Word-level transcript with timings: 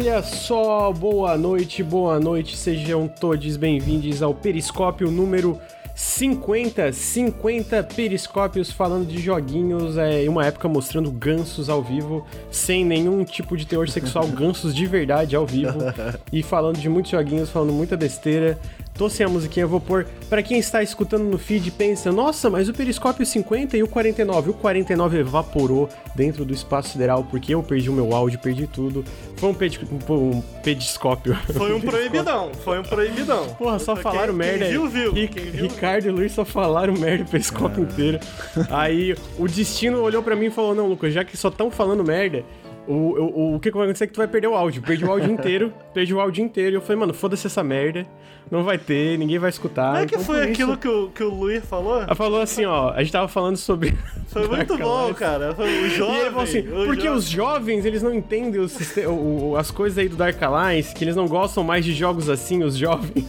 Olha 0.00 0.22
só, 0.22 0.90
boa 0.94 1.36
noite, 1.36 1.82
boa 1.82 2.18
noite, 2.18 2.56
sejam 2.56 3.06
todos 3.06 3.58
bem-vindos 3.58 4.22
ao 4.22 4.32
Periscópio 4.32 5.10
número 5.10 5.60
50, 5.94 6.90
50 6.90 7.82
periscópios 7.82 8.72
falando 8.72 9.06
de 9.06 9.20
joguinhos, 9.20 9.98
é, 9.98 10.24
em 10.24 10.28
uma 10.30 10.46
época 10.46 10.66
mostrando 10.66 11.10
gansos 11.10 11.68
ao 11.68 11.82
vivo, 11.82 12.26
sem 12.50 12.82
nenhum 12.82 13.22
tipo 13.24 13.54
de 13.58 13.66
teor 13.66 13.90
sexual, 13.90 14.26
gansos 14.32 14.74
de 14.74 14.86
verdade 14.86 15.36
ao 15.36 15.44
vivo, 15.44 15.78
e 16.32 16.42
falando 16.42 16.78
de 16.78 16.88
muitos 16.88 17.10
joguinhos, 17.10 17.50
falando 17.50 17.74
muita 17.74 17.94
besteira. 17.94 18.58
Tô 19.00 19.08
sem 19.08 19.24
a 19.24 19.30
musiquinha, 19.30 19.64
eu 19.64 19.68
vou 19.68 19.80
pôr. 19.80 20.06
Pra 20.28 20.42
quem 20.42 20.58
está 20.58 20.82
escutando 20.82 21.24
no 21.24 21.38
feed, 21.38 21.70
pensa, 21.70 22.12
nossa, 22.12 22.50
mas 22.50 22.68
o 22.68 22.74
periscópio 22.74 23.24
50 23.24 23.74
e 23.74 23.82
o 23.82 23.88
49. 23.88 24.50
O 24.50 24.52
49 24.52 25.20
evaporou 25.20 25.88
dentro 26.14 26.44
do 26.44 26.52
espaço 26.52 26.90
sideral 26.90 27.24
porque 27.24 27.54
eu 27.54 27.62
perdi 27.62 27.88
o 27.88 27.94
meu 27.94 28.14
áudio, 28.14 28.38
perdi 28.38 28.66
tudo. 28.66 29.02
Foi 29.36 29.48
um, 29.48 29.54
pedi 29.54 29.80
um 30.10 30.42
pediscópio. 30.62 31.34
Foi 31.56 31.72
um 31.72 31.80
proibidão, 31.80 32.52
foi 32.62 32.78
um 32.78 32.82
proibidão. 32.82 33.48
Porra, 33.54 33.78
só 33.78 33.96
falaram 33.96 34.36
quem, 34.36 34.46
merda. 34.46 34.64
Quem 34.66 34.72
viu, 34.72 34.86
viu. 34.86 35.12
Ric 35.14 35.34
Quem 35.34 35.50
viu, 35.50 35.62
Ricardo 35.62 36.06
e 36.06 36.10
Luiz 36.10 36.32
só 36.32 36.44
falaram 36.44 36.92
merda 36.92 37.24
o 37.24 37.26
periscópio 37.26 37.84
inteiro. 37.84 38.20
Aí 38.68 39.16
o 39.38 39.48
destino 39.48 40.02
olhou 40.02 40.22
pra 40.22 40.36
mim 40.36 40.46
e 40.46 40.50
falou: 40.50 40.74
Não, 40.74 40.86
Lucas, 40.86 41.14
já 41.14 41.24
que 41.24 41.38
só 41.38 41.48
estão 41.48 41.70
falando 41.70 42.04
merda, 42.04 42.44
o, 42.86 42.92
o, 42.92 43.54
o 43.54 43.60
que 43.60 43.70
que 43.70 43.76
vai 43.76 43.86
acontecer 43.86 44.04
é 44.04 44.06
que 44.08 44.12
tu 44.12 44.18
vai 44.18 44.28
perder 44.28 44.48
o 44.48 44.54
áudio. 44.54 44.82
Perdi 44.82 45.04
o 45.04 45.10
áudio 45.10 45.30
inteiro, 45.32 45.72
perdi 45.94 46.12
o 46.12 46.20
áudio 46.20 46.44
inteiro. 46.44 46.72
E 46.72 46.76
eu 46.76 46.80
falei, 46.82 46.98
mano, 46.98 47.14
foda-se 47.14 47.46
essa 47.46 47.62
merda. 47.62 48.06
Não 48.50 48.64
vai 48.64 48.78
ter, 48.78 49.16
ninguém 49.16 49.38
vai 49.38 49.48
escutar. 49.50 49.92
Como 49.92 49.98
é 50.02 50.06
que 50.06 50.14
Então, 50.16 50.24
foi 50.26 50.42
aquilo 50.42 50.72
isso- 50.72 50.80
que 50.80 50.88
o, 50.88 51.08
que 51.10 51.22
o 51.22 51.28
Luiz 51.32 51.64
falou? 51.64 52.02
Ela 52.02 52.14
falou 52.16 52.40
assim, 52.40 52.64
ó, 52.64 52.90
a 52.90 52.98
gente 53.00 53.12
tava 53.12 53.28
falando 53.28 53.56
sobre. 53.56 53.96
Foi 54.26 54.46
muito 54.48 54.76
bom, 54.76 55.14
cara. 55.14 55.54
Foi 55.54 55.66
o 55.66 55.70
E 55.70 55.74
ele 55.84 55.90
jovem. 55.90 56.24
falou 56.24 56.42
assim, 56.42 56.62
porque 56.62 57.02
jovem. 57.02 57.10
os 57.12 57.24
jovens, 57.26 57.84
eles 57.84 58.02
não 58.02 58.12
entendem 58.12 58.60
o 58.60 58.68
siste- 58.68 59.06
o- 59.06 59.54
as 59.56 59.70
coisas 59.70 59.96
aí 59.98 60.08
do 60.08 60.16
Dark 60.16 60.42
Alliance, 60.42 60.92
que 60.92 61.04
eles 61.04 61.14
não 61.14 61.28
gostam 61.28 61.62
mais 61.62 61.84
de 61.84 61.92
jogos 61.94 62.28
assim, 62.28 62.64
os 62.64 62.76
jovens. 62.76 63.24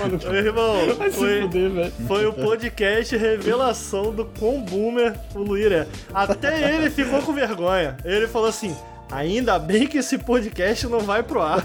Mano, 0.00 0.18
Meu 0.24 0.34
irmão, 0.34 0.76
foi, 1.12 1.42
fuder, 1.42 1.92
foi 2.06 2.26
o 2.26 2.32
podcast 2.32 3.14
revelação 3.18 4.12
do 4.14 4.24
quão 4.24 4.62
boomer 4.62 5.14
o 5.34 5.40
Luiz 5.40 5.70
é. 5.70 5.86
Até 6.14 6.74
ele 6.74 6.88
ficou 6.88 7.20
com 7.20 7.34
vergonha. 7.34 7.98
Ele 8.02 8.26
falou 8.26 8.48
assim, 8.48 8.74
ainda 9.12 9.58
bem 9.58 9.86
que 9.86 9.98
esse 9.98 10.16
podcast 10.16 10.86
não 10.86 11.00
vai 11.00 11.22
pro 11.22 11.42
ar. 11.42 11.62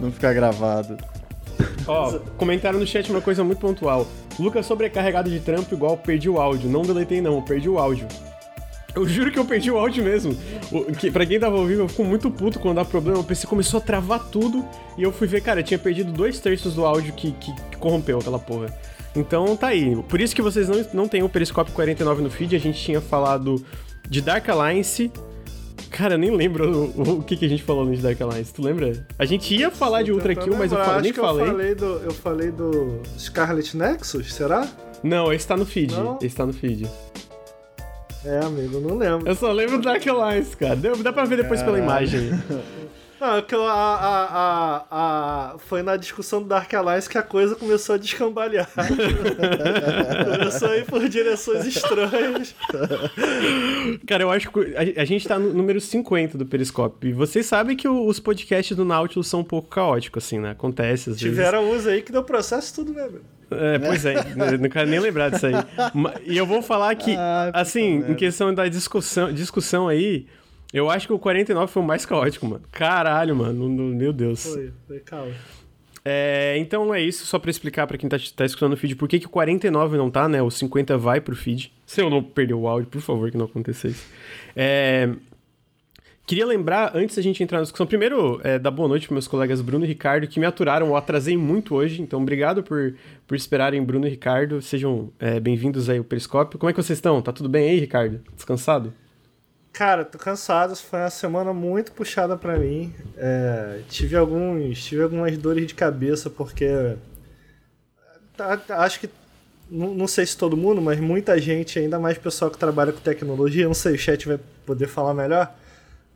Não 0.00 0.12
ficar 0.12 0.32
gravado. 0.32 0.96
Ó, 1.86 2.18
comentaram 2.36 2.78
no 2.78 2.86
chat 2.86 3.10
uma 3.10 3.20
coisa 3.20 3.42
muito 3.42 3.58
pontual. 3.58 4.06
Lucas 4.38 4.66
sobrecarregado 4.66 5.30
de 5.30 5.40
trampo 5.40 5.74
igual 5.74 5.96
perdi 5.96 6.28
o 6.28 6.40
áudio. 6.40 6.70
Não 6.70 6.82
deletei 6.82 7.20
não, 7.20 7.42
perdi 7.42 7.68
o 7.68 7.78
áudio. 7.78 8.06
Eu 8.94 9.06
juro 9.06 9.30
que 9.30 9.38
eu 9.38 9.44
perdi 9.44 9.70
o 9.70 9.78
áudio 9.78 10.02
mesmo. 10.02 10.36
O, 10.72 10.92
que, 10.92 11.10
pra 11.10 11.24
quem 11.24 11.38
tava 11.38 11.64
vivo, 11.66 11.82
eu 11.82 11.88
fico 11.88 12.04
muito 12.04 12.30
puto 12.30 12.58
quando 12.58 12.76
dá 12.76 12.84
problema. 12.84 13.20
O 13.20 13.24
PC 13.24 13.46
começou 13.46 13.78
a 13.78 13.80
travar 13.80 14.24
tudo 14.28 14.64
e 14.96 15.02
eu 15.02 15.12
fui 15.12 15.26
ver, 15.26 15.40
cara, 15.40 15.60
eu 15.60 15.64
tinha 15.64 15.78
perdido 15.78 16.12
dois 16.12 16.40
terços 16.40 16.74
do 16.74 16.84
áudio 16.84 17.12
que, 17.12 17.32
que, 17.32 17.52
que 17.54 17.76
corrompeu 17.76 18.18
aquela 18.18 18.38
porra. 18.38 18.66
Então 19.14 19.56
tá 19.56 19.68
aí. 19.68 19.96
Por 20.08 20.20
isso 20.20 20.34
que 20.34 20.42
vocês 20.42 20.68
não, 20.68 20.84
não 20.92 21.08
tem 21.08 21.22
o 21.22 21.28
Periscópio 21.28 21.72
49 21.74 22.22
no 22.22 22.30
feed. 22.30 22.56
A 22.56 22.58
gente 22.58 22.80
tinha 22.80 23.00
falado 23.00 23.64
de 24.08 24.20
Dark 24.20 24.48
Alliance. 24.48 25.10
Cara, 25.90 26.14
eu 26.14 26.18
nem 26.18 26.30
lembro 26.34 26.92
o, 26.96 27.12
o 27.18 27.22
que, 27.22 27.36
que 27.36 27.44
a 27.44 27.48
gente 27.48 27.62
falou 27.62 27.84
no 27.84 27.94
de 27.94 28.02
Dark 28.02 28.20
Alliance. 28.20 28.52
Tu 28.52 28.62
lembra? 28.62 29.06
A 29.18 29.24
gente 29.24 29.54
ia 29.54 29.70
falar 29.70 30.02
de 30.02 30.12
Ultra 30.12 30.34
Kill, 30.34 30.54
mas 30.56 30.70
eu 30.72 30.78
nem 31.00 31.12
falei. 31.12 31.44
Eu 31.46 31.50
falei, 31.52 31.74
do, 31.74 31.84
eu 32.04 32.10
falei 32.12 32.50
do 32.50 33.00
Scarlet 33.18 33.76
Nexus, 33.76 34.32
será? 34.32 34.66
Não, 35.02 35.32
esse 35.32 35.46
tá 35.46 35.56
no 35.56 35.64
feed. 35.66 35.94
Não? 35.94 36.18
Esse 36.22 36.36
tá 36.36 36.44
no 36.46 36.52
feed. 36.52 36.88
É, 38.24 38.40
amigo, 38.40 38.80
não 38.80 38.96
lembro. 38.98 39.28
Eu 39.28 39.34
só 39.34 39.50
lembro 39.52 39.78
do 39.78 39.84
Dark 39.84 40.04
Alliance, 40.06 40.56
cara. 40.56 40.76
Deu- 40.76 40.96
Dá 40.96 41.12
pra 41.12 41.24
ver 41.24 41.36
depois 41.36 41.62
pela 41.62 41.78
imagem. 41.78 42.30
Não, 43.20 43.36
é 43.36 43.42
que 43.42 43.54
a, 43.54 43.58
a, 43.58 44.24
a, 44.24 44.84
a- 45.54 45.58
foi 45.58 45.82
na 45.82 45.96
discussão 45.96 46.40
do 46.42 46.48
Dark 46.48 46.72
Alliance 46.74 47.08
que 47.08 47.18
a 47.18 47.22
coisa 47.22 47.56
começou 47.56 47.94
a 47.96 47.98
descambalhar. 47.98 48.68
começou 50.38 50.68
a 50.70 50.76
ir 50.76 50.84
por 50.84 51.08
direções 51.08 51.66
estranhas. 51.66 52.54
Cara, 54.06 54.22
eu 54.22 54.30
acho 54.30 54.50
que 54.50 54.60
a, 54.76 55.02
a 55.02 55.04
gente 55.04 55.26
tá 55.26 55.38
no 55.38 55.52
número 55.52 55.80
50 55.80 56.38
do 56.38 56.46
Periscope. 56.46 57.08
E 57.08 57.12
vocês 57.12 57.46
sabem 57.46 57.76
que 57.76 57.88
o- 57.88 58.06
os 58.06 58.20
podcasts 58.20 58.76
do 58.76 58.84
Nautilus 58.84 59.26
são 59.28 59.40
um 59.40 59.44
pouco 59.44 59.68
caóticos, 59.68 60.24
assim, 60.24 60.38
né? 60.38 60.50
Acontece 60.52 61.10
às 61.10 61.20
vezes. 61.20 61.36
Tiveram 61.36 61.70
uns 61.70 61.86
aí 61.86 62.02
que 62.02 62.12
deu 62.12 62.22
processo 62.22 62.72
e 62.72 62.74
tudo, 62.74 62.92
né, 62.92 63.08
meu? 63.10 63.20
É, 63.50 63.78
pois 63.78 64.04
é, 64.04 64.14
eu 64.52 64.58
não 64.58 64.68
quero 64.68 64.90
nem 64.90 65.00
lembrar 65.00 65.30
disso 65.30 65.46
aí. 65.46 65.54
E 66.26 66.36
eu 66.36 66.44
vou 66.44 66.60
falar 66.60 66.94
que, 66.96 67.12
puta 67.12 67.50
assim, 67.54 68.04
em 68.06 68.14
questão 68.14 68.52
da 68.52 68.68
discussão, 68.68 69.32
discussão 69.32 69.88
aí, 69.88 70.26
eu 70.72 70.90
acho 70.90 71.06
que 71.06 71.12
o 71.12 71.18
49 71.18 71.72
foi 71.72 71.82
o 71.82 71.86
mais 71.86 72.04
caótico, 72.06 72.46
mano. 72.46 72.62
Caralho, 72.72 73.34
mano. 73.36 73.68
no- 73.68 73.94
Meu 73.94 74.12
Deus. 74.12 74.44
Foi, 74.44 74.72
foi 74.86 75.00
calma. 75.00 75.32
É, 76.04 76.56
então 76.58 76.94
é 76.94 77.02
isso, 77.02 77.26
só 77.26 77.38
pra 77.38 77.50
explicar 77.50 77.86
pra 77.86 77.98
quem 77.98 78.08
tá, 78.08 78.16
tá 78.34 78.44
escutando 78.46 78.72
o 78.72 78.76
feed 78.76 78.94
por 78.96 79.06
que, 79.08 79.18
que 79.18 79.26
o 79.26 79.30
49 79.30 79.96
não 79.98 80.10
tá, 80.10 80.26
né? 80.28 80.40
O 80.40 80.50
50 80.50 80.96
vai 80.96 81.20
pro 81.20 81.36
feed. 81.36 81.70
Se 81.84 82.00
eu 82.00 82.08
não 82.08 82.22
perder 82.22 82.54
o 82.54 82.66
áudio, 82.66 82.88
por 82.88 83.00
favor, 83.02 83.30
que 83.30 83.36
não 83.36 83.44
aconteça 83.44 83.88
isso. 83.88 84.06
É, 84.56 85.10
queria 86.26 86.46
lembrar, 86.46 86.92
antes 86.96 87.16
da 87.16 87.20
gente 87.22 87.42
entrar 87.42 87.58
na 87.58 87.62
discussão, 87.62 87.86
primeiro, 87.86 88.40
é, 88.42 88.58
dar 88.58 88.70
boa 88.70 88.88
noite 88.88 89.06
pros 89.06 89.14
meus 89.16 89.28
colegas 89.28 89.60
Bruno 89.60 89.84
e 89.84 89.88
Ricardo, 89.88 90.26
que 90.26 90.40
me 90.40 90.46
aturaram, 90.46 90.86
eu 90.86 90.96
atrasei 90.96 91.36
muito 91.36 91.74
hoje, 91.74 92.00
então 92.00 92.22
obrigado 92.22 92.62
por, 92.62 92.94
por 93.26 93.34
esperarem 93.34 93.82
Bruno 93.82 94.06
e 94.06 94.10
Ricardo. 94.10 94.62
Sejam 94.62 95.10
é, 95.18 95.38
bem-vindos 95.40 95.90
aí 95.90 95.98
ao 95.98 96.04
Periscópio. 96.04 96.58
Como 96.58 96.70
é 96.70 96.72
que 96.72 96.82
vocês 96.82 96.96
estão? 96.98 97.20
Tá 97.20 97.32
tudo 97.32 97.50
bem 97.50 97.68
aí, 97.70 97.80
Ricardo? 97.80 98.20
Descansado? 98.34 98.94
Cara, 99.78 100.04
tô 100.04 100.18
cansado, 100.18 100.74
foi 100.74 100.98
uma 100.98 101.08
semana 101.08 101.52
muito 101.52 101.92
puxada 101.92 102.36
pra 102.36 102.58
mim. 102.58 102.92
É, 103.16 103.82
tive 103.88 104.16
alguns, 104.16 104.82
tive 104.82 105.04
algumas 105.04 105.38
dores 105.38 105.68
de 105.68 105.74
cabeça 105.74 106.28
porque 106.28 106.66
acho 108.70 108.98
que 108.98 109.08
não, 109.70 109.94
não 109.94 110.08
sei 110.08 110.26
se 110.26 110.36
todo 110.36 110.56
mundo, 110.56 110.82
mas 110.82 110.98
muita 110.98 111.40
gente, 111.40 111.78
ainda 111.78 111.96
mais 111.96 112.18
pessoal 112.18 112.50
que 112.50 112.58
trabalha 112.58 112.92
com 112.92 112.98
tecnologia, 112.98 113.68
não 113.68 113.74
sei, 113.74 113.94
o 113.94 113.98
chat 113.98 114.26
vai 114.26 114.40
poder 114.66 114.88
falar 114.88 115.14
melhor, 115.14 115.54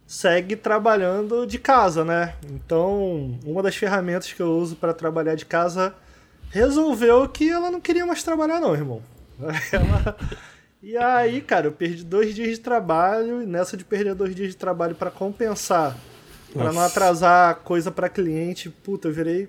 segue 0.09 0.57
trabalhando 0.57 1.47
de 1.47 1.57
casa, 1.61 2.05
né? 2.05 2.35
Então, 2.51 3.39
uma 3.47 3.63
das 3.63 3.77
ferramentas 3.77 4.33
que 4.33 4.43
eu 4.43 4.59
uso 4.59 4.75
para 4.75 4.93
trabalhar 4.93 5.37
de 5.37 5.47
casa 5.47 5.95
resolveu 6.51 7.29
que 7.29 7.49
ela 7.49 7.71
não 7.71 7.81
queria 7.81 8.07
mais 8.07 8.25
trabalhar 8.25 8.59
não, 8.59 8.75
irmão. 8.75 9.01
Ela 9.73 10.17
e 10.83 10.97
aí, 10.97 11.41
cara, 11.41 11.67
eu 11.69 11.73
perdi 11.73 12.05
dois 12.05 12.35
dias 12.35 12.51
de 12.51 12.59
trabalho, 12.61 13.43
e 13.43 13.47
nessa 13.47 13.77
de 13.77 13.85
perder 13.85 14.15
dois 14.15 14.35
dias 14.35 14.49
de 14.49 14.57
trabalho 14.57 14.95
pra 14.95 15.11
compensar, 15.11 15.97
pra 16.53 16.73
não 16.73 16.81
atrasar 16.83 17.57
coisa 17.57 17.91
pra 17.91 18.09
cliente, 18.09 18.69
puta, 18.69 19.09
eu 19.09 19.13
virei. 19.13 19.49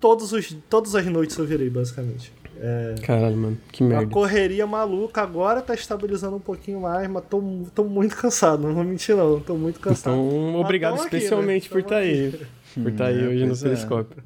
Todos 0.00 0.32
os, 0.32 0.56
todas 0.68 0.94
as 0.96 1.06
noites 1.06 1.36
eu 1.38 1.44
virei, 1.46 1.70
basicamente. 1.70 2.32
É, 2.60 2.94
Caralho, 3.02 3.36
mano, 3.36 3.58
que 3.72 3.82
uma 3.82 3.90
merda. 3.96 4.12
correria 4.12 4.66
maluca, 4.66 5.20
agora 5.22 5.60
tá 5.60 5.74
estabilizando 5.74 6.36
um 6.36 6.40
pouquinho 6.40 6.80
mais, 6.80 7.08
mas 7.08 7.24
tô, 7.28 7.42
tô 7.74 7.84
muito 7.84 8.16
cansado, 8.16 8.66
não 8.66 8.74
vou 8.74 8.84
mentir 8.84 9.16
não, 9.16 9.40
tô 9.40 9.54
muito 9.56 9.80
cansado. 9.80 10.14
Então, 10.14 10.56
obrigado 10.56 10.92
tamo 10.94 11.06
aqui, 11.06 11.16
né? 11.16 11.18
especialmente 11.18 11.68
por 11.68 11.80
estar 11.80 11.96
aí. 11.96 12.40
Por 12.74 12.92
estar 12.92 13.06
aí 13.06 13.24
É, 13.24 13.28
hoje 13.28 13.40
no 13.40 13.46
pois 13.48 13.62
é. 13.62 13.68
Periscópio. 13.68 14.22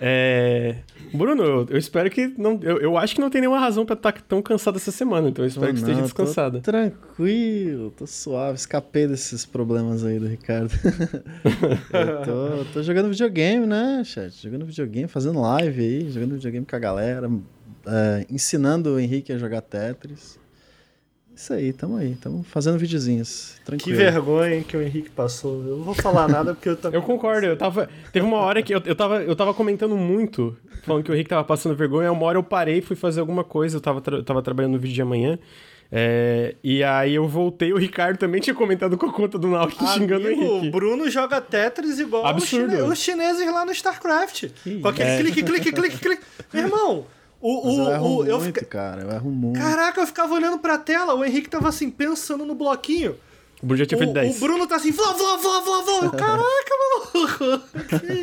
É... 0.00 0.76
Bruno, 1.12 1.42
eu, 1.42 1.66
eu 1.70 1.78
espero 1.78 2.10
que. 2.10 2.32
Não, 2.38 2.58
eu, 2.62 2.78
eu 2.78 2.98
acho 2.98 3.14
que 3.14 3.20
não 3.20 3.30
tem 3.30 3.40
nenhuma 3.40 3.58
razão 3.58 3.84
pra 3.84 3.94
estar 3.94 4.12
tão 4.22 4.42
cansado 4.42 4.76
essa 4.76 4.90
semana, 4.90 5.28
então 5.28 5.44
eu 5.44 5.48
espero 5.48 5.66
que 5.66 5.80
Não, 5.80 5.80
esteja 5.80 5.98
tô 5.98 6.04
descansada. 6.04 6.60
Tranquilo, 6.60 7.90
tô 7.90 8.06
suave, 8.06 8.56
escapei 8.56 9.06
desses 9.06 9.44
problemas 9.44 10.04
aí 10.04 10.18
do 10.18 10.26
Ricardo. 10.26 10.70
eu 11.92 12.22
tô, 12.24 12.72
tô 12.72 12.82
jogando 12.82 13.08
videogame, 13.08 13.66
né, 13.66 14.02
chat? 14.04 14.42
Jogando 14.42 14.64
videogame, 14.64 15.08
fazendo 15.08 15.40
live 15.40 15.80
aí, 15.80 16.10
jogando 16.10 16.34
videogame 16.34 16.66
com 16.66 16.76
a 16.76 16.78
galera, 16.78 17.30
é, 17.86 18.26
ensinando 18.30 18.94
o 18.94 19.00
Henrique 19.00 19.32
a 19.32 19.38
jogar 19.38 19.60
Tetris. 19.60 20.38
Isso 21.36 21.52
aí, 21.52 21.70
tamo 21.70 21.96
aí, 21.98 22.14
tamo 22.16 22.42
fazendo 22.44 22.78
videozinhos. 22.78 23.56
Que 23.58 23.64
Tranquilo. 23.66 23.98
vergonha 23.98 24.54
hein, 24.56 24.64
que 24.66 24.74
o 24.74 24.80
Henrique 24.82 25.10
passou. 25.10 25.62
Eu 25.66 25.76
não 25.76 25.84
vou 25.84 25.94
falar 25.94 26.26
nada 26.26 26.54
porque 26.54 26.70
eu 26.70 26.76
também. 26.78 26.98
Eu 26.98 27.02
concordo, 27.04 27.46
eu 27.46 27.56
tava. 27.58 27.90
Teve 28.10 28.24
uma 28.24 28.38
hora 28.38 28.62
que 28.62 28.74
eu, 28.74 28.80
eu, 28.86 28.94
tava, 28.96 29.22
eu 29.22 29.36
tava 29.36 29.52
comentando 29.52 29.96
muito, 29.98 30.56
falando 30.82 31.04
que 31.04 31.10
o 31.12 31.14
Rick 31.14 31.28
tava 31.28 31.44
passando 31.44 31.76
vergonha. 31.76 32.10
Uma 32.10 32.24
hora 32.24 32.38
eu 32.38 32.42
parei, 32.42 32.80
fui 32.80 32.96
fazer 32.96 33.20
alguma 33.20 33.44
coisa, 33.44 33.76
eu 33.76 33.80
tava, 33.82 34.00
tra- 34.00 34.16
eu 34.16 34.24
tava 34.24 34.40
trabalhando 34.42 34.72
no 34.72 34.78
vídeo 34.78 34.94
de 34.94 35.02
amanhã. 35.02 35.38
é, 35.92 36.54
e 36.64 36.82
aí 36.82 37.14
eu 37.14 37.28
voltei, 37.28 37.72
o 37.72 37.76
Ricardo 37.76 38.16
também 38.18 38.40
tinha 38.40 38.54
comentado 38.54 38.96
com 38.96 39.06
a 39.06 39.12
conta 39.12 39.38
do 39.38 39.46
Nautilus 39.48 39.92
xingando 39.92 40.24
o 40.24 40.26
Amigo, 40.28 40.42
o 40.42 40.56
Henrique. 40.56 40.70
Bruno 40.70 41.08
joga 41.10 41.40
Tetris 41.40 41.98
igual 42.00 42.34
os, 42.34 42.44
chine- 42.44 42.80
os 42.82 42.98
chineses 42.98 43.46
lá 43.52 43.64
no 43.66 43.72
StarCraft. 43.72 44.46
Que 44.64 44.80
com 44.80 44.88
aquele 44.88 45.10
é. 45.10 45.18
clique, 45.18 45.42
clique, 45.42 45.70
clique, 45.72 45.98
clique. 45.98 46.22
Meu 46.52 46.64
irmão, 46.64 47.06
o, 47.40 47.64
Mas 47.66 47.78
eu 47.78 47.84
o, 47.84 47.90
erro 47.90 48.16
o, 48.16 48.26
eu 48.26 48.38
muito, 48.40 48.46
fica... 48.46 48.64
cara, 48.64 49.02
eu 49.02 49.10
erro 49.10 49.30
muito. 49.30 49.58
Caraca, 49.58 50.00
eu 50.00 50.06
ficava 50.06 50.34
olhando 50.34 50.58
pra 50.58 50.78
tela, 50.78 51.14
o 51.14 51.24
Henrique 51.24 51.50
tava 51.50 51.68
assim, 51.68 51.90
pensando 51.90 52.44
no 52.44 52.54
bloquinho. 52.54 53.16
O 53.62 53.66
Bruno 53.66 53.78
já 53.78 53.86
tinha 53.86 53.98
feito 53.98 54.10
O, 54.10 54.14
10. 54.14 54.36
o 54.36 54.40
Bruno 54.40 54.66
tá 54.66 54.76
assim, 54.76 54.90
vlá, 54.90 55.12
vlá, 55.12 55.36
vlá, 55.36 55.60
vlá, 55.60 56.10
Caraca, 56.10 56.74
maluco. 57.14 57.66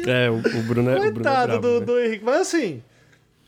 É, 0.07 0.30
o, 0.30 0.36
o 0.36 0.63
Bruno 0.63 0.89
é. 0.89 0.95
o 0.95 1.00
Bruno 1.00 1.06
é 1.06 1.12
Coitado 1.12 1.60
brabo, 1.60 1.68
do, 1.68 1.80
né? 1.80 1.86
do 1.86 2.00
Henrique. 2.00 2.24
Mas 2.24 2.42
assim, 2.42 2.83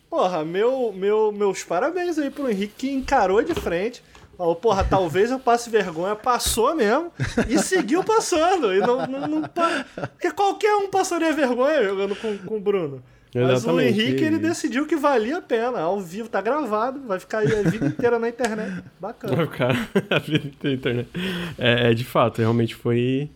porra, 0.09 0.43
meu, 0.43 0.91
meu, 0.93 1.31
meus 1.31 1.63
parabéns 1.63 2.17
aí 2.17 2.29
pro 2.29 2.49
Henrique 2.49 2.73
que 2.77 2.91
encarou 2.91 3.43
de 3.43 3.53
frente. 3.53 4.03
Falou, 4.37 4.55
porra, 4.55 4.83
talvez 4.83 5.31
eu 5.31 5.39
passe 5.39 5.69
vergonha. 5.69 6.15
Passou 6.15 6.75
mesmo. 6.75 7.11
E 7.47 7.57
seguiu 7.59 8.03
passando. 8.03 8.73
E 8.73 8.79
não, 8.79 9.07
não, 9.07 9.27
não 9.27 9.41
Porque 9.41 10.31
qualquer 10.31 10.75
um 10.75 10.89
passaria 10.89 11.31
vergonha 11.31 11.83
jogando 11.83 12.15
com, 12.15 12.37
com 12.39 12.57
o 12.57 12.59
Bruno. 12.59 13.01
Mas 13.35 13.65
o 13.65 13.79
Henrique, 13.79 14.23
ele 14.23 14.37
decidiu 14.39 14.87
que 14.87 14.95
valia 14.95 15.37
a 15.37 15.41
pena. 15.41 15.79
Ao 15.79 15.99
vivo, 15.99 16.29
tá 16.29 16.39
gravado, 16.39 17.01
vai 17.05 17.19
ficar 17.19 17.39
aí 17.39 17.53
a 17.53 17.69
vida 17.69 17.87
inteira 17.87 18.17
na 18.17 18.29
internet. 18.29 18.83
Bacana. 18.99 19.35
Vai 19.35 19.45
ficar 19.45 19.89
a 20.09 20.19
vida 20.19 20.47
inteira 20.47 20.69
na 20.69 20.71
internet. 20.71 21.09
É, 21.57 21.91
é, 21.91 21.93
de 21.93 22.05
fato, 22.05 22.39
realmente 22.39 22.73
foi 22.73 23.29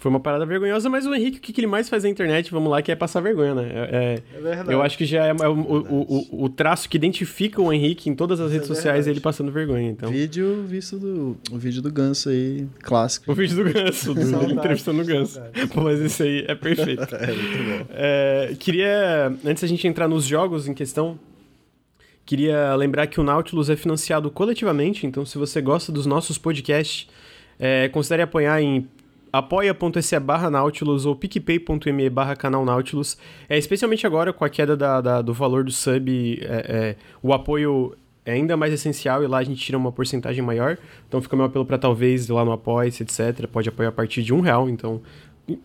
foi 0.00 0.08
uma 0.08 0.18
parada 0.18 0.46
vergonhosa, 0.46 0.88
mas 0.88 1.04
o 1.04 1.14
Henrique, 1.14 1.36
o 1.36 1.40
que, 1.42 1.52
que 1.52 1.60
ele 1.60 1.66
mais 1.66 1.86
faz 1.86 2.04
na 2.04 2.08
internet, 2.08 2.50
vamos 2.50 2.70
lá, 2.70 2.80
que 2.80 2.90
é 2.90 2.96
passar 2.96 3.20
vergonha, 3.20 3.54
né? 3.54 3.70
É, 3.70 4.22
é 4.34 4.40
verdade. 4.40 4.72
Eu 4.72 4.80
acho 4.80 4.96
que 4.96 5.04
já 5.04 5.26
é, 5.26 5.28
é 5.28 5.48
o, 5.48 5.52
o, 5.52 6.26
o, 6.32 6.44
o, 6.44 6.48
traço 6.48 6.88
que 6.88 6.96
identifica 6.96 7.60
o 7.60 7.70
Henrique 7.70 8.08
em 8.08 8.14
todas 8.14 8.40
as 8.40 8.50
redes 8.50 8.68
é 8.70 8.74
sociais, 8.74 9.06
ele 9.06 9.20
passando 9.20 9.52
vergonha, 9.52 9.90
então. 9.90 10.10
Vídeo 10.10 10.64
visto 10.66 10.98
do... 10.98 11.36
O 11.52 11.58
vídeo 11.58 11.82
do 11.82 11.92
Ganso 11.92 12.30
aí, 12.30 12.66
clássico. 12.80 13.30
O 13.30 13.34
vídeo 13.34 13.62
do 13.62 13.70
Ganso, 13.70 14.14
do 14.14 14.24
Saudade, 14.24 14.54
entrevistando 14.54 15.02
o 15.02 15.04
Ganso. 15.04 15.38
Pô, 15.74 15.82
mas 15.82 16.00
isso 16.00 16.22
aí 16.22 16.46
é 16.48 16.54
perfeito. 16.54 17.02
é, 17.14 17.26
muito 17.26 17.58
bom. 17.58 17.86
É, 17.90 18.56
queria, 18.58 19.30
antes 19.44 19.60
da 19.60 19.68
gente 19.68 19.86
entrar 19.86 20.08
nos 20.08 20.24
jogos 20.24 20.66
em 20.66 20.72
questão, 20.72 21.20
queria 22.24 22.74
lembrar 22.74 23.06
que 23.06 23.20
o 23.20 23.22
Nautilus 23.22 23.68
é 23.68 23.76
financiado 23.76 24.30
coletivamente, 24.30 25.06
então 25.06 25.26
se 25.26 25.36
você 25.36 25.60
gosta 25.60 25.92
dos 25.92 26.06
nossos 26.06 26.38
podcasts, 26.38 27.06
é, 27.58 27.86
considere 27.90 28.22
apoiar 28.22 28.62
em 28.62 28.88
apoia.se 29.32 30.18
barra 30.20 30.50
Nautilus 30.50 31.06
ou 31.06 31.14
picpay.me 31.14 32.10
barra 32.10 32.36
canal 32.36 32.64
Nautilus. 32.64 33.16
É, 33.48 33.56
especialmente 33.56 34.06
agora 34.06 34.32
com 34.32 34.44
a 34.44 34.48
queda 34.48 34.76
da, 34.76 35.00
da 35.00 35.22
do 35.22 35.32
valor 35.32 35.64
do 35.64 35.70
sub, 35.70 36.40
é, 36.42 36.46
é, 36.46 36.96
o 37.22 37.32
apoio 37.32 37.96
é 38.24 38.32
ainda 38.32 38.56
mais 38.56 38.72
essencial 38.72 39.22
e 39.22 39.26
lá 39.26 39.38
a 39.38 39.42
gente 39.42 39.60
tira 39.60 39.78
uma 39.78 39.92
porcentagem 39.92 40.42
maior. 40.42 40.78
Então 41.08 41.20
fica 41.20 41.36
meu 41.36 41.46
apelo 41.46 41.64
para 41.64 41.78
talvez 41.78 42.28
lá 42.28 42.44
no 42.44 42.52
apoia 42.52 42.88
etc. 42.88 43.46
Pode 43.50 43.68
apoiar 43.68 43.88
a 43.88 43.92
partir 43.92 44.22
de 44.22 44.34
um 44.34 44.40
real, 44.40 44.68
então 44.68 45.00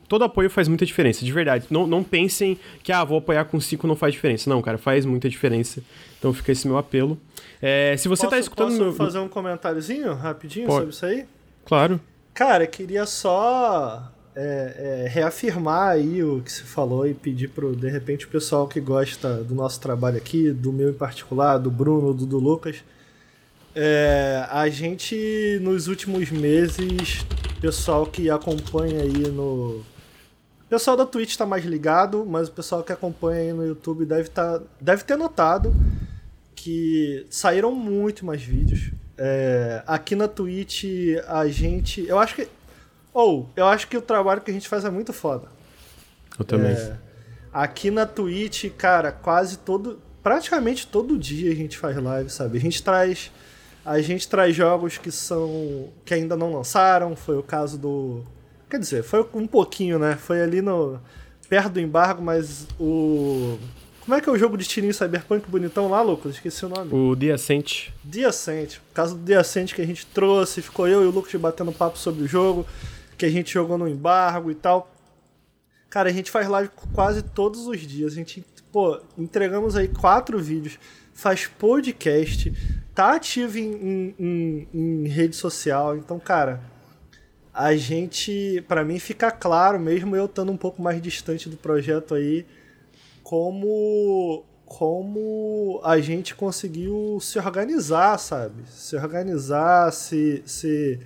todo 0.08 0.24
apoio 0.24 0.50
faz 0.50 0.68
muita 0.68 0.86
diferença, 0.86 1.24
de 1.24 1.32
verdade. 1.32 1.66
Não, 1.70 1.86
não 1.86 2.04
pensem 2.04 2.58
que, 2.84 2.92
ah, 2.92 3.04
vou 3.04 3.18
apoiar 3.18 3.46
com 3.46 3.60
5 3.60 3.86
não 3.88 3.96
faz 3.96 4.14
diferença. 4.14 4.50
Não, 4.50 4.62
cara, 4.62 4.78
faz 4.78 5.06
muita 5.06 5.30
diferença. 5.30 5.84
Então 6.18 6.34
fica 6.34 6.52
esse 6.52 6.68
meu 6.68 6.78
apelo. 6.78 7.20
É, 7.62 7.96
se 7.98 8.08
você 8.08 8.26
está 8.26 8.40
escutando... 8.40 8.70
Posso 8.70 8.82
meu... 8.82 8.94
fazer 8.94 9.20
um 9.20 9.28
comentáriozinho 9.28 10.14
rapidinho 10.14 10.68
Pode. 10.68 10.78
sobre 10.78 10.94
isso 10.94 11.06
aí? 11.06 11.26
Claro. 11.66 12.00
Cara, 12.36 12.68
queria 12.68 13.06
só 13.06 14.12
é, 14.36 15.06
é, 15.06 15.08
reafirmar 15.08 15.92
aí 15.92 16.22
o 16.22 16.42
que 16.42 16.52
você 16.52 16.64
falou 16.64 17.08
e 17.08 17.14
pedir 17.14 17.48
pro, 17.48 17.74
de 17.74 17.90
repente, 17.90 18.26
o 18.26 18.30
pessoal 18.30 18.68
que 18.68 18.82
gosta 18.82 19.42
do 19.42 19.56
nosso 19.56 19.80
trabalho 19.80 20.18
aqui, 20.18 20.52
do 20.52 20.74
meu 20.74 20.90
em 20.90 20.94
particular, 20.94 21.58
do 21.58 21.72
Bruno, 21.72 22.14
do, 22.14 22.26
do 22.26 22.38
Lucas. 22.38 22.84
É, 23.74 24.46
a 24.50 24.68
gente, 24.68 25.16
nos 25.62 25.88
últimos 25.88 26.30
meses, 26.30 27.26
pessoal 27.62 28.06
que 28.06 28.30
acompanha 28.30 29.02
aí 29.02 29.30
no. 29.30 29.82
O 30.66 30.68
pessoal 30.70 30.98
da 30.98 31.06
Twitch 31.06 31.30
está 31.30 31.46
mais 31.46 31.64
ligado, 31.64 32.26
mas 32.26 32.50
o 32.50 32.52
pessoal 32.52 32.84
que 32.84 32.92
acompanha 32.92 33.44
aí 33.44 33.54
no 33.54 33.66
YouTube 33.66 34.06
deve, 34.06 34.28
tá, 34.28 34.62
deve 34.82 35.06
ter 35.06 35.16
notado 35.16 35.74
que 36.54 37.26
saíram 37.30 37.74
muito 37.74 38.26
mais 38.26 38.42
vídeos. 38.42 38.92
É, 39.18 39.82
aqui 39.88 40.16
na 40.16 40.28
Twitch 40.28 40.84
a 41.28 41.48
gente. 41.48 42.06
Eu 42.08 42.20
acho 42.20 42.36
que. 42.36 42.48
Ou, 43.14 43.44
oh, 43.44 43.60
eu 43.60 43.66
acho 43.66 43.88
que 43.88 43.96
o 43.96 44.02
trabalho 44.02 44.42
que 44.42 44.52
a 44.52 44.54
gente 44.54 44.68
faz 44.68 44.84
é 44.84 44.90
muito 44.90 45.14
foda. 45.14 45.48
Eu 46.38 46.44
também. 46.44 46.72
É, 46.72 46.98
aqui 47.54 47.90
na 47.90 48.06
Twitch, 48.06 48.70
cara, 48.78 49.12
quase 49.12 49.58
todo. 49.60 50.02
Praticamente 50.22 50.88
todo 50.88 51.18
dia 51.18 51.52
a 51.52 51.56
gente 51.56 51.78
faz 51.78 51.96
live, 51.96 52.30
sabe? 52.30 52.58
A 52.58 52.62
gente 52.62 52.84
traz. 52.84 53.32
A 53.86 54.02
gente 54.02 54.28
traz 54.28 54.56
jogos 54.56 54.98
que 54.98 55.12
são. 55.12 55.90
que 56.04 56.14
ainda 56.14 56.36
não 56.36 56.54
lançaram. 56.54 57.16
Foi 57.16 57.38
o 57.38 57.44
caso 57.44 57.78
do. 57.78 58.24
Quer 58.70 58.80
dizer, 58.80 59.04
foi 59.04 59.26
um 59.34 59.48
pouquinho, 59.48 59.98
né? 59.98 60.16
Foi 60.16 60.42
ali 60.42 60.62
no. 60.62 61.00
perto 61.48 61.74
do 61.74 61.80
embargo, 61.80 62.22
mas 62.22 62.68
o. 62.78 63.58
Como 64.06 64.16
é 64.16 64.22
que 64.22 64.30
é 64.30 64.32
o 64.32 64.38
jogo 64.38 64.56
de 64.56 64.66
tirinho 64.66 64.94
cyberpunk 64.94 65.50
bonitão 65.50 65.90
lá, 65.90 66.00
Lucas? 66.00 66.36
Esqueci 66.36 66.64
o 66.64 66.70
nome. 66.70 66.94
O 66.94 67.16
The 67.16 67.32
Ascent. 67.32 67.90
The 68.10 68.26
Ascent. 68.26 68.76
O 68.76 68.94
caso 68.94 69.16
do 69.16 69.26
The 69.26 69.34
Ascent 69.34 69.74
que 69.74 69.82
a 69.82 69.86
gente 69.86 70.06
trouxe, 70.06 70.62
ficou 70.62 70.88
eu 70.88 71.04
e 71.04 71.08
o 71.08 71.10
Lucas 71.10 71.34
batendo 71.42 71.72
papo 71.72 71.98
sobre 71.98 72.24
o 72.24 72.28
jogo, 72.28 72.68
que 73.18 73.26
a 73.26 73.30
gente 73.30 73.52
jogou 73.52 73.80
no 73.80 73.88
embargo 73.88 74.52
e 74.52 74.56
tal. 74.56 74.94
Cara, 75.90 76.10
a 76.10 76.14
gente 76.14 76.30
faz 76.30 76.48
live 76.48 76.70
quase 76.94 77.24
todos 77.24 77.66
os 77.66 77.80
dias. 77.80 78.14
A 78.14 78.16
gente, 78.16 78.46
pô, 78.72 79.02
entregamos 79.18 79.76
aí 79.76 79.88
quatro 79.88 80.38
vídeos, 80.38 80.78
faz 81.12 81.48
podcast, 81.48 82.54
tá 82.94 83.16
ativo 83.16 83.58
em, 83.58 84.14
em, 84.20 84.68
em 84.72 85.08
rede 85.08 85.36
social. 85.36 85.98
Então, 85.98 86.20
cara, 86.20 86.62
a 87.52 87.76
gente, 87.76 88.64
para 88.68 88.84
mim 88.84 89.00
fica 89.00 89.32
claro, 89.32 89.80
mesmo 89.80 90.16
eu 90.16 90.26
estando 90.26 90.52
um 90.52 90.58
pouco 90.58 90.80
mais 90.80 91.02
distante 91.02 91.50
do 91.50 91.58
projeto 91.58 92.14
aí, 92.14 92.46
como 93.26 94.46
como 94.66 95.80
a 95.84 96.00
gente 96.00 96.36
conseguiu 96.36 97.20
se 97.22 97.40
organizar, 97.40 98.18
sabe? 98.20 98.64
Se 98.70 98.96
organizar, 98.96 99.92
se, 99.92 100.44
se 100.46 101.00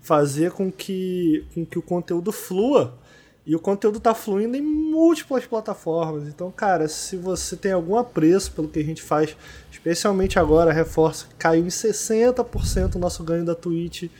fazer 0.00 0.52
com 0.52 0.70
que, 0.70 1.44
com 1.54 1.64
que 1.64 1.78
o 1.78 1.82
conteúdo 1.82 2.32
flua. 2.32 2.98
E 3.46 3.54
o 3.54 3.60
conteúdo 3.60 4.00
tá 4.00 4.14
fluindo 4.14 4.56
em 4.56 4.62
múltiplas 4.62 5.46
plataformas. 5.46 6.26
Então, 6.26 6.50
cara, 6.50 6.88
se 6.88 7.16
você 7.16 7.56
tem 7.56 7.72
algum 7.72 7.96
apreço 7.96 8.52
pelo 8.52 8.68
que 8.68 8.78
a 8.78 8.84
gente 8.84 9.02
faz, 9.02 9.36
especialmente 9.70 10.38
agora, 10.38 10.72
reforço 10.72 11.28
que 11.28 11.34
caiu 11.34 11.64
em 11.64 11.68
60% 11.68 12.94
o 12.94 12.98
nosso 12.98 13.22
ganho 13.22 13.44
da 13.44 13.54
Twitch. 13.54 14.10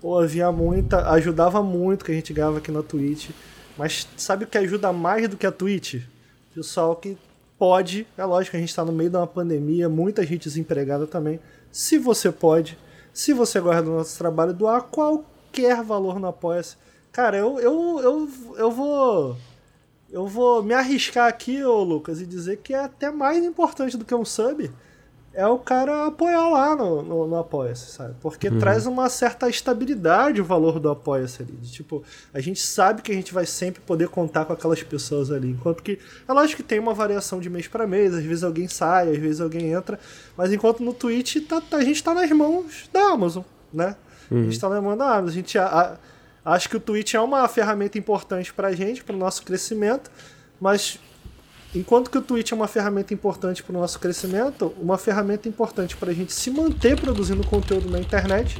Pô, 0.00 0.18
havia 0.18 0.50
muita. 0.52 1.10
ajudava 1.10 1.62
muito 1.62 2.04
que 2.04 2.12
a 2.12 2.14
gente 2.14 2.32
ganhava 2.32 2.58
aqui 2.58 2.70
na 2.70 2.82
Twitch. 2.82 3.30
Mas 3.76 4.06
sabe 4.16 4.44
o 4.44 4.46
que 4.46 4.58
ajuda 4.58 4.92
mais 4.92 5.28
do 5.28 5.36
que 5.36 5.46
a 5.46 5.52
Twitch? 5.52 6.02
Pessoal 6.54 6.94
que 6.96 7.16
pode, 7.58 8.06
é 8.16 8.24
lógico 8.24 8.56
a 8.56 8.60
gente 8.60 8.68
está 8.68 8.84
no 8.84 8.92
meio 8.92 9.08
de 9.08 9.16
uma 9.16 9.26
pandemia, 9.26 9.88
muita 9.88 10.26
gente 10.26 10.48
desempregada 10.48 11.06
também. 11.06 11.40
Se 11.70 11.96
você 11.96 12.30
pode, 12.30 12.78
se 13.12 13.32
você 13.32 13.60
gosta 13.60 13.82
do 13.82 13.92
nosso 13.92 14.18
trabalho, 14.18 14.52
doar 14.52 14.82
qualquer 14.82 15.82
valor 15.82 16.18
no 16.18 16.26
Apoia-se. 16.26 16.76
Cara, 17.10 17.36
eu, 17.36 17.58
eu, 17.60 18.00
eu, 18.00 18.28
eu 18.56 18.70
vou. 18.70 19.36
Eu 20.10 20.26
vou 20.26 20.62
me 20.62 20.74
arriscar 20.74 21.26
aqui, 21.26 21.64
ô 21.64 21.82
Lucas, 21.82 22.20
e 22.20 22.26
dizer 22.26 22.58
que 22.58 22.74
é 22.74 22.80
até 22.80 23.10
mais 23.10 23.42
importante 23.42 23.96
do 23.96 24.04
que 24.04 24.14
um 24.14 24.26
sub 24.26 24.70
é 25.34 25.46
o 25.46 25.58
cara 25.58 26.06
apoiar 26.06 26.48
lá 26.48 26.76
no, 26.76 27.02
no, 27.02 27.26
no 27.26 27.36
Apoia-se, 27.38 27.92
sabe? 27.92 28.14
Porque 28.20 28.48
uhum. 28.48 28.58
traz 28.58 28.86
uma 28.86 29.08
certa 29.08 29.48
estabilidade 29.48 30.40
o 30.40 30.44
valor 30.44 30.78
do 30.78 30.90
Apoia-se 30.90 31.42
ali. 31.42 31.56
Tipo, 31.62 32.02
a 32.34 32.40
gente 32.40 32.60
sabe 32.60 33.00
que 33.00 33.10
a 33.10 33.14
gente 33.14 33.32
vai 33.32 33.46
sempre 33.46 33.80
poder 33.80 34.08
contar 34.08 34.44
com 34.44 34.52
aquelas 34.52 34.82
pessoas 34.82 35.30
ali. 35.30 35.50
Enquanto 35.50 35.82
que, 35.82 35.98
é 36.28 36.32
lógico 36.32 36.62
que 36.62 36.68
tem 36.68 36.78
uma 36.78 36.92
variação 36.92 37.40
de 37.40 37.48
mês 37.48 37.66
para 37.66 37.86
mês, 37.86 38.14
às 38.14 38.22
vezes 38.22 38.44
alguém 38.44 38.68
sai, 38.68 39.10
às 39.10 39.18
vezes 39.18 39.40
alguém 39.40 39.72
entra, 39.72 39.98
mas 40.36 40.52
enquanto 40.52 40.82
no 40.82 40.92
Twitch 40.92 41.36
tá, 41.48 41.60
tá 41.60 41.78
a 41.78 41.84
gente 41.84 42.02
tá 42.04 42.12
nas 42.12 42.30
mãos 42.30 42.90
da 42.92 43.00
Amazon, 43.12 43.42
né? 43.72 43.96
Uhum. 44.30 44.40
A 44.40 44.44
gente 44.44 44.60
tá 44.60 44.68
nas 44.68 44.82
mãos 44.82 44.98
da 44.98 45.06
Amazon. 45.06 45.28
A 45.28 45.32
gente 45.32 45.58
a, 45.58 45.98
a, 46.44 46.54
acho 46.54 46.68
que 46.68 46.76
o 46.76 46.80
Twitch 46.80 47.14
é 47.14 47.20
uma 47.20 47.48
ferramenta 47.48 47.96
importante 47.96 48.52
pra 48.52 48.72
gente, 48.72 49.02
pro 49.02 49.16
nosso 49.16 49.42
crescimento, 49.44 50.10
mas 50.60 50.98
Enquanto 51.74 52.10
que 52.10 52.18
o 52.18 52.22
Twitch 52.22 52.52
é 52.52 52.54
uma 52.54 52.68
ferramenta 52.68 53.14
importante 53.14 53.62
para 53.62 53.74
o 53.74 53.80
nosso 53.80 53.98
crescimento, 53.98 54.74
uma 54.78 54.98
ferramenta 54.98 55.48
importante 55.48 55.96
para 55.96 56.10
a 56.10 56.14
gente 56.14 56.32
se 56.32 56.50
manter 56.50 57.00
produzindo 57.00 57.46
conteúdo 57.46 57.90
na 57.90 57.98
internet 57.98 58.58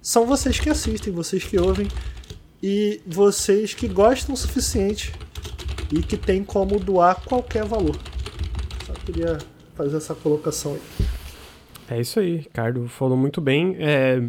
são 0.00 0.24
vocês 0.24 0.58
que 0.58 0.70
assistem, 0.70 1.12
vocês 1.12 1.44
que 1.44 1.58
ouvem 1.58 1.88
e 2.62 3.02
vocês 3.06 3.74
que 3.74 3.86
gostam 3.86 4.34
o 4.34 4.38
suficiente 4.38 5.12
e 5.92 6.00
que 6.00 6.16
tem 6.16 6.42
como 6.42 6.78
doar 6.78 7.22
qualquer 7.24 7.64
valor. 7.64 7.96
Só 8.86 8.92
queria 9.04 9.36
fazer 9.74 9.96
essa 9.96 10.14
colocação 10.14 10.74
aí. 10.74 11.06
É 11.88 12.00
isso 12.00 12.18
aí, 12.18 12.36
Ricardo 12.36 12.88
falou 12.88 13.16
muito 13.16 13.40
bem. 13.40 13.76
É, 13.78 14.22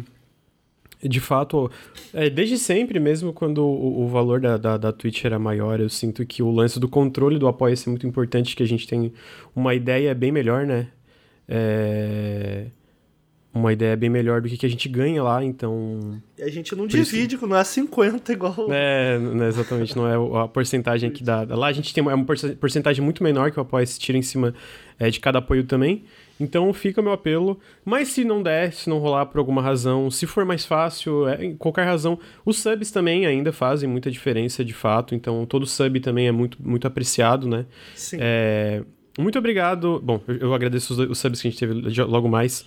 de 1.02 1.20
fato, 1.20 1.70
é, 2.12 2.28
desde 2.28 2.58
sempre, 2.58 2.98
mesmo 2.98 3.32
quando 3.32 3.64
o, 3.64 4.02
o 4.02 4.08
valor 4.08 4.40
da, 4.40 4.56
da, 4.56 4.76
da, 4.76 4.92
Twitch 4.92 5.24
era 5.24 5.38
maior, 5.38 5.78
eu 5.78 5.88
sinto 5.88 6.26
que 6.26 6.42
o 6.42 6.50
lance 6.50 6.80
do 6.80 6.88
controle 6.88 7.38
do 7.38 7.46
apoio 7.46 7.74
é 7.74 7.90
muito 7.90 8.06
importante, 8.06 8.56
que 8.56 8.62
a 8.62 8.66
gente 8.66 8.86
tem 8.86 9.12
uma 9.54 9.74
ideia 9.74 10.14
bem 10.14 10.32
melhor, 10.32 10.66
né? 10.66 10.88
É... 11.48 12.66
Uma 13.54 13.72
ideia 13.72 13.96
bem 13.96 14.10
melhor 14.10 14.40
do 14.40 14.48
que, 14.48 14.56
que 14.56 14.66
a 14.66 14.68
gente 14.68 14.88
ganha 14.88 15.22
lá, 15.22 15.42
então... 15.42 16.20
E 16.36 16.42
a 16.42 16.50
gente 16.50 16.76
não 16.76 16.86
divide, 16.86 17.36
isso... 17.36 17.46
não 17.46 17.56
é 17.56 17.64
50 17.64 18.32
igual... 18.32 18.54
É, 18.70 19.18
não 19.18 19.44
é 19.44 19.48
exatamente, 19.48 19.96
não 19.96 20.06
é 20.06 20.42
a 20.42 20.46
porcentagem 20.46 21.10
que 21.10 21.24
dá. 21.24 21.44
Lá 21.48 21.68
a 21.68 21.72
gente 21.72 21.94
tem 21.94 22.02
uma, 22.02 22.12
é 22.12 22.14
uma 22.14 22.26
porcentagem 22.60 23.02
muito 23.02 23.22
menor 23.22 23.50
que 23.50 23.58
o 23.58 23.62
apoio 23.62 23.86
se 23.86 23.98
tira 23.98 24.18
em 24.18 24.22
cima 24.22 24.54
é, 24.98 25.10
de 25.10 25.18
cada 25.18 25.38
apoio 25.38 25.64
também. 25.64 26.04
Então 26.40 26.72
fica 26.72 27.00
o 27.00 27.04
meu 27.04 27.12
apelo. 27.12 27.58
Mas 27.84 28.08
se 28.08 28.24
não 28.24 28.42
der, 28.42 28.72
se 28.72 28.88
não 28.88 28.98
rolar 28.98 29.26
por 29.26 29.38
alguma 29.38 29.60
razão, 29.60 30.10
se 30.10 30.26
for 30.26 30.44
mais 30.44 30.64
fácil, 30.64 31.28
é, 31.28 31.54
qualquer 31.58 31.84
razão, 31.84 32.18
os 32.44 32.58
subs 32.58 32.90
também 32.90 33.26
ainda 33.26 33.52
fazem 33.52 33.88
muita 33.88 34.10
diferença 34.10 34.64
de 34.64 34.72
fato. 34.72 35.14
Então 35.14 35.44
todo 35.46 35.66
sub 35.66 35.98
também 36.00 36.28
é 36.28 36.32
muito, 36.32 36.58
muito 36.60 36.86
apreciado, 36.86 37.48
né? 37.48 37.66
Sim. 37.94 38.18
É, 38.20 38.82
muito 39.18 39.38
obrigado. 39.38 40.00
Bom, 40.02 40.20
eu, 40.28 40.36
eu 40.36 40.54
agradeço 40.54 40.92
os, 40.92 40.98
os, 41.10 41.18
subs 41.18 41.40
que 41.40 41.48
a 41.48 41.50
gente 41.50 41.58
teve 41.58 42.02
logo 42.02 42.28
mais. 42.28 42.64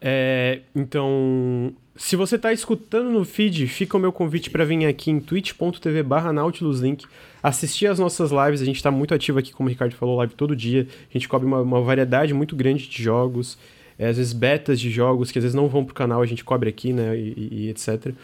É, 0.00 0.60
então, 0.74 1.72
se 1.98 2.14
você 2.14 2.36
está 2.36 2.52
escutando 2.52 3.10
no 3.10 3.24
feed, 3.24 3.66
fica 3.66 3.96
o 3.96 4.00
meu 4.00 4.12
convite 4.12 4.50
para 4.50 4.64
vir 4.64 4.86
aqui 4.86 5.10
em 5.10 5.18
twitch.tv 5.18 6.04
barra 6.04 6.32
nautiluslink, 6.32 7.04
assistir 7.42 7.88
as 7.88 7.98
nossas 7.98 8.30
lives, 8.30 8.62
a 8.62 8.64
gente 8.64 8.76
está 8.76 8.88
muito 8.88 9.12
ativo 9.12 9.40
aqui, 9.40 9.52
como 9.52 9.68
o 9.68 9.70
Ricardo 9.70 9.96
falou, 9.96 10.16
live 10.18 10.32
todo 10.34 10.54
dia, 10.54 10.86
a 11.10 11.12
gente 11.12 11.28
cobre 11.28 11.44
uma, 11.44 11.60
uma 11.60 11.80
variedade 11.80 12.32
muito 12.32 12.54
grande 12.54 12.88
de 12.88 13.02
jogos, 13.02 13.58
é, 13.98 14.06
às 14.06 14.16
vezes 14.16 14.32
betas 14.32 14.78
de 14.78 14.90
jogos 14.90 15.32
que 15.32 15.40
às 15.40 15.42
vezes 15.42 15.56
não 15.56 15.66
vão 15.66 15.84
pro 15.84 15.92
canal, 15.92 16.22
a 16.22 16.26
gente 16.26 16.44
cobre 16.44 16.70
aqui, 16.70 16.92
né, 16.92 17.18
e, 17.18 17.48
e 17.50 17.68
etc. 17.68 18.14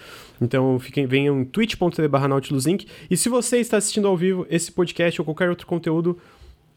Então 0.40 0.78
fiquem, 0.78 1.04
venham 1.04 1.40
em 1.40 1.44
twitch.tv 1.44 2.06
barra 2.06 2.28
nautiluslink, 2.28 2.86
e 3.10 3.16
se 3.16 3.28
você 3.28 3.58
está 3.58 3.76
assistindo 3.76 4.06
ao 4.06 4.16
vivo 4.16 4.46
esse 4.48 4.70
podcast 4.70 5.20
ou 5.20 5.24
qualquer 5.24 5.50
outro 5.50 5.66
conteúdo, 5.66 6.16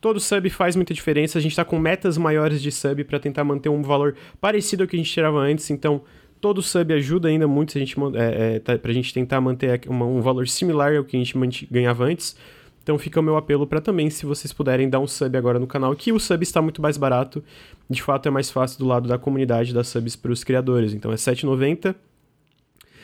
todo 0.01 0.19
sub 0.19 0.49
faz 0.49 0.75
muita 0.75 0.95
diferença. 0.95 1.37
A 1.37 1.41
gente 1.41 1.51
está 1.51 1.63
com 1.63 1.77
metas 1.77 2.17
maiores 2.17 2.59
de 2.59 2.71
sub 2.71 3.03
para 3.03 3.19
tentar 3.19 3.43
manter 3.43 3.69
um 3.69 3.83
valor 3.83 4.15
parecido 4.41 4.81
ao 4.81 4.89
que 4.89 4.95
a 4.95 4.99
gente 4.99 5.11
tirava 5.11 5.37
antes. 5.37 5.69
Então, 5.69 6.01
todo 6.39 6.61
sub 6.61 6.93
ajuda 6.93 7.27
ainda 7.27 7.47
muito 7.47 7.71
se 7.71 7.77
a 7.77 7.81
gente, 7.81 7.95
é, 8.15 8.55
é, 8.55 8.59
tá, 8.59 8.77
para 8.77 8.91
a 8.91 8.93
gente 8.93 9.13
tentar 9.13 9.41
manter 9.41 9.81
uma, 9.87 10.05
um 10.05 10.21
valor 10.21 10.47
similar 10.47 10.95
ao 10.95 11.03
que 11.03 11.17
a 11.17 11.19
gente 11.19 11.67
ganhava 11.69 12.05
antes. 12.05 12.35
Então 12.81 12.97
fica 12.97 13.19
o 13.19 13.23
meu 13.23 13.35
apelo 13.35 13.67
para 13.67 13.81
também, 13.81 14.09
se 14.09 14.25
vocês 14.25 14.53
puderem 14.53 14.89
dar 14.89 14.99
um 15.01 15.07
sub 15.07 15.37
agora 15.37 15.59
no 15.59 15.67
canal, 15.67 15.93
que 15.93 16.13
o 16.13 16.19
sub 16.19 16.41
está 16.41 16.61
muito 16.61 16.81
mais 16.81 16.95
barato. 16.95 17.43
De 17.89 18.01
fato, 18.01 18.27
é 18.27 18.31
mais 18.31 18.49
fácil 18.49 18.79
do 18.79 18.85
lado 18.85 19.09
da 19.09 19.17
comunidade 19.17 19.73
dar 19.73 19.83
subs 19.83 20.15
para 20.15 20.31
os 20.31 20.43
criadores. 20.43 20.93
Então 20.93 21.11
é 21.11 21.15
R$ 21.15 21.19
7,90. 21.19 21.93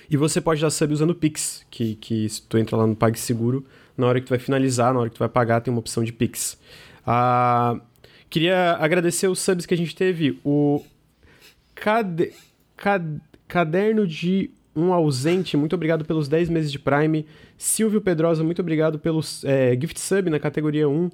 E 0.10 0.16
você 0.16 0.40
pode 0.40 0.62
dar 0.62 0.70
sub 0.70 0.94
usando 0.94 1.10
o 1.10 1.16
Pix, 1.16 1.66
que, 1.70 1.96
que 1.96 2.30
se 2.30 2.42
tu 2.44 2.58
entra 2.58 2.78
lá 2.78 2.88
no 2.88 2.96
PagSeguro, 2.96 3.66
na 3.98 4.08
hora 4.08 4.22
que 4.22 4.28
tu 4.28 4.30
vai 4.30 4.40
finalizar, 4.40 4.94
na 4.94 5.02
hora 5.02 5.10
que 5.10 5.16
tu 5.16 5.20
vai 5.20 5.30
pagar, 5.30 5.60
tem 5.60 5.74
uma 5.74 5.80
opção 5.80 6.04
de 6.04 6.14
Pix. 6.14 6.58
Ah, 7.06 7.78
queria 8.30 8.78
agradecer 8.80 9.28
os 9.28 9.40
subs 9.40 9.66
que 9.66 9.74
a 9.74 9.78
gente 9.78 9.96
teve. 9.96 10.40
O 10.46 10.82
Cade... 11.76 12.32
Cad... 12.84 13.22
Caderno 13.48 14.06
de 14.06 14.52
um 14.76 14.92
ausente, 14.92 15.56
muito 15.56 15.74
obrigado 15.74 16.04
pelos 16.04 16.28
10 16.28 16.50
meses 16.50 16.70
de 16.70 16.78
Prime. 16.78 17.26
Silvio 17.58 18.02
Pedrosa, 18.02 18.44
muito 18.44 18.60
obrigado 18.62 19.00
pelos 19.00 19.46
é, 19.46 19.78
gift 19.80 19.98
sub 20.02 20.30
na 20.30 20.38
categoria 20.38 20.90
1. 20.90 21.10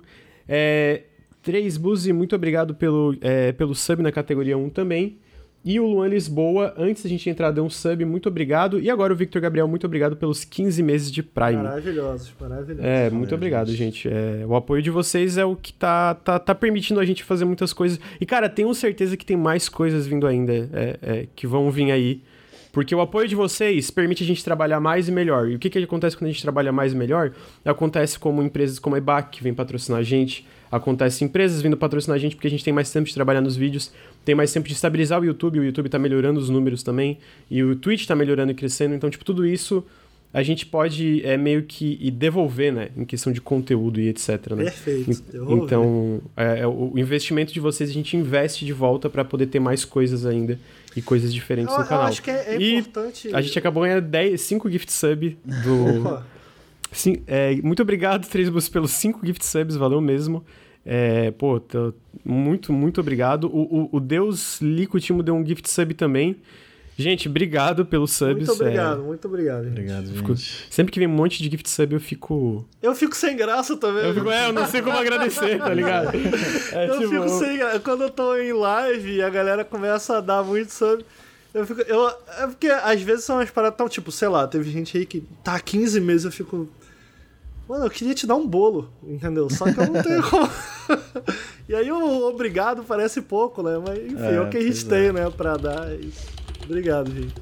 É, 0.47 1.03
3 1.43 1.77
Buzi, 1.77 2.11
muito 2.11 2.35
obrigado 2.35 2.73
pelo, 2.73 3.15
é, 3.21 3.51
pelo 3.51 3.75
sub 3.75 4.01
na 4.01 4.11
categoria 4.11 4.57
1 4.57 4.69
também. 4.69 5.19
E 5.63 5.77
o 5.77 5.85
Luan 5.85 6.07
Lisboa, 6.07 6.73
antes 6.77 7.03
da 7.03 7.09
gente 7.09 7.29
entrar, 7.29 7.51
deu 7.51 7.65
um 7.65 7.69
sub, 7.69 8.05
muito 8.05 8.29
obrigado. 8.29 8.79
E 8.79 8.89
agora 8.89 9.11
o 9.11 9.15
Victor 9.15 9.41
Gabriel, 9.41 9.67
muito 9.67 9.85
obrigado 9.85 10.15
pelos 10.15 10.45
15 10.45 10.81
meses 10.81 11.11
de 11.11 11.21
Prime. 11.21 11.57
Maravilhosos, 11.57 12.33
maravilhosos. 12.39 12.85
É, 12.85 13.09
muito 13.09 13.35
obrigado, 13.35 13.69
gente. 13.71 14.03
gente. 14.03 14.09
É, 14.09 14.45
o 14.45 14.55
apoio 14.55 14.81
de 14.81 14.89
vocês 14.89 15.37
é 15.37 15.43
o 15.43 15.55
que 15.55 15.73
tá, 15.73 16.15
tá, 16.15 16.39
tá 16.39 16.55
permitindo 16.55 16.99
a 16.99 17.05
gente 17.05 17.23
fazer 17.23 17.43
muitas 17.43 17.73
coisas. 17.73 17.99
E, 18.21 18.25
cara, 18.25 18.47
tenho 18.47 18.73
certeza 18.73 19.17
que 19.17 19.25
tem 19.25 19.35
mais 19.35 19.67
coisas 19.67 20.07
vindo 20.07 20.25
ainda, 20.25 20.53
é, 20.53 20.99
é, 21.01 21.27
que 21.35 21.45
vão 21.45 21.69
vir 21.69 21.91
aí. 21.91 22.23
Porque 22.71 22.93
o 22.93 23.01
apoio 23.01 23.27
de 23.27 23.35
vocês 23.35 23.89
permite 23.89 24.23
a 24.23 24.25
gente 24.25 24.43
trabalhar 24.43 24.79
mais 24.79 25.07
e 25.07 25.11
melhor. 25.11 25.49
E 25.49 25.55
o 25.55 25.59
que, 25.59 25.69
que 25.69 25.79
acontece 25.79 26.15
quando 26.15 26.29
a 26.29 26.31
gente 26.31 26.41
trabalha 26.41 26.71
mais 26.71 26.93
e 26.93 26.95
melhor? 26.95 27.33
Acontece 27.65 28.17
como 28.17 28.43
empresas 28.43 28.77
como 28.77 28.95
a 28.95 28.99
EBAC, 28.99 29.37
que 29.37 29.43
vem 29.43 29.53
patrocinar 29.53 29.99
a 29.99 30.03
gente. 30.03 30.47
Acontece 30.71 31.23
empresas 31.23 31.61
vindo 31.61 31.75
patrocinar 31.75 32.15
a 32.15 32.19
gente 32.19 32.35
porque 32.35 32.47
a 32.47 32.51
gente 32.51 32.63
tem 32.63 32.71
mais 32.71 32.91
tempo 32.91 33.07
de 33.07 33.13
trabalhar 33.13 33.41
nos 33.41 33.57
vídeos, 33.57 33.91
tem 34.23 34.35
mais 34.35 34.51
tempo 34.51 34.67
de 34.67 34.73
estabilizar 34.73 35.19
o 35.21 35.25
YouTube, 35.25 35.59
o 35.59 35.63
YouTube 35.63 35.88
está 35.88 35.99
melhorando 35.99 36.39
os 36.39 36.49
números 36.49 36.83
também, 36.83 37.17
e 37.49 37.63
o 37.63 37.75
Twitch 37.75 38.01
está 38.01 38.15
melhorando 38.15 38.51
e 38.51 38.55
crescendo. 38.55 38.93
Então, 38.93 39.09
tipo, 39.09 39.25
tudo 39.25 39.45
isso 39.45 39.83
a 40.31 40.43
gente 40.43 40.65
pode 40.65 41.25
é, 41.25 41.35
meio 41.38 41.63
que 41.63 42.11
devolver, 42.11 42.71
né? 42.71 42.89
Em 42.95 43.03
questão 43.03 43.33
de 43.33 43.41
conteúdo 43.41 43.99
e 43.99 44.09
etc. 44.09 44.51
Né? 44.51 44.65
Perfeito. 44.65 45.23
Então, 45.49 46.21
é, 46.38 46.59
é, 46.59 46.67
o 46.67 46.93
investimento 46.97 47.51
de 47.51 47.59
vocês 47.59 47.89
a 47.89 47.93
gente 47.93 48.15
investe 48.15 48.63
de 48.63 48.71
volta 48.71 49.09
para 49.09 49.25
poder 49.25 49.47
ter 49.47 49.59
mais 49.59 49.83
coisas 49.83 50.27
ainda 50.27 50.59
e 50.95 51.01
coisas 51.01 51.33
diferentes 51.33 51.73
eu, 51.73 51.79
no 51.79 51.88
canal. 51.88 52.03
Eu 52.03 52.09
acho 52.09 52.21
que 52.21 52.29
é, 52.29 52.55
é 52.55 52.61
e 52.61 52.75
importante. 52.75 53.33
A 53.33 53.41
gente 53.41 53.57
acabou 53.57 53.83
ganhando 53.83 54.07
5 54.38 54.69
gift 54.69 54.91
sub 54.91 55.38
do. 55.45 56.23
Sim, 56.91 57.17
é, 57.27 57.55
muito 57.63 57.81
obrigado, 57.81 58.27
Três 58.27 58.49
pelos 58.69 58.91
5 58.91 59.25
gift 59.25 59.45
subs, 59.45 59.75
valeu 59.75 60.01
mesmo. 60.01 60.43
É, 60.86 61.31
pô, 61.31 61.59
tô, 61.59 61.93
muito, 62.24 62.74
muito 62.74 63.01
obrigado. 63.01 63.45
O, 63.45 63.83
o, 63.83 63.98
o 63.98 64.00
Deus 64.00 64.59
Licutimo 64.62 65.21
deu 65.21 65.36
um 65.36 65.45
gift 65.45 65.69
sub 65.69 65.93
também. 65.93 66.38
Gente, 67.00 67.29
obrigado 67.29 67.86
pelos 67.86 68.12
subs. 68.12 68.45
Muito 68.45 68.51
obrigado, 68.51 69.00
é... 69.01 69.03
muito 69.05 69.25
obrigado. 69.25 69.63
Gente. 69.63 69.71
Obrigado, 69.71 70.05
gente. 70.07 70.17
Fico... 70.17 70.36
Sempre 70.69 70.91
que 70.91 71.00
vem 71.00 71.07
um 71.07 71.12
monte 71.12 71.41
de 71.41 71.50
gift 71.50 71.69
sub, 71.69 71.93
eu 71.93 72.00
fico. 72.00 72.67
Eu 72.81 72.93
fico 72.93 73.15
sem 73.15 73.38
graça 73.38 73.77
também. 73.77 74.03
Eu, 74.03 74.13
fico, 74.13 74.29
é, 74.29 74.48
eu 74.48 74.51
não 74.51 74.67
sei 74.67 74.81
como 74.81 74.98
agradecer, 74.98 75.59
tá 75.59 75.74
ligado? 75.74 76.09
É, 76.74 76.89
eu 76.89 77.00
tipo... 77.00 77.09
fico 77.09 77.29
sem 77.29 77.57
graça. 77.57 77.79
Quando 77.79 78.03
eu 78.03 78.09
tô 78.09 78.36
em 78.36 78.51
live 78.51 79.15
e 79.15 79.21
a 79.21 79.29
galera 79.29 79.63
começa 79.63 80.17
a 80.17 80.21
dar 80.21 80.43
muito 80.43 80.74
sub. 80.74 81.05
Eu 81.53 81.65
fico. 81.65 81.81
Eu, 81.81 82.07
é 82.38 82.48
porque 82.48 82.67
às 82.67 83.01
vezes 83.01 83.24
são 83.24 83.38
umas 83.38 83.50
paradas 83.50 83.77
tão, 83.77 83.88
tipo, 83.88 84.12
sei 84.12 84.27
lá, 84.27 84.45
teve 84.45 84.69
gente 84.69 84.98
aí 84.98 85.05
que 85.05 85.24
tá 85.41 85.55
há 85.55 85.59
15 85.59 86.01
meses, 86.01 86.25
eu 86.25 86.31
fico. 86.33 86.67
Mano, 87.69 87.85
eu 87.85 87.89
queria 87.91 88.15
te 88.15 88.25
dar 88.25 88.33
um 88.33 88.47
bolo, 88.47 88.89
entendeu? 89.03 89.47
Só 89.47 89.71
que 89.71 89.79
eu 89.79 89.85
não 89.85 90.01
tenho 90.01 90.23
como. 90.27 90.49
e 91.69 91.75
aí 91.75 91.91
o 91.91 92.27
obrigado 92.27 92.83
parece 92.83 93.21
pouco, 93.21 93.61
né? 93.61 93.77
Mas 93.77 93.99
enfim, 93.99 94.23
é, 94.23 94.35
é 94.38 94.41
o 94.41 94.49
que 94.49 94.57
a 94.57 94.61
gente 94.61 94.83
tem, 94.85 95.09
é. 95.09 95.13
né, 95.13 95.29
pra 95.29 95.55
dar. 95.55 95.93
Isso. 95.93 96.25
Obrigado, 96.65 97.11
gente. 97.11 97.35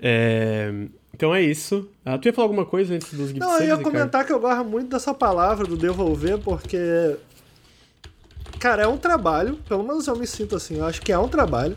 É... 0.00 0.86
Então 1.12 1.34
é 1.34 1.42
isso. 1.42 1.88
Ah, 2.04 2.16
tu 2.16 2.26
ia 2.26 2.32
falar 2.32 2.44
alguma 2.44 2.64
coisa 2.64 2.94
antes 2.94 3.12
dos 3.12 3.28
gift 3.30 3.40
Não, 3.40 3.58
eu 3.58 3.66
ia 3.66 3.78
comentar 3.78 4.24
que 4.24 4.32
eu 4.32 4.38
gosto 4.38 4.64
muito 4.64 4.88
dessa 4.88 5.12
palavra 5.12 5.66
do 5.66 5.76
devolver, 5.76 6.38
porque. 6.38 7.16
Cara, 8.60 8.84
é 8.84 8.86
um 8.86 8.96
trabalho, 8.96 9.56
pelo 9.68 9.82
menos 9.82 10.06
eu 10.06 10.14
me 10.14 10.26
sinto 10.28 10.54
assim, 10.54 10.76
eu 10.76 10.84
acho 10.84 11.02
que 11.02 11.10
é 11.10 11.18
um 11.18 11.28
trabalho. 11.28 11.74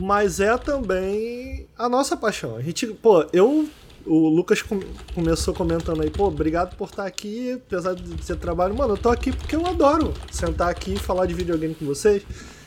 Mas 0.00 0.40
é 0.40 0.56
também 0.56 1.66
a 1.76 1.86
nossa 1.86 2.16
paixão. 2.16 2.56
A 2.56 2.62
gente, 2.62 2.86
pô, 2.86 3.26
eu. 3.30 3.68
O 4.06 4.28
Lucas 4.28 4.60
com, 4.60 4.80
começou 5.14 5.54
comentando 5.54 6.02
aí, 6.02 6.10
pô, 6.10 6.26
obrigado 6.26 6.76
por 6.76 6.88
estar 6.88 7.06
aqui, 7.06 7.52
apesar 7.52 7.94
de 7.94 8.24
ser 8.24 8.36
trabalho. 8.36 8.74
Mano, 8.74 8.94
eu 8.94 8.98
tô 8.98 9.08
aqui 9.08 9.32
porque 9.32 9.56
eu 9.56 9.66
adoro 9.66 10.12
sentar 10.30 10.68
aqui 10.68 10.98
falar 10.98 11.26
de 11.26 11.34
videogame 11.34 11.74
com 11.74 11.86
vocês 11.86 12.22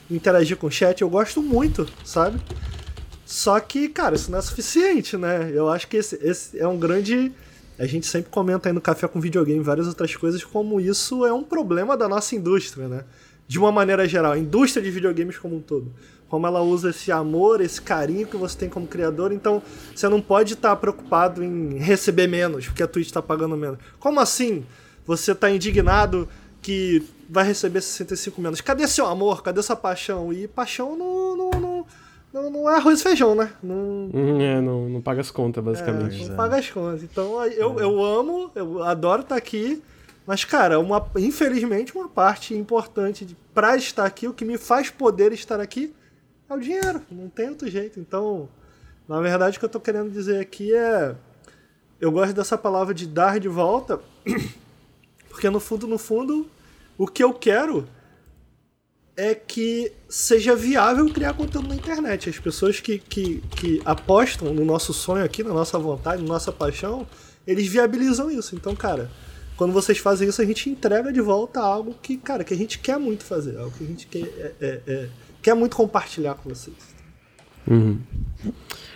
interagir 0.10 0.58
com 0.58 0.67
o 0.67 0.72
chat, 0.72 1.01
eu 1.01 1.10
gosto 1.10 1.41
muito, 1.41 1.88
sabe? 2.03 2.39
Só 3.25 3.60
que, 3.60 3.89
cara, 3.89 4.15
isso 4.15 4.32
não 4.32 4.39
é 4.39 4.41
suficiente, 4.41 5.17
né? 5.17 5.51
Eu 5.53 5.70
acho 5.70 5.88
que 5.88 5.98
esse, 5.98 6.17
esse 6.22 6.58
é 6.58 6.67
um 6.67 6.79
grande. 6.79 7.32
A 7.77 7.86
gente 7.86 8.08
sempre 8.08 8.32
comenta 8.32 8.70
aí 8.70 8.74
no 8.74 8.82
Café 8.82 9.08
com 9.08 9.20
Videogame 9.20 9.62
várias 9.62 9.88
outras 9.88 10.15
coisas, 10.15 10.44
como 10.44 10.79
isso 10.79 11.25
é 11.25 11.34
um 11.34 11.44
problema 11.44 11.98
da 11.98 12.08
nossa 12.08 12.36
indústria, 12.36 12.88
né? 12.88 13.03
De 13.48 13.60
uma 13.60 13.72
maneira 13.72 14.08
geral, 14.08 14.34
a 14.34 14.38
indústria 14.38 14.82
de 14.82 14.89
videogames 14.89 15.38
como 15.38 15.56
um 15.58 15.62
todo. 15.62 15.94
Como 16.29 16.46
ela 16.46 16.62
usa 16.62 16.89
esse 16.89 17.12
amor, 17.12 17.62
esse 17.62 17.81
carinho 17.81 18.27
que 18.27 18.36
você 18.36 18.57
tem 18.57 18.69
como 18.69 18.86
criador, 18.86 19.31
então 19.31 19.62
você 19.96 20.10
não 20.10 20.22
pode 20.22 20.53
estar 20.53 20.75
preocupado 20.75 21.43
em 21.43 21.77
receber 21.77 22.27
menos, 22.27 22.67
porque 22.67 22.84
a 22.84 22.88
Twitch 22.88 23.07
está 23.07 23.22
pagando 23.22 23.55
menos. 23.55 23.79
Como 24.00 24.19
assim? 24.19 24.65
Você 25.05 25.31
está 25.31 25.50
indignado 25.50 26.27
que 26.62 27.01
vai 27.29 27.46
receber 27.46 27.81
65 27.81 28.41
menos. 28.41 28.60
Cadê 28.60 28.88
seu 28.88 29.05
amor? 29.05 29.41
Cadê 29.41 29.62
sua 29.62 29.75
paixão? 29.75 30.34
E 30.34 30.48
paixão 30.48 30.98
não, 30.98 31.38
não, 31.38 31.50
não, 31.51 31.86
não, 32.34 32.50
não 32.51 32.69
é 32.69 32.75
arroz 32.75 33.00
e 33.00 33.03
feijão, 33.03 33.34
né? 33.34 33.50
Não, 33.63 34.10
uhum, 34.13 34.41
é, 34.41 34.60
não, 34.60 34.89
não 34.89 35.01
paga 35.01 35.22
as 35.22 35.31
contas, 35.31 35.63
basicamente. 35.63 36.24
É, 36.24 36.27
não 36.27 36.36
paga 36.36 36.57
as 36.57 36.69
contas. 36.69 37.03
Então 37.03 37.43
eu, 37.46 37.79
eu 37.79 38.03
amo, 38.03 38.51
eu 38.53 38.84
adoro 38.84 39.22
estar 39.22 39.36
aqui. 39.36 39.81
Mas, 40.25 40.43
cara, 40.43 40.77
uma, 40.77 41.07
infelizmente, 41.15 41.96
uma 41.96 42.10
parte 42.10 42.53
importante 42.53 43.25
pra 43.53 43.77
estar 43.77 44.05
aqui, 44.05 44.27
o 44.27 44.34
que 44.34 44.43
me 44.43 44.57
faz 44.57 44.89
poder 44.89 45.31
estar 45.31 45.62
aqui, 45.62 45.93
é 46.50 46.54
o 46.54 46.60
dinheiro. 46.60 47.01
Não 47.12 47.30
tem 47.30 47.50
outro 47.50 47.70
jeito. 47.70 48.00
Então, 48.00 48.50
na 49.08 49.20
verdade, 49.22 49.58
o 49.58 49.60
que 49.60 49.66
eu 49.66 49.70
tô 49.70 49.80
querendo 49.80 50.12
dizer 50.12 50.39
aqui 50.39 50.74
é. 50.74 51.16
Eu 52.00 52.12
gosto 52.12 52.34
dessa 52.34 52.58
palavra 52.58 52.94
de 52.94 53.08
dar 53.08 53.39
de 53.39 53.48
volta, 53.48 54.00
porque 55.30 55.50
no 55.50 55.60
fundo, 55.60 55.88
no 55.88 55.98
fundo, 55.98 56.48
o 56.96 57.08
que 57.08 57.24
eu 57.24 57.34
quero 57.34 57.88
é 59.16 59.34
que 59.34 59.92
seja 60.08 60.56
viável 60.56 61.12
criar 61.12 61.34
conteúdo 61.34 61.70
na 61.70 61.75
internet. 61.75 62.30
As 62.30 62.38
pessoas 62.38 62.80
que, 62.80 63.00
que, 63.00 63.42
que 63.56 63.82
apostam 63.84 64.54
no 64.54 64.63
nosso 64.63 64.94
sonho 64.94 65.25
aqui, 65.25 65.44
na 65.44 65.54
nossa 65.54 65.80
vontade, 65.80 66.22
na 66.22 66.27
nossa 66.27 66.51
paixão, 66.51 67.08
eles 67.48 67.68
viabilizam 67.68 68.30
isso. 68.30 68.56
Então, 68.56 68.75
cara, 68.75 69.10
quando 69.56 69.74
vocês 69.74 69.98
fazem 69.98 70.30
isso, 70.30 70.39
a 70.39 70.46
gente 70.46 70.70
entrega 70.70 71.12
de 71.12 71.20
volta 71.20 71.60
algo 71.60 71.96
que, 72.00 72.16
cara, 72.16 72.44
que 72.44 72.54
a 72.54 72.58
gente 72.58 72.77
quer 72.77 73.00
muito 73.00 73.24
fazer, 73.24 73.58
algo 73.58 73.75
que 73.75 73.84
a 73.84 73.88
gente 73.88 74.06
quer, 74.06 74.20
é, 74.20 74.54
é, 74.62 74.82
é, 74.86 75.10
quer 75.48 75.54
muito 75.54 75.77
compartilhar 75.77 76.36
com 76.36 76.50
vocês. 76.50 76.75
Uhum. 77.66 78.01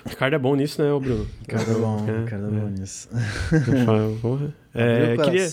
Ricardo 0.06 0.34
é 0.34 0.38
bom 0.38 0.54
nisso, 0.54 0.82
né, 0.82 0.90
Bruno? 1.00 1.26
Ricardo 1.40 1.72
é 1.72 1.76
bom, 1.76 2.10
é, 2.10 2.20
Ricardo 2.24 2.48
é 2.48 2.60
bom 2.60 2.68
nisso. 2.68 3.10
É, 4.74 5.18
queria, 5.18 5.50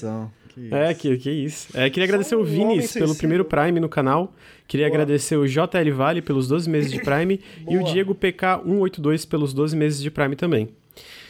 é, 0.70 0.94
que, 0.94 1.16
que 1.18 1.30
isso. 1.30 1.76
É, 1.76 1.90
queria 1.90 2.04
agradecer 2.04 2.36
o 2.36 2.44
Vinis 2.44 2.92
pelo 2.92 3.16
primeiro 3.16 3.44
Prime 3.44 3.80
no 3.80 3.88
canal. 3.88 4.32
Queria 4.68 4.86
Boa. 4.86 4.94
agradecer 4.94 5.36
o 5.36 5.44
JL 5.44 5.92
Vale 5.92 6.22
pelos 6.22 6.46
12 6.46 6.70
meses 6.70 6.90
de 6.90 7.00
Prime 7.00 7.40
e 7.68 7.76
o 7.76 7.82
Diego 7.82 8.14
PK182 8.14 9.28
pelos 9.28 9.52
12 9.52 9.76
meses 9.76 10.00
de 10.00 10.08
Prime 10.08 10.36
também. 10.36 10.68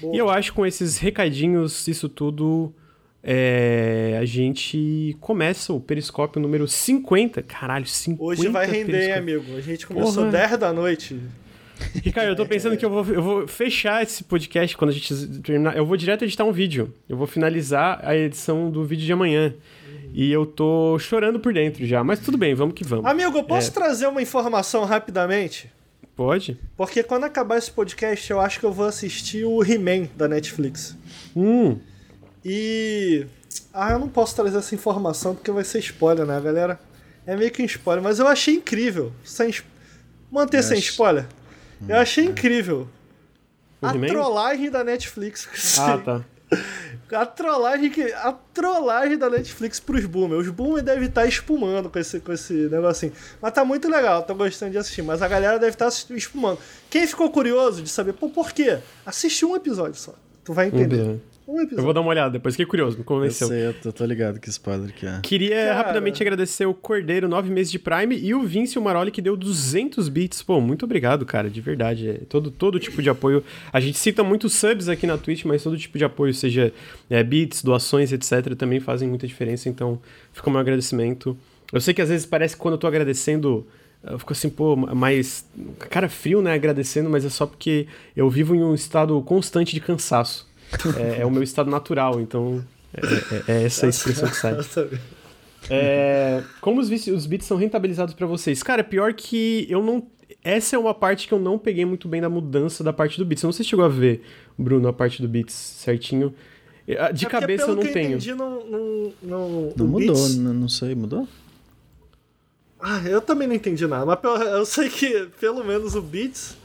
Boa. 0.01 0.15
E 0.15 0.19
eu 0.19 0.29
acho 0.29 0.51
que 0.51 0.57
com 0.57 0.67
esses 0.67 0.99
recadinhos, 0.99 1.89
isso 1.89 2.11
tudo. 2.11 2.75
É, 3.23 4.17
a 4.21 4.25
gente 4.25 5.17
começa 5.21 5.73
o 5.73 5.81
Periscópio 5.81 6.41
número 6.41 6.67
50. 6.69 7.43
Caralho, 7.43 7.87
50. 7.87 8.23
Hoje 8.23 8.49
vai 8.49 8.67
render, 8.67 9.09
hein, 9.09 9.13
amigo. 9.13 9.57
A 9.57 9.61
gente 9.61 9.87
começou 9.87 10.25
Porra. 10.25 10.31
10 10.31 10.59
da 10.59 10.73
noite. 10.73 11.21
Ricardo, 12.03 12.31
eu 12.31 12.37
tô 12.37 12.47
pensando 12.47 12.77
que 12.77 12.85
eu 12.85 12.91
vou, 12.91 13.05
eu 13.15 13.23
vou 13.23 13.49
fechar 13.49 14.03
esse 14.03 14.25
podcast 14.25 14.77
quando 14.77 14.91
a 14.91 14.93
gente 14.93 15.41
terminar. 15.43 15.77
Eu 15.77 15.87
vou 15.87 15.97
direto 15.97 16.25
editar 16.25 16.45
um 16.45 16.53
vídeo. 16.53 16.93
Eu 17.09 17.17
vou 17.17 17.27
finalizar 17.27 18.01
a 18.03 18.17
edição 18.17 18.71
do 18.71 18.85
vídeo 18.85 19.05
de 19.05 19.13
amanhã. 19.13 19.55
E 20.13 20.33
eu 20.33 20.47
tô 20.47 20.99
chorando 20.99 21.39
por 21.39 21.53
dentro 21.53 21.85
já. 21.87 22.03
Mas 22.03 22.19
tudo 22.21 22.39
bem, 22.39 22.55
vamos 22.55 22.75
que 22.75 22.85
vamos. 22.85 23.05
Amigo, 23.05 23.37
eu 23.37 23.45
posso 23.45 23.71
é... 23.71 23.73
trazer 23.73 24.07
uma 24.07 24.23
informação 24.23 24.85
rapidamente? 24.85 25.71
Pode. 26.17 26.59
Porque 26.77 27.03
quando 27.03 27.25
acabar 27.25 27.59
esse 27.59 27.71
podcast, 27.71 28.29
eu 28.31 28.41
acho 28.41 28.59
que 28.59 28.67
eu 28.67 28.73
vou 28.73 28.87
assistir 28.87 29.45
o 29.45 29.63
He-Man 29.63 30.09
da 30.17 30.27
Netflix. 30.27 30.97
Hum. 31.37 31.79
E. 32.49 33.27
Ah, 33.73 33.93
eu 33.93 33.99
não 33.99 34.09
posso 34.09 34.35
trazer 34.35 34.57
essa 34.59 34.75
informação 34.75 35.35
porque 35.35 35.51
vai 35.51 35.65
ser 35.65 35.79
spoiler, 35.81 36.27
né, 36.27 36.41
galera? 36.41 36.81
É 37.27 37.37
meio 37.37 37.51
que 37.51 37.63
um 37.63 37.67
spoiler, 37.67 38.03
mas 38.03 38.19
eu 38.19 38.27
achei 38.27 38.55
incrível. 38.55 39.13
Sem... 39.23 39.55
Manter 40.31 40.63
sem 40.63 40.79
spoiler. 40.79 41.27
Eu 41.87 41.97
achei 41.97 42.25
incrível. 42.25 42.89
O 43.81 43.87
a 43.87 43.93
trollagem 43.93 44.71
da 44.71 44.83
Netflix. 44.83 45.47
Ah, 45.79 45.99
tá. 45.99 46.25
A 47.13 47.27
trollagem 47.27 47.91
que 47.91 48.11
a 48.13 48.33
trollagem 48.33 49.19
da 49.19 49.29
Netflix 49.29 49.79
pros 49.79 50.07
boomers. 50.07 50.47
Os 50.47 50.53
boomers 50.53 50.83
devem 50.83 51.07
estar 51.07 51.27
espumando 51.27 51.91
com 51.91 51.99
esse, 51.99 52.21
com 52.21 52.33
esse 52.33 52.55
negocinho. 52.55 53.13
Mas 53.41 53.53
tá 53.53 53.65
muito 53.65 53.89
legal, 53.89 54.23
tô 54.23 54.35
gostando 54.35 54.73
de 54.73 54.79
assistir. 54.79 55.03
Mas 55.03 55.21
a 55.21 55.29
galera 55.29 55.59
deve 55.59 55.73
estar 55.73 55.89
espumando. 55.89 56.59
Quem 56.89 57.07
ficou 57.07 57.31
curioso 57.31 57.83
de 57.83 57.91
saber, 57.91 58.15
pô, 58.15 58.31
por 58.31 58.53
quê? 58.53 58.79
Assiste 59.05 59.45
um 59.45 59.55
episódio 59.55 60.01
só. 60.01 60.15
Tu 60.43 60.55
vai 60.55 60.69
entender. 60.69 61.21
Um 61.49 61.63
eu 61.63 61.83
vou 61.83 61.95
dar 61.95 62.03
uma 62.03 62.11
olhada 62.11 62.31
depois, 62.31 62.55
fiquei 62.55 62.67
curioso, 62.67 62.99
me 62.99 63.05
convenceu. 63.05 63.47
Eu 63.47 63.53
sei, 63.55 63.67
eu 63.69 63.73
tô, 63.73 63.91
tô 63.91 64.05
ligado 64.05 64.39
que 64.39 64.51
spoiler 64.51 64.93
que 64.93 65.07
é. 65.07 65.19
Queria 65.23 65.57
Cara... 65.57 65.75
rapidamente 65.77 66.23
agradecer 66.23 66.67
o 66.67 66.75
Cordeiro, 66.75 67.27
9 67.27 67.51
meses 67.51 67.73
de 67.73 67.79
Prime, 67.79 68.15
e 68.15 68.35
o 68.35 68.43
Vince 68.43 68.79
o 68.79 68.83
Maroli, 68.83 69.11
que 69.11 69.23
deu 69.23 69.35
200 69.35 70.11
bits. 70.11 70.43
Pô, 70.43 70.61
muito 70.61 70.85
obrigado, 70.85 71.25
cara, 71.25 71.49
de 71.49 71.59
verdade. 71.63 72.11
É, 72.11 72.13
todo, 72.29 72.51
todo 72.51 72.79
tipo 72.79 73.01
de 73.01 73.09
apoio. 73.09 73.43
A 73.73 73.81
gente 73.81 73.97
cita 73.97 74.23
muitos 74.23 74.53
subs 74.53 74.91
aqui 74.91 75.07
na 75.07 75.17
Twitch, 75.17 75.47
mas 75.47 75.63
todo 75.63 75.79
tipo 75.79 75.97
de 75.97 76.05
apoio, 76.05 76.35
seja 76.35 76.71
é, 77.09 77.23
bits, 77.25 77.63
doações, 77.63 78.13
etc., 78.13 78.55
também 78.55 78.79
fazem 78.79 79.09
muita 79.09 79.27
diferença, 79.27 79.71
então 79.71 79.99
fica 80.35 80.51
o 80.51 80.53
meu 80.53 80.61
agradecimento. 80.61 81.35
Eu 81.73 81.81
sei 81.81 81.95
que 81.95 82.03
às 82.03 82.11
vezes 82.11 82.27
parece 82.27 82.57
que 82.57 82.61
quando 82.61 82.75
eu 82.75 82.79
tô 82.79 82.87
agradecendo 82.87 83.67
eu 84.05 84.19
fico 84.19 84.33
assim, 84.33 84.51
pô, 84.51 84.77
mais. 84.77 85.47
Cara 85.91 86.09
frio, 86.11 86.41
né? 86.43 86.53
Agradecendo, 86.53 87.09
mas 87.11 87.25
é 87.25 87.31
só 87.31 87.47
porque 87.47 87.87
eu 88.15 88.29
vivo 88.29 88.55
em 88.55 88.63
um 88.63 88.75
estado 88.75 89.21
constante 89.23 89.75
de 89.75 89.81
cansaço 89.81 90.48
é, 90.97 91.21
é, 91.21 91.27
o 91.27 91.31
meu 91.31 91.43
estado 91.43 91.71
natural, 91.71 92.21
então 92.21 92.65
é, 92.95 93.53
é, 93.53 93.61
é 93.61 93.65
essa 93.65 93.87
a 93.87 93.89
expressão 93.89 94.29
que 94.29 94.37
sai. 94.37 94.57
É, 95.71 96.43
como 96.61 96.81
os, 96.81 96.89
os 96.89 97.27
bits 97.27 97.47
são 97.47 97.57
rentabilizados 97.57 98.15
para 98.15 98.27
vocês? 98.27 98.63
Cara, 98.63 98.83
pior 98.83 99.13
que 99.13 99.67
eu 99.69 99.83
não. 99.83 100.07
Essa 100.43 100.77
é 100.77 100.79
uma 100.79 100.95
parte 100.95 101.27
que 101.27 101.35
eu 101.35 101.39
não 101.39 101.59
peguei 101.59 101.85
muito 101.85 102.09
bem 102.09 102.23
da 102.23 102.29
mudança 102.31 102.83
da 102.83 102.93
parte 102.93 103.19
do 103.19 103.25
bits. 103.25 103.43
Eu 103.43 103.49
não 103.49 103.53
sei 103.53 103.65
se 103.65 103.71
chegou 103.71 103.85
a 103.85 103.89
ver, 103.89 104.23
Bruno, 104.57 104.89
a 104.89 104.93
parte 104.93 105.21
do 105.21 105.29
bits 105.29 105.53
certinho. 105.53 106.33
É, 106.87 107.13
de 107.13 107.27
é 107.27 107.29
cabeça 107.29 107.65
eu 107.65 107.75
não 107.75 107.83
que 107.83 107.89
tenho. 107.89 108.13
Eu 108.13 108.17
entendi, 108.17 108.35
não, 108.35 108.65
não, 108.65 109.13
não, 109.23 109.73
não 109.77 109.87
mudou, 109.87 110.15
Beats... 110.15 110.37
não, 110.37 110.55
não 110.55 110.69
sei, 110.69 110.95
mudou? 110.95 111.29
Ah, 112.81 113.03
eu 113.05 113.21
também 113.21 113.49
não 113.49 113.55
entendi 113.55 113.87
nada, 113.87 114.07
mas 114.07 114.47
eu 114.47 114.65
sei 114.65 114.89
que 114.89 115.29
pelo 115.41 115.65
menos 115.65 115.97
o 115.97 116.01
Beats 116.01 116.57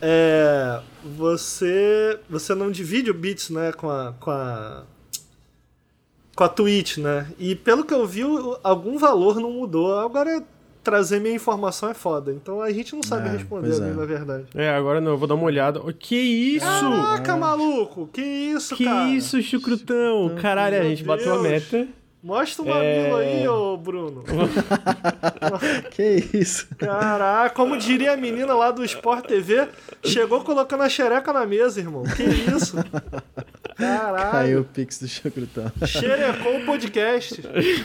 é, 0.00 0.80
você 1.16 2.18
você 2.28 2.54
não 2.54 2.70
divide 2.70 3.10
o 3.10 3.14
bits 3.14 3.50
né, 3.50 3.72
com 3.72 3.90
a, 3.90 4.12
com 4.18 4.30
a 4.30 4.84
com 6.34 6.44
a 6.44 6.48
Twitch, 6.48 6.98
né? 6.98 7.26
E 7.38 7.54
pelo 7.54 7.84
que 7.84 7.94
eu 7.94 8.06
vi, 8.06 8.22
algum 8.62 8.98
valor 8.98 9.40
não 9.40 9.50
mudou. 9.50 9.98
Agora 9.98 10.44
trazer 10.84 11.18
minha 11.18 11.34
informação 11.34 11.90
é 11.90 11.94
foda. 11.94 12.32
Então 12.32 12.60
a 12.60 12.70
gente 12.70 12.94
não 12.94 13.02
sabe 13.02 13.28
é, 13.28 13.32
responder 13.32 13.74
é. 13.74 13.94
na 13.94 14.04
verdade. 14.04 14.44
É, 14.54 14.68
agora 14.68 15.00
não, 15.00 15.12
eu 15.12 15.18
vou 15.18 15.26
dar 15.26 15.34
uma 15.34 15.44
olhada. 15.44 15.80
Que 15.94 16.14
isso? 16.14 16.64
Caraca, 16.64 17.32
é. 17.32 17.36
maluco! 17.36 18.08
Que 18.12 18.20
isso, 18.20 18.76
que 18.76 18.84
cara? 18.84 19.06
Que 19.06 19.16
isso, 19.16 19.42
chucrutão? 19.42 20.36
Caralho, 20.40 20.78
a 20.78 20.84
gente 20.84 21.02
Deus. 21.02 21.06
bateu 21.06 21.34
a 21.34 21.42
meta. 21.42 21.88
Mostra 22.26 22.64
o 22.64 22.66
mamilo 22.66 23.20
é... 23.20 23.38
aí, 23.38 23.46
ô 23.46 23.76
Bruno. 23.76 24.24
que 25.94 26.24
isso? 26.36 26.66
Caraca, 26.76 27.54
como 27.54 27.78
diria 27.78 28.14
a 28.14 28.16
menina 28.16 28.52
lá 28.52 28.72
do 28.72 28.84
Sport 28.84 29.26
TV, 29.26 29.68
chegou 30.04 30.40
colocando 30.40 30.82
a 30.82 30.88
xereca 30.88 31.32
na 31.32 31.46
mesa, 31.46 31.78
irmão. 31.78 32.02
Que 32.02 32.24
isso? 32.24 32.78
Caralho. 33.76 34.30
Caiu 34.32 34.60
o 34.62 34.64
pix 34.64 34.98
do 34.98 35.06
Chucrutão. 35.06 35.70
Xerecou 35.86 36.56
o 36.56 36.66
podcast. 36.66 37.40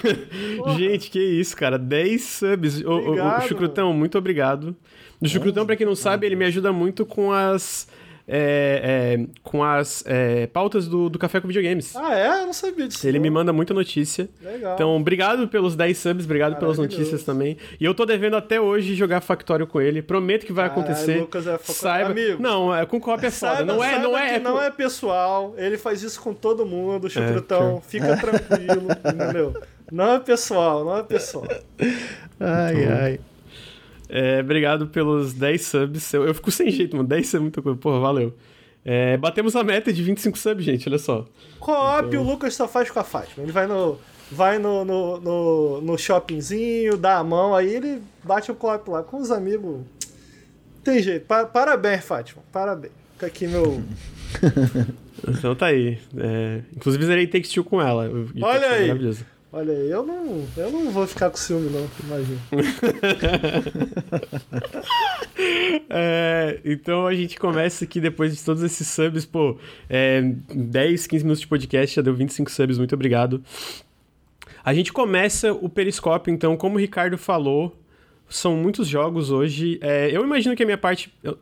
Gente, 0.75 1.11
que 1.11 1.19
isso, 1.19 1.55
cara. 1.55 1.77
10 1.77 2.23
subs. 2.23 2.83
Obrigado, 2.83 3.41
o, 3.41 3.45
o, 3.45 3.47
Chucrutão, 3.47 3.93
muito 3.93 4.17
obrigado. 4.17 4.75
O 5.21 5.27
Chucrutão, 5.27 5.67
pra 5.67 5.75
quem 5.75 5.85
não 5.85 5.95
sabe, 5.95 6.25
ele 6.25 6.35
me 6.35 6.45
ajuda 6.45 6.73
muito 6.73 7.05
com 7.05 7.31
as 7.31 7.87
é, 8.33 9.17
é, 9.19 9.27
com 9.43 9.61
as 9.61 10.05
é, 10.07 10.47
pautas 10.47 10.87
do, 10.87 11.09
do 11.09 11.19
Café 11.19 11.41
com 11.41 11.49
Videogames. 11.49 11.93
Ah, 11.97 12.17
é? 12.17 12.41
Eu 12.41 12.45
não 12.45 12.53
sabia 12.53 12.87
disso. 12.87 13.05
Ele 13.05 13.17
não. 13.17 13.23
me 13.23 13.29
manda 13.29 13.51
muita 13.51 13.73
notícia. 13.73 14.29
Legal. 14.41 14.73
Então, 14.73 14.95
obrigado 14.95 15.49
pelos 15.49 15.75
10 15.75 15.97
subs, 15.97 16.23
obrigado 16.23 16.57
pelas 16.57 16.77
notícias 16.77 17.25
também. 17.25 17.57
E 17.77 17.83
eu 17.83 17.93
tô 17.93 18.05
devendo 18.05 18.37
até 18.37 18.61
hoje 18.61 18.95
jogar 18.95 19.19
Factório 19.19 19.67
com 19.67 19.81
ele. 19.81 20.01
Prometo 20.01 20.45
que 20.45 20.53
vai 20.53 20.69
Caralho, 20.69 20.85
acontecer. 20.85 21.19
Lucas 21.19 21.45
é 21.45 21.57
Saiba... 21.57 22.11
Amigo, 22.11 22.41
não, 22.41 22.73
é, 22.73 22.85
com 22.85 23.01
cópia 23.01 23.27
é 23.27 23.31
foda. 23.31 23.55
Saiba, 23.57 23.73
não 23.73 23.83
é, 23.83 23.99
não 23.99 24.17
é, 24.17 24.39
não 24.39 24.61
é 24.61 24.71
pessoal. 24.71 25.53
Ele 25.57 25.77
faz 25.77 26.01
isso 26.01 26.21
com 26.21 26.33
todo 26.33 26.65
mundo, 26.65 27.09
chucrutão. 27.09 27.79
É, 27.79 27.89
Fica 27.89 28.15
tranquilo, 28.15 28.87
entendeu? 29.13 29.61
Não 29.91 30.13
é 30.13 30.19
pessoal, 30.19 30.85
não 30.85 30.97
é 30.97 31.03
pessoal. 31.03 31.45
Ai, 32.39 32.85
ai. 32.85 33.19
É, 34.13 34.41
obrigado 34.41 34.87
pelos 34.87 35.33
10 35.33 35.65
subs. 35.65 36.13
Eu, 36.13 36.25
eu, 36.25 36.33
fico 36.35 36.51
sem 36.51 36.69
jeito, 36.69 36.97
mano. 36.97 37.07
10 37.07 37.25
subs 37.25 37.35
é 37.35 37.39
muita 37.39 37.61
coisa. 37.61 37.79
Porra, 37.79 38.01
valeu. 38.01 38.33
É, 38.83 39.15
batemos 39.15 39.55
a 39.55 39.63
meta 39.63 39.93
de 39.93 40.03
25 40.03 40.37
subs, 40.37 40.65
gente, 40.65 40.89
olha 40.89 40.97
só. 40.97 41.25
Co-op 41.61 42.07
então... 42.07 42.21
o 42.21 42.27
Lucas 42.27 42.53
só 42.53 42.67
faz 42.67 42.91
com 42.91 42.99
a 42.99 43.05
Fátima. 43.05 43.43
Ele 43.43 43.53
vai 43.53 43.67
no. 43.67 43.97
Vai 44.29 44.59
no, 44.59 44.85
no, 44.85 45.19
no, 45.19 45.81
no 45.81 45.97
shoppingzinho, 45.97 46.97
dá 46.97 47.17
a 47.17 47.23
mão, 47.23 47.53
aí 47.53 47.73
ele 47.73 48.01
bate 48.23 48.49
o 48.49 48.55
co-op 48.55 48.89
lá 48.89 49.03
com 49.03 49.17
os 49.17 49.29
amigos. 49.29 49.81
Tem 50.83 51.01
jeito. 51.03 51.25
Pa 51.25 51.45
parabéns, 51.45 52.03
Fátima. 52.03 52.41
Parabéns. 52.51 52.93
Fica 53.13 53.27
aqui 53.27 53.47
meu. 53.47 53.83
então 55.27 55.53
tá 55.53 55.67
aí. 55.67 55.99
É, 56.17 56.61
inclusive 56.75 57.05
zerei 57.05 57.27
Takes 57.27 57.51
Two 57.51 57.63
com 57.63 57.81
ela. 57.81 58.09
Olha 58.41 58.69
aí. 58.71 58.89
Olha 59.53 59.71
eu 59.71 60.05
não, 60.05 60.47
eu 60.55 60.71
não 60.71 60.91
vou 60.91 61.05
ficar 61.05 61.29
com 61.29 61.35
ciúme, 61.35 61.69
não, 61.69 61.85
imagina. 62.05 62.39
é, 65.89 66.61
então 66.63 67.05
a 67.05 67.13
gente 67.13 67.37
começa 67.37 67.83
aqui 67.83 67.99
depois 67.99 68.35
de 68.35 68.43
todos 68.43 68.63
esses 68.63 68.87
subs, 68.87 69.25
pô, 69.25 69.57
é, 69.89 70.21
10, 70.21 71.05
15 71.05 71.23
minutos 71.25 71.41
de 71.41 71.47
podcast, 71.47 71.97
já 71.97 72.01
deu 72.01 72.13
25 72.13 72.49
subs, 72.49 72.77
muito 72.77 72.95
obrigado. 72.95 73.43
A 74.63 74.73
gente 74.73 74.93
começa 74.93 75.51
o 75.51 75.67
Periscópio, 75.67 76.33
então, 76.33 76.55
como 76.55 76.77
o 76.77 76.79
Ricardo 76.79 77.17
falou, 77.17 77.75
são 78.29 78.55
muitos 78.55 78.87
jogos 78.87 79.31
hoje. 79.31 79.79
É, 79.81 80.15
eu 80.15 80.23
imagino 80.23 80.55
que 80.55 80.63
a 80.63 80.65
minha 80.65 80.77
parte. 80.77 81.13
Eu 81.21 81.37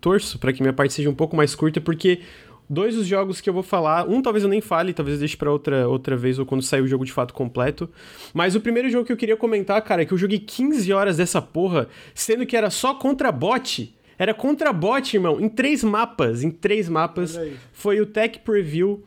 torço 0.00 0.38
para 0.38 0.52
que 0.52 0.62
minha 0.62 0.72
parte 0.72 0.94
seja 0.94 1.10
um 1.10 1.14
pouco 1.14 1.34
mais 1.34 1.54
curta, 1.54 1.80
porque 1.80 2.20
Dois 2.72 2.94
dos 2.94 3.04
jogos 3.04 3.40
que 3.40 3.50
eu 3.50 3.52
vou 3.52 3.64
falar, 3.64 4.08
um 4.08 4.22
talvez 4.22 4.44
eu 4.44 4.48
nem 4.48 4.60
fale, 4.60 4.94
talvez 4.94 5.16
eu 5.16 5.18
deixe 5.18 5.36
pra 5.36 5.50
outra, 5.50 5.88
outra 5.88 6.16
vez 6.16 6.38
ou 6.38 6.46
quando 6.46 6.62
sair 6.62 6.80
o 6.80 6.86
jogo 6.86 7.04
de 7.04 7.12
fato 7.12 7.34
completo. 7.34 7.90
Mas 8.32 8.54
o 8.54 8.60
primeiro 8.60 8.88
jogo 8.88 9.04
que 9.04 9.12
eu 9.12 9.16
queria 9.16 9.36
comentar, 9.36 9.82
cara, 9.82 10.02
é 10.02 10.04
que 10.04 10.12
eu 10.12 10.18
joguei 10.18 10.38
15 10.38 10.92
horas 10.92 11.16
dessa 11.16 11.42
porra, 11.42 11.88
sendo 12.14 12.46
que 12.46 12.56
era 12.56 12.70
só 12.70 12.94
contra 12.94 13.32
bot. 13.32 13.92
Era 14.16 14.32
contra 14.32 14.72
bot, 14.72 15.16
irmão, 15.16 15.40
em 15.40 15.48
três 15.48 15.82
mapas. 15.82 16.44
Em 16.44 16.50
três 16.52 16.88
mapas. 16.88 17.36
Foi 17.72 18.00
o 18.00 18.06
Tech 18.06 18.38
Preview 18.38 19.02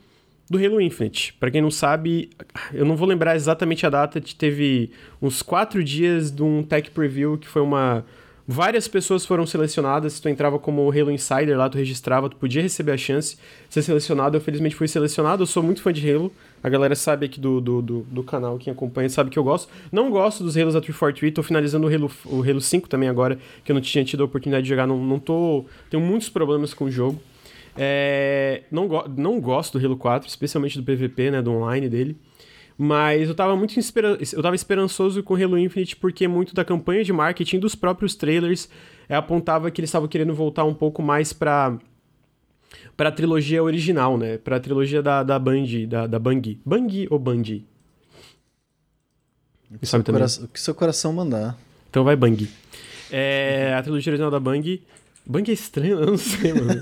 do 0.50 0.58
Halo 0.58 0.82
Infinite. 0.82 1.34
Para 1.36 1.50
quem 1.50 1.62
não 1.62 1.72
sabe, 1.72 2.32
eu 2.74 2.84
não 2.84 2.98
vou 2.98 3.08
lembrar 3.08 3.36
exatamente 3.36 3.86
a 3.86 3.90
data, 3.90 4.22
teve 4.38 4.92
uns 5.22 5.42
quatro 5.42 5.82
dias 5.82 6.30
de 6.30 6.44
um 6.44 6.64
Tech 6.64 6.92
Preview 6.92 7.38
que 7.38 7.48
foi 7.48 7.62
uma 7.62 8.04
Várias 8.46 8.90
pessoas 8.90 9.26
foram 9.26 9.46
selecionadas, 9.46 10.20
tu 10.20 10.28
entrava 10.28 10.60
como 10.60 10.92
Halo 10.92 11.10
Insider 11.10 11.58
lá, 11.58 11.70
tu 11.70 11.78
registrava, 11.78 12.30
tu 12.30 12.36
podia 12.36 12.62
receber 12.62 12.92
a 12.92 12.98
chance 12.98 13.38
de 13.70 13.74
ser 13.74 13.82
selecionado. 13.82 14.36
Eu 14.36 14.42
felizmente 14.42 14.76
fui 14.76 14.86
selecionado, 14.86 15.44
eu 15.44 15.48
sou 15.48 15.64
muito 15.64 15.82
fã 15.82 15.94
de 15.94 16.12
Halo. 16.12 16.30
A 16.62 16.68
galera 16.68 16.94
sabe 16.94 17.26
aqui 17.26 17.40
do, 17.40 17.62
do, 17.62 17.82
do, 17.82 18.00
do 18.02 18.22
canal, 18.22 18.58
quem 18.58 18.74
acompanha, 18.74 19.08
sabe 19.08 19.30
que 19.30 19.40
eu 19.40 19.44
gosto. 19.46 19.72
Não 19.90 20.12
gosto 20.12 20.44
dos 20.44 20.58
Halos 20.58 20.74
da 20.74 20.82
343, 20.82 21.34
tô 21.34 21.42
finalizando 21.42 21.88
o 21.88 21.94
Halo, 21.94 22.12
o 22.26 22.42
Halo 22.42 22.60
5 22.60 22.90
também 22.90 23.08
agora, 23.08 23.40
que 23.64 23.72
eu 23.72 23.74
não 23.74 23.82
tinha 23.82 24.04
tido 24.04 24.24
a 24.24 24.26
oportunidade 24.26 24.64
de 24.64 24.70
jogar, 24.70 24.86
não, 24.86 24.98
não 24.98 25.20
tô... 25.20 25.64
Tenho 25.90 26.04
muitos 26.04 26.28
problemas 26.28 26.74
com 26.74 26.86
o 26.86 26.92
jogo. 26.92 27.22
É, 27.78 28.64
não, 28.70 28.88
go 28.88 29.06
não 29.16 29.40
gosto 29.40 29.80
do 29.80 29.86
Halo 29.86 29.96
4, 29.96 30.28
especialmente 30.28 30.80
do 30.80 30.84
PVP, 30.84 31.32
né, 31.32 31.42
do 31.42 31.52
online 31.54 31.88
dele. 31.88 32.18
Mas 32.78 33.30
eu 33.30 33.36
tava 33.36 33.56
muito 33.56 33.76
eu 33.78 34.42
tava 34.42 34.56
esperançoso 34.56 35.22
com 35.22 35.36
Halo 35.36 35.58
Infinite 35.58 35.96
porque 35.96 36.28
muito 36.28 36.56
da 36.56 36.66
campanha 36.66 37.04
de 37.04 37.14
marketing 37.14 37.60
dos 37.60 37.76
próprios 37.76 38.16
trailers 38.16 38.68
é, 39.08 39.16
apontava 39.16 39.70
que 39.70 39.80
eles 39.80 39.90
estavam 39.90 40.08
querendo 40.08 40.34
voltar 40.34 40.64
um 40.64 40.74
pouco 40.74 41.02
mais 41.02 41.32
para 41.32 41.78
pra 42.98 43.12
trilogia 43.12 43.64
original, 43.64 44.18
né? 44.18 44.38
Pra 44.38 44.60
trilogia 44.60 45.02
da, 45.02 45.24
da 45.24 45.38
Band, 45.38 45.66
da, 45.88 46.08
da 46.08 46.20
Bang. 46.20 46.60
Bang 46.66 47.08
ou 47.10 47.20
Band? 47.20 47.62
O 49.72 49.80
que, 49.80 49.86
seu 49.86 50.04
coração, 50.04 50.46
o 50.46 50.48
que 50.48 50.60
seu 50.60 50.76
coração 50.76 51.14
mandar. 51.14 51.58
Então 51.90 52.04
vai 52.04 52.16
Bang. 52.16 52.50
É, 53.12 53.74
a 53.78 53.82
trilogia 53.82 54.12
original 54.12 54.32
da 54.32 54.40
Bang. 54.40 54.82
Bang 55.26 55.50
é 55.50 55.54
estranho, 55.54 56.00
eu 56.00 56.08
não 56.08 56.18
sei, 56.18 56.54
mano. 56.54 56.82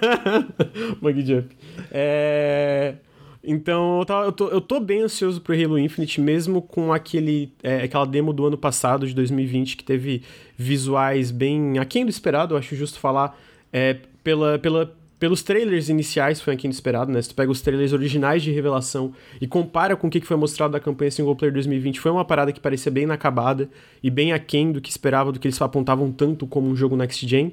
Bang 1.02 1.26
Jump. 1.26 1.56
É. 1.90 2.94
Então, 3.42 4.00
eu, 4.00 4.04
tava, 4.04 4.26
eu, 4.26 4.32
tô, 4.32 4.48
eu 4.48 4.60
tô 4.60 4.80
bem 4.80 5.02
ansioso 5.02 5.40
pro 5.40 5.54
Halo 5.54 5.78
Infinite, 5.78 6.20
mesmo 6.20 6.60
com 6.60 6.92
aquele, 6.92 7.50
é, 7.62 7.82
aquela 7.82 8.04
demo 8.04 8.32
do 8.32 8.46
ano 8.46 8.58
passado, 8.58 9.06
de 9.06 9.14
2020, 9.14 9.76
que 9.76 9.84
teve 9.84 10.22
visuais 10.56 11.30
bem 11.30 11.78
aquém 11.78 12.04
do 12.04 12.10
esperado, 12.10 12.54
eu 12.54 12.58
acho 12.58 12.76
justo 12.76 12.98
falar, 12.98 13.38
é, 13.72 13.96
pela, 14.22 14.58
pela, 14.58 14.94
pelos 15.18 15.42
trailers 15.42 15.88
iniciais 15.88 16.40
foi 16.40 16.54
do 16.54 16.72
esperado, 16.72 17.10
né? 17.10 17.20
Se 17.22 17.30
tu 17.30 17.34
pega 17.34 17.50
os 17.50 17.62
trailers 17.62 17.94
originais 17.94 18.42
de 18.42 18.50
revelação 18.50 19.12
e 19.40 19.46
compara 19.46 19.96
com 19.96 20.08
o 20.08 20.10
que 20.10 20.20
foi 20.20 20.36
mostrado 20.36 20.72
da 20.72 20.80
campanha 20.80 21.10
Single 21.10 21.34
Player 21.34 21.52
2020, 21.52 21.98
foi 21.98 22.10
uma 22.10 22.24
parada 22.24 22.52
que 22.52 22.60
parecia 22.60 22.92
bem 22.92 23.04
inacabada 23.04 23.70
e 24.02 24.10
bem 24.10 24.32
aquém 24.32 24.70
do 24.70 24.80
que 24.82 24.90
esperava, 24.90 25.32
do 25.32 25.38
que 25.38 25.46
eles 25.46 25.60
apontavam 25.60 26.12
tanto 26.12 26.46
como 26.46 26.68
um 26.68 26.76
jogo 26.76 26.96
Next 26.96 27.26
Gen. 27.26 27.52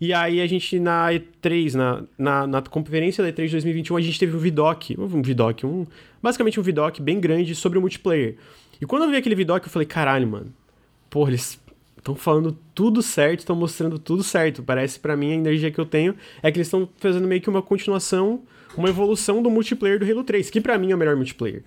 E 0.00 0.12
aí 0.12 0.40
a 0.40 0.46
gente 0.46 0.78
na 0.78 1.08
E3, 1.10 1.74
na, 1.74 2.02
na, 2.18 2.46
na 2.46 2.62
conferência 2.62 3.24
da 3.24 3.32
E3 3.32 3.46
de 3.46 3.52
2021, 3.52 3.96
a 3.96 4.00
gente 4.00 4.18
teve 4.18 4.36
um 4.36 4.40
VDOC, 4.40 4.96
um 4.98 5.22
VDOC, 5.22 5.64
um, 5.64 5.86
basicamente 6.22 6.60
um 6.60 6.62
VDOC 6.62 7.00
bem 7.00 7.18
grande 7.18 7.54
sobre 7.54 7.78
o 7.78 7.80
multiplayer. 7.80 8.36
E 8.80 8.84
quando 8.84 9.04
eu 9.04 9.10
vi 9.10 9.16
aquele 9.16 9.34
VDOC, 9.34 9.66
eu 9.66 9.70
falei, 9.70 9.86
caralho, 9.86 10.26
mano, 10.28 10.52
porra, 11.08 11.30
eles 11.30 11.58
estão 11.96 12.14
falando 12.14 12.56
tudo 12.74 13.02
certo, 13.02 13.40
estão 13.40 13.56
mostrando 13.56 13.98
tudo 13.98 14.22
certo. 14.22 14.62
Parece 14.62 15.00
para 15.00 15.16
mim 15.16 15.32
a 15.32 15.34
energia 15.34 15.70
que 15.70 15.78
eu 15.78 15.86
tenho 15.86 16.14
é 16.42 16.52
que 16.52 16.58
eles 16.58 16.68
estão 16.68 16.88
fazendo 16.98 17.26
meio 17.26 17.40
que 17.40 17.48
uma 17.48 17.62
continuação, 17.62 18.42
uma 18.76 18.88
evolução 18.88 19.42
do 19.42 19.50
multiplayer 19.50 19.98
do 19.98 20.04
Halo 20.04 20.22
3, 20.22 20.50
que 20.50 20.60
para 20.60 20.78
mim 20.78 20.92
é 20.92 20.94
o 20.94 20.98
melhor 20.98 21.16
multiplayer. 21.16 21.62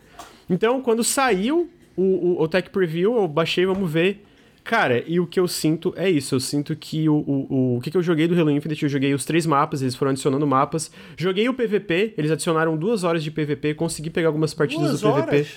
Então, 0.50 0.82
quando 0.82 1.04
saiu 1.04 1.70
o, 1.96 2.04
o, 2.04 2.42
o 2.42 2.48
Tech 2.48 2.70
Preview, 2.70 3.18
eu 3.18 3.28
baixei, 3.28 3.66
vamos 3.66 3.92
ver. 3.92 4.24
Cara, 4.70 5.04
e 5.08 5.20
o 5.20 5.26
que 5.26 5.40
eu 5.40 5.48
sinto 5.48 5.96
é 5.98 6.08
isso. 6.08 6.36
Eu 6.36 6.40
sinto 6.40 6.76
que 6.76 7.10
o, 7.10 7.16
o, 7.16 7.78
o, 7.78 7.82
que, 7.82 7.90
que 7.90 7.98
eu 7.98 8.04
joguei 8.04 8.28
do 8.28 8.40
Halo 8.40 8.52
Infinite, 8.52 8.84
eu 8.84 8.90
joguei 8.90 9.12
os 9.16 9.26
três 9.26 9.44
mapas, 9.44 9.82
eles 9.82 9.96
foram 9.96 10.12
adicionando 10.12 10.46
mapas. 10.46 10.92
Joguei 11.18 11.50
o 11.50 11.56
PVP, 11.56 12.14
eles 12.16 12.30
adicionaram 12.30 12.78
duas 12.78 13.04
horas 13.04 13.24
de 13.24 13.32
PVP, 13.32 13.74
consegui 13.74 14.12
pegar 14.12 14.28
algumas 14.28 14.54
partidas 14.54 14.90
Duas 14.90 15.02
do 15.02 15.12
PVP. 15.12 15.36
horas? 15.38 15.48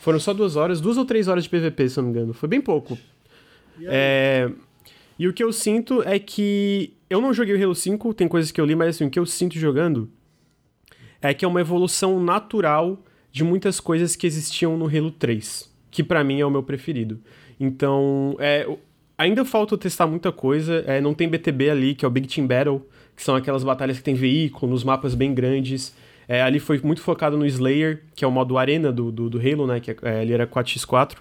Foram 0.00 0.20
só 0.20 0.32
duas 0.32 0.54
horas, 0.54 0.80
duas 0.80 0.96
ou 0.96 1.04
três 1.04 1.26
horas 1.26 1.42
de 1.42 1.50
PVP, 1.50 1.88
se 1.88 1.98
eu 1.98 2.04
não 2.04 2.12
me 2.12 2.16
engano. 2.16 2.32
Foi 2.32 2.48
bem 2.48 2.60
pouco. 2.60 2.96
E? 3.80 3.86
É, 3.88 4.48
E 5.18 5.26
o 5.26 5.32
que 5.32 5.42
eu 5.42 5.52
sinto 5.52 6.00
é 6.04 6.16
que. 6.20 6.94
Eu 7.10 7.20
não 7.20 7.34
joguei 7.34 7.52
o 7.56 7.60
Halo 7.60 7.74
5, 7.74 8.14
tem 8.14 8.28
coisas 8.28 8.52
que 8.52 8.60
eu 8.60 8.64
li, 8.64 8.76
mas 8.76 8.90
assim, 8.90 9.06
o 9.06 9.10
que 9.10 9.18
eu 9.18 9.26
sinto 9.26 9.58
jogando 9.58 10.08
é 11.20 11.34
que 11.34 11.44
é 11.44 11.48
uma 11.48 11.60
evolução 11.60 12.22
natural 12.22 13.02
de 13.32 13.42
muitas 13.42 13.80
coisas 13.80 14.14
que 14.14 14.24
existiam 14.24 14.78
no 14.78 14.86
Halo 14.86 15.10
3, 15.10 15.68
que 15.90 16.04
pra 16.04 16.22
mim 16.22 16.38
é 16.38 16.46
o 16.46 16.50
meu 16.50 16.62
preferido. 16.62 17.20
Então, 17.58 18.36
é, 18.38 18.66
ainda 19.16 19.44
falta 19.44 19.76
testar 19.78 20.06
muita 20.06 20.30
coisa, 20.32 20.84
é, 20.86 21.00
não 21.00 21.14
tem 21.14 21.28
BTB 21.28 21.70
ali, 21.70 21.94
que 21.94 22.04
é 22.04 22.08
o 22.08 22.10
Big 22.10 22.28
Team 22.28 22.46
Battle, 22.46 22.82
que 23.16 23.22
são 23.22 23.34
aquelas 23.34 23.64
batalhas 23.64 23.96
que 23.98 24.04
tem 24.04 24.14
veículo, 24.14 24.70
nos 24.72 24.84
mapas 24.84 25.14
bem 25.14 25.32
grandes. 25.34 25.94
É, 26.28 26.42
ali 26.42 26.58
foi 26.58 26.78
muito 26.82 27.00
focado 27.00 27.36
no 27.38 27.46
Slayer, 27.46 28.02
que 28.14 28.24
é 28.24 28.28
o 28.28 28.32
modo 28.32 28.58
arena 28.58 28.92
do, 28.92 29.10
do, 29.12 29.30
do 29.30 29.38
Halo, 29.38 29.66
né, 29.66 29.80
que 29.80 29.90
é, 29.92 29.96
é, 30.02 30.30
era 30.32 30.46
4x4. 30.46 31.16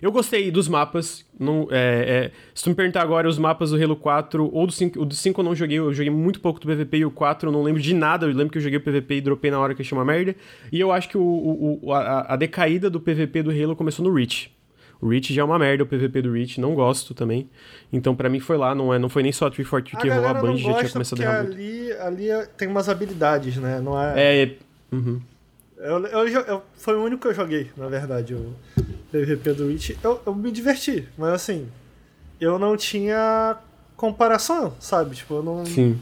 Eu 0.00 0.10
gostei 0.10 0.50
dos 0.50 0.66
mapas. 0.66 1.24
Não, 1.38 1.68
é, 1.70 2.26
é, 2.26 2.30
se 2.52 2.64
tu 2.64 2.70
me 2.70 2.74
perguntar 2.76 3.02
agora 3.02 3.28
os 3.28 3.38
mapas 3.38 3.70
do 3.70 3.80
Halo 3.80 3.94
4 3.94 4.50
ou 4.52 4.66
do 4.66 4.72
5, 4.72 5.00
o 5.00 5.04
do 5.04 5.14
5 5.14 5.40
eu 5.40 5.44
não 5.44 5.54
joguei, 5.54 5.78
eu 5.78 5.92
joguei 5.94 6.10
muito 6.10 6.40
pouco 6.40 6.58
do 6.58 6.66
PVP 6.66 6.98
e 6.98 7.04
o 7.04 7.10
4 7.10 7.48
eu 7.48 7.52
não 7.52 7.62
lembro 7.62 7.80
de 7.80 7.94
nada. 7.94 8.26
Eu 8.26 8.30
lembro 8.30 8.50
que 8.50 8.58
eu 8.58 8.62
joguei 8.62 8.78
o 8.78 8.80
PVP 8.80 9.14
e 9.16 9.20
dropei 9.20 9.50
na 9.52 9.60
hora 9.60 9.74
que 9.76 9.82
achei 9.82 9.96
uma 9.96 10.04
merda. 10.04 10.34
E 10.72 10.80
eu 10.80 10.90
acho 10.90 11.08
que 11.08 11.16
o- 11.16 11.78
o- 11.82 11.92
a, 11.92 12.32
a 12.32 12.36
decaída 12.36 12.90
do 12.90 12.98
PVP 13.00 13.44
do 13.44 13.50
Halo 13.52 13.76
começou 13.76 14.04
no 14.04 14.12
Reach. 14.12 14.50
O 15.02 15.08
Reach 15.08 15.34
já 15.34 15.42
é 15.42 15.44
uma 15.44 15.58
merda, 15.58 15.82
o 15.82 15.86
PVP 15.86 16.22
do 16.22 16.32
Reach, 16.32 16.60
não 16.60 16.74
gosto 16.76 17.12
também. 17.12 17.50
Então 17.92 18.14
pra 18.14 18.28
mim 18.28 18.38
foi 18.40 18.56
lá, 18.56 18.72
não, 18.74 18.94
é, 18.94 18.98
não 19.00 19.08
foi 19.08 19.22
nem 19.24 19.32
só 19.32 19.46
a 19.48 19.50
343 19.50 19.98
A 19.98 20.00
que 20.00 20.08
rolou, 20.26 20.30
a 20.30 20.40
Band 20.40 20.56
já 20.56 20.74
tinha 20.78 20.90
começado 20.92 21.20
a 21.20 21.22
errar 21.24 21.40
ali, 21.40 21.92
ali 21.94 22.30
é- 22.30 22.46
tem 22.56 22.68
umas 22.68 22.88
habilidades, 22.88 23.56
né? 23.56 23.80
Não 23.80 24.00
é... 24.00 24.42
É. 24.44 24.56
Uhum. 24.92 25.20
Eu, 25.76 26.06
eu, 26.06 26.28
eu- 26.28 26.62
foi 26.76 26.94
o 26.94 27.02
único 27.02 27.20
que 27.22 27.28
eu 27.28 27.34
joguei, 27.34 27.68
na 27.76 27.88
verdade, 27.88 28.32
o 28.34 28.54
PVP 29.10 29.52
do 29.54 29.66
Witch. 29.66 29.90
Eu, 30.04 30.22
eu 30.24 30.32
me 30.34 30.52
diverti, 30.52 31.08
mas 31.18 31.30
assim, 31.32 31.66
eu 32.40 32.56
não 32.56 32.76
tinha 32.76 33.56
comparação, 33.96 34.74
sabe? 34.78 35.16
Tipo, 35.16 35.34
eu 35.34 35.42
não. 35.42 35.66
Sim. 35.66 36.00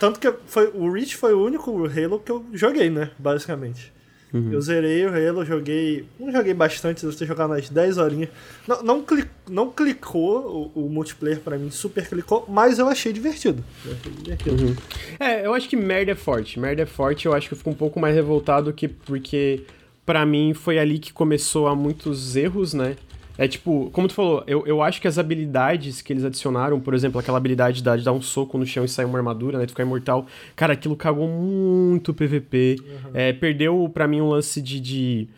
Tanto 0.00 0.18
que 0.18 0.32
foi, 0.46 0.68
o 0.74 0.90
Reach 0.90 1.16
foi 1.16 1.32
o 1.34 1.44
único 1.44 1.70
Halo 1.86 2.18
que 2.18 2.32
eu 2.32 2.44
joguei, 2.52 2.90
né? 2.90 3.10
Basicamente. 3.18 3.92
Uhum. 4.32 4.52
Eu 4.52 4.60
zerei 4.62 5.04
o 5.04 5.10
Halo, 5.10 5.44
joguei. 5.44 6.06
Não 6.18 6.32
joguei 6.32 6.54
bastante, 6.54 7.04
devo 7.04 7.16
ter 7.16 7.26
jogado 7.26 7.50
umas 7.50 7.68
10 7.68 7.98
horinhas. 7.98 8.30
Não, 8.66 8.82
não, 8.82 9.02
cli- 9.02 9.28
não 9.50 9.70
clicou 9.70 10.72
o, 10.74 10.86
o 10.86 10.88
multiplayer 10.88 11.38
pra 11.40 11.58
mim, 11.58 11.70
super 11.70 12.08
clicou, 12.08 12.46
mas 12.48 12.78
eu 12.78 12.88
achei 12.88 13.12
divertido. 13.12 13.62
Eu 13.84 13.92
achei 13.92 14.12
divertido. 14.12 14.62
Uhum. 14.64 14.76
É, 15.20 15.44
eu 15.46 15.52
acho 15.52 15.68
que 15.68 15.76
merda 15.76 16.12
é 16.12 16.14
forte. 16.14 16.58
Merda 16.58 16.82
é 16.82 16.86
forte, 16.86 17.26
eu 17.26 17.34
acho 17.34 17.48
que 17.48 17.54
eu 17.54 17.58
fico 17.58 17.70
um 17.70 17.74
pouco 17.74 18.00
mais 18.00 18.14
revoltado 18.14 18.72
que 18.72 18.88
porque 18.88 19.64
pra 20.06 20.24
mim 20.24 20.54
foi 20.54 20.78
ali 20.78 20.98
que 20.98 21.12
começou 21.12 21.66
a 21.68 21.76
muitos 21.76 22.34
erros, 22.34 22.72
né? 22.74 22.96
É 23.38 23.48
tipo, 23.48 23.90
como 23.92 24.06
tu 24.08 24.14
falou, 24.14 24.44
eu, 24.46 24.66
eu 24.66 24.82
acho 24.82 25.00
que 25.00 25.08
as 25.08 25.18
habilidades 25.18 26.02
que 26.02 26.12
eles 26.12 26.24
adicionaram, 26.24 26.78
por 26.80 26.92
exemplo, 26.94 27.18
aquela 27.18 27.38
habilidade 27.38 27.82
da- 27.82 27.96
de 27.96 28.04
dar 28.04 28.12
um 28.12 28.20
soco 28.22 28.58
no 28.58 28.66
chão 28.66 28.84
e 28.84 28.88
sair 28.88 29.06
uma 29.06 29.18
armadura, 29.18 29.58
né? 29.58 29.64
De 29.66 29.72
ficar 29.72 29.82
imortal, 29.84 30.26
cara, 30.54 30.74
aquilo 30.74 30.94
cagou 30.96 31.26
muito 31.28 32.12
PVP. 32.12 32.76
É, 33.14 33.32
perdeu 33.32 33.90
pra 33.92 34.06
mim 34.06 34.20
um 34.20 34.28
lance 34.28 34.60
de. 34.60 34.80
de 34.80 35.28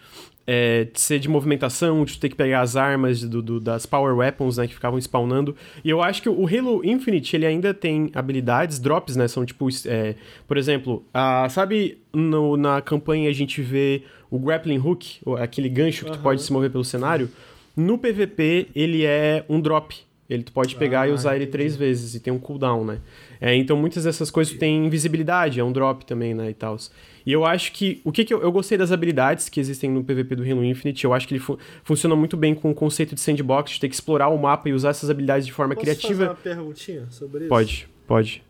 é, 0.47 0.85
de 0.85 1.01
ser 1.01 1.19
de 1.21 1.27
movimentação, 1.27 2.05
de 2.05 2.13
tu 2.13 2.21
ter 2.21 2.29
que 2.29 2.35
pegar 2.37 2.61
as 2.61 2.77
armas 2.77 3.23
do, 3.23 3.41
do- 3.41 3.59
das 3.59 3.87
Power 3.87 4.15
Weapons, 4.15 4.59
né, 4.59 4.67
que 4.69 4.75
ficavam 4.75 4.99
spawnando. 5.01 5.57
E 5.83 5.89
eu 5.89 6.03
acho 6.03 6.21
que 6.21 6.29
o 6.29 6.47
Halo 6.47 6.83
Infinite, 6.85 7.35
ele 7.35 7.47
ainda 7.47 7.73
tem 7.73 8.11
habilidades, 8.15 8.79
drops, 8.79 9.17
né, 9.17 9.27
são 9.27 9.47
tipo, 9.47 9.67
é, 9.87 10.17
por 10.47 10.59
exemplo, 10.59 11.03
a, 11.15 11.49
sabe 11.49 11.97
no- 12.13 12.59
na 12.59 12.83
campanha 12.83 13.31
a 13.31 13.33
gente 13.33 13.63
vê 13.63 14.03
o 14.31 14.39
grappling 14.39 14.77
hook, 14.79 15.21
aquele 15.41 15.71
gancho 15.71 16.05
que 16.05 16.11
tu 16.11 16.15
Aham. 16.17 16.23
pode 16.23 16.43
se 16.43 16.53
mover 16.53 16.71
pelo 16.71 16.85
cenário? 16.85 17.31
No 17.77 17.99
PVP, 17.99 18.69
ele 18.75 19.05
é 19.05 19.45
um 19.49 19.61
drop. 19.61 19.97
Ele 20.31 20.43
tu 20.43 20.53
pode 20.53 20.75
pegar 20.77 21.03
Ah, 21.03 21.09
e 21.09 21.13
usar 21.13 21.35
ele 21.35 21.45
entendi. 21.45 21.53
três 21.53 21.77
vezes 21.77 22.15
e 22.15 22.21
tem 22.21 22.33
um 22.33 22.39
cooldown, 22.39 22.83
né? 22.83 22.99
É, 23.39 23.55
então 23.55 23.77
muitas 23.77 24.05
dessas 24.05 24.31
coisas 24.31 24.57
têm 24.57 24.87
invisibilidade, 24.87 25.61
é 25.61 25.65
um 25.65 25.71
drop 25.71 26.07
também, 26.07 26.33
né, 26.33 26.49
e 26.49 26.55
tal. 26.55 26.79
E 27.27 27.31
eu 27.33 27.45
acho 27.45 27.73
que 27.73 28.01
o 28.05 28.11
que, 28.11 28.25
que 28.25 28.33
eu, 28.33 28.41
eu 28.41 28.51
gostei 28.51 28.79
das 28.79 28.91
habilidades 28.91 29.51
que 29.51 29.61
existem 29.61 29.91
no 29.91 30.03
PVP 30.03 30.35
do 30.37 30.43
Halo 30.43 30.65
Infinite, 30.65 31.05
eu 31.05 31.13
acho 31.13 31.29
que 31.29 31.35
ele 31.35 31.41
fu- 31.41 31.59
funciona 31.85 32.17
muito 32.17 32.39
bem 32.39 32.55
com 32.55 32.71
o 32.71 32.75
conceito 32.75 33.15
de 33.15 33.21
sandbox, 33.21 33.73
de 33.73 33.81
ter 33.81 33.89
que 33.89 33.95
explorar 33.95 34.29
o 34.29 34.39
mapa 34.39 34.67
e 34.69 34.73
usar 34.73 34.91
essas 34.91 35.11
habilidades 35.11 35.45
de 35.47 35.53
forma 35.53 35.75
Posso 35.75 35.87
fazer 35.87 35.99
criativa. 35.99 36.25
uma 36.25 36.35
perguntinha 36.35 37.07
sobre 37.11 37.41
isso? 37.41 37.49
Pode, 37.51 37.89
pode. 38.07 38.43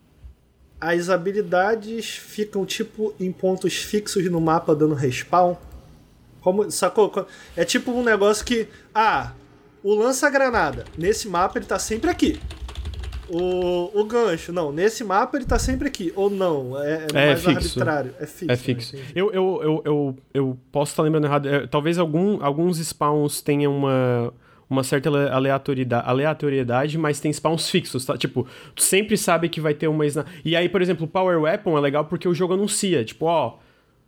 As 0.80 1.08
habilidades 1.10 2.06
ficam 2.16 2.64
tipo 2.64 3.14
em 3.18 3.32
pontos 3.32 3.74
fixos 3.76 4.24
no 4.30 4.40
mapa 4.40 4.74
dando 4.76 4.94
respawn? 4.94 5.56
Como, 6.40 6.70
sacou? 6.70 7.08
Co- 7.08 7.26
É 7.56 7.64
tipo 7.64 7.90
um 7.90 8.02
negócio 8.04 8.44
que. 8.44 8.68
Ah, 8.94 9.32
o 9.82 9.94
lança-granada. 9.94 10.84
Nesse 10.96 11.28
mapa 11.28 11.58
ele 11.58 11.66
tá 11.66 11.78
sempre 11.78 12.08
aqui. 12.10 12.38
O, 13.28 13.90
o 13.98 14.04
gancho, 14.04 14.52
não. 14.52 14.70
Nesse 14.70 15.02
mapa 15.02 15.36
ele 15.36 15.46
tá 15.46 15.58
sempre 15.58 15.88
aqui. 15.88 16.12
Ou 16.14 16.28
não. 16.30 16.78
É, 16.82 17.06
é 17.14 17.22
É 17.22 17.26
mais 17.26 17.42
fixo. 17.44 17.80
arbitrário. 17.80 18.14
É 18.20 18.26
fixo. 18.26 18.52
É 18.52 18.56
fixo. 18.56 18.96
né? 18.96 19.02
Eu, 19.14 19.32
eu, 19.32 19.60
eu, 19.62 19.82
eu, 19.84 20.16
eu 20.34 20.58
posso 20.70 20.92
estar 20.92 21.02
lembrando 21.02 21.24
errado. 21.26 21.48
é, 21.48 21.66
talvez 21.66 21.98
algum, 21.98 22.42
alguns 22.44 22.78
spawns 22.78 23.40
tenham 23.40 23.74
uma, 23.74 24.32
uma 24.68 24.84
certa 24.84 25.08
ale- 25.08 25.30
aleatoriedade, 25.30 26.06
aleatoriedade, 26.08 26.98
mas 26.98 27.18
tem 27.18 27.32
spawns 27.32 27.68
fixos, 27.70 28.04
tá? 28.04 28.16
Tipo, 28.18 28.46
tu 28.74 28.82
sempre 28.82 29.16
sabe 29.16 29.48
que 29.48 29.60
vai 29.60 29.72
ter 29.74 29.88
uma... 29.88 30.04
E 30.44 30.54
aí, 30.54 30.68
por 30.68 30.82
exemplo, 30.82 31.06
o 31.06 31.08
Power 31.08 31.40
Weapon 31.40 31.78
é 31.78 31.80
legal 31.80 32.04
porque 32.04 32.28
o 32.28 32.34
jogo 32.34 32.54
anuncia. 32.54 33.04
Tipo, 33.04 33.26
ó... 33.26 33.56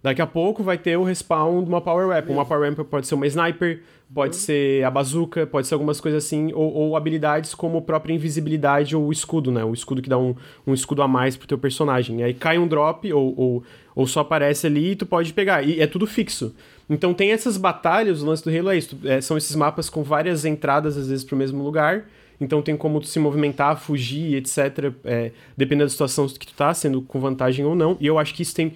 Daqui 0.03 0.23
a 0.23 0.27
pouco 0.27 0.63
vai 0.63 0.79
ter 0.79 0.97
o 0.97 1.03
respawn 1.03 1.65
de 1.65 1.69
uma 1.69 1.81
Power 1.81 2.07
Weapon. 2.07 2.33
Uma 2.35 2.45
Power 2.45 2.61
Weapon 2.69 2.85
pode 2.85 3.09
ser 3.09 3.17
uma 3.17 3.27
Sniper, 3.27 3.83
pode 4.13 4.37
ser 4.37 4.85
a 4.85 4.91
bazuca, 4.91 5.47
pode 5.47 5.67
ser 5.67 5.75
algumas 5.75 6.01
coisas 6.01 6.25
assim, 6.25 6.53
ou, 6.53 6.73
ou 6.73 6.97
habilidades 6.97 7.55
como 7.55 7.79
a 7.79 7.83
própria 7.83 8.15
invisibilidade 8.15 8.95
ou 8.95 9.07
o 9.07 9.13
escudo, 9.13 9.51
né? 9.51 9.65
O 9.65 9.73
escudo 9.73 10.01
que 10.01 10.09
dá 10.09 10.17
um, 10.17 10.35
um 10.67 10.73
escudo 10.73 11.03
a 11.03 11.09
mais 11.09 11.37
pro 11.37 11.49
teu 11.49 11.59
personagem. 11.59 12.21
E 12.21 12.23
aí 12.23 12.35
cai 12.35 12.59
um 12.59 12.69
drop, 12.69 13.13
ou, 13.13 13.35
ou, 13.37 13.65
ou 13.95 14.07
só 14.07 14.21
aparece 14.21 14.67
ali 14.67 14.93
e 14.93 14.97
tu 14.97 15.07
pode 15.07 15.33
pegar. 15.33 15.63
E 15.63 15.81
é 15.81 15.87
tudo 15.87 16.07
fixo. 16.07 16.55
Então 16.89 17.13
tem 17.13 17.33
essas 17.33 17.57
batalhas, 17.57 18.23
o 18.23 18.27
lance 18.27 18.45
do 18.45 18.51
Halo 18.51 18.71
é 18.71 18.79
isso. 18.79 18.97
é, 19.05 19.21
são 19.21 19.37
esses 19.37 19.55
mapas 19.57 19.91
com 19.91 20.03
várias 20.03 20.45
entradas, 20.45 20.97
às 20.97 21.09
vezes, 21.09 21.25
pro 21.25 21.37
mesmo 21.37 21.63
lugar. 21.63 22.09
Então 22.41 22.63
tem 22.63 22.77
como 22.77 23.01
tu 23.01 23.07
se 23.07 23.19
movimentar, 23.19 23.81
fugir, 23.81 24.37
etc. 24.37 24.93
É, 25.05 25.33
dependendo 25.57 25.87
da 25.87 25.91
situação 25.91 26.29
que 26.29 26.47
tu 26.47 26.55
tá, 26.55 26.73
sendo 26.73 27.03
com 27.03 27.19
vantagem 27.19 27.65
ou 27.65 27.75
não. 27.75 27.97
E 27.99 28.07
eu 28.07 28.19
acho 28.19 28.35
que 28.35 28.43
isso 28.43 28.55
tem 28.55 28.75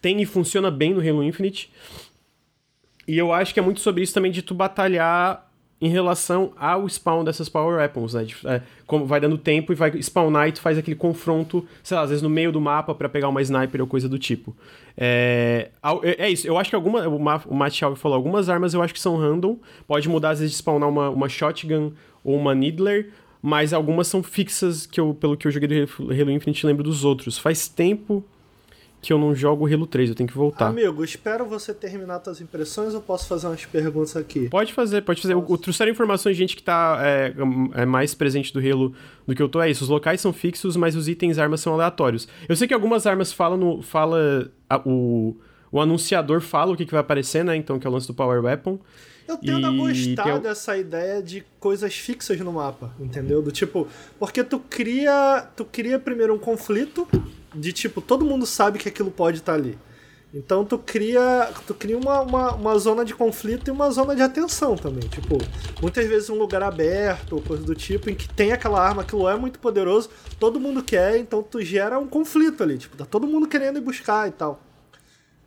tem 0.00 0.20
e 0.20 0.26
funciona 0.26 0.70
bem 0.70 0.94
no 0.94 1.00
Halo 1.00 1.22
Infinite. 1.22 1.70
E 3.06 3.18
eu 3.18 3.32
acho 3.32 3.52
que 3.52 3.60
é 3.60 3.62
muito 3.62 3.80
sobre 3.80 4.02
isso 4.02 4.14
também 4.14 4.30
de 4.30 4.42
tu 4.42 4.54
batalhar 4.54 5.50
em 5.82 5.88
relação 5.88 6.52
ao 6.56 6.88
spawn 6.88 7.24
dessas 7.24 7.48
Power 7.48 7.78
Weapons, 7.78 8.14
né? 8.14 8.24
É, 8.44 8.62
como 8.86 9.04
vai 9.04 9.18
dando 9.18 9.36
tempo 9.36 9.72
e 9.72 9.74
vai 9.74 9.90
spawnar 10.00 10.46
e 10.46 10.52
tu 10.52 10.60
faz 10.60 10.78
aquele 10.78 10.94
confronto, 10.94 11.66
sei 11.82 11.96
lá, 11.96 12.04
às 12.04 12.10
vezes 12.10 12.22
no 12.22 12.30
meio 12.30 12.52
do 12.52 12.60
mapa 12.60 12.94
para 12.94 13.08
pegar 13.08 13.28
uma 13.28 13.42
sniper 13.42 13.80
ou 13.80 13.86
coisa 13.88 14.08
do 14.08 14.16
tipo. 14.16 14.56
É, 14.96 15.70
é, 16.04 16.26
é 16.26 16.30
isso, 16.30 16.46
eu 16.46 16.56
acho 16.56 16.70
que 16.70 16.76
alguma. 16.76 17.08
O 17.08 17.54
Matt 17.54 17.74
Shelby 17.74 17.98
falou, 17.98 18.14
algumas 18.14 18.48
armas 18.48 18.74
eu 18.74 18.80
acho 18.80 18.94
que 18.94 19.00
são 19.00 19.16
random. 19.16 19.56
Pode 19.84 20.08
mudar, 20.08 20.30
às 20.30 20.38
vezes, 20.38 20.52
de 20.52 20.58
spawnar 20.58 20.88
uma, 20.88 21.10
uma 21.10 21.28
shotgun 21.28 21.90
ou 22.22 22.36
uma 22.36 22.54
Needler, 22.54 23.10
mas 23.42 23.72
algumas 23.72 24.06
são 24.06 24.22
fixas, 24.22 24.86
que 24.86 25.00
eu, 25.00 25.12
pelo 25.12 25.36
que 25.36 25.48
eu 25.48 25.50
joguei 25.50 25.84
do 25.84 26.12
Halo 26.12 26.30
Infinite, 26.30 26.64
lembro 26.64 26.84
dos 26.84 27.04
outros. 27.04 27.38
Faz 27.38 27.66
tempo 27.66 28.24
que 29.02 29.12
eu 29.12 29.18
não 29.18 29.34
jogo 29.34 29.66
Halo 29.66 29.84
3, 29.84 30.10
eu 30.10 30.14
tenho 30.14 30.28
que 30.28 30.36
voltar. 30.36 30.68
Amigo, 30.68 31.02
espero 31.02 31.44
você 31.44 31.74
terminar 31.74 32.22
suas 32.22 32.40
impressões 32.40 32.94
ou 32.94 33.00
posso 33.00 33.26
fazer 33.26 33.48
umas 33.48 33.66
perguntas 33.66 34.16
aqui? 34.16 34.48
Pode 34.48 34.72
fazer, 34.72 35.02
pode 35.02 35.20
fazer. 35.20 35.34
O 35.34 35.58
trouxeram 35.58 35.90
informações 35.90 36.36
de 36.36 36.38
gente 36.38 36.54
que 36.54 36.62
tá 36.62 37.00
é, 37.02 37.34
é, 37.74 37.84
mais 37.84 38.14
presente 38.14 38.52
do 38.52 38.60
Halo 38.60 38.94
do 39.26 39.34
que 39.34 39.42
eu 39.42 39.48
tô, 39.48 39.60
é 39.60 39.68
isso. 39.68 39.82
Os 39.82 39.90
locais 39.90 40.20
são 40.20 40.32
fixos, 40.32 40.76
mas 40.76 40.94
os 40.94 41.08
itens 41.08 41.36
armas 41.36 41.60
são 41.60 41.74
aleatórios. 41.74 42.28
Eu 42.48 42.54
sei 42.54 42.68
que 42.68 42.72
algumas 42.72 43.04
armas 43.04 43.32
falam 43.32 43.58
no. 43.58 43.82
Fala. 43.82 44.48
A, 44.70 44.80
o, 44.88 45.36
o 45.72 45.80
anunciador 45.80 46.40
fala 46.40 46.72
o 46.72 46.76
que, 46.76 46.86
que 46.86 46.92
vai 46.92 47.00
aparecer, 47.00 47.44
né? 47.44 47.56
Então, 47.56 47.80
que 47.80 47.86
é 47.86 47.90
o 47.90 47.92
lance 47.92 48.06
do 48.06 48.14
Power 48.14 48.40
Weapon. 48.40 48.78
Eu 49.26 49.36
tendo 49.36 49.66
a 49.66 49.70
gostar 49.70 50.28
eu... 50.28 50.38
dessa 50.38 50.76
ideia 50.76 51.20
de 51.20 51.44
coisas 51.58 51.94
fixas 51.94 52.38
no 52.38 52.52
mapa, 52.52 52.94
entendeu? 53.00 53.42
Do 53.42 53.50
tipo, 53.50 53.88
porque 54.18 54.44
tu 54.44 54.60
cria, 54.60 55.48
tu 55.56 55.64
cria 55.64 55.98
primeiro 55.98 56.34
um 56.34 56.38
conflito 56.38 57.08
de 57.54 57.72
tipo, 57.72 58.00
todo 58.00 58.24
mundo 58.24 58.46
sabe 58.46 58.78
que 58.78 58.88
aquilo 58.88 59.10
pode 59.10 59.38
estar 59.38 59.52
tá 59.52 59.58
ali. 59.58 59.78
Então 60.34 60.64
tu 60.64 60.78
cria, 60.78 61.50
tu 61.66 61.74
cria 61.74 61.96
uma, 61.96 62.22
uma, 62.22 62.54
uma, 62.54 62.78
zona 62.78 63.04
de 63.04 63.14
conflito 63.14 63.68
e 63.68 63.70
uma 63.70 63.90
zona 63.90 64.16
de 64.16 64.22
atenção 64.22 64.76
também. 64.76 65.06
Tipo, 65.08 65.36
muitas 65.80 66.06
vezes 66.06 66.30
um 66.30 66.38
lugar 66.38 66.62
aberto 66.62 67.34
ou 67.34 67.42
coisa 67.42 67.62
do 67.62 67.74
tipo, 67.74 68.08
em 68.08 68.14
que 68.14 68.26
tem 68.32 68.50
aquela 68.50 68.80
arma, 68.80 69.02
aquilo 69.02 69.28
é 69.28 69.36
muito 69.36 69.58
poderoso, 69.58 70.08
todo 70.40 70.58
mundo 70.58 70.82
quer, 70.82 71.18
então 71.18 71.42
tu 71.42 71.60
gera 71.60 71.98
um 71.98 72.08
conflito 72.08 72.62
ali. 72.62 72.78
Tipo, 72.78 72.96
tá 72.96 73.04
todo 73.04 73.26
mundo 73.26 73.46
querendo 73.46 73.76
ir 73.76 73.82
buscar 73.82 74.26
e 74.26 74.32
tal. 74.32 74.58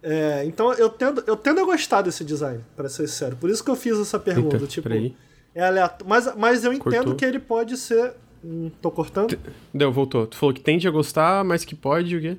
É, 0.03 0.43
então 0.45 0.71
eu 0.73 0.87
tendo, 0.87 1.23
eu 1.25 1.35
tendo 1.35 1.61
a 1.61 1.63
gostar 1.63 2.03
desse 2.03 2.23
design, 2.23 2.63
para 2.75 2.87
ser 2.87 3.07
sério. 3.07 3.35
Por 3.37 3.49
isso 3.49 3.63
que 3.63 3.71
eu 3.71 3.75
fiz 3.75 3.99
essa 3.99 4.19
pergunta. 4.19 4.57
Eita, 4.57 4.67
tipo, 4.67 4.87
é 5.55 5.65
aleatório. 5.65 6.05
Mas, 6.07 6.35
mas 6.35 6.63
eu 6.63 6.71
entendo 6.71 6.91
Cortou. 6.91 7.15
que 7.15 7.25
ele 7.25 7.39
pode 7.39 7.75
ser 7.75 8.13
Hum, 8.45 8.69
tô 8.79 8.91
cortando? 8.91 9.35
Deu, 9.73 9.91
voltou. 9.91 10.27
Tu 10.27 10.37
falou 10.37 10.53
que 10.53 10.61
tende 10.61 10.87
a 10.87 10.91
gostar, 10.91 11.43
mas 11.43 11.65
que 11.65 11.73
pode 11.73 12.15
o 12.15 12.21
quê? 12.21 12.37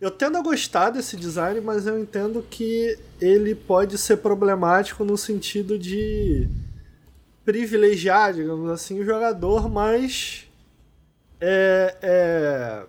Eu 0.00 0.10
tendo 0.10 0.38
a 0.38 0.42
gostar 0.42 0.88
desse 0.88 1.18
design, 1.18 1.60
mas 1.60 1.86
eu 1.86 1.98
entendo 1.98 2.44
que 2.48 2.98
ele 3.20 3.54
pode 3.54 3.98
ser 3.98 4.16
problemático 4.16 5.04
no 5.04 5.18
sentido 5.18 5.78
de 5.78 6.48
privilegiar, 7.44 8.32
digamos 8.32 8.70
assim, 8.70 8.98
o 9.00 9.04
jogador 9.04 9.68
mais. 9.68 10.48
É, 11.38 11.96
é... 12.00 12.86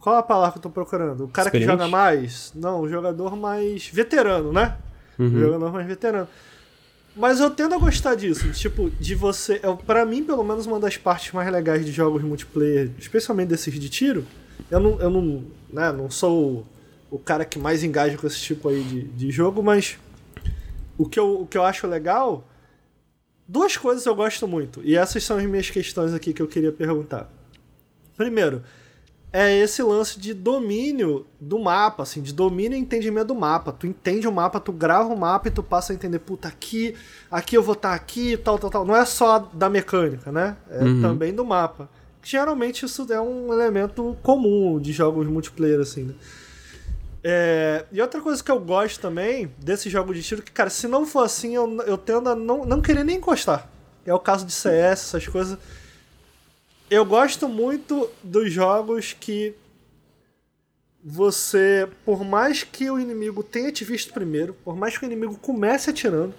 Qual 0.00 0.16
a 0.16 0.22
palavra 0.22 0.52
que 0.52 0.58
eu 0.58 0.62
tô 0.62 0.70
procurando? 0.70 1.24
O 1.24 1.28
cara 1.28 1.50
que 1.50 1.60
joga 1.60 1.86
mais? 1.86 2.50
Não, 2.54 2.80
o 2.80 2.88
jogador 2.88 3.36
mais 3.36 3.88
veterano, 3.88 4.52
né? 4.52 4.78
Uhum. 5.18 5.26
O 5.26 5.40
jogador 5.40 5.72
mais 5.72 5.86
veterano. 5.86 6.28
Mas 7.16 7.40
eu 7.40 7.50
tendo 7.50 7.74
a 7.74 7.78
gostar 7.78 8.14
disso, 8.14 8.52
tipo, 8.52 8.90
de 8.90 9.14
você. 9.14 9.54
É, 9.62 9.74
para 9.74 10.04
mim, 10.04 10.22
pelo 10.22 10.44
menos, 10.44 10.66
uma 10.66 10.78
das 10.78 10.98
partes 10.98 11.32
mais 11.32 11.50
legais 11.50 11.84
de 11.84 11.90
jogos 11.90 12.22
multiplayer, 12.22 12.90
especialmente 12.98 13.48
desses 13.48 13.72
de 13.72 13.88
tiro. 13.88 14.26
Eu 14.70 14.80
não, 14.80 15.00
eu 15.00 15.10
não, 15.10 15.44
né, 15.72 15.90
não 15.92 16.10
sou 16.10 16.66
o, 17.10 17.16
o 17.16 17.18
cara 17.18 17.46
que 17.46 17.58
mais 17.58 17.82
engaja 17.82 18.18
com 18.18 18.26
esse 18.26 18.38
tipo 18.38 18.68
aí 18.68 18.82
de, 18.82 19.02
de 19.04 19.30
jogo, 19.30 19.62
mas 19.62 19.98
o 20.98 21.08
que, 21.08 21.18
eu, 21.18 21.40
o 21.40 21.46
que 21.46 21.56
eu 21.56 21.64
acho 21.64 21.86
legal. 21.86 22.46
Duas 23.48 23.76
coisas 23.76 24.04
eu 24.04 24.14
gosto 24.14 24.46
muito, 24.46 24.80
e 24.82 24.96
essas 24.96 25.22
são 25.22 25.38
as 25.38 25.44
minhas 25.44 25.70
questões 25.70 26.12
aqui 26.12 26.32
que 26.32 26.42
eu 26.42 26.48
queria 26.48 26.72
perguntar. 26.72 27.32
Primeiro, 28.16 28.62
é 29.38 29.54
esse 29.54 29.82
lance 29.82 30.18
de 30.18 30.32
domínio 30.32 31.26
do 31.38 31.58
mapa, 31.58 32.04
assim, 32.04 32.22
de 32.22 32.32
domínio 32.32 32.74
e 32.74 32.80
entendimento 32.80 33.26
do 33.26 33.34
mapa. 33.34 33.70
Tu 33.70 33.86
entende 33.86 34.26
o 34.26 34.32
mapa, 34.32 34.58
tu 34.58 34.72
grava 34.72 35.12
o 35.12 35.18
mapa 35.18 35.48
e 35.48 35.50
tu 35.50 35.62
passa 35.62 35.92
a 35.92 35.94
entender, 35.94 36.20
puta, 36.20 36.48
aqui, 36.48 36.94
aqui 37.30 37.54
eu 37.54 37.62
vou 37.62 37.74
estar 37.74 37.90
tá 37.90 37.94
aqui, 37.94 38.38
tal, 38.38 38.58
tal, 38.58 38.70
tal. 38.70 38.86
Não 38.86 38.96
é 38.96 39.04
só 39.04 39.38
da 39.52 39.68
mecânica, 39.68 40.32
né? 40.32 40.56
É 40.70 40.82
uhum. 40.82 41.02
também 41.02 41.34
do 41.34 41.44
mapa. 41.44 41.86
Geralmente 42.22 42.86
isso 42.86 43.06
é 43.12 43.20
um 43.20 43.52
elemento 43.52 44.16
comum 44.22 44.80
de 44.80 44.90
jogos 44.90 45.26
multiplayer, 45.26 45.80
assim, 45.80 46.04
né? 46.04 46.14
É, 47.22 47.84
e 47.92 48.00
outra 48.00 48.22
coisa 48.22 48.42
que 48.42 48.50
eu 48.50 48.58
gosto 48.58 49.00
também 49.00 49.52
desse 49.58 49.90
jogo 49.90 50.14
de 50.14 50.22
tiro, 50.22 50.40
que, 50.40 50.50
cara, 50.50 50.70
se 50.70 50.88
não 50.88 51.04
for 51.04 51.24
assim, 51.24 51.54
eu, 51.54 51.82
eu 51.82 51.98
tendo 51.98 52.30
a 52.30 52.34
não, 52.34 52.64
não 52.64 52.80
querer 52.80 53.04
nem 53.04 53.18
encostar. 53.18 53.68
É 54.06 54.14
o 54.14 54.18
caso 54.18 54.46
de 54.46 54.52
CS, 54.52 55.14
essas 55.14 55.28
coisas 55.28 55.58
eu 56.90 57.04
gosto 57.04 57.48
muito 57.48 58.08
dos 58.22 58.52
jogos 58.52 59.12
que 59.18 59.54
você, 61.02 61.88
por 62.04 62.24
mais 62.24 62.64
que 62.64 62.90
o 62.90 62.98
inimigo 62.98 63.42
tenha 63.42 63.70
te 63.70 63.84
visto 63.84 64.12
primeiro, 64.12 64.54
por 64.64 64.76
mais 64.76 64.98
que 64.98 65.04
o 65.04 65.06
inimigo 65.06 65.38
comece 65.38 65.90
atirando, 65.90 66.34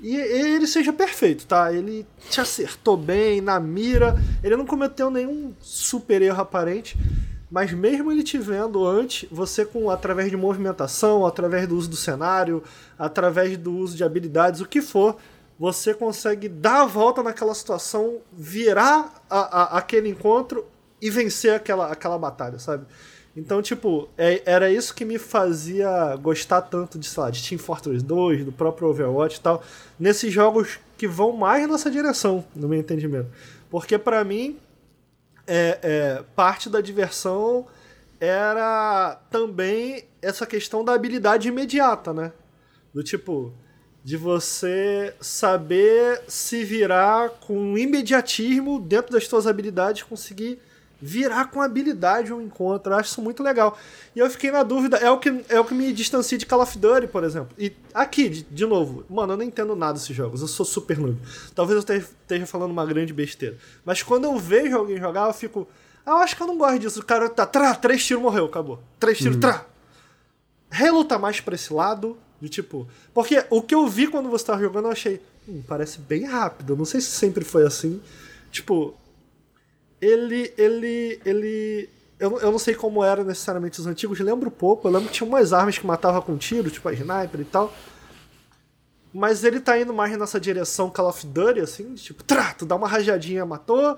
e 0.00 0.16
ele 0.16 0.66
seja 0.66 0.92
perfeito, 0.92 1.46
tá? 1.46 1.72
Ele 1.72 2.06
te 2.28 2.40
acertou 2.40 2.96
bem 2.96 3.40
na 3.40 3.58
mira, 3.58 4.16
ele 4.42 4.56
não 4.56 4.66
cometeu 4.66 5.10
nenhum 5.10 5.54
super 5.60 6.20
erro 6.20 6.42
aparente, 6.42 6.98
mas 7.50 7.72
mesmo 7.72 8.10
ele 8.10 8.24
te 8.24 8.36
vendo 8.36 8.84
antes, 8.84 9.28
você 9.30 9.64
com 9.64 9.88
através 9.88 10.28
de 10.28 10.36
movimentação, 10.36 11.24
através 11.24 11.68
do 11.68 11.76
uso 11.76 11.88
do 11.88 11.96
cenário, 11.96 12.62
através 12.98 13.56
do 13.56 13.72
uso 13.72 13.96
de 13.96 14.02
habilidades, 14.02 14.60
o 14.60 14.66
que 14.66 14.82
for, 14.82 15.16
você 15.58 15.94
consegue 15.94 16.48
dar 16.48 16.82
a 16.82 16.86
volta 16.86 17.22
naquela 17.22 17.54
situação, 17.54 18.20
virar 18.32 19.22
a, 19.30 19.38
a, 19.38 19.78
aquele 19.78 20.08
encontro 20.08 20.66
e 21.00 21.10
vencer 21.10 21.54
aquela, 21.54 21.92
aquela 21.92 22.18
batalha, 22.18 22.58
sabe? 22.58 22.86
Então, 23.36 23.60
tipo, 23.60 24.08
é, 24.16 24.42
era 24.46 24.70
isso 24.70 24.94
que 24.94 25.04
me 25.04 25.18
fazia 25.18 26.14
gostar 26.16 26.62
tanto 26.62 26.98
de, 26.98 27.06
sei 27.06 27.22
lá, 27.22 27.30
de 27.30 27.46
Team 27.46 27.58
Fortress 27.58 28.04
2, 28.04 28.44
do 28.44 28.52
próprio 28.52 28.88
Overwatch 28.88 29.38
e 29.38 29.40
tal, 29.40 29.62
nesses 29.98 30.32
jogos 30.32 30.78
que 30.96 31.08
vão 31.08 31.32
mais 31.32 31.68
nessa 31.68 31.90
direção, 31.90 32.44
no 32.54 32.68
meu 32.68 32.78
entendimento. 32.78 33.28
Porque 33.68 33.98
para 33.98 34.22
mim, 34.22 34.58
é, 35.46 35.78
é, 35.82 36.24
parte 36.36 36.70
da 36.70 36.80
diversão 36.80 37.66
era 38.20 39.20
também 39.30 40.04
essa 40.22 40.46
questão 40.46 40.84
da 40.84 40.94
habilidade 40.94 41.48
imediata, 41.48 42.12
né? 42.12 42.32
Do 42.94 43.02
tipo, 43.02 43.52
de 44.04 44.18
você 44.18 45.14
saber 45.18 46.20
se 46.28 46.62
virar 46.62 47.30
com 47.40 47.78
imediatismo 47.78 48.78
dentro 48.78 49.10
das 49.10 49.26
suas 49.26 49.46
habilidades, 49.46 50.02
conseguir 50.02 50.60
virar 51.00 51.46
com 51.46 51.62
habilidade 51.62 52.32
um 52.32 52.40
encontro. 52.40 52.92
Eu 52.92 52.98
acho 52.98 53.10
isso 53.10 53.22
muito 53.22 53.42
legal. 53.42 53.78
E 54.14 54.18
eu 54.18 54.28
fiquei 54.28 54.50
na 54.50 54.62
dúvida, 54.62 54.98
é 54.98 55.10
o 55.10 55.18
que, 55.18 55.44
é 55.48 55.58
o 55.58 55.64
que 55.64 55.72
me 55.72 55.90
distancia 55.90 56.36
de 56.36 56.44
Call 56.44 56.60
of 56.60 56.78
Duty, 56.78 57.06
por 57.06 57.24
exemplo. 57.24 57.56
E 57.58 57.72
aqui, 57.94 58.28
de, 58.28 58.42
de 58.42 58.66
novo, 58.66 59.04
mano, 59.08 59.32
eu 59.32 59.36
não 59.38 59.44
entendo 59.44 59.74
nada 59.74 59.94
desses 59.94 60.14
jogos, 60.14 60.42
eu 60.42 60.48
sou 60.48 60.66
super 60.66 60.98
noob. 60.98 61.18
Talvez 61.54 61.82
eu 61.82 61.96
esteja 61.96 62.46
falando 62.46 62.72
uma 62.72 62.84
grande 62.84 63.12
besteira. 63.12 63.56
Mas 63.86 64.02
quando 64.02 64.24
eu 64.24 64.38
vejo 64.38 64.76
alguém 64.76 64.98
jogar, 64.98 65.26
eu 65.28 65.32
fico. 65.32 65.66
Ah, 66.04 66.10
eu 66.10 66.16
acho 66.18 66.36
que 66.36 66.42
eu 66.42 66.46
não 66.46 66.58
gosto 66.58 66.78
disso. 66.78 67.00
O 67.00 67.04
cara 67.04 67.30
tá, 67.30 67.46
trá, 67.46 67.74
três 67.74 68.04
tiros 68.04 68.22
morreu, 68.22 68.44
acabou. 68.44 68.82
Três 69.00 69.16
tiros, 69.16 69.36
uhum. 69.36 69.40
trá. 69.40 69.64
Tá 71.08 71.18
mais 71.18 71.40
pra 71.40 71.54
esse 71.54 71.72
lado, 71.72 72.16
de 72.40 72.48
tipo. 72.48 72.86
Porque 73.12 73.44
o 73.50 73.62
que 73.62 73.74
eu 73.74 73.86
vi 73.86 74.06
quando 74.06 74.28
você 74.28 74.44
tava 74.44 74.60
jogando, 74.60 74.86
eu 74.86 74.92
achei. 74.92 75.20
Hum, 75.48 75.62
parece 75.66 75.98
bem 75.98 76.24
rápido. 76.24 76.76
Não 76.76 76.84
sei 76.84 77.00
se 77.00 77.10
sempre 77.10 77.44
foi 77.44 77.66
assim. 77.66 78.00
Tipo. 78.50 78.94
Ele. 80.00 80.52
Ele. 80.56 81.20
Ele. 81.24 81.88
Eu, 82.18 82.38
eu 82.38 82.52
não 82.52 82.58
sei 82.58 82.74
como 82.74 83.02
era 83.02 83.24
necessariamente 83.24 83.80
os 83.80 83.86
antigos, 83.86 84.18
lembro 84.20 84.50
pouco. 84.50 84.86
Eu 84.86 84.92
lembro 84.92 85.08
que 85.08 85.14
tinha 85.14 85.28
umas 85.28 85.52
armas 85.52 85.78
que 85.78 85.86
matava 85.86 86.22
com 86.22 86.36
tiro, 86.36 86.70
tipo 86.70 86.88
a 86.88 86.92
sniper 86.92 87.40
e 87.40 87.44
tal. 87.44 87.72
Mas 89.12 89.44
ele 89.44 89.60
tá 89.60 89.78
indo 89.78 89.94
mais 89.94 90.16
nessa 90.18 90.40
direção 90.40 90.90
Call 90.90 91.08
of 91.08 91.24
Duty, 91.24 91.60
assim, 91.60 91.94
de 91.94 92.02
tipo, 92.02 92.24
trá, 92.24 92.52
tu 92.52 92.66
dá 92.66 92.74
uma 92.74 92.88
rajadinha, 92.88 93.46
matou. 93.46 93.96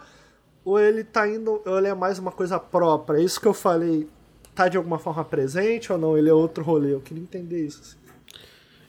Ou 0.62 0.78
ele 0.78 1.04
tá 1.04 1.28
indo. 1.28 1.62
Ou 1.64 1.78
ele 1.78 1.88
é 1.88 1.94
mais 1.94 2.18
uma 2.18 2.32
coisa 2.32 2.58
própria. 2.58 3.18
É 3.18 3.22
isso 3.22 3.40
que 3.40 3.46
eu 3.46 3.54
falei. 3.54 4.08
Tá 4.54 4.68
de 4.68 4.76
alguma 4.76 4.98
forma 4.98 5.24
presente 5.24 5.92
ou 5.92 5.98
não? 5.98 6.18
Ele 6.18 6.28
é 6.28 6.34
outro 6.34 6.64
rolê. 6.64 6.92
Eu 6.92 7.00
queria 7.00 7.22
entender 7.22 7.66
isso. 7.66 7.80
Assim. 7.80 8.05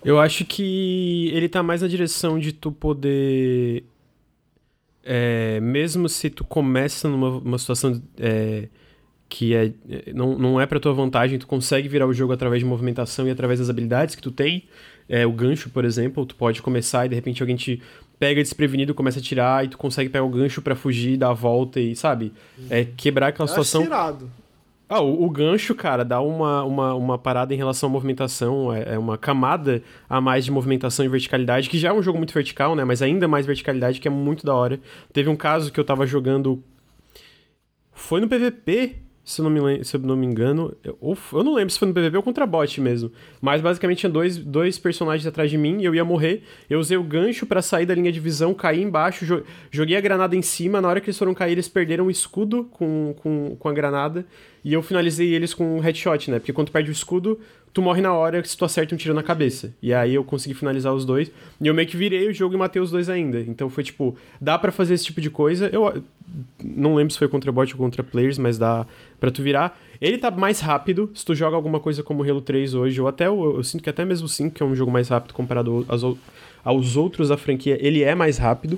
Eu 0.03 0.19
acho 0.19 0.45
que 0.45 1.29
ele 1.33 1.49
tá 1.49 1.62
mais 1.62 1.81
na 1.81 1.88
direção 1.88 2.39
de 2.39 2.51
tu 2.51 2.71
poder. 2.71 3.83
É, 5.03 5.60
mesmo 5.62 6.10
se 6.10 6.29
tu 6.29 6.43
começa 6.43 7.07
numa 7.07 7.57
situação 7.57 8.01
é, 8.17 8.67
que 9.29 9.53
é, 9.55 9.71
não, 10.13 10.38
não 10.38 10.62
é 10.62 10.65
pra 10.65 10.79
tua 10.79 10.93
vantagem, 10.93 11.39
tu 11.39 11.47
consegue 11.47 11.88
virar 11.88 12.07
o 12.07 12.13
jogo 12.13 12.33
através 12.33 12.62
de 12.62 12.65
movimentação 12.65 13.27
e 13.27 13.31
através 13.31 13.60
das 13.60 13.69
habilidades 13.69 14.15
que 14.15 14.21
tu 14.21 14.31
tem. 14.31 14.63
É, 15.10 15.25
o 15.25 15.31
gancho, 15.31 15.69
por 15.69 15.86
exemplo, 15.86 16.25
tu 16.25 16.36
pode 16.36 16.62
começar 16.62 17.05
e 17.05 17.10
de 17.10 17.15
repente 17.15 17.41
alguém 17.41 17.55
te 17.55 17.81
pega 18.19 18.41
desprevenido, 18.41 18.93
começa 18.93 19.19
a 19.19 19.21
tirar 19.21 19.63
e 19.63 19.69
tu 19.69 19.77
consegue 19.77 20.10
pegar 20.10 20.25
o 20.25 20.29
gancho 20.29 20.62
para 20.62 20.75
fugir, 20.75 21.17
dar 21.17 21.29
a 21.29 21.33
volta 21.33 21.79
e, 21.79 21.95
sabe? 21.95 22.33
É, 22.69 22.83
quebrar 22.83 23.27
aquela 23.27 23.47
situação. 23.47 23.83
Tirado. 23.83 24.29
Ah, 24.89 25.02
o, 25.02 25.26
o, 25.26 25.30
gancho, 25.30 25.76
cara, 25.76 26.06
dá 26.06 26.21
uma, 26.21 26.63
uma, 26.63 26.93
uma 26.93 27.17
parada 27.17 27.54
em 27.54 27.58
relação 27.58 27.89
à 27.89 27.91
movimentação, 27.91 28.73
é, 28.73 28.93
é, 28.93 28.97
uma 28.97 29.17
camada 29.17 29.84
a 30.10 30.21
mais 30.21 30.45
de 30.45 30.52
movimentação 30.52 31.04
e 31.04 31.10
verticalidade, 31.10 31.69
que 31.69 31.78
já 31.78 31.89
é 31.89 31.93
um 31.93 32.02
jogo 32.02 32.17
muito 32.17 32.34
vertical, 32.34 32.73
né? 32.73 32.86
Mas 32.86 33.02
ainda 33.02 33.28
mais 33.28 33.45
verticalidade, 33.45 34.00
que 34.00 34.08
é 34.08 34.12
muito 34.12 34.45
da 34.45 34.56
hora. 34.56 34.80
Teve 35.12 35.30
um 35.30 35.36
caso 35.36 35.73
que 35.73 35.80
eu 35.80 35.84
tava 35.84 36.06
jogando. 36.06 36.63
Foi 37.91 38.21
no 38.21 38.30
PVP, 38.30 38.95
se 39.28 39.41
eu 39.41 39.43
não 39.43 39.52
me, 39.52 39.84
se 39.84 39.93
eu 39.93 40.00
não 40.00 40.15
me 40.15 40.26
engano. 40.26 40.73
Ou, 41.02 41.17
eu 41.34 41.43
não 41.43 41.54
lembro 41.54 41.69
se 41.69 41.78
foi 41.78 41.89
no 41.89 41.93
PVP 41.93 42.15
ou 42.15 42.23
contra 42.23 42.47
bot 42.47 42.80
mesmo. 42.80 43.12
Mas 43.41 43.60
basicamente 43.60 44.00
tinha 44.00 44.10
dois, 44.10 44.38
dois 44.38 44.80
personagens 44.80 45.28
atrás 45.28 45.52
de 45.52 45.58
mim 45.58 45.82
e 45.82 45.86
eu 45.86 45.93
ia 45.93 46.06
morrer. 46.06 46.43
Eu 46.69 46.80
usei 46.80 46.95
o 46.95 47.04
gancho 47.04 47.45
para 47.45 47.62
sair 47.62 47.86
da 47.86 47.93
linha 47.93 48.10
de 48.10 48.21
visão, 48.21 48.54
caí 48.54 48.82
embaixo, 48.82 49.26
jo 49.26 49.43
joguei 49.69 49.97
a 49.97 50.02
granada 50.02 50.34
em 50.34 50.41
cima. 50.41 50.80
Na 50.80 50.88
hora 50.88 51.02
que 51.02 51.10
eles 51.10 51.17
foram 51.17 51.34
cair, 51.34 51.52
eles 51.52 51.67
perderam 51.67 52.06
o 52.06 52.12
escudo 52.12 52.63
com, 52.71 53.13
com, 53.17 53.58
com 53.60 53.67
a 53.67 53.73
granada. 53.73 54.26
E 54.67 54.73
eu 54.73 54.84
finalizei 54.84 55.34
eles 55.34 55.53
com 55.53 55.77
um 55.77 55.80
headshot, 55.80 56.30
né? 56.30 56.39
Porque 56.39 56.51
quando 56.51 56.67
tu 56.67 56.73
perde 56.73 56.89
o 56.89 56.91
escudo, 56.91 57.39
tu 57.73 57.82
morre 57.82 58.01
na 58.01 58.12
hora 58.12 58.43
se 58.43 58.58
tu 58.58 58.65
acerta 58.65 58.93
um 58.93 58.97
tiro 58.97 59.13
na 59.13 59.23
cabeça. 59.23 59.73
E 59.82 59.93
aí 59.93 60.13
eu 60.13 60.25
consegui 60.25 60.53
finalizar 60.53 60.93
os 60.93 61.06
dois. 61.06 61.32
E 61.62 61.67
eu 61.67 61.73
meio 61.73 61.88
que 61.88 61.95
virei 61.95 62.27
o 62.27 62.34
jogo 62.34 62.53
e 62.53 62.58
matei 62.58 62.82
os 62.82 62.91
dois 62.91 63.08
ainda. 63.08 63.39
Então 63.39 63.69
foi 63.69 63.82
tipo, 63.82 64.17
dá 64.41 64.60
para 64.60 64.69
fazer 64.69 64.95
esse 64.95 65.06
tipo 65.06 65.21
de 65.21 65.30
coisa. 65.30 65.69
Eu 65.71 66.03
não 66.62 66.95
lembro 66.95 67.13
se 67.13 67.17
foi 67.17 67.30
contra 67.30 67.49
bot 67.49 67.71
ou 67.71 67.77
contra 67.77 68.03
players, 68.03 68.38
mas 68.38 68.58
dá 68.58 68.86
para 69.21 69.32
tu 69.32 69.41
virar. 69.41 69.80
Ele 70.01 70.17
tá 70.17 70.30
mais 70.30 70.60
rápido, 70.60 71.10
se 71.15 71.23
tu 71.23 71.34
joga 71.34 71.56
alguma 71.56 71.80
coisa 71.80 72.03
como 72.03 72.21
Halo 72.21 72.41
3 72.41 72.73
hoje, 72.73 72.99
ou 72.99 73.08
até 73.08 73.27
eu, 73.27 73.56
eu 73.56 73.63
sinto 73.63 73.82
que 73.82 73.89
até 73.89 74.03
mesmo 74.03 74.25
o 74.25 74.30
5, 74.30 74.53
que 74.53 74.62
é 74.62 74.65
um 74.65 74.75
jogo 74.75 74.91
mais 74.91 75.08
rápido 75.08 75.34
comparado 75.34 75.86
aos, 75.88 76.03
aos 76.62 76.97
outros 76.97 77.30
da 77.30 77.38
franquia, 77.38 77.77
ele 77.80 78.03
é 78.03 78.13
mais 78.13 78.38
rápido, 78.38 78.77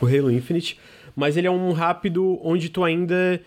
o 0.00 0.06
Halo 0.06 0.30
Infinite, 0.30 0.78
mas 1.16 1.36
ele 1.36 1.48
é 1.48 1.50
um 1.50 1.72
rápido 1.72 2.38
onde 2.40 2.68
tu 2.68 2.84
ainda 2.84 3.42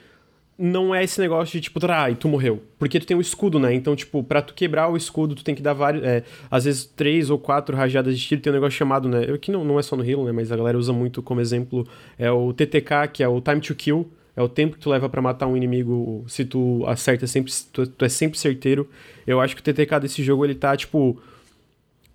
não 0.57 0.95
é 0.95 1.03
esse 1.03 1.19
negócio 1.19 1.51
de 1.51 1.61
tipo, 1.61 1.79
ah, 1.91 2.09
e 2.09 2.15
tu 2.15 2.29
morreu. 2.29 2.61
Porque 2.79 2.99
tu 2.99 3.05
tem 3.05 3.15
um 3.15 3.21
escudo, 3.21 3.59
né? 3.59 3.73
Então, 3.73 3.95
tipo, 3.95 4.23
pra 4.23 4.41
tu 4.41 4.53
quebrar 4.53 4.89
o 4.89 4.95
escudo, 4.95 5.35
tu 5.35 5.43
tem 5.43 5.53
que 5.53 5.61
dar 5.61 5.73
vários. 5.73 6.03
É, 6.03 6.23
às 6.49 6.63
vezes, 6.63 6.85
três 6.85 7.29
ou 7.29 7.37
quatro 7.37 7.75
rajadas 7.75 8.17
de 8.17 8.25
tiro. 8.25 8.41
Tem 8.41 8.51
um 8.51 8.55
negócio 8.55 8.77
chamado, 8.77 9.09
né? 9.09 9.37
Que 9.37 9.51
não, 9.51 9.65
não 9.65 9.77
é 9.77 9.81
só 9.83 9.95
no 9.95 10.03
Halo, 10.03 10.25
né? 10.25 10.31
Mas 10.31 10.51
a 10.51 10.57
galera 10.57 10.77
usa 10.77 10.93
muito 10.93 11.21
como 11.21 11.41
exemplo. 11.41 11.85
É 12.17 12.31
o 12.31 12.53
TTK, 12.53 13.09
que 13.11 13.23
é 13.23 13.27
o 13.27 13.41
Time 13.41 13.59
to 13.59 13.75
Kill. 13.75 14.09
É 14.35 14.41
o 14.41 14.49
tempo 14.49 14.75
que 14.75 14.79
tu 14.79 14.89
leva 14.89 15.09
para 15.09 15.21
matar 15.21 15.47
um 15.47 15.57
inimigo. 15.57 16.23
Se 16.27 16.45
tu 16.45 16.83
acerta 16.87 17.27
sempre. 17.27 17.51
Tu, 17.73 17.87
tu 17.87 18.05
é 18.05 18.09
sempre 18.09 18.39
certeiro. 18.39 18.89
Eu 19.27 19.41
acho 19.41 19.55
que 19.55 19.61
o 19.61 19.63
TTK 19.63 19.99
desse 19.99 20.23
jogo, 20.23 20.45
ele 20.45 20.55
tá, 20.55 20.75
tipo 20.77 21.19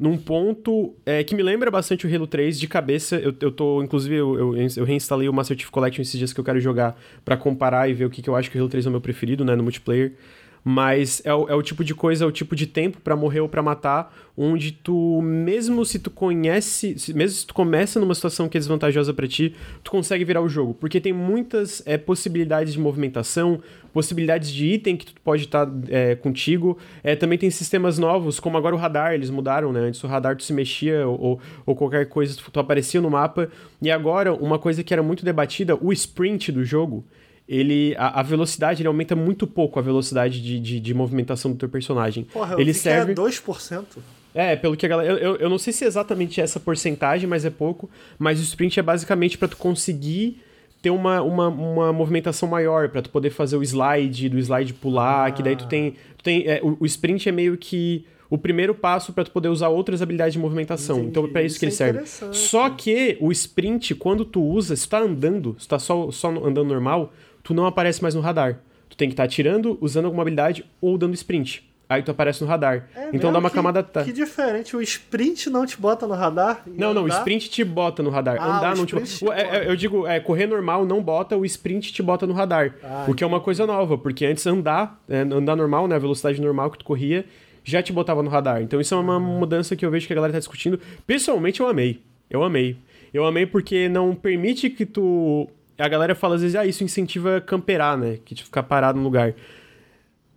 num 0.01 0.17
ponto 0.17 0.95
é, 1.05 1.23
que 1.23 1.35
me 1.35 1.43
lembra 1.43 1.71
bastante 1.71 2.07
o 2.07 2.13
Halo 2.13 2.27
3 2.27 2.59
de 2.59 2.67
cabeça. 2.67 3.17
Eu, 3.17 3.35
eu 3.39 3.53
tô, 3.53 3.83
inclusive, 3.83 4.17
eu, 4.17 4.35
eu, 4.35 4.69
eu 4.79 4.85
reinstalei 4.85 5.29
o 5.29 5.33
Master 5.33 5.55
Chief 5.59 5.69
Collection 5.69 6.01
esses 6.01 6.17
dias 6.17 6.33
que 6.33 6.41
eu 6.41 6.45
quero 6.45 6.59
jogar 6.59 6.99
para 7.23 7.37
comparar 7.37 7.87
e 7.87 7.93
ver 7.93 8.07
o 8.07 8.11
que, 8.11 8.23
que 8.23 8.31
eu 8.31 8.35
acho 8.35 8.51
que 8.51 8.57
o 8.57 8.61
Halo 8.61 8.71
3 8.71 8.87
é 8.87 8.89
o 8.89 8.93
meu 8.93 9.01
preferido, 9.03 9.45
né, 9.45 9.55
no 9.55 9.63
multiplayer. 9.63 10.15
Mas 10.63 11.23
é 11.25 11.35
o, 11.35 11.49
é 11.49 11.55
o 11.55 11.63
tipo 11.63 11.83
de 11.83 11.95
coisa, 11.95 12.25
é 12.25 12.27
o 12.27 12.33
tipo 12.33 12.55
de 12.55 12.67
tempo 12.67 13.01
para 13.01 13.17
morrer 13.17 13.41
ou 13.41 13.49
para 13.49 13.63
matar, 13.63 14.15
onde 14.37 14.73
tu, 14.73 15.21
mesmo 15.23 15.85
se 15.85 15.99
tu 15.99 16.11
conhece, 16.11 16.99
se, 16.99 17.15
mesmo 17.15 17.37
se 17.37 17.47
tu 17.47 17.55
começa 17.55 17.99
numa 17.99 18.15
situação 18.15 18.49
que 18.49 18.59
é 18.59 18.61
desvantajosa 18.61 19.13
para 19.15 19.27
ti, 19.27 19.55
tu 19.83 19.91
consegue 19.91 20.25
virar 20.25 20.43
o 20.43 20.49
jogo. 20.49 20.75
Porque 20.75 21.01
tem 21.01 21.13
muitas 21.13 21.83
é, 21.87 21.97
possibilidades 21.97 22.75
de 22.75 22.79
movimentação, 22.79 23.61
possibilidades 23.93 24.51
de 24.51 24.67
item 24.67 24.97
que 24.97 25.07
tu 25.07 25.15
pode 25.23 25.45
estar 25.45 25.67
tá, 25.67 25.73
é, 25.89 26.15
contigo. 26.15 26.77
É, 27.03 27.17
também 27.17 27.39
tem 27.39 27.51
sistemas 27.51 27.99
novos, 27.99 28.39
como 28.39 28.57
agora 28.59 28.75
o 28.75 28.79
radar, 28.79 29.15
eles 29.15 29.31
mudaram, 29.31 29.73
né? 29.73 29.81
Antes 29.81 30.03
o 30.05 30.07
radar 30.07 30.37
tu 30.37 30.43
se 30.43 30.53
mexia 30.53 31.07
ou, 31.07 31.41
ou 31.65 31.75
qualquer 31.75 32.07
coisa, 32.07 32.37
tu, 32.37 32.51
tu 32.51 32.61
aparecia 32.61 33.01
no 33.01 33.11
mapa. 33.11 33.49
E 33.81 33.91
agora, 33.91 34.33
uma 34.35 34.59
coisa 34.59 34.85
que 34.85 34.93
era 34.93 35.03
muito 35.03 35.25
debatida, 35.25 35.77
o 35.81 35.93
sprint 35.93 36.53
do 36.53 36.65
jogo 36.65 37.05
ele 37.51 37.97
a, 37.99 38.21
a, 38.21 38.23
velocidade 38.23 38.81
ele 38.81 38.87
aumenta 38.87 39.17
muito 39.17 39.45
pouco 39.45 39.81
a 39.81 39.83
velocidade 39.83 40.41
de, 40.41 40.61
de, 40.61 40.79
de 40.79 40.95
movimentação 40.95 41.51
do 41.51 41.59
teu 41.59 41.69
personagem. 41.69 42.23
Porra, 42.23 42.55
ele 42.57 42.73
serve 42.73 43.13
que 43.13 43.21
é 43.21 43.25
2%. 43.25 43.85
É, 44.33 44.55
pelo 44.55 44.77
que 44.77 44.87
a 44.87 44.89
galera. 44.89 45.19
Eu, 45.19 45.35
eu 45.35 45.51
não 45.51 45.59
sei 45.59 45.73
se 45.73 45.85
é 45.85 45.89
exatamente 45.89 46.41
essa 46.41 46.61
porcentagem, 46.61 47.29
mas 47.29 47.45
é 47.45 47.51
pouco. 47.51 47.91
Mas 48.17 48.39
o 48.39 48.43
sprint 48.45 48.79
é 48.79 48.83
basicamente 48.85 49.37
para 49.37 49.49
tu 49.49 49.57
conseguir 49.57 50.41
ter 50.81 50.91
uma, 50.91 51.21
uma, 51.21 51.49
uma 51.49 51.93
movimentação 51.93 52.49
maior, 52.49 52.89
para 52.89 53.03
tu 53.03 53.11
poder 53.11 53.31
fazer 53.31 53.57
o 53.57 53.63
slide, 53.65 54.29
do 54.29 54.39
slide 54.39 54.73
pular, 54.73 55.27
ah. 55.27 55.31
que 55.33 55.43
daí 55.43 55.57
tu 55.57 55.67
tem. 55.67 55.97
Tu 56.19 56.23
tem 56.23 56.47
é, 56.47 56.61
o, 56.63 56.77
o, 56.79 56.87
sprint 56.87 57.29
é 57.29 57.33
meio 57.33 57.57
que 57.57 58.07
o 58.31 58.39
primeiro 58.39 58.77
passo 58.77 59.13
para 59.13 59.25
tu 59.25 59.33
poder 59.33 59.49
usar 59.49 59.71
outras 59.71 60.01
habilidades 60.01 60.35
de 60.35 60.39
movimentação. 60.39 60.99
Entendi. 60.99 61.11
Então, 61.11 61.25
é 61.25 61.29
para 61.29 61.43
isso, 61.43 61.55
isso, 61.55 61.59
que 61.59 61.65
ele 61.65 61.99
é 61.99 62.07
serve. 62.07 62.33
Só 62.33 62.71
que 62.71 63.19
o 63.21 63.33
sprint, 63.33 63.97
quando 63.97 64.25
tu 64.25 64.41
usa, 64.41 64.77
se 64.77 64.87
tu 64.87 64.91
tá 64.91 65.01
andando, 65.01 65.57
se 65.59 65.67
tu 65.67 65.71
tá 65.71 65.81
só, 65.81 66.13
só 66.13 66.29
andando 66.29 66.69
normal, 66.69 67.13
tu 67.43 67.55
não 67.55 67.67
aparece 67.67 68.03
mais 68.03 68.15
no 68.15 68.21
radar. 68.21 68.61
Tu 68.89 68.97
tem 68.97 69.09
que 69.09 69.13
estar 69.13 69.23
tá 69.23 69.27
atirando, 69.27 69.79
usando 69.81 70.07
alguma 70.07 70.23
habilidade 70.23 70.65
ou 70.81 70.99
dando 70.99 71.15
sprint. 71.15 71.71
Aí 71.91 72.05
tu 72.05 72.13
aparece 72.13 72.41
no 72.41 72.47
radar. 72.47 72.89
É 72.95 73.11
então 73.13 73.33
dá 73.33 73.41
uma 73.41 73.51
que, 73.51 73.57
camada. 73.57 73.83
Que 73.83 74.13
diferente, 74.13 74.77
o 74.77 74.81
sprint 74.81 75.51
não 75.51 75.67
te 75.67 75.77
bota 75.77 76.07
no 76.07 76.15
radar? 76.15 76.63
Não, 76.65 76.95
não, 76.95 77.03
o 77.03 77.09
sprint 77.09 77.51
te 77.51 77.65
bota 77.65 78.01
no 78.01 78.11
radar. 78.11 78.37
Ah, 78.39 78.59
Andar 78.59 78.77
não 78.77 78.87
te 78.87 78.95
bota. 78.95 79.07
Te 79.07 79.25
bota. 79.25 79.41
É, 79.41 79.57
é, 79.57 79.69
eu 79.69 79.75
digo, 79.75 80.07
é, 80.07 80.21
correr 80.21 80.47
normal 80.47 80.87
não 80.87 81.03
bota, 81.03 81.37
o 81.37 81.45
sprint 81.45 81.93
te 81.93 82.01
bota 82.01 82.29
no 82.29 82.33
radar. 82.33 82.77
Ah, 82.85 83.07
o 83.09 83.15
que 83.15 83.25
é 83.25 83.27
uma 83.27 83.41
coisa 83.41 83.67
nova, 83.67 83.99
porque 83.99 84.25
antes 84.25 84.47
andar, 84.47 85.03
é, 85.09 85.23
andar 85.23 85.57
normal, 85.57 85.89
né? 85.89 85.97
A 85.97 85.99
velocidade 85.99 86.41
normal 86.41 86.71
que 86.71 86.79
tu 86.79 86.85
corria, 86.85 87.25
já 87.65 87.83
te 87.83 87.93
botava 87.93 88.23
no 88.23 88.31
radar. 88.31 88.63
Então 88.63 88.81
isso 88.81 88.95
é 88.95 88.97
uma 88.97 89.19
mudança 89.19 89.75
que 89.75 89.85
eu 89.85 89.91
vejo 89.91 90.07
que 90.07 90.13
a 90.13 90.17
galera 90.17 90.33
tá 90.33 90.39
discutindo. 90.39 90.79
Pessoalmente 91.05 91.59
eu 91.59 91.67
amei. 91.67 92.01
Eu 92.31 92.45
amei. 92.45 92.77
Eu 93.13 93.27
amei 93.27 93.47
porque 93.47 93.89
não 93.89 94.15
permite 94.15 94.71
que 94.71 94.87
tu 94.87 95.49
a 95.81 95.89
galera 95.89 96.15
fala 96.15 96.35
às 96.35 96.43
vezes, 96.43 96.57
ah, 96.57 96.67
isso 96.67 96.85
incentiva 96.85 97.41
camperar, 97.41 97.97
né? 97.97 98.19
Que 98.25 98.35
tipo, 98.35 98.47
ficar 98.47 98.63
parado 98.63 98.99
no 98.99 99.05
lugar. 99.05 99.35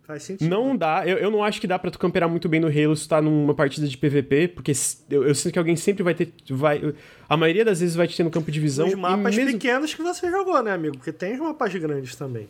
Faz 0.06 0.22
sentido. 0.22 0.48
Não 0.48 0.76
dá, 0.76 1.02
eu, 1.06 1.16
eu 1.16 1.30
não 1.30 1.42
acho 1.42 1.58
que 1.60 1.66
dá 1.66 1.78
para 1.78 1.90
tu 1.90 1.98
camperar 1.98 2.28
muito 2.28 2.46
bem 2.46 2.60
no 2.60 2.68
Halo 2.68 2.94
se 2.94 3.04
tu 3.04 3.08
tá 3.08 3.22
numa 3.22 3.54
partida 3.54 3.88
de 3.88 3.96
PVP, 3.96 4.48
porque 4.48 4.72
eu, 5.08 5.26
eu, 5.26 5.34
sinto 5.34 5.54
que 5.54 5.58
alguém 5.58 5.76
sempre 5.76 6.02
vai 6.02 6.14
ter. 6.14 6.30
Vai, 6.50 6.94
a 7.26 7.36
maioria 7.36 7.64
das 7.64 7.80
vezes 7.80 7.96
vai 7.96 8.06
te 8.06 8.14
ter 8.14 8.22
no 8.22 8.30
campo 8.30 8.50
de 8.50 8.60
visão. 8.60 8.86
Os 8.86 8.94
mapas 8.94 9.34
mesmo... 9.34 9.52
pequenos 9.52 9.94
que 9.94 10.02
você 10.02 10.30
jogou, 10.30 10.62
né, 10.62 10.72
amigo? 10.72 10.98
Porque 10.98 11.10
tem 11.10 11.32
os 11.32 11.40
mapas 11.40 11.74
grandes 11.74 12.14
também. 12.16 12.46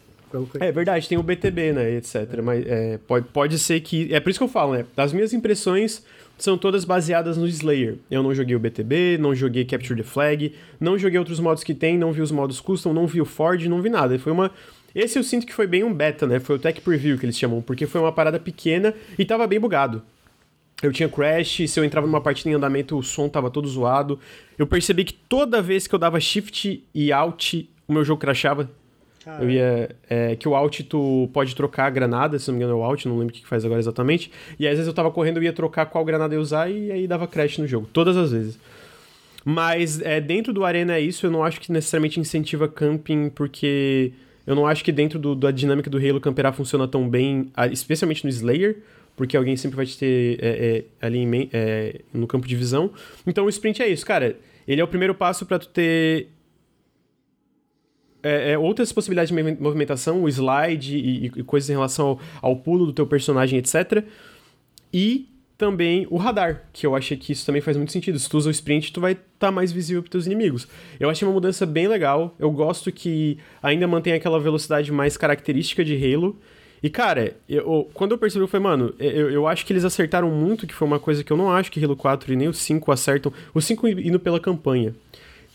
É 0.58 0.72
verdade, 0.72 1.08
tem 1.08 1.16
o 1.16 1.22
BTB, 1.22 1.72
né, 1.72 1.92
etc. 1.92 2.40
Mas 2.42 2.66
é, 2.66 2.98
pode, 3.06 3.28
pode 3.28 3.56
ser 3.56 3.80
que. 3.80 4.12
É 4.12 4.18
por 4.18 4.30
isso 4.30 4.38
que 4.40 4.44
eu 4.44 4.48
falo, 4.48 4.74
né? 4.74 4.84
Das 4.96 5.12
minhas 5.12 5.32
impressões 5.32 6.04
são 6.36 6.58
todas 6.58 6.84
baseadas 6.84 7.36
no 7.36 7.46
Slayer. 7.46 7.98
Eu 8.10 8.22
não 8.22 8.34
joguei 8.34 8.56
o 8.56 8.58
BTB, 8.58 9.18
não 9.18 9.34
joguei 9.34 9.64
Capture 9.64 9.96
the 9.96 10.02
Flag, 10.02 10.52
não 10.80 10.98
joguei 10.98 11.18
outros 11.18 11.40
modos 11.40 11.62
que 11.62 11.74
tem, 11.74 11.96
não 11.96 12.12
vi 12.12 12.20
os 12.20 12.32
modos 12.32 12.60
custom, 12.60 12.92
não 12.92 13.06
vi 13.06 13.20
o 13.20 13.24
Ford, 13.24 13.64
não 13.66 13.80
vi 13.80 13.88
nada. 13.88 14.18
Foi 14.18 14.32
uma. 14.32 14.50
Esse 14.94 15.18
eu 15.18 15.22
sinto 15.22 15.46
que 15.46 15.54
foi 15.54 15.66
bem 15.66 15.82
um 15.84 15.92
beta, 15.92 16.26
né? 16.26 16.38
Foi 16.38 16.56
o 16.56 16.58
Tech 16.58 16.80
Preview 16.80 17.18
que 17.18 17.26
eles 17.26 17.38
chamam, 17.38 17.60
porque 17.60 17.86
foi 17.86 18.00
uma 18.00 18.12
parada 18.12 18.38
pequena 18.38 18.94
e 19.18 19.24
tava 19.24 19.46
bem 19.46 19.58
bugado. 19.58 20.02
Eu 20.82 20.92
tinha 20.92 21.08
crash, 21.08 21.62
se 21.68 21.80
eu 21.80 21.84
entrava 21.84 22.06
numa 22.06 22.20
partida 22.20 22.50
em 22.50 22.54
andamento, 22.54 22.96
o 22.96 23.02
som 23.02 23.28
tava 23.28 23.50
todo 23.50 23.68
zoado. 23.68 24.18
Eu 24.58 24.66
percebi 24.66 25.04
que 25.04 25.14
toda 25.14 25.62
vez 25.62 25.86
que 25.86 25.94
eu 25.94 25.98
dava 25.98 26.20
shift 26.20 26.84
e 26.94 27.12
alt, 27.12 27.54
o 27.88 27.92
meu 27.92 28.04
jogo 28.04 28.20
crashava. 28.20 28.70
Eu 29.40 29.50
ia. 29.50 29.90
É, 30.08 30.36
que 30.36 30.48
o 30.48 30.54
alt 30.54 30.80
tu 30.82 31.28
pode 31.32 31.54
trocar 31.54 31.86
a 31.86 31.90
granada, 31.90 32.38
se 32.38 32.48
não 32.48 32.58
me 32.58 32.64
engano 32.64 32.78
é 32.78 32.80
o 32.80 32.84
alt, 32.84 33.04
não 33.06 33.18
lembro 33.18 33.34
o 33.34 33.38
que 33.38 33.46
faz 33.46 33.64
agora 33.64 33.80
exatamente. 33.80 34.30
E 34.58 34.66
às 34.66 34.74
vezes 34.74 34.86
eu 34.86 34.94
tava 34.94 35.10
correndo, 35.10 35.38
eu 35.38 35.42
ia 35.42 35.52
trocar 35.52 35.86
qual 35.86 36.04
granada 36.04 36.34
eu 36.34 36.40
usar 36.40 36.70
e 36.70 36.90
aí 36.90 37.06
dava 37.06 37.26
crash 37.26 37.58
no 37.58 37.66
jogo. 37.66 37.88
Todas 37.92 38.16
as 38.16 38.32
vezes. 38.32 38.58
Mas 39.44 40.00
é, 40.00 40.20
dentro 40.20 40.52
do 40.52 40.64
Arena 40.64 40.94
é 40.94 41.00
isso, 41.00 41.26
eu 41.26 41.30
não 41.30 41.44
acho 41.44 41.60
que 41.60 41.70
necessariamente 41.70 42.18
incentiva 42.18 42.66
camping, 42.66 43.28
porque 43.28 44.12
eu 44.46 44.54
não 44.54 44.66
acho 44.66 44.82
que 44.82 44.90
dentro 44.90 45.18
do, 45.18 45.34
da 45.34 45.50
dinâmica 45.50 45.90
do 45.90 45.98
Halo 45.98 46.20
camperar 46.20 46.52
funciona 46.54 46.88
tão 46.88 47.08
bem, 47.08 47.52
especialmente 47.70 48.24
no 48.24 48.30
Slayer, 48.30 48.78
porque 49.16 49.36
alguém 49.36 49.56
sempre 49.56 49.76
vai 49.76 49.86
te 49.86 49.98
ter 49.98 50.38
é, 50.40 50.48
é, 50.48 51.06
ali 51.06 51.18
em, 51.18 51.50
é, 51.52 52.00
no 52.12 52.26
campo 52.26 52.48
de 52.48 52.56
visão. 52.56 52.90
Então 53.26 53.44
o 53.44 53.48
sprint 53.48 53.82
é 53.82 53.88
isso, 53.88 54.04
cara. 54.04 54.36
Ele 54.66 54.80
é 54.80 54.84
o 54.84 54.88
primeiro 54.88 55.14
passo 55.14 55.44
para 55.44 55.58
tu 55.58 55.68
ter 55.68 56.28
é, 58.24 58.52
é, 58.52 58.58
outras 58.58 58.90
possibilidades 58.90 59.34
de 59.34 59.62
movimentação, 59.62 60.22
o 60.22 60.28
slide 60.28 60.96
e, 60.96 61.26
e 61.26 61.42
coisas 61.44 61.68
em 61.68 61.74
relação 61.74 62.06
ao, 62.08 62.20
ao, 62.40 62.56
pulo 62.56 62.86
do 62.86 62.92
teu 62.92 63.06
personagem, 63.06 63.58
etc. 63.58 64.02
E 64.90 65.28
também 65.58 66.06
o 66.10 66.16
radar, 66.16 66.64
que 66.72 66.86
eu 66.86 66.96
achei 66.96 67.18
que 67.18 67.32
isso 67.32 67.44
também 67.44 67.60
faz 67.60 67.76
muito 67.76 67.92
sentido. 67.92 68.18
Se 68.18 68.28
tu 68.28 68.38
usa 68.38 68.48
o 68.48 68.50
sprint, 68.50 68.92
tu 68.94 69.00
vai 69.00 69.12
estar 69.12 69.26
tá 69.38 69.50
mais 69.52 69.70
visível 69.70 70.02
para 70.02 70.10
teus 70.10 70.24
inimigos. 70.24 70.66
Eu 70.98 71.10
achei 71.10 71.28
uma 71.28 71.34
mudança 71.34 71.66
bem 71.66 71.86
legal. 71.86 72.34
Eu 72.38 72.50
gosto 72.50 72.90
que 72.90 73.38
ainda 73.62 73.86
mantém 73.86 74.14
aquela 74.14 74.40
velocidade 74.40 74.90
mais 74.90 75.18
característica 75.18 75.84
de 75.84 75.94
Halo. 75.94 76.40
E, 76.82 76.88
cara, 76.88 77.36
eu, 77.48 77.90
quando 77.92 78.12
eu 78.12 78.18
percebi, 78.18 78.42
eu 78.42 78.48
falei, 78.48 78.64
mano, 78.64 78.94
eu, 78.98 79.30
eu 79.30 79.46
acho 79.46 79.64
que 79.66 79.72
eles 79.72 79.84
acertaram 79.84 80.30
muito, 80.30 80.66
que 80.66 80.74
foi 80.74 80.86
uma 80.86 80.98
coisa 80.98 81.22
que 81.22 81.32
eu 81.32 81.36
não 81.36 81.50
acho 81.50 81.70
que 81.70 81.82
Halo 81.82 81.96
4 81.96 82.32
e 82.32 82.36
nem 82.36 82.48
o 82.48 82.54
5 82.54 82.90
acertam. 82.90 83.32
O 83.54 83.60
5 83.60 83.86
indo 83.88 84.18
pela 84.18 84.40
campanha 84.40 84.94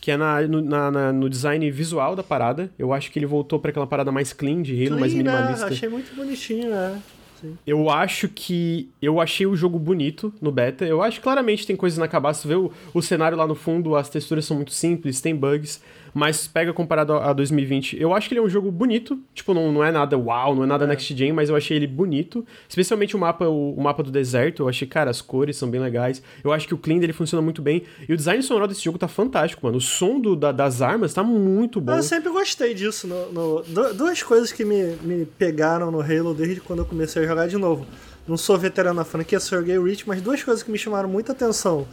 que 0.01 0.11
é 0.11 0.17
na, 0.17 0.41
no, 0.41 0.61
na, 0.61 0.91
na, 0.91 1.13
no 1.13 1.29
design 1.29 1.69
visual 1.71 2.15
da 2.15 2.23
parada. 2.23 2.69
Eu 2.77 2.93
acho 2.93 3.11
que 3.11 3.19
ele 3.19 3.25
voltou 3.25 3.59
para 3.59 3.71
aquela 3.71 3.87
parada 3.87 4.11
mais 4.11 4.33
clean 4.33 4.61
de 4.61 4.73
Halo, 4.73 4.87
clean, 4.87 4.99
mais 4.99 5.13
né? 5.13 5.17
minimalista. 5.17 5.65
Né? 5.65 5.71
Achei 5.71 5.89
muito 5.89 6.15
bonitinho, 6.15 6.69
né? 6.69 7.01
Sim. 7.39 7.57
Eu 7.65 7.89
acho 7.89 8.27
que. 8.27 8.89
Eu 9.01 9.19
achei 9.19 9.45
o 9.45 9.55
jogo 9.55 9.79
bonito 9.79 10.33
no 10.41 10.51
beta. 10.51 10.85
Eu 10.85 11.01
acho 11.01 11.17
que 11.17 11.23
claramente 11.23 11.65
tem 11.65 11.75
coisas 11.75 11.97
inacabadas. 11.97 12.37
Você 12.37 12.47
vê 12.47 12.55
o, 12.55 12.71
o 12.93 13.01
cenário 13.01 13.37
lá 13.37 13.47
no 13.47 13.55
fundo, 13.55 13.95
as 13.95 14.09
texturas 14.09 14.45
são 14.45 14.57
muito 14.57 14.73
simples, 14.73 15.21
tem 15.21 15.35
bugs. 15.35 15.81
Mas 16.13 16.47
pega 16.47 16.73
comparado 16.73 17.13
a 17.13 17.33
2020. 17.33 17.99
Eu 17.99 18.13
acho 18.13 18.27
que 18.27 18.33
ele 18.33 18.39
é 18.39 18.43
um 18.43 18.49
jogo 18.49 18.71
bonito, 18.71 19.19
tipo, 19.33 19.53
não, 19.53 19.71
não 19.71 19.83
é 19.83 19.91
nada 19.91 20.17
uau, 20.17 20.55
não 20.55 20.63
é 20.63 20.67
nada 20.67 20.85
é. 20.85 20.87
next 20.87 21.15
gen, 21.15 21.31
mas 21.33 21.49
eu 21.49 21.55
achei 21.55 21.77
ele 21.77 21.87
bonito, 21.87 22.45
especialmente 22.67 23.15
o 23.15 23.19
mapa, 23.19 23.47
o, 23.47 23.73
o, 23.73 23.81
mapa 23.81 24.03
do 24.03 24.11
deserto, 24.11 24.63
eu 24.63 24.69
achei, 24.69 24.87
cara, 24.87 25.09
as 25.09 25.21
cores 25.21 25.57
são 25.57 25.69
bem 25.69 25.81
legais. 25.81 26.21
Eu 26.43 26.51
acho 26.51 26.67
que 26.67 26.73
o 26.73 26.77
clean 26.77 26.99
dele 26.99 27.13
funciona 27.13 27.41
muito 27.41 27.61
bem 27.61 27.83
e 28.07 28.13
o 28.13 28.17
design 28.17 28.41
sonoro 28.43 28.67
desse 28.67 28.83
jogo 28.83 28.97
tá 28.97 29.07
fantástico, 29.07 29.65
mano. 29.65 29.77
O 29.77 29.81
som 29.81 30.19
do, 30.19 30.35
da, 30.35 30.51
das 30.51 30.81
armas 30.81 31.13
tá 31.13 31.23
muito 31.23 31.79
bom. 31.81 31.93
Eu 31.93 32.03
sempre 32.03 32.29
gostei 32.29 32.73
disso. 32.73 33.07
No, 33.07 33.63
no, 33.63 33.93
duas 33.93 34.21
coisas 34.23 34.51
que 34.51 34.65
me, 34.65 34.95
me 35.01 35.25
pegaram 35.25 35.91
no 35.91 36.01
Halo 36.01 36.33
desde 36.33 36.61
quando 36.61 36.79
eu 36.79 36.85
comecei 36.85 37.23
a 37.23 37.27
jogar 37.27 37.47
de 37.47 37.57
novo. 37.57 37.85
Não 38.27 38.37
sou 38.37 38.57
veterano 38.57 38.95
na 38.95 39.03
franquia, 39.03 39.39
sou 39.39 39.57
joguei 39.57 39.79
Reach, 39.79 40.07
mas 40.07 40.21
duas 40.21 40.43
coisas 40.43 40.61
que 40.61 40.69
me 40.69 40.77
chamaram 40.77 41.09
muita 41.09 41.31
atenção 41.31 41.87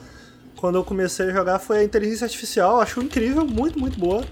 quando 0.56 0.76
eu 0.76 0.84
comecei 0.84 1.26
a 1.26 1.32
jogar 1.32 1.58
foi 1.58 1.78
a 1.78 1.84
inteligência 1.84 2.24
artificial. 2.24 2.80
Acho 2.80 3.00
incrível, 3.00 3.46
muito, 3.46 3.78
muito 3.78 3.98
boa. 3.98 4.24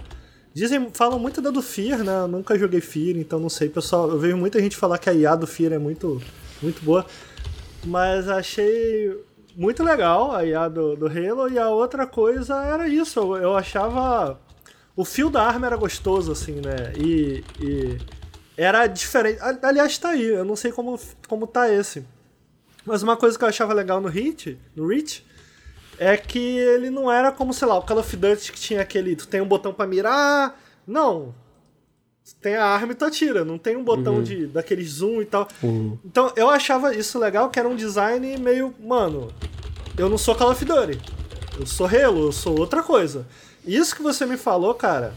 Dizem, 0.55 0.89
falam 0.93 1.19
muito 1.19 1.43
da 1.43 1.51
do 1.51 1.61
Fear, 1.61 2.05
né? 2.05 2.21
Eu 2.21 2.29
nunca 2.29 2.57
joguei 2.57 2.81
Fear, 2.81 3.17
então 3.17 3.41
não 3.41 3.49
sei, 3.49 3.69
pessoal. 3.69 4.09
Eu 4.09 4.19
vejo 4.19 4.37
muita 4.37 4.61
gente 4.61 4.77
falar 4.77 4.99
que 4.99 5.11
a 5.11 5.13
IA 5.13 5.35
do 5.35 5.47
Fear 5.47 5.73
é 5.73 5.79
muito, 5.79 6.23
muito 6.63 6.85
boa. 6.85 7.05
Mas 7.85 8.29
achei 8.29 9.21
muito 9.57 9.83
legal 9.83 10.33
a 10.33 10.45
IA 10.45 10.69
do, 10.69 10.97
do 10.97 11.07
Halo. 11.07 11.51
E 11.51 11.59
a 11.59 11.69
outra 11.69 12.07
coisa 12.07 12.55
era 12.65 12.89
isso. 12.89 13.37
Eu, 13.37 13.57
achava. 13.57 14.41
O 14.97 15.05
fio 15.05 15.29
da 15.29 15.43
arma 15.43 15.67
era 15.67 15.77
gostoso, 15.77 16.31
assim, 16.31 16.61
né? 16.61 16.93
E. 16.97 17.45
e 17.61 17.99
era 18.57 18.87
diferente. 18.87 19.41
Aliás, 19.61 19.99
tá 19.99 20.11
aí. 20.11 20.25
Eu 20.25 20.45
não 20.45 20.55
sei 20.55 20.71
como, 20.71 20.99
como 21.27 21.49
tá 21.49 21.69
esse. 21.69 22.07
Mas 22.87 23.03
uma 23.03 23.17
coisa 23.17 23.37
que 23.37 23.45
eu 23.45 23.49
achava 23.49 23.75
legal 23.75 24.01
no 24.01 24.09
Hit, 24.09 24.57
no 24.77 24.87
Reach, 24.87 25.25
é 25.99 26.17
que 26.17 26.39
ele 26.39 26.91
não 26.91 27.11
era 27.11 27.31
como, 27.31 27.53
sei 27.53 27.69
lá, 27.69 27.79
o 27.79 27.83
Call 27.83 27.99
of 27.99 28.17
Duty 28.17 28.53
que 28.53 28.61
tinha 28.61 28.81
aquele. 28.81 29.17
Tu 29.17 29.27
tem 29.27 29.41
um 29.41 29.47
botão 29.47 29.73
para 29.73 29.87
mirar. 29.87 30.59
Não. 30.87 31.35
Tu 32.25 32.35
tem 32.41 32.57
a 32.57 32.65
arma 32.65 32.93
e 32.93 32.95
tu 32.95 33.05
atira. 33.05 33.45
Não 33.45 33.59
tem 33.59 33.77
um 33.77 33.85
botão 33.85 34.17
uhum. 34.17 34.23
de 34.23 34.47
daquele 34.47 34.85
zoom 34.85 35.23
e 35.23 35.27
tal. 35.27 35.49
Uhum. 35.63 35.99
Então 36.05 36.33
eu 36.37 36.49
achava 36.49 36.95
isso 36.95 37.19
legal, 37.19 37.51
que 37.51 37.59
era 37.59 37.69
um 37.69 37.77
design 37.77 38.37
meio. 38.39 38.75
Mano, 38.81 39.33
eu 39.97 40.09
não 40.09 40.19
sou 40.19 40.35
Call 40.35 40.51
of 40.51 40.65
Duty. 40.65 40.99
Eu 41.59 41.67
sou 41.67 41.87
Halo, 41.87 42.27
eu 42.27 42.33
sou 42.33 42.59
outra 42.59 42.83
coisa. 42.83 43.27
Isso 43.67 43.95
que 43.95 44.03
você 44.03 44.27
me 44.27 44.37
falou, 44.37 44.75
cara, 44.75 45.15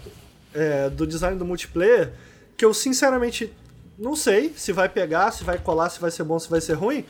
é, 0.54 0.90
do 0.90 1.06
design 1.06 1.38
do 1.38 1.46
multiplayer, 1.46 2.14
que 2.56 2.64
eu 2.64 2.74
sinceramente 2.74 3.52
não 3.98 4.16
sei 4.16 4.54
se 4.56 4.72
vai 4.72 4.88
pegar, 4.88 5.32
se 5.32 5.44
vai 5.44 5.58
colar, 5.58 5.90
se 5.90 6.00
vai 6.00 6.12
ser 6.12 6.24
bom, 6.24 6.38
se 6.38 6.50
vai 6.50 6.62
ser 6.62 6.74
ruim. 6.74 7.04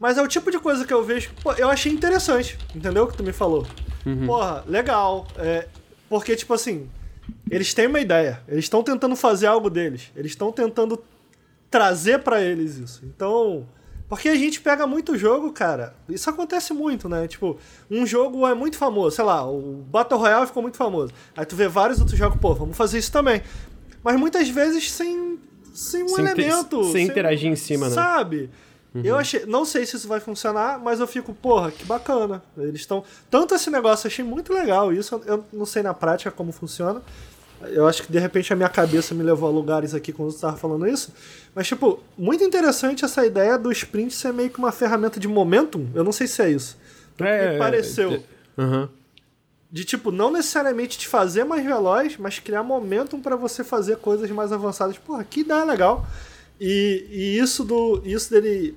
Mas 0.00 0.16
é 0.16 0.22
o 0.22 0.26
tipo 0.26 0.50
de 0.50 0.58
coisa 0.58 0.86
que 0.86 0.94
eu 0.94 1.04
vejo. 1.04 1.30
Pô, 1.42 1.52
eu 1.52 1.68
achei 1.68 1.92
interessante, 1.92 2.56
entendeu? 2.74 3.04
O 3.04 3.06
que 3.06 3.18
tu 3.18 3.22
me 3.22 3.32
falou. 3.32 3.66
Uhum. 4.06 4.26
Porra, 4.26 4.64
legal. 4.66 5.28
É, 5.36 5.68
porque, 6.08 6.34
tipo 6.34 6.54
assim, 6.54 6.88
eles 7.50 7.74
têm 7.74 7.86
uma 7.86 8.00
ideia. 8.00 8.40
Eles 8.48 8.64
estão 8.64 8.82
tentando 8.82 9.14
fazer 9.14 9.46
algo 9.46 9.68
deles. 9.68 10.10
Eles 10.16 10.32
estão 10.32 10.50
tentando 10.50 11.04
trazer 11.70 12.20
para 12.20 12.40
eles 12.40 12.78
isso. 12.78 13.02
Então. 13.04 13.68
Porque 14.08 14.28
a 14.28 14.34
gente 14.34 14.60
pega 14.60 14.88
muito 14.88 15.16
jogo, 15.16 15.52
cara. 15.52 15.94
Isso 16.08 16.28
acontece 16.28 16.72
muito, 16.72 17.08
né? 17.08 17.28
Tipo, 17.28 17.56
um 17.88 18.04
jogo 18.04 18.44
é 18.44 18.54
muito 18.54 18.76
famoso, 18.76 19.14
sei 19.14 19.24
lá, 19.24 19.48
o 19.48 19.84
Battle 19.88 20.18
Royale 20.18 20.48
ficou 20.48 20.64
muito 20.64 20.76
famoso. 20.76 21.12
Aí 21.36 21.46
tu 21.46 21.54
vê 21.54 21.68
vários 21.68 22.00
outros 22.00 22.18
jogos, 22.18 22.40
pô, 22.40 22.52
vamos 22.52 22.76
fazer 22.76 22.98
isso 22.98 23.12
também. 23.12 23.40
Mas 24.02 24.18
muitas 24.18 24.48
vezes 24.48 24.90
sem, 24.90 25.38
sem 25.72 26.02
um 26.02 26.08
sem 26.08 26.24
elemento. 26.24 26.82
sem, 26.82 26.92
sem 26.92 27.06
interagir 27.06 27.52
em 27.52 27.54
cima, 27.54 27.88
né? 27.88 27.94
Sabe? 27.94 28.50
Uhum. 28.94 29.02
Eu 29.04 29.16
achei, 29.16 29.46
não 29.46 29.64
sei 29.64 29.86
se 29.86 29.96
isso 29.96 30.08
vai 30.08 30.18
funcionar, 30.18 30.78
mas 30.78 30.98
eu 30.98 31.06
fico, 31.06 31.32
porra, 31.32 31.70
que 31.70 31.84
bacana. 31.84 32.42
Eles 32.56 32.80
estão. 32.80 33.04
Tanto 33.30 33.54
esse 33.54 33.70
negócio, 33.70 34.06
achei 34.06 34.24
muito 34.24 34.52
legal 34.52 34.92
isso. 34.92 35.20
Eu 35.26 35.44
não 35.52 35.64
sei 35.64 35.82
na 35.82 35.94
prática 35.94 36.30
como 36.30 36.50
funciona. 36.50 37.00
Eu 37.62 37.86
acho 37.86 38.02
que 38.02 38.10
de 38.10 38.18
repente 38.18 38.52
a 38.52 38.56
minha 38.56 38.68
cabeça 38.68 39.14
me 39.14 39.22
levou 39.22 39.48
a 39.48 39.52
lugares 39.52 39.94
aqui 39.94 40.12
quando 40.12 40.30
você 40.30 40.36
estava 40.36 40.56
falando 40.56 40.86
isso. 40.86 41.12
Mas, 41.54 41.68
tipo, 41.68 42.02
muito 42.16 42.42
interessante 42.42 43.04
essa 43.04 43.24
ideia 43.24 43.58
do 43.58 43.70
sprint 43.70 44.14
ser 44.14 44.32
meio 44.32 44.50
que 44.50 44.58
uma 44.58 44.72
ferramenta 44.72 45.20
de 45.20 45.28
momentum. 45.28 45.86
Eu 45.94 46.02
não 46.02 46.12
sei 46.12 46.26
se 46.26 46.42
é 46.42 46.50
isso. 46.50 46.76
É, 47.18 47.52
me 47.52 47.58
pareceu. 47.58 48.12
É, 48.12 48.14
é, 48.14 48.62
uhum. 48.62 48.88
De, 49.70 49.84
tipo, 49.84 50.10
não 50.10 50.32
necessariamente 50.32 50.98
te 50.98 51.06
fazer 51.06 51.44
mais 51.44 51.64
veloz, 51.64 52.16
mas 52.16 52.38
criar 52.38 52.62
momentum 52.62 53.20
para 53.20 53.36
você 53.36 53.62
fazer 53.62 53.98
coisas 53.98 54.28
mais 54.30 54.52
avançadas. 54.52 54.98
Porra, 54.98 55.22
que 55.22 55.40
ideia 55.40 55.62
legal. 55.64 56.06
E, 56.60 57.06
e 57.10 57.38
isso 57.38 57.64
do 57.64 58.02
isso 58.04 58.30
dele 58.30 58.76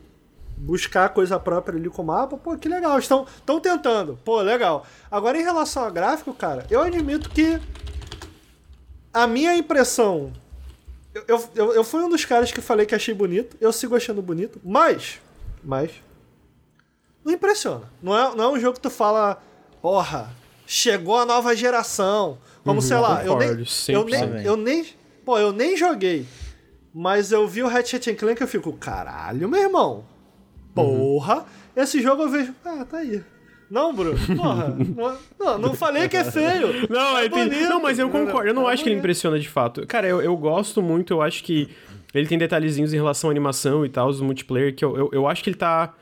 buscar 0.56 1.10
coisa 1.10 1.38
própria 1.38 1.78
ali 1.78 1.90
com 1.90 2.02
o 2.02 2.06
mapa, 2.06 2.38
pô, 2.38 2.58
que 2.58 2.70
legal. 2.70 2.98
Estão, 2.98 3.26
estão 3.38 3.60
tentando, 3.60 4.18
pô, 4.24 4.42
legal. 4.42 4.86
Agora, 5.12 5.38
em 5.38 5.44
relação 5.44 5.84
ao 5.84 5.92
gráfico, 5.92 6.34
cara, 6.34 6.66
eu 6.70 6.82
admito 6.82 7.30
que 7.30 7.60
a 9.14 9.28
minha 9.28 9.56
impressão. 9.56 10.32
Eu, 11.28 11.44
eu, 11.54 11.74
eu 11.74 11.84
fui 11.84 12.02
um 12.02 12.10
dos 12.10 12.26
caras 12.26 12.52
que 12.52 12.60
falei 12.60 12.88
que 12.88 12.96
achei 12.96 13.14
bonito, 13.14 13.56
eu 13.62 13.72
sigo 13.72 13.96
achando 13.96 14.22
bonito, 14.22 14.60
mas. 14.64 15.20
Mas. 15.64 15.92
Não 17.24 17.34
impressiona. 17.34 17.84
Não 18.02 18.18
é, 18.18 18.36
não 18.36 18.44
é 18.46 18.50
um 18.50 18.60
jogo 18.60 18.76
que 18.76 18.82
tu 18.82 18.90
fala, 18.90 19.42
porra, 19.82 20.32
chegou 20.66 21.18
a 21.18 21.26
nova 21.26 21.56
geração. 21.56 22.38
Como, 22.64 22.80
uhum, 22.80 22.82
sei 22.82 22.98
lá, 22.98 23.24
eu, 23.24 23.38
nem, 23.38 23.50
eu 23.90 24.06
nem. 24.06 24.46
Eu 24.46 24.58
nem. 24.58 24.88
Pô, 25.24 25.38
eu 25.38 25.52
nem 25.52 25.78
joguei. 25.78 26.26
Mas 26.94 27.32
eu 27.32 27.48
vi 27.48 27.64
o 27.64 27.68
Ratchet 27.68 28.14
Clank 28.14 28.42
e 28.42 28.44
eu 28.44 28.48
fico, 28.48 28.72
caralho, 28.74 29.50
meu 29.50 29.60
irmão. 29.60 30.06
Porra. 30.76 31.38
Uhum. 31.38 31.44
Esse 31.76 32.02
jogo 32.02 32.24
eu 32.24 32.30
vejo, 32.30 32.54
ah, 32.64 32.86
tá 32.86 32.98
aí. 32.98 33.24
Não, 33.70 33.92
Bruno, 33.94 34.20
porra. 34.38 34.78
não, 35.40 35.58
não 35.58 35.74
falei 35.74 36.08
que 36.08 36.16
é 36.16 36.24
feio. 36.24 36.88
Não, 36.90 37.18
é, 37.18 37.26
é 37.26 37.30
bonito. 37.30 37.70
Não, 37.70 37.82
mas 37.82 37.98
eu 37.98 38.10
concordo. 38.10 38.48
Eu 38.48 38.54
não 38.54 38.70
é 38.70 38.74
acho 38.74 38.84
que 38.84 38.90
ele 38.90 39.00
impressiona 39.00 39.40
de 39.40 39.50
fato. 39.50 39.86
Cara, 39.88 40.08
eu, 40.08 40.22
eu 40.22 40.38
gosto 40.38 40.82
muito, 40.82 41.14
eu 41.14 41.22
acho 41.22 41.44
que 41.44 41.70
ele 42.14 42.28
tem 42.28 42.38
detalhezinhos 42.38 42.94
em 42.94 42.98
relação 42.98 43.30
à 43.30 43.34
animação 43.34 43.84
e 43.84 43.90
tal, 43.90 44.08
os 44.08 44.22
multiplayer, 44.22 44.76
que 44.76 44.86
eu, 44.86 44.96
eu, 44.96 45.10
eu 45.12 45.28
acho 45.28 45.44
que 45.44 45.50
ele 45.50 45.58
tá 45.58 45.94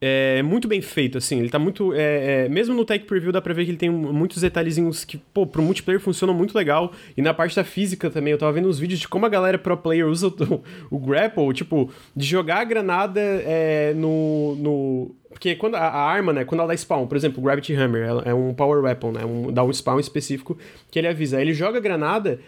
é 0.00 0.42
muito 0.42 0.68
bem 0.68 0.80
feito, 0.80 1.18
assim. 1.18 1.40
Ele 1.40 1.50
tá 1.50 1.58
muito. 1.58 1.92
É, 1.92 2.44
é, 2.44 2.48
mesmo 2.48 2.74
no 2.74 2.84
Tech 2.84 3.04
Preview 3.04 3.32
dá 3.32 3.40
pra 3.40 3.52
ver 3.52 3.64
que 3.64 3.72
ele 3.72 3.78
tem 3.78 3.90
muitos 3.90 4.40
detalhezinhos 4.42 5.04
que, 5.04 5.16
pô, 5.16 5.46
pro 5.46 5.62
multiplayer 5.62 6.00
funcionam 6.00 6.32
muito 6.32 6.56
legal. 6.56 6.92
E 7.16 7.22
na 7.22 7.34
parte 7.34 7.56
da 7.56 7.64
física 7.64 8.08
também, 8.08 8.32
eu 8.32 8.38
tava 8.38 8.52
vendo 8.52 8.68
uns 8.68 8.78
vídeos 8.78 9.00
de 9.00 9.08
como 9.08 9.26
a 9.26 9.28
galera 9.28 9.58
pro 9.58 9.76
player 9.76 10.06
usa 10.08 10.28
o, 10.28 10.62
o 10.88 10.98
grapple, 10.98 11.52
tipo, 11.52 11.90
de 12.14 12.24
jogar 12.24 12.60
a 12.60 12.64
granada 12.64 13.20
é, 13.20 13.92
no, 13.94 14.54
no. 14.56 15.14
Porque 15.30 15.56
quando 15.56 15.74
a, 15.74 15.80
a, 15.80 16.00
arma, 16.00 16.32
né, 16.32 16.44
quando 16.44 16.60
ela 16.60 16.68
dá 16.68 16.76
spawn, 16.76 17.06
por 17.06 17.16
exemplo, 17.16 17.40
o 17.40 17.44
Gravity 17.44 17.74
Hammer 17.74 18.22
é 18.24 18.32
um 18.32 18.54
power 18.54 18.82
weapon, 18.82 19.12
né? 19.12 19.24
Um, 19.24 19.52
dá 19.52 19.64
um 19.64 19.72
spawn 19.72 19.98
específico 19.98 20.56
que 20.90 20.98
ele 20.98 21.08
avisa. 21.08 21.38
Aí 21.38 21.42
ele 21.42 21.54
joga 21.54 21.78
a 21.78 21.80
granada 21.80 22.38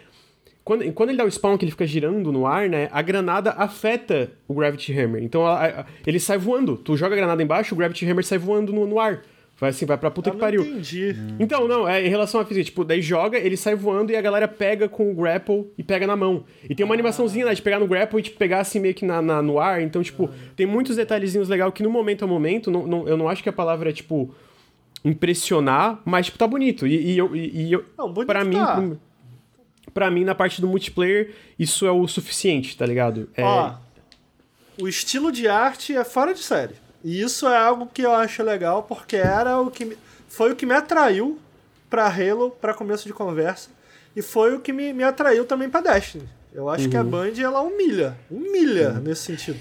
quando, 0.63 0.91
quando 0.93 1.09
ele 1.09 1.17
dá 1.17 1.25
o 1.25 1.31
spawn 1.31 1.57
que 1.57 1.65
ele 1.65 1.71
fica 1.71 1.87
girando 1.87 2.31
no 2.31 2.45
ar, 2.45 2.69
né? 2.69 2.87
A 2.91 3.01
granada 3.01 3.51
afeta 3.51 4.31
o 4.47 4.53
Gravity 4.53 4.97
Hammer. 4.97 5.23
Então 5.23 5.45
a, 5.45 5.65
a, 5.65 5.85
ele 6.05 6.19
sai 6.19 6.37
voando. 6.37 6.77
Tu 6.77 6.95
joga 6.95 7.15
a 7.15 7.17
granada 7.17 7.41
embaixo, 7.41 7.73
o 7.73 7.77
Gravity 7.77 8.09
Hammer 8.09 8.23
sai 8.23 8.37
voando 8.37 8.71
no, 8.71 8.85
no 8.85 8.99
ar. 8.99 9.21
Vai 9.61 9.69
assim, 9.69 9.85
vai 9.85 9.95
pra 9.95 10.09
puta 10.09 10.29
Eu 10.29 10.33
que 10.33 10.39
pariu. 10.39 10.63
Entendi. 10.63 11.15
Então, 11.39 11.67
não, 11.67 11.87
é 11.87 12.03
em 12.03 12.09
relação 12.09 12.41
à 12.41 12.45
física, 12.45 12.65
tipo, 12.65 12.83
daí 12.83 12.99
joga, 12.99 13.37
ele 13.37 13.55
sai 13.55 13.75
voando 13.75 14.11
e 14.11 14.15
a 14.15 14.21
galera 14.21 14.47
pega 14.47 14.89
com 14.89 15.11
o 15.11 15.13
grapple 15.13 15.67
e 15.77 15.83
pega 15.83 16.07
na 16.07 16.15
mão. 16.15 16.45
E 16.67 16.73
tem 16.73 16.83
uma 16.83 16.93
ah. 16.93 16.95
animaçãozinha, 16.95 17.45
né, 17.45 17.53
de 17.53 17.61
pegar 17.61 17.79
no 17.79 17.87
grapple 17.87 18.19
e 18.19 18.23
tipo, 18.23 18.39
pegar 18.39 18.59
assim 18.59 18.79
meio 18.79 18.95
que 18.95 19.05
na, 19.05 19.21
na 19.21 19.39
no 19.39 19.59
ar. 19.59 19.79
Então, 19.83 20.01
tipo, 20.01 20.25
ah. 20.25 20.51
tem 20.55 20.65
muitos 20.65 20.95
detalhezinhos 20.95 21.47
legais 21.47 21.71
que 21.73 21.83
no 21.83 21.91
momento 21.91 22.25
a 22.25 22.27
momento, 22.27 22.71
não, 22.71 22.87
não, 22.87 23.07
eu 23.07 23.15
não 23.15 23.29
acho 23.29 23.43
que 23.43 23.49
a 23.49 23.53
palavra 23.53 23.91
é, 23.91 23.93
tipo, 23.93 24.33
impressionar, 25.05 26.01
mas, 26.05 26.25
tipo, 26.25 26.39
tá 26.39 26.47
bonito. 26.47 26.87
E, 26.87 27.13
e 27.13 27.17
eu. 27.19 27.35
E, 27.35 27.67
e 27.67 27.73
eu 27.73 27.85
não, 27.95 28.11
bonito 28.11 28.27
pra 28.27 28.43
mim. 28.43 28.55
Tá 28.55 28.83
para 29.93 30.09
mim, 30.09 30.23
na 30.23 30.35
parte 30.35 30.61
do 30.61 30.67
multiplayer, 30.67 31.33
isso 31.57 31.85
é 31.85 31.91
o 31.91 32.07
suficiente, 32.07 32.77
tá 32.77 32.85
ligado? 32.85 33.29
É... 33.35 33.43
Ó, 33.43 33.75
o 34.79 34.87
estilo 34.87 35.31
de 35.31 35.47
arte 35.47 35.95
é 35.95 36.03
fora 36.03 36.33
de 36.33 36.41
série. 36.41 36.75
E 37.03 37.21
isso 37.21 37.47
é 37.47 37.57
algo 37.57 37.87
que 37.87 38.01
eu 38.01 38.13
acho 38.13 38.43
legal, 38.43 38.83
porque 38.83 39.15
era 39.15 39.59
o 39.59 39.71
que 39.71 39.85
me... 39.85 39.97
foi 40.27 40.51
o 40.51 40.55
que 40.55 40.65
me 40.65 40.73
atraiu 40.73 41.39
para 41.89 42.07
Halo, 42.07 42.51
para 42.51 42.73
começo 42.73 43.07
de 43.07 43.13
conversa, 43.13 43.69
e 44.15 44.21
foi 44.21 44.55
o 44.55 44.59
que 44.59 44.71
me, 44.71 44.93
me 44.93 45.03
atraiu 45.03 45.45
também 45.45 45.69
para 45.69 45.93
Destiny. 45.93 46.27
Eu 46.53 46.69
acho 46.69 46.85
uhum. 46.85 46.89
que 46.89 46.97
a 46.97 47.01
uhum. 47.01 47.09
Band 47.09 47.33
ela 47.41 47.61
humilha, 47.61 48.17
humilha 48.29 48.91
uhum. 48.91 49.01
nesse 49.01 49.23
sentido. 49.23 49.59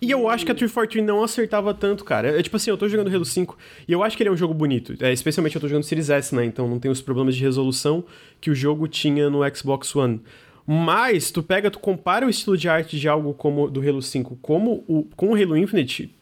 E 0.00 0.10
eu 0.10 0.28
acho 0.28 0.44
que 0.44 0.52
a 0.52 0.54
343 0.54 1.04
não 1.06 1.22
acertava 1.22 1.72
tanto, 1.72 2.04
cara. 2.04 2.38
É, 2.38 2.42
tipo 2.42 2.56
assim, 2.56 2.70
eu 2.70 2.76
tô 2.76 2.88
jogando 2.88 3.14
Halo 3.14 3.24
5 3.24 3.56
e 3.86 3.92
eu 3.92 4.02
acho 4.02 4.16
que 4.16 4.22
ele 4.22 4.30
é 4.30 4.32
um 4.32 4.36
jogo 4.36 4.54
bonito. 4.54 4.94
É, 5.00 5.12
especialmente 5.12 5.54
eu 5.54 5.60
tô 5.60 5.68
jogando 5.68 5.84
Series 5.84 6.10
S, 6.10 6.34
né? 6.34 6.44
Então 6.44 6.68
não 6.68 6.78
tem 6.78 6.90
os 6.90 7.00
problemas 7.00 7.34
de 7.34 7.42
resolução 7.42 8.04
que 8.40 8.50
o 8.50 8.54
jogo 8.54 8.86
tinha 8.88 9.30
no 9.30 9.40
Xbox 9.54 9.94
One. 9.94 10.20
Mas 10.66 11.30
tu 11.30 11.42
pega, 11.42 11.70
tu 11.70 11.78
compara 11.78 12.26
o 12.26 12.30
estilo 12.30 12.56
de 12.56 12.68
arte 12.68 12.98
de 12.98 13.08
algo 13.08 13.32
como 13.32 13.70
do 13.70 13.80
Halo 13.80 14.02
5 14.02 14.36
como 14.42 14.84
o, 14.88 15.04
com 15.14 15.28
o 15.28 15.34
Halo 15.34 15.56
Infinite, 15.56 16.12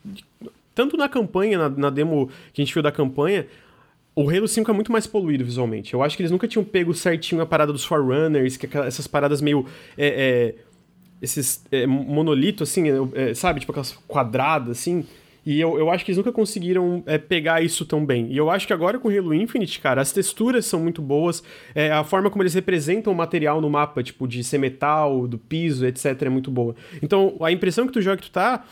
tanto 0.74 0.98
na 0.98 1.08
campanha, 1.08 1.56
na, 1.56 1.68
na 1.70 1.90
demo 1.90 2.28
que 2.52 2.60
a 2.60 2.64
gente 2.64 2.74
viu 2.74 2.82
da 2.82 2.92
campanha, 2.92 3.46
o 4.14 4.28
Halo 4.28 4.46
5 4.46 4.70
é 4.70 4.74
muito 4.74 4.92
mais 4.92 5.06
poluído 5.06 5.44
visualmente. 5.44 5.94
Eu 5.94 6.02
acho 6.02 6.16
que 6.16 6.22
eles 6.22 6.30
nunca 6.30 6.46
tinham 6.46 6.64
pego 6.64 6.92
certinho 6.94 7.40
a 7.40 7.46
parada 7.46 7.72
dos 7.72 7.84
Forerunners, 7.84 8.56
que 8.56 8.66
é 8.66 8.86
essas 8.86 9.06
paradas 9.06 9.40
meio. 9.40 9.66
É, 9.96 10.06
é, 10.06 10.54
esses 11.20 11.64
é, 11.70 11.86
monolito, 11.86 12.62
assim, 12.62 12.88
é, 12.88 13.30
é, 13.30 13.34
sabe? 13.34 13.60
Tipo 13.60 13.72
aquelas 13.72 13.92
quadradas, 14.06 14.78
assim. 14.78 15.04
E 15.46 15.60
eu, 15.60 15.78
eu 15.78 15.90
acho 15.90 16.04
que 16.04 16.10
eles 16.10 16.16
nunca 16.16 16.32
conseguiram 16.32 17.02
é, 17.04 17.18
pegar 17.18 17.62
isso 17.62 17.84
tão 17.84 18.04
bem. 18.04 18.28
E 18.30 18.36
eu 18.36 18.50
acho 18.50 18.66
que 18.66 18.72
agora 18.72 18.98
com 18.98 19.08
Halo 19.08 19.34
Infinite, 19.34 19.78
cara, 19.78 20.00
as 20.00 20.10
texturas 20.10 20.64
são 20.64 20.80
muito 20.80 21.02
boas, 21.02 21.42
é, 21.74 21.92
a 21.92 22.02
forma 22.02 22.30
como 22.30 22.42
eles 22.42 22.54
representam 22.54 23.12
o 23.12 23.16
material 23.16 23.60
no 23.60 23.68
mapa, 23.68 24.02
tipo, 24.02 24.26
de 24.26 24.42
ser 24.42 24.58
metal, 24.58 25.28
do 25.28 25.36
piso, 25.36 25.86
etc., 25.86 26.22
é 26.22 26.28
muito 26.30 26.50
boa. 26.50 26.74
Então, 27.02 27.36
a 27.42 27.52
impressão 27.52 27.86
que 27.86 27.92
tu 27.92 28.00
joga 28.00 28.16
que 28.16 28.22
tu 28.24 28.30
tá 28.30 28.64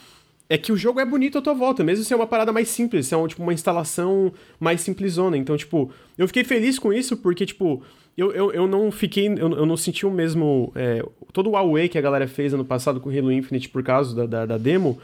é 0.49 0.57
que 0.57 0.73
o 0.73 0.77
jogo 0.77 1.01
é 1.01 1.05
bonito 1.05 1.39
à 1.39 1.43
tua 1.43 1.55
volta, 1.55 1.85
mesmo 1.85 2.05
se 2.05 2.13
é 2.13 2.17
uma 2.17 2.27
parada 2.27 2.53
mais 2.53 2.69
simples, 2.69 3.07
se 3.07 3.15
é 3.15 3.17
um, 3.17 3.27
tipo, 3.27 3.43
uma 3.43 3.55
instalação 3.55 4.33
mais 4.59 4.81
simplesona. 4.81 5.37
Então, 5.37 5.57
tipo, 5.57 5.91
eu 6.17 6.27
fiquei 6.27 6.45
feliz 6.45 6.79
com 6.79 6.93
isso 6.93 7.17
porque, 7.19 7.45
tipo, 7.45 7.83
eu, 8.17 8.33
eu, 8.33 8.53
eu 8.53 8.67
não 8.67 8.91
fiquei. 8.91 9.27
Eu, 9.29 9.51
eu 9.53 9.67
não 9.67 9.77
senti 9.77 10.05
o 10.05 10.11
mesmo. 10.11 10.73
É, 10.75 11.03
todo 11.33 11.51
o 11.51 11.57
away 11.57 11.89
que 11.89 11.99
a 11.99 12.01
galera 12.01 12.29
fez 12.29 12.53
ano 12.53 12.65
passado 12.65 13.01
com 13.01 13.09
Halo 13.09 13.33
Infinite 13.33 13.69
por 13.69 13.83
causa 13.83 14.15
da, 14.15 14.27
da, 14.27 14.47
da 14.47 14.59
demo. 14.59 14.99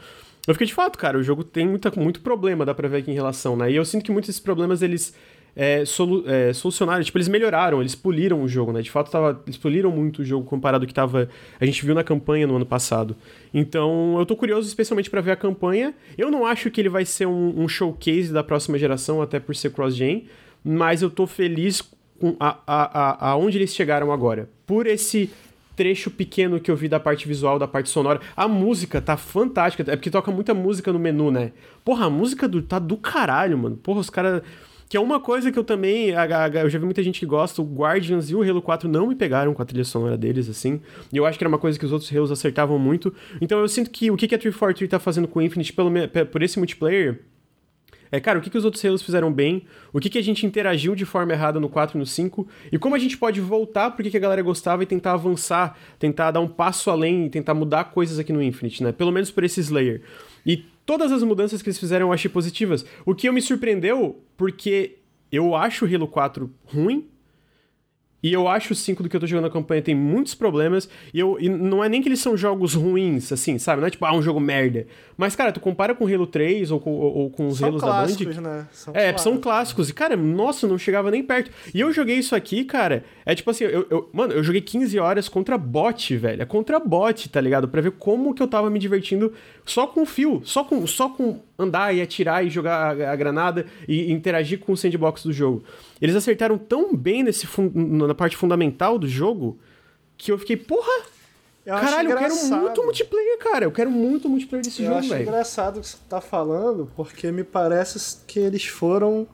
Eu 0.47 0.53
fiquei 0.53 0.67
de 0.67 0.73
fato, 0.73 0.97
cara, 0.97 1.17
o 1.17 1.21
jogo 1.21 1.43
tem 1.43 1.67
muita, 1.67 1.91
muito 1.95 2.21
problema, 2.21 2.65
dá 2.65 2.73
pra 2.73 2.87
ver 2.87 2.97
aqui 2.97 3.11
em 3.11 3.13
relação, 3.13 3.55
né? 3.55 3.71
E 3.71 3.75
eu 3.75 3.85
sinto 3.85 4.03
que 4.03 4.11
muitos 4.11 4.29
desses 4.29 4.41
problemas 4.41 4.81
eles 4.81 5.13
é, 5.55 5.83
solu 5.85 6.23
é, 6.27 6.53
solucionaram, 6.53 7.03
tipo, 7.03 7.17
eles 7.17 7.27
melhoraram, 7.27 7.81
eles 7.81 7.95
poliram 7.95 8.41
o 8.41 8.47
jogo, 8.47 8.71
né? 8.71 8.81
De 8.81 8.89
fato, 8.89 9.11
tava, 9.11 9.41
eles 9.45 9.57
poliram 9.57 9.91
muito 9.91 10.19
o 10.19 10.25
jogo 10.25 10.45
comparado 10.45 10.83
ao 10.83 10.87
que 10.87 10.93
tava, 10.93 11.29
a 11.59 11.65
gente 11.65 11.85
viu 11.85 11.93
na 11.93 12.03
campanha 12.03 12.47
no 12.47 12.55
ano 12.55 12.65
passado. 12.65 13.15
Então, 13.53 14.17
eu 14.17 14.25
tô 14.25 14.35
curioso 14.35 14.67
especialmente 14.67 15.09
para 15.09 15.21
ver 15.21 15.31
a 15.31 15.35
campanha. 15.35 15.93
Eu 16.17 16.31
não 16.31 16.45
acho 16.45 16.71
que 16.71 16.81
ele 16.81 16.89
vai 16.89 17.05
ser 17.05 17.25
um, 17.25 17.61
um 17.61 17.67
showcase 17.67 18.31
da 18.31 18.43
próxima 18.43 18.77
geração, 18.77 19.21
até 19.21 19.39
por 19.39 19.55
ser 19.55 19.71
cross-gen, 19.71 20.27
mas 20.63 21.01
eu 21.01 21.09
tô 21.09 21.27
feliz 21.27 21.81
a, 22.39 22.57
a, 22.65 23.27
a, 23.27 23.29
aonde 23.31 23.57
eles 23.57 23.73
chegaram 23.73 24.11
agora. 24.11 24.49
Por 24.65 24.87
esse 24.87 25.29
trecho 25.79 26.11
pequeno 26.11 26.59
que 26.59 26.69
eu 26.69 26.75
vi 26.75 26.89
da 26.89 26.99
parte 26.99 27.25
visual, 27.25 27.57
da 27.57 27.65
parte 27.65 27.89
sonora. 27.89 28.19
A 28.35 28.49
música 28.49 28.99
tá 28.99 29.15
fantástica. 29.15 29.89
É 29.89 29.95
porque 29.95 30.11
toca 30.11 30.29
muita 30.29 30.53
música 30.53 30.91
no 30.91 30.99
menu, 30.99 31.31
né? 31.31 31.53
Porra, 31.85 32.07
a 32.07 32.09
música 32.09 32.49
do, 32.49 32.61
tá 32.61 32.77
do 32.77 32.97
caralho, 32.97 33.57
mano. 33.57 33.77
Porra, 33.77 34.01
os 34.01 34.09
caras. 34.09 34.41
Que 34.89 34.97
é 34.97 34.99
uma 34.99 35.21
coisa 35.21 35.53
que 35.53 35.57
eu 35.57 35.63
também. 35.63 36.09
Eu 36.61 36.69
já 36.69 36.77
vi 36.77 36.83
muita 36.83 37.01
gente 37.01 37.21
que 37.21 37.25
gosta. 37.25 37.61
O 37.61 37.65
Guardians 37.65 38.29
e 38.29 38.35
o 38.35 38.41
Halo 38.41 38.61
4 38.61 38.89
não 38.89 39.07
me 39.07 39.15
pegaram 39.15 39.53
com 39.53 39.61
a 39.61 39.65
trilha 39.65 39.85
sonora 39.85 40.17
deles, 40.17 40.49
assim. 40.49 40.81
E 41.13 41.17
eu 41.17 41.25
acho 41.25 41.37
que 41.37 41.43
era 41.45 41.49
uma 41.49 41.59
coisa 41.59 41.79
que 41.79 41.85
os 41.85 41.93
outros 41.93 42.11
Halos 42.11 42.29
acertavam 42.29 42.77
muito. 42.77 43.13
Então 43.39 43.59
eu 43.59 43.67
sinto 43.69 43.89
que 43.89 44.11
o 44.11 44.17
que 44.17 44.25
a 44.25 44.37
343 44.37 44.89
tá 44.89 44.99
fazendo 44.99 45.29
com 45.29 45.39
o 45.39 45.41
Infinite, 45.41 45.71
pelo, 45.71 45.89
por 46.29 46.43
esse 46.43 46.59
multiplayer 46.59 47.21
é, 48.11 48.19
cara, 48.19 48.39
o 48.39 48.41
que, 48.41 48.49
que 48.49 48.57
os 48.57 48.65
outros 48.65 48.83
Halos 48.83 49.01
fizeram 49.01 49.31
bem, 49.31 49.65
o 49.93 49.99
que, 49.99 50.09
que 50.09 50.17
a 50.17 50.23
gente 50.23 50.45
interagiu 50.45 50.95
de 50.95 51.05
forma 51.05 51.33
errada 51.33 51.59
no 51.59 51.69
4 51.69 51.97
e 51.97 51.99
no 51.99 52.05
5, 52.05 52.47
e 52.71 52.79
como 52.79 52.95
a 52.95 52.99
gente 52.99 53.17
pode 53.17 53.39
voltar 53.39 53.91
porque 53.91 54.09
que 54.09 54.17
a 54.17 54.19
galera 54.19 54.41
gostava 54.41 54.83
e 54.83 54.85
tentar 54.85 55.13
avançar, 55.13 55.77
tentar 55.97 56.31
dar 56.31 56.39
um 56.39 56.47
passo 56.47 56.89
além 56.89 57.25
e 57.25 57.29
tentar 57.29 57.53
mudar 57.53 57.85
coisas 57.85 58.17
aqui 58.17 58.33
no 58.33 58.41
Infinite, 58.41 58.83
né? 58.83 58.91
Pelo 58.91 59.11
menos 59.11 59.29
por 59.29 59.43
esse 59.43 59.59
Slayer. 59.59 60.01
E 60.45 60.57
todas 60.85 61.11
as 61.11 61.21
mudanças 61.21 61.61
que 61.61 61.69
eles 61.69 61.79
fizeram 61.79 62.07
eu 62.07 62.13
achei 62.13 62.29
positivas. 62.29 62.85
O 63.05 63.13
que 63.13 63.27
eu 63.27 63.33
me 63.33 63.41
surpreendeu, 63.41 64.23
porque 64.35 64.97
eu 65.31 65.55
acho 65.55 65.85
o 65.85 65.95
Halo 65.95 66.07
4 66.07 66.49
ruim, 66.65 67.08
e 68.21 68.33
eu 68.33 68.47
acho 68.47 68.73
o 68.73 68.75
5 68.75 69.03
do 69.03 69.09
que 69.09 69.15
eu 69.15 69.19
tô 69.19 69.27
jogando 69.27 69.45
na 69.45 69.49
campanha 69.49 69.81
tem 69.81 69.95
muitos 69.95 70.35
problemas. 70.35 70.89
E, 71.13 71.19
eu, 71.19 71.37
e 71.39 71.47
não 71.47 71.83
é 71.83 71.87
nem 71.87 72.01
que 72.01 72.09
eles 72.09 72.19
são 72.19 72.35
jogos 72.35 72.73
ruins, 72.73 73.31
assim, 73.31 73.57
sabe? 73.57 73.79
Não 73.79 73.87
é 73.87 73.91
tipo, 73.91 74.05
ah, 74.05 74.13
um 74.13 74.21
jogo 74.21 74.39
merda. 74.39 74.85
Mas, 75.15 75.35
cara, 75.35 75.51
tu 75.51 75.59
compara 75.59 75.95
com 75.95 76.05
Halo 76.05 76.27
3 76.27 76.71
ou 76.71 76.79
com, 76.79 76.91
ou, 76.91 77.17
ou 77.17 77.29
com 77.29 77.47
os 77.47 77.59
são 77.59 77.69
Halos 77.69 77.81
da 77.81 78.05
Band. 78.05 78.41
Né? 78.41 78.67
São 78.71 78.93
é, 78.93 78.97
clássicos. 78.99 79.21
são 79.21 79.37
clássicos. 79.37 79.89
E, 79.89 79.93
cara, 79.93 80.17
nossa, 80.17 80.67
não 80.67 80.77
chegava 80.77 81.09
nem 81.09 81.23
perto. 81.23 81.49
E 81.73 81.79
eu 81.79 81.93
joguei 81.93 82.17
isso 82.17 82.35
aqui, 82.35 82.65
cara. 82.65 83.05
É 83.25 83.33
tipo 83.33 83.49
assim, 83.49 83.63
eu, 83.63 83.87
eu, 83.89 84.09
mano, 84.11 84.33
eu 84.33 84.43
joguei 84.43 84.61
15 84.61 84.99
horas 84.99 85.29
contra 85.29 85.57
bot, 85.57 86.17
velho. 86.17 86.41
É 86.41 86.45
contra 86.45 86.79
bot, 86.79 87.29
tá 87.29 87.39
ligado? 87.39 87.67
Pra 87.67 87.81
ver 87.81 87.91
como 87.91 88.33
que 88.33 88.43
eu 88.43 88.47
tava 88.47 88.69
me 88.69 88.79
divertindo 88.79 89.33
só 89.65 89.87
com 89.87 90.05
fio, 90.05 90.41
só 90.43 90.63
com, 90.63 90.85
só 90.85 91.09
com 91.09 91.39
andar 91.59 91.93
e 91.93 92.01
atirar 92.01 92.45
e 92.45 92.49
jogar 92.49 92.97
a, 92.97 93.11
a 93.11 93.15
granada 93.15 93.65
e 93.87 94.11
interagir 94.11 94.59
com 94.59 94.71
o 94.71 94.77
sandbox 94.77 95.23
do 95.23 95.33
jogo. 95.33 95.63
Eles 96.01 96.15
acertaram 96.15 96.57
tão 96.57 96.95
bem 96.95 97.21
nesse 97.21 97.45
na 97.75 98.15
parte 98.15 98.37
fundamental 98.37 98.97
do 98.97 99.07
jogo 99.07 99.59
que 100.17 100.31
eu 100.31 100.37
fiquei, 100.39 100.55
porra! 100.55 101.03
Eu 101.65 101.75
Caralho, 101.75 102.09
eu 102.09 102.17
quero 102.17 102.35
muito 102.35 102.83
multiplayer, 102.83 103.37
cara. 103.37 103.65
Eu 103.65 103.71
quero 103.71 103.91
muito 103.91 104.27
multiplayer 104.27 104.65
desse 104.65 104.81
eu 104.81 104.87
jogo, 104.87 105.01
velho. 105.01 105.11
Eu 105.11 105.15
acho 105.17 105.23
engraçado 105.23 105.77
o 105.77 105.81
que 105.81 105.87
você 105.87 105.97
tá 106.09 106.21
falando, 106.21 106.89
porque 106.95 107.31
me 107.31 107.43
parece 107.43 108.17
que 108.25 108.39
eles 108.39 108.65
foram 108.65 109.27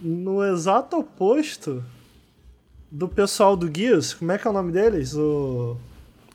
no 0.00 0.44
exato 0.44 0.98
oposto 0.98 1.84
do 2.90 3.06
pessoal 3.06 3.56
do 3.56 3.70
Gears. 3.72 4.14
Como 4.14 4.32
é 4.32 4.38
que 4.38 4.46
é 4.46 4.50
o 4.50 4.52
nome 4.52 4.72
deles? 4.72 5.14
O... 5.14 5.76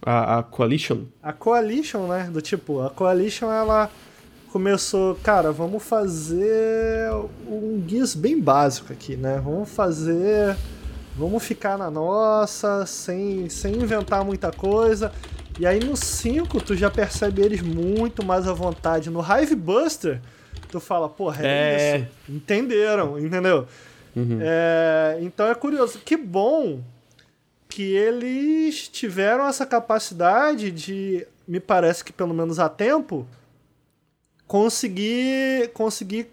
A, 0.02 0.40
a 0.40 0.44
Coalition? 0.44 1.06
A 1.22 1.34
Coalition, 1.34 2.08
né? 2.08 2.30
Do 2.32 2.42
tipo, 2.42 2.82
a 2.82 2.90
Coalition, 2.90 3.52
ela 3.52 3.92
começou, 4.52 5.16
cara, 5.16 5.52
vamos 5.52 5.82
fazer 5.82 7.10
um 7.48 7.80
guias 7.80 8.14
bem 8.14 8.40
básico 8.40 8.92
aqui, 8.92 9.16
né? 9.16 9.42
Vamos 9.44 9.70
fazer. 9.70 10.58
Vamos 11.16 11.44
ficar 11.44 11.78
na 11.78 11.90
nossa, 11.90 12.86
sem, 12.86 13.50
sem 13.50 13.76
inventar 13.76 14.24
muita 14.24 14.52
coisa. 14.52 15.12
E 15.60 15.66
aí 15.66 15.80
no 15.80 15.96
5 15.96 16.62
tu 16.62 16.76
já 16.76 16.90
percebe 16.90 17.42
eles 17.42 17.62
muito 17.62 18.26
mais 18.26 18.48
à 18.48 18.54
vontade. 18.54 19.10
No 19.10 19.22
Hive 19.22 19.56
Buster, 19.56 20.22
tu 20.70 20.80
fala, 20.80 21.08
porra, 21.10 21.46
é, 21.46 21.48
é... 21.48 21.98
isso. 21.98 22.08
Entenderam, 22.30 23.20
entendeu? 23.20 23.68
Uhum. 24.16 24.40
É, 24.42 25.18
então 25.22 25.48
é 25.48 25.56
curioso. 25.56 26.00
Que 26.00 26.18
bom 26.18 26.82
que 27.70 27.96
eles 27.96 28.90
tiveram 28.90 29.48
essa 29.48 29.66
capacidade 29.66 30.72
de, 30.72 31.26
me 31.48 31.60
parece 31.60 32.04
que 32.04 32.12
pelo 32.12 32.34
menos 32.34 32.60
a 32.60 32.68
tempo, 32.68 33.26
conseguir, 34.52 35.70
conseguir 35.74 36.30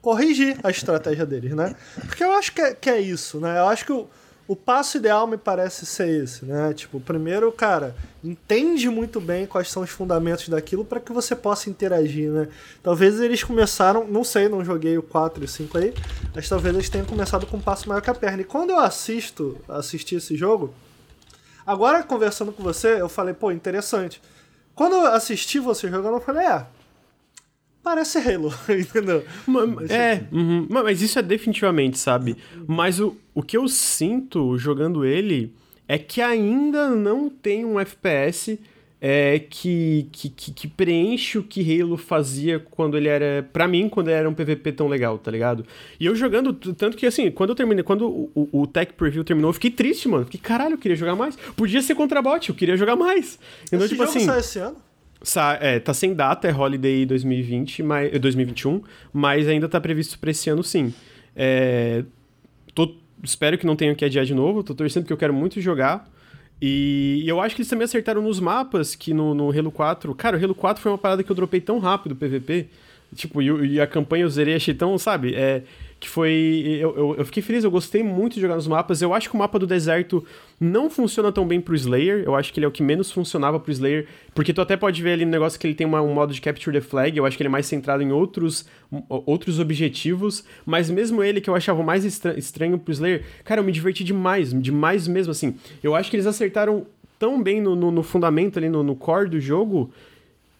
corrigir 0.00 0.58
a 0.62 0.70
estratégia 0.70 1.26
deles, 1.26 1.52
né? 1.52 1.76
Porque 2.06 2.24
eu 2.24 2.32
acho 2.32 2.54
que 2.54 2.60
é, 2.62 2.74
que 2.74 2.88
é 2.88 2.98
isso, 2.98 3.38
né? 3.38 3.58
Eu 3.58 3.66
acho 3.66 3.84
que 3.84 3.92
o, 3.92 4.08
o 4.48 4.56
passo 4.56 4.96
ideal 4.96 5.26
me 5.26 5.36
parece 5.36 5.84
ser 5.84 6.08
esse, 6.08 6.46
né? 6.46 6.72
Tipo, 6.72 6.98
primeiro, 6.98 7.52
cara, 7.52 7.94
entende 8.24 8.88
muito 8.88 9.20
bem 9.20 9.44
quais 9.44 9.70
são 9.70 9.82
os 9.82 9.90
fundamentos 9.90 10.48
daquilo 10.48 10.86
para 10.86 11.00
que 11.00 11.12
você 11.12 11.36
possa 11.36 11.68
interagir, 11.68 12.30
né? 12.30 12.48
Talvez 12.82 13.20
eles 13.20 13.44
começaram, 13.44 14.06
não 14.06 14.24
sei, 14.24 14.48
não 14.48 14.64
joguei 14.64 14.96
o 14.96 15.02
4 15.02 15.42
e 15.42 15.44
o 15.44 15.48
5 15.48 15.76
aí, 15.76 15.92
mas 16.34 16.48
talvez 16.48 16.74
eles 16.74 16.88
tenham 16.88 17.04
começado 17.04 17.46
com 17.46 17.58
um 17.58 17.60
passo 17.60 17.86
maior 17.90 18.00
que 18.00 18.08
a 18.08 18.14
perna. 18.14 18.40
E 18.40 18.44
quando 18.44 18.70
eu 18.70 18.78
assisto, 18.78 19.58
assisti 19.68 20.14
esse 20.14 20.34
jogo, 20.34 20.72
agora 21.66 22.02
conversando 22.02 22.52
com 22.52 22.62
você, 22.62 23.02
eu 23.02 23.08
falei, 23.10 23.34
pô, 23.34 23.52
interessante. 23.52 24.18
Quando 24.74 24.94
eu 24.94 25.06
assisti 25.08 25.58
você 25.58 25.90
jogando, 25.90 26.14
eu 26.14 26.22
falei, 26.22 26.46
é, 26.46 26.64
parece 27.82 28.18
Halo, 28.18 28.52
entendeu? 28.68 29.24
é, 29.88 30.22
uhum, 30.32 30.66
mas 30.68 31.02
isso 31.02 31.18
é 31.18 31.22
definitivamente, 31.22 31.98
sabe? 31.98 32.36
Mas 32.66 33.00
o, 33.00 33.16
o 33.34 33.42
que 33.42 33.56
eu 33.56 33.66
sinto 33.68 34.56
jogando 34.58 35.04
ele 35.04 35.52
é 35.88 35.98
que 35.98 36.20
ainda 36.20 36.88
não 36.90 37.28
tem 37.28 37.64
um 37.64 37.80
FPS 37.80 38.58
é, 39.00 39.38
que, 39.38 40.08
que, 40.12 40.28
que, 40.28 40.68
preenche 40.68 41.38
o 41.38 41.42
que 41.42 41.80
Halo 41.80 41.96
fazia 41.96 42.60
quando 42.60 42.98
ele 42.98 43.08
era. 43.08 43.48
para 43.50 43.66
mim, 43.66 43.88
quando 43.88 44.08
ele 44.08 44.16
era 44.16 44.28
um 44.28 44.34
PVP 44.34 44.72
tão 44.72 44.86
legal, 44.86 45.18
tá 45.18 45.30
ligado? 45.30 45.64
E 45.98 46.04
eu 46.04 46.14
jogando, 46.14 46.52
tanto 46.52 46.96
que 46.96 47.06
assim, 47.06 47.30
quando 47.30 47.50
eu 47.50 47.56
terminei, 47.56 47.82
quando 47.82 48.06
o, 48.06 48.30
o, 48.34 48.60
o 48.62 48.66
Tech 48.66 48.92
Preview 48.92 49.24
terminou, 49.24 49.48
eu 49.48 49.54
fiquei 49.54 49.70
triste, 49.70 50.06
mano. 50.06 50.26
Fiquei, 50.26 50.40
caralho, 50.40 50.74
eu 50.74 50.78
queria 50.78 50.96
jogar 50.96 51.16
mais. 51.16 51.34
Podia 51.56 51.80
ser 51.80 51.94
contra 51.94 52.20
bot, 52.20 52.50
eu 52.50 52.54
queria 52.54 52.76
jogar 52.76 52.94
mais. 52.94 53.38
Então, 53.64 53.78
Esse 53.78 53.88
tipo 53.88 54.02
assim. 54.02 54.30
Esse 54.30 54.58
ano? 54.58 54.76
Sa 55.22 55.58
é, 55.60 55.78
tá 55.78 55.92
sem 55.92 56.14
data, 56.14 56.48
é 56.48 56.52
Holiday 56.52 57.04
2020, 57.04 57.82
mas, 57.82 58.18
2021, 58.18 58.82
mas 59.12 59.46
ainda 59.48 59.68
tá 59.68 59.80
previsto 59.80 60.18
pra 60.18 60.30
esse 60.30 60.48
ano 60.48 60.62
sim. 60.62 60.94
É, 61.36 62.04
tô, 62.74 62.94
espero 63.22 63.58
que 63.58 63.66
não 63.66 63.76
tenha 63.76 63.94
que 63.94 64.04
adiar 64.04 64.24
de 64.24 64.34
novo, 64.34 64.62
tô 64.62 64.74
torcendo 64.74 65.02
porque 65.02 65.12
eu 65.12 65.18
quero 65.18 65.34
muito 65.34 65.60
jogar. 65.60 66.10
E, 66.60 67.22
e 67.24 67.28
eu 67.28 67.40
acho 67.40 67.54
que 67.54 67.62
eles 67.62 67.68
também 67.68 67.84
acertaram 67.84 68.20
nos 68.20 68.38
mapas 68.38 68.94
que 68.94 69.14
no, 69.14 69.34
no 69.34 69.50
Halo 69.50 69.70
4. 69.70 70.14
Cara, 70.14 70.36
o 70.36 70.44
Halo 70.44 70.54
4 70.54 70.82
foi 70.82 70.92
uma 70.92 70.98
parada 70.98 71.22
que 71.22 71.30
eu 71.30 71.36
dropei 71.36 71.60
tão 71.60 71.78
rápido, 71.78 72.14
PVP. 72.14 72.68
Tipo, 73.14 73.42
e, 73.42 73.74
e 73.74 73.80
a 73.80 73.86
campanha 73.86 74.24
eu 74.24 74.28
zerei, 74.28 74.54
achei 74.54 74.74
tão, 74.74 74.96
sabe? 74.98 75.34
É, 75.34 75.62
que 76.00 76.08
foi. 76.08 76.78
Eu, 76.80 76.96
eu, 76.96 77.14
eu, 77.18 77.24
fiquei 77.26 77.42
feliz, 77.42 77.62
eu 77.62 77.70
gostei 77.70 78.02
muito 78.02 78.34
de 78.34 78.40
jogar 78.40 78.56
nos 78.56 78.66
mapas. 78.66 79.02
Eu 79.02 79.12
acho 79.12 79.28
que 79.28 79.34
o 79.34 79.38
mapa 79.38 79.58
do 79.58 79.66
deserto 79.66 80.24
não 80.58 80.88
funciona 80.88 81.30
tão 81.30 81.46
bem 81.46 81.60
pro 81.60 81.74
Slayer. 81.74 82.24
Eu 82.24 82.34
acho 82.34 82.52
que 82.52 82.58
ele 82.58 82.64
é 82.64 82.68
o 82.68 82.72
que 82.72 82.82
menos 82.82 83.12
funcionava 83.12 83.60
pro 83.60 83.70
Slayer. 83.70 84.08
Porque 84.34 84.54
tu 84.54 84.62
até 84.62 84.78
pode 84.78 85.02
ver 85.02 85.12
ali 85.12 85.26
no 85.26 85.30
negócio 85.30 85.60
que 85.60 85.66
ele 85.66 85.74
tem 85.74 85.86
uma, 85.86 86.00
um 86.00 86.14
modo 86.14 86.32
de 86.32 86.40
Capture 86.40 86.74
the 86.74 86.80
Flag. 86.80 87.18
Eu 87.18 87.26
acho 87.26 87.36
que 87.36 87.42
ele 87.42 87.48
é 87.48 87.50
mais 87.50 87.66
centrado 87.66 88.02
em 88.02 88.10
outros, 88.10 88.64
outros 89.08 89.60
objetivos. 89.60 90.42
Mas 90.64 90.90
mesmo 90.90 91.22
ele, 91.22 91.38
que 91.38 91.50
eu 91.50 91.54
achava 91.54 91.82
mais 91.82 92.02
estra 92.02 92.38
estranho 92.38 92.78
pro 92.78 92.92
Slayer, 92.92 93.22
cara, 93.44 93.60
eu 93.60 93.64
me 93.64 93.70
diverti 93.70 94.02
demais, 94.02 94.54
demais 94.54 95.06
mesmo 95.06 95.32
assim. 95.32 95.54
Eu 95.82 95.94
acho 95.94 96.08
que 96.08 96.16
eles 96.16 96.26
acertaram 96.26 96.86
tão 97.18 97.42
bem 97.42 97.60
no, 97.60 97.76
no, 97.76 97.90
no 97.90 98.02
fundamento 98.02 98.58
ali, 98.58 98.70
no, 98.70 98.82
no 98.82 98.96
core 98.96 99.28
do 99.28 99.38
jogo 99.38 99.92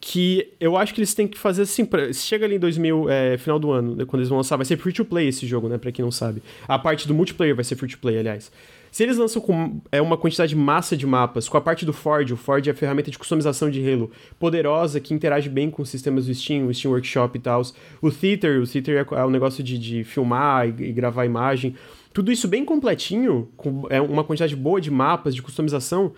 que 0.01 0.55
eu 0.59 0.78
acho 0.78 0.94
que 0.94 1.01
eles 1.01 1.12
têm 1.12 1.28
que 1.28 1.38
fazer 1.38 1.62
assim, 1.62 1.84
pra, 1.84 2.11
chega 2.12 2.46
ali 2.46 2.57
em 2.57 2.59
2000, 2.59 3.11
é, 3.11 3.36
final 3.36 3.59
do 3.59 3.70
ano, 3.70 3.94
né, 3.94 4.05
quando 4.07 4.20
eles 4.20 4.30
vão 4.30 4.38
lançar, 4.38 4.57
vai 4.57 4.64
ser 4.64 4.78
free 4.78 4.94
to 4.94 5.05
play 5.05 5.28
esse 5.28 5.46
jogo, 5.46 5.68
né, 5.68 5.76
pra 5.76 5.92
quem 5.92 6.03
não 6.03 6.11
sabe. 6.11 6.42
A 6.66 6.78
parte 6.78 7.07
do 7.07 7.14
multiplayer 7.14 7.55
vai 7.55 7.64
ser 7.64 7.76
free 7.76 7.88
to 7.88 7.98
play, 7.98 8.18
aliás. 8.18 8.51
Se 8.90 9.05
eles 9.05 9.18
lançam 9.18 9.40
com 9.40 9.80
é, 9.92 10.01
uma 10.01 10.16
quantidade 10.16 10.57
massa 10.57 10.96
de 10.96 11.07
mapas, 11.07 11.48
com 11.48 11.57
a 11.57 11.61
parte 11.61 11.84
do 11.84 11.92
Ford, 11.92 12.28
o 12.32 12.36
Ford 12.36 12.66
é 12.66 12.70
a 12.70 12.74
ferramenta 12.74 13.11
de 13.11 13.18
customização 13.18 13.70
de 13.70 13.88
Halo 13.88 14.11
poderosa, 14.38 14.98
que 14.98 15.14
interage 15.14 15.48
bem 15.48 15.70
com 15.70 15.82
os 15.82 15.90
sistemas 15.90 16.26
do 16.26 16.34
Steam, 16.34 16.66
o 16.66 16.74
Steam 16.74 16.90
Workshop 16.90 17.38
e 17.38 17.40
tal. 17.40 17.62
O 18.03 18.11
Theater, 18.11 18.61
o 18.61 18.66
Theater 18.66 19.07
é, 19.12 19.14
é 19.14 19.24
o 19.24 19.30
negócio 19.30 19.62
de, 19.62 19.78
de 19.78 20.03
filmar 20.03 20.66
e, 20.66 20.70
e, 20.88 20.92
gravar 20.92 21.24
imagem. 21.24 21.76
Tudo 22.12 22.32
isso 22.32 22.48
bem 22.48 22.64
completinho, 22.64 23.48
com 23.57 23.86
é, 23.90 24.01
uma 24.01 24.24
quantidade 24.24 24.57
boa 24.57 24.80
de 24.80 24.90
mapas, 24.90 25.36
de 25.36 25.42
customização, 25.42 26.12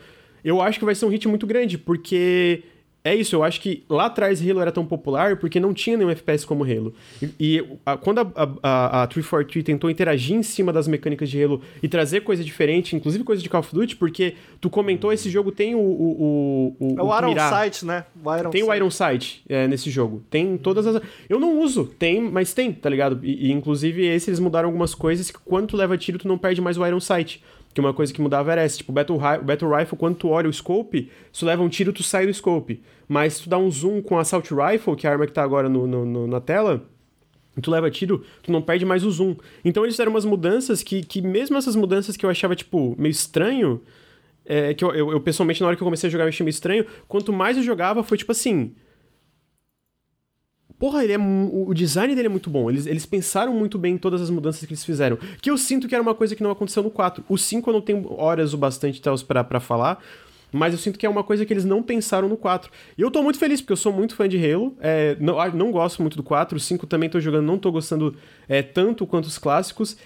eu 0.44 0.60
acho 0.60 0.78
que 0.78 0.84
vai 0.84 0.94
ser 0.94 1.04
um 1.04 1.08
hit 1.08 1.28
muito 1.28 1.46
grande, 1.46 1.76
porque 1.78 2.62
é 3.04 3.14
isso, 3.14 3.34
eu 3.34 3.42
acho 3.42 3.60
que 3.60 3.84
lá 3.88 4.06
atrás 4.06 4.40
Halo 4.40 4.60
era 4.60 4.70
tão 4.70 4.86
popular 4.86 5.36
porque 5.36 5.58
não 5.58 5.74
tinha 5.74 5.96
nenhum 5.96 6.10
FPS 6.10 6.46
como 6.46 6.62
Halo. 6.62 6.94
E, 7.20 7.30
e 7.40 7.64
a, 7.84 7.96
quando 7.96 8.20
a, 8.20 8.32
a, 8.62 9.02
a 9.02 9.06
343 9.08 9.64
tentou 9.64 9.90
interagir 9.90 10.36
em 10.36 10.42
cima 10.42 10.72
das 10.72 10.86
mecânicas 10.86 11.28
de 11.28 11.42
Halo 11.42 11.60
e 11.82 11.88
trazer 11.88 12.20
coisa 12.20 12.44
diferente, 12.44 12.94
inclusive 12.94 13.24
coisa 13.24 13.42
de 13.42 13.48
Call 13.48 13.60
of 13.60 13.74
Duty, 13.74 13.96
porque 13.96 14.34
tu 14.60 14.70
comentou, 14.70 15.12
esse 15.12 15.28
jogo 15.28 15.50
tem 15.50 15.74
o. 15.74 15.80
o, 15.80 16.76
o, 16.78 16.94
é 16.96 17.02
o, 17.02 17.06
o 17.06 17.18
Iron 17.18 17.34
Sight, 17.48 17.84
né? 17.84 18.04
O 18.24 18.36
Iron 18.36 18.50
tem 18.50 18.60
Sight. 18.60 18.70
o 18.70 18.74
Iron 18.74 18.90
Sight 18.90 19.42
é, 19.48 19.66
nesse 19.66 19.90
jogo. 19.90 20.22
Tem 20.30 20.56
todas 20.56 20.86
as. 20.86 21.02
Eu 21.28 21.40
não 21.40 21.58
uso, 21.58 21.84
tem, 21.84 22.20
mas 22.20 22.54
tem, 22.54 22.72
tá 22.72 22.88
ligado? 22.88 23.18
E, 23.24 23.48
e 23.48 23.52
inclusive 23.52 24.06
esse 24.06 24.30
eles 24.30 24.38
mudaram 24.38 24.68
algumas 24.68 24.94
coisas 24.94 25.28
que 25.28 25.38
quando 25.40 25.66
tu 25.66 25.76
leva 25.76 25.98
tiro, 25.98 26.18
tu 26.18 26.28
não 26.28 26.38
perde 26.38 26.60
mais 26.60 26.78
o 26.78 26.86
Iron 26.86 27.00
Sight. 27.00 27.42
Que 27.74 27.80
uma 27.80 27.94
coisa 27.94 28.12
que 28.12 28.20
mudava 28.20 28.52
era 28.52 28.62
essa, 28.62 28.76
tipo, 28.76 28.92
o 28.92 28.94
Battle, 28.94 29.16
o 29.16 29.44
Battle 29.44 29.76
Rifle, 29.76 29.98
quando 29.98 30.16
tu 30.16 30.28
olha 30.28 30.48
o 30.48 30.52
scope, 30.52 31.10
se 31.32 31.40
tu 31.40 31.46
leva 31.46 31.62
um 31.62 31.68
tiro, 31.68 31.92
tu 31.92 32.02
sai 32.02 32.26
do 32.26 32.34
scope. 32.34 32.82
Mas 33.08 33.34
se 33.34 33.42
tu 33.44 33.48
dá 33.48 33.58
um 33.58 33.70
zoom 33.70 34.02
com 34.02 34.18
Assault 34.18 34.52
Rifle, 34.54 34.94
que 34.96 35.06
é 35.06 35.10
a 35.10 35.12
arma 35.12 35.26
que 35.26 35.32
tá 35.32 35.42
agora 35.42 35.68
no, 35.68 35.86
no, 35.86 36.04
no 36.04 36.26
na 36.26 36.40
tela, 36.40 36.84
tu 37.60 37.70
leva 37.70 37.90
tiro, 37.90 38.24
tu 38.42 38.52
não 38.52 38.62
perde 38.62 38.84
mais 38.84 39.04
o 39.04 39.10
zoom. 39.10 39.36
Então 39.64 39.84
eles 39.84 39.94
fizeram 39.94 40.10
umas 40.10 40.24
mudanças 40.24 40.82
que, 40.82 41.02
que 41.02 41.22
mesmo 41.22 41.56
essas 41.56 41.76
mudanças 41.76 42.16
que 42.16 42.24
eu 42.24 42.30
achava, 42.30 42.54
tipo, 42.54 42.94
meio 42.98 43.10
estranho, 43.10 43.80
é, 44.44 44.74
que 44.74 44.84
eu, 44.84 44.94
eu, 44.94 45.12
eu, 45.12 45.20
pessoalmente, 45.20 45.60
na 45.60 45.68
hora 45.68 45.76
que 45.76 45.82
eu 45.82 45.86
comecei 45.86 46.08
a 46.08 46.10
jogar, 46.10 46.24
eu 46.24 46.28
achei 46.28 46.44
meio 46.44 46.52
estranho, 46.52 46.84
quanto 47.08 47.32
mais 47.32 47.56
eu 47.56 47.62
jogava, 47.62 48.02
foi 48.02 48.18
tipo 48.18 48.32
assim 48.32 48.74
Porra, 50.82 51.04
ele 51.04 51.12
é, 51.12 51.16
o 51.16 51.72
design 51.72 52.12
dele 52.12 52.26
é 52.26 52.28
muito 52.28 52.50
bom. 52.50 52.68
Eles, 52.68 52.86
eles 52.86 53.06
pensaram 53.06 53.54
muito 53.54 53.78
bem 53.78 53.94
em 53.94 53.96
todas 53.96 54.20
as 54.20 54.28
mudanças 54.28 54.66
que 54.66 54.72
eles 54.72 54.84
fizeram. 54.84 55.16
Que 55.40 55.48
eu 55.48 55.56
sinto 55.56 55.86
que 55.86 55.94
era 55.94 56.02
uma 56.02 56.12
coisa 56.12 56.34
que 56.34 56.42
não 56.42 56.50
aconteceu 56.50 56.82
no 56.82 56.90
4. 56.90 57.24
O 57.28 57.38
5 57.38 57.70
eu 57.70 57.74
não 57.74 57.80
tenho 57.80 58.12
horas 58.20 58.52
o 58.52 58.58
bastante 58.58 59.00
para 59.28 59.60
falar. 59.60 60.02
Mas 60.50 60.74
eu 60.74 60.80
sinto 60.80 60.98
que 60.98 61.06
é 61.06 61.08
uma 61.08 61.22
coisa 61.22 61.46
que 61.46 61.52
eles 61.52 61.64
não 61.64 61.84
pensaram 61.84 62.28
no 62.28 62.36
4. 62.36 62.68
E 62.98 63.00
eu 63.00 63.12
tô 63.12 63.22
muito 63.22 63.38
feliz, 63.38 63.60
porque 63.60 63.74
eu 63.74 63.76
sou 63.76 63.92
muito 63.92 64.16
fã 64.16 64.28
de 64.28 64.36
Halo. 64.44 64.76
É, 64.80 65.16
não, 65.20 65.36
não 65.52 65.70
gosto 65.70 66.02
muito 66.02 66.16
do 66.16 66.22
4. 66.24 66.56
O 66.56 66.60
5 66.60 66.84
também 66.88 67.08
tô 67.08 67.20
jogando, 67.20 67.46
não 67.46 67.58
tô 67.58 67.70
gostando 67.70 68.16
é, 68.48 68.60
tanto 68.60 69.06
quanto 69.06 69.26
os 69.26 69.38
clássicos. 69.38 69.96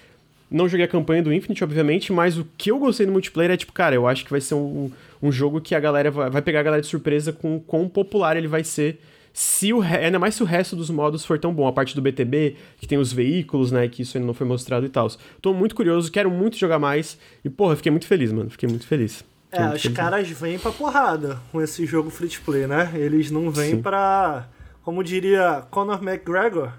Não 0.47 0.69
joguei 0.69 0.85
a 0.85 0.87
campanha 0.87 1.23
do 1.23 1.33
Infinite, 1.33 1.63
obviamente, 1.63 2.13
mas 2.13 2.37
o 2.37 2.45
que 2.55 2.69
eu 2.69 2.77
gostei 2.77 3.07
do 3.07 3.11
multiplayer 3.11 3.49
é 3.49 3.57
tipo, 3.57 3.73
cara, 3.73 3.95
eu 3.95 4.07
acho 4.07 4.23
que 4.23 4.29
vai 4.29 4.41
ser 4.41 4.53
um, 4.53 4.91
um 5.23 5.31
jogo 5.31 5.59
que 5.59 5.73
a 5.73 5.79
galera 5.79 6.11
vai, 6.11 6.29
vai 6.29 6.41
pegar 6.43 6.59
a 6.59 6.63
galera 6.63 6.81
de 6.83 6.87
surpresa 6.87 7.33
com 7.33 7.59
quão 7.59 7.89
popular 7.89 8.37
ele 8.37 8.47
vai 8.47 8.63
ser 8.63 8.99
se 9.37 9.71
o 9.71 9.83
ainda 9.83 10.17
mais 10.17 10.33
se 10.33 10.41
o 10.41 10.47
resto 10.47 10.75
dos 10.75 10.89
modos 10.89 11.23
for 11.23 11.37
tão 11.37 11.53
bom, 11.53 11.67
a 11.67 11.71
parte 11.71 11.93
do 11.93 12.01
BTB, 12.01 12.55
que 12.75 12.87
tem 12.87 12.97
os 12.97 13.13
veículos, 13.13 13.71
né, 13.71 13.87
que 13.87 14.01
isso 14.01 14.17
ainda 14.17 14.25
não 14.25 14.33
foi 14.33 14.47
mostrado 14.47 14.83
e 14.83 14.89
tal. 14.89 15.07
Tô 15.39 15.53
muito 15.53 15.75
curioso, 15.75 16.11
quero 16.11 16.31
muito 16.31 16.57
jogar 16.57 16.79
mais 16.79 17.19
e 17.45 17.49
porra, 17.51 17.75
fiquei 17.75 17.91
muito 17.91 18.07
feliz, 18.07 18.31
mano, 18.31 18.49
fiquei 18.49 18.67
muito 18.67 18.87
feliz. 18.87 19.23
Fiquei 19.45 19.59
é, 19.59 19.61
muito 19.61 19.75
os 19.75 19.81
feliz. 19.83 19.95
caras 19.95 20.27
vêm 20.27 20.57
pra 20.57 20.71
porrada 20.71 21.39
com 21.51 21.61
esse 21.61 21.85
jogo 21.85 22.09
free 22.09 22.29
to 22.29 22.41
play, 22.41 22.65
né? 22.65 22.91
Eles 22.95 23.29
não 23.29 23.51
vêm 23.51 23.75
Sim. 23.75 23.81
pra, 23.83 24.47
como 24.81 25.03
diria 25.03 25.63
Conor 25.69 26.01
McGregor, 26.01 26.71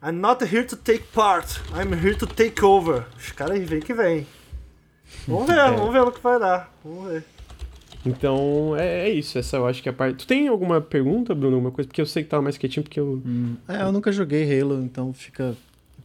I'm 0.00 0.12
not 0.12 0.44
here 0.44 0.64
to 0.68 0.76
take 0.76 1.02
part, 1.12 1.60
I'm 1.74 1.92
here 1.94 2.14
to 2.14 2.28
take 2.28 2.64
over. 2.64 3.06
Os 3.18 3.32
caras 3.32 3.58
vêm 3.68 3.80
que 3.80 3.92
vêm. 3.92 4.24
Vamos 5.26 5.48
ver, 5.48 5.58
é. 5.58 5.70
vamos 5.72 5.92
ver 5.92 6.02
o 6.02 6.12
que 6.12 6.20
vai 6.22 6.38
dar. 6.38 6.72
Vamos 6.84 7.10
ver. 7.10 7.24
Então, 8.04 8.76
é, 8.76 9.08
é, 9.08 9.10
isso. 9.10 9.38
Essa 9.38 9.56
eu 9.56 9.66
acho 9.66 9.82
que 9.82 9.88
é 9.88 9.92
a 9.92 9.94
parte. 9.94 10.18
Tu 10.18 10.26
tem 10.26 10.48
alguma 10.48 10.80
pergunta, 10.80 11.34
Bruno? 11.34 11.56
Alguma 11.56 11.70
coisa? 11.70 11.88
Porque 11.88 12.00
eu 12.00 12.06
sei 12.06 12.22
que 12.22 12.28
tava 12.28 12.42
mais 12.42 12.58
quietinho, 12.58 12.84
porque 12.84 13.00
eu. 13.00 13.22
Hum. 13.24 13.56
É, 13.66 13.82
eu 13.82 13.92
nunca 13.92 14.12
joguei 14.12 14.60
Halo, 14.60 14.82
então 14.82 15.12
fica. 15.12 15.56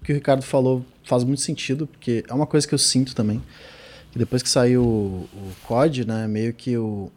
O 0.02 0.06
que 0.06 0.14
o 0.14 0.16
Ricardo 0.16 0.42
falou 0.42 0.86
faz 1.04 1.26
muito 1.26 1.42
sentido, 1.42 1.86
porque 1.86 2.24
é 2.28 2.34
uma 2.34 2.48
coisa 2.48 2.66
que 2.66 2.74
eu 2.74 2.78
sinto 2.78 3.14
também. 3.14 3.42
Que 4.12 4.18
depois 4.18 4.42
que 4.42 4.50
saiu 4.50 4.84
o, 4.84 5.30
o 5.34 5.52
COD, 5.68 6.08
né, 6.08 6.26
meio 6.28 6.54
que 6.54 6.78
o, 6.78 7.12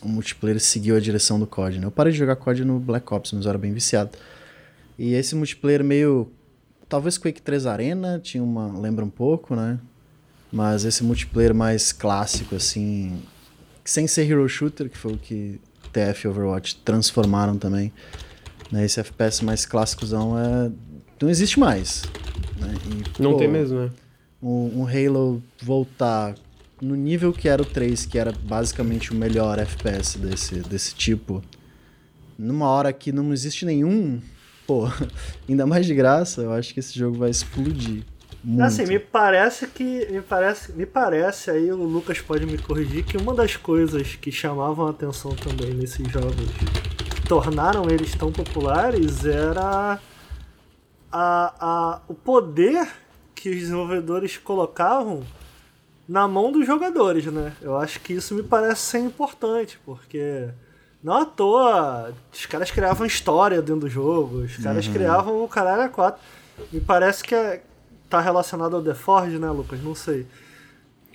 o 0.00 0.08
multiplayer 0.08 0.60
seguiu 0.60 0.96
a 0.96 1.00
direção 1.00 1.38
do 1.38 1.46
COD, 1.46 1.80
né? 1.80 1.86
Eu 1.86 1.90
parei 1.90 2.12
de 2.12 2.18
jogar 2.18 2.36
COD 2.36 2.64
no 2.64 2.78
Black 2.78 3.12
Ops, 3.12 3.32
mas 3.32 3.44
eu 3.44 3.48
era 3.48 3.58
bem 3.58 3.72
viciado. 3.72 4.12
E 4.98 5.14
esse 5.14 5.34
multiplayer 5.34 5.82
meio. 5.82 6.30
Talvez 6.88 7.18
Quake 7.18 7.42
3 7.42 7.66
Arena 7.66 8.20
tinha 8.22 8.42
uma. 8.42 8.78
lembra 8.78 9.04
um 9.04 9.10
pouco, 9.10 9.56
né? 9.56 9.78
Mas 10.52 10.84
esse 10.84 11.02
multiplayer 11.02 11.54
mais 11.54 11.92
clássico, 11.92 12.56
assim 12.56 13.20
sem 13.90 14.06
ser 14.06 14.30
Hero 14.30 14.48
Shooter, 14.48 14.88
que 14.88 14.96
foi 14.96 15.14
o 15.14 15.16
que 15.16 15.60
TF 15.92 16.24
e 16.24 16.28
Overwatch 16.28 16.76
transformaram 16.76 17.58
também. 17.58 17.92
Né? 18.70 18.84
Esse 18.84 19.00
FPS 19.00 19.44
mais 19.44 19.66
clássicozão 19.66 20.38
é... 20.38 20.70
não 21.20 21.28
existe 21.28 21.58
mais. 21.58 22.04
Né? 22.56 22.72
E, 22.86 23.20
não 23.20 23.32
pô, 23.32 23.38
tem 23.38 23.48
mesmo, 23.48 23.80
né? 23.80 23.90
Um, 24.40 24.82
um, 24.82 24.86
Halo 24.86 25.42
voltar 25.60 26.36
no 26.80 26.94
nível 26.94 27.32
que 27.32 27.48
era 27.48 27.60
o 27.60 27.64
3, 27.64 28.06
que 28.06 28.16
era 28.16 28.30
basicamente 28.30 29.10
o 29.10 29.16
melhor 29.16 29.58
FPS 29.58 30.16
desse, 30.16 30.60
desse 30.60 30.94
tipo, 30.94 31.42
numa 32.38 32.68
hora 32.68 32.92
que 32.92 33.10
não 33.10 33.32
existe 33.32 33.66
nenhum, 33.66 34.20
pô, 34.68 34.88
ainda 35.48 35.66
mais 35.66 35.84
de 35.84 35.96
graça, 35.96 36.42
eu 36.42 36.52
acho 36.52 36.72
que 36.72 36.78
esse 36.78 36.96
jogo 36.96 37.18
vai 37.18 37.30
explodir. 37.30 38.04
Muito. 38.42 38.62
Assim, 38.62 38.86
me 38.86 38.98
parece 38.98 39.66
que. 39.66 40.06
Me 40.10 40.22
parece, 40.22 40.72
me 40.72 40.86
parece, 40.86 41.50
aí 41.50 41.70
o 41.70 41.76
Lucas 41.76 42.20
pode 42.20 42.46
me 42.46 42.56
corrigir, 42.56 43.04
que 43.04 43.16
uma 43.16 43.34
das 43.34 43.56
coisas 43.56 44.16
que 44.16 44.32
chamavam 44.32 44.86
a 44.86 44.90
atenção 44.90 45.34
também 45.34 45.74
nesses 45.74 46.06
jogos 46.10 46.48
tornaram 47.28 47.88
eles 47.88 48.14
tão 48.14 48.32
populares 48.32 49.24
era 49.24 50.00
a, 51.12 51.54
a, 51.60 52.00
o 52.08 52.14
poder 52.14 52.88
que 53.34 53.50
os 53.50 53.56
desenvolvedores 53.56 54.36
colocavam 54.36 55.22
na 56.08 56.26
mão 56.26 56.50
dos 56.50 56.66
jogadores, 56.66 57.26
né? 57.26 57.52
Eu 57.62 57.76
acho 57.78 58.00
que 58.00 58.14
isso 58.14 58.34
me 58.34 58.42
parece 58.42 58.80
ser 58.80 58.98
importante, 58.98 59.78
porque 59.84 60.48
não 61.02 61.14
à 61.14 61.24
toa 61.24 62.12
os 62.32 62.46
caras 62.46 62.70
criavam 62.70 63.06
história 63.06 63.62
dentro 63.62 63.82
do 63.82 63.88
jogo, 63.88 64.38
os 64.38 64.56
caras 64.56 64.86
uhum. 64.86 64.92
criavam 64.92 65.44
o 65.44 65.48
caralho 65.48 65.82
a 65.82 65.88
quatro. 65.88 66.20
Me 66.72 66.80
parece 66.80 67.22
que, 67.22 67.34
é, 67.34 67.62
tá 68.10 68.20
relacionado 68.20 68.76
ao 68.76 68.82
The 68.82 68.94
Forge, 68.94 69.38
né, 69.38 69.50
Lucas? 69.50 69.80
Não 69.82 69.94
sei. 69.94 70.26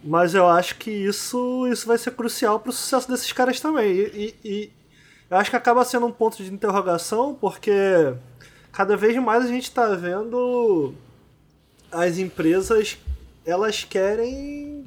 Mas 0.04 0.34
eu 0.34 0.48
acho 0.48 0.78
que 0.78 0.92
isso, 0.92 1.68
isso 1.68 1.88
vai 1.88 1.98
ser 1.98 2.12
crucial 2.12 2.60
pro 2.60 2.72
sucesso 2.72 3.10
desses 3.10 3.32
caras 3.32 3.60
também. 3.60 3.92
E, 3.92 4.36
e, 4.44 4.50
e 4.50 4.72
eu 5.30 5.38
acho 5.38 5.50
que 5.50 5.56
acaba 5.56 5.84
sendo 5.84 6.06
um 6.06 6.12
ponto 6.12 6.38
de 6.38 6.54
interrogação, 6.54 7.36
porque 7.36 7.72
cada 8.72 8.96
vez 8.96 9.18
mais 9.18 9.46
a 9.46 9.48
gente 9.48 9.72
tá 9.72 9.88
vendo 9.96 10.94
as 11.92 12.18
empresas, 12.18 12.98
elas 13.46 13.84
querem 13.84 14.86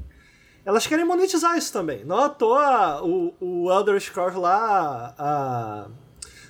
elas 0.65 0.87
querem 0.87 1.05
monetizar 1.05 1.57
isso 1.57 1.73
também. 1.73 2.05
Não 2.05 2.19
à 2.19 2.29
toa 2.29 3.03
o, 3.03 3.35
o 3.41 3.73
Elder 3.73 3.99
Scrolls 3.99 4.39
lá, 4.39 5.15
a, 5.19 5.87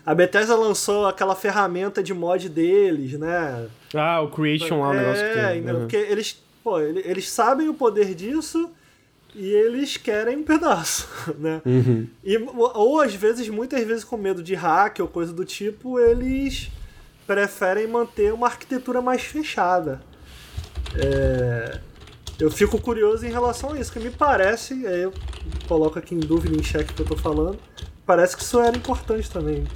a 0.09 0.15
Bethesda 0.15 0.57
lançou 0.57 1.07
aquela 1.07 1.35
ferramenta 1.35 2.03
de 2.03 2.15
mod 2.15 2.49
deles, 2.49 3.13
né? 3.19 3.69
Ah, 3.95 4.23
o 4.23 4.31
Creation 4.31 4.81
lá, 4.81 4.89
o 4.89 4.95
negócio 4.95 5.23
que 5.23 5.35
tem. 5.35 5.69
É, 5.69 5.73
uhum. 5.75 5.81
porque 5.81 5.97
eles, 5.97 6.43
pô, 6.65 6.81
eles 6.81 7.29
sabem 7.29 7.69
o 7.69 7.75
poder 7.75 8.15
disso 8.15 8.71
e 9.35 9.47
eles 9.51 9.99
querem 9.99 10.39
um 10.39 10.43
pedaço, 10.43 11.07
né? 11.39 11.61
Uhum. 11.63 12.09
E, 12.25 12.39
ou 12.39 13.03
às 13.03 13.15
vezes, 13.15 13.51
muitas 13.51 13.87
vezes 13.87 14.03
com 14.03 14.17
medo 14.17 14.43
de 14.43 14.55
hack 14.55 14.99
ou 15.01 15.09
coisa 15.09 15.31
do 15.31 15.45
tipo, 15.45 16.01
eles 16.01 16.71
preferem 17.27 17.87
manter 17.87 18.33
uma 18.33 18.47
arquitetura 18.47 19.03
mais 19.03 19.21
fechada. 19.21 20.01
É, 20.97 21.81
eu 22.41 22.51
fico 22.51 22.81
curioso 22.81 23.27
em 23.27 23.31
relação 23.31 23.75
a 23.75 23.79
isso, 23.79 23.93
que 23.93 24.01
me 24.01 24.11
parece, 24.11 24.87
aí 24.87 25.03
eu 25.03 25.13
coloco 25.67 25.99
aqui 25.99 26.15
em 26.15 26.21
dúvida 26.21 26.57
em 26.57 26.63
xeque 26.63 26.95
que 26.95 27.03
eu 27.03 27.07
tô 27.07 27.15
falando, 27.15 27.59
parece 28.07 28.35
que 28.35 28.43
isso 28.43 28.59
era 28.59 28.75
importante 28.75 29.31
também. 29.31 29.67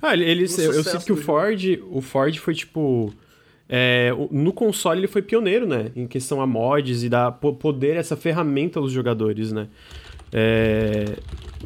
Ah, 0.00 0.14
eles, 0.14 0.58
eu, 0.58 0.72
eu 0.72 0.84
sinto 0.84 1.04
que 1.04 1.12
o 1.12 1.16
Ford, 1.16 1.62
o 1.90 2.00
Ford 2.00 2.36
foi 2.38 2.54
tipo. 2.54 3.12
É, 3.68 4.12
no 4.30 4.52
console 4.52 5.00
ele 5.00 5.06
foi 5.06 5.22
pioneiro, 5.22 5.66
né? 5.66 5.90
Em 5.96 6.06
questão 6.06 6.40
a 6.40 6.46
mods 6.46 7.02
e 7.02 7.08
dar 7.08 7.32
poder 7.32 7.96
essa 7.96 8.16
ferramenta 8.16 8.78
aos 8.78 8.92
jogadores, 8.92 9.52
né? 9.52 9.68
É, 10.32 11.16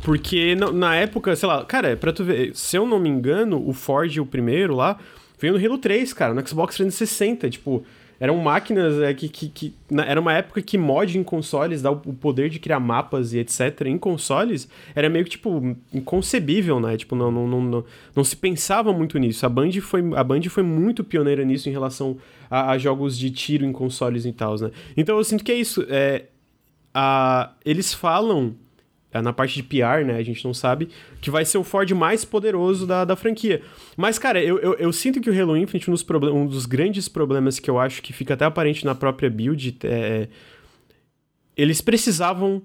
porque 0.02 0.54
na, 0.54 0.70
na, 0.70 0.94
época, 0.94 1.34
sei 1.34 1.48
lá, 1.48 1.64
cara, 1.64 1.96
pra 1.96 2.12
tu 2.12 2.22
ver, 2.22 2.54
se 2.54 2.76
eu 2.76 2.86
não 2.86 3.00
me 3.00 3.08
engano, 3.08 3.66
o 3.66 3.72
Ford, 3.72 4.16
o 4.18 4.26
primeiro 4.26 4.76
lá, 4.76 4.98
veio 5.40 5.58
no 5.58 5.64
Halo 5.64 5.78
3, 5.78 6.12
cara, 6.12 6.34
no 6.34 6.46
Xbox 6.46 6.76
360. 6.76 7.50
Tipo, 7.50 7.82
Eram 8.20 8.36
máquinas 8.38 9.00
é, 9.00 9.14
que, 9.14 9.28
que, 9.28 9.48
que 9.48 9.74
na, 9.90 10.04
Era 10.04 10.20
uma 10.20 10.32
época 10.32 10.60
que 10.60 10.76
mod 10.76 11.16
em 11.16 11.22
consoles, 11.22 11.82
dá 11.82 11.92
o, 11.92 12.00
o, 12.06 12.12
poder 12.12 12.50
de 12.50 12.58
criar 12.58 12.80
mapas 12.80 13.32
e 13.32 13.38
etc. 13.38 13.82
em 13.86 13.96
consoles, 13.96 14.68
era 14.94 15.08
meio 15.08 15.24
que, 15.24 15.32
tipo, 15.32 15.76
inconcebível, 15.92 16.80
né? 16.80 16.96
Tipo, 16.96 17.14
não, 17.14 17.30
não, 17.30 17.46
não, 17.46 17.62
não, 17.62 17.84
não 18.16 18.24
se 18.24 18.36
pensava 18.36 18.92
muito 18.92 19.18
nisso. 19.18 19.46
A 19.46 19.48
Band, 19.48 19.70
foi, 19.80 20.02
a 20.16 20.24
Band 20.24 20.42
foi 20.50 20.62
muito 20.62 21.04
pioneira 21.04 21.44
nisso 21.44 21.68
em 21.68 21.72
relação 21.72 22.16
a, 22.50 22.72
a 22.72 22.78
jogos 22.78 23.16
de 23.16 23.30
tiro 23.30 23.64
em 23.64 23.72
consoles 23.72 24.24
e 24.24 24.32
tal, 24.32 24.58
né? 24.58 24.70
Então 24.96 25.16
eu 25.16 25.24
sinto 25.24 25.44
que 25.44 25.52
é 25.52 25.56
isso. 25.56 25.86
É, 25.88 26.24
a, 26.92 27.52
eles 27.64 27.94
falam 27.94 28.56
na 29.12 29.32
parte 29.32 29.54
de 29.54 29.62
PR, 29.62 30.04
né? 30.06 30.16
A 30.16 30.22
gente 30.22 30.44
não 30.44 30.52
sabe, 30.52 30.88
que 31.20 31.30
vai 31.30 31.44
ser 31.44 31.58
o 31.58 31.64
Ford 31.64 31.90
mais 31.92 32.24
poderoso 32.24 32.86
da, 32.86 33.04
da 33.04 33.16
franquia. 33.16 33.62
Mas, 33.96 34.18
cara, 34.18 34.42
eu, 34.42 34.58
eu, 34.58 34.74
eu 34.74 34.92
sinto 34.92 35.20
que 35.20 35.30
o 35.30 35.42
Halo 35.42 35.56
Infinite, 35.56 35.90
um 35.90 35.94
dos, 35.94 36.06
um 36.32 36.46
dos 36.46 36.66
grandes 36.66 37.08
problemas 37.08 37.58
que 37.58 37.70
eu 37.70 37.78
acho 37.78 38.02
que 38.02 38.12
fica 38.12 38.34
até 38.34 38.44
aparente 38.44 38.84
na 38.84 38.94
própria 38.94 39.30
build, 39.30 39.78
é. 39.84 40.28
Eles 41.56 41.80
precisavam 41.80 42.62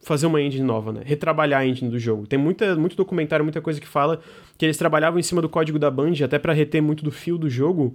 fazer 0.00 0.26
uma 0.26 0.40
engine 0.40 0.64
nova, 0.64 0.92
né? 0.92 1.02
Retrabalhar 1.04 1.60
a 1.60 1.66
engine 1.66 1.90
do 1.90 1.98
jogo. 1.98 2.26
Tem 2.26 2.38
muita, 2.38 2.76
muito 2.76 2.96
documentário, 2.96 3.44
muita 3.44 3.60
coisa 3.60 3.80
que 3.80 3.86
fala 3.86 4.20
que 4.56 4.64
eles 4.64 4.76
trabalhavam 4.76 5.18
em 5.18 5.22
cima 5.22 5.42
do 5.42 5.48
código 5.48 5.78
da 5.78 5.90
Band, 5.90 6.12
até 6.24 6.38
para 6.38 6.52
reter 6.52 6.80
muito 6.80 7.04
do 7.04 7.10
fio 7.10 7.36
do 7.36 7.50
jogo 7.50 7.94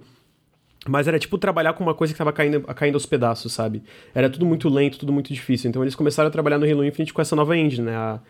mas 0.88 1.06
era 1.06 1.18
tipo 1.18 1.36
trabalhar 1.36 1.74
com 1.74 1.84
uma 1.84 1.94
coisa 1.94 2.12
que 2.12 2.18
tava 2.18 2.32
caindo, 2.32 2.62
caindo 2.62 2.94
aos 2.94 3.04
pedaços, 3.04 3.52
sabe? 3.52 3.82
Era 4.14 4.30
tudo 4.30 4.46
muito 4.46 4.68
lento, 4.68 4.98
tudo 4.98 5.12
muito 5.12 5.32
difícil. 5.32 5.68
Então 5.68 5.82
eles 5.82 5.94
começaram 5.94 6.28
a 6.28 6.30
trabalhar 6.30 6.58
no 6.58 6.64
Halo 6.64 6.84
Infinite 6.84 7.12
com 7.12 7.20
essa 7.20 7.36
nova 7.36 7.56
engine, 7.56 7.86
né? 7.86 7.96
A, 7.96 8.20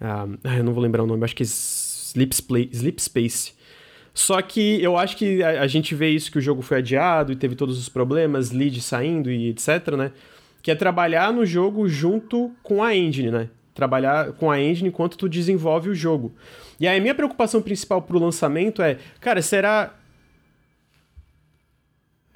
a, 0.00 0.56
eu 0.56 0.64
não 0.64 0.72
vou 0.72 0.82
lembrar 0.82 1.04
o 1.04 1.06
nome, 1.06 1.24
acho 1.24 1.36
que 1.36 1.42
é 1.42 1.46
Sleep, 1.46 2.34
Sleep 2.72 3.02
Space. 3.02 3.52
Só 4.12 4.42
que 4.42 4.82
eu 4.82 4.96
acho 4.96 5.16
que 5.16 5.42
a, 5.42 5.62
a, 5.62 5.66
gente 5.68 5.94
vê 5.94 6.10
isso 6.10 6.32
que 6.32 6.38
o 6.38 6.40
jogo 6.40 6.62
foi 6.62 6.78
adiado 6.78 7.32
e 7.32 7.36
teve 7.36 7.54
todos 7.54 7.78
os 7.78 7.88
problemas, 7.88 8.50
lead 8.50 8.80
saindo 8.80 9.30
e 9.30 9.50
etc, 9.50 9.94
né? 9.96 10.10
Que 10.62 10.72
é 10.72 10.74
trabalhar 10.74 11.32
no 11.32 11.46
jogo 11.46 11.88
junto 11.88 12.50
com 12.62 12.82
a 12.82 12.94
engine, 12.94 13.30
né? 13.30 13.48
Trabalhar 13.72 14.32
com 14.32 14.50
a 14.50 14.60
engine 14.60 14.88
enquanto 14.88 15.16
tu 15.16 15.28
desenvolve 15.28 15.88
o 15.88 15.94
jogo. 15.94 16.34
E 16.78 16.88
aí 16.88 16.98
a 16.98 17.00
minha 17.00 17.14
preocupação 17.14 17.62
principal 17.62 18.02
pro 18.02 18.18
lançamento 18.18 18.82
é, 18.82 18.98
cara, 19.20 19.40
será 19.40 19.94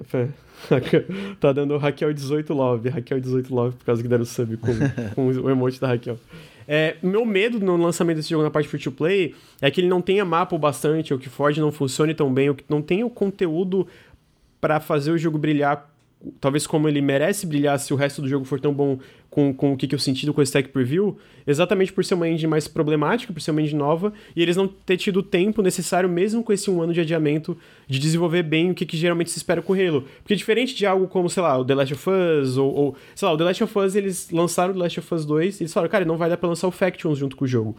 tá 1.39 1.51
dando 1.51 1.77
Raquel 1.77 2.13
18 2.13 2.53
Love, 2.53 2.89
Raquel 2.89 3.19
18 3.19 3.53
Love, 3.53 3.75
por 3.77 3.85
causa 3.85 4.01
que 4.01 4.07
deram 4.07 4.25
sub 4.25 4.57
com, 4.57 4.71
com 5.13 5.27
o 5.27 5.49
emote 5.49 5.79
da 5.79 5.87
Raquel. 5.87 6.17
É, 6.67 6.95
meu 7.01 7.25
medo 7.25 7.59
no 7.59 7.77
lançamento 7.77 8.17
desse 8.17 8.29
jogo 8.29 8.43
na 8.43 8.49
parte 8.49 8.67
free 8.67 8.81
to 8.81 8.91
play 8.91 9.35
é 9.61 9.69
que 9.69 9.81
ele 9.81 9.87
não 9.87 10.01
tenha 10.01 10.25
mapa 10.25 10.55
o 10.55 10.59
bastante, 10.59 11.13
ou 11.13 11.19
que 11.19 11.29
Ford 11.29 11.55
não 11.57 11.71
funcione 11.71 12.13
tão 12.13 12.33
bem, 12.33 12.49
ou 12.49 12.55
que 12.55 12.63
não 12.67 12.81
tenha 12.81 13.05
o 13.05 13.09
conteúdo 13.09 13.87
para 14.59 14.79
fazer 14.79 15.11
o 15.11 15.17
jogo 15.17 15.37
brilhar 15.37 15.94
talvez 16.39 16.65
como 16.65 16.87
ele 16.87 17.01
merece 17.01 17.45
brilhar 17.45 17.79
se 17.79 17.93
o 17.93 17.95
resto 17.95 18.21
do 18.21 18.27
jogo 18.27 18.45
for 18.45 18.59
tão 18.59 18.73
bom 18.73 18.99
com, 19.29 19.53
com 19.53 19.73
o 19.73 19.77
que, 19.77 19.87
que 19.87 19.93
eu 19.93 19.99
senti 19.99 20.25
com 20.31 20.41
esse 20.41 20.51
Tech 20.51 20.69
Preview, 20.69 21.17
exatamente 21.45 21.91
por 21.91 22.05
ser 22.05 22.13
uma 22.13 22.27
engine 22.27 22.49
mais 22.49 22.67
problemática, 22.67 23.33
por 23.33 23.41
ser 23.41 23.51
uma 23.51 23.61
engine 23.61 23.77
nova, 23.77 24.13
e 24.35 24.41
eles 24.41 24.55
não 24.55 24.67
ter 24.67 24.95
tido 24.95 25.17
o 25.17 25.23
tempo 25.23 25.61
necessário, 25.61 26.07
mesmo 26.07 26.41
com 26.41 26.53
esse 26.53 26.71
um 26.71 26.81
ano 26.81 26.93
de 26.93 27.01
adiamento, 27.01 27.57
de 27.87 27.99
desenvolver 27.99 28.43
bem 28.43 28.71
o 28.71 28.73
que, 28.73 28.85
que 28.85 28.95
geralmente 28.95 29.31
se 29.31 29.37
espera 29.37 29.61
com 29.61 29.73
o 29.73 29.75
Halo. 29.75 30.05
Porque 30.21 30.35
diferente 30.35 30.73
de 30.73 30.85
algo 30.85 31.07
como, 31.07 31.29
sei 31.29 31.43
lá, 31.43 31.57
o 31.57 31.65
The 31.65 31.75
Last 31.75 31.93
of 31.93 32.09
Us, 32.09 32.57
ou, 32.57 32.73
ou 32.73 32.95
sei 33.13 33.27
lá, 33.27 33.33
o 33.33 33.37
The 33.37 33.43
Last 33.43 33.63
of 33.63 33.79
Us, 33.79 33.95
eles 33.95 34.29
lançaram 34.31 34.71
o 34.71 34.73
The 34.73 34.83
Last 34.83 34.99
of 34.99 35.13
Us 35.13 35.25
2, 35.25 35.59
e 35.59 35.63
eles 35.63 35.73
falaram, 35.73 35.91
cara, 35.91 36.05
não 36.05 36.15
vai 36.15 36.29
dar 36.29 36.37
pra 36.37 36.47
lançar 36.47 36.67
o 36.67 36.71
Factions 36.71 37.17
junto 37.17 37.35
com 37.35 37.43
o 37.43 37.47
jogo. 37.47 37.75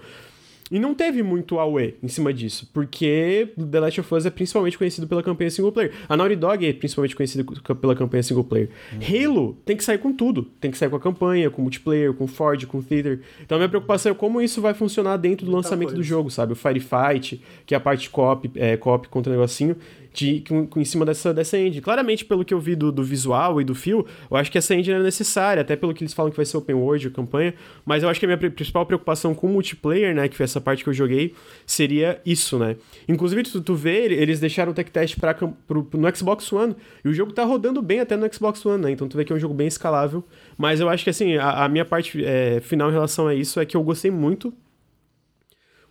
E 0.70 0.78
não 0.78 0.94
teve 0.94 1.22
muito 1.22 1.58
AUE 1.58 1.94
em 2.02 2.08
cima 2.08 2.32
disso, 2.34 2.68
porque 2.72 3.52
The 3.70 3.80
Last 3.80 4.00
of 4.00 4.14
Us 4.14 4.26
é 4.26 4.30
principalmente 4.30 4.76
conhecido 4.76 5.06
pela 5.06 5.22
campanha 5.22 5.50
single 5.50 5.70
player. 5.70 5.92
A 6.08 6.16
Naughty 6.16 6.34
Dog 6.34 6.66
é 6.66 6.72
principalmente 6.72 7.14
conhecida 7.14 7.44
pela 7.80 7.94
campanha 7.94 8.22
single 8.22 8.44
player. 8.44 8.68
Uhum. 8.92 9.28
Halo 9.28 9.56
tem 9.64 9.76
que 9.76 9.84
sair 9.84 9.98
com 9.98 10.12
tudo. 10.12 10.42
Tem 10.60 10.70
que 10.70 10.78
sair 10.78 10.90
com 10.90 10.96
a 10.96 11.00
campanha, 11.00 11.50
com 11.50 11.62
multiplayer, 11.62 12.12
com 12.12 12.26
Ford, 12.26 12.64
com 12.66 12.82
Theater. 12.82 13.20
Então 13.44 13.56
a 13.56 13.58
minha 13.60 13.68
preocupação 13.68 14.10
é 14.10 14.14
como 14.14 14.40
isso 14.40 14.60
vai 14.60 14.74
funcionar 14.74 15.16
dentro 15.18 15.46
do 15.46 15.52
lançamento 15.52 15.94
do 15.94 16.02
jogo, 16.02 16.30
sabe? 16.30 16.52
O 16.52 16.56
Firefight, 16.56 17.40
que 17.64 17.74
é 17.74 17.76
a 17.76 17.80
parte 17.80 18.10
co-op, 18.10 18.50
é, 18.56 18.76
co 18.76 18.98
contra 19.08 19.32
o 19.32 19.36
negocinho 19.36 19.76
de, 20.16 20.42
com, 20.48 20.66
com, 20.66 20.80
em 20.80 20.84
cima 20.84 21.04
dessa, 21.04 21.32
dessa 21.34 21.58
engine. 21.58 21.82
Claramente, 21.82 22.24
pelo 22.24 22.42
que 22.42 22.54
eu 22.54 22.58
vi 22.58 22.74
do, 22.74 22.90
do 22.90 23.04
visual 23.04 23.60
e 23.60 23.64
do 23.64 23.74
fio, 23.74 24.06
eu 24.30 24.36
acho 24.36 24.50
que 24.50 24.56
essa 24.56 24.74
engine 24.74 24.96
é 24.96 25.02
necessária, 25.02 25.60
até 25.60 25.76
pelo 25.76 25.92
que 25.92 26.02
eles 26.02 26.14
falam 26.14 26.30
que 26.30 26.36
vai 26.36 26.46
ser 26.46 26.56
open 26.56 26.74
world 26.74 27.06
a 27.06 27.10
campanha, 27.10 27.54
mas 27.84 28.02
eu 28.02 28.08
acho 28.08 28.18
que 28.18 28.24
a 28.24 28.28
minha 28.28 28.50
principal 28.50 28.86
preocupação 28.86 29.34
com 29.34 29.46
o 29.46 29.50
multiplayer, 29.50 30.14
né, 30.14 30.26
que 30.26 30.34
foi 30.34 30.44
essa 30.44 30.58
parte 30.58 30.82
que 30.82 30.88
eu 30.88 30.94
joguei, 30.94 31.34
seria 31.66 32.18
isso, 32.24 32.58
né. 32.58 32.76
Inclusive, 33.06 33.42
tu, 33.42 33.60
tu 33.60 33.74
vê, 33.74 34.06
eles 34.06 34.40
deixaram 34.40 34.72
o 34.72 34.74
tech 34.74 34.90
test 34.90 35.20
pra, 35.20 35.34
pro, 35.34 35.86
no 35.92 36.16
Xbox 36.16 36.50
One, 36.50 36.74
e 37.04 37.08
o 37.08 37.12
jogo 37.12 37.32
tá 37.32 37.44
rodando 37.44 37.82
bem 37.82 38.00
até 38.00 38.16
no 38.16 38.32
Xbox 38.32 38.64
One, 38.64 38.84
né, 38.84 38.90
então 38.92 39.06
tu 39.06 39.18
vê 39.18 39.24
que 39.24 39.34
é 39.34 39.36
um 39.36 39.38
jogo 39.38 39.52
bem 39.52 39.66
escalável, 39.66 40.24
mas 40.56 40.80
eu 40.80 40.88
acho 40.88 41.04
que, 41.04 41.10
assim, 41.10 41.36
a, 41.36 41.64
a 41.64 41.68
minha 41.68 41.84
parte 41.84 42.24
é, 42.24 42.60
final 42.60 42.88
em 42.88 42.92
relação 42.92 43.26
a 43.26 43.34
isso 43.34 43.60
é 43.60 43.66
que 43.66 43.76
eu 43.76 43.82
gostei 43.82 44.10
muito, 44.10 44.54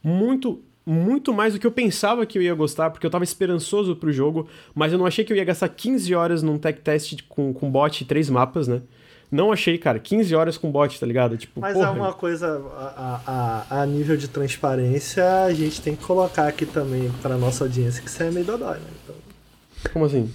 muito 0.03 0.63
muito 0.85 1.33
mais 1.33 1.53
do 1.53 1.59
que 1.59 1.65
eu 1.65 1.71
pensava 1.71 2.25
que 2.25 2.37
eu 2.37 2.41
ia 2.41 2.53
gostar, 2.53 2.91
porque 2.91 3.05
eu 3.05 3.09
tava 3.09 3.23
esperançoso 3.23 3.95
pro 3.95 4.11
jogo, 4.11 4.47
mas 4.73 4.91
eu 4.91 4.99
não 4.99 5.05
achei 5.05 5.25
que 5.25 5.33
eu 5.33 5.37
ia 5.37 5.43
gastar 5.43 5.69
15 5.69 6.13
horas 6.13 6.43
num 6.43 6.57
tech 6.57 6.79
test 6.81 7.21
com, 7.27 7.53
com 7.53 7.71
bot 7.71 8.01
e 8.01 8.05
três 8.05 8.29
mapas, 8.29 8.67
né? 8.67 8.81
Não 9.31 9.51
achei, 9.51 9.77
cara. 9.77 9.97
15 9.99 10.35
horas 10.35 10.57
com 10.57 10.71
bot, 10.71 10.99
tá 10.99 11.05
ligado? 11.05 11.35
Tipo, 11.35 11.59
Mas 11.59 11.73
porra. 11.73 11.87
é 11.87 11.89
uma 11.89 12.13
coisa, 12.13 12.61
a, 12.77 13.21
a, 13.25 13.81
a, 13.81 13.85
nível 13.85 14.15
de 14.15 14.27
transparência, 14.27 15.43
a 15.43 15.53
gente 15.53 15.81
tem 15.81 15.95
que 15.95 16.03
colocar 16.05 16.47
aqui 16.47 16.65
também 16.65 17.11
pra 17.21 17.35
nossa 17.35 17.63
audiência 17.63 18.01
que 18.01 18.09
isso 18.09 18.21
é 18.21 18.29
meio 18.29 18.45
dodói, 18.45 18.77
né? 18.77 18.87
Então... 19.03 19.24
Como 19.91 20.05
assim? 20.05 20.31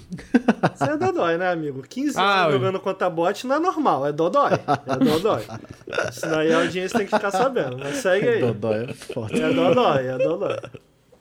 Isso 0.74 0.84
é 0.84 0.96
dodói, 0.96 1.36
né, 1.36 1.51
amigo? 1.51 1.82
15 1.82 2.18
ah, 2.18 2.42
anos 2.42 2.55
jogando 2.55 2.80
contra 2.80 3.11
bot 3.11 3.46
não 3.46 3.57
é 3.57 3.59
normal, 3.59 4.07
é 4.07 4.12
dodói. 4.12 4.53
É 4.53 4.96
dodói. 4.96 5.42
Isso 6.11 6.22
daí 6.22 6.53
a 6.53 6.59
audiência 6.61 6.98
tem 6.98 7.07
que 7.07 7.14
ficar 7.14 7.30
sabendo. 7.30 7.78
Mas 7.78 7.96
segue 7.96 8.28
aí. 8.28 8.40
Dodói 8.40 8.84
é 8.84 8.94
forte. 8.94 9.40
É 9.40 9.53
dodói, 9.53 10.07
é 10.07 10.18
dodói. 10.18 10.59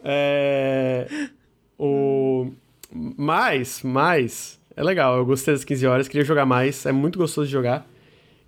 É. 0.04 1.08
O. 1.78 2.52
Mais, 2.94 3.84
mais. 3.84 4.60
É 4.76 4.84
legal, 4.84 5.18
eu 5.18 5.26
gostei 5.26 5.54
das 5.54 5.64
15 5.64 5.88
horas, 5.88 6.08
queria 6.08 6.24
jogar 6.24 6.46
mais, 6.46 6.86
é 6.86 6.92
muito 6.92 7.20
gostoso 7.20 7.48
de 7.48 7.52
jogar. 7.52 7.86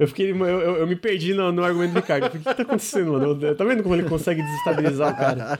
Eu 0.01 0.07
fiquei. 0.07 0.31
Eu, 0.31 0.45
eu, 0.45 0.75
eu 0.77 0.87
me 0.87 0.95
perdi 0.95 1.31
no, 1.33 1.51
no, 1.51 1.63
argumento 1.63 1.93
do 1.93 1.99
Ricardo. 1.99 2.25
O 2.25 2.29
que, 2.31 2.39
que 2.39 2.43
tá 2.43 2.63
acontecendo, 2.63 3.11
mano? 3.11 3.55
Tá 3.55 3.63
vendo 3.63 3.83
como 3.83 3.93
ele 3.93 4.09
consegue 4.09 4.41
desestabilizar 4.41 5.13
o 5.13 5.15
cara? 5.15 5.59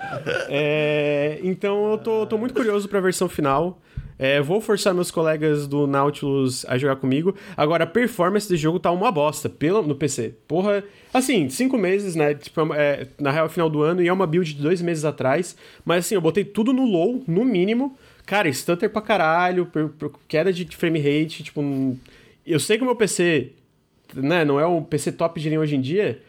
É, 0.50 1.40
então 1.44 1.92
eu 1.92 1.98
tô, 2.00 2.26
tô 2.26 2.40
muito 2.40 2.52
curioso 2.52 2.90
pra 2.90 3.00
versão 3.00 3.30
final. 3.30 3.80
É, 4.22 4.40
vou 4.40 4.62
forçar 4.62 4.94
meus 4.94 5.10
colegas 5.10 5.66
do 5.66 5.88
Nautilus 5.88 6.64
a 6.68 6.78
jogar 6.78 6.98
comigo. 6.98 7.36
Agora, 7.58 7.86
a 7.86 7.88
performance 7.88 8.48
do 8.48 8.56
jogo 8.56 8.80
tá 8.80 8.92
uma 8.92 9.12
bosta 9.12 9.50
pelo, 9.50 9.82
no 9.82 9.96
PC. 9.96 10.36
Porra, 10.48 10.84
assim, 11.12 11.50
cinco 11.50 11.76
meses, 11.76 12.14
né? 12.14 12.36
Tipo, 12.36 12.72
é, 12.72 13.08
na 13.20 13.32
real, 13.32 13.50
final 13.50 13.68
do 13.68 13.82
ano, 13.82 14.00
e 14.00 14.08
é 14.08 14.14
uma 14.14 14.28
build 14.28 14.54
de 14.54 14.62
dois 14.62 14.80
meses 14.80 15.06
atrás. 15.06 15.58
Mas 15.84 16.06
assim, 16.06 16.14
eu 16.14 16.22
botei 16.22 16.46
tudo 16.46 16.72
no 16.72 16.86
low, 16.86 17.24
no 17.28 17.44
mínimo. 17.44 17.98
Cara, 18.24 18.48
stutter 18.54 18.92
pra 18.92 19.02
caralho, 19.02 19.66
per, 19.66 19.90
per, 19.90 20.12
queda 20.28 20.54
de 20.54 20.68
frame 20.78 21.00
rate, 21.00 21.42
tipo. 21.44 21.98
Eu 22.46 22.60
sei 22.60 22.78
que 22.78 22.84
o 22.84 22.86
meu 22.86 22.96
PC, 22.96 23.54
né, 24.14 24.46
não 24.46 24.60
é 24.60 24.68
um 24.68 24.84
PC 24.84 25.14
top 25.14 25.42
de 25.42 25.50
linha 25.50 25.60
hoje 25.60 25.76
em 25.76 25.82
dia. 25.82 26.22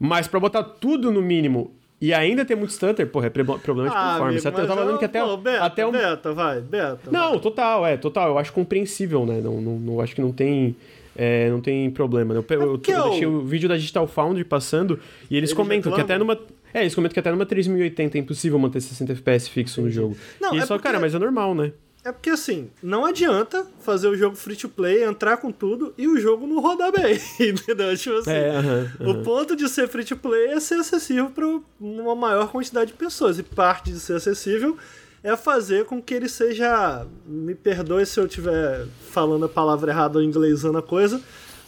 Mas 0.00 0.26
para 0.26 0.40
botar 0.40 0.62
tudo 0.62 1.10
no 1.10 1.20
mínimo 1.20 1.77
e 2.00 2.14
ainda 2.14 2.44
tem 2.44 2.56
muito 2.56 2.72
stutter, 2.72 3.06
porra, 3.08 3.26
é 3.26 3.30
problema 3.30 3.90
de 3.90 3.96
ah, 3.96 4.10
performance. 4.10 4.46
Amigo, 4.46 4.62
eu 4.62 4.66
tava 4.68 4.80
falando 4.80 4.98
que 4.98 5.04
até, 5.04 5.20
pô, 5.20 5.36
beta, 5.36 5.64
até 5.64 5.86
um... 5.86 5.90
beta, 5.90 6.32
vai, 6.32 6.60
beta. 6.60 7.10
Não, 7.10 7.30
vai. 7.30 7.40
total, 7.40 7.86
é, 7.86 7.96
total. 7.96 8.28
Eu 8.28 8.38
acho 8.38 8.52
compreensível, 8.52 9.26
né? 9.26 9.40
Não, 9.40 9.60
não, 9.60 9.78
não 9.78 10.00
acho 10.00 10.14
que 10.14 10.20
não 10.20 10.32
tem. 10.32 10.76
É, 11.16 11.50
não 11.50 11.60
tem 11.60 11.90
problema. 11.90 12.32
Eu, 12.32 12.44
eu, 12.48 12.60
eu, 12.60 12.80
eu, 12.86 13.08
deixei 13.08 13.26
o 13.26 13.40
vídeo 13.40 13.68
da 13.68 13.76
Digital 13.76 14.06
Foundry 14.06 14.44
passando 14.44 15.00
e 15.28 15.36
eles, 15.36 15.50
eles 15.50 15.52
comentam 15.52 15.90
reclamam. 15.90 15.96
que 15.96 16.12
até 16.12 16.18
numa. 16.18 16.38
É, 16.72 16.82
eles 16.82 16.94
comentam 16.94 17.14
que 17.14 17.18
até 17.18 17.32
numa 17.32 17.44
3080 17.44 18.16
é 18.16 18.20
impossível 18.20 18.58
manter 18.60 18.80
60 18.80 19.14
FPS 19.14 19.48
fixo 19.48 19.82
no 19.82 19.90
jogo. 19.90 20.16
Não, 20.40 20.54
e 20.54 20.58
é 20.58 20.60
só, 20.60 20.74
porque... 20.74 20.86
cara, 20.86 21.00
mas 21.00 21.12
é 21.16 21.18
normal, 21.18 21.52
né? 21.52 21.72
É 22.08 22.12
porque 22.12 22.30
assim, 22.30 22.70
não 22.82 23.04
adianta 23.04 23.66
fazer 23.80 24.08
o 24.08 24.16
jogo 24.16 24.34
free 24.34 24.56
to 24.56 24.66
play, 24.66 25.04
entrar 25.04 25.36
com 25.36 25.52
tudo 25.52 25.92
e 25.98 26.08
o 26.08 26.18
jogo 26.18 26.46
não 26.46 26.58
rodar 26.58 26.90
bem, 26.90 27.20
entendeu? 27.38 27.94
Tipo 27.98 28.16
assim, 28.16 28.30
é, 28.30 28.58
uh 28.58 28.62
-huh, 28.62 28.84
uh 28.84 29.14
-huh. 29.14 29.20
o 29.20 29.22
ponto 29.22 29.54
de 29.54 29.68
ser 29.68 29.86
free 29.88 30.06
to 30.06 30.16
play 30.16 30.46
é 30.46 30.58
ser 30.58 30.76
acessível 30.76 31.28
para 31.28 31.44
uma 31.78 32.14
maior 32.14 32.50
quantidade 32.50 32.92
de 32.92 32.96
pessoas. 32.96 33.38
E 33.38 33.42
parte 33.42 33.92
de 33.92 34.00
ser 34.00 34.14
acessível 34.14 34.78
é 35.22 35.36
fazer 35.36 35.84
com 35.84 36.00
que 36.00 36.14
ele 36.14 36.30
seja. 36.30 37.06
Me 37.26 37.54
perdoe 37.54 38.06
se 38.06 38.18
eu 38.18 38.24
estiver 38.24 38.86
falando 39.10 39.44
a 39.44 39.48
palavra 39.48 39.92
errada 39.92 40.18
ou 40.18 40.24
inglesando 40.24 40.78
a 40.78 40.82
coisa, 40.82 41.20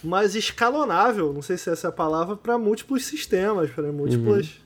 mas 0.02 0.34
escalonável, 0.34 1.34
não 1.34 1.42
sei 1.42 1.58
se 1.58 1.68
essa 1.68 1.88
é 1.88 1.90
a 1.90 1.92
palavra, 1.92 2.34
para 2.34 2.56
múltiplos 2.56 3.04
sistemas, 3.04 3.68
para 3.68 3.92
múltiplos. 3.92 4.58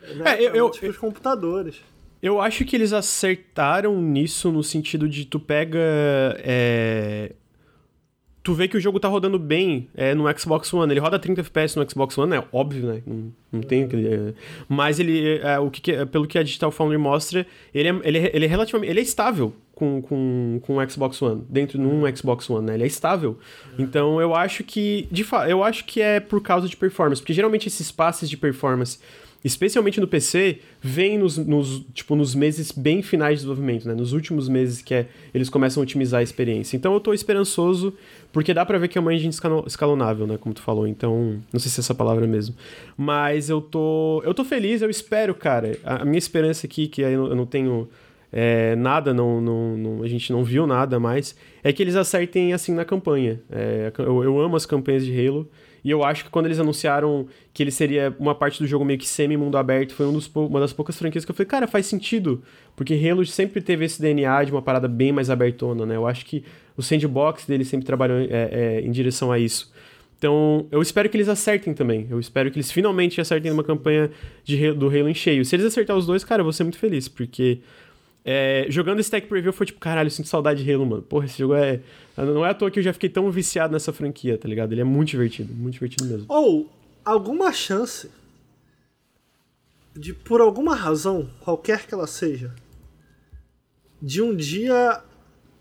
Uhum. 0.00 0.18
Né, 0.18 0.44
é, 0.44 0.56
eu, 0.56 0.62
múltiplos 0.62 0.94
eu, 0.94 1.00
computadores. 1.00 1.80
Eu 2.22 2.40
acho 2.40 2.64
que 2.64 2.76
eles 2.76 2.92
acertaram 2.92 4.00
nisso 4.00 4.52
no 4.52 4.62
sentido 4.62 5.08
de 5.08 5.24
tu 5.24 5.40
pega. 5.40 5.80
É, 6.38 7.32
tu 8.44 8.54
vê 8.54 8.68
que 8.68 8.76
o 8.76 8.80
jogo 8.80 9.00
tá 9.00 9.08
rodando 9.08 9.40
bem 9.40 9.88
é, 9.92 10.14
no 10.14 10.24
Xbox 10.38 10.72
One. 10.72 10.92
Ele 10.92 11.00
roda 11.00 11.18
30 11.18 11.40
FPS 11.40 11.76
no 11.76 11.90
Xbox 11.90 12.16
One, 12.16 12.36
é 12.36 12.44
óbvio, 12.52 12.86
né? 12.86 13.02
Não, 13.04 13.32
não 13.50 13.60
tem. 13.60 13.82
É, 13.82 14.34
mas 14.68 15.00
ele, 15.00 15.38
é, 15.38 15.58
o 15.58 15.68
que, 15.68 16.06
pelo 16.06 16.26
que 16.26 16.38
a 16.38 16.44
Digital 16.44 16.70
Foundry 16.70 16.96
mostra, 16.96 17.44
ele 17.74 17.88
é, 17.88 18.00
ele, 18.04 18.18
é, 18.18 18.30
ele 18.32 18.44
é 18.44 18.48
relativamente. 18.48 18.88
Ele 18.88 19.00
é 19.00 19.02
estável 19.02 19.52
com, 19.74 20.00
com, 20.00 20.60
com 20.62 20.76
o 20.76 20.90
Xbox 20.90 21.20
One, 21.20 21.44
dentro 21.48 21.76
de 21.76 21.84
um 21.84 22.16
Xbox 22.16 22.48
One, 22.48 22.66
né? 22.66 22.74
Ele 22.74 22.84
é 22.84 22.86
estável. 22.86 23.36
Então 23.76 24.20
eu 24.20 24.32
acho 24.32 24.62
que. 24.62 25.08
De 25.10 25.24
fa 25.24 25.48
eu 25.48 25.64
acho 25.64 25.84
que 25.84 26.00
é 26.00 26.20
por 26.20 26.40
causa 26.40 26.68
de 26.68 26.76
performance. 26.76 27.20
Porque 27.20 27.32
geralmente 27.32 27.66
esses 27.66 27.90
passes 27.90 28.30
de 28.30 28.36
performance 28.36 29.00
especialmente 29.44 30.00
no 30.00 30.06
PC, 30.06 30.58
vem 30.80 31.18
nos, 31.18 31.36
nos, 31.36 31.84
tipo, 31.92 32.14
nos 32.14 32.34
meses 32.34 32.70
bem 32.70 33.02
finais 33.02 33.34
de 33.34 33.36
desenvolvimento, 33.38 33.88
né? 33.88 33.94
Nos 33.94 34.12
últimos 34.12 34.48
meses 34.48 34.80
que 34.80 34.94
é, 34.94 35.06
eles 35.34 35.48
começam 35.48 35.80
a 35.80 35.84
otimizar 35.84 36.20
a 36.20 36.22
experiência. 36.22 36.76
Então 36.76 36.94
eu 36.94 37.00
tô 37.00 37.12
esperançoso, 37.12 37.92
porque 38.32 38.54
dá 38.54 38.64
pra 38.64 38.78
ver 38.78 38.88
que 38.88 38.96
é 38.96 39.00
uma 39.00 39.12
engine 39.12 39.34
escalonável, 39.66 40.26
né? 40.26 40.38
Como 40.38 40.54
tu 40.54 40.62
falou. 40.62 40.86
Então, 40.86 41.40
não 41.52 41.58
sei 41.58 41.70
se 41.70 41.80
é 41.80 41.82
essa 41.82 41.94
palavra 41.94 42.26
mesmo. 42.26 42.54
Mas 42.96 43.50
eu 43.50 43.60
tô. 43.60 44.22
Eu 44.24 44.32
tô 44.32 44.44
feliz, 44.44 44.80
eu 44.80 44.90
espero, 44.90 45.34
cara. 45.34 45.76
A, 45.84 46.04
minha 46.04 46.18
esperança 46.18 46.66
aqui, 46.66 46.86
que 46.86 47.02
eu 47.02 47.34
não 47.34 47.46
tenho. 47.46 47.88
É, 48.34 48.74
nada, 48.76 49.12
não, 49.12 49.42
não, 49.42 49.76
não, 49.76 50.02
a 50.02 50.08
gente 50.08 50.32
não 50.32 50.42
viu 50.42 50.66
nada 50.66 50.98
mais, 50.98 51.36
é 51.62 51.70
que 51.70 51.82
eles 51.82 51.94
acertem 51.94 52.54
assim 52.54 52.72
na 52.72 52.82
campanha. 52.82 53.38
É, 53.50 53.92
eu, 53.98 54.24
eu 54.24 54.40
amo 54.40 54.56
as 54.56 54.64
campanhas 54.64 55.04
de 55.04 55.12
Halo. 55.26 55.46
E 55.84 55.90
eu 55.90 56.04
acho 56.04 56.24
que 56.24 56.30
quando 56.30 56.46
eles 56.46 56.60
anunciaram 56.60 57.26
que 57.52 57.62
ele 57.62 57.70
seria 57.70 58.14
uma 58.18 58.34
parte 58.34 58.62
do 58.62 58.66
jogo 58.66 58.84
meio 58.84 58.98
que 58.98 59.08
semi-mundo 59.08 59.58
aberto, 59.58 59.94
foi 59.94 60.06
um 60.06 60.12
dos, 60.12 60.30
uma 60.34 60.60
das 60.60 60.72
poucas 60.72 60.96
franquias 60.96 61.24
que 61.24 61.30
eu 61.30 61.34
falei, 61.34 61.48
cara, 61.48 61.66
faz 61.66 61.86
sentido. 61.86 62.42
Porque 62.76 62.94
Halo 62.94 63.24
sempre 63.26 63.60
teve 63.60 63.84
esse 63.84 64.00
DNA 64.00 64.44
de 64.44 64.52
uma 64.52 64.62
parada 64.62 64.86
bem 64.86 65.12
mais 65.12 65.28
abertona, 65.28 65.84
né? 65.84 65.96
Eu 65.96 66.06
acho 66.06 66.24
que 66.24 66.44
o 66.76 66.82
sandbox 66.82 67.46
dele 67.46 67.64
sempre 67.64 67.84
trabalhou 67.84 68.18
é, 68.18 68.28
é, 68.30 68.80
em 68.80 68.90
direção 68.90 69.32
a 69.32 69.38
isso. 69.38 69.72
Então, 70.16 70.68
eu 70.70 70.80
espero 70.80 71.08
que 71.08 71.16
eles 71.16 71.28
acertem 71.28 71.74
também. 71.74 72.06
Eu 72.08 72.20
espero 72.20 72.48
que 72.48 72.56
eles 72.56 72.70
finalmente 72.70 73.20
acertem 73.20 73.50
uma 73.50 73.64
campanha 73.64 74.08
de, 74.44 74.72
do 74.72 74.86
Halo 74.86 75.08
em 75.08 75.14
cheio. 75.14 75.44
Se 75.44 75.56
eles 75.56 75.66
acertar 75.66 75.96
os 75.96 76.06
dois, 76.06 76.22
cara, 76.22 76.40
eu 76.40 76.44
vou 76.44 76.52
ser 76.52 76.62
muito 76.62 76.78
feliz, 76.78 77.08
porque 77.08 77.58
é, 78.24 78.66
jogando 78.68 79.00
esse 79.00 79.10
tech 79.10 79.26
preview 79.26 79.52
foi 79.52 79.66
tipo, 79.66 79.80
caralho, 79.80 80.06
eu 80.06 80.10
sinto 80.10 80.28
saudade 80.28 80.62
de 80.62 80.72
Halo, 80.72 80.86
mano. 80.86 81.02
Porra, 81.02 81.26
esse 81.26 81.38
jogo 81.38 81.54
é. 81.54 81.80
Não 82.16 82.44
é 82.44 82.50
à 82.50 82.54
toa 82.54 82.70
que 82.70 82.78
eu 82.78 82.82
já 82.82 82.92
fiquei 82.92 83.08
tão 83.08 83.30
viciado 83.30 83.72
nessa 83.72 83.92
franquia, 83.92 84.38
tá 84.38 84.48
ligado? 84.48 84.72
Ele 84.72 84.82
é 84.82 84.84
muito 84.84 85.08
divertido, 85.08 85.52
muito 85.52 85.74
divertido 85.74 86.04
mesmo. 86.04 86.26
Ou 86.28 86.70
alguma 87.04 87.52
chance 87.52 88.10
de, 89.94 90.12
por 90.12 90.40
alguma 90.40 90.74
razão, 90.74 91.28
qualquer 91.40 91.86
que 91.86 91.94
ela 91.94 92.06
seja, 92.06 92.54
de 94.00 94.22
um 94.22 94.34
dia 94.34 95.00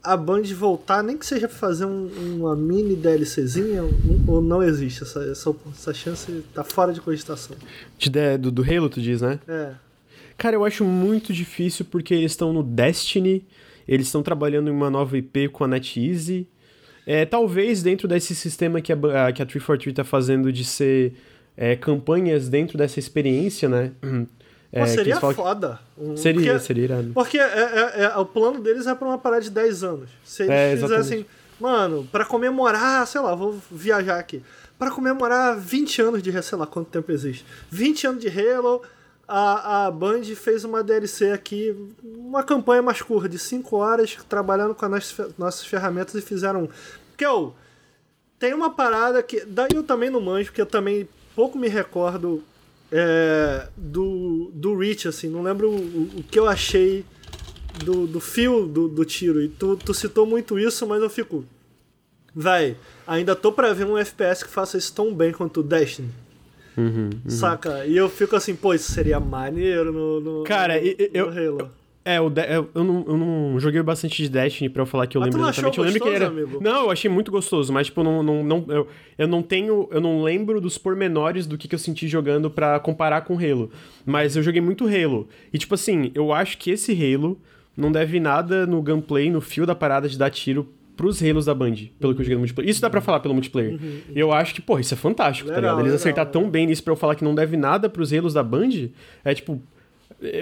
a 0.03 0.17
Band 0.17 0.43
voltar, 0.55 1.03
nem 1.03 1.17
que 1.17 1.25
seja 1.25 1.47
pra 1.47 1.57
fazer 1.57 1.85
um, 1.85 2.09
uma 2.37 2.55
mini 2.55 2.95
DLCzinha, 2.95 3.83
ou 4.27 4.41
não 4.41 4.61
existe? 4.61 5.03
Essa, 5.03 5.23
essa, 5.23 5.55
essa 5.71 5.93
chance 5.93 6.43
tá 6.53 6.63
fora 6.63 6.91
de 6.91 6.99
cogitação. 7.01 7.55
De, 7.97 8.37
do, 8.37 8.51
do 8.51 8.63
Halo, 8.63 8.89
tu 8.89 9.01
diz, 9.01 9.21
né? 9.21 9.39
É. 9.47 9.73
Cara, 10.41 10.55
eu 10.55 10.65
acho 10.65 10.83
muito 10.83 11.31
difícil 11.31 11.85
porque 11.85 12.15
eles 12.15 12.31
estão 12.31 12.51
no 12.51 12.63
Destiny, 12.63 13.45
eles 13.87 14.07
estão 14.07 14.23
trabalhando 14.23 14.69
em 14.69 14.73
uma 14.73 14.89
nova 14.89 15.15
IP 15.15 15.49
com 15.49 15.63
a 15.63 15.67
NetEase. 15.67 16.47
É, 17.05 17.27
talvez 17.27 17.83
dentro 17.83 18.07
desse 18.07 18.33
sistema 18.33 18.81
que 18.81 18.91
a, 18.91 18.95
que 18.95 19.39
a 19.43 19.45
343 19.45 19.93
está 19.93 20.03
fazendo 20.03 20.51
de 20.51 20.65
ser 20.65 21.13
é, 21.55 21.75
campanhas 21.75 22.49
dentro 22.49 22.75
dessa 22.75 22.97
experiência, 22.97 23.69
né? 23.69 23.91
É, 24.73 24.79
Pô, 24.79 24.87
seria 24.87 25.19
foda. 25.19 25.79
Um, 25.97 26.15
seria, 26.15 26.53
porque, 26.53 26.59
seria 26.65 26.83
irado. 26.85 27.11
Porque 27.13 27.37
é, 27.37 27.43
é, 27.43 28.03
é, 28.03 28.17
o 28.17 28.25
plano 28.25 28.61
deles 28.61 28.87
é 28.87 28.95
pra 28.95 29.05
uma 29.05 29.17
parada 29.17 29.41
de 29.41 29.49
10 29.49 29.83
anos. 29.83 30.09
Se 30.23 30.43
eles 30.43 30.53
é, 30.53 30.77
fizessem, 30.77 31.25
mano, 31.59 32.07
para 32.09 32.23
comemorar, 32.23 33.05
sei 33.05 33.19
lá, 33.19 33.35
vou 33.35 33.59
viajar 33.69 34.17
aqui. 34.17 34.41
para 34.79 34.89
comemorar 34.89 35.59
20 35.59 36.01
anos 36.01 36.23
de, 36.23 36.41
sei 36.41 36.57
lá 36.57 36.65
quanto 36.65 36.89
tempo 36.89 37.11
existe. 37.11 37.45
20 37.69 38.07
anos 38.07 38.21
de 38.21 38.29
Halo, 38.29 38.81
a, 39.31 39.85
a 39.85 39.91
Band 39.91 40.23
fez 40.35 40.65
uma 40.65 40.83
DLC 40.83 41.31
aqui, 41.31 41.73
uma 42.03 42.43
campanha 42.43 42.81
mais 42.81 43.01
curta, 43.01 43.29
de 43.29 43.39
5 43.39 43.77
horas, 43.77 44.17
trabalhando 44.27 44.75
com 44.75 44.85
as 44.85 45.15
nossas, 45.37 45.65
ferramentas 45.65 46.15
e 46.15 46.21
fizeram. 46.21 46.67
Que 47.17 47.25
eu. 47.25 47.55
Tem 48.37 48.53
uma 48.53 48.69
parada 48.71 49.23
que. 49.23 49.45
Daí 49.45 49.69
eu 49.73 49.83
também 49.83 50.09
não 50.09 50.19
manjo, 50.19 50.49
porque 50.49 50.61
eu 50.61 50.65
também 50.65 51.07
pouco 51.33 51.57
me 51.57 51.69
recordo 51.69 52.43
é, 52.91 53.69
do, 53.77 54.51
do 54.53 54.77
Reach, 54.77 55.07
assim, 55.07 55.29
não 55.29 55.41
lembro 55.41 55.71
o, 55.71 56.19
o 56.19 56.23
que 56.23 56.37
eu 56.37 56.45
achei 56.45 57.05
do, 57.85 58.05
do 58.05 58.19
fio 58.19 58.65
do, 58.65 58.89
do 58.89 59.05
tiro. 59.05 59.41
E 59.41 59.47
tu, 59.47 59.77
tu 59.77 59.93
citou 59.93 60.25
muito 60.25 60.59
isso, 60.59 60.85
mas 60.85 61.01
eu 61.01 61.09
fico. 61.09 61.45
Véi, 62.35 62.75
ainda 63.07 63.33
tô 63.33 63.51
pra 63.53 63.73
ver 63.73 63.85
um 63.85 63.97
FPS 63.97 64.43
que 64.43 64.51
faça 64.51 64.77
isso 64.77 64.93
tão 64.93 65.13
bem 65.13 65.31
quanto 65.31 65.61
o 65.61 65.63
Destiny. 65.63 66.09
Uhum, 66.77 67.09
uhum. 67.25 67.29
Saca? 67.29 67.85
E 67.85 67.95
eu 67.97 68.09
fico 68.09 68.35
assim, 68.35 68.55
pô, 68.55 68.73
isso 68.73 68.91
seria 68.91 69.19
maneiro 69.19 69.91
no, 69.91 70.19
no, 70.19 70.43
Cara, 70.43 70.79
no, 70.79 70.87
eu, 71.13 71.31
no 71.31 71.37
Halo. 71.37 71.71
É, 72.03 72.19
o 72.19 72.31
de, 72.31 72.41
eu, 72.41 72.83
não, 72.83 73.05
eu 73.07 73.17
não 73.17 73.59
joguei 73.59 73.81
bastante 73.83 74.23
de 74.23 74.29
Destiny 74.29 74.69
pra 74.69 74.81
eu 74.81 74.87
falar 74.87 75.05
que 75.05 75.15
eu 75.15 75.21
lembro 75.21 75.39
exatamente. 75.39 75.77
Eu 75.77 75.83
lembro 75.83 75.99
gostoso, 75.99 76.17
que 76.17 76.23
era. 76.23 76.27
Amigo? 76.27 76.59
Não, 76.59 76.85
eu 76.85 76.91
achei 76.91 77.11
muito 77.11 77.31
gostoso, 77.31 77.71
mas, 77.71 77.87
tipo, 77.87 78.03
não, 78.03 78.23
não, 78.23 78.43
não, 78.43 78.65
eu, 78.69 78.87
eu 79.19 79.27
não 79.27 79.43
tenho. 79.43 79.87
Eu 79.91 80.01
não 80.01 80.23
lembro 80.23 80.59
dos 80.59 80.79
pormenores 80.79 81.45
do 81.45 81.59
que, 81.59 81.67
que 81.67 81.75
eu 81.75 81.79
senti 81.79 82.07
jogando 82.07 82.49
pra 82.49 82.79
comparar 82.79 83.21
com 83.21 83.35
Halo. 83.35 83.69
Mas 84.03 84.35
eu 84.35 84.41
joguei 84.41 84.61
muito 84.61 84.87
Halo. 84.87 85.27
E, 85.53 85.59
tipo 85.59 85.75
assim, 85.75 86.11
eu 86.15 86.33
acho 86.33 86.57
que 86.57 86.71
esse 86.71 86.91
Halo 86.91 87.39
não 87.77 87.91
deve 87.91 88.19
nada 88.19 88.65
no 88.65 88.81
gameplay, 88.81 89.29
no 89.29 89.39
fio 89.39 89.67
da 89.67 89.75
parada 89.75 90.09
de 90.09 90.17
dar 90.17 90.31
tiro 90.31 90.67
pros 90.95 91.21
Halos 91.21 91.45
da 91.45 91.53
Band, 91.53 91.75
pelo 91.99 92.13
que 92.13 92.21
eu 92.21 92.25
joguei 92.25 92.35
no 92.35 92.39
multiplayer. 92.39 92.69
Isso 92.69 92.81
dá 92.81 92.89
pra 92.89 93.01
falar 93.01 93.19
pelo 93.19 93.33
multiplayer. 93.33 93.73
Uhum. 93.73 94.01
Eu 94.15 94.31
acho 94.31 94.53
que, 94.53 94.61
pô, 94.61 94.79
isso 94.79 94.93
é 94.93 94.97
fantástico, 94.97 95.49
legal, 95.49 95.61
tá 95.61 95.69
ligado? 95.69 95.87
Eles 95.87 95.93
acertar 95.99 96.25
tão 96.27 96.49
bem 96.49 96.67
nisso 96.67 96.83
pra 96.83 96.93
eu 96.93 96.97
falar 96.97 97.15
que 97.15 97.23
não 97.23 97.33
deve 97.33 97.57
nada 97.57 97.89
pros 97.89 98.13
Halos 98.13 98.33
da 98.33 98.43
Band, 98.43 98.89
é 99.23 99.33
tipo. 99.33 99.61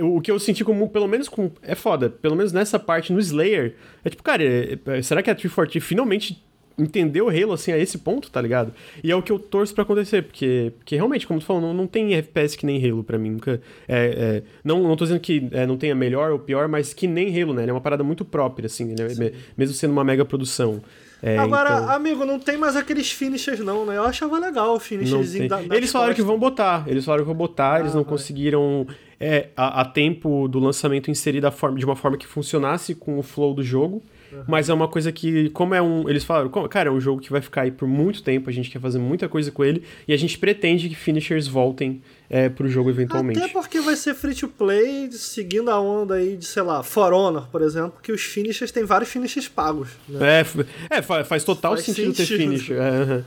O 0.02 0.20
que 0.20 0.30
eu 0.30 0.38
senti 0.38 0.64
como, 0.66 0.89
pelo 0.89 1.08
menos 1.08 1.30
com. 1.30 1.52
É 1.62 1.74
foda, 1.74 2.10
pelo 2.10 2.36
menos 2.36 2.52
nessa 2.52 2.78
parte 2.78 3.14
no 3.14 3.20
Slayer, 3.20 3.76
é 4.04 4.10
tipo, 4.10 4.22
cara, 4.22 4.43
é, 4.43 4.78
é, 4.86 5.02
será 5.02 5.24
que 5.24 5.30
a 5.30 5.36
340 5.36 5.80
finalmente 5.80 6.43
entender 6.80 7.21
o 7.21 7.30
Halo, 7.30 7.53
assim, 7.53 7.71
a 7.71 7.77
esse 7.77 7.97
ponto, 7.97 8.32
tá 8.32 8.41
ligado? 8.41 8.73
E 9.03 9.11
é 9.11 9.15
o 9.15 9.21
que 9.21 9.32
eu 9.32 9.38
torço 9.38 9.73
para 9.73 9.84
acontecer, 9.84 10.23
porque, 10.23 10.71
porque 10.77 10.95
realmente, 10.95 11.27
como 11.27 11.39
tu 11.39 11.45
falou, 11.45 11.61
não, 11.61 11.73
não 11.73 11.88
tem 11.88 12.13
FPS 12.15 12.57
que 12.57 12.65
nem 12.65 12.84
Halo 12.84 13.03
para 13.03 13.17
mim. 13.17 13.32
Nunca, 13.32 13.61
é, 13.88 14.41
é, 14.43 14.43
não, 14.63 14.84
não 14.84 14.95
tô 14.95 15.05
dizendo 15.05 15.19
que 15.19 15.47
é, 15.51 15.65
não 15.65 15.77
tenha 15.77 15.93
melhor 15.93 16.32
ou 16.32 16.39
pior, 16.39 16.67
mas 16.67 16.93
que 16.93 17.07
nem 17.07 17.27
Halo, 17.30 17.53
né? 17.53 17.63
Ele 17.63 17.71
é 17.71 17.73
uma 17.73 17.82
parada 17.82 18.03
muito 18.03 18.23
própria, 18.23 18.67
assim, 18.67 18.86
né? 18.86 19.32
mesmo 19.57 19.75
sendo 19.75 19.91
uma 19.91 20.03
mega 20.03 20.23
produção. 20.23 20.82
É, 21.21 21.38
Agora, 21.38 21.69
então... 21.69 21.89
amigo, 21.89 22.25
não 22.25 22.39
tem 22.39 22.57
mais 22.57 22.77
aqueles 22.77 23.11
finishers, 23.11 23.59
não, 23.59 23.86
né? 23.86 23.97
Eu 23.97 24.03
achava 24.03 24.39
legal 24.39 24.75
o 24.75 24.80
finisherzinho 24.80 25.49
da, 25.49 25.61
da 25.61 25.75
Eles 25.75 25.91
falaram 25.91 26.13
que 26.13 26.21
vão 26.21 26.39
botar, 26.39 26.86
eles 26.88 27.03
falaram 27.03 27.25
que 27.25 27.27
vão 27.27 27.36
botar, 27.36 27.73
ah, 27.73 27.80
eles 27.82 27.93
não 27.93 28.03
vai. 28.03 28.11
conseguiram 28.11 28.88
é, 29.19 29.49
a, 29.55 29.82
a, 29.82 29.86
tempo 29.86 30.47
do 30.47 30.59
lançamento 30.59 31.11
inserir 31.11 31.41
da 31.41 31.51
forma, 31.51 31.77
de 31.77 31.84
uma 31.84 31.95
forma 31.95 32.17
que 32.17 32.25
funcionasse 32.25 32.95
com 32.95 33.19
o 33.19 33.23
flow 33.23 33.53
do 33.53 33.61
jogo. 33.61 34.01
Uhum. 34.32 34.43
Mas 34.47 34.69
é 34.69 34.73
uma 34.73 34.88
coisa 34.88 35.11
que, 35.11 35.49
como 35.49 35.73
é 35.73 35.82
um. 35.82 36.07
Eles 36.09 36.23
falaram, 36.23 36.49
cara, 36.67 36.89
é 36.89 36.91
um 36.91 36.99
jogo 36.99 37.21
que 37.21 37.32
vai 37.32 37.41
ficar 37.41 37.61
aí 37.61 37.71
por 37.71 37.88
muito 37.88 38.21
tempo, 38.21 38.49
a 38.49 38.53
gente 38.53 38.69
quer 38.69 38.80
fazer 38.80 38.99
muita 38.99 39.27
coisa 39.27 39.51
com 39.51 39.63
ele, 39.63 39.84
e 40.07 40.13
a 40.13 40.17
gente 40.17 40.38
pretende 40.38 40.88
que 40.88 40.95
finishers 40.95 41.47
voltem 41.47 42.01
é, 42.30 42.47
pro 42.47 42.67
jogo 42.67 42.89
eventualmente. 42.89 43.39
Até 43.39 43.51
porque 43.51 43.80
vai 43.80 43.95
ser 43.95 44.13
free 44.13 44.36
to 44.36 44.47
play, 44.47 45.11
seguindo 45.11 45.69
a 45.71 45.80
onda 45.80 46.15
aí 46.15 46.38
de, 46.38 46.45
sei 46.45 46.61
lá, 46.61 46.84
For 46.84 47.11
Honor, 47.11 47.47
por 47.49 47.61
exemplo, 47.61 47.93
que 48.01 48.11
os 48.11 48.21
finishers 48.21 48.71
tem 48.71 48.84
vários 48.84 49.09
finishers 49.09 49.47
pagos. 49.47 49.89
Né? 50.07 50.41
É, 50.89 50.97
é, 50.97 51.01
faz 51.01 51.43
total 51.43 51.73
faz 51.73 51.86
sentido, 51.86 52.15
sentido, 52.15 52.27
ter 52.27 52.38
finisher. 52.38 52.77
É, 52.80 53.23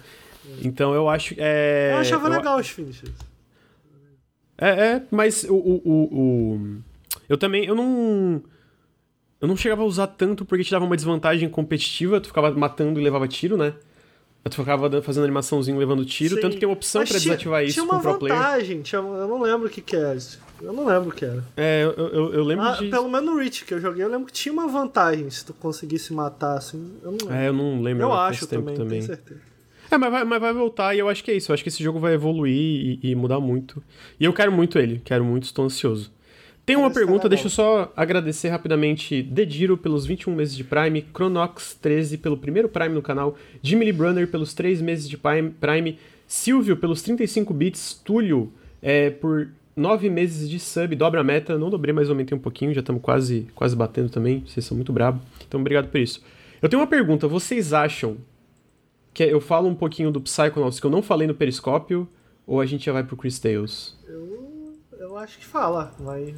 então 0.63 0.95
eu 0.95 1.09
acho. 1.09 1.35
É, 1.39 1.93
eu 1.95 1.99
achava 1.99 2.29
eu, 2.29 2.33
legal 2.33 2.59
os 2.59 2.69
finishers. 2.69 3.15
É, 4.57 4.69
é 4.69 5.03
mas 5.11 5.45
o, 5.45 5.55
o, 5.55 5.83
o, 5.85 6.15
o, 6.15 6.77
Eu 7.29 7.37
também. 7.37 7.65
Eu 7.65 7.75
não 7.75 8.43
eu 9.43 9.49
não 9.49 9.57
chegava 9.57 9.83
a 9.83 9.85
usar 9.85 10.07
tanto 10.07 10.45
porque 10.45 10.63
te 10.63 10.71
dava 10.71 10.85
uma 10.85 10.95
desvantagem 10.95 11.49
competitiva, 11.49 12.21
tu 12.21 12.29
ficava 12.29 12.53
matando 12.53 13.01
e 13.01 13.03
levava 13.03 13.27
tiro, 13.27 13.57
né? 13.57 13.75
Tu 14.45 14.57
ficava 14.57 15.03
fazendo 15.03 15.25
animaçãozinho 15.25 15.79
levando 15.79 16.05
tiro, 16.05 16.37
Sim. 16.37 16.41
tanto 16.41 16.55
que 16.55 16.61
tem 16.61 16.69
uma 16.69 16.75
opção 16.75 17.05
para 17.05 17.19
desativar 17.19 17.65
isso 17.65 17.83
uma 17.83 17.97
com 17.97 18.01
pro 18.01 18.29
vantagem, 18.29 18.83
Tinha, 18.83 19.01
eu 19.01 19.29
não 19.29 19.43
lembro 19.43 19.67
o 19.67 19.71
que, 19.71 19.81
que 19.81 19.97
era. 19.97 20.17
Eu 20.61 20.73
não 20.73 20.87
lembro 20.87 21.11
o 21.11 21.13
que 21.13 21.25
era. 21.25 21.45
É, 21.57 21.83
eu, 21.85 21.91
eu, 21.93 22.35
eu 22.35 22.45
lembro 22.45 22.65
ah, 22.65 22.73
de... 22.73 22.89
Pelo 22.89 23.09
menos 23.09 23.31
no 23.31 23.37
Reach 23.37 23.65
que 23.65 23.75
eu 23.75 23.81
joguei, 23.81 24.05
eu 24.05 24.09
lembro 24.09 24.27
que 24.27 24.33
tinha 24.33 24.53
uma 24.53 24.69
vantagem 24.69 25.29
se 25.29 25.45
tu 25.45 25.53
conseguisse 25.55 26.13
matar, 26.13 26.57
assim. 26.57 26.93
Eu 27.03 27.11
não 27.11 27.19
lembro. 27.19 27.35
É, 27.35 27.49
eu 27.49 27.53
não 27.53 27.83
lembro. 27.83 28.03
Eu 28.05 28.13
acho 28.13 28.47
também, 28.47 28.75
também, 28.77 29.01
tenho 29.01 29.07
certeza. 29.07 29.41
É, 29.91 29.99
mas 29.99 30.11
vai, 30.11 30.25
mas 30.25 30.41
vai 30.41 30.53
voltar 30.53 30.95
e 30.95 31.01
eu 31.01 31.09
acho 31.09 31.23
que 31.23 31.31
é 31.31 31.35
isso. 31.35 31.51
Eu 31.51 31.55
acho 31.55 31.63
que 31.63 31.69
esse 31.69 31.83
jogo 31.83 31.99
vai 31.99 32.15
evoluir 32.15 32.99
e, 33.03 33.11
e 33.11 33.15
mudar 33.15 33.41
muito. 33.41 33.83
E 34.19 34.25
eu 34.25 34.33
quero 34.33 34.53
muito 34.53 34.79
ele, 34.79 35.03
quero 35.05 35.25
muito, 35.25 35.45
estou 35.45 35.65
ansioso. 35.65 36.13
Tem 36.65 36.77
uma 36.77 36.93
pergunta, 36.93 37.29
deixa 37.29 37.47
eu 37.47 37.51
só 37.51 37.93
agradecer 37.97 38.49
rapidamente 38.49 39.21
Dediro 39.21 39.77
pelos 39.77 40.07
21 40.07 40.33
meses 40.33 40.57
de 40.57 40.63
Prime, 40.63 41.03
Cronox13 41.13 42.21
pelo 42.21 42.37
primeiro 42.37 42.69
Prime 42.69 42.95
no 42.95 43.03
canal, 43.03 43.37
Jimmy 43.61 43.87
Lee 43.87 43.93
Brunner 43.93 44.29
pelos 44.29 44.55
3 44.55 44.81
meses 44.81 45.09
de 45.09 45.19
Prime, 45.19 45.99
Silvio 46.27 46.77
pelos 46.77 47.03
35 47.03 47.53
bits, 47.53 48.01
Túlio 48.05 48.53
é, 48.81 49.11
por 49.11 49.49
9 49.75 50.09
meses 50.09 50.49
de 50.49 50.61
sub, 50.61 50.95
dobra 50.95 51.21
a 51.21 51.25
meta, 51.25 51.59
não 51.59 51.69
dobrei, 51.69 51.93
mas 51.93 52.09
aumentei 52.09 52.39
um 52.39 52.41
pouquinho, 52.41 52.73
já 52.73 52.81
estamos 52.81 53.03
quase, 53.03 53.49
quase 53.57 53.75
batendo 53.75 54.09
também, 54.09 54.45
vocês 54.47 54.65
são 54.65 54.77
muito 54.77 54.93
brabo, 54.93 55.21
então 55.47 55.61
obrigado 55.61 55.89
por 55.89 56.01
isso. 56.01 56.23
Eu 56.61 56.69
tenho 56.69 56.81
uma 56.81 56.87
pergunta, 56.87 57.27
vocês 57.27 57.73
acham 57.73 58.19
que 59.13 59.25
eu 59.25 59.41
falo 59.41 59.69
um 59.69 59.75
pouquinho 59.75 60.13
do 60.13 60.21
Psychonauts 60.21 60.79
que 60.79 60.87
eu 60.87 60.91
não 60.91 61.03
falei 61.03 61.27
no 61.27 61.35
Periscópio, 61.35 62.09
ou 62.47 62.61
a 62.61 62.67
gente 62.67 62.87
já 62.87 62.93
vai 62.93 63.03
pro 63.03 63.17
Chris 63.17 63.41
Tales? 63.41 63.99
Eu, 64.07 64.13
eu 64.15 64.52
acho 65.23 65.39
que 65.39 65.45
fala, 65.45 65.93
mas. 65.99 66.35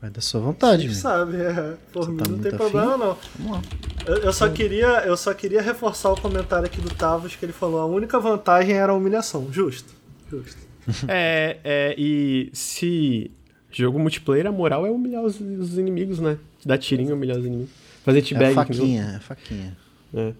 Vai 0.00 0.10
da 0.10 0.20
sua 0.20 0.40
vontade, 0.40 0.86
velho. 0.88 0.98
sabe, 0.98 1.36
é. 1.36 1.76
Por 1.92 2.04
Você 2.04 2.10
mim 2.10 2.16
tá 2.18 2.24
não 2.24 2.30
muito 2.36 2.42
tem 2.42 2.48
afim? 2.50 2.56
problema 2.58 2.96
não. 2.96 3.18
Vamos 3.38 3.52
lá. 3.52 3.62
Eu, 4.06 4.16
eu 4.18 4.32
só 4.32 4.48
queria, 4.48 4.86
eu 5.06 5.16
só 5.16 5.32
queria 5.34 5.62
reforçar 5.62 6.12
o 6.12 6.20
comentário 6.20 6.66
aqui 6.66 6.80
do 6.80 6.90
Tavos 6.94 7.34
que 7.34 7.44
ele 7.44 7.52
falou: 7.52 7.80
a 7.80 7.86
única 7.86 8.18
vantagem 8.20 8.74
era 8.76 8.92
a 8.92 8.94
humilhação. 8.94 9.48
Justo. 9.52 9.92
Justo. 10.30 10.58
é, 11.08 11.58
é, 11.64 11.94
e 11.98 12.50
se 12.52 13.30
jogo 13.72 13.98
multiplayer, 13.98 14.46
a 14.46 14.52
moral 14.52 14.86
é 14.86 14.90
humilhar 14.90 15.22
os, 15.24 15.40
os 15.40 15.76
inimigos, 15.78 16.20
né? 16.20 16.38
Dar 16.64 16.78
tirinho 16.78 17.10
e 17.10 17.12
humilhar 17.12 17.38
os 17.38 17.44
inimigos. 17.44 17.70
Fazer 18.04 18.18
É 18.18 18.22
a 18.22 18.24
entendeu? 18.24 18.54
faquinha, 18.54 19.14
é 19.16 19.20
faquinha. 19.20 19.76
É. 20.14 20.32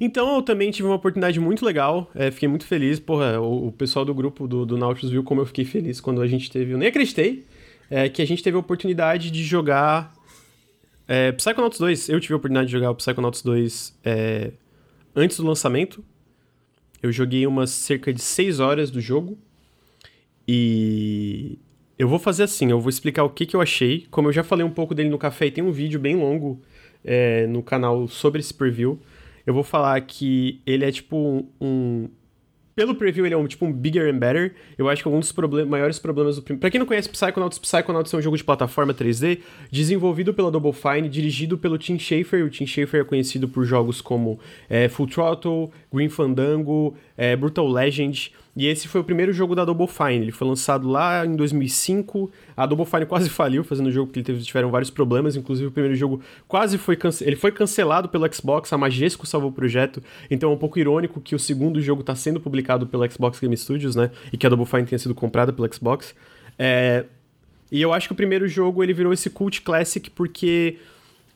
Então 0.00 0.36
eu 0.36 0.42
também 0.42 0.70
tive 0.70 0.88
uma 0.88 0.94
oportunidade 0.94 1.38
muito 1.38 1.62
legal, 1.62 2.10
é, 2.14 2.30
fiquei 2.30 2.48
muito 2.48 2.64
feliz, 2.64 2.98
porra, 2.98 3.38
o, 3.38 3.66
o 3.68 3.72
pessoal 3.72 4.02
do 4.02 4.14
grupo 4.14 4.48
do, 4.48 4.64
do 4.64 4.78
Nautilus 4.78 5.12
viu 5.12 5.22
como 5.22 5.42
eu 5.42 5.46
fiquei 5.46 5.66
feliz 5.66 6.00
quando 6.00 6.22
a 6.22 6.26
gente 6.26 6.50
teve, 6.50 6.72
eu 6.72 6.78
nem 6.78 6.88
acreditei, 6.88 7.44
é, 7.90 8.08
que 8.08 8.22
a 8.22 8.26
gente 8.26 8.42
teve 8.42 8.56
a 8.56 8.60
oportunidade 8.60 9.30
de 9.30 9.44
jogar 9.44 10.14
é, 11.06 11.32
Psychonauts 11.32 11.78
2, 11.78 12.08
eu 12.08 12.18
tive 12.18 12.32
a 12.32 12.38
oportunidade 12.38 12.68
de 12.68 12.72
jogar 12.72 12.90
o 12.90 12.94
Psychonauts 12.94 13.42
2 13.42 13.98
é, 14.02 14.52
antes 15.14 15.36
do 15.36 15.46
lançamento, 15.46 16.02
eu 17.02 17.12
joguei 17.12 17.46
umas 17.46 17.68
cerca 17.68 18.10
de 18.10 18.22
6 18.22 18.58
horas 18.58 18.90
do 18.90 19.02
jogo, 19.02 19.36
e 20.48 21.58
eu 21.98 22.08
vou 22.08 22.18
fazer 22.18 22.44
assim, 22.44 22.70
eu 22.70 22.80
vou 22.80 22.88
explicar 22.88 23.24
o 23.24 23.28
que, 23.28 23.44
que 23.44 23.54
eu 23.54 23.60
achei, 23.60 24.06
como 24.10 24.28
eu 24.28 24.32
já 24.32 24.42
falei 24.42 24.64
um 24.64 24.70
pouco 24.70 24.94
dele 24.94 25.10
no 25.10 25.18
café, 25.18 25.46
e 25.46 25.50
tem 25.50 25.62
um 25.62 25.70
vídeo 25.70 26.00
bem 26.00 26.16
longo 26.16 26.58
é, 27.04 27.46
no 27.46 27.62
canal 27.62 28.08
sobre 28.08 28.40
esse 28.40 28.54
preview, 28.54 28.98
eu 29.46 29.54
vou 29.54 29.62
falar 29.62 30.00
que 30.02 30.60
ele 30.66 30.84
é 30.84 30.90
tipo 30.92 31.16
um. 31.16 31.46
um- 31.60 32.08
pelo 32.72 32.94
preview, 32.94 33.26
ele 33.26 33.34
é 33.34 33.36
um, 33.36 33.46
tipo 33.46 33.66
um 33.66 33.72
bigger 33.72 34.08
and 34.14 34.16
better. 34.18 34.54
Eu 34.78 34.88
acho 34.88 35.02
que 35.02 35.08
um 35.08 35.20
dos 35.20 35.32
problem 35.32 35.66
maiores 35.66 35.98
problemas 35.98 36.36
do 36.36 36.42
primeiro. 36.42 36.60
Pra 36.60 36.70
quem 36.70 36.78
não 36.78 36.86
conhece 36.86 37.10
Psychonauts, 37.10 37.58
Psychonauts 37.58 38.14
é 38.14 38.16
um 38.16 38.22
jogo 38.22 38.38
de 38.38 38.44
plataforma 38.44 38.94
3D, 38.94 39.40
desenvolvido 39.70 40.32
pela 40.32 40.50
Double 40.50 40.72
Fine, 40.72 41.06
dirigido 41.08 41.58
pelo 41.58 41.76
Tim 41.76 41.98
Schafer. 41.98 42.42
O 42.42 42.48
Tim 42.48 42.64
Schafer 42.66 43.02
é 43.02 43.04
conhecido 43.04 43.48
por 43.48 43.64
jogos 43.66 44.00
como 44.00 44.38
é, 44.68 44.88
Full 44.88 45.08
Throttle, 45.08 45.70
Green 45.92 46.08
Fandango, 46.08 46.96
é, 47.18 47.36
Brutal 47.36 47.68
Legend. 47.68 48.32
E 48.56 48.66
esse 48.66 48.88
foi 48.88 49.00
o 49.00 49.04
primeiro 49.04 49.32
jogo 49.32 49.54
da 49.54 49.64
Double 49.64 49.86
Fine. 49.86 50.22
Ele 50.22 50.32
foi 50.32 50.46
lançado 50.46 50.88
lá 50.88 51.24
em 51.24 51.36
2005. 51.36 52.30
A 52.56 52.66
Double 52.66 52.84
Fine 52.84 53.06
quase 53.06 53.30
faliu 53.30 53.62
fazendo 53.62 53.86
o 53.86 53.92
jogo 53.92 54.08
porque 54.08 54.18
ele 54.18 54.26
teve, 54.26 54.42
tiveram 54.42 54.70
vários 54.70 54.90
problemas. 54.90 55.36
Inclusive, 55.36 55.68
o 55.68 55.70
primeiro 55.70 55.96
jogo 55.96 56.20
quase 56.48 56.76
foi 56.76 56.96
cancelado. 56.96 57.30
Ele 57.30 57.36
foi 57.36 57.52
cancelado 57.52 58.08
pelo 58.08 58.32
Xbox. 58.32 58.72
A 58.72 58.78
Majesco 58.78 59.26
salvou 59.26 59.50
o 59.50 59.52
projeto. 59.52 60.02
Então 60.30 60.50
é 60.50 60.54
um 60.54 60.58
pouco 60.58 60.78
irônico 60.78 61.20
que 61.20 61.34
o 61.34 61.38
segundo 61.38 61.80
jogo 61.80 62.00
está 62.00 62.14
sendo 62.14 62.40
publicado 62.40 62.86
pelo 62.86 63.08
Xbox 63.10 63.38
Game 63.38 63.56
Studios, 63.56 63.94
né? 63.94 64.10
E 64.32 64.36
que 64.36 64.46
a 64.46 64.50
Double 64.50 64.66
Fine 64.66 64.84
tenha 64.84 64.98
sido 64.98 65.14
comprada 65.14 65.52
pelo 65.52 65.72
Xbox. 65.72 66.14
É... 66.58 67.04
E 67.70 67.80
eu 67.80 67.92
acho 67.92 68.08
que 68.08 68.12
o 68.12 68.16
primeiro 68.16 68.48
jogo 68.48 68.82
ele 68.82 68.92
virou 68.92 69.12
esse 69.12 69.30
cult 69.30 69.62
classic 69.62 70.10
porque 70.10 70.76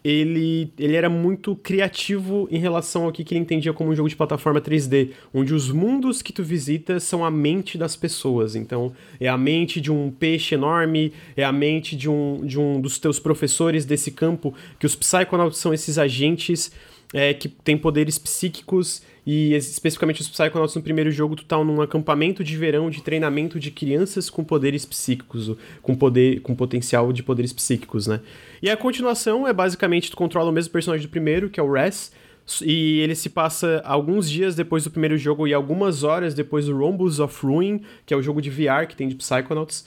ele, 0.05 0.71
ele 0.79 0.95
era 0.95 1.09
muito 1.09 1.57
criativo 1.57 2.47
em 2.51 2.59
relação 2.59 3.07
ao 3.07 3.13
que, 3.13 3.25
que 3.25 3.33
ele 3.33 3.41
entendia 3.41 3.73
como 3.73 3.91
um 3.91 3.95
jogo 3.95 4.09
de 4.09 4.15
plataforma 4.15 4.61
3D, 4.61 5.13
onde 5.33 5.55
os 5.55 5.71
mundos 5.71 6.21
que 6.21 6.31
tu 6.31 6.45
visita 6.45 7.01
são 7.01 7.25
a 7.25 7.31
mente 7.31 7.79
das 7.79 7.97
pessoas. 7.97 8.55
Então, 8.55 8.93
é 9.19 9.29
a 9.29 9.39
mente 9.39 9.81
de 9.81 9.91
um 9.91 10.11
peixe 10.11 10.55
enorme, 10.55 11.11
é 11.35 11.43
a 11.43 11.51
mente 11.51 11.97
de 11.97 12.11
um, 12.11 12.45
de 12.45 12.61
um 12.61 12.83
dos 12.83 12.99
teus 12.99 13.19
professores 13.19 13.87
desse 13.87 14.11
campo, 14.11 14.53
que 14.79 14.85
os 14.85 14.95
Psychonauts 14.95 15.59
são 15.59 15.73
esses 15.73 15.97
agentes 15.97 16.71
é, 17.13 17.35
que 17.35 17.49
têm 17.49 17.77
poderes 17.77 18.19
psíquicos 18.19 19.03
e 19.27 19.55
especificamente 19.55 20.21
os 20.21 20.29
Psychonauts 20.29 20.75
no 20.75 20.83
primeiro 20.83 21.11
jogo, 21.11 21.35
tu 21.35 21.45
tá 21.45 21.63
num 21.63 21.81
acampamento 21.81 22.45
de 22.45 22.57
verão 22.57 22.91
de 22.91 23.03
treinamento 23.03 23.59
de 23.59 23.71
crianças 23.71 24.29
com 24.29 24.45
poderes 24.45 24.85
psíquicos, 24.85 25.57
com 25.81 25.95
poder, 25.95 26.41
com 26.41 26.55
potencial 26.55 27.13
de 27.13 27.23
poderes 27.23 27.53
psíquicos, 27.53 28.07
né? 28.07 28.21
E 28.63 28.69
a 28.69 28.77
continuação 28.77 29.49
é 29.49 29.53
basicamente 29.53 30.11
tu 30.11 30.17
controla 30.17 30.51
o 30.51 30.53
mesmo 30.53 30.73
personagem 30.73 31.07
do 31.07 31.11
primeiro, 31.11 31.49
que 31.49 31.59
é 31.59 31.63
o 31.63 31.73
Res, 31.73 32.13
e 32.63 33.01
ele 33.01 33.15
se 33.15 33.31
passa 33.31 33.81
alguns 33.87 34.29
dias 34.29 34.55
depois 34.55 34.85
do 34.85 34.91
primeiro 34.91 35.17
jogo 35.17 35.49
e 35.49 35.55
algumas 35.55 36.05
horas 36.05 36.35
depois 36.35 36.67
do 36.67 36.77
Rhombus 36.77 37.19
of 37.19 37.45
Ruin, 37.45 37.81
que 38.05 38.13
é 38.13 38.17
o 38.17 38.23
jogo 38.23 38.43
de 38.43 38.51
VR 38.51 38.87
que 38.87 38.95
tem 38.95 39.09
de 39.09 39.15
Psychonauts. 39.15 39.87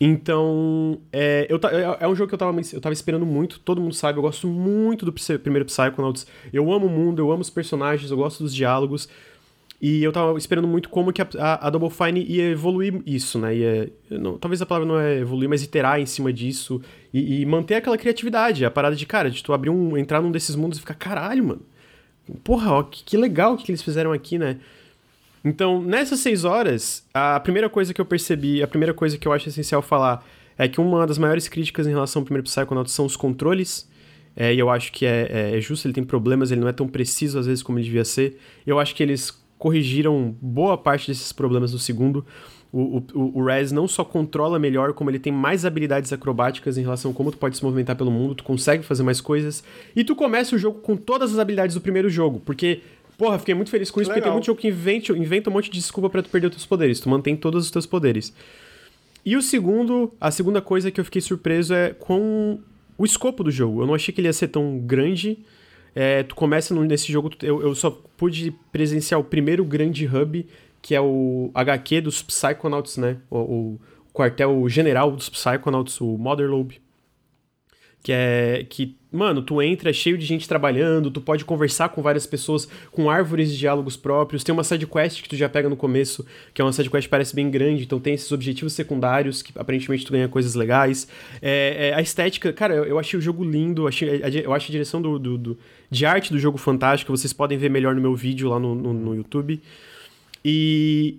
Então, 0.00 1.00
é, 1.12 1.46
eu, 1.48 1.58
é 1.70 2.04
é 2.04 2.08
um 2.08 2.14
jogo 2.14 2.28
que 2.28 2.34
eu 2.34 2.38
tava, 2.38 2.60
eu 2.72 2.80
tava 2.80 2.92
esperando 2.92 3.26
muito, 3.26 3.58
todo 3.58 3.80
mundo 3.80 3.94
sabe, 3.94 4.18
eu 4.18 4.22
gosto 4.22 4.46
muito 4.46 5.04
do 5.04 5.12
primeiro 5.40 5.64
Psychonauts. 5.64 6.26
Eu 6.52 6.72
amo 6.72 6.86
o 6.86 6.90
mundo, 6.90 7.20
eu 7.20 7.32
amo 7.32 7.42
os 7.42 7.50
personagens, 7.50 8.10
eu 8.10 8.16
gosto 8.16 8.42
dos 8.42 8.54
diálogos. 8.54 9.08
E 9.80 10.02
eu 10.02 10.10
tava 10.12 10.36
esperando 10.36 10.66
muito 10.66 10.88
como 10.88 11.12
que 11.12 11.22
a, 11.22 11.28
a, 11.66 11.70
Double 11.70 11.88
Fine 11.88 12.24
ia 12.24 12.50
evoluir 12.50 13.00
isso, 13.06 13.38
né? 13.38 13.54
Ia, 13.54 13.92
não, 14.10 14.36
talvez 14.36 14.60
a 14.60 14.66
palavra 14.66 14.88
não 14.88 14.98
é 14.98 15.18
evoluir, 15.18 15.48
mas 15.48 15.62
iterar 15.62 16.00
em 16.00 16.06
cima 16.06 16.32
disso 16.32 16.82
e, 17.14 17.42
e 17.42 17.46
manter 17.46 17.76
aquela 17.76 17.96
criatividade. 17.96 18.64
A 18.64 18.70
parada 18.72 18.96
de, 18.96 19.06
cara, 19.06 19.30
de 19.30 19.42
tu 19.42 19.52
abrir 19.52 19.70
um. 19.70 19.96
entrar 19.96 20.20
num 20.20 20.32
desses 20.32 20.56
mundos 20.56 20.78
e 20.78 20.80
ficar, 20.80 20.94
caralho, 20.94 21.44
mano. 21.44 21.62
Porra, 22.42 22.72
ó, 22.72 22.82
que, 22.82 23.04
que 23.04 23.16
legal 23.16 23.56
que, 23.56 23.64
que 23.64 23.70
eles 23.70 23.82
fizeram 23.82 24.12
aqui, 24.12 24.36
né? 24.36 24.58
Então, 25.44 25.82
nessas 25.82 26.20
seis 26.20 26.44
horas, 26.44 27.04
a 27.14 27.38
primeira 27.40 27.68
coisa 27.68 27.94
que 27.94 28.00
eu 28.00 28.04
percebi, 28.04 28.62
a 28.62 28.66
primeira 28.66 28.92
coisa 28.92 29.16
que 29.16 29.26
eu 29.26 29.32
acho 29.32 29.48
essencial 29.48 29.80
falar 29.82 30.24
é 30.56 30.66
que 30.68 30.80
uma 30.80 31.06
das 31.06 31.18
maiores 31.18 31.48
críticas 31.48 31.86
em 31.86 31.90
relação 31.90 32.20
ao 32.20 32.24
primeiro 32.24 32.44
Psychonauts 32.44 32.92
são 32.92 33.06
os 33.06 33.16
controles. 33.16 33.88
É, 34.36 34.54
e 34.54 34.58
eu 34.58 34.70
acho 34.70 34.92
que 34.92 35.04
é, 35.06 35.28
é- 35.52 35.58
é 35.58 35.60
justo, 35.60 35.86
ele 35.86 35.94
tem 35.94 36.04
problemas, 36.04 36.50
ele 36.52 36.60
não 36.60 36.68
é 36.68 36.72
tão 36.72 36.86
preciso 36.86 37.38
às 37.38 37.46
vezes 37.46 37.62
como 37.62 37.78
ele 37.78 37.86
devia 37.86 38.04
ser. 38.04 38.38
Eu 38.66 38.78
acho 38.78 38.94
que 38.94 39.02
eles 39.02 39.36
corrigiram 39.58 40.36
boa 40.40 40.78
parte 40.78 41.08
desses 41.08 41.32
problemas 41.32 41.72
no 41.72 41.78
segundo. 41.78 42.24
O, 42.70 42.98
o, 43.14 43.38
o 43.40 43.44
Rez 43.44 43.72
não 43.72 43.88
só 43.88 44.04
controla 44.04 44.58
melhor, 44.58 44.92
como 44.92 45.10
ele 45.10 45.18
tem 45.18 45.32
mais 45.32 45.64
habilidades 45.64 46.12
acrobáticas 46.12 46.76
em 46.76 46.82
relação 46.82 47.10
a 47.10 47.14
como 47.14 47.32
tu 47.32 47.38
pode 47.38 47.56
se 47.56 47.64
movimentar 47.64 47.96
pelo 47.96 48.10
mundo, 48.10 48.34
tu 48.34 48.44
consegue 48.44 48.84
fazer 48.84 49.02
mais 49.02 49.20
coisas. 49.20 49.64
E 49.96 50.04
tu 50.04 50.14
começa 50.14 50.54
o 50.54 50.58
jogo 50.58 50.80
com 50.80 50.94
todas 50.96 51.32
as 51.32 51.38
habilidades 51.38 51.74
do 51.74 51.80
primeiro 51.80 52.08
jogo, 52.10 52.40
porque, 52.44 52.82
porra, 53.18 53.38
fiquei 53.38 53.54
muito 53.54 53.70
feliz 53.70 53.90
com 53.90 54.00
isso, 54.00 54.08
porque 54.08 54.20
tem 54.20 54.28
Legal. 54.28 54.36
muito 54.36 54.46
jogo 54.46 54.60
que 54.60 54.68
inventa, 54.68 55.12
inventa 55.12 55.50
um 55.50 55.52
monte 55.52 55.68
de 55.68 55.78
desculpa 55.78 56.08
pra 56.08 56.22
tu 56.22 56.30
perder 56.30 56.46
os 56.46 56.54
teus 56.54 56.64
poderes, 56.64 57.00
tu 57.00 57.08
mantém 57.08 57.36
todos 57.36 57.64
os 57.64 57.70
teus 57.70 57.84
poderes. 57.84 58.32
E 59.24 59.36
o 59.36 59.42
segundo, 59.42 60.14
a 60.20 60.30
segunda 60.30 60.62
coisa 60.62 60.90
que 60.90 61.00
eu 61.00 61.04
fiquei 61.04 61.20
surpreso 61.20 61.74
é 61.74 61.92
com 61.92 62.60
o 62.96 63.04
escopo 63.04 63.44
do 63.44 63.50
jogo. 63.50 63.82
Eu 63.82 63.86
não 63.86 63.94
achei 63.94 64.14
que 64.14 64.20
ele 64.20 64.28
ia 64.28 64.32
ser 64.32 64.48
tão 64.48 64.78
grande. 64.78 65.38
É, 65.94 66.22
tu 66.22 66.34
começa 66.34 66.74
nesse 66.74 67.12
jogo, 67.12 67.30
eu, 67.42 67.60
eu 67.60 67.74
só 67.74 67.90
pude 68.16 68.52
presenciar 68.72 69.20
o 69.20 69.24
primeiro 69.24 69.64
grande 69.64 70.06
hub, 70.06 70.46
que 70.80 70.94
é 70.94 71.00
o 71.00 71.50
HQ 71.54 72.00
dos 72.02 72.22
Psychonauts, 72.22 72.96
né? 72.96 73.18
O, 73.28 73.38
o 73.38 73.80
quartel 74.12 74.68
general 74.68 75.10
dos 75.10 75.28
Psychonauts, 75.28 76.00
o 76.00 76.16
Motherlobe. 76.16 76.80
Que 78.02 78.12
é 78.12 78.66
que, 78.68 78.96
mano, 79.10 79.40
tu 79.42 79.60
entra 79.62 79.90
é 79.90 79.92
cheio 79.92 80.18
de 80.18 80.26
gente 80.26 80.46
trabalhando, 80.46 81.10
tu 81.10 81.20
pode 81.20 81.44
conversar 81.44 81.88
com 81.88 82.02
várias 82.02 82.26
pessoas, 82.26 82.68
com 82.92 83.08
árvores 83.10 83.50
de 83.50 83.58
diálogos 83.58 83.96
próprios. 83.96 84.44
Tem 84.44 84.52
uma 84.52 84.62
side 84.64 84.86
quest 84.86 85.22
que 85.22 85.28
tu 85.28 85.36
já 85.36 85.48
pega 85.48 85.68
no 85.68 85.76
começo, 85.76 86.26
que 86.52 86.60
é 86.60 86.64
uma 86.64 86.72
side 86.72 86.90
quest 86.90 87.04
que 87.06 87.10
parece 87.10 87.34
bem 87.34 87.50
grande, 87.50 87.84
então 87.84 87.98
tem 87.98 88.14
esses 88.14 88.30
objetivos 88.32 88.72
secundários 88.74 89.40
que 89.42 89.52
aparentemente 89.56 90.04
tu 90.04 90.12
ganha 90.12 90.28
coisas 90.28 90.54
legais. 90.54 91.08
É, 91.40 91.88
é, 91.90 91.94
a 91.94 92.00
estética, 92.02 92.52
cara, 92.52 92.74
eu, 92.74 92.84
eu 92.84 92.98
achei 92.98 93.18
o 93.18 93.22
jogo 93.22 93.42
lindo, 93.44 93.86
achei, 93.86 94.20
eu 94.44 94.52
acho 94.52 94.70
a 94.70 94.72
direção 94.72 95.00
do, 95.00 95.18
do- 95.18 95.38
do- 95.38 95.58
de 95.90 96.04
arte 96.04 96.30
do 96.32 96.38
jogo 96.38 96.58
fantástica. 96.58 97.10
Vocês 97.10 97.32
podem 97.32 97.56
ver 97.56 97.70
melhor 97.70 97.94
no 97.94 98.00
meu 98.02 98.14
vídeo 98.14 98.48
lá 98.50 98.58
no, 98.58 98.74
no, 98.74 98.92
no 98.92 99.14
YouTube. 99.14 99.60
E 100.44 101.16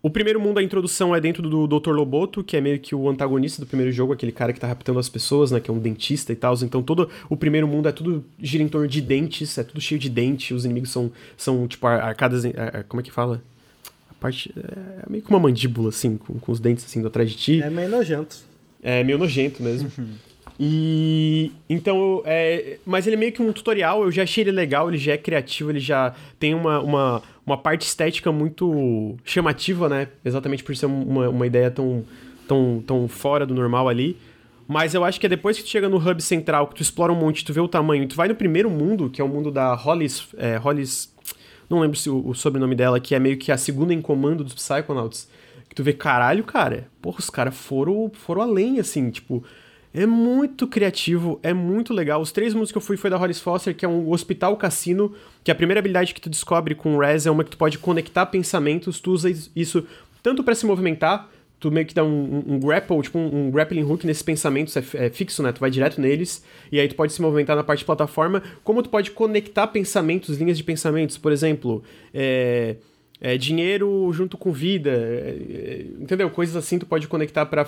o 0.00 0.08
primeiro 0.10 0.40
mundo, 0.40 0.58
a 0.58 0.62
introdução 0.62 1.14
é 1.14 1.20
dentro 1.20 1.42
do 1.48 1.66
Dr. 1.66 1.90
Loboto, 1.90 2.44
que 2.44 2.56
é 2.56 2.60
meio 2.60 2.78
que 2.78 2.94
o 2.94 3.08
antagonista 3.08 3.60
do 3.60 3.66
primeiro 3.66 3.90
jogo, 3.90 4.12
aquele 4.12 4.30
cara 4.32 4.52
que 4.52 4.60
tá 4.60 4.66
raptando 4.68 4.98
as 4.98 5.08
pessoas, 5.08 5.50
né? 5.50 5.58
Que 5.58 5.70
é 5.70 5.74
um 5.74 5.78
dentista 5.78 6.32
e 6.32 6.36
tal. 6.36 6.54
Então 6.62 6.82
todo 6.82 7.10
o 7.28 7.36
primeiro 7.36 7.66
mundo 7.66 7.88
é 7.88 7.92
tudo 7.92 8.24
gira 8.40 8.62
em 8.62 8.68
torno 8.68 8.86
de 8.86 9.00
dentes, 9.00 9.58
é 9.58 9.64
tudo 9.64 9.80
cheio 9.80 9.98
de 9.98 10.08
dente. 10.08 10.54
Os 10.54 10.64
inimigos 10.64 10.90
são, 10.90 11.10
são 11.36 11.66
tipo, 11.66 11.86
ar- 11.86 12.00
arcadas. 12.00 12.44
em- 12.44 12.52
ar- 12.56 12.84
Como 12.84 13.00
é 13.00 13.04
que 13.04 13.10
fala? 13.10 13.42
A 14.10 14.14
parte. 14.14 14.52
É 14.56 15.10
meio 15.10 15.22
que 15.22 15.30
uma 15.30 15.40
mandíbula, 15.40 15.88
assim, 15.88 16.16
com, 16.16 16.38
com 16.38 16.52
os 16.52 16.60
dentes 16.60 16.84
assim 16.84 17.00
do 17.02 17.08
atrás 17.08 17.28
de 17.30 17.36
ti. 17.36 17.62
É 17.62 17.68
meio 17.68 17.88
nojento. 17.88 18.36
É 18.82 19.02
meio 19.02 19.18
nojento 19.18 19.62
mesmo. 19.62 19.90
E 20.60 21.52
então, 21.68 22.22
é, 22.24 22.78
mas 22.84 23.06
ele 23.06 23.14
é 23.14 23.18
meio 23.18 23.32
que 23.32 23.40
um 23.40 23.52
tutorial, 23.52 24.02
eu 24.02 24.10
já 24.10 24.24
achei 24.24 24.42
ele 24.42 24.50
legal, 24.50 24.88
ele 24.88 24.98
já 24.98 25.12
é 25.12 25.16
criativo, 25.16 25.70
ele 25.70 25.78
já 25.78 26.14
tem 26.38 26.52
uma, 26.52 26.80
uma, 26.80 27.22
uma 27.46 27.56
parte 27.56 27.82
estética 27.82 28.32
muito 28.32 29.16
chamativa, 29.24 29.88
né? 29.88 30.08
Exatamente 30.24 30.64
por 30.64 30.74
ser 30.76 30.86
uma, 30.86 31.28
uma 31.28 31.46
ideia 31.46 31.70
tão, 31.70 32.04
tão, 32.48 32.82
tão 32.84 33.06
fora 33.06 33.46
do 33.46 33.54
normal 33.54 33.88
ali. 33.88 34.16
Mas 34.66 34.92
eu 34.94 35.04
acho 35.04 35.18
que 35.18 35.26
é 35.26 35.28
depois 35.28 35.56
que 35.56 35.62
tu 35.62 35.70
chega 35.70 35.88
no 35.88 35.96
hub 35.96 36.20
central, 36.20 36.66
que 36.66 36.74
tu 36.74 36.82
explora 36.82 37.12
um 37.12 37.16
monte, 37.16 37.44
tu 37.44 37.52
vê 37.52 37.60
o 37.60 37.68
tamanho, 37.68 38.06
tu 38.06 38.16
vai 38.16 38.28
no 38.28 38.34
primeiro 38.34 38.68
mundo, 38.68 39.08
que 39.08 39.20
é 39.20 39.24
o 39.24 39.28
mundo 39.28 39.50
da 39.50 39.74
Hollis. 39.74 40.28
É, 40.36 40.56
Hollis 40.56 41.14
não 41.70 41.80
lembro 41.80 41.96
se 41.96 42.10
o, 42.10 42.28
o 42.28 42.34
sobrenome 42.34 42.74
dela, 42.74 42.98
que 42.98 43.14
é 43.14 43.18
meio 43.18 43.38
que 43.38 43.52
a 43.52 43.56
segunda 43.56 43.94
em 43.94 44.00
comando 44.02 44.42
dos 44.42 44.54
Psychonauts. 44.54 45.28
Que 45.68 45.74
tu 45.74 45.82
vê, 45.82 45.92
caralho, 45.92 46.42
cara, 46.44 46.88
porra, 47.00 47.18
os 47.18 47.30
caras 47.30 47.56
foram, 47.56 48.10
foram 48.12 48.42
além, 48.42 48.80
assim, 48.80 49.10
tipo. 49.10 49.44
É 49.98 50.06
muito 50.06 50.68
criativo, 50.68 51.40
é 51.42 51.52
muito 51.52 51.92
legal. 51.92 52.20
Os 52.20 52.30
três 52.30 52.54
mundos 52.54 52.70
que 52.70 52.78
eu 52.78 52.82
fui 52.82 52.96
foi 52.96 53.10
da 53.10 53.16
Hollis 53.16 53.40
Foster, 53.40 53.74
que 53.74 53.84
é 53.84 53.88
um 53.88 54.12
hospital 54.12 54.56
cassino, 54.56 55.12
que 55.42 55.50
a 55.50 55.54
primeira 55.56 55.80
habilidade 55.80 56.14
que 56.14 56.20
tu 56.20 56.30
descobre 56.30 56.72
com 56.76 56.94
o 56.94 57.00
Rez 57.00 57.26
é 57.26 57.30
uma 57.32 57.42
que 57.42 57.50
tu 57.50 57.56
pode 57.56 57.78
conectar 57.78 58.24
pensamentos, 58.26 59.00
tu 59.00 59.10
usa 59.10 59.28
isso 59.56 59.84
tanto 60.22 60.44
para 60.44 60.54
se 60.54 60.64
movimentar, 60.64 61.28
tu 61.58 61.68
meio 61.72 61.84
que 61.84 61.92
dá 61.92 62.04
um, 62.04 62.44
um, 62.46 62.54
um 62.54 62.60
grapple, 62.60 63.02
tipo 63.02 63.18
um, 63.18 63.46
um, 63.46 63.50
grappling 63.50 63.82
hook 63.82 64.06
nesses 64.06 64.22
pensamentos, 64.22 64.76
é, 64.76 64.84
é, 64.94 65.10
fixo, 65.10 65.42
né? 65.42 65.50
Tu 65.50 65.58
vai 65.58 65.68
direto 65.68 66.00
neles, 66.00 66.44
e 66.70 66.78
aí 66.78 66.86
tu 66.86 66.94
pode 66.94 67.12
se 67.12 67.20
movimentar 67.20 67.56
na 67.56 67.64
parte 67.64 67.80
de 67.80 67.84
plataforma, 67.84 68.40
como 68.62 68.84
tu 68.84 68.90
pode 68.90 69.10
conectar 69.10 69.66
pensamentos, 69.66 70.38
linhas 70.38 70.56
de 70.56 70.62
pensamentos, 70.62 71.18
por 71.18 71.32
exemplo, 71.32 71.82
é, 72.14 72.76
é 73.20 73.36
dinheiro 73.36 74.08
junto 74.12 74.38
com 74.38 74.52
vida, 74.52 74.90
é, 74.90 75.36
é, 75.50 75.86
entendeu? 75.98 76.30
Coisas 76.30 76.54
assim 76.54 76.78
tu 76.78 76.86
pode 76.86 77.08
conectar 77.08 77.44
para 77.46 77.66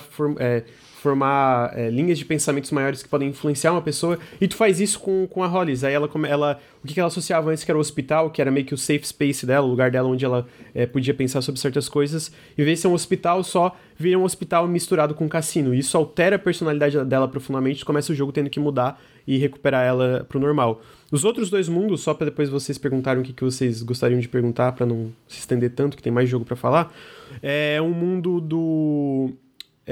formar 1.01 1.75
é, 1.75 1.89
linhas 1.89 2.19
de 2.19 2.25
pensamentos 2.25 2.69
maiores 2.69 3.01
que 3.01 3.09
podem 3.09 3.29
influenciar 3.29 3.71
uma 3.71 3.81
pessoa, 3.81 4.19
e 4.39 4.47
tu 4.47 4.55
faz 4.55 4.79
isso 4.79 4.99
com, 4.99 5.25
com 5.27 5.43
a 5.43 5.47
Hollis. 5.47 5.83
Aí 5.83 5.95
ela, 5.95 6.07
ela 6.29 6.59
o 6.83 6.87
que, 6.87 6.99
ela 6.99 7.07
associava 7.07 7.49
antes 7.49 7.63
que 7.63 7.71
era 7.71 7.77
o 7.77 7.81
hospital, 7.81 8.29
que 8.29 8.39
era 8.39 8.51
meio 8.51 8.67
que 8.67 8.73
o 8.75 8.77
safe 8.77 9.07
space 9.07 9.43
dela, 9.43 9.65
o 9.65 9.69
lugar 9.69 9.89
dela 9.89 10.07
onde 10.07 10.23
ela 10.23 10.45
é, 10.75 10.85
podia 10.85 11.13
pensar 11.13 11.41
sobre 11.41 11.59
certas 11.59 11.89
coisas, 11.89 12.31
em 12.55 12.63
vez 12.63 12.77
de 12.77 12.83
ser 12.83 12.87
um 12.87 12.93
hospital 12.93 13.43
só, 13.43 13.75
vira 13.97 14.19
um 14.19 14.23
hospital 14.23 14.67
misturado 14.67 15.15
com 15.15 15.25
um 15.25 15.27
cassino. 15.27 15.73
Isso 15.73 15.97
altera 15.97 16.35
a 16.35 16.39
personalidade 16.39 17.03
dela 17.05 17.27
profundamente, 17.27 17.83
começa 17.83 18.11
o 18.11 18.15
jogo 18.15 18.31
tendo 18.31 18.49
que 18.51 18.59
mudar 18.59 19.01
e 19.25 19.39
recuperar 19.39 19.83
ela 19.83 20.23
pro 20.29 20.39
normal. 20.39 20.83
Os 21.11 21.25
outros 21.25 21.49
dois 21.49 21.67
mundos, 21.67 22.01
só 22.01 22.13
para 22.13 22.25
depois 22.25 22.47
vocês 22.47 22.77
perguntarem 22.77 23.23
o 23.23 23.25
que, 23.25 23.33
que 23.33 23.43
vocês 23.43 23.81
gostariam 23.81 24.19
de 24.19 24.29
perguntar, 24.29 24.73
para 24.73 24.85
não 24.85 25.11
se 25.27 25.39
estender 25.39 25.71
tanto, 25.71 25.97
que 25.97 26.03
tem 26.03 26.11
mais 26.11 26.29
jogo 26.29 26.45
para 26.45 26.55
falar, 26.55 26.93
é 27.41 27.81
um 27.81 27.91
mundo 27.91 28.39
do 28.39 29.31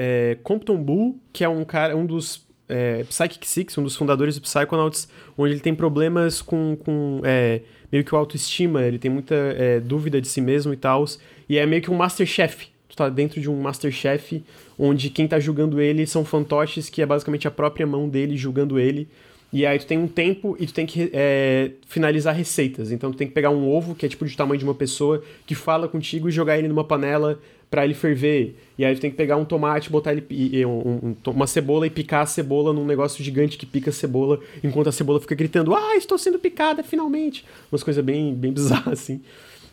é, 0.02 0.38
Compton 0.42 0.82
Bull, 0.82 1.20
que 1.30 1.44
é 1.44 1.48
um 1.48 1.62
cara, 1.62 1.94
um 1.94 2.06
dos 2.06 2.46
é, 2.66 3.04
Psychic 3.04 3.46
Six, 3.46 3.76
um 3.76 3.82
dos 3.82 3.94
fundadores 3.94 4.34
do 4.34 4.40
Psychonauts, 4.40 5.06
onde 5.36 5.52
ele 5.52 5.60
tem 5.60 5.74
problemas 5.74 6.40
com, 6.40 6.74
com 6.74 7.20
é, 7.22 7.60
meio 7.92 8.02
que 8.02 8.14
o 8.14 8.16
autoestima, 8.16 8.82
ele 8.82 8.98
tem 8.98 9.10
muita 9.10 9.34
é, 9.34 9.78
dúvida 9.78 10.18
de 10.18 10.26
si 10.26 10.40
mesmo 10.40 10.72
e 10.72 10.76
tal, 10.76 11.04
e 11.46 11.58
é 11.58 11.66
meio 11.66 11.82
que 11.82 11.90
um 11.90 11.96
Masterchef. 11.96 12.68
Tu 12.88 12.96
tá 12.96 13.10
dentro 13.10 13.42
de 13.42 13.50
um 13.50 13.60
Masterchef, 13.60 14.42
onde 14.78 15.10
quem 15.10 15.28
tá 15.28 15.38
julgando 15.38 15.78
ele 15.78 16.06
são 16.06 16.24
fantoches, 16.24 16.88
que 16.88 17.02
é 17.02 17.06
basicamente 17.06 17.46
a 17.46 17.50
própria 17.50 17.86
mão 17.86 18.08
dele 18.08 18.38
julgando 18.38 18.78
ele. 18.78 19.06
E 19.52 19.66
aí 19.66 19.78
tu 19.78 19.86
tem 19.86 19.98
um 19.98 20.08
tempo 20.08 20.56
e 20.58 20.66
tu 20.66 20.72
tem 20.72 20.86
que 20.86 21.10
é, 21.12 21.72
finalizar 21.86 22.34
receitas. 22.34 22.90
Então 22.90 23.10
tu 23.12 23.18
tem 23.18 23.26
que 23.26 23.34
pegar 23.34 23.50
um 23.50 23.68
ovo, 23.68 23.94
que 23.94 24.06
é 24.06 24.08
tipo 24.08 24.24
de 24.24 24.36
tamanho 24.36 24.58
de 24.58 24.64
uma 24.64 24.74
pessoa, 24.74 25.22
que 25.44 25.54
fala 25.54 25.88
contigo 25.88 26.28
e 26.28 26.32
jogar 26.32 26.56
ele 26.56 26.68
numa 26.68 26.84
panela 26.84 27.38
para 27.70 27.84
ele 27.84 27.94
ferver. 27.94 28.56
E 28.76 28.84
aí 28.84 28.98
tem 28.98 29.10
que 29.10 29.16
pegar 29.16 29.36
um 29.36 29.44
tomate, 29.44 29.90
botar 29.90 30.12
ele 30.12 30.66
um, 30.66 31.14
um, 31.24 31.30
uma 31.30 31.46
cebola 31.46 31.86
e 31.86 31.90
picar 31.90 32.22
a 32.22 32.26
cebola 32.26 32.72
num 32.72 32.84
negócio 32.84 33.22
gigante 33.22 33.56
que 33.56 33.64
pica 33.64 33.90
a 33.90 33.92
cebola, 33.92 34.40
enquanto 34.64 34.88
a 34.88 34.92
cebola 34.92 35.20
fica 35.20 35.34
gritando: 35.34 35.74
"Ah, 35.74 35.96
estou 35.96 36.18
sendo 36.18 36.38
picada 36.38 36.82
finalmente". 36.82 37.44
Umas 37.70 37.82
coisas 37.82 38.04
bem 38.04 38.34
bem 38.34 38.52
bizarras 38.52 39.00
assim. 39.00 39.22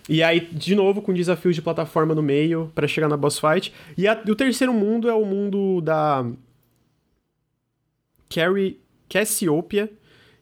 E 0.10 0.24
aí, 0.24 0.39
de 0.39 0.74
novo, 0.74 1.02
com 1.02 1.14
desafios 1.14 1.54
de 1.54 1.62
plataforma 1.62 2.16
no 2.16 2.24
meio 2.24 2.72
para 2.74 2.88
chegar 2.88 3.10
na 3.10 3.18
boss 3.18 3.39
fight. 3.39 3.74
E, 3.98 4.08
a, 4.08 4.14
o 4.28 4.36
terceiro 4.36 4.74
mundo 4.74 5.10
é 5.10 5.14
o 5.14 5.26
mundo 5.26 5.82
da 5.82 6.26
Carrie 8.30 8.80
Cassiopeia, 9.10 9.89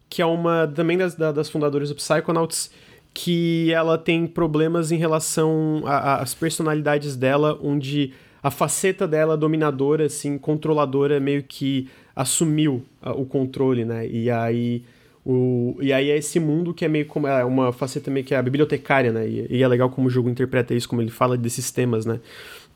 que 0.07 0.21
é 0.21 0.25
uma 0.25 0.67
também 0.67 0.97
das, 0.97 1.15
das 1.15 1.49
fundadoras 1.49 1.89
do 1.89 1.95
Psychonauts, 1.95 2.69
que 3.15 3.71
ela 3.71 3.97
tem 3.97 4.27
problemas 4.27 4.91
em 4.91 4.97
relação 4.97 5.83
às 5.85 6.35
personalidades 6.35 7.15
dela, 7.15 7.57
onde 7.63 8.11
a 8.43 8.51
faceta 8.51 9.07
dela 9.07 9.37
dominadora, 9.37 10.05
assim, 10.05 10.37
controladora, 10.37 11.17
meio 11.17 11.41
que 11.41 11.87
assumiu 12.13 12.83
o 13.01 13.25
controle, 13.25 13.85
né? 13.85 14.05
E 14.05 14.29
aí, 14.29 14.83
o, 15.25 15.77
e 15.79 15.93
aí 15.93 16.11
é 16.11 16.17
esse 16.17 16.41
mundo 16.41 16.73
que 16.73 16.83
é 16.83 16.89
meio 16.89 17.05
como 17.05 17.25
é 17.25 17.43
uma 17.45 17.71
faceta 17.71 18.11
meio 18.11 18.25
que 18.25 18.35
é 18.35 18.37
a 18.37 18.41
bibliotecária, 18.41 19.13
né? 19.13 19.25
E, 19.25 19.47
e, 19.49 19.63
é 19.63 19.67
legal 19.67 19.89
como 19.89 20.07
o 20.07 20.09
jogo 20.09 20.29
interpreta 20.29 20.73
isso, 20.73 20.89
como 20.89 21.01
ele 21.01 21.09
fala 21.09 21.37
desses 21.37 21.71
temas, 21.71 22.05
né? 22.05 22.19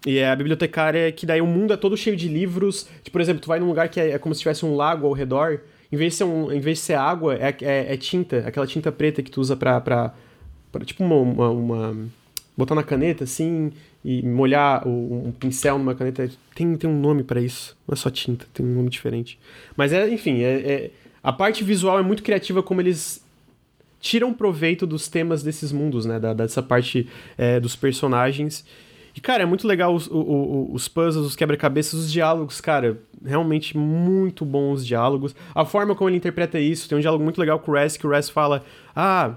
E 0.08 0.20
é 0.20 0.32
a 0.32 0.36
bibliotecária 0.38 1.12
que 1.12 1.26
daí 1.26 1.42
o 1.42 1.46
mundo 1.46 1.74
é 1.74 1.78
todo 1.78 1.98
cheio 1.98 2.16
de 2.16 2.30
livros. 2.30 2.88
Tipo, 3.04 3.12
por 3.12 3.22
exemplo, 3.22 3.42
tu 3.42 3.50
vai 3.50 3.60
num 3.60 3.68
lugar 3.68 3.90
que 3.90 4.00
é, 4.00 4.12
é 4.12 4.18
como 4.18 4.34
se 4.34 4.40
tivesse 4.40 4.66
um 4.66 4.74
lago 4.74 5.06
ao 5.06 5.12
redor. 5.12 5.60
Em 5.92 5.98
vez 5.98 6.14
de 6.14 6.18
ser, 6.20 6.24
um, 6.24 6.50
em 6.50 6.62
vez 6.62 6.78
de 6.78 6.86
ser 6.86 6.94
água, 6.94 7.36
é, 7.36 7.54
é, 7.62 7.94
é 7.94 7.98
tinta, 7.98 8.38
aquela 8.48 8.66
tinta 8.66 8.90
preta 8.90 9.22
que 9.22 9.30
tu 9.30 9.42
usa 9.42 9.58
pra, 9.58 9.82
pra 9.82 10.14
tipo 10.86 11.03
uma, 11.03 11.15
uma, 11.15 11.49
uma, 11.49 11.97
botar 12.55 12.76
na 12.76 12.84
caneta 12.84 13.24
assim 13.24 13.72
e 14.03 14.22
molhar 14.22 14.88
o, 14.88 15.28
um 15.28 15.32
pincel 15.32 15.78
numa 15.78 15.95
caneta 15.95 16.30
tem, 16.55 16.76
tem 16.76 16.89
um 16.89 16.99
nome 16.99 17.24
para 17.24 17.41
isso. 17.41 17.76
Não 17.88 17.93
é 17.93 17.95
só 17.95 18.09
tinta 18.09 18.45
tem 18.53 18.65
um 18.65 18.76
nome 18.76 18.89
diferente. 18.89 19.39
Mas 19.76 19.91
é 19.93 20.09
enfim 20.09 20.41
é, 20.41 20.53
é, 20.59 20.91
a 21.24 21.34
parte 21.34 21.63
visual 21.63 21.99
é 21.99 22.03
muito 22.03 22.24
criativa 22.24 22.61
como 22.61 22.82
eles 22.82 23.24
tiram 23.99 24.34
proveito 24.34 24.88
dos 24.88 25.07
temas 25.07 25.43
desses 25.43 25.72
mundos 25.72 26.05
né? 26.05 26.20
Da, 26.20 26.34
dessa 26.34 26.61
parte 26.61 27.07
é, 27.38 27.59
dos 27.59 27.76
personagens. 27.76 28.65
E 29.15 29.20
cara 29.20 29.43
é 29.43 29.45
muito 29.45 29.67
legal 29.67 29.93
os, 29.93 30.07
os, 30.07 30.70
os 30.72 30.88
puzzles 30.88 31.26
os 31.26 31.36
quebra-cabeças 31.36 31.99
os 31.99 32.11
diálogos 32.11 32.61
cara. 32.61 32.97
Realmente 33.26 33.78
muito 33.78 34.45
bons 34.45 34.86
diálogos. 34.86 35.36
A 35.53 35.65
forma 35.65 35.93
como 35.93 36.09
ele 36.09 36.17
interpreta 36.17 36.59
isso 36.59 36.88
tem 36.88 36.97
um 36.97 37.01
diálogo 37.01 37.24
muito 37.24 37.39
legal 37.39 37.59
com 37.59 37.72
o 37.72 37.76
Res 37.76 37.97
que 37.97 38.07
o 38.07 38.09
Res 38.09 38.30
fala 38.30 38.63
ah 38.95 39.36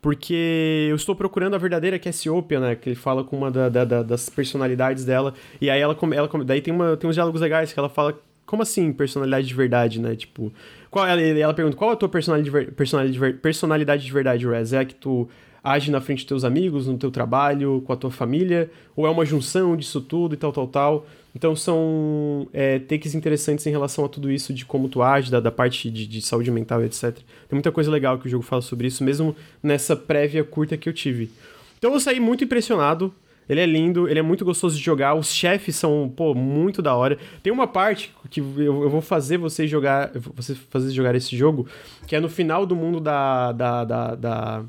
porque 0.00 0.86
eu 0.88 0.96
estou 0.96 1.14
procurando 1.14 1.54
a 1.54 1.58
verdadeira 1.58 1.98
Cassiopeia, 1.98 2.60
né? 2.60 2.74
Que 2.74 2.90
ele 2.90 2.96
fala 2.96 3.22
com 3.22 3.36
uma 3.36 3.50
da, 3.50 3.68
da, 3.68 4.02
das 4.02 4.30
personalidades 4.30 5.04
dela. 5.04 5.34
E 5.60 5.68
aí 5.68 5.80
ela, 5.80 5.96
ela 6.14 6.28
daí 6.44 6.60
tem, 6.60 6.72
uma, 6.72 6.96
tem 6.96 7.08
uns 7.08 7.14
diálogos 7.14 7.40
legais 7.40 7.72
que 7.72 7.78
ela 7.78 7.88
fala, 7.88 8.18
como 8.46 8.62
assim 8.62 8.92
personalidade 8.92 9.46
de 9.46 9.54
verdade, 9.54 10.00
né? 10.00 10.16
Tipo, 10.16 10.52
qual, 10.90 11.06
ela, 11.06 11.20
ela 11.20 11.54
pergunta, 11.54 11.76
qual 11.76 11.90
é 11.90 11.94
a 11.94 11.96
tua 11.96 12.08
personalidade, 12.08 12.70
personalidade, 12.72 13.34
personalidade 13.34 14.04
de 14.04 14.12
verdade, 14.12 14.48
Rez? 14.48 14.72
É 14.72 14.78
a 14.78 14.84
que 14.84 14.94
tu 14.94 15.28
age 15.62 15.90
na 15.90 16.00
frente 16.00 16.20
dos 16.20 16.26
teus 16.26 16.44
amigos, 16.44 16.86
no 16.86 16.96
teu 16.96 17.10
trabalho, 17.10 17.82
com 17.86 17.92
a 17.92 17.96
tua 17.96 18.10
família? 18.10 18.70
Ou 18.96 19.06
é 19.06 19.10
uma 19.10 19.26
junção 19.26 19.76
disso 19.76 20.00
tudo 20.00 20.34
e 20.34 20.36
tal, 20.38 20.50
tal, 20.50 20.66
tal? 20.66 21.06
Então 21.34 21.54
são 21.54 22.48
é, 22.52 22.78
takes 22.78 23.14
interessantes 23.14 23.66
em 23.66 23.70
relação 23.70 24.04
a 24.04 24.08
tudo 24.08 24.30
isso, 24.30 24.52
de 24.52 24.64
como 24.64 24.88
tu 24.88 25.02
age, 25.02 25.30
da, 25.30 25.40
da 25.40 25.50
parte 25.50 25.90
de, 25.90 26.06
de, 26.06 26.22
saúde 26.22 26.50
mental, 26.50 26.84
etc. 26.84 27.14
Tem 27.14 27.24
muita 27.52 27.70
coisa 27.70 27.90
legal 27.90 28.18
que 28.18 28.26
o 28.26 28.30
jogo 28.30 28.42
fala 28.42 28.62
sobre 28.62 28.88
isso, 28.88 29.04
mesmo 29.04 29.34
nessa 29.62 29.94
prévia 29.94 30.42
curta 30.42 30.76
que 30.76 30.88
eu 30.88 30.92
tive. 30.92 31.30
Então 31.78 31.92
eu 31.92 32.00
saí 32.00 32.20
muito 32.20 32.44
impressionado. 32.44 33.14
Ele 33.48 33.60
é 33.60 33.66
lindo, 33.66 34.08
ele 34.08 34.20
é 34.20 34.22
muito 34.22 34.44
gostoso 34.44 34.76
de 34.76 34.82
jogar. 34.82 35.14
Os 35.14 35.32
chefes 35.32 35.74
são, 35.74 36.12
pô, 36.14 36.34
muito 36.34 36.80
da 36.80 36.94
hora. 36.94 37.18
Tem 37.42 37.52
uma 37.52 37.66
parte 37.66 38.14
que 38.30 38.38
eu, 38.38 38.84
eu 38.84 38.88
vou 38.88 39.00
fazer 39.00 39.38
vocês 39.38 39.68
jogar. 39.68 40.12
Vocês 40.36 40.56
fazer 40.70 40.90
jogar 40.92 41.16
esse 41.16 41.36
jogo, 41.36 41.66
que 42.06 42.14
é 42.14 42.20
no 42.20 42.28
final 42.28 42.64
do 42.64 42.76
mundo 42.76 43.00
da. 43.00 43.50
da, 43.50 43.84
da, 43.84 44.14
da, 44.14 44.64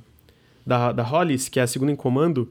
da, 0.66 0.91
da 0.91 1.03
Hollis, 1.03 1.47
que 1.47 1.59
é 1.59 1.64
a 1.64 1.68
segunda 1.68 1.91
em 1.91 1.95
comando 1.95 2.49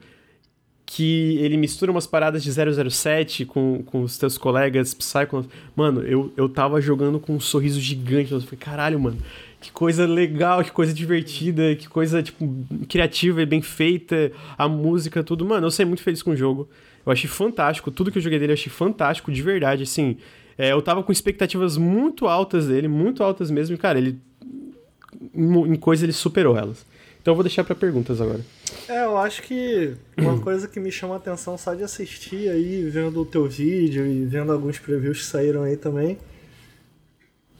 que 0.92 1.38
ele 1.38 1.56
mistura 1.56 1.92
umas 1.92 2.04
paradas 2.04 2.42
de 2.42 2.50
007 2.50 3.44
com, 3.44 3.80
com 3.86 4.02
os 4.02 4.18
teus 4.18 4.36
colegas 4.36 4.92
Psychonauts. 4.92 5.48
Mano, 5.76 6.02
eu, 6.02 6.32
eu 6.36 6.48
tava 6.48 6.80
jogando 6.80 7.20
com 7.20 7.36
um 7.36 7.38
sorriso 7.38 7.80
gigante. 7.80 8.32
Eu 8.32 8.40
falei, 8.40 8.58
caralho, 8.58 8.98
mano, 8.98 9.16
que 9.60 9.70
coisa 9.70 10.04
legal, 10.04 10.64
que 10.64 10.72
coisa 10.72 10.92
divertida, 10.92 11.76
que 11.76 11.88
coisa, 11.88 12.20
tipo, 12.24 12.44
criativa 12.88 13.40
e 13.40 13.46
bem 13.46 13.62
feita, 13.62 14.32
a 14.58 14.66
música, 14.66 15.22
tudo. 15.22 15.46
Mano, 15.46 15.68
eu 15.68 15.70
saí 15.70 15.86
muito 15.86 16.02
feliz 16.02 16.24
com 16.24 16.32
o 16.32 16.36
jogo. 16.36 16.68
Eu 17.06 17.12
achei 17.12 17.30
fantástico, 17.30 17.92
tudo 17.92 18.10
que 18.10 18.18
eu 18.18 18.22
joguei 18.22 18.40
dele 18.40 18.50
eu 18.50 18.54
achei 18.54 18.72
fantástico, 18.72 19.30
de 19.30 19.42
verdade, 19.42 19.84
assim. 19.84 20.16
É, 20.58 20.72
eu 20.72 20.82
tava 20.82 21.04
com 21.04 21.12
expectativas 21.12 21.76
muito 21.76 22.26
altas 22.26 22.66
dele, 22.66 22.88
muito 22.88 23.22
altas 23.22 23.48
mesmo, 23.48 23.76
e, 23.76 23.78
cara, 23.78 23.96
ele. 23.96 24.18
Em, 25.32 25.76
coisa 25.76 26.04
ele 26.04 26.12
superou 26.12 26.56
elas. 26.56 26.84
Então 27.22 27.30
eu 27.30 27.36
vou 27.36 27.44
deixar 27.44 27.62
para 27.62 27.76
perguntas 27.76 28.20
agora. 28.20 28.40
É, 28.88 29.04
eu 29.04 29.16
acho 29.16 29.42
que 29.42 29.96
uma 30.16 30.38
coisa 30.42 30.66
que 30.66 30.80
me 30.80 30.90
chama 30.90 31.14
a 31.14 31.16
atenção 31.16 31.56
só 31.56 31.74
de 31.74 31.82
assistir 31.82 32.48
aí, 32.50 32.88
vendo 32.88 33.20
o 33.20 33.26
teu 33.26 33.46
vídeo 33.46 34.06
e 34.06 34.24
vendo 34.24 34.52
alguns 34.52 34.78
previews 34.78 35.18
que 35.18 35.24
saíram 35.24 35.62
aí 35.62 35.76
também. 35.76 36.18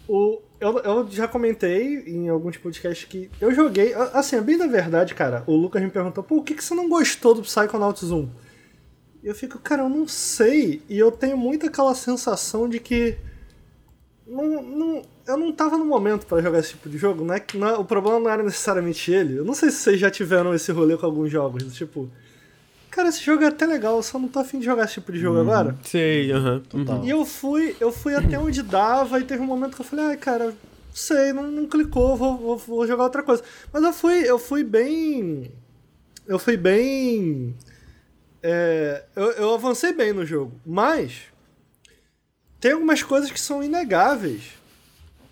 O, 0.09 0.41
eu, 0.61 0.79
eu 0.81 1.09
já 1.11 1.29
comentei 1.29 1.99
em 2.07 2.29
alguns 2.29 2.57
podcasts 2.57 3.09
que 3.09 3.31
eu 3.41 3.55
joguei. 3.55 3.95
Assim, 3.95 4.37
é 4.37 4.41
bem 4.41 4.59
da 4.59 4.67
verdade, 4.67 5.15
cara. 5.15 5.45
O 5.47 5.55
Lucas 5.55 5.83
me 5.83 5.91
perguntou, 5.91 6.25
o 6.29 6.43
que, 6.43 6.55
que 6.55 6.65
você 6.65 6.75
não 6.75 6.89
gostou 6.89 7.35
do 7.35 7.43
Psychonauts 7.43 8.11
1? 8.11 8.29
E 9.23 9.29
eu 9.29 9.35
fico, 9.35 9.59
cara, 9.59 9.83
eu 9.83 9.89
não 9.89 10.09
sei. 10.09 10.83
E 10.89 10.99
eu 10.99 11.13
tenho 11.13 11.37
muito 11.37 11.67
aquela 11.67 11.95
sensação 11.95 12.69
de 12.69 12.81
que. 12.81 13.17
Não, 14.31 14.63
não, 14.63 15.03
eu 15.27 15.37
não 15.37 15.53
tava 15.53 15.77
no 15.77 15.85
momento 15.85 16.25
para 16.25 16.41
jogar 16.41 16.61
esse 16.61 16.71
tipo 16.71 16.89
de 16.89 16.97
jogo. 16.97 17.25
Não 17.25 17.35
é, 17.35 17.43
não 17.55 17.69
é, 17.69 17.77
o 17.77 17.85
problema 17.85 18.21
não 18.21 18.31
era 18.31 18.43
necessariamente 18.45 19.11
ele. 19.11 19.39
Eu 19.39 19.45
não 19.45 19.55
sei 19.55 19.71
se 19.71 19.79
vocês 19.79 19.99
já 19.99 20.09
tiveram 20.09 20.55
esse 20.55 20.71
rolê 20.71 20.97
com 20.97 21.05
alguns 21.05 21.33
jogos. 21.33 21.75
Tipo, 21.75 22.09
cara, 22.91 23.09
esse 23.09 23.25
jogo 23.25 23.43
é 23.43 23.49
até 23.49 23.67
legal, 23.67 23.97
eu 23.97 24.03
só 24.05 24.21
não 24.21 24.29
tô 24.29 24.39
afim 24.39 24.61
de 24.61 24.67
jogar 24.67 24.85
esse 24.85 24.95
tipo 24.95 25.11
de 25.11 25.19
jogo 25.19 25.39
uhum. 25.39 25.43
agora. 25.43 25.77
Sei, 25.83 26.31
aham. 26.31 26.63
Uhum. 26.73 27.05
E 27.05 27.11
eu 27.11 27.27
fui, 27.27 27.75
eu 27.81 27.91
fui 27.91 28.15
até 28.15 28.39
onde 28.39 28.63
dava 28.63 29.19
e 29.19 29.25
teve 29.25 29.43
um 29.43 29.47
momento 29.47 29.75
que 29.75 29.83
eu 29.83 29.87
falei, 29.87 30.05
ai, 30.07 30.17
cara, 30.17 30.55
sei, 30.95 31.33
não, 31.33 31.51
não 31.51 31.67
clicou, 31.67 32.17
vou, 32.17 32.39
vou, 32.39 32.57
vou 32.57 32.87
jogar 32.87 33.05
outra 33.05 33.25
coisa. 33.25 33.43
Mas 33.73 33.83
eu 33.83 33.93
fui, 33.93 34.31
eu 34.31 34.39
fui 34.39 34.63
bem. 34.63 35.51
Eu 36.25 36.39
fui 36.39 36.57
bem. 36.57 37.57
É, 38.41 39.03
eu, 39.17 39.33
eu 39.33 39.55
avancei 39.55 39.93
bem 39.93 40.13
no 40.13 40.25
jogo. 40.25 40.53
Mas. 40.65 41.23
Tem 42.61 42.73
algumas 42.73 43.03
coisas 43.03 43.31
que 43.31 43.41
são 43.41 43.63
inegáveis 43.63 44.43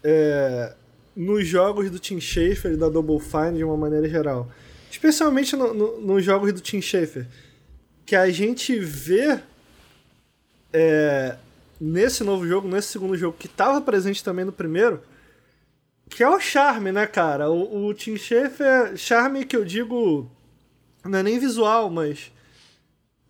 é, 0.03 0.75
nos 1.15 1.47
jogos 1.47 1.91
do 1.91 1.99
Tim 1.99 2.21
Schafer 2.21 2.73
e 2.73 2.77
da 2.77 2.89
Double 2.89 3.21
Fine 3.21 3.59
de 3.59 3.65
uma 3.65 3.77
maneira 3.77 4.09
geral. 4.09 4.51
Especialmente 4.91 5.55
no, 5.55 5.75
no, 5.75 6.01
nos 6.01 6.25
jogos 6.25 6.53
do 6.53 6.61
Tim 6.61 6.81
Schafer. 6.81 7.27
Que 8.07 8.17
a 8.17 8.31
gente 8.31 8.79
vê 8.79 9.39
é, 10.73 11.37
nesse 11.81 12.25
novo 12.25 12.47
jogo, 12.47 12.67
nesse 12.67 12.89
segundo 12.89 13.17
jogo, 13.17 13.37
que 13.39 13.47
estava 13.47 13.81
presente 13.81 14.25
também 14.25 14.45
no 14.45 14.53
primeiro, 14.53 15.03
que 16.09 16.23
é 16.23 16.29
o 16.29 16.41
charme, 16.41 16.91
né, 16.91 17.07
cara? 17.07 17.51
O, 17.51 17.87
o 17.87 17.95
Tim 17.95 18.17
Schafer, 18.17 18.97
charme 18.97 19.45
que 19.45 19.57
eu 19.57 19.65
digo, 19.65 20.31
não 21.05 21.19
é 21.19 21.23
nem 21.23 21.39
visual, 21.39 21.91
mas 21.91 22.33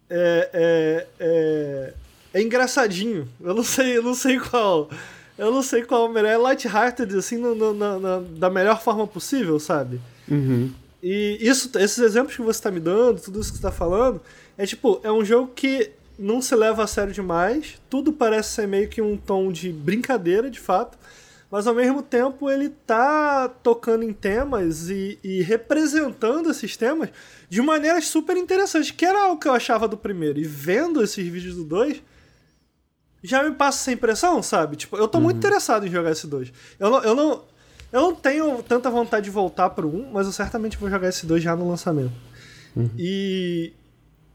é, 0.09 0.51
é, 0.53 1.07
é, 1.19 1.95
é 2.33 2.43
engraçadinho. 2.43 3.29
Eu 3.41 3.55
não 3.55 3.65
sei, 3.65 3.99
eu 3.99 4.03
não 4.03 4.15
sei 4.15 4.39
qual. 4.39 4.91
Eu 5.37 5.53
não 5.53 5.63
sei 5.63 5.83
qual 5.85 6.17
é 6.19 6.37
light-hearted, 6.37 7.17
assim, 7.17 7.37
no, 7.37 7.55
no, 7.55 7.73
na, 7.73 8.21
da 8.21 8.51
melhor 8.51 8.83
forma 8.83 9.07
possível, 9.07 9.59
sabe? 9.61 10.01
Uhum. 10.29 10.73
E 11.03 11.39
isso, 11.41 11.71
esses 11.79 11.99
exemplos 11.99 12.35
que 12.35 12.43
você 12.43 12.61
tá 12.61 12.71
me 12.71 12.81
dando, 12.81 13.21
tudo 13.21 13.41
isso 13.41 13.53
que 13.53 13.59
você 13.59 13.63
tá 13.63 13.71
falando, 13.71 14.21
é 14.57 14.67
tipo, 14.67 15.01
é 15.05 15.13
um 15.13 15.25
jogo 15.25 15.53
que 15.55 15.93
não 16.19 16.43
se 16.43 16.55
leva 16.57 16.83
a 16.83 16.87
sério 16.89 17.13
demais, 17.13 17.81
tudo 17.89 18.13
parece 18.13 18.51
ser 18.51 18.67
meio 18.67 18.89
que 18.89 19.01
um 19.01 19.17
tom 19.17 19.53
de 19.53 19.71
brincadeira, 19.71 20.51
de 20.51 20.59
fato, 20.59 20.99
mas 21.49 21.69
ao 21.69 21.75
mesmo 21.75 22.03
tempo 22.03 22.51
ele 22.51 22.69
tá 22.69 23.49
tocando 23.63 24.03
em 24.03 24.13
temas 24.13 24.91
e, 24.91 25.19
e 25.23 25.41
representando 25.41 26.51
esses 26.51 26.77
temas 26.77 27.11
de 27.49 27.63
maneiras 27.63 28.07
super 28.09 28.37
interessantes, 28.37 28.91
que 28.91 29.07
era 29.07 29.31
o 29.31 29.39
que 29.39 29.49
eu 29.49 29.53
achava 29.53 29.87
do 29.89 29.97
primeiro. 29.97 30.39
E 30.39 30.45
vendo 30.45 31.03
esses 31.03 31.27
vídeos 31.27 31.55
do 31.55 31.65
2, 31.65 32.03
já 33.23 33.43
me 33.43 33.55
passa 33.55 33.79
essa 33.81 33.93
impressão, 33.93 34.43
sabe? 34.43 34.77
Tipo, 34.77 34.97
eu 34.97 35.09
tô 35.09 35.19
uhum. 35.19 35.25
muito 35.25 35.39
interessado 35.39 35.87
em 35.87 35.91
jogar 35.91 36.13
esse 36.13 36.27
2. 36.27 36.53
Eu 36.79 36.91
não, 36.91 37.03
eu 37.03 37.15
não, 37.15 37.45
eu 37.93 38.01
não 38.01 38.15
tenho 38.15 38.63
tanta 38.63 38.91
vontade 38.91 39.25
de 39.25 39.31
voltar 39.31 39.71
pro 39.71 39.89
1, 39.89 40.13
mas 40.13 40.27
eu 40.27 40.33
certamente 40.33 40.77
vou 40.77 40.91
jogar 40.91 41.09
esse 41.09 41.27
2 41.27 41.43
já 41.43 41.57
no 41.57 41.69
lançamento. 41.69 42.13
Uhum. 42.77 42.91
E, 42.97 43.73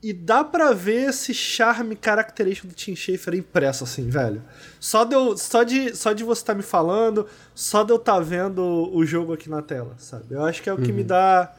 e 0.01 0.11
dá 0.11 0.43
pra 0.43 0.73
ver 0.73 1.09
esse 1.09 1.33
charme 1.33 1.95
característico 1.95 2.67
do 2.67 2.73
Tim 2.73 2.95
Schafer 2.95 3.35
impresso, 3.35 3.85
assim, 3.85 4.09
velho. 4.09 4.41
Só 4.79 5.05
de, 5.05 5.15
eu, 5.15 5.37
só 5.37 5.63
de, 5.63 5.95
só 5.95 6.11
de 6.11 6.23
você 6.23 6.41
estar 6.41 6.53
tá 6.53 6.57
me 6.57 6.63
falando, 6.63 7.25
só 7.55 7.83
de 7.83 7.91
eu 7.91 7.97
estar 7.97 8.15
tá 8.15 8.19
vendo 8.19 8.61
o 8.93 9.05
jogo 9.05 9.33
aqui 9.33 9.49
na 9.49 9.61
tela, 9.61 9.95
sabe? 9.97 10.25
Eu 10.31 10.43
acho 10.43 10.61
que 10.61 10.69
é 10.69 10.73
o 10.73 10.77
que 10.77 10.91
me 10.91 11.01
uhum. 11.01 11.07
dá. 11.07 11.53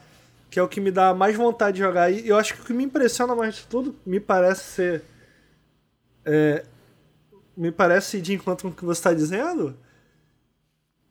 Que 0.51 0.60
é 0.60 0.62
o 0.62 0.68
que 0.68 0.80
me 0.80 0.92
dá 0.92 1.12
mais 1.14 1.34
vontade 1.34 1.78
de 1.78 1.82
jogar. 1.82 2.12
E 2.12 2.28
eu 2.28 2.36
acho 2.36 2.55
que 2.55 2.60
o 2.60 2.64
que 2.64 2.72
me 2.72 2.84
impressiona 2.84 3.34
mais 3.34 3.56
de 3.56 3.66
tudo, 3.66 3.96
me 4.05 4.20
parece 4.20 4.62
ser. 4.62 5.05
É, 6.24 6.64
me 7.56 7.70
parece 7.70 8.20
de 8.20 8.35
encontro 8.35 8.68
com 8.68 8.74
o 8.74 8.76
que 8.76 8.85
você 8.85 8.98
está 8.98 9.12
dizendo. 9.12 9.76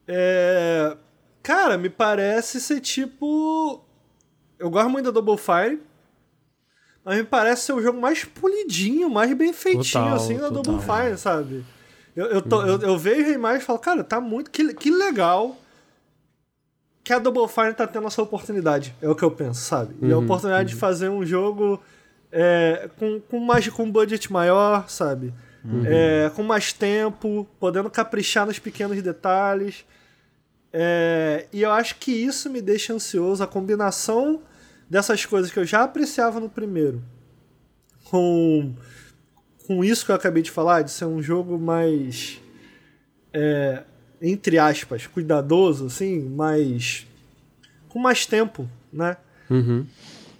É. 0.07 0.97
Cara, 1.41 1.77
me 1.77 1.89
parece 1.89 2.59
ser 2.59 2.79
tipo. 2.79 3.83
Eu 4.57 4.69
gosto 4.69 4.89
muito 4.89 5.05
da 5.05 5.11
Double 5.11 5.37
Fire 5.37 5.81
mas 7.03 7.17
me 7.17 7.23
parece 7.23 7.63
ser 7.63 7.73
o 7.73 7.81
jogo 7.81 7.99
mais 7.99 8.23
polidinho, 8.23 9.09
mais 9.09 9.33
bem 9.33 9.51
feitinho, 9.51 10.03
total, 10.03 10.15
assim, 10.15 10.37
da 10.37 10.49
Double 10.49 10.79
Fine, 10.79 11.17
sabe? 11.17 11.65
Eu, 12.15 12.27
eu, 12.27 12.41
tô, 12.41 12.61
uhum. 12.61 12.67
eu, 12.67 12.79
eu 12.81 12.97
vejo 12.97 13.29
a 13.29 13.33
imagem 13.33 13.61
e 13.61 13.65
falo, 13.65 13.79
cara, 13.79 14.03
tá 14.03 14.21
muito. 14.21 14.49
Que, 14.49 14.73
que 14.73 14.89
legal 14.89 15.57
que 17.03 17.11
a 17.11 17.19
Double 17.19 17.47
Fine 17.47 17.73
tá 17.73 17.85
tendo 17.85 18.07
essa 18.07 18.21
oportunidade. 18.21 18.95
É 19.01 19.09
o 19.09 19.15
que 19.15 19.23
eu 19.23 19.31
penso, 19.31 19.61
sabe? 19.61 19.95
E 20.01 20.11
a 20.11 20.17
uhum, 20.17 20.23
oportunidade 20.23 20.69
uhum. 20.69 20.75
de 20.75 20.79
fazer 20.79 21.09
um 21.09 21.25
jogo 21.25 21.81
é, 22.31 22.89
com, 22.97 23.19
com, 23.19 23.39
mais, 23.39 23.67
com 23.67 23.83
um 23.83 23.91
budget 23.91 24.31
maior, 24.31 24.87
sabe? 24.87 25.33
Uhum. 25.63 25.83
É, 25.85 26.29
com 26.35 26.43
mais 26.43 26.73
tempo, 26.73 27.47
podendo 27.59 27.89
caprichar 27.89 28.45
nos 28.45 28.59
pequenos 28.59 29.01
detalhes. 29.01 29.85
É, 30.71 31.45
e 31.53 31.61
eu 31.61 31.71
acho 31.71 31.95
que 31.97 32.11
isso 32.11 32.49
me 32.49 32.61
deixa 32.61 32.93
ansioso. 32.93 33.43
A 33.43 33.47
combinação 33.47 34.41
dessas 34.89 35.25
coisas 35.25 35.51
que 35.51 35.59
eu 35.59 35.65
já 35.65 35.83
apreciava 35.83 36.39
no 36.39 36.49
primeiro, 36.49 37.01
com, 38.05 38.73
com 39.65 39.83
isso 39.83 40.05
que 40.05 40.11
eu 40.11 40.15
acabei 40.15 40.43
de 40.43 40.51
falar, 40.51 40.81
de 40.81 40.91
ser 40.91 41.05
um 41.05 41.21
jogo 41.21 41.57
mais. 41.57 42.41
É, 43.31 43.83
entre 44.21 44.59
aspas, 44.59 45.07
cuidadoso, 45.07 45.85
assim, 45.87 46.19
mais. 46.29 47.07
com 47.89 47.99
mais 47.99 48.25
tempo, 48.25 48.69
né? 48.91 49.17
Uhum. 49.49 49.85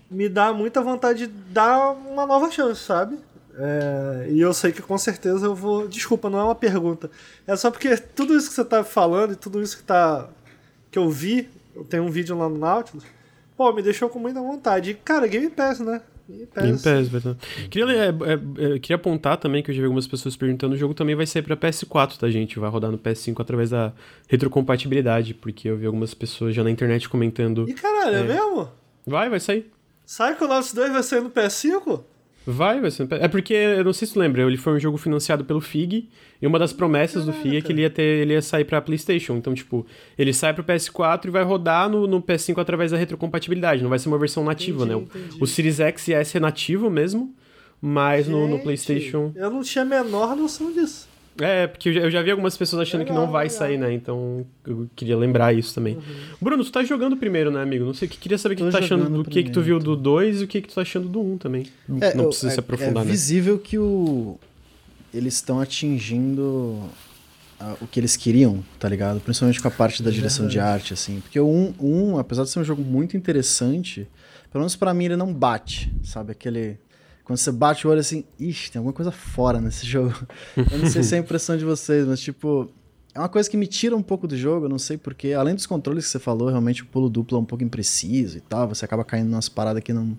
Me 0.09 0.29
dá 0.29 0.53
muita 0.53 0.81
vontade 0.81 1.27
de 1.27 1.33
dar 1.33 1.91
uma 1.91 2.25
nova 2.25 2.51
chance, 2.51 2.81
sabe? 2.81 3.17
É, 3.55 4.27
e 4.31 4.41
eu 4.41 4.53
sei 4.53 4.71
que 4.71 4.81
com 4.81 4.97
certeza 4.97 5.45
eu 5.45 5.55
vou. 5.55 5.87
Desculpa, 5.87 6.29
não 6.29 6.39
é 6.39 6.43
uma 6.43 6.55
pergunta. 6.55 7.09
É 7.45 7.55
só 7.55 7.69
porque 7.69 7.95
tudo 7.97 8.35
isso 8.35 8.49
que 8.49 8.55
você 8.55 8.65
tá 8.65 8.83
falando 8.83 9.33
e 9.33 9.35
tudo 9.35 9.61
isso 9.61 9.77
que 9.77 9.83
tá. 9.83 10.29
que 10.89 10.97
eu 10.97 11.09
vi, 11.09 11.49
eu 11.75 11.83
tenho 11.83 12.03
um 12.03 12.09
vídeo 12.09 12.37
lá 12.37 12.49
no 12.49 12.57
Nautilus 12.57 13.03
pô, 13.63 13.71
me 13.71 13.81
deixou 13.81 14.09
com 14.09 14.19
muita 14.19 14.41
vontade. 14.41 14.93
cara, 15.05 15.27
Game 15.27 15.49
Pass, 15.49 15.79
né? 15.79 16.01
Game 16.27 16.45
Pass. 16.47 16.63
Game 16.63 16.79
Pass, 16.79 17.07
verdade. 17.07 17.37
Queria, 17.69 17.93
é, 17.95 18.07
é, 18.07 18.75
é, 18.75 18.79
queria 18.79 18.95
apontar 18.95 19.37
também, 19.37 19.61
que 19.61 19.71
eu 19.71 19.75
já 19.75 19.81
vi 19.81 19.85
algumas 19.85 20.07
pessoas 20.07 20.35
perguntando, 20.35 20.75
o 20.75 20.77
jogo 20.77 20.93
também 20.93 21.15
vai 21.15 21.25
sair 21.25 21.41
pra 21.41 21.55
PS4, 21.55 22.17
tá, 22.17 22.29
gente? 22.29 22.59
Vai 22.59 22.69
rodar 22.69 22.91
no 22.91 22.97
PS5 22.97 23.39
através 23.39 23.69
da 23.69 23.93
retrocompatibilidade, 24.27 25.33
porque 25.33 25.69
eu 25.69 25.77
vi 25.77 25.85
algumas 25.85 26.13
pessoas 26.13 26.55
já 26.55 26.63
na 26.63 26.71
internet 26.71 27.07
comentando... 27.07 27.69
E 27.69 27.73
caralho, 27.73 28.15
é, 28.15 28.19
é 28.19 28.23
mesmo? 28.23 28.69
Vai, 29.05 29.29
vai 29.29 29.39
sair. 29.39 29.71
Psychonauts 30.05 30.73
2 30.73 30.91
vai 30.91 31.03
sair 31.03 31.21
no 31.21 31.29
PS5? 31.29 32.03
Vai, 32.45 32.81
vai 32.81 32.91
ser. 32.91 33.07
É 33.11 33.27
porque, 33.27 33.53
eu 33.53 33.83
não 33.83 33.93
sei 33.93 34.07
se 34.07 34.13
tu 34.13 34.19
lembra, 34.19 34.41
ele 34.41 34.57
foi 34.57 34.73
um 34.73 34.79
jogo 34.79 34.97
financiado 34.97 35.45
pelo 35.45 35.61
FIG, 35.61 36.09
e 36.41 36.47
uma 36.47 36.59
das 36.59 36.73
promessas 36.73 37.23
Caraca. 37.23 37.39
do 37.39 37.41
FIG 37.41 37.57
é 37.57 37.61
que 37.61 37.71
ele 37.71 37.81
ia, 37.81 37.89
ter, 37.89 38.03
ele 38.03 38.33
ia 38.33 38.41
sair 38.41 38.65
pra 38.65 38.81
PlayStation. 38.81 39.35
Então, 39.35 39.53
tipo, 39.53 39.85
ele 40.17 40.33
sai 40.33 40.53
pro 40.53 40.63
PS4 40.63 41.25
e 41.25 41.29
vai 41.29 41.43
rodar 41.43 41.89
no, 41.89 42.05
no 42.05 42.21
PS5 42.21 42.59
através 42.59 42.91
da 42.91 42.97
retrocompatibilidade. 42.97 43.81
Não 43.81 43.89
vai 43.89 43.97
ser 43.97 44.09
uma 44.09 44.17
versão 44.17 44.43
nativa, 44.43 44.83
entendi, 44.83 44.99
né? 44.99 45.07
Entendi. 45.25 45.37
O 45.41 45.47
Series 45.47 45.79
X 45.79 46.07
e 46.09 46.13
S 46.13 46.35
é 46.35 46.39
nativo 46.39 46.89
mesmo, 46.89 47.33
mas 47.81 48.27
no, 48.27 48.47
no 48.47 48.59
PlayStation. 48.59 49.31
Eu 49.35 49.49
não 49.49 49.61
tinha 49.61 49.83
a 49.83 49.85
menor 49.85 50.35
noção 50.35 50.71
disso. 50.71 51.12
É, 51.39 51.67
porque 51.67 51.89
eu 51.89 51.93
já, 51.93 52.01
eu 52.01 52.11
já 52.11 52.21
vi 52.21 52.31
algumas 52.31 52.55
pessoas 52.55 52.83
achando 52.83 53.01
legal, 53.01 53.15
que 53.15 53.21
não 53.21 53.31
vai 53.31 53.45
legal. 53.45 53.57
sair, 53.57 53.77
né? 53.77 53.91
Então 53.91 54.45
eu 54.65 54.87
queria 54.95 55.17
lembrar 55.17 55.53
isso 55.53 55.73
também. 55.73 55.95
Uhum. 55.95 56.01
Bruno, 56.39 56.63
tu 56.63 56.71
tá 56.71 56.83
jogando 56.83 57.17
primeiro, 57.17 57.49
né, 57.49 57.61
amigo? 57.61 57.85
Não 57.85 57.93
sei, 57.93 58.07
queria 58.07 58.37
saber 58.37 58.53
o 58.53 58.57
que 58.57 58.63
tu 58.63 58.71
tá 58.71 58.79
achando 58.79 59.09
do 59.09 59.23
que 59.23 59.43
que 59.43 59.51
tu 59.51 59.61
viu 59.61 59.79
do 59.79 59.95
2 59.95 60.41
e 60.41 60.43
o 60.43 60.47
que 60.47 60.61
que 60.61 60.67
tu 60.67 60.75
tá 60.75 60.81
achando 60.81 61.07
do 61.07 61.19
1 61.21 61.33
um 61.33 61.37
também. 61.37 61.65
É, 62.01 62.13
não 62.13 62.27
precisa 62.27 62.49
é, 62.49 62.51
se 62.51 62.59
aprofundar, 62.59 63.03
é 63.03 63.05
né? 63.05 63.11
É 63.11 63.11
visível 63.11 63.57
que 63.57 63.77
o... 63.79 64.37
eles 65.13 65.33
estão 65.35 65.59
atingindo 65.59 66.89
o 67.81 67.87
que 67.87 67.99
eles 67.99 68.15
queriam, 68.15 68.63
tá 68.79 68.89
ligado? 68.89 69.19
Principalmente 69.19 69.61
com 69.61 69.67
a 69.67 69.71
parte 69.71 70.03
da 70.03 70.11
direção 70.11 70.47
de 70.47 70.59
arte, 70.59 70.93
assim. 70.93 71.19
Porque 71.21 71.39
o 71.39 71.47
1, 71.47 71.75
um, 71.79 72.11
um, 72.13 72.17
apesar 72.17 72.43
de 72.43 72.49
ser 72.49 72.59
um 72.59 72.63
jogo 72.63 72.83
muito 72.83 73.15
interessante, 73.15 74.07
pelo 74.51 74.61
menos 74.61 74.75
pra 74.75 74.93
mim 74.93 75.05
ele 75.05 75.15
não 75.15 75.33
bate, 75.33 75.93
sabe? 76.03 76.31
Aquele 76.31 76.77
quando 77.23 77.37
você 77.37 77.51
bate 77.51 77.87
o 77.87 77.89
olho 77.89 77.99
assim, 77.99 78.25
ixi, 78.39 78.71
tem 78.71 78.79
alguma 78.79 78.93
coisa 78.93 79.11
fora 79.11 79.61
nesse 79.61 79.85
jogo. 79.87 80.15
Eu 80.55 80.77
não 80.77 80.89
sei 80.89 81.03
se 81.03 81.15
é 81.15 81.17
a 81.17 81.21
impressão 81.21 81.57
de 81.57 81.63
vocês, 81.63 82.05
mas 82.05 82.19
tipo, 82.19 82.69
é 83.13 83.19
uma 83.19 83.29
coisa 83.29 83.49
que 83.49 83.55
me 83.55 83.67
tira 83.67 83.95
um 83.95 84.01
pouco 84.01 84.27
do 84.27 84.35
jogo, 84.35 84.65
eu 84.65 84.69
não 84.69 84.79
sei 84.79 84.97
porque. 84.97 85.33
Além 85.33 85.55
dos 85.55 85.65
controles 85.65 86.05
que 86.05 86.11
você 86.11 86.19
falou, 86.19 86.49
realmente 86.49 86.83
o 86.83 86.85
pulo 86.85 87.09
duplo 87.09 87.37
é 87.37 87.41
um 87.41 87.45
pouco 87.45 87.63
impreciso 87.63 88.37
e 88.37 88.41
tal, 88.41 88.67
você 88.67 88.83
acaba 88.83 89.03
caindo 89.05 89.29
nas 89.29 89.47
paradas 89.47 89.83
que 89.83 89.93
não, 89.93 90.05
não 90.05 90.17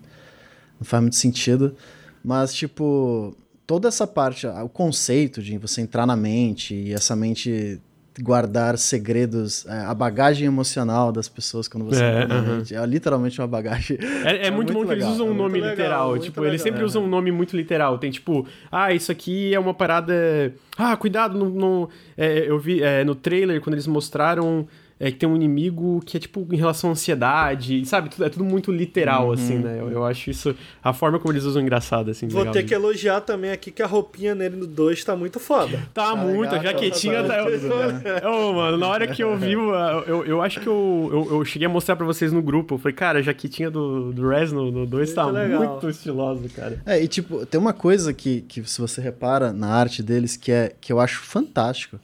faz 0.81 1.01
muito 1.01 1.15
sentido. 1.15 1.75
Mas, 2.23 2.53
tipo, 2.53 3.35
toda 3.67 3.87
essa 3.87 4.07
parte, 4.07 4.47
o 4.47 4.69
conceito 4.69 5.43
de 5.43 5.57
você 5.57 5.81
entrar 5.81 6.07
na 6.07 6.15
mente 6.15 6.73
e 6.73 6.93
essa 6.93 7.15
mente 7.15 7.79
guardar 8.21 8.77
segredos, 8.77 9.65
é, 9.65 9.79
a 9.81 9.93
bagagem 9.93 10.47
emocional 10.47 11.11
das 11.11 11.27
pessoas 11.27 11.67
quando 11.67 11.85
você 11.85 12.03
é, 12.03 12.25
uh 12.25 12.61
-huh. 12.61 12.83
é 12.83 12.85
literalmente 12.85 13.39
uma 13.39 13.47
bagagem. 13.47 13.97
É, 14.23 14.45
é, 14.45 14.47
é 14.47 14.51
muito, 14.51 14.71
muito, 14.71 14.73
bom 14.73 14.79
legal. 14.81 14.95
que 14.95 15.03
eles 15.03 15.13
usam 15.13 15.27
um 15.27 15.33
é 15.33 15.37
nome 15.37 15.59
literal. 15.59 16.11
Legal, 16.11 16.19
tipo, 16.19 16.45
eles 16.45 16.61
sempre 16.61 16.83
usam 16.83 17.03
um 17.03 17.07
nome 17.07 17.31
muito 17.31 17.55
literal. 17.55 17.97
Tem 17.97 18.11
tipo, 18.11 18.47
ah, 18.71 18.93
isso 18.93 19.11
aqui 19.11 19.53
é 19.53 19.59
uma 19.59 19.73
parada. 19.73 20.53
Ah, 20.77 20.95
cuidado, 20.95 21.37
no, 21.37 21.49
no 21.49 21.89
é, 22.17 22.49
eu 22.49 22.59
vi 22.59 22.81
no 23.05 23.15
trailer 23.15 23.61
quando 23.61 23.75
eles 23.75 23.87
mostraram 23.87 24.67
é 24.97 25.11
que 25.11 25.17
tem 25.17 25.27
um 25.27 25.35
inimigo 25.35 26.01
que 26.05 26.15
é 26.15 26.19
tipo 26.19 26.47
em 26.51 26.55
relação 26.55 26.89
à 26.89 26.93
ansiedade, 26.93 27.85
sabe? 27.85 28.09
É 28.21 28.29
tudo 28.29 28.45
muito 28.45 28.71
literal, 28.71 29.27
uhum. 29.27 29.33
assim, 29.33 29.57
né? 29.57 29.77
Eu, 29.79 29.91
eu, 29.91 30.05
acho 30.05 30.29
isso. 30.29 30.55
A 30.81 30.93
forma 30.93 31.19
como 31.19 31.33
eles 31.33 31.43
usam 31.43 31.61
engraçado, 31.61 32.09
assim. 32.11 32.29
Vou 32.29 32.45
ter 32.45 32.63
que 32.63 32.73
elogiar 32.73 33.19
também 33.19 33.51
aqui 33.51 33.71
que 33.71 33.83
a 33.83 33.87
roupinha 33.87 34.33
nele 34.33 34.55
no 34.55 34.65
2 34.65 35.03
tá 35.03 35.13
muito 35.13 35.37
foda. 35.37 35.77
Tá, 35.93 36.11
tá 36.11 36.15
muito, 36.15 36.51
legal, 36.51 36.59
a 36.59 36.63
jaquetinha 36.63 37.23
tá. 37.23 37.43
tá 37.43 38.19
eu, 38.23 38.31
oh, 38.31 38.53
mano, 38.53 38.77
na 38.77 38.87
hora 38.87 39.07
que 39.07 39.21
eu 39.21 39.37
vi, 39.37 39.51
eu, 39.51 40.25
eu 40.25 40.41
acho 40.41 40.61
que 40.61 40.67
eu, 40.67 41.09
eu, 41.11 41.37
eu, 41.39 41.45
cheguei 41.45 41.65
a 41.65 41.69
mostrar 41.69 41.97
pra 41.97 42.05
vocês 42.05 42.31
no 42.31 42.41
grupo. 42.41 42.75
Eu 42.75 42.79
falei, 42.79 42.95
cara, 42.95 43.19
a 43.19 43.21
jaquetinha 43.21 43.69
do, 43.69 44.13
do 44.13 44.29
Res 44.29 44.53
no 44.53 44.85
2 44.85 45.13
tá 45.13 45.25
legal. 45.25 45.59
muito 45.59 45.89
estilosa, 45.89 46.47
cara. 46.55 46.81
É, 46.85 47.03
e 47.03 47.07
tipo, 47.07 47.45
tem 47.45 47.59
uma 47.59 47.73
coisa 47.73 48.13
que, 48.13 48.41
que 48.41 48.63
se 48.63 48.79
você 48.79 49.01
repara 49.01 49.51
na 49.51 49.67
arte 49.67 50.01
deles 50.01 50.37
que, 50.37 50.53
é, 50.53 50.73
que 50.79 50.93
eu 50.93 51.01
acho 51.01 51.19
fantástico. 51.21 51.99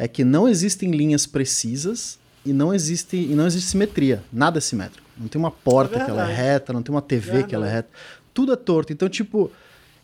É 0.00 0.06
que 0.06 0.22
não 0.22 0.48
existem 0.48 0.92
linhas 0.92 1.26
precisas 1.26 2.20
e 2.44 2.52
não 2.52 2.72
existe 2.72 3.16
e 3.16 3.34
não 3.34 3.46
existe 3.46 3.70
simetria, 3.70 4.22
nada 4.32 4.58
é 4.58 4.60
simétrico. 4.60 5.06
Não 5.16 5.28
tem 5.28 5.38
uma 5.38 5.50
porta 5.50 5.98
é 5.98 6.04
que 6.04 6.10
ela 6.10 6.30
é 6.30 6.34
reta, 6.34 6.72
não 6.72 6.82
tem 6.82 6.94
uma 6.94 7.02
TV 7.02 7.42
que 7.42 7.54
ela 7.54 7.68
é 7.68 7.72
reta. 7.72 7.88
Tudo 8.32 8.52
é 8.52 8.56
torto. 8.56 8.92
Então, 8.92 9.08
tipo, 9.08 9.50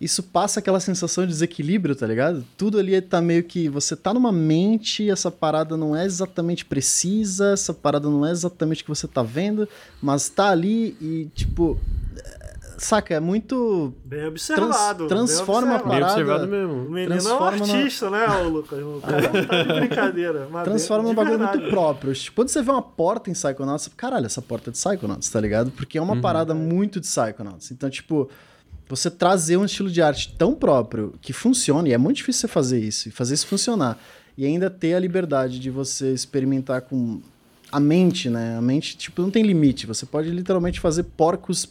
isso 0.00 0.22
passa 0.22 0.58
aquela 0.58 0.80
sensação 0.80 1.24
de 1.24 1.30
desequilíbrio, 1.30 1.94
tá 1.94 2.06
ligado? 2.06 2.44
Tudo 2.56 2.78
ali 2.78 3.00
tá 3.00 3.20
meio 3.20 3.44
que. 3.44 3.68
Você 3.68 3.94
tá 3.94 4.12
numa 4.12 4.32
mente, 4.32 5.08
essa 5.08 5.30
parada 5.30 5.76
não 5.76 5.96
é 5.96 6.04
exatamente 6.04 6.64
precisa, 6.64 7.52
essa 7.52 7.72
parada 7.72 8.08
não 8.08 8.26
é 8.26 8.30
exatamente 8.30 8.82
o 8.82 8.84
que 8.84 8.90
você 8.90 9.06
tá 9.06 9.22
vendo, 9.22 9.68
mas 10.02 10.28
tá 10.28 10.50
ali 10.50 10.96
e, 11.00 11.30
tipo. 11.34 11.78
Saca, 12.78 13.14
é 13.14 13.20
muito. 13.20 13.92
Bem 14.04 14.26
observado. 14.26 15.06
Trans, 15.06 15.30
transforma 15.30 15.78
bem 15.78 15.80
observado. 15.80 15.86
a 15.86 16.00
parada. 16.00 16.14
Bem 16.16 16.24
observado 16.24 16.48
mesmo. 16.48 16.86
O 16.86 16.90
menino 16.90 17.28
é 17.28 17.34
um 17.34 17.44
artista, 17.44 18.10
né, 18.10 18.26
ô 18.28 18.48
Lucas? 18.48 18.78
O 18.78 19.00
cara 19.00 19.20
não 19.22 19.46
tá 19.46 19.62
de 19.62 19.80
brincadeira. 19.80 20.48
mas 20.50 20.64
Transforma 20.64 21.08
num 21.08 21.14
bagulho 21.14 21.38
muito 21.38 21.68
próprio. 21.68 22.14
Tipo, 22.14 22.36
Quando 22.36 22.48
você 22.48 22.62
vê 22.62 22.70
uma 22.70 22.82
porta 22.82 23.30
em 23.30 23.32
Psychonauts, 23.32 23.84
você 23.84 23.90
fala, 23.90 23.96
caralho, 23.96 24.26
essa 24.26 24.42
porta 24.42 24.70
é 24.70 24.72
de 24.72 24.78
Psychonauts, 24.78 25.28
tá 25.28 25.40
ligado? 25.40 25.70
Porque 25.70 25.98
é 25.98 26.02
uma 26.02 26.20
parada 26.20 26.54
muito 26.54 27.00
de 27.00 27.06
Psychonauts. 27.06 27.70
Então, 27.70 27.88
tipo, 27.90 28.28
você 28.88 29.10
trazer 29.10 29.56
um 29.56 29.64
estilo 29.64 29.90
de 29.90 30.02
arte 30.02 30.34
tão 30.36 30.54
próprio 30.54 31.14
que 31.20 31.32
funcione, 31.32 31.90
e 31.90 31.92
é 31.92 31.98
muito 31.98 32.18
difícil 32.18 32.42
você 32.42 32.48
fazer 32.48 32.80
isso, 32.80 33.08
e 33.08 33.12
fazer 33.12 33.34
isso 33.34 33.46
funcionar, 33.46 33.98
e 34.36 34.44
ainda 34.44 34.68
ter 34.68 34.94
a 34.94 34.98
liberdade 35.00 35.58
de 35.58 35.70
você 35.70 36.12
experimentar 36.12 36.82
com 36.82 37.20
a 37.70 37.80
mente, 37.80 38.30
né? 38.30 38.56
A 38.56 38.60
mente, 38.60 38.96
tipo, 38.96 39.20
não 39.20 39.30
tem 39.30 39.42
limite. 39.42 39.86
Você 39.86 40.06
pode 40.06 40.30
literalmente 40.30 40.80
fazer 40.80 41.02
porcos 41.02 41.68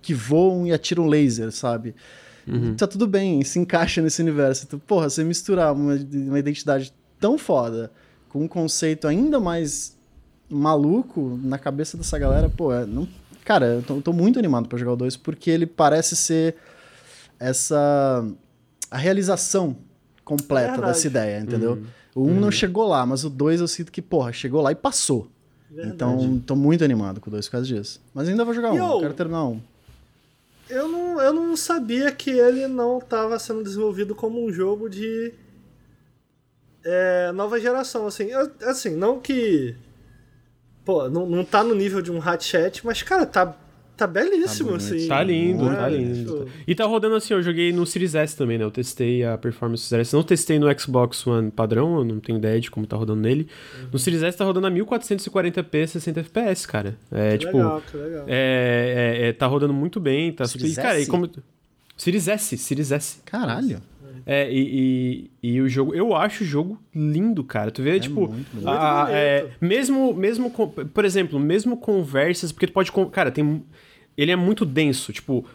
que 0.00 0.14
voam 0.14 0.66
e 0.66 0.72
atiram 0.72 1.06
laser, 1.06 1.52
sabe? 1.52 1.94
E 2.46 2.74
Tá 2.76 2.86
tudo 2.86 3.06
bem, 3.06 3.44
se 3.44 3.58
encaixa 3.58 4.00
nesse 4.00 4.22
universo. 4.22 4.64
Então, 4.66 4.78
porra, 4.78 5.10
você 5.10 5.22
misturar 5.22 5.74
uma, 5.74 5.94
uma 5.94 6.38
identidade 6.38 6.92
tão 7.20 7.36
foda 7.36 7.90
com 8.28 8.42
um 8.42 8.48
conceito 8.48 9.06
ainda 9.06 9.38
mais 9.38 9.96
maluco 10.48 11.38
na 11.42 11.58
cabeça 11.58 11.96
dessa 11.96 12.18
galera, 12.18 12.48
pô, 12.48 12.72
é, 12.72 12.86
não, 12.86 13.06
cara, 13.44 13.66
eu 13.66 13.82
tô, 13.82 13.96
eu 13.96 14.02
tô 14.02 14.12
muito 14.12 14.38
animado 14.38 14.66
pra 14.66 14.78
jogar 14.78 14.92
o 14.92 14.96
2 14.96 15.16
porque 15.18 15.50
ele 15.50 15.66
parece 15.66 16.16
ser 16.16 16.56
essa 17.38 18.26
a 18.90 18.96
realização 18.96 19.76
completa 20.24 20.72
Verdade. 20.72 20.92
dessa 20.92 21.06
ideia, 21.06 21.40
entendeu? 21.40 21.82
O 22.14 22.22
1 22.22 22.40
não 22.40 22.50
chegou 22.50 22.88
lá, 22.88 23.04
mas 23.04 23.24
o 23.24 23.30
2 23.30 23.60
eu 23.60 23.68
sinto 23.68 23.92
que, 23.92 24.00
porra, 24.00 24.32
chegou 24.32 24.62
lá 24.62 24.72
e 24.72 24.74
passou. 24.74 25.28
Verdade. 25.70 25.94
Então, 25.94 26.42
tô 26.46 26.56
muito 26.56 26.82
animado 26.82 27.20
com 27.20 27.28
o 27.28 27.30
2 27.30 27.46
por 27.46 27.52
causa 27.52 27.66
disso. 27.66 28.00
Mas 28.14 28.28
ainda 28.28 28.44
vou 28.44 28.54
jogar 28.54 28.72
um, 28.72 29.00
quero 29.00 29.14
terminar 29.14 29.44
um. 29.44 29.60
Eu 30.68 30.86
não, 30.88 31.20
eu 31.20 31.32
não 31.32 31.56
sabia 31.56 32.12
que 32.12 32.30
ele 32.30 32.66
não 32.66 32.98
estava 32.98 33.38
sendo 33.38 33.62
desenvolvido 33.62 34.14
como 34.14 34.44
um 34.44 34.52
jogo 34.52 34.88
de 34.88 35.32
é, 36.84 37.32
nova 37.32 37.60
geração, 37.60 38.06
assim. 38.06 38.24
Eu- 38.26 38.50
assim, 38.62 38.90
não 38.96 39.20
que. 39.20 39.76
Pô, 40.84 41.08
não, 41.08 41.26
não 41.26 41.44
tá 41.44 41.62
no 41.62 41.74
nível 41.74 42.00
de 42.00 42.10
um 42.10 42.20
Hatchet, 42.20 42.84
mas, 42.84 43.02
cara, 43.02 43.26
tá, 43.26 43.54
tá 43.98 44.06
belíssimo, 44.06 44.70
Tá 44.70 44.76
assim. 44.76 45.08
Tá 45.08 45.22
lindo, 45.22 45.68
É, 45.70 45.76
tá 45.76 45.88
lindo. 45.88 46.48
E 46.66 46.74
tá 46.74 46.84
rodando 46.86 47.16
assim, 47.16 47.34
eu 47.34 47.42
joguei 47.42 47.72
no 47.72 47.84
Series 47.84 48.14
S 48.14 48.36
também, 48.36 48.56
né? 48.56 48.64
Eu 48.64 48.70
testei 48.70 49.24
a 49.24 49.36
performance 49.36 49.82
do 49.84 49.86
Series 49.88 50.08
S. 50.08 50.14
Não 50.16 50.22
testei 50.22 50.58
no 50.58 50.66
Xbox 50.80 51.26
One 51.26 51.50
padrão, 51.50 51.98
eu 51.98 52.04
não 52.04 52.20
tenho 52.20 52.38
ideia 52.38 52.60
de 52.60 52.70
como 52.70 52.86
tá 52.86 52.96
rodando 52.96 53.20
nele. 53.20 53.48
No 53.92 53.98
Series 53.98 54.22
S 54.22 54.38
tá 54.38 54.44
rodando 54.44 54.66
a 54.68 54.70
1440p, 54.70 55.86
60 55.86 56.20
FPS, 56.20 56.66
cara. 56.66 56.96
É, 57.10 57.32
que 57.32 57.38
tipo, 57.46 57.56
legal, 57.58 57.82
que 57.90 57.96
legal. 57.96 58.24
é, 58.28 59.18
é- 59.20 59.28
é- 59.28 59.32
tá 59.32 59.46
rodando 59.46 59.74
muito 59.74 59.98
bem, 60.00 60.32
tá 60.32 60.46
Series 60.46 60.70
super... 60.70 60.82
Cara, 60.82 60.98
e 60.98 61.02
S? 61.02 61.10
como... 61.10 61.28
Series 61.96 62.28
S, 62.28 62.56
Series 62.56 62.92
S. 62.92 63.18
Caralho. 63.24 63.80
É, 64.30 64.46
e, 64.52 65.30
e, 65.42 65.52
e 65.54 65.60
o 65.62 65.68
jogo, 65.70 65.94
eu 65.94 66.14
acho 66.14 66.44
o 66.44 66.46
jogo 66.46 66.78
lindo, 66.94 67.42
cara. 67.42 67.70
Tu 67.70 67.82
vê, 67.82 67.96
É 67.96 67.98
tipo, 67.98 68.30
a- 68.66 69.06
é, 69.10 69.46
mesmo, 69.58 70.12
mesmo, 70.12 70.50
com- 70.50 70.68
por 70.68 71.02
exemplo, 71.06 71.40
mesmo 71.40 71.78
conversas, 71.78 72.52
porque 72.52 72.66
tu 72.66 72.74
pode, 72.74 72.92
cara, 73.10 73.30
tem, 73.30 73.64
ele 74.18 74.30
é 74.30 74.36
muito 74.36 74.66
denso, 74.66 75.14
tipo, 75.14 75.46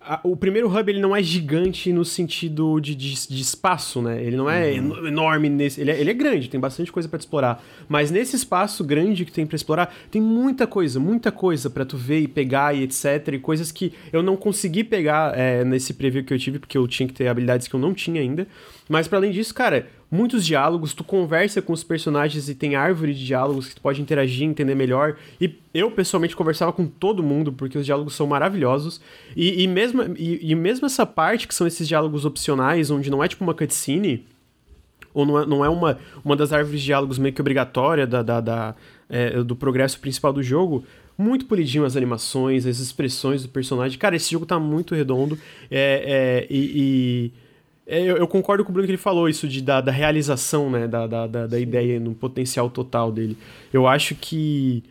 a- 0.00 0.20
o 0.24 0.34
primeiro 0.34 0.66
hub 0.68 0.90
ele 0.90 1.00
não 1.00 1.14
é 1.14 1.22
gigante 1.22 1.92
no 1.92 2.04
sentido 2.04 2.80
de, 2.80 2.94
de, 2.94 3.28
de 3.28 3.40
espaço, 3.42 4.00
né? 4.00 4.22
Ele 4.22 4.36
não 4.36 4.48
é 4.50 4.74
eno- 4.74 5.06
enorme 5.06 5.48
nesse, 5.48 5.80
ele 5.80 5.90
é, 5.90 6.00
ele 6.00 6.10
é 6.10 6.14
grande, 6.14 6.48
tem 6.48 6.58
bastante 6.58 6.90
coisa 6.90 7.08
pra 7.08 7.18
te 7.18 7.22
explorar, 7.22 7.62
mas 7.88 8.10
nesse 8.10 8.34
espaço 8.36 8.82
grande 8.82 9.24
que 9.24 9.32
tem 9.32 9.46
pra 9.46 9.56
explorar, 9.56 9.94
tem 10.10 10.20
muita 10.22 10.66
coisa, 10.66 10.98
muita 10.98 11.30
coisa 11.30 11.68
pra 11.68 11.84
tu 11.84 11.96
ver 11.96 12.20
e 12.20 12.28
pegar 12.28 12.74
e 12.74 12.82
etc, 12.84 13.28
e 13.34 13.38
coisas 13.38 13.70
que 13.70 13.92
eu 14.12 14.22
não 14.22 14.36
consegui 14.36 14.82
pegar 14.84 15.36
é, 15.38 15.64
nesse 15.64 15.92
preview 15.94 16.24
que 16.24 16.32
eu 16.32 16.38
tive, 16.38 16.58
porque 16.58 16.78
eu 16.78 16.88
tinha 16.88 17.06
que 17.06 17.14
ter 17.14 17.28
habilidades 17.28 17.68
que 17.68 17.74
eu 17.74 17.80
não 17.80 17.92
tinha 17.92 18.20
ainda, 18.20 18.46
mas 18.88 19.06
pra 19.06 19.18
além 19.18 19.30
disso, 19.30 19.54
cara, 19.54 19.86
muitos 20.10 20.44
diálogos, 20.44 20.92
tu 20.92 21.04
conversa 21.04 21.62
com 21.62 21.72
os 21.72 21.84
personagens 21.84 22.48
e 22.48 22.54
tem 22.54 22.74
árvore 22.74 23.14
de 23.14 23.24
diálogos 23.24 23.68
que 23.68 23.76
tu 23.76 23.80
pode 23.80 24.02
interagir, 24.02 24.46
entender 24.46 24.74
melhor. 24.74 25.16
E 25.40 25.54
eu, 25.72 25.90
pessoalmente, 25.90 26.34
conversava 26.34 26.72
com 26.72 26.86
todo 26.86 27.22
mundo, 27.22 27.52
porque 27.52 27.78
os 27.78 27.86
diálogos 27.86 28.14
são 28.14 28.26
maravilhosos. 28.26 29.00
E, 29.36 29.62
e 29.62 29.66
mesmo, 29.68 30.02
e, 30.18 30.50
e 30.50 30.54
mesmo 30.54 30.86
essa 30.86 31.06
parte, 31.06 31.46
que 31.46 31.54
são 31.54 31.66
esses 31.66 31.86
diálogos 31.86 32.24
opcionais, 32.24 32.90
onde 32.90 33.10
não 33.10 33.22
é 33.22 33.28
tipo 33.28 33.44
uma 33.44 33.54
cutscene, 33.54 34.26
ou 35.14 35.24
não 35.24 35.40
é, 35.40 35.46
não 35.46 35.64
é 35.64 35.68
uma, 35.68 35.98
uma 36.24 36.36
das 36.36 36.52
árvores 36.52 36.80
de 36.80 36.86
diálogos 36.86 37.18
meio 37.18 37.34
que 37.34 37.40
obrigatória 37.40 38.06
da, 38.06 38.22
da, 38.22 38.40
da, 38.40 38.74
é, 39.08 39.42
do 39.42 39.54
progresso 39.54 40.00
principal 40.00 40.32
do 40.32 40.42
jogo, 40.42 40.84
muito 41.16 41.46
polidinho 41.46 41.84
as 41.84 41.96
animações, 41.96 42.66
as 42.66 42.78
expressões 42.78 43.42
do 43.42 43.48
personagem. 43.48 43.98
Cara, 43.98 44.16
esse 44.16 44.30
jogo 44.30 44.46
tá 44.46 44.58
muito 44.58 44.94
redondo. 44.94 45.38
É, 45.70 46.46
é, 46.50 46.52
e. 46.52 47.32
e- 47.36 47.49
é, 47.90 48.02
eu, 48.02 48.16
eu 48.16 48.28
concordo 48.28 48.64
com 48.64 48.70
o 48.70 48.72
Bruno 48.72 48.86
que 48.86 48.92
ele 48.92 48.98
falou 48.98 49.28
isso 49.28 49.48
de, 49.48 49.60
da, 49.60 49.80
da 49.80 49.90
realização, 49.92 50.70
né? 50.70 50.86
Da, 50.86 51.06
da, 51.06 51.26
da, 51.26 51.46
da 51.46 51.58
ideia 51.58 51.98
no 51.98 52.14
potencial 52.14 52.70
total 52.70 53.10
dele. 53.12 53.36
Eu 53.72 53.86
acho 53.86 54.14
que. 54.14 54.82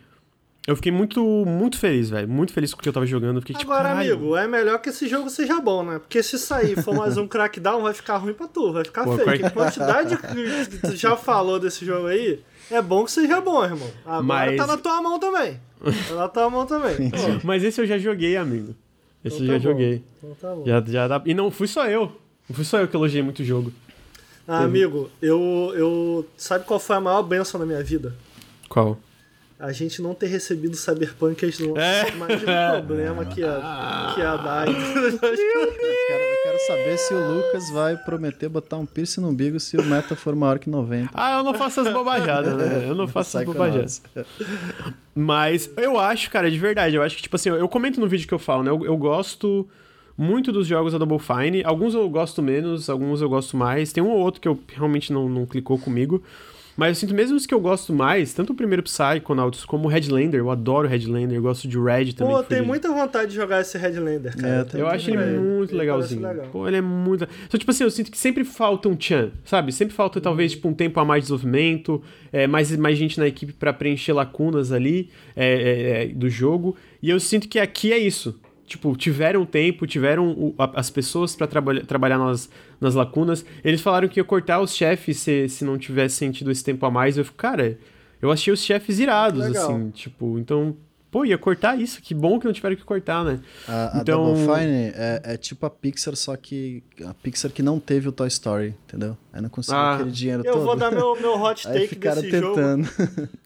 Eu 0.68 0.76
fiquei 0.76 0.92
muito, 0.92 1.24
muito 1.48 1.80
feliz, 1.80 2.12
velho. 2.12 2.28
Muito 2.28 2.54
feliz 2.54 2.74
com 2.74 2.80
o 2.80 2.84
que 2.84 2.90
eu 2.90 2.94
tava 2.94 3.06
jogando. 3.06 3.38
Eu 3.38 3.42
fiquei 3.42 3.56
tipo, 3.56 3.72
Agora, 3.72 3.90
caralho. 3.90 4.14
amigo, 4.14 4.36
é 4.36 4.48
melhor 4.48 4.78
que 4.80 4.90
esse 4.90 5.08
jogo 5.08 5.28
seja 5.30 5.60
bom, 5.60 5.84
né? 5.84 5.98
Porque 5.98 6.22
se 6.22 6.38
sair 6.38 6.80
for 6.84 6.94
mais 6.94 7.18
um 7.18 7.28
crackdown, 7.28 7.82
vai 7.82 7.94
ficar 7.94 8.18
ruim 8.18 8.34
pra 8.34 8.48
tu, 8.48 8.72
vai 8.72 8.84
ficar 8.86 9.04
Pô, 9.04 9.14
feio. 9.14 9.26
crack- 9.26 9.46
A 9.46 9.50
quantidade 9.50 10.16
que 10.18 10.78
tu 10.82 10.96
já 10.96 11.16
falou 11.16 11.60
desse 11.60 11.84
jogo 11.84 12.06
aí, 12.08 12.40
é 12.70 12.82
bom 12.84 13.04
que 13.04 13.12
seja 13.12 13.42
bom, 13.42 13.64
irmão. 13.64 13.90
Agora 14.06 14.22
Mas- 14.24 14.58
tá 14.58 14.68
na 14.68 14.78
tua 14.78 15.02
mão 15.02 15.18
também. 15.20 15.60
Tá 16.08 16.14
na 16.16 16.28
tua 16.28 16.50
mão 16.52 16.66
também. 16.68 16.96
Mas 17.44 17.64
esse 17.64 17.82
eu 17.82 17.88
já 17.88 17.98
joguei, 17.98 18.38
amigo. 18.38 18.76
Esse 19.26 19.42
então 19.42 19.56
eu 19.56 19.60
já 19.60 19.70
tá 19.70 19.74
bom. 19.74 19.80
joguei. 19.80 20.04
Então 20.20 20.36
tá 20.40 20.56
bom. 20.56 20.64
Já, 20.68 20.84
já 20.86 21.08
dá... 21.08 21.22
E 21.26 21.34
não 21.34 21.50
fui 21.50 21.66
só 21.68 21.88
eu. 21.88 22.12
Não 22.50 22.56
fui 22.56 22.66
só 22.66 22.80
eu 22.80 22.88
que 22.88 22.96
elogiei 22.96 23.22
muito 23.22 23.44
o 23.44 23.46
jogo. 23.46 23.72
Ah, 24.48 24.64
amigo, 24.64 25.12
eu, 25.22 25.72
eu. 25.76 26.28
Sabe 26.36 26.66
qual 26.66 26.80
foi 26.80 26.96
a 26.96 27.00
maior 27.00 27.22
benção 27.22 27.60
na 27.60 27.66
minha 27.68 27.84
vida? 27.84 28.16
Qual? 28.68 28.98
A 29.60 29.72
gente 29.72 30.02
não 30.02 30.16
ter 30.16 30.28
recebido 30.28 30.76
Cyberpunk 30.76 31.46
antes 31.46 31.60
do 31.60 31.78
É. 31.78 32.10
Imagina 32.10 32.80
o 32.80 32.84
problema 32.84 33.26
que 33.26 33.42
ia, 33.42 33.62
que 34.16 34.22
ia 34.22 34.38
dar. 34.38 34.68
Eu 34.72 35.20
quero, 35.20 36.24
eu 36.24 36.44
quero 36.44 36.60
saber 36.66 36.98
se 36.98 37.14
o 37.14 37.32
Lucas 37.36 37.70
vai 37.70 37.96
prometer 37.98 38.50
botar 38.50 38.78
um 38.78 38.86
piercing 38.86 39.22
no 39.22 39.30
umbigo 39.30 39.60
se 39.60 39.78
o 39.78 39.84
meta 39.84 40.16
for 40.16 40.34
maior 40.36 40.58
que 40.58 40.70
90. 40.70 41.12
Ah, 41.14 41.38
eu 41.38 41.44
não 41.44 41.54
faço 41.54 41.82
as 41.82 41.94
bobajadas, 41.94 42.56
né? 42.56 42.86
Eu 42.88 42.96
não 42.96 43.08
faço 43.08 43.38
as 43.38 43.46
bobajadas. 43.46 44.02
Mas 45.14 45.70
eu 45.78 46.00
acho, 46.00 46.32
cara, 46.32 46.50
de 46.50 46.58
verdade, 46.58 46.96
eu 46.96 47.04
acho 47.04 47.16
que, 47.18 47.22
tipo 47.22 47.36
assim, 47.36 47.50
eu 47.50 47.68
comento 47.68 48.00
no 48.00 48.08
vídeo 48.08 48.28
que 48.28 48.34
eu 48.34 48.40
falo, 48.40 48.64
né? 48.64 48.72
Eu, 48.72 48.84
eu 48.86 48.98
gosto 48.98 49.70
muito 50.20 50.52
dos 50.52 50.68
jogos 50.68 50.92
da 50.92 50.98
Double 51.00 51.18
Fine. 51.20 51.64
Alguns 51.64 51.94
eu 51.94 52.08
gosto 52.10 52.42
menos, 52.44 52.90
alguns 52.90 53.22
eu 53.22 53.30
gosto 53.30 53.56
mais. 53.56 53.94
Tem 53.94 54.04
um 54.04 54.10
ou 54.10 54.20
outro 54.20 54.42
que 54.42 54.48
eu 54.48 54.60
realmente 54.76 55.14
não, 55.14 55.30
não 55.30 55.46
clicou 55.46 55.80
comigo. 55.80 56.22
Mas 56.76 56.90
eu 56.90 56.96
sinto 56.96 57.14
mesmo 57.14 57.36
os 57.36 57.46
que 57.46 57.54
eu 57.54 57.60
gosto 57.60 57.92
mais, 57.94 58.34
tanto 58.34 58.54
o 58.54 58.56
primeiro 58.56 58.82
Psychonauts 58.82 59.66
como 59.66 59.90
o 59.90 59.92
Headlander. 59.92 60.40
Eu 60.40 60.50
adoro 60.50 60.88
Headlander, 60.88 61.38
eu 61.38 61.42
gosto 61.42 61.68
de 61.68 61.78
Red 61.78 62.14
também. 62.14 62.34
Pô, 62.34 62.42
tem 62.42 62.62
de- 62.62 62.68
muita 62.68 62.90
vontade 62.90 63.32
de 63.32 63.36
jogar 63.36 63.60
esse 63.60 63.78
Headlander, 63.78 64.34
cara. 64.38 64.48
É, 64.48 64.64
tenho 64.64 64.84
Eu 64.84 64.88
acho 64.88 65.10
ele 65.12 65.38
muito 65.40 65.72
Ele 65.72 65.80
legalzinho. 65.80 66.22
parece 66.22 66.38
legal. 66.40 66.52
Pô, 66.54 66.66
ele 66.70 66.78
é 66.78 66.82
muito. 66.82 67.28
Só 67.50 67.58
tipo 67.58 67.70
assim, 67.72 67.84
eu 67.84 67.92
sinto 67.92 68.10
que 68.10 68.18
sempre 68.18 68.46
falta 68.46 68.88
um 68.88 68.96
tchan, 68.96 69.32
sabe? 69.44 69.74
Sempre 69.74 69.94
falta 69.94 70.22
talvez 70.22 70.54
tipo 70.54 70.70
um 70.70 70.74
tempo 70.74 70.98
a 71.02 71.04
mais 71.06 71.24
de 71.24 71.32
desenvolvimento, 71.32 72.02
é, 72.32 72.48
mais, 72.48 72.74
mais 72.78 72.98
gente 72.98 73.20
na 73.20 73.28
equipe 73.28 73.52
pra 73.52 73.74
preencher 73.74 74.14
lacunas 74.14 74.72
ali 74.72 75.10
é, 75.36 75.46
é, 75.54 76.04
é, 76.04 76.08
do 76.08 76.30
jogo. 76.30 76.78
E 77.04 77.10
eu 77.10 77.20
sinto 77.20 77.50
que 77.50 77.60
aqui 77.60 77.92
é 77.92 77.98
isso. 77.98 78.40
Tipo, 78.70 78.96
tiveram 78.96 79.46
tempo, 79.46 79.86
tiveram 79.88 80.30
o- 80.30 80.54
a- 80.58 80.72
as 80.76 80.90
pessoas 80.92 81.36
pra 81.36 81.48
trabalha, 81.48 81.84
trabalhar 81.84 82.18
nas, 82.20 82.48
nas 82.80 82.94
lacunas. 82.94 83.44
Eles 83.66 83.82
falaram 83.82 84.08
que 84.08 84.20
ia 84.20 84.24
cortar 84.24 84.62
os 84.62 84.76
chefes 84.76 85.18
se, 85.18 85.50
se 85.50 85.66
não 85.66 85.78
tivesse 85.78 86.16
sentido 86.18 86.52
esse 86.52 86.64
tempo 86.64 86.86
a 86.86 86.92
mais. 86.92 87.18
Eu 87.18 87.26
fico, 87.26 87.36
cara, 87.38 87.78
eu 88.22 88.32
achei 88.32 88.54
os 88.54 88.64
chefes 88.64 89.00
irados, 89.00 89.44
Legal. 89.46 89.66
assim, 89.72 89.90
tipo, 89.90 90.38
então. 90.40 90.78
Pô, 91.12 91.26
ia 91.26 91.40
cortar 91.40 91.76
isso, 91.82 92.00
que 92.04 92.14
bom 92.14 92.40
que 92.40 92.46
não 92.46 92.54
tiveram 92.54 92.76
que 92.76 92.84
cortar, 92.84 93.26
né? 93.26 93.40
A, 93.68 93.98
a 93.98 94.02
Então- 94.02 94.26
Double 94.26 94.42
Fine 94.44 94.92
é, 94.94 95.22
é 95.24 95.38
tipo 95.38 95.66
a 95.66 95.70
Pixar, 95.72 96.16
só 96.16 96.36
que 96.36 96.84
a 97.04 97.16
Pixar 97.16 97.50
que 97.50 97.64
não 97.64 97.80
teve 97.80 98.08
o 98.08 98.12
Toy 98.12 98.28
Story, 98.28 98.76
entendeu? 98.88 99.18
Aí 99.34 99.42
não 99.42 99.50
conseguiu 99.50 99.80
Ah. 99.82 99.96
aquele 99.96 100.12
dinheiro 100.12 100.44
Eu 100.46 100.54
todo. 100.54 100.64
vou 100.66 100.76
dar 100.76 100.92
meu, 100.92 101.20
meu 101.20 101.34
hot 101.42 101.68
Aí 101.68 101.74
take 101.74 101.88
ficaram 101.88 102.22
desse 102.22 102.40
jogo. 102.40 102.54
tentando. 102.56 102.88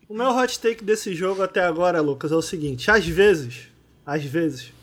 O 0.09 0.13
meu 0.13 0.35
hot 0.35 0.59
take 0.59 0.83
desse 0.83 1.15
jogo 1.15 1.41
até 1.41 1.63
agora, 1.63 2.01
Lucas, 2.01 2.33
é 2.33 2.35
o 2.35 2.41
seguinte: 2.41 2.91
às 2.91 3.07
vezes, 3.07 3.69
às 4.05 4.25
vezes, 4.25 4.73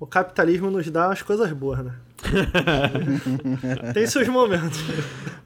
o 0.00 0.06
capitalismo 0.06 0.70
nos 0.70 0.90
dá 0.90 1.06
umas 1.08 1.22
coisas 1.22 1.52
boas, 1.52 1.84
né? 1.84 1.92
Tem 3.94 4.06
seus 4.06 4.26
momentos. 4.28 4.80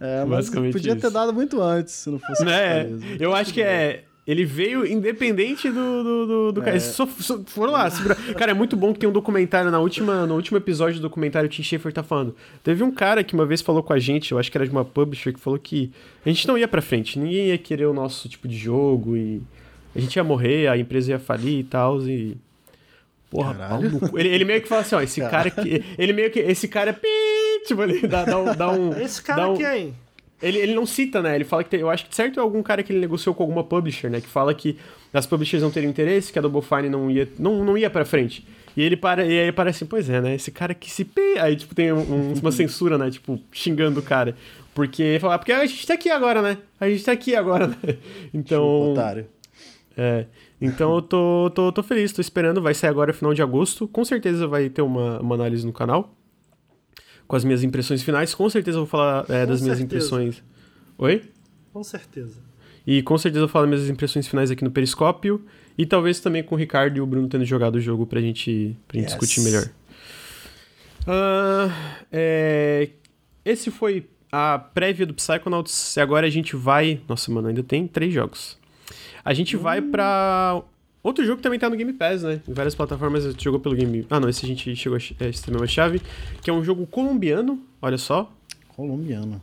É, 0.00 0.24
mas 0.24 0.48
podia 0.50 0.94
ter 0.96 1.06
isso. 1.06 1.10
dado 1.10 1.32
muito 1.32 1.60
antes, 1.60 1.94
se 1.94 2.10
não 2.10 2.18
fosse 2.18 2.44
Né? 2.44 2.84
capitalismo. 2.84 3.16
Eu 3.20 3.34
acho 3.34 3.52
que 3.52 3.62
é. 3.62 4.04
Ele 4.26 4.42
veio 4.46 4.86
independente 4.86 5.68
do, 5.68 6.02
do, 6.02 6.26
do, 6.26 6.52
do 6.52 6.62
cara. 6.62 6.80
Só, 6.80 7.06
só, 7.06 7.38
foram 7.44 7.72
lá. 7.72 7.90
segura- 7.90 8.14
Cara, 8.14 8.52
é 8.52 8.54
muito 8.54 8.74
bom 8.74 8.94
que 8.94 8.98
tem 9.00 9.06
um 9.06 9.12
documentário 9.12 9.70
na 9.70 9.78
última, 9.78 10.24
no 10.26 10.34
último 10.34 10.56
episódio 10.56 10.96
do 10.98 11.02
documentário, 11.02 11.46
o 11.46 11.50
Tim 11.50 11.62
Schafer 11.62 11.92
tá 11.92 12.02
falando. 12.02 12.34
Teve 12.62 12.82
um 12.82 12.90
cara 12.90 13.22
que 13.22 13.34
uma 13.34 13.44
vez 13.44 13.60
falou 13.60 13.82
com 13.82 13.92
a 13.92 13.98
gente, 13.98 14.32
eu 14.32 14.38
acho 14.38 14.50
que 14.50 14.56
era 14.56 14.64
de 14.64 14.72
uma 14.72 14.82
publisher, 14.82 15.30
que 15.34 15.38
falou 15.38 15.58
que 15.58 15.92
a 16.24 16.30
gente 16.30 16.48
não 16.48 16.56
ia 16.56 16.66
pra 16.66 16.80
frente, 16.80 17.18
ninguém 17.18 17.48
ia 17.48 17.58
querer 17.58 17.84
o 17.84 17.92
nosso 17.92 18.26
tipo 18.26 18.48
de 18.48 18.56
jogo 18.56 19.14
e 19.14 19.42
a 19.94 20.00
gente 20.00 20.16
ia 20.16 20.24
morrer, 20.24 20.68
a 20.68 20.78
empresa 20.78 21.10
ia 21.10 21.18
falir 21.18 21.58
e 21.60 21.64
tal. 21.64 22.00
E. 22.08 22.34
Porra, 23.34 23.54
pau 23.54 23.82
no 23.82 24.00
cu. 24.08 24.18
Ele, 24.18 24.28
ele 24.28 24.44
meio 24.44 24.60
que 24.62 24.68
fala 24.68 24.82
assim, 24.82 24.94
ó, 24.94 25.00
esse 25.00 25.20
cara 25.20 25.50
que. 25.50 25.84
Ele 25.98 26.12
meio 26.12 26.30
que. 26.30 26.38
Esse 26.40 26.68
cara 26.68 26.90
é. 26.90 26.92
pi, 26.92 27.08
Tipo, 27.66 27.82
ele 27.82 28.06
dá, 28.06 28.24
dá, 28.24 28.38
um- 28.38 28.54
dá 28.54 28.70
um. 28.70 29.00
Esse 29.00 29.22
cara 29.22 29.42
dá 29.42 29.50
um- 29.50 29.56
quem? 29.56 29.94
ele, 30.42 30.58
ele 30.58 30.74
não 30.74 30.84
cita, 30.84 31.22
né? 31.22 31.34
Ele 31.34 31.44
fala 31.44 31.64
que 31.64 31.70
tem, 31.70 31.80
eu 31.80 31.88
acho 31.90 32.06
que 32.06 32.14
certo 32.14 32.38
é 32.38 32.42
algum 32.42 32.62
cara 32.62 32.82
que 32.82 32.92
ele 32.92 33.00
negociou 33.00 33.34
com 33.34 33.42
alguma 33.42 33.64
publisher, 33.64 34.10
né? 34.10 34.20
Que 34.20 34.26
fala 34.28 34.52
que 34.54 34.76
as 35.12 35.26
publishers 35.26 35.62
não 35.62 35.70
teriam 35.70 35.90
interesse, 35.90 36.32
que 36.32 36.38
a 36.38 36.42
Double 36.42 36.60
Fine 36.60 36.88
não 36.90 37.10
ia, 37.10 37.26
não, 37.38 37.64
não 37.64 37.78
ia 37.78 37.88
pra 37.88 38.04
frente. 38.04 38.46
E 38.76 38.82
ele 38.82 38.96
para, 38.96 39.24
e 39.24 39.38
aí 39.40 39.52
parece 39.52 39.78
assim, 39.78 39.86
pois 39.86 40.10
é, 40.10 40.20
né? 40.20 40.34
Esse 40.34 40.50
cara 40.50 40.74
que 40.74 40.90
se. 40.90 41.08
Aí, 41.40 41.56
tipo, 41.56 41.74
tem 41.74 41.92
um- 41.92 41.98
um- 42.00 42.32
uma 42.38 42.52
censura, 42.52 42.98
né? 42.98 43.10
Tipo, 43.10 43.40
xingando 43.52 44.00
o 44.00 44.02
cara. 44.02 44.36
Porque 44.74 45.16
fala, 45.20 45.38
porque 45.38 45.52
a 45.52 45.64
gente 45.64 45.86
tá 45.86 45.94
aqui 45.94 46.10
agora, 46.10 46.42
né? 46.42 46.58
A 46.78 46.88
gente 46.90 47.04
tá 47.04 47.12
aqui 47.12 47.34
agora, 47.34 47.68
né? 47.68 47.76
Então. 48.34 48.92
Otário. 48.92 49.26
É. 49.96 50.26
Então 50.60 50.94
eu 50.94 51.02
tô, 51.02 51.50
tô, 51.54 51.72
tô 51.72 51.82
feliz, 51.82 52.12
tô 52.12 52.20
esperando. 52.20 52.62
Vai 52.62 52.74
sair 52.74 52.90
agora 52.90 53.12
final 53.12 53.34
de 53.34 53.42
agosto. 53.42 53.86
Com 53.88 54.04
certeza 54.04 54.46
vai 54.46 54.68
ter 54.70 54.82
uma, 54.82 55.20
uma 55.20 55.34
análise 55.34 55.66
no 55.66 55.72
canal. 55.72 56.14
Com 57.26 57.36
as 57.36 57.44
minhas 57.44 57.62
impressões 57.62 58.02
finais. 58.02 58.34
Com 58.34 58.48
certeza 58.48 58.76
eu 58.78 58.82
vou 58.82 58.88
falar 58.88 59.24
é, 59.28 59.44
das 59.46 59.60
minhas 59.60 59.78
certeza. 59.78 59.82
impressões. 59.84 60.42
Oi? 60.98 61.22
Com 61.72 61.82
certeza. 61.82 62.38
E 62.86 63.02
com 63.02 63.16
certeza 63.18 63.42
eu 63.42 63.46
vou 63.46 63.52
falar 63.52 63.66
minhas 63.66 63.88
impressões 63.88 64.26
finais 64.28 64.50
aqui 64.50 64.62
no 64.62 64.70
Periscópio. 64.70 65.44
E 65.76 65.84
talvez 65.84 66.20
também 66.20 66.42
com 66.42 66.54
o 66.54 66.58
Ricardo 66.58 66.96
e 66.96 67.00
o 67.00 67.06
Bruno 67.06 67.28
tendo 67.28 67.44
jogado 67.44 67.76
o 67.76 67.80
jogo 67.80 68.06
pra 68.06 68.20
gente, 68.20 68.76
pra 68.86 68.98
gente 68.98 69.10
Yes. 69.10 69.18
discutir 69.18 69.40
melhor. 69.40 69.68
Ah, 71.06 71.68
é, 72.12 72.90
esse 73.44 73.70
foi 73.70 74.06
a 74.30 74.58
prévia 74.58 75.06
do 75.06 75.14
Psychonauts. 75.14 75.96
E 75.96 76.00
agora 76.00 76.26
a 76.26 76.30
gente 76.30 76.56
vai. 76.56 77.00
Nossa, 77.08 77.30
mano, 77.32 77.48
ainda 77.48 77.62
tem 77.62 77.86
três 77.86 78.12
jogos. 78.12 78.58
A 79.24 79.32
gente 79.34 79.56
vai 79.56 79.80
pra. 79.80 80.60
Outro 81.02 81.22
jogo 81.24 81.36
que 81.36 81.42
também 81.42 81.58
tá 81.58 81.68
no 81.68 81.76
Game 81.76 81.92
Pass, 81.92 82.22
né? 82.22 82.40
Em 82.48 82.52
várias 82.52 82.74
plataformas 82.74 83.26
a 83.26 83.30
gente 83.30 83.44
jogou 83.44 83.60
pelo 83.60 83.74
Game. 83.74 84.06
Ah, 84.08 84.18
não, 84.18 84.28
esse 84.28 84.44
a 84.44 84.48
gente 84.48 84.74
chegou 84.74 84.96
a 84.96 85.24
é, 85.24 85.28
é 85.28 85.56
uma 85.56 85.66
chave. 85.66 86.00
Que 86.42 86.48
é 86.48 86.52
um 86.52 86.64
jogo 86.64 86.86
colombiano, 86.86 87.60
olha 87.82 87.98
só. 87.98 88.30
Colombiano. 88.68 89.40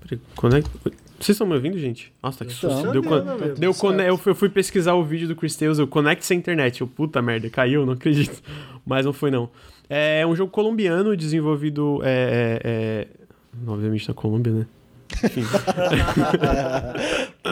Peraí, 0.00 0.20
conect- 0.34 0.70
Vocês 1.18 1.30
estão 1.34 1.46
me 1.46 1.54
ouvindo, 1.54 1.78
gente? 1.78 2.12
Nossa, 2.22 2.38
tá 2.38 2.44
que 2.46 2.52
susto. 2.52 2.90
Deu, 2.90 3.02
Tá 3.02 3.08
con- 3.08 3.16
vendo, 3.18 3.30
amigo? 3.30 3.54
deu 3.58 3.74
cone- 3.74 4.02
eu, 4.08 4.16
fui, 4.16 4.30
eu 4.32 4.36
fui 4.36 4.48
pesquisar 4.48 4.94
o 4.94 5.04
vídeo 5.04 5.28
do 5.28 5.36
Chris 5.36 5.54
Tales, 5.56 5.78
eu 5.78 5.86
conecte 5.86 6.24
sem 6.24 6.38
internet. 6.38 6.80
Eu, 6.80 6.86
puta 6.86 7.20
merda, 7.20 7.50
caiu, 7.50 7.84
não 7.84 7.92
acredito. 7.92 8.42
Mas 8.86 9.04
não 9.04 9.12
foi, 9.12 9.30
não. 9.30 9.50
É 9.90 10.26
um 10.26 10.34
jogo 10.34 10.50
colombiano 10.50 11.14
desenvolvido. 11.16 12.00
É, 12.02 12.60
é, 12.64 12.70
é, 12.70 13.08
Obviamente 13.66 14.06
na 14.08 14.14
Colômbia, 14.14 14.52
né? 14.52 14.66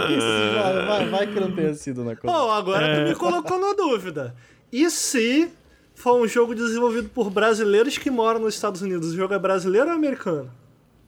Isso, 0.08 0.54
vai, 0.54 0.86
vai, 0.86 1.08
vai 1.08 1.26
que 1.26 1.40
não 1.40 1.50
tenha 1.52 1.74
sido 1.74 2.04
na 2.04 2.12
Oh, 2.12 2.16
Colômbia. 2.16 2.52
agora 2.54 2.86
É. 2.86 3.04
tu 3.04 3.08
me 3.08 3.14
colocou 3.14 3.58
na 3.58 3.72
dúvida. 3.72 4.34
E 4.72 4.88
se 4.90 5.48
for 5.94 6.20
um 6.20 6.26
jogo 6.28 6.54
desenvolvido 6.54 7.08
por 7.08 7.30
brasileiros 7.30 7.96
que 7.98 8.10
moram 8.10 8.40
nos 8.40 8.54
Estados 8.54 8.82
Unidos? 8.82 9.12
O 9.12 9.16
jogo 9.16 9.32
é 9.34 9.38
brasileiro 9.38 9.88
ou 9.88 9.94
americano? 9.94 10.50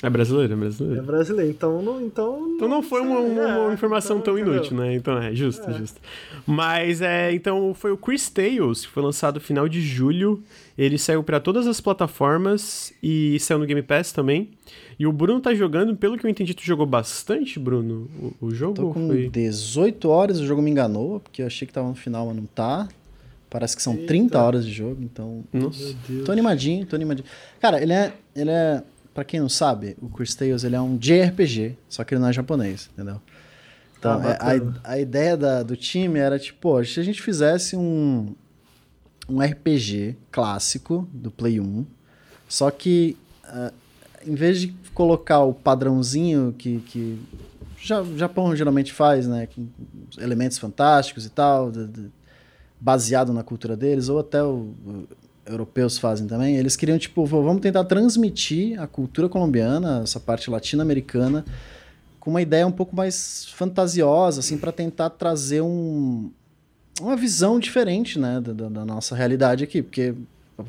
É 0.02 0.08
brasileiro, 0.08 0.52
é 0.52 0.54
É 0.54 0.58
brasileiro. 0.58 1.02
brasileiro, 1.02 1.50
então 1.50 1.82
não. 1.82 2.00
Então, 2.00 2.52
Então 2.54 2.68
não 2.68 2.82
foi 2.82 3.00
uma, 3.00 3.18
uma- 3.18 3.46
uma 3.58 3.70
É, 3.70 3.74
informação 3.74 4.18
então, 4.18 4.34
tão 4.34 4.38
entendeu? 4.38 4.54
inútil, 4.60 4.76
né? 4.76 4.94
Então 4.94 5.18
é, 5.18 5.34
justo, 5.34 5.70
justo. 5.72 6.00
Mas 6.46 7.02
é, 7.02 7.32
então 7.32 7.74
foi 7.74 7.90
o 7.90 7.96
Chris 7.96 8.30
Tales, 8.30 8.86
que 8.86 8.92
foi 8.92 9.02
lançado 9.02 9.34
no 9.36 9.40
final 9.40 9.68
de 9.68 9.80
julho. 9.80 10.40
Ele 10.78 10.96
saiu 10.96 11.24
pra 11.24 11.40
todas 11.40 11.66
as 11.66 11.80
plataformas 11.80 12.92
e 13.02 13.36
saiu 13.40 13.58
no 13.58 13.66
Game 13.66 13.82
Pass 13.82 14.12
também. 14.12 14.50
E 14.96 15.06
o 15.08 15.12
Bruno 15.12 15.40
tá 15.40 15.52
jogando, 15.52 15.96
pelo 15.96 16.16
que 16.16 16.24
eu 16.24 16.30
entendi, 16.30 16.54
tu 16.54 16.62
jogou 16.62 16.86
bastante, 16.86 17.58
Bruno, 17.58 18.08
o, 18.40 18.46
o 18.46 18.50
jogo? 18.54 18.74
Tô 18.74 18.90
com 18.92 19.08
foi... 19.08 19.28
18 19.28 20.08
horas, 20.08 20.38
o 20.38 20.46
jogo 20.46 20.62
me 20.62 20.70
enganou, 20.70 21.18
porque 21.18 21.42
eu 21.42 21.46
achei 21.46 21.66
que 21.66 21.72
tava 21.74 21.88
no 21.88 21.96
final, 21.96 22.26
mas 22.28 22.36
não 22.36 22.46
tá. 22.46 22.88
Parece 23.50 23.74
que 23.74 23.82
são 23.82 23.96
30 23.96 24.40
horas 24.40 24.64
de 24.64 24.70
jogo, 24.72 25.02
então. 25.02 25.42
Nossa. 25.52 25.96
Tô 26.24 26.30
animadinho, 26.30 26.86
tô 26.86 26.94
animadinho. 26.94 27.26
Cara, 27.60 27.82
ele 27.82 27.92
é. 27.92 28.12
Ele 28.36 28.50
é. 28.50 28.82
Pra 29.14 29.24
quem 29.24 29.40
não 29.40 29.48
sabe, 29.48 29.96
o 30.00 30.08
Chris 30.08 30.32
Tales 30.36 30.62
ele 30.62 30.76
é 30.76 30.80
um 30.80 30.96
JRPG, 30.96 31.76
só 31.88 32.04
que 32.04 32.14
ele 32.14 32.20
não 32.20 32.28
é 32.28 32.32
japonês, 32.32 32.88
entendeu? 32.92 33.20
Então, 33.98 34.20
Ah, 34.22 34.30
é, 34.30 34.58
a, 34.86 34.92
a 34.92 35.00
ideia 35.00 35.36
da- 35.36 35.62
do 35.64 35.74
time 35.76 36.20
era 36.20 36.38
tipo, 36.38 36.60
pô, 36.60 36.84
se 36.84 37.00
a 37.00 37.02
gente 37.02 37.20
fizesse 37.20 37.74
um, 37.74 38.32
um 39.28 39.40
RPG 39.40 40.16
clássico 40.30 41.08
do 41.12 41.30
Play 41.30 41.60
1, 41.60 41.84
só 42.48 42.70
que 42.70 43.16
ah, 43.44 43.72
em 44.26 44.34
vez 44.34 44.60
de 44.60 44.74
colocar 44.94 45.40
o 45.40 45.52
padrãozinho 45.54 46.54
que, 46.58 46.80
que 46.80 47.20
ja- 47.80 48.02
o 48.02 48.16
Japão 48.18 48.54
geralmente 48.56 48.92
faz, 48.92 49.26
né, 49.26 49.46
com 49.54 49.66
elementos 50.18 50.58
fantásticos 50.58 51.24
e 51.26 51.30
tal, 51.30 51.70
de- 51.70 51.86
de- 51.86 52.10
baseado 52.80 53.32
na 53.32 53.42
cultura 53.42 53.76
deles, 53.76 54.08
ou 54.08 54.18
até 54.18 54.42
o, 54.42 54.72
o- 54.86 55.08
europeus 55.46 55.96
fazem 55.98 56.26
também, 56.26 56.56
eles 56.56 56.76
queriam, 56.76 56.98
tipo, 56.98 57.24
"Vô, 57.24 57.42
vamos 57.42 57.62
tentar 57.62 57.82
transmitir 57.84 58.78
a 58.80 58.86
cultura 58.86 59.28
colombiana, 59.30 60.00
essa 60.02 60.20
parte 60.20 60.50
latino-americana, 60.50 61.44
com 62.20 62.28
uma 62.30 62.42
ideia 62.42 62.66
um 62.66 62.72
pouco 62.72 62.94
mais 62.94 63.46
fantasiosa, 63.54 64.40
assim, 64.40 64.58
para 64.58 64.70
tentar 64.72 65.08
trazer 65.10 65.62
um, 65.62 66.30
uma 67.00 67.16
visão 67.16 67.58
diferente, 67.58 68.18
né, 68.18 68.40
da, 68.40 68.52
da- 68.68 68.84
nossa 68.84 69.14
realidade 69.14 69.64
aqui, 69.64 69.82
porque 69.82 70.14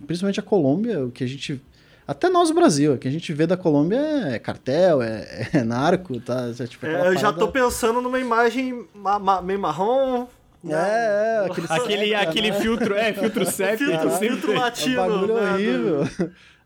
principalmente 0.05 0.39
a 0.39 0.43
Colômbia, 0.43 1.03
o 1.05 1.11
que 1.11 1.23
a 1.23 1.27
gente 1.27 1.61
até 2.07 2.27
nós 2.27 2.49
no 2.49 2.55
Brasil, 2.55 2.93
o 2.93 2.97
que 2.97 3.07
a 3.07 3.11
gente 3.11 3.31
vê 3.33 3.45
da 3.45 3.55
Colômbia 3.55 3.99
é 4.31 4.39
cartel, 4.39 5.01
é, 5.01 5.49
é 5.53 5.63
narco, 5.63 6.19
tá? 6.19 6.49
É, 6.59 6.65
tipo, 6.65 6.85
É, 6.85 7.07
eu 7.07 7.13
já 7.13 7.21
parada- 7.31 7.37
tô 7.39 7.47
pensando 7.51 8.01
numa 8.01 8.19
imagem 8.19 8.85
ma- 8.95 9.19
ma- 9.19 9.41
meio 9.41 9.59
marrom. 9.59 10.25
né? 10.63 10.75
É, 10.75 11.45
é, 11.45 11.45
aquele, 11.51 11.67
Aquele, 11.69 12.15
aquele 12.15 12.51
né? 12.51 12.59
filtro, 12.59 12.95
é, 12.95 13.13
filtro 13.13 13.45
sépia. 13.49 13.77
filtro, 13.87 14.09
filtro 14.11 14.47
tem. 14.47 14.55
É 14.55 14.57
um 14.57 14.61
latino. 14.61 14.95
bagulho 14.97 15.33
né, 15.35 15.51
horrível. 15.53 16.07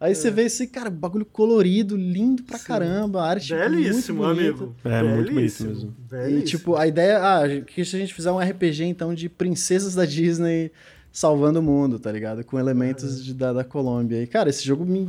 Aí 0.05 0.13
você 0.15 0.29
vê 0.29 0.43
esse, 0.43 0.67
cara, 0.67 0.89
bagulho 0.89 1.25
colorido, 1.25 1.95
lindo 1.95 2.43
pra 2.43 2.59
caramba, 2.59 3.21
a 3.21 3.29
arte 3.29 3.53
Belíssimo, 3.53 4.23
muito 4.23 4.35
bonita. 4.35 4.49
amigo. 4.63 4.75
É, 4.83 5.01
muito 5.03 5.15
bonito 5.15 5.35
Belíssimo, 5.35 5.69
mesmo. 5.69 5.95
E 5.97 6.11
belíssimo. 6.11 6.43
tipo, 6.45 6.75
a 6.75 6.85
ideia, 6.87 7.19
ah, 7.21 7.61
que 7.61 7.85
se 7.85 7.95
a 7.95 7.99
gente 7.99 8.13
fizer 8.13 8.31
um 8.31 8.37
RPG 8.39 8.83
então 8.83 9.13
de 9.13 9.29
princesas 9.29 9.95
da 9.95 10.03
Disney 10.05 10.71
salvando 11.11 11.59
o 11.59 11.63
mundo, 11.63 11.99
tá 11.99 12.11
ligado? 12.11 12.43
Com 12.43 12.59
elementos 12.59 13.23
de- 13.23 13.33
da, 13.33 13.53
da 13.53 13.63
Colômbia. 13.63 14.21
E 14.21 14.27
cara, 14.27 14.49
esse 14.49 14.65
jogo 14.65 14.83
me, 14.85 15.05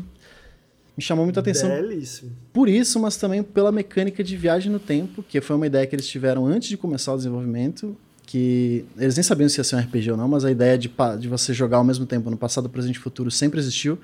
me 0.97 1.03
chamou 1.03 1.25
muita 1.25 1.41
atenção 1.41 1.69
Belíssimo. 1.71 2.31
por 2.53 2.69
isso, 2.69 3.01
mas 3.01 3.17
também 3.17 3.43
pela 3.43 3.73
mecânica 3.73 4.23
de 4.23 4.37
viagem 4.37 4.71
no 4.71 4.79
tempo, 4.79 5.23
que 5.25 5.41
foi 5.41 5.57
uma 5.57 5.67
ideia 5.67 5.87
que 5.87 5.97
eles 5.97 6.07
tiveram 6.07 6.47
antes 6.47 6.69
de 6.69 6.77
começar 6.77 7.13
o 7.15 7.17
desenvolvimento, 7.17 7.97
que 8.27 8.85
eles 8.97 9.17
nem 9.17 9.23
sabiam 9.25 9.49
se 9.49 9.59
ia 9.59 9.65
ser 9.65 9.75
um 9.77 9.81
RPG 9.81 10.13
ou 10.13 10.17
não, 10.17 10.29
mas 10.29 10.45
a 10.45 10.51
ideia 10.53 10.79
de, 10.79 10.91
de 11.19 11.29
você 11.29 11.53
jogar 11.53 11.79
ao 11.79 11.85
mesmo 11.85 12.07
tempo 12.07 12.31
no 12.31 12.37
passado, 12.37 12.69
presente 12.69 12.97
e 12.97 12.99
futuro 13.01 13.31
sempre 13.31 13.59
existiu. 13.59 13.99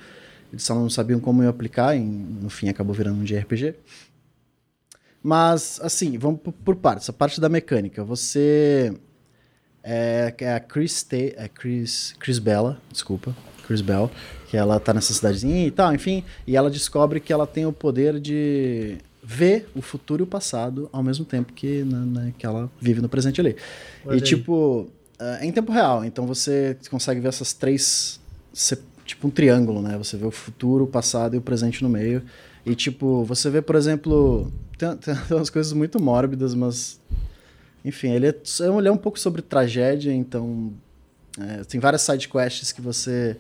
Eles 0.53 0.63
só 0.63 0.75
não 0.75 0.91
sabiam 0.91 1.21
como 1.21 1.43
ia 1.43 1.49
aplicar, 1.49 1.97
e 1.97 2.01
no 2.01 2.51
fim 2.51 2.69
acabou 2.69 2.95
virando 2.95 3.21
um 3.21 3.25
de 3.25 3.37
RPG. 3.37 3.75
Mas, 5.23 5.79
assim, 5.83 6.17
vamos 6.19 6.41
por, 6.41 6.53
por 6.53 6.77
partes. 6.77 7.09
A 7.09 7.13
parte 7.13 7.41
da 7.41 7.49
mecânica. 7.49 8.03
Você. 8.05 8.95
É, 9.83 10.35
é 10.39 10.55
a 10.55 10.61
Chris, 10.61 11.03
Ta- 11.03 11.17
é 11.17 11.49
Chris, 11.49 12.15
Chris 12.19 12.39
Bella, 12.39 12.81
desculpa. 12.91 13.35
Chris 13.67 13.81
Bell. 13.81 14.11
Que 14.49 14.57
ela 14.57 14.81
tá 14.81 14.93
nessa 14.93 15.13
cidadezinha 15.13 15.67
e 15.67 15.71
tal, 15.71 15.95
enfim. 15.95 16.25
E 16.47 16.57
ela 16.57 16.71
descobre 16.71 17.21
que 17.21 17.33
ela 17.33 17.47
tem 17.47 17.67
o 17.67 17.73
poder 17.73 18.19
de 18.19 18.99
ver 19.23 19.69
o 19.77 19.83
futuro 19.83 20.23
e 20.23 20.25
o 20.25 20.27
passado 20.27 20.89
ao 20.93 21.03
mesmo 21.03 21.25
tempo 21.25 21.53
que, 21.53 21.85
né, 21.85 22.35
que 22.37 22.45
ela 22.45 22.71
vive 22.81 23.01
no 23.01 23.09
presente 23.09 23.41
ali. 23.41 23.55
Olha 24.05 24.15
e, 24.17 24.19
aí. 24.19 24.21
tipo, 24.21 24.91
é 25.19 25.47
em 25.47 25.53
tempo 25.53 25.71
real. 25.71 26.05
Então 26.05 26.27
você 26.27 26.77
consegue 26.91 27.21
ver 27.21 27.29
essas 27.29 27.53
três. 27.53 28.19
Tipo 29.11 29.27
um 29.27 29.31
triângulo, 29.31 29.83
né? 29.83 29.99
Você 29.99 30.17
vê 30.17 30.25
o 30.25 30.31
futuro, 30.31 30.85
o 30.85 30.87
passado 30.87 31.35
e 31.35 31.39
o 31.39 31.43
presente 31.43 31.83
no 31.83 31.89
meio. 31.89 32.23
E, 32.65 32.77
tipo, 32.77 33.25
você 33.25 33.51
vê, 33.51 33.61
por 33.61 33.75
exemplo. 33.75 34.53
Tem, 34.79 34.97
tem 34.97 35.15
umas 35.37 35.51
coisas 35.51 35.73
muito 35.73 36.01
mórbidas, 36.01 36.55
mas. 36.55 37.01
Enfim, 37.85 38.11
ele 38.11 38.29
é, 38.29 38.35
ele 38.79 38.87
é 38.87 38.93
um 38.93 38.97
pouco 38.97 39.19
sobre 39.19 39.43
tragédia, 39.43 40.13
então. 40.13 40.73
é, 41.41 41.65
tem 41.65 41.81
várias 41.81 42.03
side 42.03 42.29
quests 42.29 42.71
que 42.71 42.81
você 42.81 43.37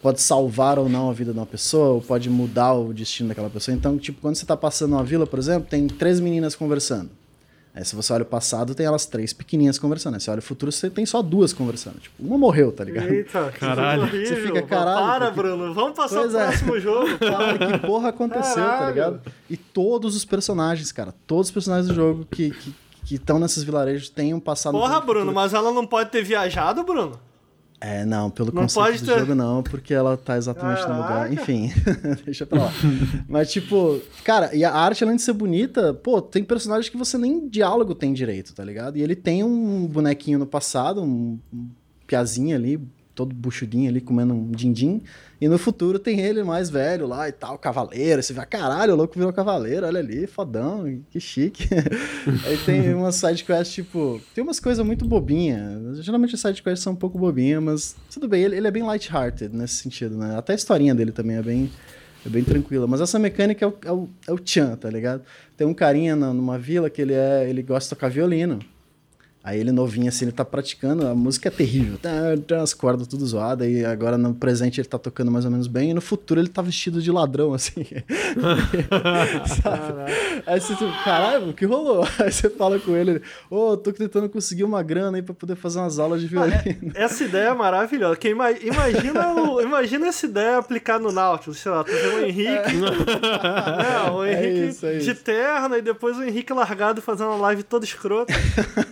pode 0.00 0.20
salvar 0.20 0.78
ou 0.78 0.88
não 0.88 1.10
a 1.10 1.12
vida 1.12 1.32
de 1.32 1.38
uma 1.38 1.46
pessoa, 1.46 1.88
ou 1.88 2.00
pode 2.00 2.30
mudar 2.30 2.74
o 2.74 2.94
destino 2.94 3.30
daquela 3.30 3.50
pessoa. 3.50 3.74
Então, 3.74 3.98
tipo, 3.98 4.20
quando 4.20 4.36
você 4.36 4.46
tá 4.46 4.56
passando 4.56 4.92
uma 4.92 5.02
vila, 5.02 5.26
por 5.26 5.40
exemplo, 5.40 5.68
tem 5.68 5.88
três 5.88 6.20
meninas 6.20 6.54
conversando. 6.54 7.10
Aí, 7.74 7.84
se 7.84 7.96
você 7.96 8.12
olha 8.12 8.22
o 8.22 8.26
passado, 8.26 8.72
tem 8.72 8.86
elas 8.86 9.04
três 9.04 9.32
pequenininhas 9.32 9.78
conversando. 9.80 10.14
Aí, 10.14 10.20
você 10.20 10.30
olha 10.30 10.38
o 10.38 10.42
futuro, 10.42 10.70
você 10.70 10.88
tem 10.88 11.04
só 11.04 11.20
duas 11.20 11.52
conversando. 11.52 11.98
Tipo, 11.98 12.22
uma 12.24 12.38
morreu, 12.38 12.70
tá 12.70 12.84
ligado? 12.84 13.08
Eita, 13.12 13.50
Caralho. 13.58 14.06
Você 14.06 14.36
fica, 14.36 14.62
caralho, 14.62 15.06
Para, 15.06 15.26
porque- 15.32 15.40
Bruno. 15.40 15.74
Vamos 15.74 15.96
passar 15.96 16.20
Pois 16.20 16.34
o 16.34 16.38
é. 16.38 16.46
próximo 16.46 16.78
jogo. 16.80 17.18
Cara, 17.18 17.58
que 17.58 17.78
porra 17.86 18.10
aconteceu, 18.10 18.54
tá 18.62 18.70
Caralho. 18.70 18.94
ligado? 18.94 19.20
E 19.50 19.56
todos 19.56 20.14
os 20.14 20.24
personagens, 20.24 20.92
cara, 20.92 21.12
todos 21.26 21.48
os 21.48 21.52
personagens 21.52 21.88
do 21.88 21.94
jogo 21.94 22.24
que, 22.30 22.50
que, 22.52 22.74
que 23.06 23.14
estão 23.16 23.40
nesses 23.40 23.64
vilarejos 23.64 24.08
tenham 24.08 24.38
passado 24.38 24.72
Porra, 24.78 25.00
Bruno, 25.00 25.32
mas 25.32 25.52
ela 25.52 25.72
não 25.72 25.84
pode 25.84 26.10
ter 26.10 26.22
viajado, 26.22 26.84
Bruno? 26.84 27.18
É, 27.86 28.02
não, 28.06 28.30
pelo 28.30 28.50
não 28.50 28.62
conceito 28.62 29.04
do 29.04 29.12
ter... 29.12 29.18
jogo 29.18 29.34
não, 29.34 29.62
porque 29.62 29.92
ela 29.92 30.16
tá 30.16 30.38
exatamente 30.38 30.80
Caraca. 30.80 30.94
no 30.94 31.02
lugar. 31.02 31.32
Enfim, 31.34 31.70
deixa 32.24 32.46
pra 32.46 32.64
lá. 32.64 32.72
Mas, 33.28 33.52
tipo, 33.52 34.00
cara, 34.24 34.56
e 34.56 34.64
a 34.64 34.72
arte, 34.72 35.04
além 35.04 35.16
de 35.16 35.22
ser 35.22 35.34
bonita, 35.34 35.92
pô, 35.92 36.22
tem 36.22 36.42
personagens 36.42 36.88
que 36.88 36.96
você 36.96 37.18
nem 37.18 37.46
diálogo 37.46 37.94
tem 37.94 38.14
direito, 38.14 38.54
tá 38.54 38.64
ligado? 38.64 38.96
E 38.96 39.02
ele 39.02 39.14
tem 39.14 39.44
um 39.44 39.86
bonequinho 39.86 40.38
no 40.38 40.46
passado, 40.46 41.02
um, 41.02 41.38
um 41.52 41.68
piazinho 42.06 42.56
ali, 42.56 42.80
todo 43.14 43.34
buchudinho 43.34 43.90
ali, 43.90 44.00
comendo 44.00 44.32
um 44.32 44.50
din-din. 44.50 45.02
E 45.44 45.48
no 45.48 45.58
futuro 45.58 45.98
tem 45.98 46.20
ele 46.20 46.42
mais 46.42 46.70
velho 46.70 47.06
lá 47.06 47.28
e 47.28 47.32
tal, 47.32 47.58
cavaleiro. 47.58 48.22
Você 48.22 48.32
vê, 48.32 48.46
caralho, 48.46 48.94
o 48.94 48.96
louco 48.96 49.12
virou 49.14 49.30
cavaleiro, 49.30 49.84
olha 49.84 49.98
ali, 49.98 50.26
fodão, 50.26 51.02
que 51.10 51.20
chique. 51.20 51.68
Aí 52.48 52.56
tem 52.64 52.94
umas 52.94 53.16
sidequests, 53.16 53.74
tipo, 53.74 54.22
tem 54.34 54.42
umas 54.42 54.58
coisas 54.58 54.82
muito 54.86 55.04
bobinhas. 55.04 56.02
Geralmente 56.02 56.34
as 56.34 56.40
sidequests 56.40 56.82
são 56.82 56.94
um 56.94 56.96
pouco 56.96 57.18
bobinhas, 57.18 57.62
mas 57.62 57.96
tudo 58.10 58.26
bem, 58.26 58.42
ele, 58.42 58.56
ele 58.56 58.66
é 58.66 58.70
bem 58.70 58.84
light-hearted 58.84 59.54
nesse 59.54 59.74
sentido, 59.74 60.16
né? 60.16 60.34
Até 60.34 60.54
a 60.54 60.56
historinha 60.56 60.94
dele 60.94 61.12
também 61.12 61.36
é 61.36 61.42
bem, 61.42 61.70
é 62.24 62.28
bem 62.30 62.42
tranquila. 62.42 62.86
Mas 62.86 63.02
essa 63.02 63.18
mecânica 63.18 63.66
é 63.66 63.68
o, 63.68 63.74
é 63.84 63.92
o, 63.92 64.08
é 64.28 64.32
o 64.32 64.40
Chan, 64.42 64.76
tá 64.76 64.88
ligado? 64.88 65.24
Tem 65.58 65.66
um 65.66 65.74
carinha 65.74 66.16
numa 66.16 66.58
vila 66.58 66.88
que 66.88 67.02
ele 67.02 67.12
é. 67.12 67.46
ele 67.46 67.62
gosta 67.62 67.84
de 67.84 67.90
tocar 67.90 68.08
violino. 68.08 68.60
Aí 69.44 69.60
ele 69.60 69.70
novinho 69.72 70.08
assim, 70.08 70.24
ele 70.24 70.32
tá 70.32 70.42
praticando, 70.42 71.06
a 71.06 71.14
música 71.14 71.48
é 71.48 71.50
terrível, 71.50 71.98
tem 71.98 72.56
as 72.56 72.72
cordas 72.72 73.06
tudo 73.06 73.26
zoadas, 73.26 73.68
e 73.68 73.84
agora 73.84 74.16
no 74.16 74.34
presente 74.34 74.80
ele 74.80 74.88
tá 74.88 74.98
tocando 74.98 75.30
mais 75.30 75.44
ou 75.44 75.50
menos 75.50 75.66
bem, 75.66 75.90
e 75.90 75.94
no 75.94 76.00
futuro 76.00 76.40
ele 76.40 76.48
tá 76.48 76.62
vestido 76.62 77.02
de 77.02 77.10
ladrão, 77.10 77.52
assim. 77.52 77.84
aí 80.46 80.58
você 80.58 80.74
tipo, 80.74 80.90
caralho, 81.04 81.50
o 81.50 81.52
que 81.52 81.66
rolou? 81.66 82.08
Aí 82.18 82.32
você 82.32 82.48
fala 82.48 82.78
com 82.78 82.96
ele, 82.96 83.20
ô, 83.50 83.72
oh, 83.72 83.76
tô 83.76 83.92
tentando 83.92 84.30
conseguir 84.30 84.64
uma 84.64 84.82
grana 84.82 85.18
aí 85.18 85.22
pra 85.22 85.34
poder 85.34 85.56
fazer 85.56 85.78
umas 85.78 85.98
aulas 85.98 86.22
de 86.22 86.26
violino. 86.26 86.56
Ah, 86.56 87.00
é, 87.00 87.04
essa 87.04 87.24
ideia 87.24 87.48
é 87.48 87.54
maravilhosa, 87.54 88.16
que 88.16 88.30
ima 88.30 88.50
imagina, 88.52 89.34
o, 89.34 89.60
imagina 89.60 90.06
essa 90.06 90.24
ideia 90.24 90.56
aplicada 90.56 91.04
no 91.04 91.12
Nautilus, 91.12 91.58
sei 91.58 91.70
lá, 91.70 91.84
tu 91.84 91.92
vê 91.92 92.08
o 92.08 92.24
Henrique, 92.24 92.48
é. 92.48 94.10
o 94.10 94.24
Henrique 94.24 94.60
é 94.60 94.66
isso, 94.68 94.86
é 94.86 94.96
de 94.96 95.14
terno, 95.14 95.76
e 95.76 95.82
depois 95.82 96.16
o 96.16 96.22
Henrique 96.22 96.50
largado 96.54 97.02
fazendo 97.02 97.28
uma 97.28 97.36
live 97.36 97.62
toda 97.62 97.84
escrota. 97.84 98.32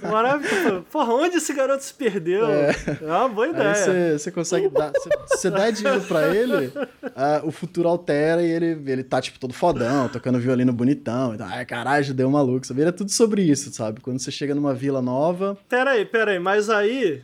Maravilhoso. 0.03 0.42
Porra, 0.91 1.15
onde 1.15 1.37
esse 1.37 1.53
garoto 1.53 1.83
se 1.83 1.95
perdeu? 1.95 2.47
É, 2.47 2.75
é 3.01 3.05
uma 3.05 3.29
boa 3.29 3.49
ideia. 3.49 4.19
Você 4.19 4.31
consegue 4.31 4.69
dar. 4.69 4.93
Você 5.29 5.51
dá 5.51 5.71
dinheiro 5.71 6.01
pra 6.03 6.35
ele, 6.35 6.67
uh, 6.67 7.47
o 7.47 7.51
futuro 7.51 7.89
altera 7.89 8.43
e 8.43 8.51
ele, 8.51 8.83
ele 8.91 9.05
tá, 9.05 9.21
tipo, 9.21 9.39
todo 9.39 9.53
fodão, 9.53 10.09
tocando 10.09 10.39
violino 10.39 10.73
bonitão. 10.73 11.35
Então, 11.35 11.47
ai, 11.47 11.65
caralho, 11.65 12.15
deu 12.15 12.29
um 12.29 12.33
maluco. 12.33 12.67
Sabe? 12.67 12.81
Ele 12.81 12.89
é 12.89 12.93
tudo 12.93 13.11
sobre 13.11 13.43
isso, 13.43 13.73
sabe? 13.73 14.01
Quando 14.01 14.19
você 14.19 14.31
chega 14.31 14.55
numa 14.55 14.75
vila 14.75 15.01
nova. 15.01 15.57
Pera 15.69 15.93
aí, 15.93 16.05
pera 16.05 16.33
aí, 16.33 16.39
mas 16.39 16.69
aí. 16.69 17.23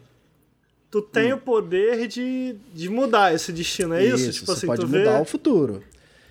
Tu 0.90 1.02
tem 1.02 1.32
hum. 1.32 1.36
o 1.36 1.40
poder 1.40 2.08
de, 2.08 2.56
de 2.72 2.88
mudar 2.88 3.34
esse 3.34 3.52
destino, 3.52 3.94
é 3.94 4.04
isso? 4.04 4.30
isso 4.30 4.32
tipo 4.40 4.46
você 4.46 4.52
assim, 4.52 4.66
pode 4.66 4.86
mudar 4.86 5.16
vê... 5.16 5.20
o 5.20 5.24
futuro. 5.24 5.82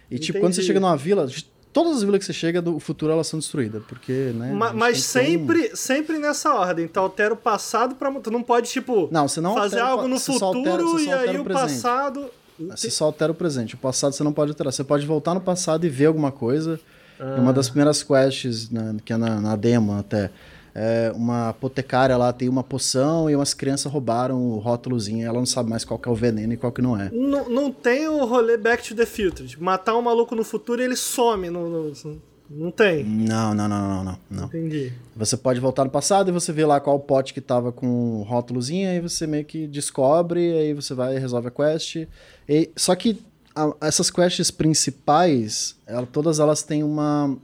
E, 0.10 0.16
Entendi. 0.16 0.26
tipo, 0.26 0.40
quando 0.40 0.54
você 0.54 0.64
chega 0.64 0.80
numa 0.80 0.98
vila, 0.98 1.28
todas 1.74 1.98
as 1.98 2.04
vilas 2.04 2.20
que 2.20 2.26
você 2.26 2.34
chega 2.34 2.62
do 2.62 2.80
futuro 2.80 3.12
elas 3.12 3.28
são 3.28 3.40
destruídas, 3.40 3.84
porque, 3.88 4.32
né? 4.36 4.52
Mas, 4.54 4.74
mas 4.74 5.04
sempre, 5.04 5.72
um... 5.72 5.76
sempre 5.76 6.18
nessa 6.18 6.54
ordem. 6.54 6.88
Tu 6.88 7.00
altera 7.00 7.34
o 7.34 7.38
passado 7.38 7.96
para 7.96 8.12
tu 8.20 8.32
não 8.32 8.44
pode 8.44 8.70
tipo 8.70 9.08
não, 9.12 9.28
você 9.28 9.42
não 9.42 9.54
fazer 9.54 9.80
altera, 9.80 9.92
algo 9.92 10.08
no 10.08 10.20
futuro 10.20 10.46
altera, 10.46 11.02
e 11.02 11.12
aí 11.12 11.38
o, 11.38 11.42
o 11.42 11.46
passado 11.46 12.30
você 12.60 12.90
só 12.90 13.06
altera 13.06 13.32
o 13.32 13.36
presente. 13.36 13.76
O 13.76 13.78
passado 13.78 14.14
você 14.14 14.24
não 14.24 14.34
pode 14.34 14.52
alterar. 14.52 14.74
Você 14.74 14.84
pode 14.84 15.06
voltar 15.06 15.34
no 15.34 15.42
passado 15.42 15.86
e 15.86 15.90
ver 15.90 16.08
alguma 16.08 16.32
coisa. 16.32 16.80
Ah. 17.20 17.36
Uma 17.40 17.54
das 17.54 17.70
primeiras 17.70 18.04
quests, 18.04 18.70
né, 18.70 18.96
que 19.04 19.14
é 19.14 19.18
na, 19.18 19.40
na 19.40 19.56
demo 19.56 19.94
até, 19.94 20.32
é, 20.80 21.12
uma 21.16 21.50
apotecária 21.50 22.16
lá 22.16 22.32
tem 22.32 22.48
uma 22.48 22.64
poção 22.64 23.28
e 23.28 23.36
umas 23.36 23.52
crianças 23.52 23.92
roubaram 23.92 24.40
o 24.40 24.60
rótulozinho. 24.60 25.26
Ela 25.26 25.40
não 25.40 25.46
sabe 25.46 25.72
mais 25.72 25.84
qual 25.84 25.98
que 25.98 26.08
é 26.08 26.12
o 26.12 26.14
veneno 26.14 26.54
e 26.54 26.58
qual 26.58 26.72
que 26.72 26.84
não 26.84 26.96
é. 26.96 27.10
Não, 27.12 27.50
não 27.50 27.72
tem 27.72 28.08
o 28.08 28.24
rolê 28.26 28.58
Back 28.58 28.88
to 28.88 28.94
the 28.94 29.08
Future. 29.08 29.58
Matar 29.60 29.98
um 29.98 30.04
maluco 30.04 30.36
no 30.36 30.44
futuro 30.44 30.80
e 30.80 30.86
ele 30.86 30.96
some 30.96 31.50
no, 31.50 31.68
no... 31.68 32.22
Não 32.48 32.70
tem? 32.70 33.04
Não, 33.04 33.56
não, 33.56 33.68
não, 33.68 33.88
não, 33.88 34.04
não, 34.04 34.20
não. 34.30 34.46
Entendi. 34.46 34.94
Você 35.16 35.36
pode 35.36 35.60
voltar 35.60 35.84
no 35.84 35.90
passado 35.90 36.30
e 36.30 36.32
você 36.32 36.54
vê 36.54 36.64
lá 36.64 36.80
qual 36.80 37.00
pote 37.00 37.34
que 37.34 37.42
tava 37.42 37.72
com 37.72 38.20
o 38.20 38.22
rótulozinho, 38.22 38.88
aí 38.88 39.02
você 39.02 39.26
meio 39.26 39.46
que 39.46 39.66
descobre, 39.66 40.54
aí 40.60 40.76
você 40.76 40.94
vai 40.94 41.16
e 41.16 41.20
resolve 41.20 41.48
a 41.48 41.52
quest. 41.52 42.08
E, 42.48 42.70
só 42.76 42.96
que 42.96 43.20
a, 43.56 43.74
essas 43.82 44.12
quests 44.12 44.52
principais, 44.52 45.76
ela, 45.88 46.06
todas 46.06 46.40
elas 46.40 46.62
têm 46.62 46.84
uma 46.84 47.36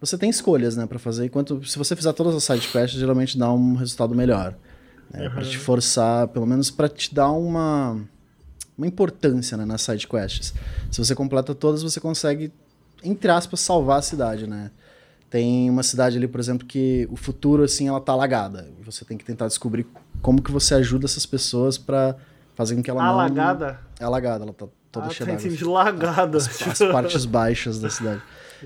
você 0.00 0.16
tem 0.16 0.30
escolhas, 0.30 0.76
né, 0.76 0.86
para 0.86 0.98
fazer. 0.98 1.26
Enquanto 1.26 1.64
se 1.66 1.76
você 1.78 1.96
fizer 1.96 2.12
todas 2.12 2.34
as 2.34 2.44
side 2.44 2.68
quests, 2.68 2.98
geralmente 2.98 3.36
dá 3.36 3.52
um 3.52 3.74
resultado 3.74 4.14
melhor, 4.14 4.54
né, 5.10 5.26
uhum. 5.26 5.34
para 5.34 5.44
te 5.44 5.58
forçar, 5.58 6.28
pelo 6.28 6.46
menos 6.46 6.70
para 6.70 6.88
te 6.88 7.14
dar 7.14 7.30
uma 7.30 8.00
uma 8.76 8.86
importância 8.86 9.56
né, 9.56 9.64
nas 9.64 9.82
side 9.82 10.06
quests. 10.06 10.54
Se 10.90 11.04
você 11.04 11.14
completa 11.14 11.52
todas, 11.52 11.82
você 11.82 11.98
consegue 12.00 12.52
entre 13.02 13.30
aspas 13.30 13.60
salvar 13.60 13.98
a 13.98 14.02
cidade, 14.02 14.46
né? 14.46 14.70
Tem 15.30 15.68
uma 15.68 15.82
cidade 15.82 16.16
ali, 16.16 16.26
por 16.26 16.40
exemplo, 16.40 16.66
que 16.66 17.06
o 17.10 17.16
futuro 17.16 17.62
assim 17.62 17.88
ela 17.88 18.00
tá 18.00 18.12
alagada. 18.12 18.68
E 18.80 18.82
você 18.82 19.04
tem 19.04 19.18
que 19.18 19.24
tentar 19.24 19.46
descobrir 19.46 19.86
como 20.22 20.40
que 20.40 20.50
você 20.50 20.74
ajuda 20.74 21.04
essas 21.04 21.26
pessoas 21.26 21.76
para 21.76 22.16
fazer 22.54 22.74
com 22.74 22.82
que 22.82 22.90
ela 22.90 23.04
alagada? 23.04 23.78
não 24.00 24.04
É 24.04 24.04
alagada, 24.04 24.44
ela 24.44 24.54
tá 24.54 24.66
toda 24.90 25.06
ah, 25.06 25.10
cheia 25.10 25.36
de 25.36 25.64
lagada. 25.64 26.38
As, 26.38 26.66
as 26.66 26.78
partes 26.78 27.24
baixas 27.26 27.78
da 27.78 27.90
cidade. 27.90 28.22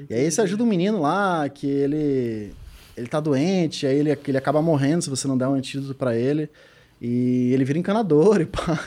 E 0.09 0.14
aí 0.14 0.31
você 0.31 0.40
ajuda 0.40 0.62
um 0.62 0.66
menino 0.66 1.01
lá 1.01 1.48
que 1.48 1.66
ele 1.66 2.52
ele 2.97 3.06
tá 3.06 3.20
doente, 3.20 3.86
aí 3.86 3.97
ele, 3.97 4.19
ele 4.27 4.39
acaba 4.39 4.60
morrendo 4.60 5.02
se 5.02 5.10
você 5.10 5.27
não 5.27 5.36
der 5.36 5.48
um 5.48 5.55
antídoto 5.55 5.94
para 5.94 6.16
ele. 6.16 6.51
E 7.05 7.51
ele 7.52 7.64
vira 7.64 7.81
encanador 7.81 8.40
e 8.40 8.47
pá. 8.47 8.78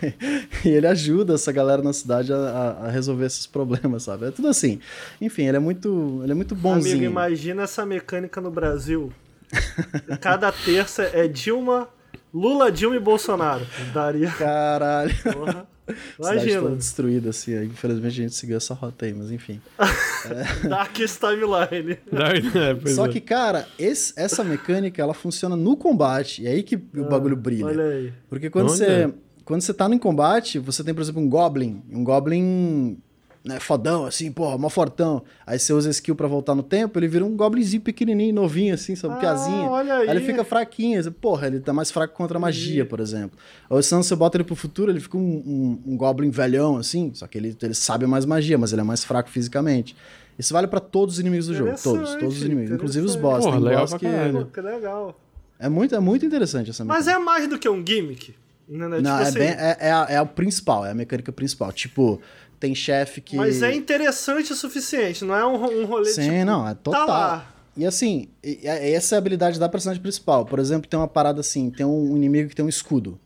E 0.64 0.69
ele 0.69 0.88
ajuda 0.88 1.34
essa 1.34 1.52
galera 1.52 1.82
na 1.82 1.91
cidade 1.91 2.32
a, 2.32 2.77
a, 2.84 2.90
resolver 2.90 3.26
esses 3.26 3.45
problemas, 3.45 4.03
sabe? 4.03 4.27
É 4.27 4.32
tudo 4.32 4.48
assim. 4.48 4.80
Enfim, 5.19 5.48
ele 5.48 5.57
é 5.57 5.60
muito, 5.60 6.22
ele 6.23 6.32
é 6.32 6.36
muito 6.36 6.56
bonzinho. 6.56 6.95
Amigo, 6.95 7.11
imagina 7.11 7.64
essa 7.64 7.86
mecânica 7.86 8.40
no 8.40 8.49
Brasil. 8.49 9.11
Cada 10.22 10.49
terça 10.52 11.03
é 11.14 11.27
Dilma, 11.27 11.90
Lula, 12.34 12.72
Dilma 12.72 12.95
e 12.95 12.99
Bolsonaro. 12.99 13.68
Daria. 13.94 14.32
Caralho. 14.32 15.14
Porra. 15.34 15.74
Imagina. 16.20 16.62
toda 16.62 16.76
destruída, 16.76 17.30
assim. 17.30 17.64
Infelizmente 17.64 18.20
a 18.20 18.24
gente 18.24 18.36
seguiu 18.36 18.57
essa 18.57 18.74
rota 18.74 19.06
aí, 19.06 19.14
mas 19.14 19.32
enfim. 19.32 19.62
é... 19.80 20.68
Darkest 20.68 21.20
Timeline. 21.20 21.98
é, 22.12 22.90
Só 22.90 23.06
é. 23.06 23.10
que, 23.10 23.22
cara, 23.22 23.68
esse, 23.78 24.14
essa 24.16 24.44
mecânica, 24.44 25.02
ela 25.02 25.14
funciona 25.14 25.56
no 25.56 25.78
combate. 25.78 26.44
E 26.44 26.48
é 26.48 26.52
aí 26.52 26.64
que 26.64 26.76
ah, 26.76 27.02
o 27.02 27.10
bagulho 27.10 27.36
brilha. 27.36 27.66
Olha 27.66 27.86
aí. 27.86 28.14
Porque 28.30 28.49
quando 28.49 28.70
você... 28.70 29.14
Quando 29.44 29.62
você 29.62 29.76
tá 29.76 29.88
no 29.88 29.99
combate, 29.99 30.57
você 30.57 30.84
tem, 30.84 30.91
por 30.91 31.02
exemplo, 31.02 31.22
um 31.22 31.30
Goblin. 31.30 31.84
Um 31.91 32.03
Goblin 32.03 32.98
né, 33.45 33.59
fodão, 33.59 34.05
assim, 34.05 34.31
porra, 34.31 34.57
mó 34.57 34.69
fortão. 34.69 35.22
Aí 35.45 35.59
você 35.59 35.72
usa 35.72 35.91
skill 35.91 36.15
pra 36.15 36.27
voltar 36.27 36.55
no 36.55 36.63
tempo, 36.63 36.97
ele 36.97 37.07
vira 37.07 37.23
um 37.23 37.38
goblinzinho 37.38 37.81
pequenininho, 37.81 38.34
novinho, 38.34 38.73
assim, 38.73 38.95
sabe, 38.95 39.13
ah, 39.13 39.17
piazinha. 39.17 39.69
Olha 39.69 39.97
aí. 39.97 40.09
aí. 40.09 40.17
ele 40.17 40.26
fica 40.26 40.43
fraquinho, 40.43 41.01
você, 41.01 41.11
porra, 41.11 41.45
ele 41.45 41.59
tá 41.59 41.72
mais 41.72 41.91
fraco 41.91 42.15
contra 42.15 42.38
a 42.38 42.41
magia, 42.41 42.85
por 42.85 42.99
exemplo. 42.99 43.38
Ou 43.69 43.81
se 43.84 43.93
você 43.93 44.15
bota 44.15 44.38
ele 44.38 44.43
pro 44.43 44.55
futuro, 44.55 44.91
ele 44.91 44.99
fica 44.99 45.15
um, 45.15 45.22
um, 45.22 45.93
um 45.93 45.97
goblin 45.97 46.31
velhão, 46.31 46.77
assim, 46.77 47.11
só 47.13 47.27
que 47.27 47.38
ele, 47.38 47.55
ele 47.61 47.76
sabe 47.76 48.07
mais 48.07 48.26
magia, 48.26 48.57
mas 48.57 48.73
ele 48.73 48.81
é 48.81 48.85
mais 48.85 49.03
fraco 49.03 49.30
fisicamente. 49.30 49.95
Isso 50.39 50.51
vale 50.51 50.67
para 50.67 50.80
todos 50.80 51.15
os 51.15 51.19
inimigos 51.19 51.45
do 51.45 51.53
jogo, 51.53 51.76
todos, 51.81 52.15
todos 52.15 52.38
os 52.38 52.43
inimigos, 52.43 52.72
inclusive 52.72 53.05
os 53.05 53.15
boss. 53.15 53.45
Porra, 53.45 53.59
legal 53.59 53.81
boss 53.81 53.93
que... 53.93 54.05
Caralho. 54.05 54.45
Que 54.47 54.61
legal. 54.61 55.19
É 55.59 55.69
muito, 55.69 55.95
é 55.95 55.99
muito 55.99 56.26
interessante 56.26 56.72
essa 56.72 56.84
mecânica. 56.84 57.05
Mas 57.05 57.15
é 57.15 57.23
mais 57.23 57.47
do 57.47 57.59
que 57.59 57.69
um 57.69 57.85
gimmick. 57.85 58.35
Não, 58.67 58.89
né? 58.89 58.99
não 58.99 59.03
tipo 59.03 59.09
é, 59.09 59.22
assim... 59.22 59.39
bem, 59.39 59.49
é, 59.49 59.77
é, 59.80 59.91
a, 59.91 60.07
é 60.09 60.17
a 60.17 60.26
principal, 60.26 60.85
é 60.85 60.91
a 60.91 60.93
mecânica 60.93 61.31
principal. 61.31 61.72
Tipo, 61.72 62.19
tem 62.60 62.73
chefe 62.73 63.22
que. 63.22 63.36
Mas 63.36 63.61
é 63.61 63.73
interessante 63.73 64.52
o 64.52 64.56
suficiente, 64.56 65.23
não 65.23 65.36
é 65.36 65.45
um, 65.45 65.82
um 65.82 65.86
rolê 65.86 66.11
Sim, 66.11 66.30
tipo, 66.30 66.45
não, 66.45 66.68
é 66.68 66.73
total. 66.73 67.06
Tá 67.07 67.14
lá. 67.14 67.56
E 67.77 67.86
assim, 67.86 68.30
essa 68.41 69.15
é 69.15 69.18
a 69.18 69.19
habilidade 69.19 69.60
da 69.60 69.68
personagem 69.68 70.02
principal. 70.02 70.45
Por 70.45 70.60
exemplo, 70.60 70.90
tem 70.90 70.98
uma 70.98 71.07
parada 71.07 71.41
assim: 71.41 71.69
tem 71.69 71.86
um 71.86 72.15
inimigo 72.15 72.49
que 72.49 72.56
tem 72.56 72.64
um 72.64 72.69
escudo. 72.69 73.19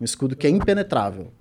Um 0.00 0.04
escudo 0.04 0.36
que 0.36 0.46
é 0.46 0.50
impenetrável. 0.50 1.32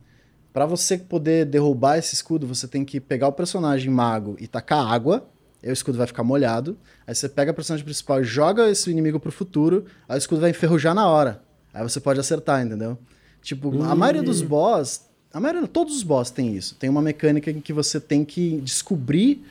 Para 0.53 0.65
você 0.65 0.97
poder 0.97 1.45
derrubar 1.45 1.97
esse 1.97 2.13
escudo, 2.13 2.47
você 2.47 2.65
tem 2.65 2.85
que 2.85 3.01
pegar 3.01 3.27
o 3.27 3.33
personagem 3.33 3.89
mago 3.91 4.37
e 4.39 4.47
tacar 4.47 4.89
água. 4.89 5.27
Aí 5.61 5.69
o 5.69 5.73
escudo 5.73 5.97
vai 5.97 6.07
ficar 6.07 6.23
molhado. 6.23 6.77
Aí 7.05 7.13
você 7.13 7.27
pega 7.27 7.51
a 7.51 7.53
personagem 7.53 7.83
principal 7.83 8.21
e 8.21 8.23
joga 8.23 8.69
esse 8.69 8.89
inimigo 8.89 9.19
pro 9.19 9.33
futuro. 9.33 9.85
Aí 10.07 10.15
o 10.15 10.17
escudo 10.17 10.39
vai 10.39 10.51
enferrujar 10.51 10.95
na 10.95 11.09
hora. 11.09 11.41
Aí 11.73 11.83
você 11.83 11.99
pode 11.99 12.21
acertar, 12.21 12.65
entendeu? 12.65 12.97
Tipo, 13.41 13.83
a 13.83 13.93
maioria 13.93 14.23
dos 14.23 14.41
hum. 14.41 14.47
boss 14.47 15.04
a 15.35 15.39
maioria, 15.41 15.67
todos 15.67 15.97
os 15.97 16.01
boss 16.01 16.31
tem 16.31 16.55
isso. 16.55 16.75
Tem 16.75 16.89
uma 16.89 17.01
mecânica 17.01 17.51
em 17.51 17.59
que 17.59 17.73
você 17.73 17.99
tem 17.99 18.23
que 18.23 18.61
descobrir 18.61 19.43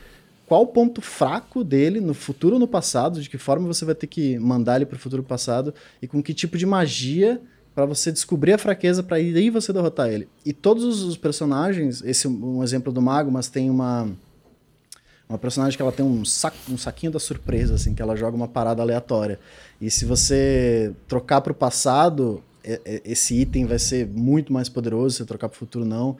qual 0.46 0.62
o 0.62 0.66
ponto 0.66 1.02
fraco 1.02 1.62
dele 1.62 2.00
no 2.00 2.14
futuro 2.14 2.54
ou 2.54 2.58
no 2.58 2.66
passado, 2.66 3.20
de 3.20 3.28
que 3.28 3.36
forma 3.36 3.66
você 3.66 3.84
vai 3.84 3.94
ter 3.94 4.06
que 4.06 4.38
mandar 4.38 4.76
ele 4.76 4.86
para 4.86 4.96
o 4.96 4.98
futuro 4.98 5.22
passado 5.22 5.74
e 6.00 6.06
com 6.06 6.22
que 6.22 6.32
tipo 6.32 6.56
de 6.56 6.64
magia 6.64 7.38
para 7.74 7.84
você 7.84 8.10
descobrir 8.10 8.54
a 8.54 8.58
fraqueza 8.58 9.02
para 9.02 9.18
aí 9.18 9.50
você 9.50 9.74
derrotar 9.74 10.08
ele. 10.08 10.26
E 10.42 10.54
todos 10.54 11.02
os 11.02 11.18
personagens, 11.18 12.02
esse 12.02 12.26
é 12.26 12.30
um 12.30 12.62
exemplo 12.62 12.90
do 12.90 13.02
mago, 13.02 13.30
mas 13.30 13.48
tem 13.48 13.68
uma 13.68 14.08
Uma 15.28 15.38
personagem 15.38 15.76
que 15.76 15.82
ela 15.82 15.92
tem 15.92 16.04
um, 16.04 16.24
saco, 16.24 16.56
um 16.70 16.78
saquinho 16.78 17.12
da 17.12 17.18
surpresa, 17.18 17.74
assim, 17.74 17.94
que 17.94 18.00
ela 18.00 18.16
joga 18.16 18.34
uma 18.34 18.48
parada 18.48 18.80
aleatória. 18.80 19.38
E 19.80 19.90
se 19.90 20.06
você 20.06 20.94
trocar 21.06 21.42
pro 21.42 21.52
passado, 21.52 22.42
esse 23.04 23.34
item 23.34 23.66
vai 23.66 23.78
ser 23.78 24.06
muito 24.06 24.52
mais 24.52 24.68
poderoso, 24.68 25.16
se 25.16 25.24
trocar 25.24 25.48
pro 25.48 25.58
futuro 25.58 25.84
não. 25.84 26.16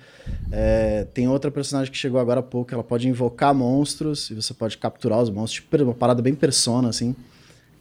É, 0.52 1.06
tem 1.14 1.28
outra 1.28 1.50
personagem 1.50 1.90
que 1.90 1.98
chegou 1.98 2.20
agora 2.20 2.40
há 2.40 2.42
pouco, 2.42 2.72
ela 2.72 2.84
pode 2.84 3.08
invocar 3.08 3.54
monstros 3.54 4.30
e 4.30 4.34
você 4.34 4.52
pode 4.52 4.76
capturar 4.78 5.20
os 5.20 5.30
monstros, 5.30 5.64
tipo 5.64 5.82
uma 5.82 5.94
parada 5.94 6.20
bem 6.22 6.34
persona, 6.34 6.88
assim 6.88 7.14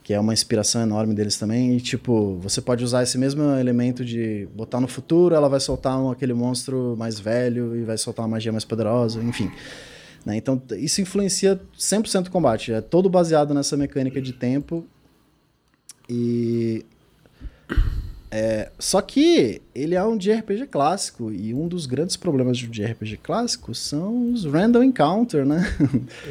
que 0.04 0.12
é 0.12 0.20
uma 0.20 0.34
inspiração 0.34 0.82
enorme 0.82 1.14
deles 1.14 1.38
também. 1.38 1.78
E, 1.78 1.80
tipo, 1.80 2.36
você 2.36 2.60
pode 2.60 2.84
usar 2.84 3.02
esse 3.02 3.16
mesmo 3.16 3.42
elemento 3.58 4.04
de 4.04 4.46
botar 4.54 4.78
no 4.78 4.86
futuro, 4.86 5.34
ela 5.34 5.48
vai 5.48 5.58
soltar 5.58 5.98
um, 5.98 6.10
aquele 6.10 6.34
monstro 6.34 6.94
mais 6.98 7.18
velho 7.18 7.74
e 7.74 7.84
vai 7.84 7.96
soltar 7.96 8.22
uma 8.26 8.32
magia 8.32 8.52
mais 8.52 8.66
poderosa, 8.66 9.22
enfim. 9.22 9.50
Né? 10.24 10.36
Então, 10.36 10.60
isso 10.76 11.00
influencia 11.00 11.58
100% 11.78 12.26
o 12.26 12.30
combate. 12.30 12.70
É 12.70 12.82
todo 12.82 13.08
baseado 13.08 13.54
nessa 13.54 13.78
mecânica 13.78 14.20
de 14.20 14.34
tempo. 14.34 14.84
E 16.06 16.84
é, 18.36 18.72
só 18.80 19.00
que 19.00 19.62
ele 19.72 19.94
é 19.94 20.02
um 20.02 20.18
JRPG 20.18 20.66
clássico, 20.66 21.30
e 21.30 21.54
um 21.54 21.68
dos 21.68 21.86
grandes 21.86 22.16
problemas 22.16 22.58
de 22.58 22.66
um 22.66 22.70
JRPG 22.70 23.18
clássico 23.18 23.72
são 23.76 24.32
os 24.32 24.44
random 24.44 24.82
encounter, 24.82 25.46
né? 25.46 25.62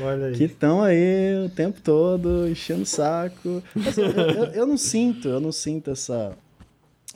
Olha 0.04 0.26
aí. 0.26 0.34
que 0.36 0.44
estão 0.44 0.84
aí 0.84 1.46
o 1.46 1.50
tempo 1.50 1.80
todo 1.82 2.46
enchendo 2.50 2.82
o 2.82 2.86
saco. 2.86 3.64
Eu, 3.96 4.04
eu, 4.04 4.44
eu, 4.52 4.68
não 4.68 4.76
sinto, 4.76 5.30
eu 5.30 5.40
não 5.40 5.54
sinto 5.54 5.92
essa. 5.92 6.36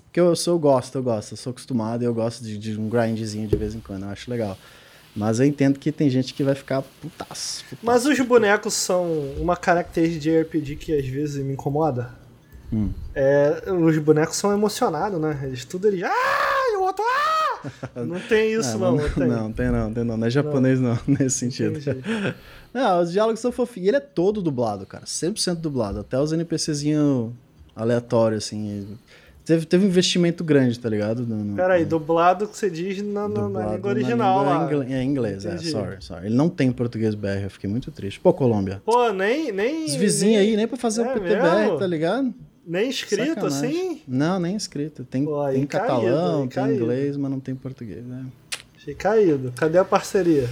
Porque 0.06 0.22
eu, 0.22 0.34
sou, 0.38 0.54
eu 0.54 0.60
gosto, 0.60 0.98
eu 0.98 1.04
gosto, 1.04 1.34
eu 1.34 1.38
sou 1.38 1.52
acostumado 1.52 2.04
e 2.04 2.06
eu 2.06 2.14
gosto 2.14 2.42
de, 2.42 2.58
de, 2.58 2.80
um 2.80 2.88
grindzinho 2.88 3.46
de 3.46 3.58
vez 3.58 3.76
em 3.76 3.82
quando, 3.82 4.04
eu 4.04 4.10
acho 4.10 4.32
legal. 4.32 4.58
Mas 5.14 5.42
eu 5.42 5.46
entendo 5.46 5.80
que 5.80 5.92
tem 5.92 6.10
gente 6.10 6.34
que 6.34 6.44
vai 6.44 6.56
ficar 6.56 6.82
putaço, 6.82 7.66
putaço. 7.66 7.80
Mas 7.84 8.06
os 8.06 8.18
bonecos 8.22 8.74
são 8.74 9.06
uma 9.38 9.58
característica 9.58 10.22
de 10.22 10.30
JRPG 10.30 10.76
que 10.78 10.96
às 10.96 11.06
vezes 11.06 11.44
me 11.44 11.52
incomoda? 11.52 12.17
Hum. 12.72 12.90
É, 13.16 13.72
os 13.72 13.98
bonecos 14.00 14.36
são 14.36 14.52
emocionados, 14.52 15.20
né? 15.20 15.40
Eles 15.44 15.64
tudo 15.64 15.88
eles. 15.88 16.04
Ah! 16.04 16.72
E 16.74 16.78
o 16.78 16.82
outro. 16.82 17.04
Ah! 17.04 17.60
Não 18.04 18.20
tem 18.20 18.54
isso, 18.60 18.78
não. 18.78 18.96
Não, 18.96 19.04
não, 19.04 19.10
tem. 19.10 19.28
não, 19.28 19.52
tem 19.52 19.72
não, 19.72 19.94
tem 19.94 20.04
não. 20.04 20.18
Não 20.18 20.28
é 20.28 20.30
japonês, 20.30 20.80
não, 20.80 20.90
não 20.90 21.00
nesse 21.20 21.38
sentido. 21.38 21.80
Não, 22.74 23.02
os 23.02 23.12
diálogos 23.12 23.40
são 23.40 23.52
fofinhos. 23.52 23.86
E 23.86 23.90
ele 23.90 23.98
é 23.98 24.02
todo 24.02 24.40
dublado, 24.40 24.86
cara. 24.86 25.06
100% 25.06 25.56
dublado. 25.56 26.02
Até 26.02 26.20
os 26.20 26.32
NPCzinhos 26.32 27.32
aleatórios, 27.76 28.46
assim. 28.46 28.98
Teve, 29.48 29.66
teve 29.66 29.86
um 29.86 29.88
investimento 29.88 30.44
grande, 30.44 30.78
tá 30.78 30.90
ligado? 30.90 31.26
No, 31.26 31.56
Peraí, 31.56 31.86
dublado 31.86 32.46
que 32.46 32.58
você 32.58 32.70
diz 32.70 33.02
na, 33.02 33.30
na, 33.30 33.48
na 33.48 33.66
língua 33.74 33.90
original 33.90 34.44
na 34.44 34.66
língua 34.66 34.80
lá. 34.80 34.94
É 34.94 35.02
inglês, 35.02 35.46
é, 35.46 35.58
sorry, 35.58 35.96
sorry. 36.02 36.26
Ele 36.26 36.36
não 36.36 36.50
tem 36.50 36.70
português 36.70 37.16
BR, 37.16 37.44
eu 37.44 37.50
fiquei 37.50 37.70
muito 37.70 37.90
triste. 37.90 38.20
Pô, 38.20 38.34
Colômbia. 38.34 38.82
Pô, 38.86 39.10
nem. 39.14 39.52
nem 39.54 39.86
Os 39.86 39.96
vizinhos 39.96 40.36
nem... 40.36 40.50
aí, 40.50 40.56
nem 40.58 40.68
pra 40.68 40.78
fazer 40.78 41.04
é 41.04 41.06
o 41.06 41.14
PTBR, 41.14 41.80
tá 41.80 41.88
ligado? 41.88 42.34
Nem 42.68 42.90
escrito 42.90 43.28
Sacanagem. 43.28 43.70
assim? 43.70 44.02
Não, 44.06 44.40
nem 44.42 44.54
escrito. 44.58 45.06
Tem, 45.06 45.24
Pô, 45.24 45.48
tem 45.50 45.66
catalão, 45.66 46.42
tem 46.42 46.50
caído. 46.50 46.84
inglês, 46.84 47.16
mas 47.16 47.32
não 47.32 47.40
tem 47.40 47.56
português, 47.56 48.06
né? 48.06 48.26
Achei 48.76 48.94
caído. 48.94 49.54
Cadê 49.56 49.78
a 49.78 49.86
parceria? 49.86 50.50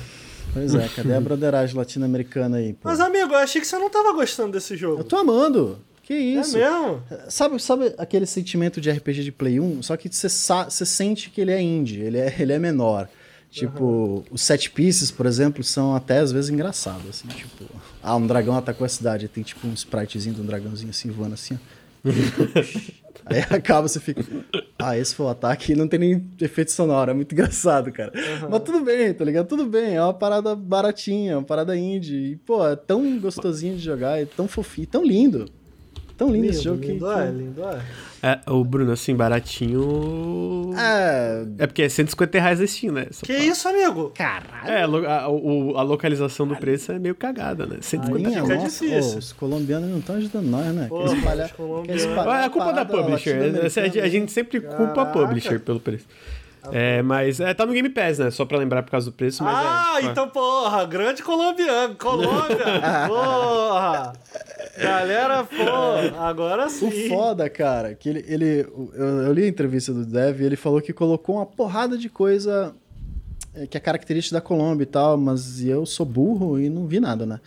Pois 0.54 0.74
é, 0.74 0.88
cadê 0.88 1.14
a 1.14 1.20
broderagem 1.20 1.76
latino-americana 1.76 2.58
aí? 2.58 2.72
Pô? 2.72 2.88
Mas, 2.88 3.02
amigo, 3.02 3.34
eu 3.34 3.38
achei 3.38 3.60
que 3.60 3.68
você 3.68 3.78
não 3.78 3.90
tava 3.90 4.14
gostando 4.14 4.54
desse 4.54 4.78
jogo. 4.78 5.02
Eu 5.02 5.04
tô 5.04 5.18
amando. 5.18 5.78
Que 6.04 6.14
isso? 6.14 6.56
É 6.56 6.62
mesmo? 6.62 7.04
Sabe, 7.28 7.62
sabe 7.62 7.94
aquele 7.98 8.26
sentimento 8.26 8.80
de 8.80 8.90
RPG 8.90 9.24
de 9.24 9.32
Play 9.34 9.60
1? 9.60 9.84
Só 9.84 9.98
que 9.98 10.08
você, 10.08 10.30
você 10.30 10.86
sente 10.86 11.30
que 11.30 11.42
ele 11.42 11.52
é 11.52 11.62
indie, 11.62 12.00
ele 12.00 12.18
é, 12.18 12.34
ele 12.40 12.54
é 12.54 12.60
menor. 12.60 13.10
Tipo, 13.50 13.84
uhum. 13.84 14.24
os 14.32 14.42
set 14.42 14.72
pieces, 14.72 15.12
por 15.12 15.26
exemplo, 15.26 15.64
são 15.64 15.96
até 15.96 16.20
às 16.20 16.32
vezes 16.32 16.50
engraçados, 16.50 17.08
assim, 17.10 17.28
tipo... 17.30 17.66
Ah, 18.04 18.16
um 18.16 18.28
dragão 18.28 18.56
atacou 18.56 18.86
a 18.86 18.90
cidade, 18.90 19.28
tem 19.28 19.44
tipo 19.44 19.66
um 19.66 19.74
spritezinho 19.74 20.36
de 20.36 20.42
um 20.42 20.46
dragãozinho 20.46 20.90
assim, 20.90 21.10
voando 21.10 21.34
assim, 21.34 21.56
ó. 21.56 21.75
Aí 23.26 23.40
acaba, 23.50 23.88
você 23.88 24.00
fica. 24.00 24.24
Ah, 24.78 24.98
esse 24.98 25.16
foi 25.16 25.26
o 25.26 25.30
ataque 25.30 25.72
e 25.72 25.76
não 25.76 25.88
tem 25.88 26.00
nem 26.00 26.30
efeito 26.40 26.72
sonoro. 26.72 27.10
É 27.10 27.14
muito 27.14 27.34
engraçado, 27.34 27.92
cara. 27.92 28.12
Uhum. 28.14 28.50
Mas 28.52 28.62
tudo 28.62 28.82
bem, 28.82 29.14
tá 29.14 29.26
ligado? 29.26 29.48
Tudo 29.48 29.66
bem. 29.66 29.96
É 29.96 30.02
uma 30.04 30.14
parada 30.14 30.56
baratinha, 30.56 31.40
uma 31.40 31.44
parada 31.44 31.76
indie. 31.76 32.34
E, 32.34 32.36
pô, 32.36 32.68
é 32.68 32.76
tão 32.76 33.20
gostosinho 33.20 33.76
de 33.78 33.84
jogar, 33.84 34.22
é 34.22 34.26
tão 34.26 34.48
fofinho, 34.48 34.88
tão 34.88 35.04
lindo. 35.04 35.50
Tão 36.16 36.28
lindo, 36.28 36.42
lindo 36.44 36.54
esse 36.54 36.64
jogo 36.64 36.82
lindo 36.82 37.06
que. 37.06 37.12
É, 37.12 37.32
lindo 37.32 37.64
é. 37.64 37.82
É, 38.26 38.40
o 38.50 38.64
Bruno, 38.64 38.92
assim, 38.92 39.16
baratinho. 39.16 40.74
É. 40.76 41.46
É 41.60 41.68
porque 41.68 41.84
é 41.84 41.90
150 41.90 42.40
reais 42.40 42.60
a 42.60 42.66
Steam, 42.66 42.92
né? 42.92 43.06
Só 43.12 43.24
que 43.24 43.32
pra... 43.32 43.44
isso, 43.44 43.68
amigo? 43.68 44.12
Caralho. 44.16 44.68
É, 44.68 44.82
a, 45.08 45.18
a, 45.18 45.24
a 45.26 45.84
localização 45.84 46.48
do 46.48 46.56
preço 46.56 46.92
é 46.92 46.98
meio 46.98 47.14
cagada, 47.14 47.68
né? 47.68 47.78
150 47.82 48.30
reais. 48.30 48.48
Fica 48.48 48.58
difícil. 48.58 49.20
os 49.20 49.32
colombianos 49.32 49.92
não 49.92 50.00
estão 50.00 50.16
ajudando 50.16 50.48
nós, 50.48 50.74
né? 50.74 50.88
Pô, 50.90 51.06
espalhar, 51.06 51.52
espalhar 51.94 52.42
é 52.42 52.46
a 52.46 52.50
culpa 52.50 52.74
da 52.74 52.84
publisher. 52.84 53.38
A 54.04 54.08
gente 54.08 54.32
sempre 54.32 54.60
culpa 54.60 55.04
a 55.04 55.06
publisher 55.06 55.60
pelo 55.60 55.80
preço. 55.80 56.08
É, 56.72 57.02
mas 57.02 57.40
é, 57.40 57.54
tá 57.54 57.66
no 57.66 57.74
Game 57.74 57.90
Pass, 57.90 58.20
né? 58.20 58.32
Só 58.32 58.46
pra 58.46 58.58
lembrar 58.58 58.84
por 58.84 58.92
causa 58.92 59.10
do 59.10 59.16
preço, 59.16 59.44
mas 59.44 59.54
é, 59.54 59.68
Ah, 59.68 60.00
é, 60.02 60.06
então, 60.06 60.30
porra, 60.30 60.86
grande 60.86 61.24
colombiano, 61.24 61.96
Colômbia, 61.96 62.66
porra! 63.08 64.14
Galera, 64.78 65.44
pô, 65.44 66.18
agora 66.20 66.70
sim. 66.70 66.88
O 66.88 67.10
foda, 67.10 67.50
cara, 67.50 67.96
que 67.96 68.10
ele, 68.10 68.26
ele 68.28 68.68
eu, 68.94 69.24
eu 69.24 69.34
li 69.34 69.44
a 69.44 69.48
entrevista 69.48 69.94
do 69.94 70.06
Dev 70.06 70.42
e 70.42 70.46
ele 70.46 70.56
falou 70.56 70.82
que 70.82 70.92
colocou 70.92 71.36
uma 71.36 71.46
porrada 71.46 71.98
de 71.98 72.10
coisa 72.10 72.76
é, 73.54 73.66
que 73.66 73.78
é 73.78 73.80
característica 73.80 74.36
da 74.36 74.42
Colômbia 74.42 74.84
e 74.84 74.88
tal, 74.88 75.18
mas 75.18 75.64
eu 75.64 75.86
sou 75.86 76.06
burro 76.06 76.60
e 76.60 76.70
não 76.70 76.86
vi 76.86 77.00
nada, 77.00 77.26
né? 77.26 77.40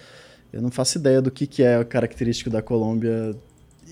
Eu 0.50 0.62
não 0.62 0.70
faço 0.70 0.96
ideia 0.96 1.20
do 1.20 1.30
que, 1.30 1.46
que 1.46 1.62
é 1.62 1.84
característico 1.84 2.48
da 2.48 2.62
Colômbia 2.62 3.36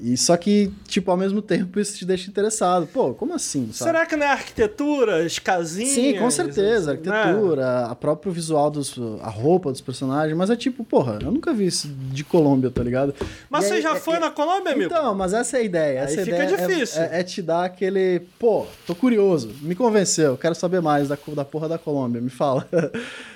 e 0.02 0.16
só 0.16 0.36
que, 0.36 0.72
tipo, 0.86 1.10
ao 1.10 1.16
mesmo 1.16 1.40
tempo 1.40 1.80
isso 1.80 1.96
te 1.96 2.04
deixa 2.04 2.28
interessado. 2.28 2.86
Pô, 2.86 3.14
como 3.14 3.34
assim? 3.34 3.70
Sabe? 3.72 3.90
Será 3.90 4.06
que 4.06 4.16
não 4.16 4.26
é 4.26 4.30
arquitetura, 4.30 5.24
as 5.24 5.38
casinhas? 5.38 5.90
Sim, 5.90 6.18
com 6.18 6.30
certeza. 6.30 6.92
Assim, 6.92 7.08
arquitetura, 7.08 7.62
né? 7.62 7.86
a 7.90 7.94
próprio 7.94 8.32
visual 8.32 8.70
dos. 8.70 8.94
a 9.22 9.30
roupa 9.30 9.70
dos 9.70 9.80
personagens. 9.80 10.36
Mas 10.36 10.50
é 10.50 10.56
tipo, 10.56 10.84
porra, 10.84 11.18
eu 11.22 11.30
nunca 11.30 11.52
vi 11.52 11.66
isso 11.66 11.88
de 11.88 12.24
Colômbia, 12.24 12.70
tá 12.70 12.82
ligado? 12.82 13.14
Mas 13.48 13.64
e 13.64 13.68
você 13.68 13.74
aí, 13.74 13.82
já 13.82 13.96
é, 13.96 14.00
foi 14.00 14.16
é, 14.16 14.20
na 14.20 14.30
Colômbia, 14.30 14.72
amigo? 14.72 14.92
Então, 14.92 15.14
mas 15.14 15.32
essa 15.32 15.56
é 15.56 15.60
a 15.60 15.62
ideia. 15.62 15.98
Essa 16.00 16.20
aí 16.20 16.24
fica 16.24 16.44
ideia 16.44 16.54
é, 16.54 16.66
difícil. 16.66 17.02
É, 17.02 17.20
é, 17.20 17.22
te 17.22 17.40
dar 17.40 17.64
aquele. 17.64 18.20
Pô, 18.38 18.66
tô 18.86 18.94
curioso. 18.94 19.54
Me 19.62 19.74
convenceu, 19.74 20.36
quero 20.36 20.54
saber 20.54 20.82
mais 20.82 21.08
da, 21.08 21.18
da 21.28 21.44
porra 21.44 21.68
da 21.68 21.78
Colômbia. 21.78 22.20
Me 22.20 22.30
fala. 22.30 22.66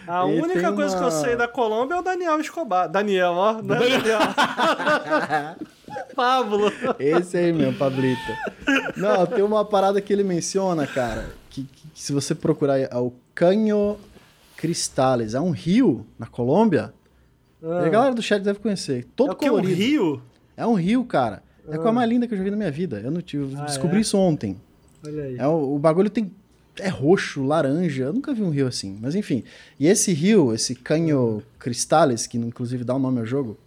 A 0.07 0.27
e 0.29 0.41
única 0.41 0.73
coisa 0.73 0.97
uma... 0.97 0.99
que 0.99 1.05
eu 1.05 1.11
sei 1.11 1.37
da 1.37 1.49
Colômbia 1.49 1.95
é 1.95 1.99
o 1.99 2.03
Daniel 2.03 2.41
Escobar. 2.41 2.89
Daniel, 2.89 3.33
ó. 3.33 3.63
Não 3.63 3.77
é 3.77 3.89
Daniel. 3.89 4.19
Pablo. 6.15 6.73
Esse 6.99 7.37
aí 7.37 7.53
mesmo, 7.53 7.75
Pablito. 7.75 8.21
Não, 8.97 9.27
tem 9.27 9.43
uma 9.43 9.65
parada 9.65 10.01
que 10.01 10.13
ele 10.13 10.25
menciona, 10.25 10.87
cara, 10.87 11.31
que, 11.49 11.65
que, 11.65 11.89
que 11.89 12.03
se 12.03 12.13
você 12.13 12.35
procurar 12.35 12.79
é 12.79 12.97
o 12.97 13.13
Canho 13.35 13.99
Cristales, 14.57 15.35
é 15.35 15.41
um 15.41 15.51
rio 15.51 16.07
na 16.19 16.27
Colômbia. 16.27 16.93
Ah. 17.63 17.85
A 17.85 17.89
galera 17.89 18.15
do 18.15 18.23
chat 18.23 18.43
deve 18.43 18.59
conhecer. 18.59 19.07
Todo 19.17 19.33
é 19.33 19.35
colorido. 19.35 19.71
É 19.71 19.75
um 19.75 19.77
rio? 19.77 20.23
É 20.57 20.67
um 20.67 20.75
rio, 20.75 21.05
cara. 21.05 21.43
É 21.69 21.75
a 21.75 21.77
coisa 21.77 21.91
ah. 21.91 21.93
mais 21.93 22.09
linda 22.09 22.27
que 22.27 22.35
eu 22.35 22.39
joguei 22.39 22.51
na 22.51 22.57
minha 22.57 22.71
vida. 22.71 23.01
Eu, 23.01 23.11
não, 23.11 23.23
eu 23.33 23.51
ah, 23.59 23.65
descobri 23.65 23.99
é? 23.99 24.01
isso 24.01 24.19
ontem. 24.19 24.57
Olha 25.07 25.23
aí. 25.25 25.39
É, 25.39 25.47
o, 25.47 25.75
o 25.75 25.79
bagulho 25.79 26.11
tem 26.11 26.31
é 26.79 26.89
roxo, 26.89 27.45
laranja. 27.45 28.05
Eu 28.05 28.13
nunca 28.13 28.33
vi 28.33 28.43
um 28.43 28.51
rio 28.51 28.67
assim. 28.67 28.99
Mas 29.01 29.15
enfim. 29.15 29.45
E 29.79 29.87
esse 29.87 30.13
rio, 30.13 30.53
esse 30.55 30.75
Canho 30.75 31.43
Cristales, 31.59 32.27
que 32.27 32.39
inclusive 32.39 32.85
dá 32.85 32.95
o 32.95 32.97
um 32.97 33.01
nome 33.01 33.21
ao 33.21 33.27
jogo, 33.27 33.59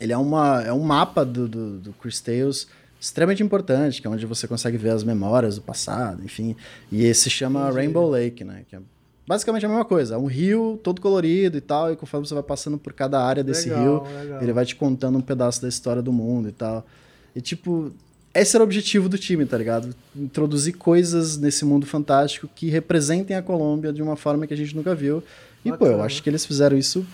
ele 0.00 0.12
é, 0.12 0.18
uma, 0.18 0.62
é 0.62 0.72
um 0.72 0.80
mapa 0.80 1.24
do, 1.24 1.46
do, 1.48 1.78
do 1.78 1.92
Chris 1.92 2.20
Tales 2.20 2.66
extremamente 3.00 3.42
importante, 3.42 4.00
que 4.00 4.06
é 4.06 4.10
onde 4.10 4.24
você 4.24 4.48
consegue 4.48 4.76
ver 4.78 4.90
as 4.90 5.04
memórias 5.04 5.56
do 5.56 5.62
passado, 5.62 6.24
enfim. 6.24 6.56
E 6.90 7.04
esse 7.04 7.22
se 7.22 7.30
chama 7.30 7.70
Rainbow 7.70 8.08
Lake, 8.08 8.42
né? 8.44 8.62
Que 8.68 8.76
é 8.76 8.80
basicamente 9.26 9.66
a 9.66 9.68
mesma 9.68 9.84
coisa. 9.84 10.14
É 10.14 10.18
um 10.18 10.26
rio 10.26 10.80
todo 10.82 11.00
colorido 11.00 11.58
e 11.58 11.60
tal, 11.60 11.92
e 11.92 11.96
conforme 11.96 12.26
você 12.26 12.34
vai 12.34 12.42
passando 12.42 12.78
por 12.78 12.92
cada 12.92 13.22
área 13.22 13.44
desse 13.44 13.68
legal, 13.68 14.04
rio, 14.04 14.18
legal. 14.18 14.42
ele 14.42 14.52
vai 14.52 14.64
te 14.64 14.74
contando 14.74 15.18
um 15.18 15.20
pedaço 15.20 15.60
da 15.60 15.68
história 15.68 16.00
do 16.00 16.12
mundo 16.12 16.48
e 16.48 16.52
tal. 16.52 16.86
E 17.36 17.40
tipo, 17.40 17.92
esse 18.32 18.56
era 18.56 18.62
o 18.62 18.66
objetivo 18.66 19.08
do 19.08 19.18
time, 19.18 19.44
tá 19.44 19.58
ligado? 19.58 19.94
Introduzir 20.16 20.76
coisas 20.76 21.36
nesse 21.36 21.64
mundo 21.64 21.86
fantástico 21.86 22.48
que 22.54 22.70
representem 22.70 23.36
a 23.36 23.42
Colômbia 23.42 23.92
de 23.92 24.02
uma 24.02 24.16
forma 24.16 24.46
que 24.46 24.54
a 24.54 24.56
gente 24.56 24.74
nunca 24.74 24.94
viu. 24.94 25.22
E, 25.64 25.70
Bacana. 25.70 25.90
pô, 25.90 25.96
eu 25.98 26.02
acho 26.02 26.22
que 26.22 26.30
eles 26.30 26.44
fizeram 26.44 26.76
isso 26.76 27.06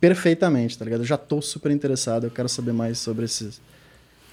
perfeitamente, 0.00 0.78
tá 0.78 0.84
ligado? 0.84 1.00
Eu 1.00 1.06
já 1.06 1.16
tô 1.16 1.40
super 1.42 1.70
interessado, 1.70 2.24
eu 2.24 2.30
quero 2.30 2.48
saber 2.48 2.72
mais 2.72 2.98
sobre 2.98 3.24
esses, 3.24 3.60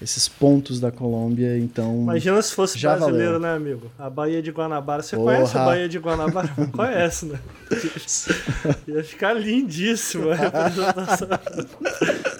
esses 0.00 0.28
pontos 0.28 0.78
da 0.78 0.90
Colômbia, 0.90 1.58
então. 1.58 2.02
Imagina 2.02 2.40
se 2.42 2.52
fosse 2.54 2.78
brasileiro, 2.78 3.32
valeu. 3.34 3.40
né, 3.40 3.54
amigo? 3.54 3.90
A 3.98 4.08
Baía 4.10 4.42
de 4.42 4.50
Guanabara. 4.50 5.02
Você 5.02 5.16
Porra. 5.16 5.34
conhece 5.36 5.58
a 5.58 5.64
Baía 5.64 5.88
de 5.88 5.98
Guanabara? 5.98 6.48
conhece, 6.72 7.26
né? 7.26 7.40
Ia 8.86 9.02
ficar 9.04 9.32
lindíssimo 9.34 10.30
a 10.30 10.34
representação. 10.34 11.28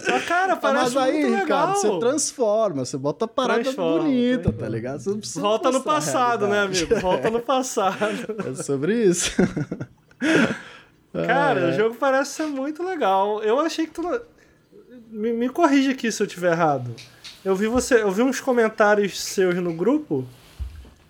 Mas, 0.09 0.25
cara, 0.25 0.53
ah, 0.53 0.57
parece 0.57 0.95
Mas 0.95 0.97
aí, 0.97 1.21
muito 1.21 1.41
Ricardo, 1.43 1.75
legal. 1.77 1.95
você 1.95 1.99
transforma, 1.99 2.85
você 2.85 2.97
bota 2.97 3.25
a 3.25 3.29
parada 3.29 3.63
transforma, 3.65 4.05
bonita, 4.05 4.43
transforma. 4.45 4.59
tá 4.61 4.69
ligado? 4.69 5.01
Você 5.01 5.11
não 5.11 5.19
precisa 5.19 5.41
Volta 5.41 5.71
no 5.73 5.81
passado, 5.83 6.47
né, 6.47 6.61
amigo? 6.61 7.01
Volta 7.01 7.31
no 7.31 7.41
passado. 7.43 8.35
É 8.59 8.63
sobre 8.63 9.05
isso. 9.05 9.33
Cara, 11.25 11.61
Ah, 11.61 11.67
o 11.67 11.71
é. 11.71 11.73
jogo 11.73 11.95
parece 11.95 12.33
ser 12.33 12.47
muito 12.47 12.83
legal. 12.83 13.43
Eu 13.43 13.61
achei 13.61 13.87
que 13.87 13.93
tu. 13.93 14.21
Me, 15.11 15.33
me 15.33 15.49
corrige 15.49 15.91
aqui 15.91 16.11
se 16.11 16.23
eu 16.23 16.27
tiver 16.27 16.53
errado. 16.53 16.91
Eu 17.45 17.55
vi 17.55 17.67
você. 17.69 18.03
Eu 18.03 18.11
vi 18.11 18.23
uns 18.23 18.41
comentários 18.41 19.19
seus 19.21 19.55
no 19.57 19.73
grupo. 19.73 20.25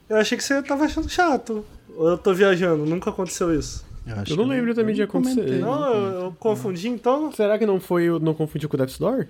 Eu 0.09 0.17
achei 0.19 0.37
que 0.37 0.45
você 0.45 0.63
tava 0.63 0.85
achando 0.85 1.09
chato. 1.09 1.65
Ou 1.97 2.11
eu 2.11 2.19
tô 2.19 2.35
viajando, 2.35 2.85
nunca 2.85 3.11
aconteceu 3.11 3.59
isso. 3.59 3.85
acho 4.07 4.33
Eu 4.33 4.37
não 4.37 4.45
que 4.45 4.51
lembro 4.51 4.75
também 4.75 4.95
de 4.95 5.01
eu 5.01 5.09
comentei, 5.09 5.43
acontecer. 5.43 5.61
Não, 5.61 5.81
não 5.81 5.95
eu, 5.95 6.21
eu 6.25 6.37
confundi 6.39 6.89
então? 6.89 7.33
Será 7.33 7.59
que 7.59 7.65
não 7.67 7.81
foi 7.81 8.11
o 8.11 8.19
não 8.19 8.35
confundiu 8.35 8.69
com 8.69 8.77
o 8.77 8.79
Death's 8.79 8.99
Door? 8.99 9.27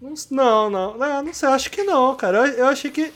Não, 0.00 0.14
não, 0.30 0.70
não, 0.70 0.98
não, 0.98 1.22
não 1.22 1.34
sei, 1.34 1.48
acho 1.48 1.70
que 1.70 1.82
não, 1.82 2.14
cara. 2.14 2.46
Eu, 2.46 2.54
eu 2.54 2.66
achei 2.68 2.90
que. 2.90 3.12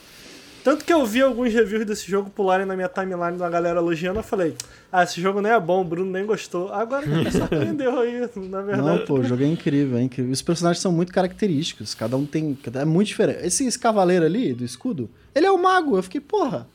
Tanto 0.63 0.85
que 0.85 0.93
eu 0.93 1.05
vi 1.07 1.23
alguns 1.23 1.53
reviews 1.53 1.87
desse 1.87 2.11
jogo 2.11 2.29
pularem 2.29 2.67
na 2.67 2.77
minha 2.77 2.89
timeline 2.89 3.39
da 3.39 3.49
galera 3.49 3.79
elogiando, 3.81 4.19
eu 4.19 4.23
falei, 4.23 4.55
ah, 4.93 5.03
esse 5.03 5.21
jogo 5.21 5.41
nem 5.41 5.51
é 5.53 5.59
bom, 5.59 5.81
o 5.81 5.85
Bruno 5.85 6.11
nem 6.11 6.27
gostou. 6.27 6.71
Agora 6.73 7.03
que 7.03 7.09
me 7.09 7.31
surpreendeu 7.33 7.97
aí, 8.01 8.21
na 8.49 8.61
verdade. 8.61 8.89
Não, 8.89 8.99
pô, 9.07 9.15
o 9.21 9.25
jogo 9.25 9.43
é 9.43 9.47
incrível, 9.47 9.97
é 9.97 10.03
incrível. 10.03 10.31
Os 10.31 10.43
personagens 10.43 10.83
são 10.83 10.93
muito 10.93 11.13
característicos, 11.13 11.95
cada 11.95 12.17
um 12.17 12.27
tem. 12.27 12.59
É 12.75 12.85
muito 12.85 13.09
diferente. 13.09 13.47
Esse, 13.47 13.65
esse 13.67 13.79
cavaleiro 13.79 14.25
ali, 14.27 14.53
do 14.53 14.65
escudo, 14.65 15.09
ele 15.35 15.47
é 15.47 15.51
o 15.51 15.57
mago. 15.61 15.97
Eu 15.97 16.03
fiquei, 16.03 16.21
porra, 16.21 16.67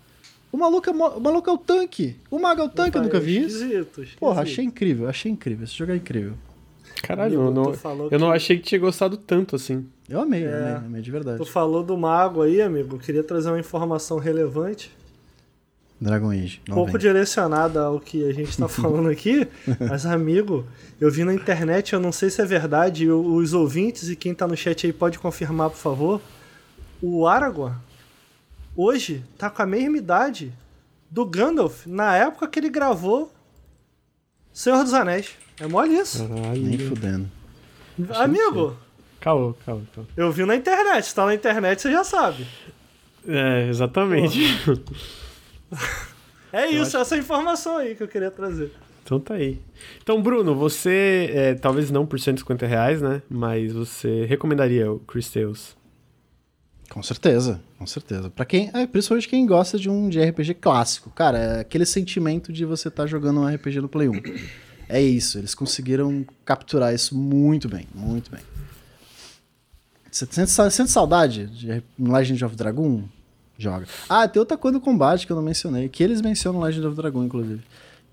o 0.52 0.58
maluco 0.58 0.90
é, 0.90 0.94
o 0.94 1.20
maluco 1.20 1.50
é 1.50 1.54
o 1.54 1.58
tanque. 1.58 2.16
O 2.32 2.40
mago 2.40 2.62
é 2.62 2.64
o 2.66 2.70
tanque, 2.70 2.98
eu 2.98 3.04
nunca 3.04 3.20
vi 3.20 3.38
isso. 3.46 3.58
Esquisito, 3.58 3.88
esquisito. 4.02 4.20
Porra, 4.20 4.42
achei 4.42 4.66
incrível, 4.66 5.08
achei 5.08 5.32
incrível. 5.32 5.64
Esse 5.66 5.74
jogo 5.76 5.92
é 5.92 5.96
incrível. 5.98 6.34
Caralho, 7.04 7.36
eu 7.36 7.52
não, 7.52 7.74
eu 8.10 8.18
não 8.20 8.30
que- 8.32 8.36
achei 8.36 8.58
que 8.58 8.64
tinha 8.64 8.80
gostado 8.80 9.16
tanto 9.18 9.56
assim. 9.56 9.86
Eu 10.08 10.22
amei, 10.22 10.44
É. 10.46 10.56
amei, 10.56 10.74
amei 10.88 11.02
de 11.02 11.12
verdade. 11.12 11.38
Tu 11.38 11.46
falou 11.46 11.84
do 11.84 11.98
mago 11.98 12.42
aí, 12.44 12.62
amigo. 12.62 12.96
Eu 12.96 13.00
queria 13.00 13.24
trazer 13.24 13.50
uma 13.50 13.60
informação 13.60 14.20
relevante, 14.20 14.92
Dragon 16.00 16.30
Age. 16.30 16.62
um 16.70 16.74
pouco 16.76 16.92
vem. 16.92 17.02
direcionada 17.02 17.86
ao 17.86 18.00
que 18.00 18.28
a 18.28 18.34
gente 18.34 18.56
tá 18.58 18.68
falando 18.70 19.10
aqui. 19.10 19.48
mas, 19.90 20.06
amigo, 20.06 20.66
eu 21.02 21.10
vi 21.10 21.24
na 21.24 21.34
internet, 21.34 21.94
eu 21.94 22.00
não 22.00 22.12
sei 22.12 22.30
se 22.30 22.42
é 22.42 22.46
verdade, 22.46 23.06
e 23.06 23.12
o- 23.12 23.36
os 23.36 23.54
ouvintes 23.54 24.10
e 24.10 24.16
quem 24.16 24.34
tá 24.36 24.48
no 24.48 24.56
chat 24.56 24.86
aí 24.86 24.94
pode 24.94 25.18
confirmar, 25.18 25.70
por 25.72 25.78
favor. 25.78 26.22
O 27.02 27.26
Aragorn, 27.28 27.76
hoje, 28.76 29.24
tá 29.38 29.50
com 29.50 29.62
a 29.62 29.66
mesma 29.66 29.98
idade 29.98 30.54
do 31.10 31.26
Gandalf 31.26 31.86
na 31.88 32.16
época 32.16 32.48
que 32.48 32.60
ele 32.60 32.70
gravou 32.70 33.32
Senhor 34.54 34.84
dos 34.84 34.94
Anéis. 34.94 35.32
É 35.60 35.68
mole 35.68 35.96
isso. 35.98 36.24
Nem 36.28 36.78
Caralho. 36.78 36.90
fudendo. 36.90 37.32
Amigo, 38.16 38.76
Calma, 39.26 39.56
calma, 39.66 39.82
calma. 39.96 40.10
eu 40.16 40.32
vi 40.32 40.46
na 40.46 40.56
internet. 40.56 41.08
Se 41.08 41.16
tá 41.16 41.26
na 41.26 41.34
internet, 41.34 41.82
você 41.82 41.92
já 41.92 42.04
sabe. 42.04 42.46
É, 43.28 43.68
exatamente. 43.68 44.40
É 46.54 46.68
isso, 46.68 46.96
essa 46.96 47.18
informação 47.18 47.78
aí 47.78 47.96
que 47.96 48.04
eu 48.04 48.08
queria 48.08 48.30
trazer. 48.30 48.72
Então 49.04 49.20
tá 49.20 49.34
aí. 49.34 49.60
Então, 50.02 50.22
Bruno, 50.22 50.56
você, 50.56 51.30
é, 51.34 51.54
talvez 51.56 51.90
não 51.90 52.06
por 52.06 52.20
150 52.20 52.68
reais, 52.68 53.02
né? 53.02 53.22
Mas 53.28 53.74
você 53.74 54.26
recomendaria 54.26 54.90
o 54.92 55.00
Chris 55.00 55.28
Tales? 55.30 55.76
Com 56.90 57.02
certeza, 57.02 57.60
com 57.80 57.88
certeza. 57.88 58.30
Pra 58.30 58.46
quem, 58.46 58.70
é, 58.74 58.86
principalmente 58.86 59.28
quem 59.28 59.46
gosta 59.46 59.78
de 59.78 59.90
um 59.90 60.08
de 60.08 60.24
RPG 60.24 60.54
clássico. 60.54 61.10
Cara, 61.10 61.38
é 61.40 61.60
aquele 61.62 61.86
sentimento 61.86 62.54
de 62.54 62.64
você 62.64 62.88
estar 62.88 63.08
jogando 63.08 63.42
um 63.42 63.48
RPG 63.48 63.82
no 63.82 63.90
Play 63.90 64.08
1. 64.08 64.14
É 64.88 65.02
isso, 65.02 65.40
eles 65.40 65.56
conseguiram 65.56 66.24
capturar 66.46 66.94
isso 66.94 67.18
muito 67.18 67.68
bem, 67.68 67.88
muito 67.94 68.30
bem. 68.32 68.55
Você 70.16 70.26
sente, 70.32 70.50
sa- 70.52 70.70
sente 70.70 70.90
saudade 70.92 71.46
de 71.48 71.84
Legend 72.00 72.46
of 72.46 72.56
Dragon? 72.56 73.04
Joga. 73.58 73.86
Ah, 74.08 74.26
tem 74.28 74.40
outra 74.40 74.58
coisa 74.58 74.78
do 74.80 74.82
combate 74.82 75.26
que 75.26 75.32
eu 75.34 75.36
não 75.36 75.44
mencionei, 75.44 75.90
que 75.90 76.02
eles 76.02 76.22
mencionam 76.22 76.62
no 76.62 76.66
Legend 76.66 76.88
of 76.88 76.96
Dragon, 76.96 77.22
inclusive. 77.24 77.62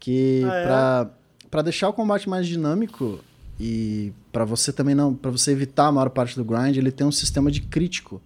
Que 0.00 0.42
Ah, 0.44 0.54
é? 0.54 0.64
pra, 0.66 1.10
pra 1.48 1.62
deixar 1.62 1.88
o 1.88 1.92
combate 1.92 2.28
mais 2.28 2.48
dinâmico 2.48 3.20
e 3.60 4.12
pra 4.32 4.44
você 4.44 4.72
também 4.72 4.96
não. 4.96 5.14
para 5.14 5.30
você 5.30 5.52
evitar 5.52 5.86
a 5.86 5.92
maior 5.92 6.10
parte 6.10 6.34
do 6.34 6.44
grind, 6.44 6.76
ele 6.76 6.90
tem 6.90 7.06
um 7.06 7.12
sistema 7.12 7.52
de 7.52 7.60
crítico. 7.60 8.20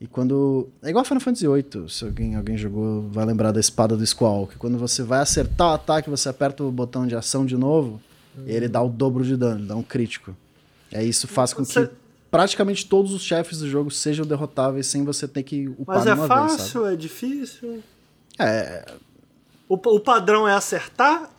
E 0.00 0.06
quando. 0.08 0.68
É 0.82 0.90
igual 0.90 1.04
Final 1.04 1.20
Fantasy 1.20 1.46
VIII, 1.46 1.88
se 1.88 2.04
alguém, 2.04 2.34
alguém 2.34 2.56
jogou, 2.58 3.08
vai 3.10 3.24
lembrar 3.24 3.52
da 3.52 3.60
espada 3.60 3.96
do 3.96 4.04
Squall, 4.04 4.48
que 4.48 4.56
quando 4.56 4.76
você 4.76 5.04
vai 5.04 5.20
acertar 5.20 5.68
o 5.68 5.74
ataque, 5.74 6.10
você 6.10 6.28
aperta 6.28 6.64
o 6.64 6.70
botão 6.72 7.06
de 7.06 7.14
ação 7.14 7.46
de 7.46 7.56
novo, 7.56 8.00
ele 8.44 8.66
dá 8.68 8.82
o 8.82 8.88
dobro 8.88 9.24
de 9.24 9.36
dano, 9.36 9.66
dá 9.66 9.76
um 9.76 9.82
crítico. 9.84 10.36
É 10.92 11.04
isso 11.04 11.28
faz 11.28 11.52
com 11.52 11.64
Você- 11.64 11.86
que 11.88 11.94
praticamente 12.30 12.86
todos 12.86 13.12
os 13.12 13.22
chefes 13.22 13.58
do 13.58 13.68
jogo 13.68 13.90
sejam 13.90 14.26
derrotáveis 14.26 14.86
sem 14.86 15.04
você 15.04 15.26
ter 15.26 15.42
que 15.42 15.68
upar 15.78 15.96
Mas 15.98 16.06
é 16.06 16.14
numa 16.14 16.28
vez, 16.28 16.52
fácil, 16.52 16.86
é 16.86 16.96
difícil. 16.96 17.82
É, 18.38 18.84
O, 19.68 19.74
o 19.74 20.00
padrão 20.00 20.46
é 20.46 20.52
acertar 20.54 21.30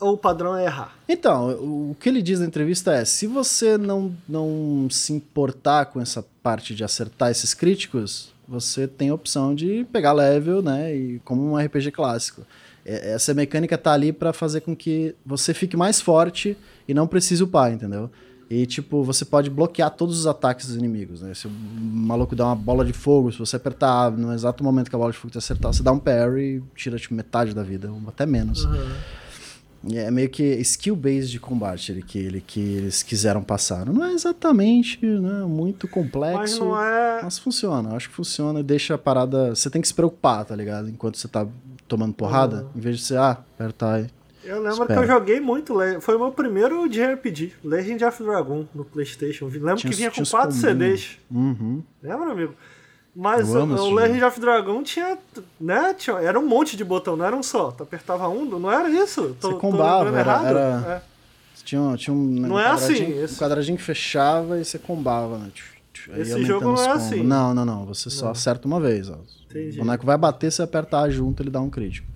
ou 0.00 0.14
o 0.14 0.18
padrão 0.18 0.56
é 0.56 0.64
errar? 0.64 0.96
Então, 1.08 1.50
o, 1.50 1.90
o 1.90 1.96
que 1.98 2.08
ele 2.08 2.22
diz 2.22 2.40
na 2.40 2.46
entrevista 2.46 2.92
é: 2.92 3.04
se 3.04 3.26
você 3.26 3.76
não, 3.76 4.14
não 4.28 4.88
se 4.90 5.12
importar 5.12 5.86
com 5.86 6.00
essa 6.00 6.24
parte 6.42 6.74
de 6.74 6.84
acertar 6.84 7.30
esses 7.30 7.54
críticos, 7.54 8.32
você 8.46 8.86
tem 8.86 9.10
a 9.10 9.14
opção 9.14 9.54
de 9.54 9.84
pegar 9.92 10.12
level, 10.12 10.62
né? 10.62 10.94
E 10.94 11.20
como 11.24 11.42
um 11.42 11.56
RPG 11.56 11.90
clássico. 11.90 12.42
Essa 12.84 13.34
mecânica 13.34 13.76
tá 13.76 13.92
ali 13.92 14.14
pra 14.14 14.32
fazer 14.32 14.62
com 14.62 14.74
que 14.74 15.14
você 15.26 15.52
fique 15.52 15.76
mais 15.76 16.00
forte 16.00 16.56
e 16.86 16.94
não 16.94 17.06
precise 17.06 17.42
upar, 17.42 17.70
entendeu? 17.70 18.10
E, 18.50 18.64
tipo, 18.64 19.02
você 19.02 19.26
pode 19.26 19.50
bloquear 19.50 19.90
todos 19.90 20.18
os 20.18 20.26
ataques 20.26 20.68
dos 20.68 20.76
inimigos, 20.76 21.20
né? 21.20 21.34
Se 21.34 21.46
o 21.46 21.50
maluco 21.50 22.34
dá 22.34 22.46
uma 22.46 22.56
bola 22.56 22.82
de 22.82 22.94
fogo, 22.94 23.30
se 23.30 23.38
você 23.38 23.56
apertar 23.56 24.10
no 24.10 24.32
exato 24.32 24.64
momento 24.64 24.88
que 24.88 24.96
a 24.96 24.98
bola 24.98 25.12
de 25.12 25.18
fogo 25.18 25.30
te 25.30 25.38
acertar, 25.38 25.72
você 25.72 25.82
dá 25.82 25.92
um 25.92 25.98
parry 25.98 26.56
e 26.56 26.62
tira, 26.74 26.98
tipo, 26.98 27.14
metade 27.14 27.54
da 27.54 27.62
vida, 27.62 27.92
ou 27.92 28.00
até 28.08 28.24
menos. 28.24 28.64
E 28.64 29.98
É 29.98 30.10
meio 30.10 30.28
que 30.28 30.42
skill-based 30.42 31.30
de 31.30 31.38
combate 31.38 31.92
ele, 31.92 32.02
que, 32.02 32.18
ele, 32.18 32.40
que 32.40 32.60
eles 32.60 33.02
quiseram 33.02 33.42
passar. 33.42 33.86
Não 33.86 34.04
é 34.04 34.12
exatamente 34.12 35.04
né, 35.04 35.44
muito 35.44 35.86
complexo, 35.86 36.38
Mas 36.38 36.58
não 36.58 36.82
é. 36.82 37.22
mas 37.22 37.38
funciona. 37.38 37.90
Eu 37.90 37.96
acho 37.96 38.08
que 38.08 38.14
funciona 38.14 38.60
e 38.60 38.62
deixa 38.62 38.94
a 38.94 38.98
parada... 38.98 39.54
Você 39.54 39.70
tem 39.70 39.80
que 39.80 39.86
se 39.86 39.94
preocupar, 39.94 40.44
tá 40.44 40.56
ligado? 40.56 40.88
Enquanto 40.88 41.16
você 41.16 41.28
tá 41.28 41.46
tomando 41.86 42.12
porrada, 42.12 42.66
em 42.74 42.80
vez 42.80 42.98
de 42.98 43.04
você, 43.04 43.16
ah, 43.16 43.38
apertar 43.54 44.00
e... 44.02 44.17
Eu 44.48 44.56
lembro 44.62 44.82
Espera. 44.82 44.94
que 44.94 44.98
eu 44.98 45.06
joguei 45.06 45.40
muito. 45.40 45.74
Foi 46.00 46.16
o 46.16 46.18
meu 46.18 46.32
primeiro 46.32 46.88
JRPG, 46.88 47.52
Legend 47.62 48.04
of 48.04 48.22
Dragon, 48.22 48.66
no 48.74 48.84
PlayStation. 48.84 49.46
Lembro 49.46 49.76
Tinha 49.76 49.90
que 49.90 49.96
vinha 49.96 50.10
com 50.10 50.24
quatro. 50.24 50.56
CDs. 50.56 51.18
Uhum. 51.30 51.82
Lembra, 52.02 52.32
amigo? 52.32 52.54
Mas 53.14 53.52
Eu 53.52 53.62
o, 53.64 53.72
o. 53.74 53.94
Legend 53.94 54.24
of 54.24 54.40
Dragon 54.40 54.82
tinha, 54.82 55.18
né, 55.60 55.92
tinha. 55.94 56.16
Era 56.18 56.38
um 56.38 56.46
monte 56.46 56.76
de 56.76 56.84
botão, 56.84 57.16
não 57.16 57.24
era 57.24 57.36
um 57.36 57.42
só. 57.42 57.72
Tu 57.72 57.82
apertava 57.82 58.28
um, 58.28 58.44
não 58.44 58.70
era 58.70 58.88
isso? 58.88 59.36
Tô, 59.40 59.50
tô 59.50 59.58
combava, 59.58 60.08
era- 60.08 60.18
errado? 60.20 60.46
era- 60.46 61.02
É. 61.04 61.18
Tinha, 61.64 61.96
tinha 61.96 62.14
um, 62.14 62.22
Não 62.24 62.54
um 62.54 62.58
é 62.58 62.68
assim, 62.68 62.94
quadradinho, 62.94 63.24
esse- 63.24 63.34
um 63.34 63.38
quadradinho 63.38 63.76
que 63.76 63.82
fechava 63.84 64.58
e 64.58 64.64
você 64.64 64.78
combava, 64.78 65.36
né? 65.36 65.50
Aí 66.10 66.22
Esse 66.22 66.42
jogo 66.44 66.64
não 66.72 66.82
é 66.82 66.90
assim. 66.90 67.22
Não, 67.22 67.52
não, 67.52 67.64
não. 67.64 67.84
Você 67.86 68.08
só 68.08 68.30
acerta 68.30 68.66
uma 68.66 68.80
vez. 68.80 69.10
Ó. 69.10 69.18
Entendi. 69.50 69.78
O 69.80 69.84
boneco 69.84 70.06
vai 70.06 70.16
bater, 70.16 70.50
você 70.50 70.62
apertar 70.62 71.10
junto, 71.10 71.42
ele 71.42 71.50
dá 71.50 71.60
um 71.60 71.68
crítico. 71.68 72.06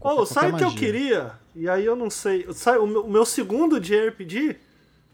Qualquer 0.00 0.26
sabe 0.26 0.52
o 0.52 0.56
que 0.56 0.64
eu 0.64 0.74
queria? 0.74 1.32
E 1.54 1.68
aí 1.68 1.84
eu 1.84 1.96
não 1.96 2.10
sei. 2.10 2.46
Sabe, 2.52 2.78
o, 2.78 2.86
meu, 2.86 3.04
o 3.04 3.10
meu 3.10 3.24
segundo 3.24 3.78
JRPG 3.80 4.56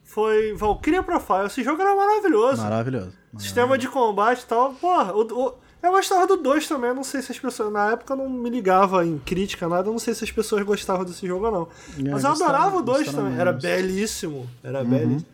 foi 0.05 0.52
Valkyria 0.55 1.02
Profile. 1.02 1.47
Esse 1.47 1.62
jogo 1.62 1.80
era 1.80 1.94
maravilhoso. 1.94 2.62
Maravilhoso. 2.62 3.12
Sistema 3.38 3.78
de 3.78 3.88
combate 3.88 4.42
e 4.42 4.47
tal. 4.47 4.72
Porra, 4.74 5.12
o, 5.14 5.20
o- 5.22 5.55
eu 5.82 5.90
gostava 5.92 6.26
do 6.26 6.36
2 6.36 6.66
também. 6.66 6.90
Eu 6.90 6.94
não 6.97 7.05
sei 7.05 7.22
se 7.22 7.30
as 7.32 7.38
pessoas. 7.38 7.72
Na 7.72 7.92
época 7.92 8.12
eu 8.14 8.16
não 8.16 8.28
me 8.28 8.51
ligava 8.51 9.06
em 9.06 9.18
crítica, 9.18 9.68
nada. 9.68 9.88
Eu 9.88 9.92
não 9.92 9.98
sei 9.98 10.14
se 10.14 10.24
as 10.24 10.30
pessoas 10.32 10.62
gostavam 10.64 11.05
desse 11.05 11.26
jogo 11.26 11.47
ou 11.47 11.52
não. 11.52 11.68
É, 12.06 12.10
Mas 12.10 12.24
eu 12.24 12.30
adorava 12.30 12.76
o 12.78 12.82
2 12.82 13.05
gostaram 13.05 13.24
também. 13.26 13.40
Era 13.40 13.52
belíssimo. 13.52 14.48
Era 14.64 14.82
Uhum. 14.82 14.88
belíssimo. 14.88 15.26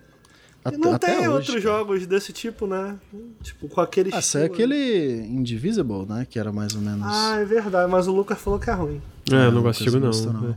E 0.65 0.69
Até- 0.69 0.77
não 0.79 0.99
tem 0.99 1.19
hoje, 1.19 1.29
outros 1.29 1.49
cara. 1.49 1.61
jogos 1.61 2.07
desse 2.07 2.33
tipo, 2.33 2.67
né? 2.67 2.97
Tipo, 3.43 3.69
com 3.69 3.81
aquele 3.81 4.11
Ah, 4.13 4.21
saiu 4.21 4.47
estilo. 4.47 4.55
aquele 4.55 5.21
Indivisible, 5.27 6.05
né? 6.09 6.27
Que 6.29 6.39
era 6.41 6.53
mais 6.53 6.75
ou 6.75 6.81
menos. 6.81 7.07
Ah, 7.07 7.37
é 7.41 7.45
verdade. 7.45 7.91
Mas 7.91 8.07
o 8.09 8.13
Lucas 8.13 8.37
falou 8.39 8.59
que 8.59 8.69
é 8.69 8.73
ruim. 8.73 9.01
É, 9.33 9.47
eu 9.47 9.53
não 9.53 9.63
gosto 9.63 9.85
de 9.85 9.91
jogo, 9.91 10.07
não. 10.07 10.33
não 10.33 10.51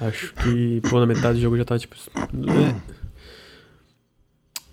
É. 0.00 0.06
Acho 0.08 0.32
que, 0.34 0.80
pô, 0.88 1.00
na 1.00 1.06
metade 1.06 1.38
do 1.38 1.42
jogo 1.42 1.56
já 1.56 1.64
tá 1.64 1.78
tipo. 1.78 1.96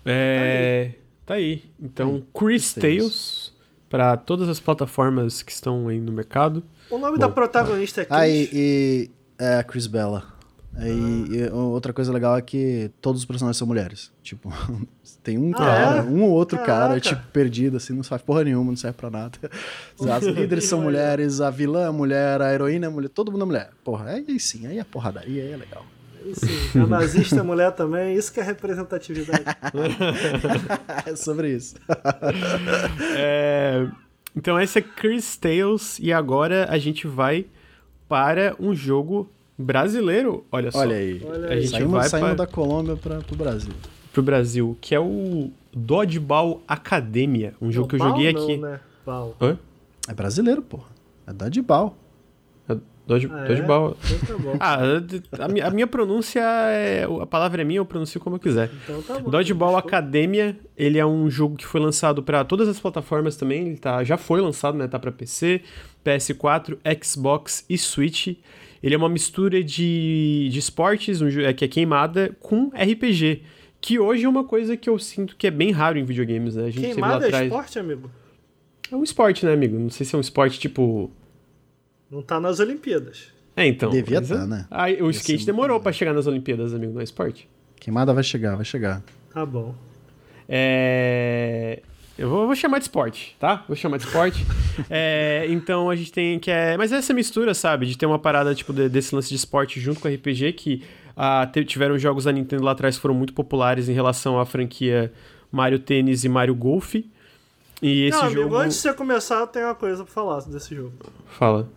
É. 0.04 0.92
Tá 1.24 1.34
aí. 1.34 1.64
Então, 1.80 2.22
Chris 2.32 2.72
Chris 2.72 2.74
Tales. 2.74 3.52
Pra 3.88 4.16
todas 4.16 4.48
as 4.48 4.58
plataformas 4.58 5.42
que 5.42 5.52
estão 5.52 5.88
aí 5.88 6.00
no 6.00 6.12
mercado. 6.12 6.62
O 6.90 6.98
nome 6.98 7.12
Bom. 7.12 7.18
da 7.18 7.28
protagonista 7.28 8.02
é 8.02 8.04
Chris. 8.04 8.18
Ah, 8.18 8.28
e, 8.28 8.48
e- 8.52 9.10
é 9.38 9.56
a 9.58 9.64
Chris 9.64 9.86
Bella. 9.86 10.35
Aí, 10.78 11.26
e 11.30 11.50
outra 11.52 11.92
coisa 11.92 12.12
legal 12.12 12.36
é 12.36 12.42
que 12.42 12.90
todos 13.00 13.22
os 13.22 13.24
personagens 13.24 13.56
são 13.56 13.66
mulheres. 13.66 14.12
Tipo, 14.22 14.52
tem 15.22 15.38
um 15.38 15.50
Ah, 15.54 15.56
cara, 15.58 15.98
é? 15.98 16.02
um 16.02 16.22
ou 16.22 16.30
outro 16.30 16.58
cara, 16.58 16.66
Caraca. 16.88 17.00
tipo, 17.00 17.22
perdido, 17.32 17.76
assim, 17.78 17.94
não 17.94 18.02
faz 18.04 18.20
porra 18.20 18.44
nenhuma, 18.44 18.70
não 18.70 18.76
serve 18.76 18.96
pra 18.96 19.08
nada. 19.10 19.38
As 20.12 20.24
líderes 20.24 20.64
são 20.64 20.82
mulheres, 20.82 21.40
a 21.40 21.48
vilã 21.50 21.86
é 21.86 21.90
mulher, 21.90 22.42
a 22.42 22.52
heroína 22.52 22.86
é 22.86 22.88
mulher, 22.90 23.08
todo 23.08 23.32
mundo 23.32 23.42
é 23.42 23.46
mulher. 23.46 23.70
Porra, 23.82 24.10
aí 24.10 24.38
sim, 24.38 24.66
aí 24.66 24.78
é 24.78 24.84
porradaria, 24.84 25.42
aí 25.44 25.52
é 25.52 25.56
legal. 25.56 25.84
Sim, 26.34 26.80
a 26.80 26.86
nazista 26.88 27.36
é 27.38 27.42
mulher 27.42 27.70
também. 27.72 28.16
Isso 28.16 28.32
que 28.32 28.40
é 28.40 28.42
representatividade. 28.42 29.44
é 31.06 31.14
sobre 31.16 31.54
isso. 31.54 31.76
É, 33.16 33.86
Então, 34.34 34.60
esse 34.60 34.78
é 34.78 34.82
Chris 34.82 35.36
Tales. 35.36 35.98
E 36.00 36.12
agora 36.12 36.66
a 36.68 36.78
gente 36.78 37.06
vai 37.06 37.46
para 38.08 38.54
um 38.60 38.74
jogo 38.74 39.30
brasileiro, 39.58 40.44
olha 40.50 40.70
só. 40.70 40.78
Olha 40.80 40.96
aí. 40.96 41.22
Olha 41.24 41.48
A 41.48 41.52
aí. 41.52 41.60
gente 41.62 41.70
Saímos, 41.70 41.92
vai 41.92 42.08
saímos 42.08 42.28
pra- 42.34 42.44
da 42.44 42.46
Colômbia 42.46 42.96
para 42.96 43.18
o 43.18 43.36
Brasil. 43.36 43.72
pro 44.12 44.22
Brasil, 44.22 44.76
que 44.80 44.94
é 44.94 45.00
o 45.00 45.50
Dodgeball 45.74 46.62
Academia, 46.66 47.54
um 47.60 47.70
jogo 47.70 47.88
que 47.88 47.96
eu 47.96 48.00
joguei 48.00 48.32
não, 48.32 48.42
aqui. 48.42 48.56
Né? 48.56 48.80
Hã? 49.40 49.58
É 50.08 50.14
brasileiro, 50.14 50.62
porra. 50.62 50.86
É 51.26 51.32
Dodgeball. 51.32 51.96
É 52.68 52.76
Dodge, 53.06 53.28
Ah, 53.32 53.44
é? 53.44 53.48
Dodgeball. 53.48 53.96
Então 54.04 54.36
tá 54.36 54.42
bom. 54.42 54.56
Ah, 55.38 55.44
a, 55.44 55.48
minha- 55.48 55.66
a 55.66 55.70
minha 55.70 55.86
pronúncia 55.86 56.40
é. 56.40 57.04
A 57.20 57.26
palavra 57.26 57.62
é 57.62 57.64
minha, 57.64 57.78
eu 57.78 57.84
pronuncio 57.86 58.18
como 58.20 58.34
eu 58.36 58.40
quiser. 58.40 58.70
então 58.84 59.00
tá 59.02 59.18
bom. 59.20 59.30
Dodgeball. 59.30 59.76
Academia, 59.76 60.58
ele 60.76 60.98
é 60.98 61.06
um 61.06 61.28
jogo 61.30 61.56
que 61.56 61.64
foi 61.66 61.80
lançado 61.80 62.22
para 62.22 62.44
todas 62.44 62.68
as 62.68 62.80
plataformas 62.80 63.36
também. 63.36 63.66
Ele 63.68 63.76
tá, 63.76 64.02
já 64.02 64.16
foi 64.16 64.40
lançado, 64.40 64.76
né? 64.76 64.88
Tá 64.88 64.98
para 64.98 65.12
PC, 65.12 65.62
PS4, 66.04 66.78
Xbox 67.04 67.64
e 67.68 67.76
Switch. 67.78 68.36
Ele 68.82 68.94
é 68.94 68.98
uma 68.98 69.08
mistura 69.08 69.62
de, 69.62 70.48
de 70.50 70.58
esportes, 70.58 71.20
um, 71.20 71.28
é, 71.40 71.52
que 71.52 71.64
é 71.64 71.68
queimada, 71.68 72.36
com 72.40 72.68
RPG. 72.68 73.42
Que 73.80 73.98
hoje 73.98 74.24
é 74.24 74.28
uma 74.28 74.44
coisa 74.44 74.76
que 74.76 74.88
eu 74.88 74.98
sinto 74.98 75.36
que 75.36 75.46
é 75.46 75.50
bem 75.50 75.70
raro 75.70 75.98
em 75.98 76.04
videogames, 76.04 76.56
né? 76.56 76.64
A 76.64 76.70
gente 76.70 76.80
teve 76.80 77.00
lá 77.00 77.08
Queimada 77.08 77.24
é 77.24 77.28
atrás. 77.28 77.46
esporte, 77.46 77.78
amigo? 77.78 78.10
É 78.90 78.96
um 78.96 79.02
esporte, 79.02 79.44
né, 79.44 79.52
amigo? 79.52 79.78
Não 79.78 79.90
sei 79.90 80.06
se 80.06 80.14
é 80.14 80.18
um 80.18 80.20
esporte 80.20 80.58
tipo. 80.58 81.10
Não 82.10 82.22
tá 82.22 82.40
nas 82.40 82.60
Olimpíadas. 82.60 83.32
É, 83.54 83.66
então. 83.66 83.90
Devia 83.90 84.20
tá, 84.20 84.34
é- 84.34 84.46
né? 84.46 84.66
Ah, 84.70 84.86
o 84.86 85.06
Ia 85.06 85.10
skate 85.10 85.46
demorou 85.46 85.80
pra 85.80 85.92
chegar 85.92 86.12
nas 86.12 86.26
Olimpíadas, 86.26 86.74
amigo, 86.74 86.92
não 86.92 87.00
é 87.00 87.04
esporte. 87.04 87.48
Queimada 87.80 88.12
vai 88.12 88.22
chegar, 88.22 88.54
vai 88.56 88.64
chegar. 88.64 89.02
Tá 89.32 89.44
bom. 89.44 89.74
É. 90.48 91.82
Eu 92.18 92.30
vou, 92.30 92.46
vou 92.46 92.56
chamar 92.56 92.78
de 92.78 92.84
esporte, 92.84 93.36
tá? 93.38 93.64
Vou 93.68 93.76
chamar 93.76 93.98
de 93.98 94.04
esporte. 94.04 94.44
É, 94.90 95.46
então 95.48 95.88
a 95.88 95.96
gente 95.96 96.12
tem 96.12 96.38
que. 96.38 96.50
É... 96.50 96.76
Mas 96.76 96.92
essa 96.92 97.14
mistura, 97.14 97.54
sabe? 97.54 97.86
De 97.86 97.96
ter 97.96 98.04
uma 98.04 98.18
parada 98.18 98.54
tipo 98.54 98.72
de- 98.74 98.88
desse 98.90 99.14
lance 99.14 99.28
de 99.30 99.34
esporte 99.36 99.80
junto 99.80 100.00
com 100.00 100.08
RPG, 100.08 100.52
que 100.52 100.82
ah, 101.16 101.50
tiveram 101.66 101.98
jogos 101.98 102.24
da 102.24 102.32
Nintendo 102.32 102.62
lá 102.62 102.72
atrás 102.72 102.96
que 102.96 103.00
foram 103.02 103.14
muito 103.14 103.32
populares 103.32 103.88
em 103.88 103.92
relação 103.94 104.38
à 104.38 104.44
franquia 104.44 105.10
Mario 105.50 105.78
Tênis 105.78 106.24
e 106.24 106.28
Mario 106.28 106.54
Golf. 106.54 106.94
E 106.94 108.04
esse 108.06 108.16
não, 108.16 108.28
jogo. 108.28 108.40
amigo, 108.42 108.56
antes 108.56 108.76
de 108.76 108.82
você 108.82 108.92
começar, 108.94 109.40
eu 109.40 109.46
tenho 109.46 109.66
uma 109.66 109.74
coisa 109.74 110.04
pra 110.04 110.12
falar 110.12 110.40
desse 110.42 110.74
jogo. 110.74 110.92
Fala. 111.26 111.68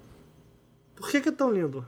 Por 0.95 1.09
que, 1.09 1.21
que 1.21 1.29
é 1.29 1.31
tão 1.31 1.51
lindo? 1.51 1.85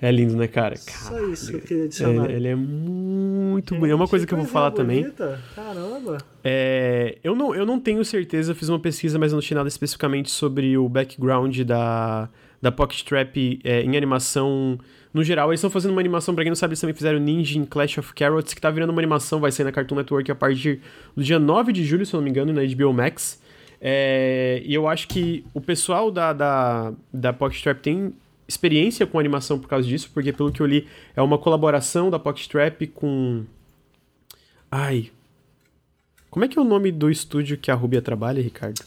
É 0.00 0.12
lindo, 0.12 0.36
né, 0.36 0.46
cara? 0.46 0.76
Só 0.76 1.18
isso 1.26 1.50
que 1.50 1.56
eu 1.56 1.60
queria 1.60 1.84
adicionar. 1.84 2.30
É, 2.30 2.34
ele 2.34 2.48
é 2.48 2.54
muito 2.54 3.74
bonito. 3.74 3.90
É 3.90 3.94
uma 3.94 4.06
coisa 4.06 4.26
que 4.26 4.32
eu 4.32 4.38
vou 4.38 4.46
falar 4.46 4.70
também. 4.70 5.10
Caramba. 5.54 6.18
É, 6.44 7.18
eu, 7.24 7.34
não, 7.34 7.52
eu 7.54 7.66
não 7.66 7.80
tenho 7.80 8.04
certeza, 8.04 8.52
eu 8.52 8.56
fiz 8.56 8.68
uma 8.68 8.78
pesquisa, 8.78 9.18
mas 9.18 9.32
não 9.32 9.40
tinha 9.40 9.56
nada 9.56 9.68
especificamente 9.68 10.30
sobre 10.30 10.78
o 10.78 10.88
background 10.88 11.58
da, 11.62 12.28
da 12.62 12.70
Pocket 12.70 13.02
Trap 13.02 13.60
é, 13.64 13.82
em 13.82 13.96
animação 13.96 14.78
no 15.12 15.24
geral. 15.24 15.50
Eles 15.50 15.58
estão 15.58 15.70
fazendo 15.70 15.90
uma 15.90 16.00
animação, 16.00 16.32
pra 16.32 16.44
quem 16.44 16.50
não 16.50 16.56
sabe, 16.56 16.72
eles 16.72 16.80
também 16.80 16.94
fizeram 16.94 17.18
Ninja 17.18 17.58
em 17.58 17.64
Clash 17.64 17.98
of 17.98 18.14
Carrots, 18.14 18.54
que 18.54 18.60
tá 18.60 18.70
virando 18.70 18.90
uma 18.90 19.00
animação, 19.00 19.40
vai 19.40 19.50
sair 19.50 19.64
na 19.64 19.72
Cartoon 19.72 19.96
Network 19.96 20.30
a 20.30 20.34
partir 20.34 20.80
do 21.16 21.24
dia 21.24 21.40
9 21.40 21.72
de 21.72 21.84
julho, 21.84 22.06
se 22.06 22.14
eu 22.14 22.18
não 22.18 22.24
me 22.24 22.30
engano, 22.30 22.52
na 22.52 22.62
HBO 22.62 22.92
Max. 22.92 23.42
É, 23.80 24.62
e 24.64 24.74
eu 24.74 24.86
acho 24.86 25.08
que 25.08 25.44
o 25.52 25.60
pessoal 25.60 26.10
da, 26.10 26.32
da, 26.32 26.92
da 27.12 27.32
Pocket 27.32 27.62
Trap 27.62 27.80
tem 27.80 28.12
experiência 28.48 29.06
com 29.06 29.18
animação 29.18 29.58
por 29.58 29.68
causa 29.68 29.86
disso, 29.86 30.10
porque 30.12 30.32
pelo 30.32 30.50
que 30.50 30.60
eu 30.60 30.66
li, 30.66 30.88
é 31.14 31.20
uma 31.20 31.36
colaboração 31.36 32.08
da 32.08 32.18
Pocket 32.18 32.48
Trap 32.48 32.86
com. 32.88 33.44
Ai. 34.70 35.10
Como 36.30 36.44
é 36.44 36.48
que 36.48 36.58
é 36.58 36.62
o 36.62 36.64
nome 36.64 36.90
do 36.90 37.10
estúdio 37.10 37.58
que 37.58 37.70
a 37.70 37.74
Rubia 37.74 38.02
trabalha, 38.02 38.42
Ricardo? 38.42 38.80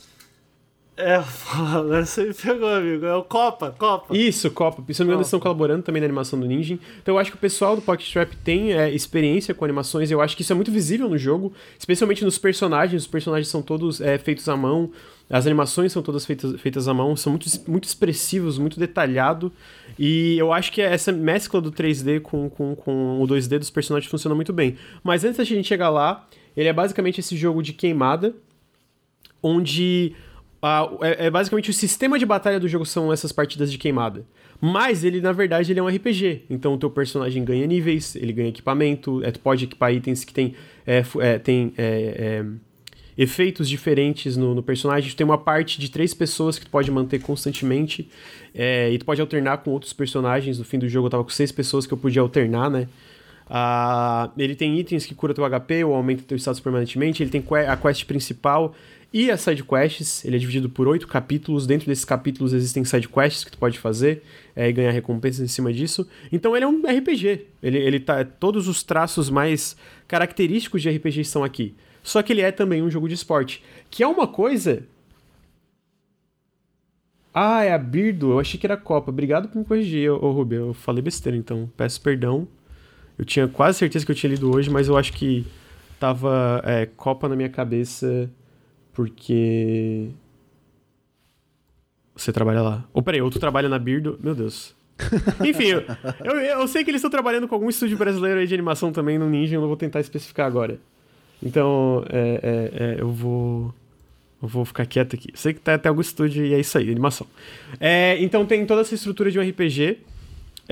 É, 0.98 1.16
agora 1.54 2.06
você 2.06 2.26
me 2.26 2.34
pegou, 2.34 2.68
amigo. 2.68 3.06
É 3.06 3.16
o 3.16 3.24
Copa, 3.24 3.74
Copa. 3.78 4.16
Isso, 4.16 4.52
Copa. 4.52 4.84
Se 4.94 5.00
não 5.00 5.06
me 5.06 5.10
engano, 5.10 5.20
eles 5.20 5.28
estão 5.28 5.40
colaborando 5.40 5.84
também 5.84 6.00
na 6.00 6.06
animação 6.06 6.40
do 6.40 6.46
Ninja. 6.46 6.78
Então 7.02 7.16
eu 7.16 7.20
acho 7.20 7.32
que 7.32 7.38
o 7.38 7.40
pessoal 7.40 7.76
do 7.76 7.82
Pocket 7.82 8.12
Trap 8.12 8.36
tem 8.44 8.74
é, 8.74 8.90
experiência 8.92 9.54
com 9.54 9.66
animações. 9.66 10.12
Eu 10.12 10.22
acho 10.22 10.36
que 10.36 10.42
isso 10.44 10.52
é 10.52 10.56
muito 10.56 10.72
visível 10.72 11.10
no 11.10 11.18
jogo, 11.18 11.54
especialmente 11.78 12.24
nos 12.24 12.38
personagens. 12.38 13.04
Os 13.04 13.08
personagens 13.08 13.48
são 13.48 13.62
todos 13.62 14.02
é, 14.02 14.18
feitos 14.18 14.48
à 14.48 14.56
mão. 14.56 14.92
As 15.32 15.46
animações 15.46 15.94
são 15.94 16.02
todas 16.02 16.26
feitas, 16.26 16.60
feitas 16.60 16.88
à 16.88 16.94
mão, 16.94 17.16
são 17.16 17.32
muito, 17.32 17.48
muito 17.70 17.86
expressivos, 17.86 18.58
muito 18.58 18.80
detalhado. 18.80 19.52
E 19.98 20.38
eu 20.38 20.52
acho 20.52 20.72
que 20.72 20.82
essa 20.82 21.12
mescla 21.12 21.62
do 21.62 21.72
3D 21.72 22.20
com, 22.20 22.50
com, 22.50 22.76
com 22.76 23.22
o 23.22 23.28
2D 23.28 23.58
dos 23.58 23.70
personagens 23.70 24.12
funciona 24.12 24.36
muito 24.36 24.52
bem. 24.52 24.76
Mas 25.04 25.24
antes 25.24 25.38
da 25.38 25.44
gente 25.44 25.68
chegar 25.68 25.90
lá, 25.90 26.28
ele 26.56 26.68
é 26.68 26.74
basicamente 26.74 27.20
esse 27.20 27.38
jogo 27.38 27.64
de 27.64 27.72
queimada, 27.72 28.36
onde 29.42 30.14
ah, 30.62 30.88
é, 31.02 31.28
é 31.28 31.30
basicamente 31.30 31.70
o 31.70 31.74
sistema 31.74 32.20
de 32.20 32.26
batalha 32.26 32.60
do 32.60 32.68
jogo 32.68 32.86
são 32.86 33.12
essas 33.12 33.32
partidas 33.32 33.72
de 33.72 33.78
queimada. 33.78 34.26
Mas 34.60 35.04
ele, 35.04 35.20
na 35.20 35.32
verdade, 35.32 35.72
ele 35.72 35.80
é 35.80 35.84
um 35.84 35.88
RPG. 35.88 36.44
Então 36.50 36.76
o 36.76 36.78
teu 36.78 36.90
personagem 36.90 37.44
ganha 37.44 37.66
níveis, 37.66 38.16
ele 38.16 38.32
ganha 38.32 38.50
equipamento, 38.50 39.24
é, 39.24 39.32
tu 39.32 39.40
pode 39.40 39.66
equipar 39.66 39.92
itens 39.92 40.24
que 40.24 40.34
tem, 40.34 40.54
é, 40.86 41.04
é, 41.20 41.40
tem 41.40 41.74
é, 41.78 42.44
é, 42.44 42.46
efeitos 43.18 43.68
diferentes 43.68 44.38
no, 44.38 44.56
no 44.56 44.64
personagem. 44.64 45.10
Tu 45.10 45.16
tem 45.16 45.26
uma 45.26 45.38
parte 45.38 45.80
de 45.80 45.90
três 45.90 46.14
pessoas 46.14 46.58
que 46.58 46.66
tu 46.66 46.72
pode 46.72 46.90
manter 46.92 47.20
constantemente. 47.20 48.10
é, 48.54 48.90
e 48.92 48.98
tu 48.98 49.06
pode 49.06 49.22
alternar 49.22 49.58
com 49.60 49.72
outros 49.72 49.94
personagens. 49.94 50.60
No 50.60 50.66
fim 50.66 50.80
do 50.80 50.88
jogo 50.88 51.08
eu 51.08 51.12
tava 51.12 51.24
com 51.24 51.30
seis 51.30 51.52
pessoas 51.52 51.86
que 51.86 51.94
eu 51.94 51.98
podia 51.98 52.22
alternar, 52.22 52.70
né? 52.70 52.88
Ah, 53.54 54.32
ele 54.38 54.56
tem 54.56 54.80
itens 54.80 55.06
que 55.06 55.14
cura 55.14 55.34
teu 55.34 55.44
HP 55.44 55.84
ou 55.84 55.94
aumenta 55.94 56.24
teu 56.26 56.38
status 56.38 56.62
permanentemente. 56.62 57.22
Ele 57.22 57.30
tem 57.30 57.44
a 57.68 57.76
quest 57.76 58.06
principal 58.06 58.74
e 59.14 59.30
as 59.30 59.42
side 59.42 59.62
quests. 59.64 60.24
Ele 60.24 60.38
é 60.38 60.40
dividido 60.40 60.70
por 60.70 60.88
oito 60.88 61.06
capítulos. 61.06 61.68
Dentro 61.68 61.88
desses 61.88 62.06
capítulos 62.06 62.54
existem 62.54 62.86
side 62.86 63.10
quests 63.10 63.44
que 63.44 63.52
tu 63.52 63.58
pode 63.58 63.78
fazer 63.78 64.24
é, 64.56 64.70
e 64.70 64.72
ganhar 64.72 64.92
recompensas 64.92 65.42
em 65.42 65.50
cima 65.50 65.74
disso. 65.74 66.08
Então 66.32 66.56
ele 66.56 66.64
é 66.64 66.68
um 66.68 66.82
RPG. 66.82 67.46
Ele, 67.62 67.78
ele 67.78 68.00
tá. 68.00 68.24
Todos 68.24 68.70
os 68.70 68.84
traços 68.84 69.30
mais 69.30 69.76
característicos 70.08 70.82
de 70.82 70.90
RPG 70.90 71.20
estão 71.20 71.44
aqui. 71.44 71.76
Só 72.04 72.22
que 72.22 72.34
ele 72.34 72.42
é 72.42 72.52
também 72.52 72.82
um 72.82 72.90
jogo 72.90 73.08
de 73.08 73.14
esporte. 73.14 73.64
Que 73.90 74.04
é 74.04 74.08
uma 74.08 74.28
coisa. 74.28 74.84
Ah, 77.34 77.64
é 77.64 77.74
a 77.74 77.78
Birdo. 77.78 78.32
Eu 78.32 78.40
achei 78.40 78.60
que 78.60 78.66
era 78.66 78.74
a 78.74 78.78
Copa. 78.78 79.12
Obrigado 79.12 79.48
por 79.48 79.58
me 79.58 79.66
corrigir, 79.66 80.12
ô, 80.12 80.16
ô 80.16 80.32
Rubio. 80.32 80.68
Eu 80.68 80.74
falei 80.74 81.02
besteira, 81.02 81.38
então. 81.38 81.72
Peço 81.78 82.02
perdão. 82.02 82.48
Eu 83.18 83.26
tinha 83.26 83.48
quase 83.48 83.78
certeza 83.78 84.06
que 84.06 84.12
eu 84.12 84.16
tinha 84.16 84.32
lido 84.32 84.54
hoje, 84.54 84.70
mas 84.70 84.88
eu 84.88 84.98
acho 84.98 85.14
que 85.14 85.46
tava 86.00 86.62
é, 86.66 86.86
Copa 86.86 87.30
na 87.30 87.36
minha 87.36 87.50
cabeça 87.50 88.30
porque. 88.94 90.10
Você 92.16 92.32
trabalha 92.32 92.62
lá. 92.62 92.86
Ou 92.94 93.02
peraí, 93.02 93.22
ou 93.22 93.30
tu 93.30 93.40
trabalha 93.40 93.70
na 93.70 93.80
Birdo. 93.80 94.20
Meu 94.22 94.36
Deus. 94.36 94.76
Enfim, 95.44 95.66
eu, 95.66 95.84
eu, 96.24 96.36
eu 96.36 96.68
sei 96.68 96.84
que 96.84 96.92
eles 96.92 97.00
estão 97.00 97.10
trabalhando 97.10 97.48
com 97.48 97.56
algum 97.56 97.70
estúdio 97.70 97.98
brasileiro 97.98 98.40
aí 98.40 98.48
de 98.48 98.54
animação 98.54 98.92
também 98.92 99.18
no 99.18 99.28
Ninja, 99.28 99.56
eu 99.56 99.62
não 99.62 99.68
vou 99.68 99.78
tentar 99.78 100.00
especificar 100.00 100.46
agora. 100.46 100.80
Então, 101.44 102.06
é, 102.10 102.40
é, 102.44 102.84
é, 102.84 103.02
eu 103.02 103.10
vou. 103.12 103.74
Eu 104.42 104.48
vou 104.48 104.66
ficar 104.66 104.86
quieto 104.88 105.16
aqui. 105.16 105.30
Sei 105.36 105.54
que 105.54 105.60
tá 105.60 105.76
até 105.76 105.88
algum 105.88 106.02
estúdio 106.02 106.44
e 106.44 106.54
é 106.54 106.60
isso 106.60 106.76
aí, 106.78 106.90
animação. 106.90 107.28
É, 107.80 108.18
então 108.20 108.44
tem 108.46 108.66
toda 108.66 108.82
essa 108.82 108.96
estrutura 108.96 109.30
de 109.30 109.38
um 109.40 109.48
RPG. 109.48 110.00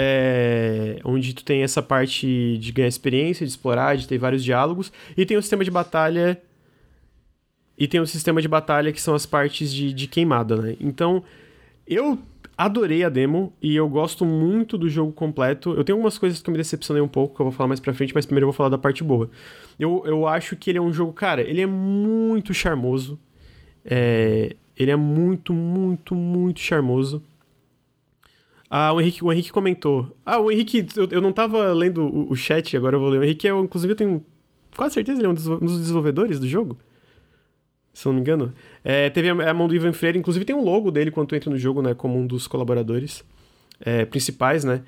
é, 0.02 1.00
onde 1.04 1.34
tu 1.34 1.44
tem 1.44 1.62
essa 1.62 1.82
parte 1.82 2.58
de 2.58 2.72
ganhar 2.72 2.88
experiência, 2.88 3.46
de 3.46 3.52
explorar, 3.52 3.98
de 3.98 4.08
ter 4.08 4.18
vários 4.18 4.44
diálogos. 4.44 4.92
E 5.18 5.26
tem 5.26 5.36
o 5.38 5.42
sistema 5.42 5.64
de 5.64 5.70
batalha. 5.70 6.42
E 7.78 7.88
tem 7.88 8.00
o 8.00 8.08
sistema 8.08 8.42
de 8.42 8.48
batalha 8.48 8.92
que 8.92 9.02
são 9.02 9.14
as 9.14 9.26
partes 9.26 9.74
de, 9.74 9.94
de 9.94 10.08
queimada, 10.08 10.56
né? 10.56 10.76
Então, 10.80 11.24
eu 11.86 12.18
adorei 12.60 13.06
a 13.06 13.10
demo 13.10 13.54
e 13.62 13.74
eu 13.74 13.88
gosto 13.88 14.26
muito 14.26 14.78
do 14.78 14.90
jogo 14.90 15.14
completo. 15.14 15.74
Eu 15.76 15.84
tenho 15.86 15.96
algumas 15.96 16.18
coisas 16.18 16.42
que 16.42 16.50
eu 16.50 16.52
me 16.52 16.58
decepcionei 16.58 17.02
um 17.02 17.08
pouco, 17.08 17.34
que 17.34 17.42
eu 17.42 17.46
vou 17.46 17.54
falar 17.54 17.70
mais 17.70 17.80
pra 17.80 17.94
frente, 17.94 18.14
mas 18.14 18.26
primeiro 18.26 18.44
eu 18.44 18.48
vou 18.50 18.54
falar 18.54 18.68
da 18.68 18.78
parte 18.78 19.02
boa. 19.02 19.30
Eu, 19.80 20.04
eu 20.06 20.28
acho 20.28 20.58
que 20.58 20.70
ele 20.70 20.78
é 20.78 20.82
um 20.82 20.92
jogo, 20.92 21.14
cara, 21.14 21.42
ele 21.42 21.62
é 21.62 21.66
muito 21.66 22.54
charmoso. 22.54 23.18
É, 23.86 24.58
ele 24.76 24.92
é 24.92 24.96
muito, 24.98 25.54
muito, 25.54 26.14
muito 26.14 26.60
charmoso. 26.60 27.24
Ah, 28.70 28.92
o 28.92 29.00
Henrique, 29.00 29.24
o 29.24 29.32
Henrique 29.32 29.54
comentou. 29.54 30.14
Ah, 30.26 30.38
o 30.38 30.52
Henrique, 30.52 30.86
eu, 30.98 31.08
eu 31.12 31.22
não 31.22 31.32
tava 31.32 31.72
lendo 31.72 32.04
o, 32.04 32.30
o 32.30 32.36
chat, 32.36 32.76
agora 32.76 32.98
eu 32.98 33.00
vou 33.00 33.08
ler. 33.08 33.22
O 33.22 33.24
Henrique 33.24 33.48
é, 33.48 33.52
inclusive, 33.52 33.94
eu 33.94 33.98
tenho 33.98 34.26
quase 34.76 34.96
certeza 34.96 35.22
ele 35.22 35.28
é 35.28 35.30
um 35.30 35.34
dos, 35.34 35.48
um 35.48 35.60
dos 35.60 35.80
desenvolvedores 35.80 36.42
do 36.42 36.48
jogo. 36.48 36.78
Se 37.94 38.06
não 38.06 38.14
me 38.14 38.22
engano. 38.22 38.54
É, 38.84 39.10
teve 39.10 39.30
a, 39.30 39.50
a 39.50 39.54
mão 39.54 39.68
do 39.68 39.76
Ivan 39.76 39.94
Freire, 39.94 40.18
inclusive 40.18 40.46
tem 40.46 40.56
um 40.56 40.64
logo 40.64 40.92
dele 40.92 41.12
quando 41.12 41.36
entra 41.36 41.50
no 41.50 41.58
jogo, 41.58 41.82
né? 41.82 41.94
Como 41.94 42.18
um 42.18 42.26
dos 42.26 42.48
colaboradores 42.48 43.24
é, 43.82 44.06
principais, 44.06 44.64
né? 44.64 44.82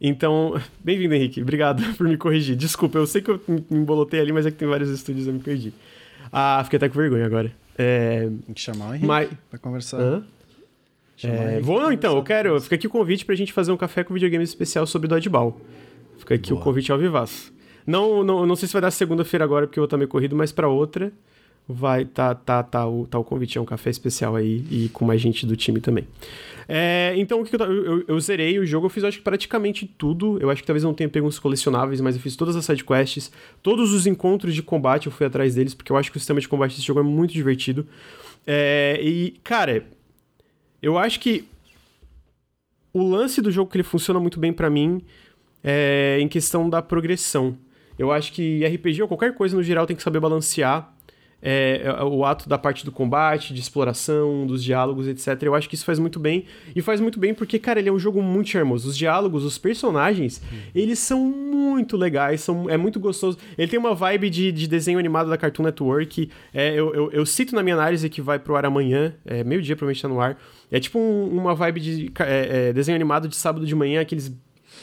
Então, 0.00 0.60
bem-vindo, 0.82 1.14
Henrique. 1.14 1.42
Obrigado 1.42 1.82
por 1.96 2.06
me 2.06 2.16
corrigir. 2.16 2.56
Desculpa, 2.56 2.98
eu 2.98 3.06
sei 3.06 3.22
que 3.22 3.30
eu 3.30 3.40
me 3.48 3.64
embolotei 3.70 4.20
ali, 4.20 4.32
mas 4.32 4.46
é 4.46 4.50
que 4.50 4.56
tem 4.56 4.68
vários 4.68 4.90
estúdios 4.90 5.26
eu 5.26 5.32
me 5.32 5.40
perdi. 5.40 5.72
Ah, 6.32 6.60
fiquei 6.64 6.76
até 6.76 6.88
com 6.88 6.98
vergonha 6.98 7.24
agora. 7.24 7.50
É, 7.76 8.28
Tem 8.44 8.54
que 8.54 8.60
chamar 8.60 8.86
o 8.86 8.90
Henrique 8.90 9.06
mas. 9.06 9.30
pra 9.48 9.58
conversar. 9.58 9.98
Hã? 10.00 10.24
É, 11.22 11.60
vou 11.60 11.80
não, 11.80 11.90
então, 11.90 12.16
eu 12.16 12.22
quero. 12.22 12.60
Fica 12.60 12.76
aqui 12.76 12.86
o 12.86 12.90
convite 12.90 13.24
pra 13.24 13.34
gente 13.34 13.52
fazer 13.52 13.72
um 13.72 13.76
café 13.76 14.04
com 14.04 14.14
videogames 14.14 14.48
especial 14.50 14.86
sobre 14.86 15.08
Dodgeball. 15.08 15.60
Fica 16.18 16.34
aqui 16.34 16.50
Boa. 16.50 16.60
o 16.60 16.64
convite 16.64 16.92
ao 16.92 16.98
vivaço. 16.98 17.52
Não, 17.86 18.22
não, 18.22 18.46
não 18.46 18.54
sei 18.54 18.68
se 18.68 18.72
vai 18.72 18.82
dar 18.82 18.90
segunda-feira 18.90 19.44
agora, 19.44 19.66
porque 19.66 19.78
eu 19.78 19.82
vou 19.82 19.86
estar 19.86 19.96
meio 19.96 20.08
corrido, 20.08 20.36
mas 20.36 20.52
pra 20.52 20.68
outra. 20.68 21.12
Vai 21.68 22.06
tá, 22.06 22.34
tá, 22.34 22.62
tá, 22.62 22.86
o, 22.86 23.06
tá 23.06 23.18
o 23.18 23.24
convite, 23.24 23.58
é 23.58 23.60
um 23.60 23.66
café 23.66 23.90
especial 23.90 24.34
aí 24.34 24.64
e 24.70 24.88
com 24.88 25.04
mais 25.04 25.20
gente 25.20 25.44
do 25.44 25.54
time 25.54 25.80
também. 25.80 26.06
É, 26.66 27.14
então, 27.16 27.40
o 27.40 27.44
que, 27.44 27.54
eu, 27.54 27.60
eu, 27.60 28.04
eu, 28.08 28.20
zerei 28.20 28.58
o 28.58 28.66
jogo, 28.66 28.86
eu 28.86 28.90
fiz 28.90 29.04
acho 29.04 29.18
que 29.18 29.24
praticamente 29.24 29.86
tudo. 29.86 30.38
Eu 30.40 30.50
acho 30.50 30.62
que 30.62 30.66
talvez 30.66 30.82
não 30.82 30.94
tenha 30.94 31.08
pego 31.08 31.26
uns 31.26 31.38
colecionáveis, 31.38 32.00
mas 32.00 32.14
eu 32.14 32.22
fiz 32.22 32.36
todas 32.36 32.56
as 32.56 32.64
sidequests, 32.64 33.30
todos 33.62 33.92
os 33.92 34.06
encontros 34.06 34.54
de 34.54 34.62
combate 34.62 35.06
eu 35.06 35.12
fui 35.12 35.26
atrás 35.26 35.54
deles, 35.54 35.74
porque 35.74 35.92
eu 35.92 35.96
acho 35.96 36.10
que 36.10 36.16
o 36.16 36.20
sistema 36.20 36.40
de 36.40 36.48
combate 36.48 36.74
desse 36.74 36.86
jogo 36.86 37.00
é 37.00 37.02
muito 37.02 37.32
divertido. 37.32 37.86
É, 38.46 38.98
e, 39.02 39.32
cara, 39.44 39.86
eu 40.82 40.96
acho 40.96 41.20
que 41.20 41.44
o 42.92 43.02
lance 43.02 43.40
do 43.42 43.50
jogo 43.50 43.70
que 43.70 43.76
ele 43.76 43.84
funciona 43.84 44.18
muito 44.18 44.40
bem 44.40 44.52
para 44.52 44.70
mim 44.70 45.02
é 45.62 46.18
em 46.20 46.28
questão 46.28 46.68
da 46.68 46.80
progressão. 46.80 47.56
Eu 47.98 48.12
acho 48.12 48.32
que 48.32 48.64
RPG 48.64 49.02
ou 49.02 49.08
qualquer 49.08 49.34
coisa 49.34 49.56
no 49.56 49.62
geral 49.62 49.86
tem 49.86 49.96
que 49.96 50.02
saber 50.02 50.20
balancear 50.20 50.94
é, 51.40 51.82
é, 51.84 52.04
o 52.04 52.24
ato 52.24 52.48
da 52.48 52.58
parte 52.58 52.84
do 52.84 52.90
combate, 52.90 53.54
de 53.54 53.60
exploração, 53.60 54.46
dos 54.46 54.62
diálogos, 54.62 55.06
etc. 55.06 55.42
Eu 55.42 55.54
acho 55.54 55.68
que 55.68 55.74
isso 55.74 55.84
faz 55.84 55.98
muito 55.98 56.18
bem. 56.18 56.44
E 56.74 56.82
faz 56.82 57.00
muito 57.00 57.18
bem 57.18 57.32
porque, 57.32 57.58
cara, 57.58 57.78
ele 57.78 57.88
é 57.88 57.92
um 57.92 57.98
jogo 57.98 58.22
muito 58.22 58.50
charmoso. 58.50 58.88
Os 58.88 58.96
diálogos, 58.96 59.44
os 59.44 59.58
personagens, 59.58 60.42
hum. 60.52 60.56
eles 60.74 60.98
são 60.98 61.24
muito 61.24 61.96
legais, 61.96 62.40
são, 62.40 62.68
é 62.68 62.76
muito 62.76 62.98
gostoso. 62.98 63.38
Ele 63.56 63.68
tem 63.68 63.78
uma 63.78 63.94
vibe 63.94 64.30
de, 64.30 64.52
de 64.52 64.66
desenho 64.66 64.98
animado 64.98 65.30
da 65.30 65.36
Cartoon 65.36 65.62
Network. 65.62 66.30
É, 66.52 66.74
eu, 66.74 66.94
eu, 66.94 67.10
eu, 67.12 67.26
cito 67.26 67.54
na 67.54 67.62
minha 67.62 67.76
análise 67.76 68.08
que 68.08 68.20
vai 68.20 68.38
pro 68.38 68.56
ar 68.56 68.64
amanhã, 68.64 69.14
é, 69.24 69.44
meio-dia 69.44 69.76
provavelmente 69.76 70.02
tá 70.02 70.08
no 70.08 70.20
ar. 70.20 70.36
É 70.70 70.80
tipo 70.80 70.98
um, 70.98 71.28
uma 71.28 71.54
vibe 71.54 71.80
de 71.80 72.12
é, 72.20 72.68
é, 72.68 72.72
desenho 72.72 72.96
animado 72.96 73.28
de 73.28 73.36
sábado 73.36 73.64
de 73.64 73.74
manhã, 73.74 74.00
aqueles 74.00 74.32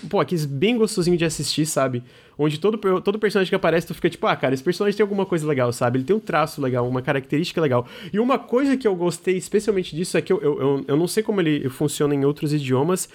pô, 0.10 0.20
aqueles 0.20 0.46
bem 0.46 0.78
gostosinho 0.78 1.18
de 1.18 1.26
assistir, 1.26 1.66
sabe? 1.66 2.04
Onde 2.38 2.60
todo, 2.60 2.78
todo 3.02 3.18
personagem 3.18 3.50
que 3.50 3.56
aparece, 3.56 3.88
tu 3.88 3.94
fica 3.94 4.10
tipo, 4.10 4.28
ah, 4.28 4.36
cara, 4.36 4.54
esse 4.54 4.64
personagem 4.64 4.98
tem 4.98 5.04
alguma 5.04 5.26
coisa 5.26 5.48
legal, 5.48 5.72
sabe? 5.72 6.00
Ele 6.00 6.06
tem 6.06 6.16
um 6.16 6.20
traço 6.20 6.62
legal, 6.62 6.88
uma 6.88 7.02
característica 7.02 7.62
legal. 7.62 7.88
E 8.12 8.20
uma 8.20 8.38
coisa 8.38 8.76
que 8.76 8.88
eu 8.88 8.96
gostei 8.96 9.38
especialmente 9.38 9.96
disso 9.96 10.18
é 10.18 10.22
que 10.22 10.34
eu, 10.34 10.42
eu, 10.42 10.60
eu, 10.60 10.86
eu 10.90 10.98
não 10.98 11.08
sei 11.08 11.24
como 11.24 11.40
ele 11.40 11.70
funciona 11.70 12.14
em 12.14 12.26
outros 12.26 12.52
idiomas, 12.52 13.08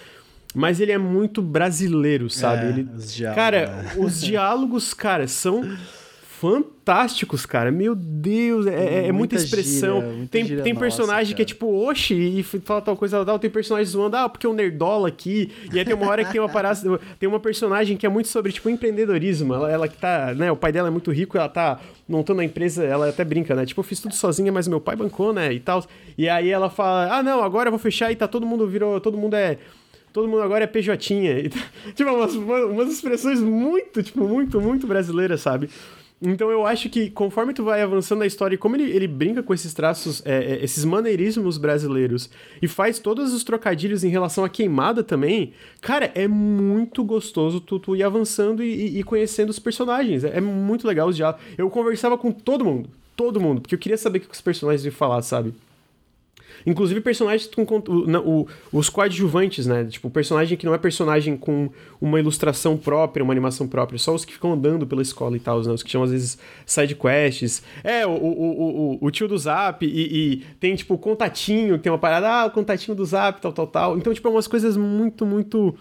mas 0.55 0.80
ele 0.80 0.92
é 0.92 0.98
muito 0.98 1.42
brasileiro, 1.42 2.30
sabe? 2.30 2.66
É, 2.66 2.68
ele, 2.70 2.88
os 2.94 3.14
diálogos, 3.14 3.36
cara, 3.36 3.66
né? 3.66 3.92
os 3.98 4.20
diálogos, 4.20 4.94
cara, 4.94 5.28
são 5.28 5.62
fantásticos, 6.40 7.44
cara. 7.44 7.70
Meu 7.70 7.94
Deus, 7.94 8.66
é, 8.66 9.02
é, 9.02 9.08
é 9.08 9.12
muita, 9.12 9.34
expressão. 9.34 10.00
Gíria, 10.00 10.16
muita 10.16 10.30
tem 10.30 10.46
tem 10.46 10.72
nossa, 10.72 10.80
personagem 10.80 11.36
que 11.36 11.42
é 11.42 11.44
cara. 11.44 11.54
tipo, 11.54 11.66
oxe, 11.86 12.14
e 12.14 12.42
fala 12.42 12.80
tal 12.80 12.96
coisa 12.96 13.22
tal. 13.26 13.38
Tem 13.38 13.50
personagem 13.50 13.92
zoando, 13.92 14.16
ah, 14.16 14.26
porque 14.26 14.46
o 14.46 14.54
nerdola 14.54 15.08
aqui. 15.08 15.52
E 15.70 15.78
aí 15.78 15.84
tem 15.84 15.94
uma 15.94 16.08
hora 16.08 16.24
que 16.24 16.32
tem 16.32 16.40
uma 16.40 16.48
parada, 16.48 16.80
tem 17.20 17.28
uma 17.28 17.38
personagem 17.38 17.94
que 17.94 18.06
é 18.06 18.08
muito 18.08 18.28
sobre, 18.28 18.52
tipo, 18.52 18.70
empreendedorismo. 18.70 19.52
Ela, 19.52 19.70
ela 19.70 19.86
que 19.86 19.98
tá, 19.98 20.32
né, 20.34 20.50
o 20.50 20.56
pai 20.56 20.72
dela 20.72 20.88
é 20.88 20.90
muito 20.90 21.10
rico, 21.10 21.36
ela 21.36 21.48
tá 21.48 21.78
montando 22.08 22.40
a 22.40 22.44
empresa, 22.44 22.84
ela 22.84 23.10
até 23.10 23.22
brinca, 23.22 23.54
né? 23.54 23.66
Tipo, 23.66 23.80
eu 23.80 23.84
fiz 23.84 24.00
tudo 24.00 24.14
sozinha, 24.14 24.50
mas 24.50 24.66
meu 24.66 24.80
pai 24.80 24.96
bancou, 24.96 25.34
né, 25.34 25.52
e 25.52 25.60
tal. 25.60 25.84
E 26.16 26.26
aí 26.26 26.48
ela 26.48 26.70
fala, 26.70 27.18
ah, 27.18 27.22
não, 27.22 27.42
agora 27.44 27.68
eu 27.68 27.72
vou 27.72 27.78
fechar 27.78 28.10
e 28.10 28.16
tá 28.16 28.26
todo 28.26 28.46
mundo 28.46 28.66
virou, 28.66 28.98
todo 28.98 29.18
mundo 29.18 29.34
é 29.34 29.58
todo 30.10 30.26
mundo 30.26 30.40
agora 30.40 30.64
é 30.64 30.66
PJ. 30.66 30.96
Tipo, 31.94 32.10
umas, 32.10 32.34
umas 32.34 32.90
expressões 32.90 33.40
muito, 33.40 34.02
tipo, 34.02 34.26
muito, 34.26 34.58
muito 34.58 34.86
brasileiras, 34.86 35.42
sabe? 35.42 35.68
Então 36.22 36.51
eu 36.51 36.66
acho 36.66 36.90
que 36.90 37.09
conforme 37.09 37.55
tu 37.55 37.64
vai 37.64 37.80
avançando 37.80 38.18
na 38.18 38.26
história 38.26 38.55
e 38.55 38.59
como 38.59 38.76
ele, 38.76 38.90
ele 38.90 39.09
brinca 39.09 39.42
com 39.42 39.55
esses 39.55 39.72
traços, 39.72 40.22
é, 40.26 40.52
é, 40.52 40.64
esses 40.64 40.84
maneirismos 40.84 41.56
brasileiros 41.56 42.28
e 42.60 42.68
faz 42.68 42.98
todos 42.98 43.32
os 43.32 43.42
trocadilhos 43.42 44.05
em 44.05 44.09
relação 44.09 44.44
à 44.44 44.48
queimada 44.48 45.02
também, 45.02 45.55
cara, 45.80 46.12
é 46.14 46.28
muito 46.28 47.02
gostoso 47.02 47.59
tu, 47.59 47.78
tu 47.78 47.97
ir 47.97 48.02
avançando 48.02 48.62
e, 48.62 48.98
e 48.98 49.02
conhecendo 49.02 49.48
os 49.48 49.59
personagens. 49.59 50.22
É, 50.22 50.36
é 50.36 50.40
muito 50.40 50.86
legal 50.86 51.09
os 51.09 51.16
diálogos. 51.16 51.42
Eu 51.56 51.70
conversava 51.70 52.18
com 52.18 52.30
todo 52.30 52.64
mundo, 52.64 52.90
todo 53.16 53.40
mundo, 53.40 53.62
porque 53.62 53.74
eu 53.74 53.78
queria 53.78 53.97
saber 53.97 54.18
o 54.18 54.20
que 54.22 54.34
os 54.34 54.40
personagens 54.42 54.84
iam 54.84 54.92
falar, 54.92 55.22
sabe? 55.22 55.55
Inclusive 56.66 57.00
personagens 57.00 57.48
com, 57.48 57.82
o, 57.88 58.06
não, 58.06 58.26
o, 58.26 58.48
os 58.72 58.88
coadjuvantes, 58.88 59.66
né? 59.66 59.84
Tipo, 59.84 60.10
personagem 60.10 60.56
que 60.56 60.66
não 60.66 60.74
é 60.74 60.78
personagem 60.78 61.36
com 61.36 61.70
uma 62.00 62.18
ilustração 62.18 62.76
própria, 62.76 63.22
uma 63.22 63.32
animação 63.32 63.66
própria, 63.66 63.98
só 63.98 64.14
os 64.14 64.24
que 64.24 64.32
ficam 64.32 64.52
andando 64.52 64.86
pela 64.86 65.02
escola 65.02 65.36
e 65.36 65.40
tal, 65.40 65.62
né? 65.62 65.72
Os 65.72 65.82
que 65.82 65.90
chamam 65.90 66.04
às 66.04 66.12
vezes 66.12 66.38
side 66.66 66.94
quests. 66.94 67.62
É, 67.82 68.06
o, 68.06 68.10
o, 68.10 68.98
o, 69.02 69.06
o 69.06 69.10
tio 69.10 69.28
do 69.28 69.38
Zap 69.38 69.84
e, 69.84 69.88
e, 69.88 70.36
tem, 70.58 70.74
tipo, 70.74 70.94
o 70.94 70.98
contatinho, 70.98 71.78
tem 71.78 71.90
uma 71.90 71.98
parada, 71.98 72.28
ah, 72.28 72.46
o 72.46 72.50
contatinho 72.50 72.96
do 72.96 73.04
Zap, 73.04 73.40
tal, 73.40 73.52
tal, 73.52 73.66
tal. 73.66 73.98
Então, 73.98 74.12
tipo, 74.12 74.26
é 74.28 74.30
umas 74.30 74.46
coisas 74.46 74.76
muito, 74.76 75.24
muito 75.24 75.74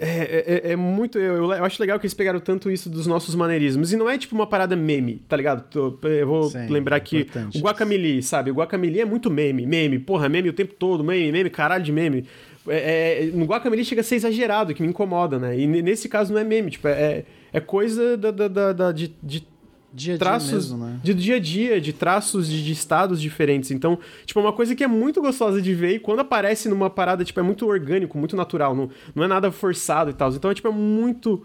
é, 0.00 0.62
é, 0.66 0.72
é, 0.72 0.76
muito. 0.76 1.18
Eu, 1.18 1.52
eu, 1.52 1.64
acho 1.64 1.82
legal 1.82 1.98
que 1.98 2.06
eles 2.06 2.14
pegaram 2.14 2.38
tanto 2.38 2.70
isso 2.70 2.88
dos 2.88 3.06
nossos 3.06 3.34
maneirismos. 3.34 3.92
E 3.92 3.96
não 3.96 4.08
é 4.08 4.16
tipo 4.16 4.32
uma 4.34 4.46
parada 4.46 4.76
meme, 4.76 5.20
tá 5.28 5.36
ligado? 5.36 5.64
Eu 5.74 6.26
vou 6.26 6.44
Sim, 6.44 6.68
lembrar 6.68 7.00
que 7.00 7.26
o 7.54 7.58
Guacamole, 7.58 8.22
sabe? 8.22 8.52
O 8.52 8.54
Guacamole 8.54 9.00
é 9.00 9.04
muito 9.04 9.28
meme, 9.28 9.66
meme, 9.66 9.98
porra, 9.98 10.28
meme 10.28 10.48
o 10.48 10.52
tempo 10.52 10.72
todo, 10.74 11.02
meme, 11.02 11.32
meme, 11.32 11.50
caralho 11.50 11.82
de 11.82 11.90
meme. 11.90 12.24
É, 12.68 13.24
é, 13.24 13.30
no 13.34 13.44
Guacamole 13.44 13.84
chega 13.84 14.00
a 14.00 14.04
ser 14.04 14.16
exagerado, 14.16 14.72
que 14.72 14.82
me 14.82 14.88
incomoda, 14.88 15.36
né? 15.36 15.58
E 15.58 15.66
nesse 15.66 16.08
caso 16.08 16.32
não 16.32 16.40
é 16.40 16.44
meme, 16.44 16.70
tipo, 16.70 16.86
é, 16.86 17.24
é 17.52 17.60
coisa 17.60 18.16
da, 18.16 18.30
da, 18.30 18.46
da, 18.46 18.72
da 18.72 18.92
de, 18.92 19.12
de 19.20 19.44
Dia 19.92 20.14
a 20.14 20.16
dia 20.16 20.18
traços 20.18 20.70
mesmo, 20.70 20.84
né? 20.84 21.00
de 21.02 21.14
dia 21.14 21.36
a 21.36 21.38
dia, 21.38 21.80
de 21.80 21.92
traços 21.92 22.46
de, 22.48 22.62
de 22.62 22.72
estados 22.72 23.20
diferentes. 23.20 23.70
Então, 23.70 23.98
tipo, 24.26 24.38
é 24.38 24.42
uma 24.42 24.52
coisa 24.52 24.74
que 24.74 24.84
é 24.84 24.86
muito 24.86 25.20
gostosa 25.20 25.62
de 25.62 25.74
ver 25.74 25.94
e 25.94 25.98
quando 25.98 26.20
aparece 26.20 26.68
numa 26.68 26.90
parada, 26.90 27.24
tipo, 27.24 27.40
é 27.40 27.42
muito 27.42 27.66
orgânico, 27.66 28.18
muito 28.18 28.36
natural, 28.36 28.74
não, 28.74 28.90
não 29.14 29.24
é 29.24 29.26
nada 29.26 29.50
forçado 29.50 30.10
e 30.10 30.14
tal. 30.14 30.30
Então, 30.30 30.50
é, 30.50 30.54
tipo, 30.54 30.68
é 30.68 30.70
muito 30.70 31.44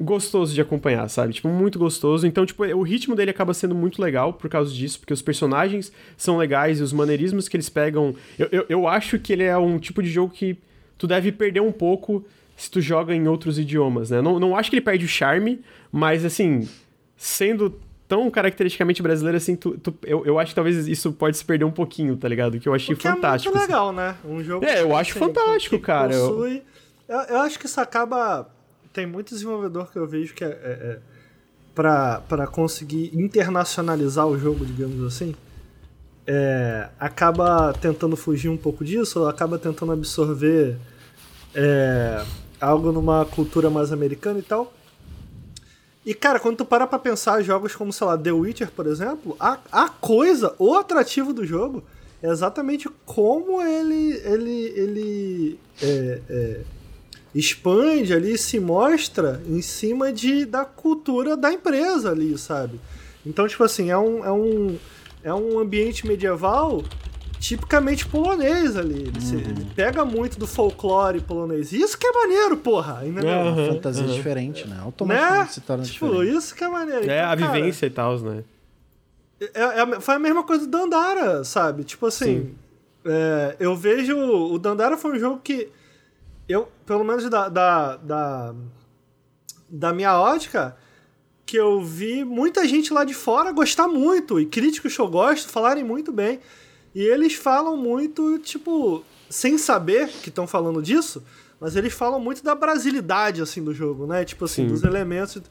gostoso 0.00 0.54
de 0.54 0.60
acompanhar, 0.60 1.08
sabe? 1.08 1.34
Tipo, 1.34 1.48
muito 1.48 1.78
gostoso. 1.78 2.26
Então, 2.26 2.44
tipo, 2.44 2.64
o 2.64 2.82
ritmo 2.82 3.14
dele 3.14 3.30
acaba 3.30 3.54
sendo 3.54 3.74
muito 3.74 4.00
legal 4.00 4.32
por 4.32 4.48
causa 4.48 4.72
disso, 4.72 4.98
porque 4.98 5.12
os 5.12 5.22
personagens 5.22 5.92
são 6.16 6.36
legais 6.36 6.80
e 6.80 6.82
os 6.82 6.92
maneirismos 6.92 7.48
que 7.48 7.56
eles 7.56 7.68
pegam. 7.68 8.14
Eu, 8.38 8.48
eu, 8.50 8.66
eu 8.68 8.88
acho 8.88 9.18
que 9.18 9.32
ele 9.32 9.44
é 9.44 9.56
um 9.56 9.78
tipo 9.78 10.02
de 10.02 10.08
jogo 10.08 10.32
que 10.32 10.56
tu 10.98 11.06
deve 11.06 11.30
perder 11.30 11.60
um 11.60 11.72
pouco 11.72 12.24
se 12.56 12.70
tu 12.70 12.80
joga 12.80 13.14
em 13.14 13.26
outros 13.26 13.58
idiomas, 13.58 14.10
né? 14.10 14.20
Não, 14.20 14.38
não 14.38 14.56
acho 14.56 14.70
que 14.70 14.76
ele 14.76 14.84
perde 14.84 15.04
o 15.04 15.08
charme, 15.08 15.60
mas 15.90 16.24
assim, 16.24 16.68
sendo 17.16 17.78
tão 18.06 18.30
caracteristicamente 18.30 19.02
brasileiro 19.02 19.36
assim, 19.38 19.56
tu, 19.56 19.78
tu- 19.78 19.94
eu, 20.04 20.24
eu 20.26 20.38
acho 20.38 20.50
que 20.50 20.54
talvez 20.54 20.86
isso 20.86 21.12
pode 21.12 21.36
se 21.36 21.44
perder 21.44 21.64
um 21.64 21.70
pouquinho, 21.70 22.16
tá 22.16 22.28
ligado? 22.28 22.58
Que 22.60 22.68
eu 22.68 22.74
achei 22.74 22.94
que 22.94 23.02
fantástico. 23.02 23.54
é 23.54 23.58
assim. 23.58 23.58
muito 23.58 23.70
legal, 23.70 23.92
né? 23.92 24.16
Um 24.24 24.42
jogo 24.44 24.64
É, 24.64 24.82
eu 24.82 24.88
que, 24.88 24.94
acho 24.94 25.18
fantástico, 25.18 25.76
que 25.78 25.82
cara. 25.82 26.12
Eu- 26.14 26.28
possui- 26.34 26.62
Eu... 27.08 27.16
eu 27.20 27.38
acho 27.38 27.58
que 27.58 27.66
isso 27.66 27.80
acaba. 27.80 28.48
Tem 28.92 29.06
muito 29.06 29.30
desenvolvedor 29.30 29.90
que 29.90 29.98
eu 29.98 30.06
vejo 30.06 30.34
que 30.34 30.44
é, 30.44 30.48
é, 30.48 30.52
é 30.52 30.98
pra 31.74 32.46
conseguir 32.50 33.10
internacionalizar 33.14 34.26
o 34.28 34.38
jogo, 34.38 34.64
digamos 34.64 35.04
assim. 35.12 35.34
é, 36.26 36.88
acaba 36.98 37.72
tentando 37.74 38.16
fugir 38.16 38.48
um 38.48 38.56
pouco 38.56 38.84
disso, 38.84 39.20
ou 39.20 39.28
acaba 39.28 39.58
tentando 39.58 39.92
absorver 39.92 40.76
é, 41.54 42.24
algo 42.60 42.92
numa 42.92 43.24
cultura 43.26 43.68
mais 43.68 43.92
americana 43.92 44.38
e 44.38 44.42
tal. 44.42 44.72
E, 46.04 46.12
cara, 46.12 46.38
quando 46.38 46.58
tu 46.58 46.64
para 46.64 46.86
pra 46.86 46.98
pensar 46.98 47.42
jogos 47.42 47.74
como, 47.74 47.92
sei 47.92 48.06
lá, 48.06 48.18
The 48.18 48.30
Witcher, 48.30 48.70
por 48.70 48.86
exemplo, 48.86 49.34
a, 49.40 49.58
a 49.72 49.88
coisa, 49.88 50.54
o 50.58 50.74
atrativo 50.74 51.32
do 51.32 51.46
jogo 51.46 51.82
é 52.22 52.28
exatamente 52.28 52.88
como 53.06 53.62
ele, 53.62 54.20
ele, 54.24 54.72
ele 54.76 55.58
é, 55.82 56.20
é, 56.28 56.60
expande 57.34 58.12
ali, 58.12 58.36
se 58.36 58.60
mostra 58.60 59.42
em 59.48 59.62
cima 59.62 60.12
de, 60.12 60.44
da 60.44 60.64
cultura 60.64 61.36
da 61.36 61.52
empresa 61.52 62.10
ali, 62.10 62.36
sabe? 62.36 62.78
Então, 63.24 63.48
tipo 63.48 63.64
assim, 63.64 63.90
é 63.90 63.96
um, 63.96 64.24
é 64.24 64.32
um, 64.32 64.78
é 65.22 65.34
um 65.34 65.58
ambiente 65.58 66.06
medieval 66.06 66.84
tipicamente 67.48 68.06
polonês 68.06 68.74
ali. 68.76 69.02
Ele, 69.02 69.20
se- 69.20 69.36
ele 69.36 69.66
pega 69.76 70.02
muito 70.04 70.38
do 70.38 70.46
folclore 70.46 71.20
polonês. 71.20 71.72
Isso 71.72 71.98
que 71.98 72.06
é 72.06 72.12
maneiro, 72.12 72.56
porra! 72.56 73.02
Entendeu? 73.04 73.28
Aham, 73.30 73.52
Uma 73.64 73.74
fantasia 73.74 74.04
aham. 74.04 74.14
diferente, 74.14 74.66
né? 74.66 74.76
Né? 74.76 74.82
Automaticamente 74.82 75.52
se 75.52 75.60
torna 75.60 75.84
Tipo, 75.84 76.06
diferente. 76.10 76.36
isso 76.36 76.54
que 76.54 76.64
é 76.64 76.68
maneiro. 76.68 77.00
É, 77.02 77.04
Então, 77.04 77.30
a 77.32 77.36
cara, 77.36 77.52
vivência 77.52 77.86
e 77.86 77.90
tal, 77.90 78.18
né? 78.20 78.44
é, 79.40 79.60
é 79.60 79.80
a- 79.80 80.00
foi 80.00 80.14
a 80.14 80.18
mesma 80.18 80.42
coisa 80.42 80.64
do 80.66 80.70
Dandara, 80.70 81.44
sabe? 81.44 81.84
Tipo 81.84 82.06
assim, 82.06 82.44
Sim. 82.44 82.54
é, 83.04 83.56
eu 83.60 83.76
vejo. 83.76 84.16
O 84.16 84.58
Dandara 84.58 84.96
foi 84.96 85.12
um 85.16 85.18
jogo 85.18 85.38
que 85.44 85.68
eu, 86.48 86.68
pelo 86.86 87.04
menos 87.04 87.28
da, 87.28 87.48
da, 87.50 87.96
da, 87.96 88.54
da 89.68 89.92
minha 89.92 90.18
ótica, 90.18 90.76
que 91.44 91.56
eu 91.58 91.82
vi 91.82 92.24
muita 92.24 92.66
gente 92.66 92.90
lá 92.92 93.04
de 93.04 93.12
fora 93.12 93.52
gostar 93.52 93.86
muito, 93.86 94.40
e 94.40 94.46
críticos 94.46 94.94
que 94.96 95.00
eu 95.00 95.08
gosto 95.08 95.48
falarem 95.50 95.84
muito 95.84 96.10
bem. 96.10 96.40
E 96.94 97.02
eles 97.02 97.34
falam 97.34 97.76
muito, 97.76 98.38
tipo, 98.38 99.02
sem 99.28 99.58
saber 99.58 100.08
que 100.08 100.28
estão 100.28 100.46
falando 100.46 100.80
disso, 100.82 101.22
mas 101.60 101.74
eles 101.76 101.92
falam 101.92 102.20
muito 102.20 102.42
da 102.44 102.54
brasilidade, 102.54 103.42
assim, 103.42 103.62
do 103.64 103.74
jogo, 103.74 104.06
né? 104.06 104.24
Tipo 104.24 104.44
assim, 104.44 104.62
Sim. 104.62 104.68
dos 104.68 104.84
elementos. 104.84 105.42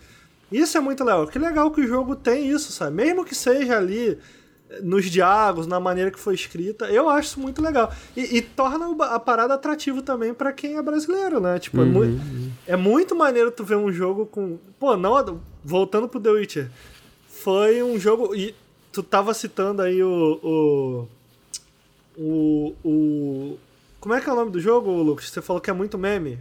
Isso 0.52 0.78
é 0.78 0.82
muito 0.82 1.04
legal. 1.04 1.28
Que 1.28 1.40
legal 1.40 1.72
que 1.72 1.82
o 1.82 1.88
jogo 1.88 2.16
tem 2.16 2.48
isso, 2.50 2.72
sabe? 2.72 2.96
Mesmo 2.96 3.26
que 3.26 3.34
seja 3.34 3.76
ali 3.78 4.18
eh, 4.70 4.80
nos 4.84 5.10
diálogos, 5.10 5.66
na 5.68 5.80
maneira 5.80 6.12
que 6.12 6.20
foi 6.20 6.36
escrita, 6.36 6.86
eu 6.92 7.10
acho 7.10 7.30
isso 7.30 7.40
muito 7.40 7.62
legal. 7.62 7.92
E, 8.16 8.38
e 8.38 8.42
torna 8.42 8.86
a 9.08 9.20
parada 9.20 9.56
atrativa 9.56 10.02
também 10.04 10.34
pra 10.34 10.54
quem 10.54 10.78
é 10.78 10.82
brasileiro, 10.82 11.40
né? 11.42 11.58
Tipo, 11.60 11.82
é, 11.82 11.86
mui- 11.86 12.20
é 12.68 12.76
muito 12.78 13.16
maneiro 13.16 13.50
tu 13.52 13.64
ver 13.64 13.78
um 13.78 13.92
jogo 13.92 14.28
com. 14.28 14.58
Pô, 14.80 14.96
não. 14.96 15.42
Voltando 15.64 16.08
pro 16.08 16.20
The 16.20 16.30
Witcher. 16.30 16.70
foi 17.28 17.82
um 17.82 18.00
jogo. 18.00 18.36
E 18.36 18.54
tu 18.92 19.02
tava 19.02 19.34
citando 19.34 19.82
aí 19.82 20.04
o. 20.04 20.40
O. 20.44 21.08
O. 22.18 22.74
o 22.84 23.58
como 24.00 24.14
é 24.14 24.20
que 24.20 24.30
é 24.30 24.34
o 24.34 24.36
nome 24.36 24.52
do 24.52 24.60
jogo, 24.60 24.92
Lucas? 24.92 25.30
Você 25.30 25.42
falou 25.42 25.62
que 25.62 25.70
é 25.70 25.74
muito 25.74 25.98
meme. 25.98 26.38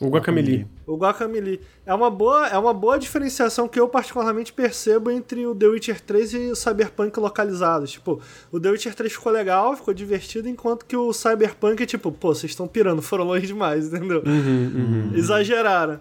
O 0.00 0.08
Guacamole. 0.08 0.66
O 0.86 0.96
Guacamole. 0.96 1.60
É 1.86 1.94
uma, 1.94 2.10
boa, 2.10 2.48
é 2.48 2.58
uma 2.58 2.74
boa 2.74 2.98
diferenciação 2.98 3.68
que 3.68 3.78
eu 3.78 3.88
particularmente 3.88 4.52
percebo 4.52 5.10
entre 5.10 5.46
o 5.46 5.54
The 5.54 5.66
Witcher 5.66 6.00
3 6.00 6.32
e 6.34 6.38
o 6.50 6.56
Cyberpunk 6.56 7.18
localizados. 7.18 7.92
Tipo, 7.92 8.20
o 8.50 8.58
The 8.58 8.70
Witcher 8.70 8.94
3 8.94 9.12
ficou 9.12 9.32
legal, 9.32 9.76
ficou 9.76 9.94
divertido, 9.94 10.48
enquanto 10.48 10.84
que 10.84 10.96
o 10.96 11.12
Cyberpunk 11.12 11.82
é 11.82 11.86
tipo, 11.86 12.10
pô, 12.10 12.34
vocês 12.34 12.50
estão 12.50 12.66
pirando, 12.66 13.02
foram 13.02 13.24
longe 13.24 13.46
demais, 13.46 13.86
entendeu? 13.86 14.22
Uhum, 14.26 14.72
uhum. 14.74 15.12
Exageraram. 15.14 16.00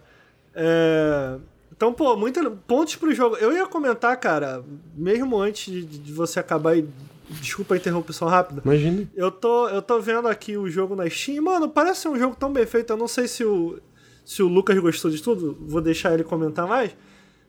É... 0.55 1.37
Então, 1.75 1.93
pô, 1.93 2.15
muitos 2.15 2.43
pontos 2.67 2.95
pro 2.95 3.13
jogo. 3.13 3.35
Eu 3.37 3.51
ia 3.51 3.65
comentar, 3.67 4.15
cara, 4.17 4.63
mesmo 4.95 5.39
antes 5.39 5.71
de, 5.71 5.85
de 5.85 6.13
você 6.13 6.39
acabar 6.39 6.77
e 6.77 6.87
Desculpa 7.29 7.75
a 7.75 7.77
interrupção 7.77 8.27
rápida. 8.27 8.61
Imagina. 8.63 9.09
Eu 9.15 9.31
tô, 9.31 9.67
eu 9.69 9.81
tô 9.81 9.99
vendo 9.99 10.27
aqui 10.27 10.57
o 10.57 10.69
jogo 10.69 10.95
na 10.95 11.09
Steam. 11.09 11.43
Mano, 11.43 11.69
parece 11.69 12.01
ser 12.01 12.09
um 12.09 12.19
jogo 12.19 12.35
tão 12.35 12.51
bem 12.51 12.65
feito. 12.65 12.91
Eu 12.91 12.97
não 12.97 13.07
sei 13.07 13.27
se 13.27 13.43
o, 13.43 13.79
se 14.25 14.43
o 14.43 14.47
Lucas 14.47 14.77
gostou 14.79 15.09
de 15.09 15.21
tudo. 15.21 15.57
Vou 15.61 15.81
deixar 15.81 16.13
ele 16.13 16.23
comentar 16.23 16.67
mais. 16.67 16.95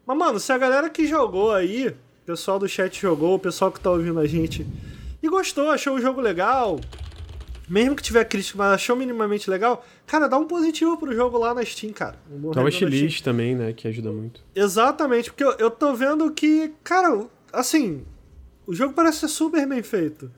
Mas, 0.06 0.18
mano, 0.18 0.38
se 0.38 0.52
a 0.52 0.58
galera 0.58 0.88
que 0.88 1.06
jogou 1.06 1.52
aí, 1.52 1.88
o 1.88 2.26
pessoal 2.26 2.58
do 2.58 2.68
chat 2.68 3.00
jogou, 3.00 3.34
o 3.34 3.38
pessoal 3.38 3.72
que 3.72 3.80
tá 3.80 3.90
ouvindo 3.90 4.20
a 4.20 4.26
gente, 4.26 4.66
e 5.22 5.28
gostou, 5.28 5.70
achou 5.70 5.94
o 5.94 6.00
jogo 6.00 6.20
legal, 6.20 6.78
mesmo 7.68 7.96
que 7.96 8.02
tiver 8.02 8.24
crítica, 8.24 8.58
mas 8.58 8.74
achou 8.74 8.94
minimamente 8.94 9.48
legal, 9.48 9.84
cara, 10.06 10.28
dá 10.28 10.36
um 10.36 10.46
positivo 10.46 10.96
pro 10.98 11.14
jogo 11.14 11.38
lá 11.38 11.54
na 11.54 11.64
Steam, 11.64 11.92
cara. 11.92 12.16
Um 12.30 12.50
dá 12.50 12.60
o 12.60 12.64
wishlist 12.64 13.22
também, 13.22 13.54
né, 13.54 13.72
que 13.72 13.88
ajuda 13.88 14.12
muito. 14.12 14.42
Exatamente, 14.54 15.30
porque 15.30 15.44
eu, 15.44 15.52
eu 15.52 15.70
tô 15.70 15.94
vendo 15.94 16.30
que, 16.30 16.72
cara, 16.82 17.26
assim, 17.52 18.04
o 18.66 18.74
jogo 18.74 18.94
parece 18.94 19.20
ser 19.20 19.28
super 19.28 19.66
bem 19.66 19.82
feito. 19.82 20.30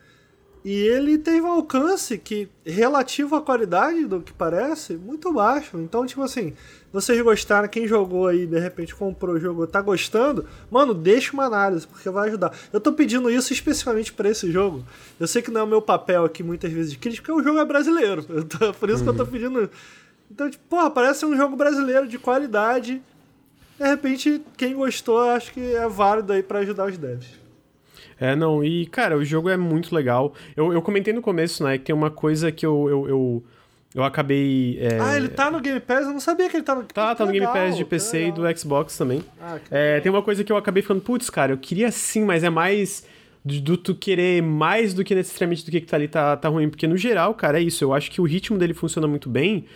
E 0.66 0.72
ele 0.72 1.16
teve 1.16 1.42
um 1.42 1.52
alcance 1.52 2.18
que, 2.18 2.48
relativo 2.64 3.36
à 3.36 3.40
qualidade 3.40 4.04
do 4.04 4.20
que 4.20 4.32
parece, 4.32 4.94
muito 4.94 5.32
baixo. 5.32 5.78
Então, 5.78 6.04
tipo 6.04 6.22
assim, 6.22 6.54
vocês 6.92 7.20
gostaram, 7.20 7.68
quem 7.68 7.86
jogou 7.86 8.26
aí, 8.26 8.48
de 8.48 8.58
repente 8.58 8.92
comprou 8.92 9.36
o 9.36 9.38
jogo, 9.38 9.64
tá 9.68 9.80
gostando, 9.80 10.44
mano, 10.68 10.92
deixa 10.92 11.32
uma 11.32 11.44
análise, 11.44 11.86
porque 11.86 12.10
vai 12.10 12.26
ajudar. 12.30 12.52
Eu 12.72 12.80
tô 12.80 12.92
pedindo 12.92 13.30
isso 13.30 13.52
especificamente 13.52 14.12
para 14.12 14.28
esse 14.28 14.50
jogo. 14.50 14.84
Eu 15.20 15.28
sei 15.28 15.40
que 15.40 15.52
não 15.52 15.60
é 15.60 15.64
o 15.64 15.68
meu 15.68 15.80
papel 15.80 16.24
aqui 16.24 16.42
muitas 16.42 16.72
vezes 16.72 16.90
de 16.90 16.98
crítica, 16.98 17.32
porque 17.32 17.40
o 17.40 17.44
jogo 17.44 17.60
é 17.60 17.64
brasileiro. 17.64 18.24
Tô, 18.58 18.74
por 18.74 18.90
isso 18.90 18.98
uhum. 18.98 19.04
que 19.04 19.08
eu 19.10 19.14
tô 19.14 19.22
uhum. 19.22 19.30
pedindo. 19.30 19.70
Então, 20.28 20.50
tipo, 20.50 20.64
porra, 20.68 20.90
parece 20.90 21.24
um 21.24 21.36
jogo 21.36 21.54
brasileiro 21.54 22.08
de 22.08 22.18
qualidade. 22.18 23.00
De 23.78 23.86
repente, 23.86 24.42
quem 24.56 24.74
gostou, 24.74 25.20
acho 25.30 25.52
que 25.52 25.60
é 25.60 25.86
válido 25.86 26.32
aí 26.32 26.42
para 26.42 26.58
ajudar 26.58 26.86
os 26.86 26.98
devs. 26.98 27.45
É, 28.18 28.34
não, 28.34 28.64
e 28.64 28.86
cara, 28.86 29.16
o 29.16 29.24
jogo 29.24 29.48
é 29.48 29.56
muito 29.56 29.94
legal. 29.94 30.34
Eu, 30.56 30.72
eu 30.72 30.82
comentei 30.82 31.12
no 31.12 31.20
começo, 31.20 31.62
né, 31.62 31.78
que 31.78 31.84
tem 31.84 31.94
uma 31.94 32.10
coisa 32.10 32.50
que 32.50 32.64
eu, 32.64 32.88
eu, 32.88 33.08
eu, 33.08 33.44
eu 33.94 34.04
acabei. 34.04 34.78
É... 34.80 34.98
Ah, 35.00 35.16
ele 35.16 35.28
tá 35.28 35.50
no 35.50 35.60
Game 35.60 35.80
Pass? 35.80 36.06
Eu 36.06 36.12
não 36.12 36.20
sabia 36.20 36.48
que 36.48 36.56
ele 36.56 36.64
tá 36.64 36.74
no 36.74 36.82
Tá, 36.84 37.14
tá 37.14 37.26
no 37.26 37.32
Game 37.32 37.46
Pass 37.46 37.76
de 37.76 37.84
PC 37.84 38.28
e 38.28 38.32
do 38.32 38.42
Xbox 38.58 38.96
também. 38.96 39.22
Ah, 39.40 39.58
é, 39.70 40.00
tem 40.00 40.10
uma 40.10 40.22
coisa 40.22 40.42
que 40.42 40.52
eu 40.52 40.56
acabei 40.56 40.82
ficando, 40.82 41.00
putz, 41.00 41.30
cara, 41.30 41.52
eu 41.52 41.58
queria 41.58 41.90
sim, 41.90 42.24
mas 42.24 42.42
é 42.42 42.50
mais. 42.50 43.04
Do, 43.44 43.60
do, 43.60 43.76
tu 43.76 43.94
querer 43.94 44.42
mais 44.42 44.92
do 44.92 45.04
que 45.04 45.14
necessariamente 45.14 45.64
do 45.64 45.70
que, 45.70 45.80
que 45.80 45.86
tá 45.86 45.96
ali 45.96 46.08
tá, 46.08 46.36
tá 46.36 46.48
ruim. 46.48 46.68
Porque 46.68 46.86
no 46.86 46.96
geral, 46.96 47.32
cara, 47.32 47.60
é 47.60 47.62
isso. 47.62 47.84
Eu 47.84 47.94
acho 47.94 48.10
que 48.10 48.20
o 48.20 48.24
ritmo 48.24 48.58
dele 48.58 48.74
funciona 48.74 49.06
muito 49.06 49.28
bem 49.28 49.66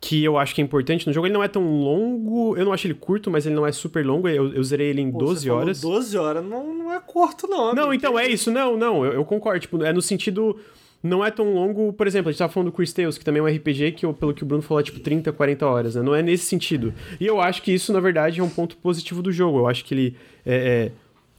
que 0.00 0.22
eu 0.22 0.38
acho 0.38 0.54
que 0.54 0.60
é 0.60 0.64
importante 0.64 1.06
no 1.06 1.12
jogo. 1.12 1.26
Ele 1.26 1.34
não 1.34 1.42
é 1.42 1.48
tão 1.48 1.80
longo, 1.80 2.56
eu 2.56 2.64
não 2.64 2.72
acho 2.72 2.86
ele 2.86 2.94
curto, 2.94 3.30
mas 3.30 3.46
ele 3.46 3.54
não 3.54 3.66
é 3.66 3.72
super 3.72 4.04
longo. 4.04 4.28
Eu, 4.28 4.52
eu 4.52 4.62
zerei 4.62 4.88
ele 4.88 5.00
em 5.00 5.10
Pô, 5.10 5.18
12 5.18 5.50
horas. 5.50 5.80
12 5.80 6.16
horas 6.16 6.44
não, 6.44 6.74
não 6.74 6.92
é 6.92 7.00
curto, 7.00 7.46
não. 7.48 7.74
Não, 7.74 7.92
então 7.92 8.18
é 8.18 8.28
isso. 8.28 8.50
Não, 8.50 8.76
não, 8.76 9.04
eu, 9.04 9.14
eu, 9.14 9.24
concordo. 9.24 9.60
Tipo, 9.60 9.82
é 9.82 9.92
no 9.92 10.02
sentido. 10.02 10.58
Não 11.02 11.24
é 11.24 11.30
tão 11.30 11.52
longo, 11.54 11.92
por 11.92 12.06
exemplo, 12.06 12.30
a 12.30 12.32
gente 12.32 12.38
tava 12.38 12.52
falando 12.52 12.70
do 12.70 12.72
Chris 12.72 12.92
Tales, 12.92 13.16
que 13.16 13.24
também 13.24 13.38
é 13.40 13.42
um 13.44 13.46
RPG 13.46 13.92
que, 13.92 14.06
eu, 14.06 14.12
pelo 14.12 14.34
que 14.34 14.42
o 14.42 14.46
Bruno 14.46 14.62
falou, 14.62 14.80
é 14.80 14.82
tipo 14.82 14.98
30, 14.98 15.30
40 15.30 15.66
horas, 15.66 15.94
né? 15.94 16.02
Não 16.02 16.14
é 16.14 16.22
nesse 16.22 16.46
sentido. 16.46 16.92
E 17.20 17.26
eu 17.26 17.40
acho 17.40 17.62
que 17.62 17.70
isso, 17.70 17.92
na 17.92 18.00
verdade, 18.00 18.40
é 18.40 18.42
um 18.42 18.48
ponto 18.48 18.76
positivo 18.78 19.22
do 19.22 19.30
jogo. 19.30 19.58
Eu 19.58 19.68
acho 19.68 19.84
que 19.84 19.94
ele. 19.94 20.16
É, 20.44 20.90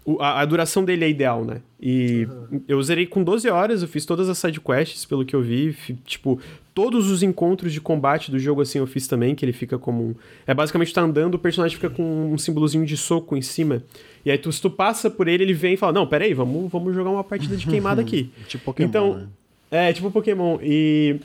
é, 0.08 0.14
a, 0.20 0.42
a, 0.42 0.46
duração 0.46 0.86
dele 0.86 1.04
é 1.04 1.10
ideal, 1.10 1.44
né? 1.44 1.62
E 1.82 2.28
uhum. 2.30 2.62
eu 2.68 2.82
zerei 2.82 3.06
com 3.06 3.24
12 3.24 3.50
horas, 3.50 3.82
eu 3.82 3.88
fiz 3.88 4.06
todas 4.06 4.30
as 4.30 4.38
sidequests, 4.38 5.04
pelo 5.04 5.26
que 5.26 5.36
eu 5.36 5.42
vi. 5.42 5.76
Tipo, 6.06 6.40
todos 6.78 7.10
os 7.10 7.24
encontros 7.24 7.74
de 7.74 7.82
combate 7.82 8.30
do 8.30 8.38
jogo, 8.38 8.62
assim, 8.62 8.78
eu 8.78 8.86
fiz 8.86 9.08
também, 9.08 9.34
que 9.34 9.44
ele 9.44 9.52
fica 9.52 9.80
como 9.80 10.10
um... 10.10 10.16
É 10.45 10.54
basicamente, 10.54 10.94
tá 10.94 11.02
andando, 11.02 11.34
o 11.34 11.40
personagem 11.40 11.76
fica 11.76 11.90
com 11.90 12.04
um 12.32 12.38
símbolozinho 12.38 12.86
de 12.86 12.95
soco 12.95 13.36
em 13.36 13.41
cima. 13.41 13.82
E 14.24 14.30
aí, 14.30 14.38
tu, 14.38 14.52
se 14.52 14.62
tu 14.62 14.70
passa 14.70 15.10
por 15.10 15.28
ele, 15.28 15.44
ele 15.44 15.56
vem 15.56 15.74
e 15.74 15.78
fala, 15.78 15.91
não, 15.91 16.06
peraí, 16.06 16.36
vamos, 16.36 16.72
vamos 16.72 16.94
jogar 16.94 17.10
uma 17.10 17.24
partida 17.24 17.58
de 17.58 17.66
queimada 17.66 17.99
aqui. 18.06 18.30
tipo 18.48 18.64
Pokémon, 18.66 18.88
Então, 18.90 19.16
né? 19.16 19.28
é, 19.72 19.91
tipo 19.91 20.12
Pokémon. 20.12 20.60
E 20.62 21.20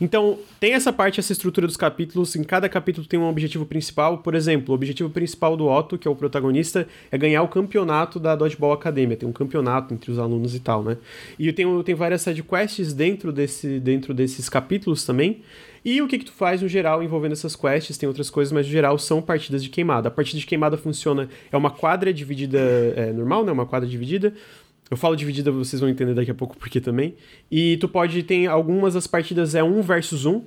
então, 0.00 0.38
tem 0.58 0.72
essa 0.72 0.92
parte, 0.92 1.20
essa 1.20 1.32
estrutura 1.32 1.66
dos 1.66 1.76
capítulos. 1.76 2.34
Em 2.34 2.42
cada 2.42 2.68
capítulo 2.68 3.06
tem 3.06 3.20
um 3.20 3.28
objetivo 3.28 3.66
principal. 3.66 4.18
Por 4.18 4.34
exemplo, 4.34 4.72
o 4.72 4.74
objetivo 4.74 5.10
principal 5.10 5.56
do 5.56 5.68
Otto, 5.68 5.98
que 5.98 6.08
é 6.08 6.10
o 6.10 6.16
protagonista, 6.16 6.88
é 7.10 7.18
ganhar 7.18 7.42
o 7.42 7.48
campeonato 7.48 8.18
da 8.18 8.34
Dodgeball 8.34 8.72
Academia. 8.72 9.16
Tem 9.16 9.28
um 9.28 9.32
campeonato 9.32 9.92
entre 9.92 10.10
os 10.10 10.18
alunos 10.18 10.54
e 10.54 10.60
tal, 10.60 10.82
né? 10.82 10.96
E 11.38 11.52
tem, 11.52 11.82
tem 11.82 11.94
várias 11.94 12.22
sidequests 12.22 12.94
dentro, 12.94 13.30
desse, 13.30 13.78
dentro 13.78 14.14
desses 14.14 14.48
capítulos 14.48 15.04
também. 15.04 15.42
E 15.84 16.02
o 16.02 16.08
que, 16.08 16.18
que 16.18 16.26
tu 16.26 16.32
faz 16.32 16.60
no 16.60 16.68
geral 16.68 17.02
envolvendo 17.02 17.32
essas 17.32 17.56
quests? 17.56 17.96
Tem 17.96 18.06
outras 18.06 18.28
coisas, 18.28 18.52
mas 18.52 18.66
no 18.66 18.72
geral 18.72 18.98
são 18.98 19.22
partidas 19.22 19.62
de 19.62 19.70
queimada. 19.70 20.08
A 20.08 20.10
partida 20.10 20.38
de 20.38 20.46
queimada 20.46 20.76
funciona. 20.76 21.28
É 21.50 21.56
uma 21.56 21.70
quadra 21.70 22.12
dividida. 22.12 22.58
É, 22.96 23.12
normal, 23.12 23.44
né? 23.44 23.52
Uma 23.52 23.64
quadra 23.64 23.88
dividida. 23.88 24.34
Eu 24.90 24.96
falo 24.96 25.14
dividida, 25.14 25.52
vocês 25.52 25.78
vão 25.78 25.88
entender 25.88 26.14
daqui 26.14 26.30
a 26.30 26.34
pouco 26.34 26.56
porque 26.56 26.80
também. 26.80 27.14
E 27.50 27.76
tu 27.76 27.88
pode 27.88 28.22
ter 28.24 28.46
algumas 28.46 28.94
das 28.94 29.06
partidas 29.06 29.54
é 29.54 29.62
1 29.62 29.82
versus 29.82 30.26
1, 30.26 30.42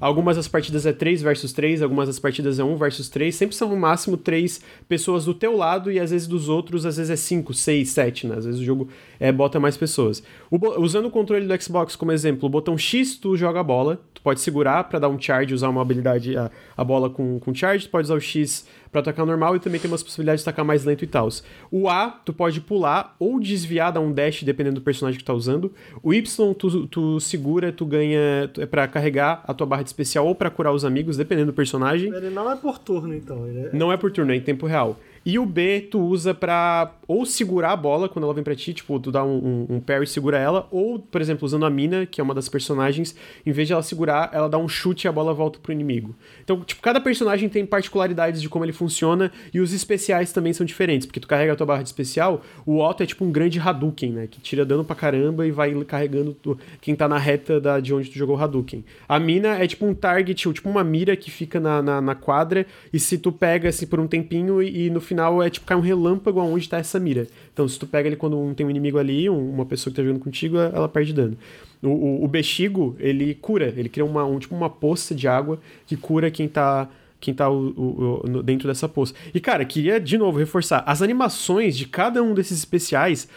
Algumas 0.00 0.36
das 0.36 0.46
partidas 0.46 0.86
é 0.86 0.92
3 0.92 1.22
versus 1.22 1.52
3, 1.52 1.82
algumas 1.82 2.06
das 2.06 2.20
partidas 2.20 2.58
é 2.58 2.64
1 2.64 2.76
versus 2.76 3.08
3. 3.08 3.34
Sempre 3.34 3.56
são 3.56 3.68
no 3.68 3.76
máximo 3.76 4.16
3 4.16 4.60
pessoas 4.88 5.24
do 5.24 5.34
teu 5.34 5.56
lado 5.56 5.90
e 5.90 5.98
às 5.98 6.10
vezes 6.10 6.28
dos 6.28 6.48
outros, 6.48 6.86
às 6.86 6.96
vezes 6.96 7.10
é 7.10 7.16
5, 7.16 7.52
6, 7.52 7.88
7, 7.88 8.26
né? 8.28 8.36
Às 8.36 8.44
vezes 8.44 8.60
o 8.60 8.64
jogo 8.64 8.88
é, 9.18 9.32
bota 9.32 9.58
mais 9.58 9.76
pessoas. 9.76 10.22
O, 10.50 10.80
usando 10.80 11.06
o 11.06 11.10
controle 11.10 11.46
do 11.46 11.62
Xbox 11.62 11.96
como 11.96 12.12
exemplo, 12.12 12.46
o 12.46 12.48
botão 12.48 12.78
X 12.78 13.16
tu 13.16 13.36
joga 13.36 13.58
a 13.58 13.64
bola, 13.64 14.00
tu 14.14 14.22
pode 14.22 14.40
segurar 14.40 14.84
para 14.84 15.00
dar 15.00 15.08
um 15.08 15.20
charge, 15.20 15.52
usar 15.52 15.68
uma 15.68 15.82
habilidade, 15.82 16.36
a, 16.36 16.48
a 16.76 16.84
bola 16.84 17.10
com, 17.10 17.40
com 17.40 17.52
charge, 17.52 17.86
tu 17.86 17.90
pode 17.90 18.04
usar 18.04 18.14
o 18.14 18.20
X 18.20 18.66
para 18.90 19.00
atacar 19.00 19.26
normal 19.26 19.56
e 19.56 19.60
também 19.60 19.80
tem 19.80 19.90
umas 19.90 20.02
possibilidades 20.02 20.42
de 20.42 20.48
atacar 20.48 20.64
mais 20.64 20.84
lento 20.84 21.04
e 21.04 21.06
tal. 21.06 21.28
O 21.70 21.88
A, 21.88 22.08
tu 22.24 22.32
pode 22.32 22.60
pular 22.60 23.14
ou 23.18 23.38
desviar, 23.40 23.92
dar 23.92 24.00
um 24.00 24.12
dash, 24.12 24.42
dependendo 24.42 24.76
do 24.76 24.82
personagem 24.82 25.18
que 25.18 25.24
tu 25.24 25.26
tá 25.26 25.34
usando. 25.34 25.72
O 26.02 26.14
Y, 26.14 26.54
tu, 26.54 26.86
tu 26.86 27.20
segura, 27.20 27.72
tu 27.72 27.84
ganha, 27.84 28.50
é 28.58 28.66
para 28.66 28.86
carregar 28.88 29.42
a 29.46 29.54
tua 29.54 29.66
barra 29.66 29.82
de 29.82 29.88
especial 29.88 30.26
ou 30.26 30.34
para 30.34 30.50
curar 30.50 30.72
os 30.72 30.84
amigos, 30.84 31.16
dependendo 31.16 31.52
do 31.52 31.54
personagem. 31.54 32.12
Ele 32.14 32.30
não 32.30 32.50
é 32.50 32.56
por 32.56 32.78
turno, 32.78 33.14
então. 33.14 33.46
É... 33.46 33.70
Não 33.76 33.92
é 33.92 33.96
por 33.96 34.10
turno, 34.10 34.32
é 34.32 34.36
em 34.36 34.40
tempo 34.40 34.66
real. 34.66 34.98
E 35.28 35.38
o 35.38 35.44
B 35.44 35.86
tu 35.90 36.00
usa 36.00 36.32
pra 36.32 36.94
ou 37.06 37.26
segurar 37.26 37.72
a 37.72 37.76
bola 37.76 38.08
quando 38.08 38.24
ela 38.24 38.32
vem 38.32 38.42
pra 38.42 38.54
ti, 38.54 38.72
tipo, 38.72 38.98
tu 38.98 39.12
dá 39.12 39.22
um, 39.22 39.66
um, 39.68 39.76
um 39.76 39.80
parry 39.80 40.04
e 40.04 40.06
segura 40.06 40.38
ela, 40.38 40.66
ou, 40.70 40.98
por 40.98 41.20
exemplo, 41.20 41.44
usando 41.44 41.66
a 41.66 41.70
Mina, 41.70 42.06
que 42.06 42.18
é 42.18 42.24
uma 42.24 42.34
das 42.34 42.48
personagens, 42.48 43.14
em 43.44 43.52
vez 43.52 43.68
de 43.68 43.74
ela 43.74 43.82
segurar, 43.82 44.30
ela 44.32 44.48
dá 44.48 44.56
um 44.56 44.66
chute 44.66 45.06
e 45.06 45.08
a 45.08 45.12
bola 45.12 45.34
volta 45.34 45.58
pro 45.58 45.70
inimigo. 45.70 46.14
Então, 46.42 46.62
tipo, 46.62 46.80
cada 46.80 46.98
personagem 46.98 47.46
tem 47.48 47.66
particularidades 47.66 48.40
de 48.40 48.48
como 48.48 48.64
ele 48.64 48.72
funciona 48.72 49.30
e 49.52 49.60
os 49.60 49.74
especiais 49.74 50.32
também 50.32 50.54
são 50.54 50.64
diferentes, 50.64 51.06
porque 51.06 51.20
tu 51.20 51.28
carrega 51.28 51.52
a 51.52 51.56
tua 51.56 51.66
barra 51.66 51.82
de 51.82 51.88
especial, 51.90 52.42
o 52.64 52.78
Otto 52.80 53.02
é 53.02 53.06
tipo 53.06 53.22
um 53.22 53.30
grande 53.30 53.58
Hadouken, 53.58 54.12
né, 54.12 54.26
que 54.26 54.40
tira 54.40 54.64
dano 54.64 54.84
pra 54.84 54.96
caramba 54.96 55.46
e 55.46 55.50
vai 55.50 55.74
carregando 55.84 56.32
tu, 56.32 56.58
quem 56.80 56.94
tá 56.94 57.06
na 57.06 57.18
reta 57.18 57.60
da, 57.60 57.80
de 57.80 57.92
onde 57.92 58.10
tu 58.10 58.16
jogou 58.16 58.34
o 58.34 58.40
Hadouken. 58.40 58.82
A 59.06 59.18
Mina 59.18 59.62
é 59.62 59.66
tipo 59.66 59.84
um 59.84 59.92
target, 59.92 60.48
ou 60.48 60.54
tipo 60.54 60.70
uma 60.70 60.82
mira 60.82 61.14
que 61.16 61.30
fica 61.30 61.60
na, 61.60 61.82
na, 61.82 62.00
na 62.00 62.14
quadra 62.14 62.66
e 62.92 62.98
se 62.98 63.18
tu 63.18 63.30
pega 63.30 63.68
assim 63.68 63.86
por 63.86 64.00
um 64.00 64.06
tempinho 64.06 64.62
e, 64.62 64.86
e 64.86 64.90
no 64.90 65.00
final 65.00 65.17
final 65.18 65.42
é 65.42 65.50
tipo 65.50 65.66
cai 65.66 65.76
um 65.76 65.80
relâmpago 65.80 66.38
aonde 66.38 66.68
tá 66.68 66.78
essa 66.78 67.00
mira. 67.00 67.26
Então, 67.52 67.66
se 67.66 67.78
tu 67.78 67.86
pega 67.86 68.08
ele 68.08 68.16
quando 68.16 68.54
tem 68.54 68.64
um 68.64 68.70
inimigo 68.70 68.98
ali, 68.98 69.28
uma 69.28 69.66
pessoa 69.66 69.90
que 69.90 69.96
tá 69.96 70.02
jogando 70.02 70.22
contigo, 70.22 70.56
ela 70.56 70.88
perde 70.88 71.12
dano. 71.12 71.36
O, 71.82 71.88
o, 71.88 72.24
o 72.24 72.28
bexigo, 72.28 72.96
ele 73.00 73.34
cura, 73.34 73.74
ele 73.76 73.88
cria 73.88 74.04
uma, 74.04 74.24
um, 74.24 74.38
tipo 74.38 74.54
uma 74.54 74.70
poça 74.70 75.14
de 75.14 75.26
água 75.26 75.58
que 75.86 75.96
cura 75.96 76.30
quem 76.30 76.48
tá 76.48 76.88
quem 77.20 77.34
tá 77.34 77.50
o, 77.50 77.70
o, 77.70 78.20
o, 78.24 78.42
dentro 78.44 78.68
dessa 78.68 78.88
poça. 78.88 79.12
E, 79.34 79.40
cara, 79.40 79.64
queria 79.64 79.98
de 79.98 80.16
novo 80.16 80.38
reforçar: 80.38 80.84
as 80.86 81.02
animações 81.02 81.76
de 81.76 81.86
cada 81.86 82.22
um 82.22 82.32
desses 82.32 82.56
especiais 82.56 83.28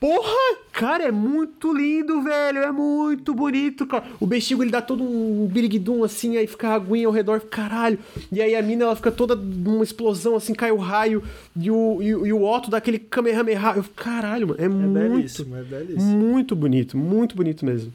Porra! 0.00 0.56
Cara, 0.72 1.04
é 1.04 1.10
muito 1.10 1.72
lindo, 1.72 2.22
velho. 2.22 2.58
É 2.58 2.70
muito 2.70 3.34
bonito, 3.34 3.86
cara. 3.86 4.04
O 4.20 4.26
bexigo 4.26 4.62
ele 4.62 4.70
dá 4.70 4.82
todo 4.82 5.02
um 5.02 5.46
biriguidum 5.46 6.04
assim, 6.04 6.36
aí 6.36 6.46
fica 6.46 6.68
a 6.68 6.74
aguinha 6.74 7.06
ao 7.06 7.12
redor, 7.12 7.40
caralho. 7.40 7.98
E 8.30 8.42
aí 8.42 8.54
a 8.54 8.62
mina 8.62 8.84
ela 8.84 8.96
fica 8.96 9.10
toda 9.10 9.34
numa 9.34 9.82
explosão, 9.82 10.36
assim, 10.36 10.54
cai 10.54 10.70
o 10.70 10.76
raio. 10.76 11.22
E 11.58 11.70
o, 11.70 12.02
e, 12.02 12.08
e 12.08 12.32
o 12.32 12.44
Otto 12.44 12.70
dá 12.70 12.76
aquele 12.76 12.98
Kamehameha. 12.98 13.74
Eu, 13.76 13.84
caralho, 13.94 14.48
mano. 14.48 14.60
É, 14.60 14.64
é 14.64 14.68
muito. 14.68 14.92
Belíssimo, 14.92 15.56
é 15.56 15.62
belíssimo. 15.62 16.18
Muito 16.18 16.54
bonito, 16.54 16.96
muito 16.98 17.34
bonito 17.34 17.64
mesmo. 17.64 17.92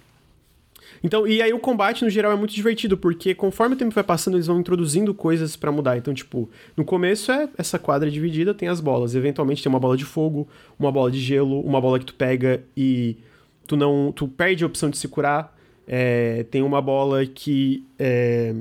Então, 1.04 1.28
e 1.28 1.42
aí 1.42 1.52
o 1.52 1.60
combate 1.60 2.04
no 2.04 2.10
geral 2.10 2.32
é 2.32 2.36
muito 2.36 2.54
divertido, 2.54 2.96
porque 2.96 3.34
conforme 3.34 3.76
o 3.76 3.78
tempo 3.78 3.94
vai 3.94 4.04
passando, 4.04 4.36
eles 4.36 4.48
vão 4.48 4.60
introduzindo 4.60 5.14
coisas 5.14 5.56
para 5.56 5.72
mudar. 5.72 5.98
Então, 5.98 6.14
tipo, 6.14 6.50
no 6.78 6.86
começo 6.86 7.32
é 7.32 7.50
essa 7.58 7.80
quadra 7.80 8.10
dividida, 8.10 8.54
tem 8.54 8.68
as 8.68 8.80
bolas. 8.80 9.16
Eventualmente 9.16 9.64
tem 9.64 9.70
uma 9.70 9.80
bola 9.80 9.98
de 9.98 10.06
fogo, 10.06 10.48
uma 10.78 10.92
bola 10.92 11.10
de 11.10 11.20
gelo, 11.20 11.60
uma 11.62 11.82
bola 11.82 11.98
que 11.98 12.06
tu 12.06 12.14
pega 12.14 12.64
e 12.78 13.18
tu 13.66 13.76
não. 13.76 14.12
tu 14.12 14.28
perde 14.28 14.64
a 14.64 14.68
opção 14.68 14.90
de 14.90 14.98
se 14.98 15.08
curar. 15.08 15.58
É, 15.88 16.44
tem 16.52 16.62
uma 16.62 16.82
bola 16.82 17.26
que. 17.26 17.84
É, 17.98 18.54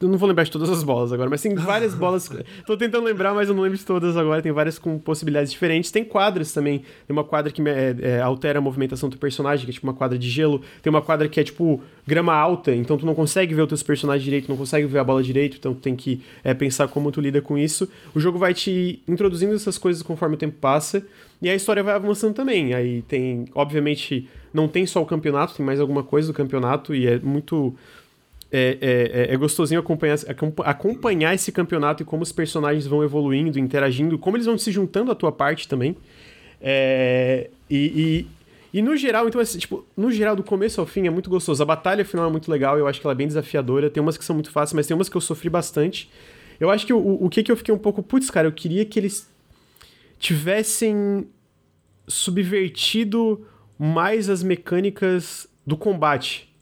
eu 0.00 0.08
não 0.08 0.16
vou 0.16 0.28
lembrar 0.28 0.44
de 0.44 0.50
todas 0.50 0.70
as 0.70 0.82
bolas 0.82 1.12
agora, 1.12 1.28
mas 1.28 1.42
tem 1.42 1.54
várias 1.54 1.92
bolas. 1.96 2.30
Tô 2.66 2.76
tentando 2.76 3.04
lembrar, 3.04 3.34
mas 3.34 3.48
eu 3.48 3.54
não 3.54 3.62
lembro 3.62 3.76
de 3.76 3.84
todas 3.84 4.16
agora. 4.16 4.40
Tem 4.40 4.52
várias 4.52 4.78
com 4.78 4.98
possibilidades 4.98 5.50
diferentes. 5.50 5.90
Tem 5.90 6.04
quadras 6.04 6.52
também. 6.52 6.78
Tem 6.78 7.10
uma 7.10 7.24
quadra 7.24 7.50
que 7.50 7.60
é, 7.68 7.96
é, 8.00 8.20
altera 8.20 8.58
a 8.58 8.62
movimentação 8.62 9.08
do 9.08 9.16
personagem, 9.16 9.64
que 9.64 9.70
é 9.70 9.74
tipo 9.74 9.86
uma 9.86 9.94
quadra 9.94 10.18
de 10.18 10.28
gelo. 10.28 10.62
Tem 10.82 10.90
uma 10.90 11.02
quadra 11.02 11.28
que 11.28 11.40
é 11.40 11.44
tipo 11.44 11.82
grama 12.06 12.34
alta, 12.34 12.74
então 12.74 12.98
tu 12.98 13.06
não 13.06 13.14
consegue 13.14 13.54
ver 13.54 13.62
os 13.62 13.68
teus 13.68 13.82
personagens 13.82 14.22
direito, 14.22 14.48
não 14.48 14.56
consegue 14.56 14.86
ver 14.86 14.98
a 14.98 15.04
bola 15.04 15.22
direito, 15.22 15.56
então 15.56 15.72
tu 15.72 15.80
tem 15.80 15.96
que 15.96 16.20
é, 16.42 16.52
pensar 16.52 16.86
como 16.88 17.10
tu 17.10 17.20
lida 17.20 17.40
com 17.40 17.56
isso. 17.56 17.88
O 18.14 18.20
jogo 18.20 18.38
vai 18.38 18.52
te 18.52 19.02
introduzindo 19.08 19.54
essas 19.54 19.78
coisas 19.78 20.02
conforme 20.02 20.34
o 20.34 20.38
tempo 20.38 20.56
passa. 20.60 21.04
E 21.42 21.48
a 21.50 21.54
história 21.54 21.82
vai 21.82 21.94
avançando 21.94 22.34
também. 22.34 22.72
Aí 22.72 23.02
tem, 23.02 23.46
obviamente, 23.54 24.28
não 24.52 24.68
tem 24.68 24.86
só 24.86 25.02
o 25.02 25.06
campeonato, 25.06 25.54
tem 25.54 25.66
mais 25.66 25.80
alguma 25.80 26.02
coisa 26.02 26.28
do 26.28 26.34
campeonato 26.34 26.94
e 26.94 27.06
é 27.06 27.18
muito 27.18 27.74
é, 28.50 28.78
é, 28.80 29.30
é, 29.30 29.34
é 29.34 29.36
gostosinho 29.36 29.80
acompanhar, 29.80 30.18
acompanhar 30.64 31.34
esse 31.34 31.50
campeonato 31.50 32.02
e 32.02 32.06
como 32.06 32.22
os 32.22 32.32
personagens 32.32 32.86
vão 32.86 33.02
evoluindo, 33.02 33.58
interagindo, 33.58 34.18
como 34.18 34.36
eles 34.36 34.46
vão 34.46 34.56
se 34.56 34.70
juntando 34.70 35.10
à 35.10 35.14
tua 35.14 35.32
parte 35.32 35.66
também. 35.66 35.96
É, 36.60 37.50
e, 37.68 38.26
e, 38.72 38.78
e, 38.78 38.82
no 38.82 38.96
geral, 38.96 39.28
então, 39.28 39.40
assim, 39.40 39.58
tipo, 39.58 39.84
no 39.96 40.10
geral, 40.10 40.36
do 40.36 40.42
começo 40.42 40.80
ao 40.80 40.86
fim 40.86 41.06
é 41.06 41.10
muito 41.10 41.28
gostoso. 41.28 41.62
A 41.62 41.66
batalha 41.66 42.04
final 42.04 42.28
é 42.28 42.30
muito 42.30 42.50
legal, 42.50 42.78
eu 42.78 42.86
acho 42.86 43.00
que 43.00 43.06
ela 43.06 43.12
é 43.12 43.16
bem 43.16 43.26
desafiadora. 43.26 43.90
Tem 43.90 44.02
umas 44.02 44.16
que 44.16 44.24
são 44.24 44.34
muito 44.34 44.50
fáceis, 44.50 44.74
mas 44.74 44.86
tem 44.86 44.94
umas 44.94 45.08
que 45.08 45.16
eu 45.16 45.20
sofri 45.20 45.50
bastante. 45.50 46.10
Eu 46.58 46.70
acho 46.70 46.86
que 46.86 46.92
o, 46.92 47.24
o 47.24 47.28
que 47.28 47.42
que 47.42 47.50
eu 47.50 47.56
fiquei 47.56 47.74
um 47.74 47.78
pouco, 47.78 48.02
putz, 48.02 48.30
cara, 48.30 48.46
eu 48.46 48.52
queria 48.52 48.84
que 48.84 48.98
eles 48.98 49.28
tivessem 50.18 51.26
subvertido 52.06 53.46
mais 53.78 54.30
as 54.30 54.42
mecânicas 54.42 55.48
do 55.66 55.76
combate 55.76 56.53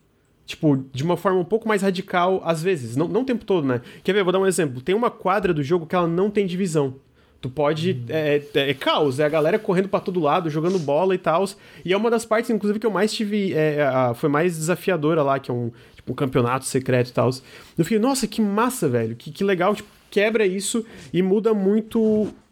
Tipo, 0.52 0.84
de 0.92 1.02
uma 1.02 1.16
forma 1.16 1.40
um 1.40 1.44
pouco 1.46 1.66
mais 1.66 1.80
radical, 1.80 2.42
às 2.44 2.62
vezes. 2.62 2.94
Não, 2.94 3.08
não 3.08 3.22
o 3.22 3.24
tempo 3.24 3.42
todo, 3.42 3.66
né? 3.66 3.80
Quer 4.04 4.12
ver? 4.12 4.22
Vou 4.22 4.30
dar 4.30 4.38
um 4.38 4.46
exemplo. 4.46 4.82
Tem 4.82 4.94
uma 4.94 5.10
quadra 5.10 5.54
do 5.54 5.62
jogo 5.62 5.86
que 5.86 5.94
ela 5.94 6.06
não 6.06 6.30
tem 6.30 6.46
divisão. 6.46 6.96
Tu 7.40 7.48
pode. 7.48 7.92
Uhum. 7.92 8.04
É, 8.10 8.42
é, 8.54 8.70
é, 8.70 8.74
caos, 8.74 9.18
é 9.18 9.24
a 9.24 9.30
galera 9.30 9.58
correndo 9.58 9.88
para 9.88 10.00
todo 10.00 10.20
lado, 10.20 10.50
jogando 10.50 10.78
bola 10.78 11.14
e 11.14 11.18
tal. 11.18 11.48
E 11.82 11.90
é 11.94 11.96
uma 11.96 12.10
das 12.10 12.26
partes, 12.26 12.50
inclusive, 12.50 12.78
que 12.78 12.86
eu 12.86 12.90
mais 12.90 13.14
tive. 13.14 13.54
É, 13.54 13.82
a, 13.82 14.12
foi 14.12 14.28
mais 14.28 14.58
desafiadora 14.58 15.22
lá, 15.22 15.38
que 15.38 15.50
é 15.50 15.54
um, 15.54 15.72
tipo, 15.96 16.12
um 16.12 16.14
campeonato 16.14 16.66
secreto 16.66 17.08
e 17.08 17.12
tal. 17.14 17.30
Eu 17.78 17.82
fiquei, 17.82 17.98
nossa, 17.98 18.26
que 18.26 18.42
massa, 18.42 18.90
velho. 18.90 19.16
Que, 19.16 19.32
que 19.32 19.42
legal. 19.42 19.74
Tipo, 19.74 19.88
quebra 20.10 20.44
isso 20.44 20.84
e 21.14 21.22
muda 21.22 21.54
muito 21.54 21.98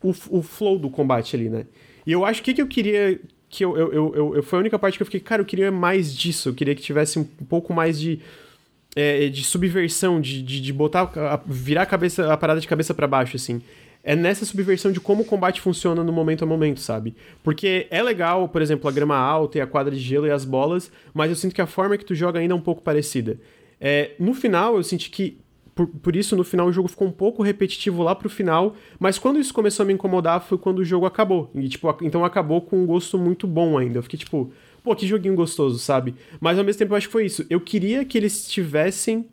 o, 0.03 0.15
o 0.31 0.41
flow 0.41 0.79
do 0.79 0.89
combate 0.89 1.37
ali, 1.37 1.51
né? 1.51 1.67
E 2.07 2.13
eu 2.13 2.25
acho 2.25 2.43
que, 2.43 2.55
que 2.55 2.63
eu 2.63 2.67
queria 2.67 3.21
que 3.51 3.65
eu, 3.65 3.77
eu, 3.77 3.93
eu, 3.93 4.37
eu, 4.37 4.43
foi 4.45 4.59
a 4.59 4.61
única 4.61 4.79
parte 4.79 4.97
que 4.97 5.03
eu 5.03 5.07
fiquei, 5.07 5.19
cara, 5.19 5.43
eu 5.43 5.47
queria 5.47 5.73
mais 5.73 6.17
disso, 6.17 6.49
eu 6.49 6.55
queria 6.55 6.75
que 6.75 6.81
tivesse 6.81 7.19
um 7.19 7.25
pouco 7.25 7.75
mais 7.75 7.99
de, 7.99 8.21
é, 8.95 9.29
de 9.29 9.43
subversão, 9.43 10.21
de, 10.21 10.41
de, 10.41 10.61
de 10.61 10.73
botar, 10.73 11.11
a, 11.17 11.41
virar 11.45 11.83
a, 11.83 11.87
cabeça, 11.87 12.33
a 12.33 12.37
parada 12.37 12.61
de 12.61 12.69
cabeça 12.69 12.95
para 12.95 13.09
baixo, 13.09 13.35
assim. 13.35 13.61
É 14.05 14.15
nessa 14.15 14.45
subversão 14.47 14.93
de 14.93 15.01
como 15.01 15.25
o 15.25 15.27
combate 15.27 15.61
funciona 15.61 16.03
no 16.03 16.13
momento 16.13 16.45
a 16.45 16.47
momento, 16.47 16.81
sabe? 16.81 17.15
Porque 17.43 17.87
é 17.91 18.03
legal, 18.03 18.49
por 18.49 18.63
exemplo, 18.63 18.89
a 18.89 18.93
grama 18.93 19.17
alta 19.17 19.59
e 19.59 19.61
a 19.61 19.67
quadra 19.67 19.95
de 19.95 20.01
gelo 20.01 20.27
e 20.27 20.31
as 20.31 20.45
bolas, 20.45 20.91
mas 21.13 21.29
eu 21.29 21.37
sinto 21.37 21.55
que 21.55 21.61
a 21.61 21.67
forma 21.67 21.99
que 21.99 22.05
tu 22.05 22.15
joga 22.15 22.39
ainda 22.39 22.55
é 22.55 22.57
um 22.57 22.63
pouco 22.63 22.81
parecida. 22.81 23.37
É, 23.81 24.13
no 24.19 24.33
final, 24.33 24.77
eu 24.77 24.83
senti 24.85 25.11
que 25.11 25.40
por, 25.81 25.87
por, 25.87 26.17
isso, 26.17 26.37
no 26.37 26.45
final, 26.45 26.67
o 26.67 26.73
jogo 26.73 26.89
ficou 26.89 27.09
um 27.09 27.13
pouco 27.13 27.43
repetitivo 27.43 28.03
lá 28.03 28.15
pro 28.15 28.29
final. 28.29 28.77
Mas 28.99 29.19
quando 29.19 29.41
isso 29.41 29.55
começou 29.55 29.83
a 29.85 29.87
me 29.87 29.95
incomodar 29.95 30.43
foi 30.43 30.59
quando 30.59 30.81
o 30.81 30.85
jogo 30.85 31.07
acabou. 31.07 31.51
E, 31.55 31.69
tipo, 31.69 31.97
então 32.03 32.25
acabou 32.25 32.61
com 32.61 32.83
um 32.83 32.87
gosto 32.87 33.19
muito 33.19 33.47
bom 33.47 33.79
ainda. 33.79 33.99
Eu 33.99 34.03
fiquei 34.03 34.19
tipo, 34.19 34.53
pô, 34.85 34.95
que 34.95 35.07
joguinho 35.07 35.35
gostoso, 35.35 35.79
sabe? 35.79 36.15
Mas 36.39 36.59
ao 36.59 36.65
mesmo 36.65 36.79
tempo 36.79 36.93
eu 36.93 36.97
acho 36.97 37.07
que 37.07 37.13
foi 37.13 37.25
isso. 37.25 37.47
Eu 37.49 37.61
queria 37.61 38.05
que 38.05 38.19
eles 38.19 38.47
tivessem 38.47 39.27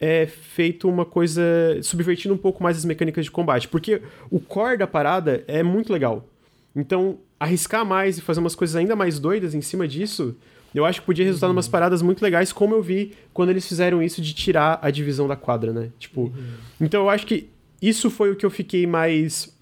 é, 0.00 0.26
feito 0.26 0.88
uma 0.88 1.04
coisa. 1.04 1.42
subvertindo 1.82 2.34
um 2.34 2.38
pouco 2.38 2.62
mais 2.62 2.76
as 2.76 2.84
mecânicas 2.84 3.24
de 3.24 3.30
combate. 3.30 3.68
Porque 3.68 4.02
o 4.28 4.40
core 4.40 4.78
da 4.78 4.86
parada 4.86 5.44
é 5.46 5.62
muito 5.62 5.92
legal. 5.92 6.28
Então, 6.74 7.18
arriscar 7.38 7.84
mais 7.84 8.18
e 8.18 8.22
fazer 8.22 8.40
umas 8.40 8.56
coisas 8.56 8.74
ainda 8.74 8.96
mais 8.96 9.20
doidas 9.20 9.54
em 9.54 9.60
cima 9.60 9.86
disso 9.86 10.36
eu 10.74 10.84
acho 10.84 11.00
que 11.00 11.06
podia 11.06 11.24
resultar 11.24 11.46
uhum. 11.46 11.52
em 11.52 11.56
umas 11.56 11.68
paradas 11.68 12.02
muito 12.02 12.22
legais, 12.22 12.52
como 12.52 12.74
eu 12.74 12.82
vi 12.82 13.12
quando 13.32 13.50
eles 13.50 13.66
fizeram 13.66 14.02
isso 14.02 14.22
de 14.22 14.32
tirar 14.32 14.78
a 14.82 14.90
divisão 14.90 15.28
da 15.28 15.36
quadra, 15.36 15.72
né? 15.72 15.90
Tipo. 15.98 16.22
Uhum. 16.22 16.54
Então 16.80 17.02
eu 17.02 17.10
acho 17.10 17.26
que 17.26 17.48
isso 17.80 18.08
foi 18.10 18.30
o 18.30 18.36
que 18.36 18.46
eu 18.46 18.50
fiquei 18.50 18.86
mais. 18.86 19.54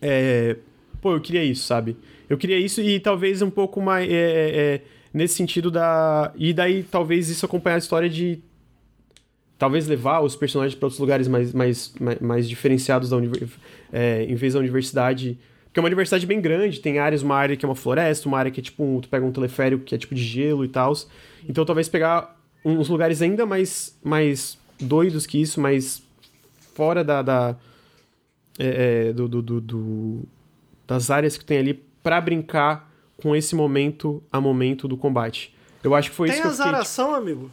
É, 0.00 0.56
pô, 1.00 1.12
eu 1.12 1.20
queria 1.20 1.44
isso, 1.44 1.64
sabe? 1.64 1.96
Eu 2.28 2.36
queria 2.36 2.58
isso 2.58 2.80
e 2.80 2.98
talvez 2.98 3.42
um 3.42 3.50
pouco 3.50 3.80
mais. 3.80 4.10
É, 4.10 4.14
é, 4.14 4.56
é 4.56 4.82
nesse 5.12 5.34
sentido 5.34 5.70
da. 5.70 6.32
E 6.36 6.52
daí 6.52 6.82
talvez 6.82 7.28
isso 7.28 7.44
acompanhar 7.46 7.76
a 7.76 7.78
história 7.78 8.08
de. 8.08 8.40
Talvez 9.58 9.88
levar 9.88 10.20
os 10.20 10.36
personagens 10.36 10.76
para 10.78 10.86
outros 10.86 11.00
lugares 11.00 11.26
mais, 11.26 11.52
mais, 11.52 11.92
mais, 11.98 12.20
mais 12.20 12.48
diferenciados 12.48 13.10
da 13.10 13.16
univers... 13.16 13.50
É, 13.92 14.22
em 14.22 14.36
vez 14.36 14.54
da 14.54 14.60
universidade 14.60 15.36
porque 15.68 15.78
é 15.78 15.82
uma 15.82 15.86
universidade 15.86 16.26
bem 16.26 16.40
grande, 16.40 16.80
tem 16.80 16.98
áreas, 16.98 17.22
uma 17.22 17.36
área 17.36 17.56
que 17.56 17.64
é 17.64 17.68
uma 17.68 17.74
floresta, 17.74 18.26
uma 18.26 18.38
área 18.38 18.50
que 18.50 18.58
é 18.58 18.62
tipo, 18.62 18.82
um, 18.82 19.00
tu 19.00 19.08
pega 19.08 19.24
um 19.24 19.30
teleférico 19.30 19.84
que 19.84 19.94
é 19.94 19.98
tipo 19.98 20.14
de 20.14 20.22
gelo 20.22 20.64
e 20.64 20.68
tal. 20.68 20.92
Então 21.46 21.64
talvez 21.64 21.88
pegar 21.88 22.36
uns 22.64 22.88
lugares 22.88 23.22
ainda 23.22 23.44
mais, 23.44 23.96
mais 24.02 24.58
doidos 24.80 25.26
que 25.26 25.40
isso, 25.40 25.60
mais 25.60 26.02
fora 26.74 27.04
da, 27.04 27.22
da 27.22 27.56
é, 28.58 29.08
é, 29.08 29.12
do, 29.12 29.28
do, 29.28 29.42
do, 29.42 29.60
do, 29.60 30.22
das 30.86 31.10
áreas 31.10 31.36
que 31.36 31.44
tem 31.44 31.58
ali 31.58 31.74
para 32.02 32.20
brincar 32.20 32.90
com 33.22 33.36
esse 33.36 33.54
momento 33.54 34.22
a 34.32 34.40
momento 34.40 34.88
do 34.88 34.96
combate. 34.96 35.54
Eu 35.84 35.94
acho 35.94 36.10
que 36.10 36.16
foi 36.16 36.28
tem 36.28 36.34
isso 36.34 36.42
que 36.42 36.48
eu 36.48 36.52
fiquei... 36.52 36.64
Tem 36.64 36.72
azaração, 36.72 37.06
tipo... 37.06 37.18
amigo? 37.18 37.50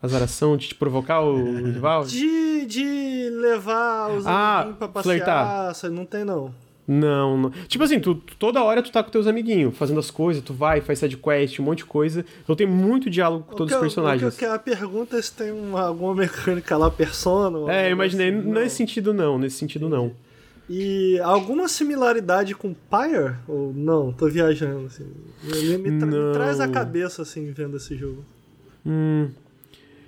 Azaração 0.00 0.56
de 0.56 0.68
te 0.68 0.74
provocar 0.74 1.20
o 1.20 1.56
rival? 1.56 2.04
De, 2.04 2.66
de 2.66 3.30
levar 3.30 4.10
os 4.10 4.26
ah, 4.26 4.74
pra 4.78 4.88
passear, 4.88 5.02
flertar. 5.02 5.90
não 5.90 6.04
tem 6.04 6.24
não. 6.24 6.52
Não, 6.86 7.36
não, 7.38 7.50
Tipo 7.68 7.84
assim, 7.84 8.00
tu, 8.00 8.16
toda 8.38 8.62
hora 8.62 8.82
tu 8.82 8.90
tá 8.90 9.02
com 9.04 9.10
teus 9.10 9.28
amiguinhos, 9.28 9.76
fazendo 9.76 10.00
as 10.00 10.10
coisas, 10.10 10.42
tu 10.42 10.52
vai, 10.52 10.80
faz 10.80 10.98
side 10.98 11.16
quest, 11.16 11.60
um 11.60 11.62
monte 11.62 11.78
de 11.78 11.84
coisa. 11.84 12.24
Então 12.42 12.56
tem 12.56 12.66
muito 12.66 13.08
diálogo 13.08 13.44
com 13.44 13.54
o 13.54 13.56
todos 13.56 13.72
os 13.72 13.80
personagens. 13.80 14.34
O 14.34 14.36
que, 14.36 14.44
a 14.44 14.58
pergunta 14.58 15.16
é 15.16 15.22
se 15.22 15.32
tem 15.32 15.52
uma, 15.52 15.82
alguma 15.82 16.14
mecânica 16.14 16.76
lá, 16.76 16.90
persona. 16.90 17.72
É, 17.72 17.88
eu 17.88 17.92
imaginei. 17.92 18.30
Assim, 18.30 18.50
nesse 18.50 18.76
sentido, 18.76 19.14
não. 19.14 19.38
Nesse 19.38 19.56
sentido, 19.58 19.88
não. 19.88 20.12
E 20.68 21.20
alguma 21.20 21.68
similaridade 21.68 22.54
com 22.54 22.74
Pyre? 22.74 23.34
Ou 23.46 23.72
não? 23.72 24.12
Tô 24.12 24.28
viajando, 24.28 24.86
assim. 24.86 25.06
Me, 25.42 25.78
me, 25.78 25.98
tra 25.98 26.06
me 26.06 26.32
traz 26.32 26.60
a 26.60 26.68
cabeça, 26.68 27.22
assim, 27.22 27.52
vendo 27.52 27.76
esse 27.76 27.96
jogo. 27.96 28.24
Hum. 28.84 29.28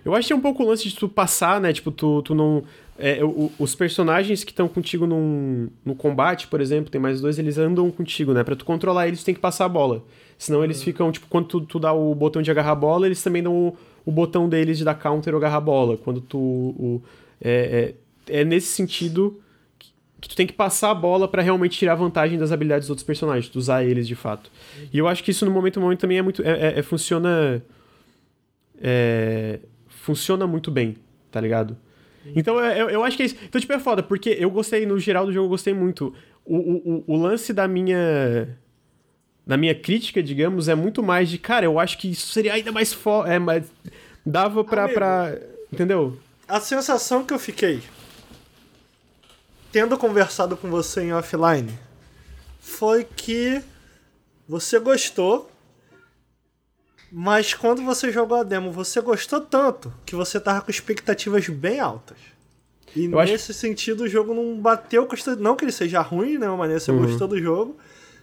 Eu 0.05 0.14
acho 0.14 0.26
que 0.26 0.32
é 0.32 0.36
um 0.36 0.40
pouco 0.40 0.62
o 0.62 0.66
lance 0.66 0.88
de 0.88 0.94
tu 0.94 1.09
passar, 1.09 1.60
né? 1.60 1.72
Tipo, 1.72 1.90
tu, 1.90 2.20
tu 2.22 2.34
não 2.34 2.64
é, 2.98 3.24
o, 3.24 3.50
os 3.58 3.74
personagens 3.74 4.44
que 4.44 4.52
estão 4.52 4.68
contigo 4.68 5.06
num, 5.06 5.68
no 5.84 5.94
combate, 5.94 6.46
por 6.46 6.60
exemplo, 6.60 6.90
tem 6.90 7.00
mais 7.00 7.20
dois, 7.20 7.38
eles 7.38 7.58
andam 7.58 7.90
contigo, 7.90 8.32
né? 8.32 8.44
Pra 8.44 8.54
tu 8.54 8.64
controlar 8.64 9.08
eles, 9.08 9.20
tu 9.20 9.26
tem 9.26 9.34
que 9.34 9.40
passar 9.40 9.64
a 9.64 9.68
bola. 9.68 10.04
Senão 10.38 10.62
eles 10.62 10.78
uhum. 10.78 10.84
ficam, 10.84 11.12
tipo, 11.12 11.26
quando 11.28 11.46
tu, 11.46 11.60
tu, 11.62 11.80
dá 11.80 11.92
o 11.92 12.14
botão 12.14 12.40
de 12.40 12.50
agarrar 12.50 12.72
a 12.72 12.76
bola, 12.76 13.06
eles 13.06 13.22
também 13.22 13.42
dão 13.42 13.52
o, 13.52 13.76
o 14.06 14.12
botão 14.12 14.48
deles 14.48 14.78
de 14.78 14.84
dar 14.84 14.94
counter 14.94 15.34
ou 15.34 15.38
agarrar 15.38 15.56
a 15.56 15.60
bola. 15.60 15.96
Quando 15.96 16.20
tu. 16.20 16.38
O, 16.38 17.02
é, 17.40 17.94
é, 18.28 18.40
é, 18.40 18.44
nesse 18.44 18.68
sentido 18.68 19.40
que, 19.76 19.92
que, 20.20 20.28
tu 20.28 20.36
tem 20.36 20.46
que 20.46 20.52
passar 20.52 20.90
a 20.90 20.94
bola 20.94 21.26
para 21.26 21.42
realmente 21.42 21.76
tirar 21.76 21.96
vantagem 21.96 22.38
das 22.38 22.52
habilidades 22.52 22.86
dos 22.86 22.90
outros 22.90 23.06
personagens, 23.06 23.48
tu 23.48 23.58
usar 23.58 23.84
eles 23.84 24.06
de 24.06 24.14
fato. 24.14 24.50
Uhum. 24.78 24.88
E 24.92 24.98
eu 24.98 25.08
acho 25.08 25.24
que 25.24 25.32
isso 25.32 25.44
no 25.44 25.50
momento, 25.50 25.80
momento 25.80 26.00
também 26.00 26.18
é 26.18 26.22
muito. 26.22 26.42
É, 26.42 26.74
é, 26.74 26.78
é 26.78 26.82
funciona. 26.82 27.60
funciona 29.88 30.46
muito 30.46 30.70
bem, 30.70 30.96
tá 31.32 31.40
ligado? 31.40 31.76
Então 32.34 32.59
eu, 32.60 32.90
eu 32.90 33.05
acho 33.05 33.16
que 33.16 33.22
é 33.22 33.26
isso. 33.26 33.36
Então, 33.42 33.60
tipo, 33.60 33.72
é 33.72 33.78
foda, 33.78 34.02
porque 34.02 34.30
eu 34.38 34.51
gostei, 34.51 34.86
no 34.86 34.98
geral 34.98 35.26
do 35.26 35.32
jogo, 35.32 35.46
eu 35.46 35.51
gostei 35.51 35.74
muito. 35.74 36.14
O, 36.44 36.56
o, 36.56 37.05
o 37.06 37.16
lance 37.16 37.52
da 37.52 37.66
minha. 37.68 38.56
Da 39.46 39.59
minha 39.59 39.74
crítica, 39.74 40.22
digamos, 40.22 40.68
é 40.68 40.74
muito 40.74 41.02
mais 41.02 41.28
de, 41.28 41.36
cara, 41.36 41.66
eu 41.66 41.78
acho 41.78 41.98
que 41.98 42.10
isso 42.10 42.28
seria 42.28 42.55
ainda 42.55 42.72
mais 42.72 42.94
foda. 42.94 43.30
É, 43.30 43.38
mas 43.38 43.70
dava 44.24 44.64
pra, 44.64 44.84
Amigo, 44.84 44.94
pra. 44.94 45.38
Entendeu? 45.70 46.18
A 46.48 46.60
sensação 46.60 47.24
que 47.24 47.34
eu 47.34 47.38
fiquei. 47.38 47.82
Tendo 49.70 49.98
conversado 49.98 50.56
com 50.56 50.70
você 50.70 51.02
em 51.02 51.12
offline. 51.12 51.70
Foi 52.59 53.05
que 53.05 53.60
você 54.48 54.78
gostou 54.78 55.51
mas 57.16 57.55
quando 57.55 57.81
você 57.81 58.11
jogou 58.11 58.39
a 58.39 58.43
demo, 58.43 58.73
você 58.73 59.01
gostou 59.01 59.41
tanto 59.41 59.93
que 60.05 60.16
você 60.16 60.41
tava 60.41 60.62
com 60.62 60.70
expectativas 60.70 61.49
bem 61.49 61.78
altas. 61.78 62.19
E 62.97 63.05
eu 63.05 63.11
nesse 63.11 63.53
acho... 63.53 63.55
sentido 63.55 64.03
o 64.03 64.09
jogo 64.09 64.35
não 64.35 64.59
bateu. 64.61 65.09
Não 65.39 65.55
que 65.55 65.65
ele 65.65 65.70
seja 65.70 66.01
ruim, 66.01 66.39
né? 66.39 66.49
Maneira 66.49 66.81
você 66.81 66.91
uhum. 66.91 67.07
gostou 67.07 67.28
do 67.28 67.41
jogo. 67.41 67.77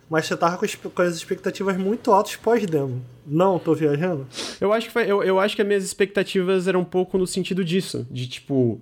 mas 0.09 0.25
você 0.25 0.35
tava 0.35 0.57
com, 0.57 0.89
com 0.89 1.01
as 1.03 1.15
expectativas 1.15 1.77
muito 1.77 2.11
altas 2.11 2.35
pós-demo. 2.35 3.01
Não, 3.25 3.57
tô 3.57 3.73
viajando? 3.73 4.27
Eu 4.59 4.73
acho, 4.73 4.87
que 4.87 4.91
foi, 4.91 5.09
eu, 5.09 5.23
eu 5.23 5.39
acho 5.39 5.55
que 5.55 5.61
as 5.61 5.67
minhas 5.69 5.85
expectativas 5.85 6.67
eram 6.67 6.81
um 6.81 6.85
pouco 6.85 7.17
no 7.17 7.25
sentido 7.25 7.63
disso. 7.63 8.05
De 8.11 8.27
tipo. 8.27 8.81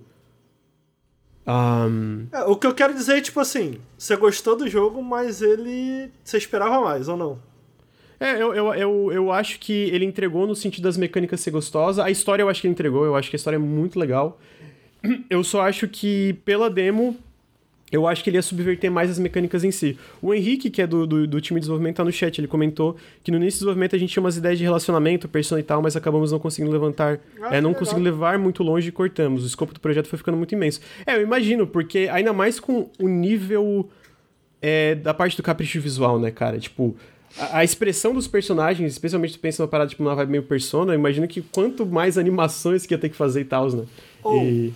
Um... 1.46 2.26
É, 2.32 2.42
o 2.46 2.56
que 2.56 2.66
eu 2.66 2.74
quero 2.74 2.94
dizer 2.94 3.18
é, 3.18 3.20
tipo 3.20 3.38
assim, 3.38 3.78
você 3.96 4.16
gostou 4.16 4.56
do 4.56 4.68
jogo, 4.68 5.00
mas 5.04 5.40
ele. 5.40 6.10
Você 6.24 6.36
esperava 6.36 6.80
mais, 6.80 7.06
ou 7.06 7.16
não? 7.16 7.49
É, 8.20 8.34
eu, 8.34 8.54
eu, 8.54 8.74
eu, 8.74 9.12
eu 9.12 9.32
acho 9.32 9.58
que 9.58 9.72
ele 9.72 10.04
entregou 10.04 10.46
no 10.46 10.54
sentido 10.54 10.84
das 10.84 10.98
mecânicas 10.98 11.40
ser 11.40 11.50
gostosa. 11.50 12.04
A 12.04 12.10
história 12.10 12.42
eu 12.42 12.50
acho 12.50 12.60
que 12.60 12.66
ele 12.66 12.72
entregou, 12.72 13.04
eu 13.06 13.16
acho 13.16 13.30
que 13.30 13.36
a 13.36 13.38
história 13.38 13.56
é 13.56 13.58
muito 13.58 13.98
legal. 13.98 14.38
Eu 15.30 15.42
só 15.42 15.62
acho 15.62 15.88
que 15.88 16.34
pela 16.44 16.68
demo 16.68 17.16
eu 17.90 18.06
acho 18.06 18.22
que 18.22 18.30
ele 18.30 18.36
ia 18.36 18.42
subverter 18.42 18.90
mais 18.90 19.10
as 19.10 19.18
mecânicas 19.18 19.64
em 19.64 19.70
si. 19.72 19.98
O 20.22 20.32
Henrique, 20.32 20.70
que 20.70 20.80
é 20.80 20.86
do, 20.86 21.06
do, 21.06 21.26
do, 21.26 21.40
time 21.40 21.58
de 21.58 21.62
desenvolvimento, 21.62 21.96
tá 21.96 22.04
no 22.04 22.12
chat. 22.12 22.38
Ele 22.38 22.46
comentou 22.46 22.96
que 23.24 23.32
no 23.32 23.36
início 23.36 23.58
do 23.58 23.60
desenvolvimento 23.60 23.96
a 23.96 23.98
gente 23.98 24.12
tinha 24.12 24.22
umas 24.22 24.36
ideias 24.36 24.58
de 24.58 24.64
relacionamento, 24.64 25.28
persona 25.28 25.60
e 25.60 25.64
tal, 25.64 25.82
mas 25.82 25.96
acabamos 25.96 26.30
não 26.30 26.38
conseguindo 26.38 26.70
levantar. 26.70 27.18
Ah, 27.42 27.56
é, 27.56 27.60
não 27.60 27.74
conseguindo 27.74 28.04
levar 28.04 28.38
muito 28.38 28.62
longe 28.62 28.88
e 28.88 28.92
cortamos. 28.92 29.42
O 29.42 29.46
escopo 29.46 29.74
do 29.74 29.80
projeto 29.80 30.06
foi 30.06 30.18
ficando 30.18 30.36
muito 30.36 30.54
imenso. 30.54 30.80
É, 31.04 31.16
eu 31.16 31.22
imagino, 31.22 31.66
porque 31.66 32.08
ainda 32.12 32.32
mais 32.32 32.60
com 32.60 32.88
o 32.96 33.08
nível 33.08 33.90
é, 34.62 34.94
da 34.94 35.12
parte 35.12 35.36
do 35.36 35.42
capricho 35.42 35.80
visual, 35.80 36.20
né, 36.20 36.30
cara? 36.30 36.58
Tipo. 36.58 36.96
A, 37.38 37.58
a 37.58 37.64
expressão 37.64 38.12
dos 38.12 38.26
personagens, 38.26 38.92
especialmente 38.92 39.34
tu 39.34 39.40
pensa 39.40 39.62
numa 39.62 39.68
parada 39.68 39.90
tipo 39.90 40.02
numa 40.02 40.14
vibe 40.14 40.30
meio 40.30 40.42
persona, 40.42 40.92
eu 40.92 40.98
imagino 40.98 41.28
que 41.28 41.40
quanto 41.40 41.86
mais 41.86 42.18
animações 42.18 42.86
que 42.86 42.94
ia 42.94 42.98
ter 42.98 43.08
que 43.08 43.16
fazer 43.16 43.40
e 43.42 43.44
tal, 43.44 43.70
né? 43.70 43.84
Oh. 44.22 44.36
E 44.42 44.74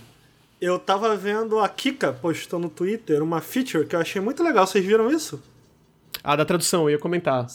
eu 0.61 0.79
tava 0.79 1.15
vendo 1.15 1.59
a 1.59 1.67
Kika 1.69 2.13
postou 2.13 2.59
no 2.59 2.69
Twitter 2.69 3.21
uma 3.21 3.41
feature 3.41 3.85
que 3.85 3.95
eu 3.95 3.99
achei 3.99 4.21
muito 4.21 4.43
legal. 4.43 4.65
Vocês 4.65 4.83
viram 4.83 5.09
isso? 5.11 5.41
Ah, 6.23 6.35
da 6.35 6.45
tradução, 6.45 6.83
eu 6.83 6.91
ia 6.91 6.99
comentar. 6.99 7.45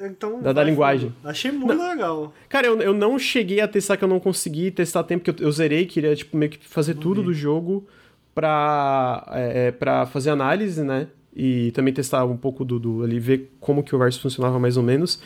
Então, 0.00 0.40
da, 0.42 0.52
da 0.52 0.64
linguagem. 0.64 1.14
Achei 1.22 1.52
muito 1.52 1.74
não. 1.74 1.88
legal. 1.88 2.32
Cara, 2.48 2.66
eu, 2.66 2.80
eu 2.80 2.92
não 2.92 3.18
cheguei 3.18 3.60
a 3.60 3.68
testar, 3.68 3.96
que 3.96 4.04
eu 4.04 4.08
não 4.08 4.18
consegui 4.18 4.70
testar 4.70 5.04
tempo, 5.04 5.24
que 5.24 5.30
eu, 5.30 5.46
eu 5.46 5.52
zerei, 5.52 5.86
queria 5.86 6.14
tipo, 6.16 6.36
meio 6.36 6.50
que 6.50 6.58
fazer 6.66 6.94
tudo 6.94 7.22
do 7.22 7.32
jogo 7.32 7.86
pra, 8.34 9.24
é, 9.30 9.66
é, 9.66 9.70
pra 9.70 10.06
fazer 10.06 10.30
análise, 10.30 10.82
né? 10.82 11.08
E 11.34 11.72
também 11.72 11.92
testar 11.92 12.24
um 12.24 12.36
pouco 12.36 12.64
do, 12.64 12.78
do 12.78 13.02
ali, 13.02 13.18
ver 13.18 13.52
como 13.58 13.82
que 13.82 13.94
o 13.94 13.98
verso 13.98 14.20
funcionava 14.20 14.58
mais 14.58 14.76
ou 14.76 14.82
menos. 14.82 15.20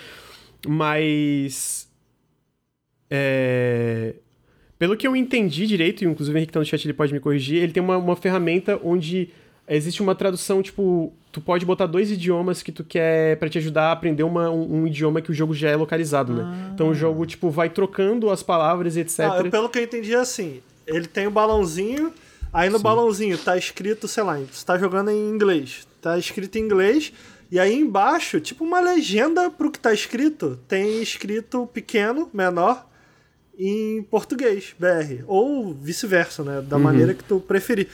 Mas. 0.67 1.89
É, 3.11 4.15
pelo 4.79 4.97
que 4.97 5.07
eu 5.07 5.17
entendi 5.17 5.67
direito, 5.67 6.05
e 6.05 6.07
inclusive 6.07 6.37
o 6.37 6.39
Henrique 6.39 6.53
tá 6.53 6.61
no 6.61 6.65
chat, 6.65 6.85
ele 6.85 6.93
pode 6.93 7.13
me 7.13 7.19
corrigir, 7.19 7.63
ele 7.63 7.73
tem 7.73 7.83
uma, 7.83 7.99
uma 7.99 8.15
ferramenta 8.15 8.81
onde 8.83 9.31
existe 9.69 10.01
uma 10.01 10.15
tradução, 10.15 10.63
tipo, 10.63 11.13
tu 11.33 11.41
pode 11.41 11.67
botar 11.67 11.87
dois 11.87 12.13
idiomas 12.13 12.63
que 12.63 12.71
tu 12.71 12.85
quer 12.85 13.37
para 13.39 13.49
te 13.49 13.59
ajudar 13.59 13.89
a 13.89 13.93
aprender 13.93 14.23
uma, 14.23 14.49
um, 14.49 14.83
um, 14.83 14.87
idioma 14.87 15.21
que 15.21 15.33
o 15.33 15.35
jogo 15.35 15.53
já 15.53 15.69
é 15.69 15.77
localizado, 15.77 16.33
né? 16.33 16.45
Ah. 16.45 16.71
Então 16.73 16.91
o 16.91 16.95
jogo, 16.95 17.27
tipo, 17.27 17.51
vai 17.51 17.69
trocando 17.69 18.31
as 18.31 18.43
palavras 18.43 18.97
e 18.97 19.01
etc. 19.01 19.21
Ah, 19.21 19.45
pelo 19.51 19.69
que 19.69 19.79
eu 19.79 19.83
entendi 19.83 20.15
é 20.15 20.19
assim, 20.19 20.63
ele 20.87 21.09
tem 21.09 21.27
o 21.27 21.31
um 21.31 21.33
balãozinho, 21.33 22.13
aí 22.53 22.71
no 22.71 22.79
Sim. 22.79 22.85
balãozinho 22.85 23.37
tá 23.37 23.57
escrito, 23.57 24.07
sei 24.07 24.23
lá, 24.23 24.39
você 24.39 24.65
tá 24.65 24.79
jogando 24.79 25.11
em 25.11 25.29
inglês, 25.29 25.88
tá 26.13 26.19
escrito 26.19 26.57
em 26.57 26.63
inglês, 26.63 27.13
e 27.51 27.59
aí 27.59 27.75
embaixo, 27.75 28.41
tipo 28.41 28.65
uma 28.65 28.81
legenda 28.81 29.51
pro 29.51 29.71
que 29.71 29.79
tá 29.79 29.93
escrito, 29.93 30.59
tem 30.69 31.03
escrito 31.03 31.67
pequeno, 31.67 32.29
menor, 32.33 32.87
em 33.59 34.03
português, 34.05 34.75
BR. 34.79 35.25
Ou 35.27 35.75
vice-versa, 35.75 36.45
né? 36.45 36.63
Da 36.63 36.77
uhum. 36.77 36.83
maneira 36.83 37.13
que 37.13 37.25
tu 37.25 37.41
preferir. 37.41 37.89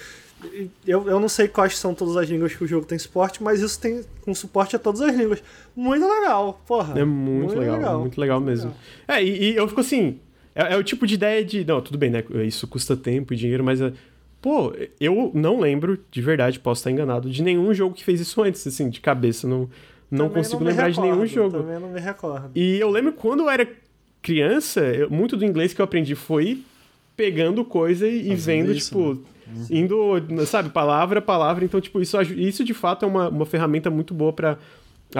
Eu, 0.87 1.09
eu 1.09 1.19
não 1.19 1.29
sei 1.29 1.49
quais 1.49 1.79
são 1.79 1.95
todas 1.95 2.19
as 2.19 2.29
línguas 2.29 2.55
que 2.55 2.63
o 2.63 2.67
jogo 2.67 2.85
tem 2.85 2.99
suporte, 2.99 3.43
mas 3.43 3.63
isso 3.63 3.81
tem 3.81 4.05
com 4.21 4.35
suporte 4.35 4.77
a 4.77 4.79
todas 4.79 5.01
as 5.01 5.17
línguas. 5.17 5.43
Muito 5.75 6.07
legal, 6.07 6.61
porra. 6.67 7.01
É 7.01 7.05
muito, 7.05 7.39
muito 7.39 7.59
legal, 7.59 7.77
legal, 7.77 8.01
muito 8.01 8.21
legal 8.21 8.41
mesmo. 8.41 8.75
Legal. 9.09 9.17
É, 9.17 9.25
e, 9.25 9.53
e, 9.53 9.57
eu 9.57 9.67
fico 9.67 9.81
assim. 9.81 10.21
É, 10.55 10.75
é, 10.75 10.77
o 10.77 10.85
tipo 10.85 11.07
de 11.07 11.15
ideia 11.15 11.43
de. 11.43 11.65
Não, 11.65 11.81
tudo 11.81 11.97
bem, 11.97 12.11
né? 12.11 12.23
Isso 12.45 12.67
custa 12.67 12.95
tempo 12.95 13.33
e 13.33 13.37
dinheiro, 13.37 13.65
mas. 13.65 13.81
É, 13.81 13.93
pô, 14.45 14.75
eu 15.01 15.31
não 15.33 15.59
lembro, 15.59 15.99
de 16.11 16.21
verdade, 16.21 16.61
posso 16.61 16.81
estar 16.81 16.91
enganado, 16.91 17.31
de 17.31 17.43
nenhum 17.43 17.73
jogo 17.73 17.95
que 17.95 18.05
fez 18.05 18.21
isso 18.21 18.43
antes, 18.43 18.67
assim, 18.67 18.91
de 18.91 19.01
cabeça. 19.01 19.49
Não, 19.49 19.71
não 20.11 20.29
consigo 20.29 20.63
não 20.63 20.67
lembrar 20.71 20.89
recordo, 20.89 21.07
de 21.07 21.13
nenhum 21.13 21.27
jogo. 21.27 21.61
Também 21.61 21.81
não 21.81 21.89
me 21.89 21.99
recordo. 21.99 22.51
E 22.55 22.79
eu 22.79 22.91
lembro 22.91 23.15
quando 23.15 23.41
eu 23.41 23.49
era 23.49 23.67
criança, 24.21 24.83
eu, 24.83 25.09
muito 25.09 25.35
do 25.35 25.47
inglês 25.47 25.73
que 25.73 25.81
eu 25.81 25.85
aprendi 25.85 26.15
foi 26.15 26.63
pegando 27.17 27.65
coisa 27.65 28.07
e, 28.07 28.33
e 28.33 28.35
vendo, 28.35 28.71
isso, 28.71 28.91
tipo, 28.91 29.15
né? 29.47 29.67
indo, 29.71 30.45
sabe, 30.45 30.69
palavra 30.69 31.21
a 31.21 31.23
palavra. 31.23 31.65
Então, 31.65 31.81
tipo, 31.81 32.03
isso, 32.03 32.21
isso 32.21 32.63
de 32.63 32.75
fato 32.75 33.07
é 33.07 33.09
uma, 33.09 33.31
uma 33.31 33.47
ferramenta 33.47 33.89
muito 33.89 34.13
boa 34.13 34.35
para 34.35 34.59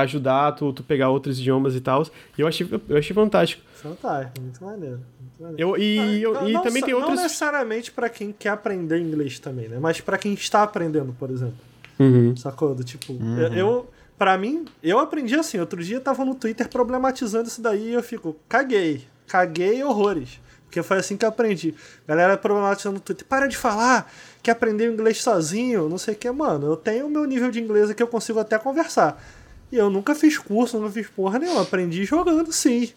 ajudar 0.01 0.53
tu, 0.53 0.73
tu 0.73 0.83
pegar 0.83 1.11
outros 1.11 1.39
idiomas 1.39 1.75
e 1.75 1.81
tal. 1.81 2.07
E 2.37 2.41
eu 2.41 2.47
achei, 2.47 2.69
eu 2.89 2.97
achei 2.97 3.15
fantástico. 3.15 3.63
Fantástico, 3.75 4.41
muito 4.41 4.65
maneiro. 4.65 5.01
Muito 5.21 5.43
maneiro. 5.43 5.61
Eu, 5.61 5.77
e, 5.77 5.97
não, 5.97 6.35
eu, 6.35 6.49
e 6.49 6.53
não, 6.53 6.63
também 6.63 6.83
tem 6.83 6.95
outras. 6.95 7.17
Não 7.17 7.23
necessariamente 7.23 7.93
para 7.93 8.09
quem 8.09 8.33
quer 8.33 8.51
aprender 8.51 8.99
inglês 8.99 9.39
também, 9.39 9.69
né? 9.69 9.79
Mas 9.81 10.01
para 10.01 10.19
quem 10.19 10.35
está 10.35 10.63
aprendendo, 10.63 11.15
por 11.19 11.31
exemplo. 11.31 11.57
Uhum. 11.99 12.37
Sacou? 12.37 12.75
Do 12.75 12.83
tipo, 12.83 13.13
uhum. 13.13 13.55
eu, 13.55 13.91
para 14.19 14.37
mim, 14.37 14.65
eu 14.83 14.99
aprendi 14.99 15.35
assim. 15.35 15.59
Outro 15.59 15.83
dia 15.83 16.01
tava 16.01 16.25
no 16.25 16.35
Twitter 16.35 16.69
problematizando 16.69 17.49
isso 17.49 17.63
daí 17.63 17.91
e 17.91 17.95
eu 17.95 18.03
fico, 18.03 18.37
caguei. 18.49 19.05
Caguei 19.27 19.83
horrores. 19.83 20.41
Porque 20.65 20.83
foi 20.83 20.99
assim 20.99 21.17
que 21.17 21.25
eu 21.25 21.29
aprendi. 21.29 21.73
Galera 22.07 22.37
problematizando 22.37 22.97
no 22.97 23.01
Twitter, 23.01 23.25
para 23.27 23.47
de 23.47 23.57
falar 23.57 24.13
que 24.43 24.51
aprendeu 24.51 24.93
inglês 24.93 25.23
sozinho, 25.23 25.89
não 25.89 25.99
sei 25.99 26.15
o 26.15 26.17
que, 26.17 26.29
mano. 26.33 26.67
Eu 26.67 26.77
tenho 26.77 27.07
o 27.07 27.11
meu 27.11 27.25
nível 27.25 27.49
de 27.51 27.61
inglês 27.61 27.93
que 27.93 28.03
eu 28.03 28.09
consigo 28.09 28.41
até 28.41 28.59
conversar. 28.59 29.23
E 29.75 29.77
eu 29.77 29.91
nunca 29.91 30.15
fiz 30.15 30.39
curso, 30.39 30.79
nunca 30.79 30.93
fiz 30.93 31.09
porra 31.09 31.37
nenhuma. 31.37 31.63
Aprendi 31.63 32.05
jogando, 32.05 32.53
sim. 32.53 32.93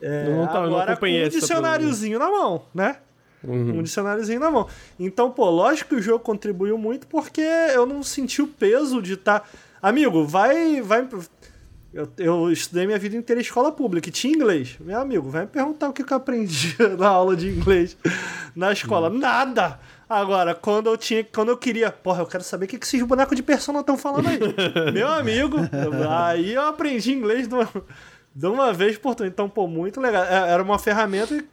É, 0.00 0.30
não, 0.30 0.46
tá, 0.46 0.62
agora 0.62 0.96
com 0.96 1.06
um 1.06 1.28
dicionáriozinho 1.28 2.20
na 2.20 2.30
mão, 2.30 2.62
né? 2.72 2.98
Uhum. 3.42 3.80
Um 3.80 3.82
dicionáriozinho 3.82 4.38
na 4.38 4.48
mão. 4.48 4.68
Então, 4.96 5.28
pô, 5.28 5.50
lógico 5.50 5.88
que 5.88 5.96
o 5.96 6.00
jogo 6.00 6.20
contribuiu 6.20 6.78
muito 6.78 7.08
porque 7.08 7.40
eu 7.40 7.84
não 7.84 8.00
senti 8.04 8.40
o 8.40 8.46
peso 8.46 9.02
de 9.02 9.14
estar. 9.14 9.40
Tá 9.40 9.46
Amigo, 9.82 10.24
vai. 10.24 10.80
vai 10.80 11.08
eu, 11.92 12.08
eu 12.16 12.52
estudei 12.52 12.86
minha 12.86 12.98
vida 12.98 13.16
inteira 13.16 13.40
em 13.40 13.42
escola 13.42 13.72
pública 13.72 14.08
e 14.08 14.12
tinha 14.12 14.32
inglês. 14.32 14.76
Meu 14.78 15.00
amigo, 15.00 15.28
vai 15.28 15.42
me 15.42 15.48
perguntar 15.48 15.88
o 15.88 15.92
que, 15.92 16.02
eu 16.02 16.16
aprendi 16.16 16.76
na 16.96 17.08
aula 17.08 17.34
de 17.34 17.48
inglês 17.48 17.96
na 18.54 18.70
escola. 18.72 19.10
Hum. 19.10 19.18
Nada! 19.18 19.80
Agora, 20.08 20.54
quando 20.54 20.88
eu 20.88 20.96
tinha, 20.96 21.22
quando 21.22 21.50
eu 21.50 21.56
queria, 21.56 21.92
porra, 21.92 22.22
eu 22.22 22.26
quero 22.26 22.42
saber 22.42 22.64
o 22.64 22.68
que, 22.68 22.78
que 22.78 22.86
esses 22.86 23.02
bonecos 23.02 23.36
de 23.36 23.42
persona 23.42 23.80
estão 23.80 23.98
falando 23.98 24.28
aí. 24.28 24.38
Meu 24.92 25.08
amigo, 25.08 25.58
aí 26.08 26.54
eu 26.54 26.62
aprendi 26.62 27.12
inglês 27.12 27.46
de 27.46 27.54
uma, 27.54 27.68
de 28.34 28.46
uma 28.46 28.72
vez 28.72 28.96
por 28.96 29.14
todas. 29.14 29.30
Então, 29.30 29.48
pô, 29.48 29.66
muito 29.66 30.00
legal. 30.00 30.24
É, 30.24 30.50
era 30.50 30.62
uma 30.62 30.78
ferramenta. 30.78 31.34
E, 31.34 31.46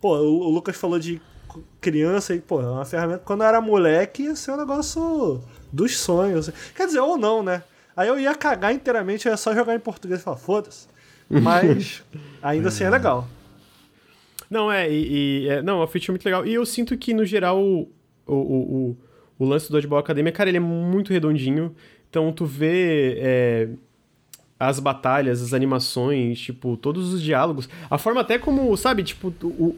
pô, 0.00 0.16
o, 0.16 0.46
o 0.46 0.50
Lucas 0.50 0.76
falou 0.76 0.98
de 0.98 1.20
criança 1.78 2.34
e, 2.34 2.40
pô, 2.40 2.62
é 2.62 2.68
uma 2.68 2.86
ferramenta. 2.86 3.22
Quando 3.24 3.42
eu 3.42 3.48
era 3.48 3.60
moleque, 3.60 4.22
ia 4.22 4.36
ser 4.36 4.52
um 4.52 4.56
negócio 4.56 5.42
dos 5.70 5.98
sonhos. 5.98 6.50
Quer 6.74 6.86
dizer, 6.86 7.00
ou 7.00 7.18
não, 7.18 7.42
né? 7.42 7.62
Aí 7.94 8.08
eu 8.08 8.18
ia 8.18 8.34
cagar 8.34 8.72
inteiramente, 8.72 9.26
eu 9.26 9.32
ia 9.32 9.36
só 9.36 9.54
jogar 9.54 9.74
em 9.74 9.80
português 9.80 10.20
e 10.20 10.22
falar, 10.22 10.38
foda-se. 10.38 10.88
Mas 11.28 12.02
ainda 12.42 12.68
assim 12.68 12.84
é 12.84 12.90
legal. 12.90 13.28
Não, 14.50 14.70
é, 14.70 14.90
e, 14.90 15.44
e 15.44 15.48
é, 15.48 15.62
não, 15.62 15.80
é 15.82 15.86
muito 16.08 16.24
legal. 16.24 16.44
E 16.44 16.52
eu 16.52 16.66
sinto 16.66 16.98
que, 16.98 17.14
no 17.14 17.24
geral, 17.24 17.62
o, 17.62 17.88
o, 18.26 18.34
o, 18.34 18.96
o 19.38 19.44
lance 19.44 19.68
do 19.68 19.72
Dodgeball 19.72 20.00
Academia, 20.00 20.32
cara, 20.32 20.50
ele 20.50 20.56
é 20.56 20.60
muito 20.60 21.12
redondinho. 21.12 21.74
Então, 22.10 22.32
tu 22.32 22.44
vê 22.44 23.16
é, 23.18 23.68
as 24.58 24.80
batalhas, 24.80 25.40
as 25.40 25.54
animações, 25.54 26.40
tipo, 26.40 26.76
todos 26.76 27.14
os 27.14 27.22
diálogos. 27.22 27.68
A 27.88 27.96
forma 27.96 28.20
até 28.20 28.38
como, 28.38 28.76
sabe, 28.76 29.04
tipo, 29.04 29.32
o, 29.44 29.76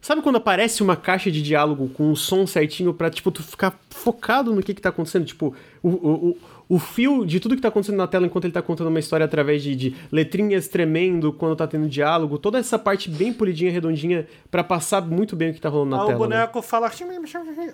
Sabe 0.00 0.22
quando 0.22 0.36
aparece 0.36 0.82
uma 0.82 0.96
caixa 0.96 1.30
de 1.30 1.42
diálogo 1.42 1.88
com 1.88 2.10
um 2.10 2.16
som 2.16 2.46
certinho 2.46 2.94
pra, 2.94 3.10
tipo, 3.10 3.30
tu 3.30 3.42
ficar 3.42 3.78
focado 3.90 4.54
no 4.54 4.62
que 4.62 4.72
que 4.72 4.80
tá 4.80 4.90
acontecendo? 4.90 5.26
Tipo, 5.26 5.54
o, 5.82 5.88
o, 5.88 6.38
o 6.68 6.78
fio 6.78 7.24
de 7.24 7.40
tudo 7.40 7.56
que 7.56 7.62
tá 7.62 7.68
acontecendo 7.68 7.96
na 7.96 8.06
tela 8.06 8.26
enquanto 8.26 8.44
ele 8.44 8.52
tá 8.52 8.60
contando 8.60 8.88
uma 8.88 8.98
história 8.98 9.24
através 9.24 9.62
de, 9.62 9.74
de 9.74 9.96
letrinhas 10.12 10.68
tremendo 10.68 11.32
quando 11.32 11.56
tá 11.56 11.66
tendo 11.66 11.88
diálogo, 11.88 12.38
toda 12.38 12.58
essa 12.58 12.78
parte 12.78 13.08
bem 13.08 13.32
polidinha, 13.32 13.72
redondinha, 13.72 14.26
para 14.50 14.62
passar 14.62 15.00
muito 15.00 15.34
bem 15.34 15.50
o 15.50 15.54
que 15.54 15.60
tá 15.60 15.68
rolando 15.68 15.90
na 15.90 16.02
ah, 16.02 16.06
tela. 16.06 16.16
O 16.16 16.18
boneco 16.18 16.58
né? 16.58 16.62
fala. 16.62 16.90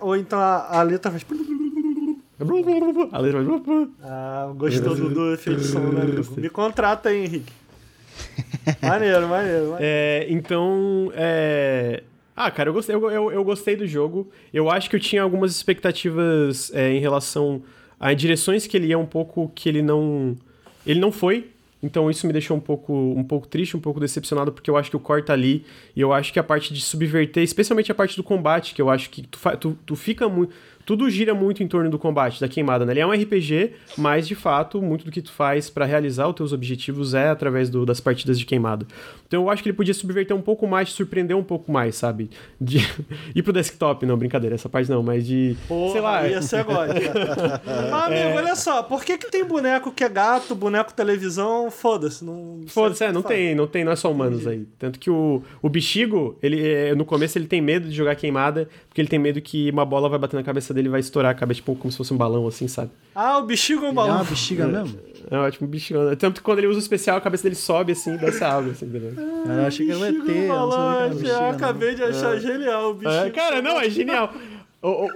Ou 0.01 0.16
então 0.16 0.39
a, 0.39 0.79
a 0.79 0.83
letra 0.83 1.11
faz. 1.11 1.27
A 3.12 3.19
letra 3.19 3.43
faz. 3.43 3.89
Ah, 4.03 4.53
gostou 4.55 4.95
do, 4.95 5.11
do 5.11 5.35
efeito 5.35 5.62
som, 5.62 5.81
né? 5.81 6.05
Me 6.37 6.49
contrata 6.49 7.09
aí, 7.09 7.25
Henrique. 7.25 7.53
maneiro, 8.81 9.29
maneiro, 9.29 9.71
maneiro. 9.71 9.77
É, 9.81 10.27
então, 10.29 11.11
é, 11.15 12.05
ah, 12.37 12.51
cara, 12.51 12.69
eu 12.69 12.73
gostei, 12.73 12.95
eu, 12.95 13.11
eu, 13.11 13.33
eu, 13.33 13.45
gostei 13.45 13.77
do 13.77 13.87
jogo. 13.87 14.29
Eu 14.53 14.71
acho 14.71 14.91
que 14.91 14.97
eu 14.97 15.01
tinha 15.01 15.23
algumas 15.23 15.53
expectativas 15.53 16.73
é, 16.75 16.93
em 16.93 16.99
relação 16.99 17.62
a 18.05 18.12
direções 18.12 18.66
que 18.66 18.76
ele 18.76 18.89
ia 18.89 18.98
um 18.98 19.06
pouco 19.06 19.51
que 19.55 19.66
ele 19.66 19.81
não. 19.81 20.36
Ele 20.86 21.01
não 21.01 21.10
foi. 21.10 21.48
Então 21.82 22.10
isso 22.10 22.26
me 22.26 22.35
deixou 22.35 22.55
um 22.55 22.60
pouco, 22.60 22.93
um 22.93 23.24
pouco 23.24 23.47
triste, 23.47 23.76
um 23.76 23.81
pouco 23.81 23.98
decepcionado, 23.98 24.52
porque 24.52 24.70
eu 24.70 24.76
acho 24.76 24.90
que 24.90 24.97
o 24.97 25.01
core 25.01 25.22
tá 25.22 25.32
ali. 25.32 25.64
E 25.97 26.02
eu 26.02 26.12
acho 26.12 26.31
que 26.31 26.39
a 26.39 26.43
parte 26.43 26.74
de 26.74 26.82
subverter, 26.82 27.43
especialmente 27.43 27.90
a 27.90 27.94
parte 27.94 28.14
do 28.16 28.22
combate, 28.22 28.74
que 28.74 28.82
eu 28.82 28.90
acho 28.90 29.09
que 29.09 29.22
tu, 29.22 29.39
tu, 29.59 29.78
tu 29.86 29.97
fica 29.97 30.28
muito. 30.28 30.52
Tudo 30.85 31.09
gira 31.09 31.35
muito 31.35 31.62
em 31.62 31.69
torno 31.69 31.90
do 31.90 31.98
combate, 31.98 32.40
da 32.40 32.48
queimada, 32.48 32.85
né? 32.85 32.93
Ele 32.93 33.01
é 33.01 33.06
um 33.06 33.12
RPG, 33.12 33.73
mas 33.97 34.27
de 34.28 34.35
fato, 34.35 34.81
muito 34.82 35.05
do 35.05 35.11
que 35.11 35.23
tu 35.23 35.32
faz 35.32 35.70
para 35.70 35.85
realizar 35.85 36.28
os 36.28 36.35
teus 36.35 36.52
objetivos 36.52 37.15
é 37.15 37.28
através 37.28 37.70
do, 37.70 37.86
das 37.86 38.01
partidas 38.01 38.39
de 38.39 38.44
queimada. 38.44 38.86
Então 39.27 39.43
eu 39.43 39.51
acho 39.51 39.62
que 39.62 39.69
ele 39.69 39.77
podia 39.77 39.94
subverter 39.94 40.36
um 40.36 40.43
pouco 40.43 40.66
mais, 40.66 40.90
surpreender 40.90 41.36
um 41.36 41.43
pouco 41.43 41.73
mais, 41.73 41.97
sabe? 41.97 42.31
De 42.61 42.78
ir 43.35 43.43
pro 43.43 43.52
desktop, 43.52 44.05
não, 44.06 44.16
brincadeira, 44.16 44.55
essa 44.55 44.69
parte 44.69 44.90
não, 44.90 45.02
mas 45.02 45.27
de. 45.27 45.56
Porra, 45.66 45.93
sei 45.93 46.01
lá. 46.01 46.28
Ia 46.28 46.43
ser 46.43 46.56
agora. 46.56 46.94
Mas, 47.90 48.05
amigo, 48.05 48.28
é... 48.28 48.36
olha 48.36 48.56
só, 48.56 48.82
por 48.82 49.05
que, 49.05 49.19
que 49.19 49.31
tem 49.31 49.44
boneco 49.44 49.90
que 49.90 50.05
é 50.05 50.09
gato, 50.09 50.55
boneco 50.55 50.93
televisão? 50.93 51.70
Foda-se. 51.70 52.24
Não 52.24 52.61
Foda-se, 52.66 53.05
é, 53.05 53.12
não 53.12 53.23
tem, 53.23 53.55
não 53.55 53.66
tem, 53.66 53.85
não 53.85 53.93
é 53.93 53.97
só 53.97 54.11
humanos 54.11 54.47
aí. 54.47 54.66
Tanto 54.78 54.98
que 54.98 55.11
o, 55.11 55.43
o 55.62 55.69
bexigo, 55.69 56.39
ele, 56.43 56.66
é, 56.66 56.94
no 56.94 57.05
começo 57.05 57.39
ele 57.39 57.47
tem 57.47 57.61
medo 57.61 57.89
de 57.89 57.94
jogar 57.94 58.15
queimada, 58.16 58.69
porque 58.95 59.01
ele 59.01 59.09
tem 59.09 59.19
medo 59.19 59.41
que 59.41 59.69
uma 59.71 59.85
bola 59.85 60.09
vai 60.09 60.21
bater 60.21 60.37
na 60.37 60.45
cabeça 60.45 60.73
dele 60.73 60.87
e 60.87 60.91
vai 60.91 61.01
estourar 61.01 61.33
a 61.33 61.35
cabeça, 61.35 61.57
tipo, 61.57 61.75
como 61.75 61.91
se 61.91 61.99
fosse 61.99 62.15
um 62.15 62.16
balão, 62.16 62.47
assim, 62.47 62.69
sabe? 62.69 62.93
Ah, 63.12 63.39
o 63.39 63.43
bexigo 63.43 63.85
é 63.85 63.89
um 63.89 63.93
balão. 63.93 64.12
É 64.12 64.19
uma 64.19 64.25
bexiga 64.25 64.69
mesmo? 64.69 65.01
É, 65.29 65.49
é 65.49 65.51
tipo 65.51 65.65
um 65.65 65.69
bexigo. 65.69 65.99
Tanto 66.15 66.35
que 66.37 66.43
quando 66.43 66.59
ele 66.61 66.69
usa 66.69 66.79
o 66.79 66.81
especial, 66.81 67.16
a 67.16 67.21
cabeça 67.21 67.43
dele 67.43 67.57
sobe 67.57 67.91
assim 67.91 68.15
e 68.15 68.19
desce 68.19 68.45
água, 68.45 68.71
assim, 68.71 68.87
entendeu? 68.87 69.12
Ah, 69.49 69.53
eu 69.53 69.66
achei 69.66 69.85
que 69.85 69.91
era 69.91 69.99
um 69.99 70.05
ET. 70.05 70.15
Eu, 70.29 71.29
eu 71.29 71.45
acabei 71.47 71.97
de 71.97 72.05
achar 72.05 72.37
é. 72.37 72.41
genial 72.41 72.91
o 72.93 72.95
bexigo. 72.95 73.25
É, 73.25 73.31
cara, 73.31 73.61
não, 73.61 73.81
é 73.81 73.91
genial. 73.91 74.33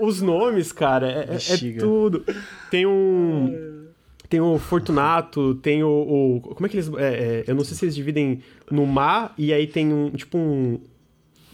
Os 0.00 0.20
nomes, 0.20 0.72
cara, 0.72 1.08
é, 1.08 1.36
é, 1.36 1.54
é 1.54 1.78
tudo. 1.78 2.24
Tem 2.72 2.84
um. 2.84 3.86
Tem 4.28 4.40
o 4.40 4.58
Fortunato, 4.58 5.54
tem 5.54 5.84
o. 5.84 5.88
o 5.88 6.40
como 6.40 6.66
é 6.66 6.68
que 6.68 6.74
eles. 6.74 6.90
É, 6.94 7.44
é, 7.44 7.44
eu 7.46 7.54
não 7.54 7.62
sei 7.62 7.76
se 7.76 7.84
eles 7.84 7.94
dividem 7.94 8.42
no 8.68 8.84
mar 8.84 9.32
e 9.38 9.52
aí 9.52 9.68
tem 9.68 9.92
um. 9.92 10.10
Tipo 10.10 10.36
um. 10.36 10.80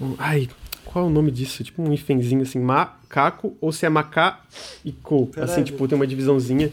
um 0.01 0.15
ai, 0.17 0.49
qual 0.95 1.07
é 1.07 1.09
o 1.09 1.11
nome 1.11 1.33
disso? 1.33 1.65
Tipo 1.65 1.83
um 1.83 1.93
ifenzinho 1.93 2.43
assim, 2.43 2.61
macaco 2.61 3.57
ou 3.61 3.73
se 3.73 3.85
é 3.85 3.89
macá 3.89 4.45
e 4.85 4.93
co. 4.93 5.29
Assim, 5.39 5.65
tipo, 5.65 5.89
tem 5.89 5.97
uma 5.97 6.07
divisãozinha. 6.07 6.71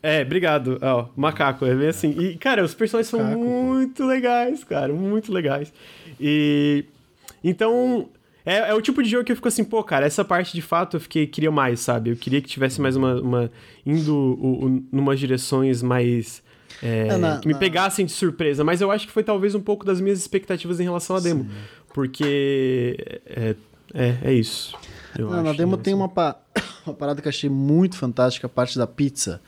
É, 0.00 0.22
obrigado. 0.22 0.78
Ó, 0.80 1.08
macaco, 1.16 1.66
é 1.66 1.74
bem 1.74 1.88
assim. 1.88 2.10
E, 2.20 2.36
cara, 2.36 2.62
os 2.62 2.72
personagens 2.72 3.10
são 3.10 3.20
muito 3.20 4.06
legais, 4.06 4.62
cara, 4.62 4.92
muito 4.92 5.32
legais. 5.32 5.72
E. 6.20 6.84
Então, 7.42 8.08
é, 8.46 8.70
é, 8.70 8.74
o 8.74 8.80
tipo 8.80 9.02
de 9.02 9.10
jogo 9.10 9.24
que 9.24 9.32
eu 9.32 9.36
fico 9.36 9.48
assim, 9.48 9.64
pô, 9.64 9.82
cara, 9.82 10.06
essa 10.06 10.24
parte 10.24 10.54
de 10.54 10.62
fato 10.62 10.96
eu 10.96 11.00
fiquei, 11.00 11.26
queria 11.26 11.50
mais, 11.50 11.80
sabe? 11.80 12.10
Eu 12.10 12.16
queria 12.16 12.40
que 12.40 12.46
tivesse 12.46 12.80
mais 12.80 12.94
uma. 12.94 13.20
uma 13.20 13.50
indo 13.84 14.14
o, 14.14 14.84
numas 14.92 15.18
direções 15.18 15.82
mais. 15.82 16.44
É, 16.80 17.08
é, 17.08 17.16
na, 17.16 17.38
que 17.38 17.48
me 17.48 17.54
na... 17.54 17.58
pegassem 17.58 18.06
de 18.06 18.12
surpresa, 18.12 18.62
mas 18.62 18.80
eu 18.80 18.92
acho 18.92 19.04
que 19.04 19.12
foi 19.12 19.24
talvez 19.24 19.52
um 19.56 19.60
pouco 19.60 19.84
das 19.84 20.00
minhas 20.00 20.20
expectativas 20.20 20.78
em 20.78 20.84
relação 20.84 21.16
à 21.16 21.18
demo. 21.20 21.42
Sim. 21.42 21.50
Porque. 21.92 23.20
É, 23.26 23.54
é, 23.94 24.18
é 24.22 24.32
isso. 24.32 24.76
Não, 25.18 25.42
na 25.42 25.52
demo 25.52 25.76
tem 25.76 25.94
uma, 25.94 26.08
pa... 26.08 26.36
uma 26.86 26.94
parada 26.94 27.22
que 27.22 27.28
achei 27.28 27.48
muito 27.48 27.96
fantástica, 27.96 28.46
a 28.46 28.50
parte 28.50 28.78
da 28.78 28.86
pizza. 28.86 29.40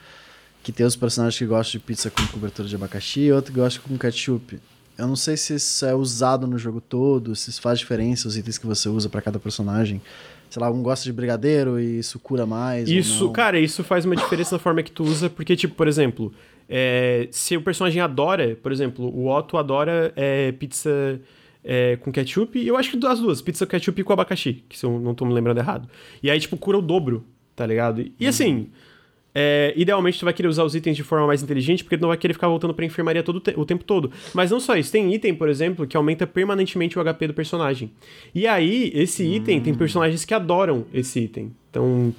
Que 0.62 0.72
tem 0.72 0.84
os 0.84 0.96
personagens 0.96 1.38
que 1.38 1.46
gostam 1.46 1.72
de 1.72 1.86
pizza 1.86 2.10
com 2.10 2.26
cobertura 2.26 2.68
de 2.68 2.74
abacaxi 2.74 3.20
e 3.20 3.32
outro 3.32 3.52
que 3.52 3.58
gosta 3.58 3.80
com 3.80 3.96
ketchup. 3.96 4.58
Eu 4.98 5.06
não 5.06 5.16
sei 5.16 5.34
se 5.36 5.54
isso 5.54 5.86
é 5.86 5.94
usado 5.94 6.46
no 6.46 6.58
jogo 6.58 6.80
todo, 6.80 7.34
se 7.34 7.48
isso 7.48 7.62
faz 7.62 7.78
diferença 7.78 8.28
os 8.28 8.36
itens 8.36 8.58
que 8.58 8.66
você 8.66 8.86
usa 8.86 9.08
para 9.08 9.22
cada 9.22 9.38
personagem. 9.38 10.02
Sei 10.50 10.60
lá, 10.60 10.70
um 10.70 10.82
gosta 10.82 11.04
de 11.04 11.12
brigadeiro 11.12 11.80
e 11.80 12.00
isso 12.00 12.18
cura 12.18 12.44
mais. 12.44 12.88
Isso, 12.88 13.30
cara, 13.30 13.58
isso 13.58 13.82
faz 13.82 14.04
uma 14.04 14.14
diferença 14.14 14.56
na 14.56 14.58
forma 14.58 14.82
que 14.82 14.92
tu 14.92 15.04
usa, 15.04 15.30
porque, 15.30 15.56
tipo, 15.56 15.74
por 15.74 15.88
exemplo, 15.88 16.34
é, 16.68 17.28
se 17.30 17.56
o 17.56 17.62
personagem 17.62 18.02
adora, 18.02 18.58
por 18.62 18.70
exemplo, 18.70 19.06
o 19.06 19.28
Otto 19.28 19.56
adora 19.56 20.12
é, 20.14 20.52
pizza 20.52 21.18
é, 21.64 21.96
com 21.96 22.10
ketchup, 22.12 22.58
e 22.58 22.66
eu 22.66 22.76
acho 22.76 22.90
que 22.90 23.06
as 23.06 23.20
duas, 23.20 23.42
pizza 23.42 23.66
com 23.66 23.70
ketchup 23.70 24.00
e 24.00 24.04
com 24.04 24.12
abacaxi, 24.12 24.64
que 24.68 24.78
se 24.78 24.84
eu 24.84 24.98
não 24.98 25.14
tô 25.14 25.24
me 25.24 25.32
lembrando 25.32 25.58
errado. 25.58 25.88
E 26.22 26.30
aí, 26.30 26.38
tipo, 26.38 26.56
cura 26.56 26.78
o 26.78 26.82
dobro, 26.82 27.24
tá 27.54 27.66
ligado? 27.66 28.00
E, 28.00 28.14
e 28.18 28.26
assim. 28.26 28.54
Uhum 28.54 28.90
é, 29.34 29.72
idealmente 29.76 30.18
tu 30.18 30.24
vai 30.24 30.34
querer 30.34 30.48
usar 30.48 30.64
os 30.64 30.74
itens 30.74 30.96
de 30.96 31.04
forma 31.04 31.26
mais 31.26 31.42
inteligente, 31.42 31.84
porque 31.84 31.96
tu 31.96 32.00
não 32.00 32.08
vai 32.08 32.16
querer 32.16 32.34
ficar 32.34 32.48
voltando 32.48 32.74
pra 32.74 32.84
enfermaria 32.84 33.22
todo 33.22 33.40
te 33.40 33.54
o 33.56 33.64
tempo 33.64 33.84
todo. 33.84 34.10
Mas 34.34 34.50
não 34.50 34.58
só 34.58 34.76
isso, 34.76 34.90
tem 34.90 35.12
item, 35.14 35.34
por 35.34 35.48
exemplo, 35.48 35.86
que 35.86 35.96
aumenta 35.96 36.26
permanentemente 36.26 36.98
o 36.98 37.04
HP 37.04 37.28
do 37.28 37.34
personagem. 37.34 37.92
E 38.34 38.46
aí, 38.46 38.90
esse 38.94 39.22
hum. 39.22 39.34
item, 39.34 39.60
tem 39.60 39.74
personagens 39.74 40.24
que 40.24 40.34
adoram 40.34 40.84
esse 40.92 41.20
item. 41.20 41.52
Então. 41.70 42.14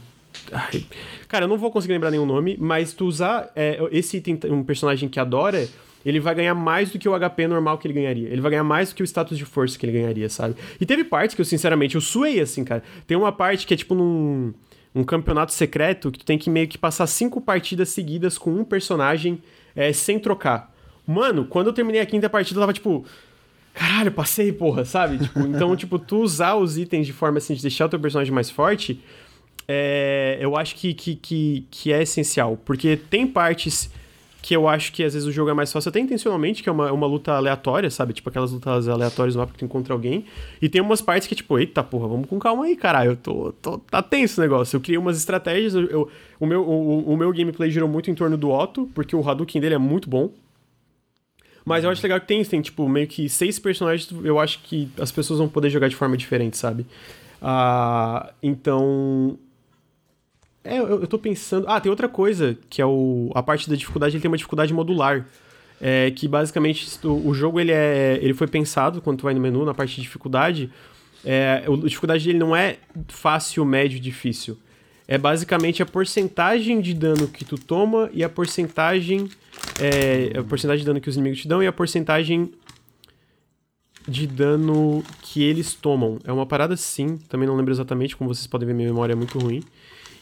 Ai, 0.52 0.86
cara, 1.28 1.44
eu 1.44 1.50
não 1.50 1.58
vou 1.58 1.70
conseguir 1.70 1.94
lembrar 1.94 2.10
nenhum 2.10 2.26
nome, 2.26 2.56
mas 2.58 2.94
tu 2.94 3.06
usar 3.06 3.52
é, 3.54 3.78
esse 3.92 4.18
item, 4.18 4.40
um 4.46 4.64
personagem 4.64 5.10
que 5.10 5.20
adora, 5.20 5.68
ele 6.06 6.20
vai 6.20 6.36
ganhar 6.36 6.56
mais 6.56 6.92
do 6.92 7.00
que 7.00 7.08
o 7.08 7.18
HP 7.18 7.48
normal 7.48 7.78
que 7.78 7.88
ele 7.88 7.94
ganharia. 7.94 8.30
Ele 8.30 8.42
vai 8.42 8.52
ganhar 8.52 8.64
mais 8.64 8.90
do 8.90 8.96
que 8.96 9.04
o 9.04 9.06
status 9.06 9.38
de 9.38 9.46
força 9.46 9.78
que 9.78 9.86
ele 9.86 9.94
ganharia, 9.94 10.30
sabe? 10.30 10.56
E 10.80 10.86
teve 10.86 11.04
partes 11.04 11.36
que 11.36 11.42
eu, 11.42 11.46
sinceramente, 11.46 11.96
eu 11.96 12.02
suei 12.02 12.40
assim, 12.40 12.64
cara. 12.64 12.84
Tem 13.06 13.18
uma 13.18 13.32
parte 13.32 13.66
que 13.68 13.74
é 13.74 13.78
tipo 13.78 13.96
num 13.96 14.54
um 14.94 15.04
campeonato 15.04 15.54
secreto 15.54 16.12
que 16.12 16.20
tu 16.20 16.26
tem 16.26 16.38
que 16.38 16.50
meio 16.50 16.68
que 16.68 16.78
passar 16.78 17.08
cinco 17.08 17.40
partidas 17.40 17.90
seguidas 17.90 18.38
com 18.38 18.52
um 18.52 18.64
personagem 18.64 19.42
é, 19.76 19.94
sem 19.94 20.20
trocar. 20.20 20.74
Mano, 21.08 21.46
quando 21.46 21.68
eu 21.68 21.74
terminei 21.74 22.02
a 22.02 22.06
quinta 22.06 22.30
partida, 22.30 22.60
eu 22.60 22.62
tava 22.62 22.74
tipo. 22.74 23.06
Caralho, 23.74 24.12
passei, 24.12 24.52
porra, 24.52 24.84
sabe? 24.84 25.18
Tipo, 25.18 25.40
então, 25.48 25.76
tipo, 25.78 25.98
tu 25.98 26.18
usar 26.18 26.56
os 26.56 26.78
itens 26.78 27.08
de 27.08 27.14
forma 27.14 27.38
assim 27.38 27.54
de 27.54 27.62
deixar 27.62 27.86
o 27.86 27.90
teu 27.90 28.00
personagem 28.00 28.34
mais 28.34 28.50
forte, 28.50 29.02
é, 29.66 30.38
eu 30.42 30.58
acho 30.58 30.76
que, 30.76 30.94
que, 30.94 31.16
que, 31.16 31.68
que 31.72 31.94
é 31.94 32.04
essencial. 32.04 32.58
Porque 32.58 32.98
tem 32.98 33.26
partes 33.26 33.90
que 34.42 34.56
eu 34.56 34.68
acho 34.68 34.92
que 34.92 35.04
às 35.04 35.14
vezes 35.14 35.28
o 35.28 35.32
jogo 35.32 35.52
é 35.52 35.54
mais 35.54 35.72
fácil, 35.72 35.90
até 35.90 36.00
intencionalmente, 36.00 36.64
que 36.64 36.70
é 36.70 36.72
uma, 36.72 36.92
uma 36.92 37.06
luta 37.06 37.34
aleatória, 37.34 37.90
sabe? 37.92 38.12
Tipo 38.12 38.30
aquelas 38.30 38.52
lutas 38.52 38.88
aleatórias 38.88 39.36
no 39.36 39.42
mapa 39.42 39.54
que 39.54 39.60
tu 39.60 39.66
encontra 39.66 39.94
alguém. 39.94 40.26
E 40.60 40.68
tem 40.68 40.82
umas 40.82 41.02
partes 41.02 41.28
que, 41.28 41.36
tipo, 41.36 41.60
eita 41.60 41.84
porra, 41.84 42.08
vamos 42.08 42.28
com 42.28 42.40
calma 42.40 42.66
aí, 42.66 42.76
caralho. 42.76 43.12
Eu 43.12 43.16
tô, 43.18 43.54
tô. 43.62 43.78
Tá 43.78 44.02
tenso 44.02 44.42
o 44.42 44.44
negócio. 44.44 44.76
Eu 44.76 44.82
criei 44.82 44.98
umas 44.98 45.18
estratégias. 45.18 45.76
Eu, 45.76 45.86
eu 45.90 46.12
o, 46.40 46.46
meu, 46.46 46.62
o, 46.64 47.14
o, 47.14 47.18
meu 47.18 47.32
gameplay 47.32 47.70
girou 47.70 47.88
muito 47.88 48.10
em 48.10 48.16
torno 48.16 48.36
do 48.36 48.50
Otto, 48.50 48.90
porque 48.96 49.16
o 49.16 49.28
Hadouken 49.28 49.62
dele 49.62 49.76
é 49.76 49.78
muito 49.78 50.10
bom. 50.10 50.32
Mas 51.64 51.84
eu 51.84 51.92
acho 51.92 52.02
legal 52.02 52.20
que 52.20 52.28
tem, 52.28 52.44
tem, 52.44 52.62
tipo, 52.62 52.90
meio 52.90 53.08
que 53.08 53.30
seis 53.30 53.60
personagens, 53.60 54.10
eu 54.24 54.40
acho 54.40 54.64
que 54.64 54.90
as 55.00 55.12
pessoas 55.12 55.38
vão 55.38 55.48
poder 55.48 55.70
jogar 55.70 55.88
de 55.88 55.96
forma 55.96 56.18
diferente, 56.18 56.58
sabe? 56.58 56.88
Ah, 57.40 58.34
então, 58.42 59.38
é, 60.64 60.80
eu, 60.80 61.02
eu 61.02 61.08
tô 61.08 61.18
pensando. 61.18 61.66
Ah, 61.68 61.80
tem 61.80 61.90
outra 61.90 62.08
coisa, 62.08 62.58
que 62.70 62.82
é 62.82 62.86
o. 62.86 63.32
A 63.34 63.42
parte 63.42 63.70
da 63.70 63.76
dificuldade, 63.76 64.16
ele 64.16 64.22
tem 64.22 64.30
uma 64.30 64.38
dificuldade 64.38 64.74
modular. 64.74 65.26
É, 65.84 66.12
que 66.12 66.28
basicamente 66.28 66.88
o, 67.04 67.30
o 67.30 67.34
jogo 67.34 67.60
ele, 67.60 67.72
é, 67.72 68.20
ele 68.22 68.36
foi 68.36 68.46
pensado 68.46 69.02
quando 69.02 69.18
tu 69.18 69.24
vai 69.24 69.34
no 69.34 69.42
menu, 69.42 69.66
na 69.66 69.74
parte 69.74 69.96
de 69.96 70.02
dificuldade. 70.02 70.70
É, 71.26 71.64
a 71.66 71.88
dificuldade 71.88 72.24
dele 72.24 72.38
não 72.38 72.56
é 72.56 72.78
fácil, 73.08 73.66
médio, 73.66 74.00
difícil. 74.00 74.58
É 75.08 75.18
basicamente 75.18 75.82
a 75.82 75.86
porcentagem 75.86 76.80
de 76.80 76.94
dano 76.94 77.28
que 77.28 77.44
tu 77.44 77.58
toma 77.58 78.10
e 78.14 78.24
a 78.24 78.30
porcentagem. 78.30 79.28
É, 79.80 80.38
a 80.38 80.44
porcentagem 80.44 80.82
de 80.82 80.86
dano 80.86 81.02
que 81.02 81.10
os 81.10 81.16
inimigos 81.16 81.42
te 81.42 81.48
dão 81.48 81.64
e 81.64 81.68
a 81.68 81.72
porcentagem 81.72 82.52
de 84.08 84.28
dano 84.28 85.04
que 85.22 85.44
eles 85.44 85.74
tomam. 85.74 86.20
É 86.24 86.32
uma 86.32 86.46
parada 86.46 86.78
sim, 86.78 87.18
também 87.28 87.48
não 87.48 87.56
lembro 87.56 87.74
exatamente, 87.74 88.16
como 88.16 88.34
vocês 88.34 88.48
podem 88.48 88.68
ver, 88.68 88.74
minha 88.74 88.88
memória 88.88 89.14
é 89.14 89.16
muito 89.16 89.38
ruim. 89.40 89.64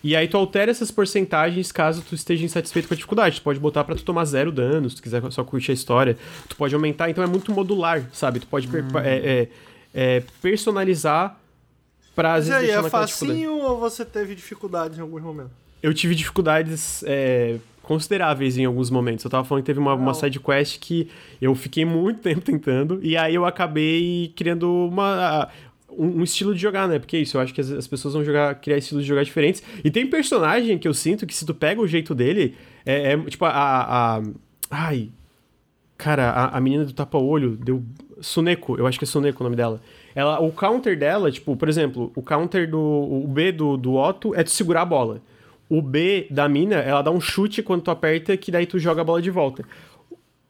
E 0.03 0.15
aí 0.15 0.27
tu 0.27 0.37
altera 0.37 0.71
essas 0.71 0.91
porcentagens 0.91 1.71
caso 1.71 2.01
tu 2.01 2.15
esteja 2.15 2.45
insatisfeito 2.45 2.87
com 2.87 2.93
a 2.93 2.97
dificuldade. 2.97 3.37
Tu 3.37 3.41
pode 3.41 3.59
botar 3.59 3.83
para 3.83 3.95
tu 3.95 4.03
tomar 4.03 4.25
zero 4.25 4.51
dano, 4.51 4.89
se 4.89 4.95
tu 4.95 5.01
quiser 5.01 5.21
só 5.31 5.43
curtir 5.43 5.71
a 5.71 5.73
história. 5.73 6.17
Tu 6.47 6.55
pode 6.55 6.73
aumentar, 6.73 7.09
então 7.09 7.23
é 7.23 7.27
muito 7.27 7.51
modular, 7.51 8.07
sabe? 8.13 8.39
Tu 8.39 8.47
pode 8.47 8.67
hum. 8.67 8.71
é, 9.03 9.15
é, 9.15 9.47
é, 9.93 10.23
personalizar 10.41 11.37
pra. 12.15 12.39
E 12.39 12.51
aí, 12.51 12.69
é 12.69 12.83
facinho 12.89 13.53
ou 13.57 13.79
você 13.79 14.05
teve 14.05 14.35
dificuldades 14.35 14.97
em 14.97 15.01
alguns 15.01 15.21
momentos? 15.21 15.51
Eu 15.81 15.93
tive 15.93 16.13
dificuldades 16.13 17.03
é, 17.05 17.57
consideráveis 17.81 18.57
em 18.57 18.65
alguns 18.65 18.89
momentos. 18.89 19.25
Eu 19.25 19.31
tava 19.31 19.43
falando 19.43 19.63
que 19.63 19.67
teve 19.67 19.79
uma, 19.79 19.93
uma 19.93 20.13
side 20.13 20.39
quest 20.39 20.79
que 20.79 21.09
eu 21.41 21.55
fiquei 21.55 21.85
muito 21.85 22.21
tempo 22.23 22.41
tentando, 22.41 22.99
e 23.01 23.17
aí 23.17 23.33
eu 23.33 23.45
acabei 23.45 24.31
criando 24.35 24.69
uma 24.87 25.49
um, 25.99 26.19
um, 26.19 26.23
estilo 26.23 26.55
de 26.55 26.61
jogar, 26.61 26.87
né? 26.87 26.97
Porque 26.97 27.17
é 27.17 27.19
isso, 27.19 27.35
eu 27.35 27.41
acho 27.41 27.53
que 27.53 27.59
as, 27.59 27.69
as, 27.69 27.87
pessoas 27.87 28.13
vão 28.13 28.23
jogar, 28.23 28.55
criar 28.55 28.77
estilos 28.77 29.03
de 29.03 29.09
jogar 29.09 29.23
diferentes. 29.23 29.61
E 29.83 29.91
tem 29.91 30.07
personagem 30.07 30.77
que 30.77 30.87
eu 30.87 30.93
sinto 30.93 31.27
que 31.27 31.35
se 31.35 31.45
tu 31.45 31.53
pega 31.53 31.81
o 31.81 31.87
jeito 31.87 32.15
dele, 32.15 32.55
é, 32.85 33.13
é 33.13 33.17
tipo 33.17 33.43
a, 33.45 33.49
a, 33.49 34.17
a. 34.17 34.21
ai. 34.71 35.09
Cara, 35.97 36.29
a, 36.29 36.57
a 36.57 36.61
menina 36.61 36.85
do 36.85 36.93
tapa-olho 36.93 37.57
deu. 37.57 37.83
Suneko, 38.21 38.77
eu 38.77 38.87
acho 38.87 38.97
que 38.97 39.05
é 39.05 39.07
Suneko 39.07 39.41
o 39.41 39.43
nome 39.43 39.55
dela. 39.55 39.81
Ela, 40.15 40.39
o 40.39 40.51
counter 40.51 40.97
dela, 40.97 41.31
tipo, 41.31 41.55
por 41.55 41.67
exemplo, 41.67 42.11
o 42.15 42.21
counter 42.21 42.69
do. 42.69 42.79
O 42.79 43.27
B 43.27 43.51
do, 43.51 43.75
do 43.75 43.95
Otto 43.95 44.33
é 44.33 44.43
tu 44.43 44.51
segurar 44.51 44.83
a 44.83 44.85
bola. 44.85 45.21
O 45.69 45.81
B 45.81 46.25
da 46.31 46.49
mina, 46.49 46.77
ela 46.77 47.01
dá 47.01 47.11
um 47.11 47.21
chute 47.21 47.61
quando 47.61 47.81
tu 47.81 47.91
aperta, 47.91 48.35
que 48.35 48.51
daí 48.51 48.65
tu 48.65 48.79
joga 48.79 49.01
a 49.01 49.03
bola 49.03 49.21
de 49.21 49.29
volta. 49.29 49.63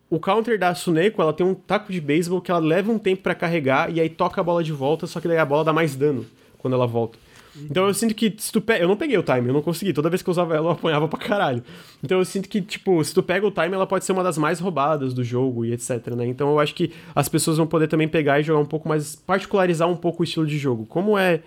O 0.10 0.20
counter 0.20 0.58
da 0.58 0.74
Suneko, 0.74 1.22
ela 1.22 1.34
tem 1.34 1.46
um 1.46 1.54
taco 1.54 1.92
de 1.92 2.02
beisebol 2.02 2.42
que 2.42 2.50
ela 2.50 2.60
leva 2.60 2.92
um 2.92 2.98
tempo 2.98 3.22
para 3.22 3.36
carregar 3.36 3.96
e 3.96 4.02
aí 4.02 4.10
toca 4.10 4.42
a 4.42 4.44
bola 4.44 4.64
de 4.64 4.72
volta, 4.72 5.06
só 5.06 5.20
que 5.20 5.28
daí 5.28 5.38
a 5.38 5.46
bola 5.46 5.64
dá 5.64 5.72
mais 5.72 5.96
dano 5.96 6.26
quando 6.58 6.74
ela 6.74 6.88
volta. 6.88 7.18
Então 7.56 7.88
eu 7.88 7.94
sinto 7.94 8.14
que 8.14 8.34
se 8.38 8.52
tu 8.52 8.62
pega. 8.62 8.84
Eu 8.84 8.88
não 8.88 8.96
peguei 8.96 9.18
o 9.18 9.24
time, 9.24 9.48
eu 9.48 9.54
não 9.54 9.62
consegui. 9.62 9.94
Toda 9.94 10.10
vez 10.10 10.22
que 10.22 10.30
eu 10.30 10.32
usava 10.32 10.56
ela, 10.56 10.68
eu 10.68 10.72
apanhava 10.72 11.08
pra 11.08 11.20
caralho. 11.20 11.64
Então 12.04 12.20
eu 12.20 12.26
sinto 12.26 12.48
que, 12.48 12.62
tipo, 12.62 13.04
se 13.04 13.14
tu 13.14 13.24
pega 13.24 13.46
o 13.46 13.52
time, 13.52 13.74
ela 13.74 13.88
pode 13.88 14.06
ser 14.06 14.12
uma 14.12 14.24
das 14.24 14.38
mais 14.38 14.60
roubadas 14.60 15.14
do 15.14 15.24
jogo 15.24 15.66
e 15.66 15.74
etc, 15.74 16.08
né? 16.16 16.26
Então 16.28 16.50
eu 16.50 16.60
acho 16.60 16.74
que 16.74 16.92
as 17.16 17.28
pessoas 17.28 17.58
vão 17.58 17.68
poder 17.68 17.88
também 17.88 18.08
pegar 18.08 18.40
e 18.40 18.44
jogar 18.44 18.60
um 18.60 18.66
pouco 18.66 18.88
mais. 18.88 19.16
particularizar 19.16 19.90
um 19.90 19.96
pouco 19.96 20.22
o 20.22 20.24
estilo 20.24 20.46
de 20.46 20.58
jogo. 20.58 20.86
Como 20.86 21.18
é. 21.18 21.42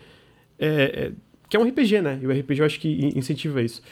é, 0.58 1.08
é 1.08 1.12
que 1.48 1.56
é 1.56 1.60
um 1.60 1.64
RPG, 1.64 2.00
né? 2.00 2.18
E 2.22 2.26
o 2.26 2.30
RPG 2.30 2.60
eu 2.60 2.66
acho 2.66 2.80
que 2.80 3.12
incentiva 3.14 3.60
isso. 3.60 3.82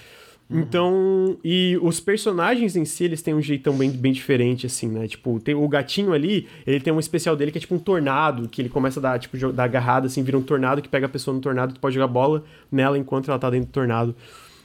Então, 0.53 1.39
e 1.45 1.79
os 1.81 2.01
personagens 2.01 2.75
em 2.75 2.85
si, 2.85 3.05
eles 3.05 3.23
têm 3.23 3.33
um 3.33 3.41
jeitão 3.41 3.77
bem, 3.77 3.89
bem 3.89 4.13
diferente, 4.13 4.67
assim, 4.67 4.89
né? 4.89 5.07
Tipo, 5.07 5.39
tem 5.39 5.55
o 5.55 5.69
gatinho 5.69 6.13
ali, 6.13 6.49
ele 6.67 6.81
tem 6.81 6.93
um 6.93 6.99
especial 6.99 7.37
dele 7.37 7.53
que 7.53 7.59
é 7.59 7.61
tipo 7.61 7.75
um 7.75 7.79
tornado, 7.79 8.49
que 8.49 8.61
ele 8.61 8.69
começa 8.69 8.99
a 8.99 9.03
dar, 9.03 9.19
tipo, 9.21 9.39
dar 9.53 9.65
agarrada, 9.65 10.09
assim, 10.09 10.25
vira 10.25 10.37
um 10.37 10.43
tornado 10.43 10.83
que 10.83 10.89
pega 10.89 11.07
a 11.07 11.09
pessoa 11.09 11.33
no 11.33 11.41
tornado, 11.41 11.75
tu 11.75 11.81
pode 11.81 11.95
jogar 11.95 12.09
bola 12.09 12.43
nela 12.71 12.99
enquanto 12.99 13.31
ela 13.31 13.39
tá 13.39 13.49
dentro 13.49 13.69
do 13.69 13.73
tornado. 13.73 14.15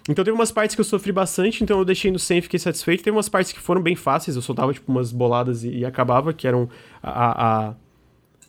Então 0.10 0.26
teve 0.26 0.36
umas 0.36 0.52
partes 0.52 0.76
que 0.76 0.82
eu 0.82 0.86
sofri 0.86 1.12
bastante, 1.12 1.64
então 1.64 1.78
eu 1.78 1.86
deixei 1.86 2.12
no 2.12 2.20
100 2.20 2.38
e 2.38 2.42
fiquei 2.42 2.60
satisfeito. 2.60 3.04
Teve 3.04 3.16
umas 3.16 3.30
partes 3.30 3.52
que 3.52 3.60
foram 3.60 3.82
bem 3.82 3.96
fáceis, 3.96 4.36
eu 4.36 4.42
soltava, 4.42 4.74
tipo, 4.74 4.92
umas 4.92 5.12
boladas 5.12 5.64
e, 5.64 5.70
e 5.70 5.86
acabava, 5.86 6.34
que 6.34 6.48
eram 6.48 6.68
a, 7.02 7.74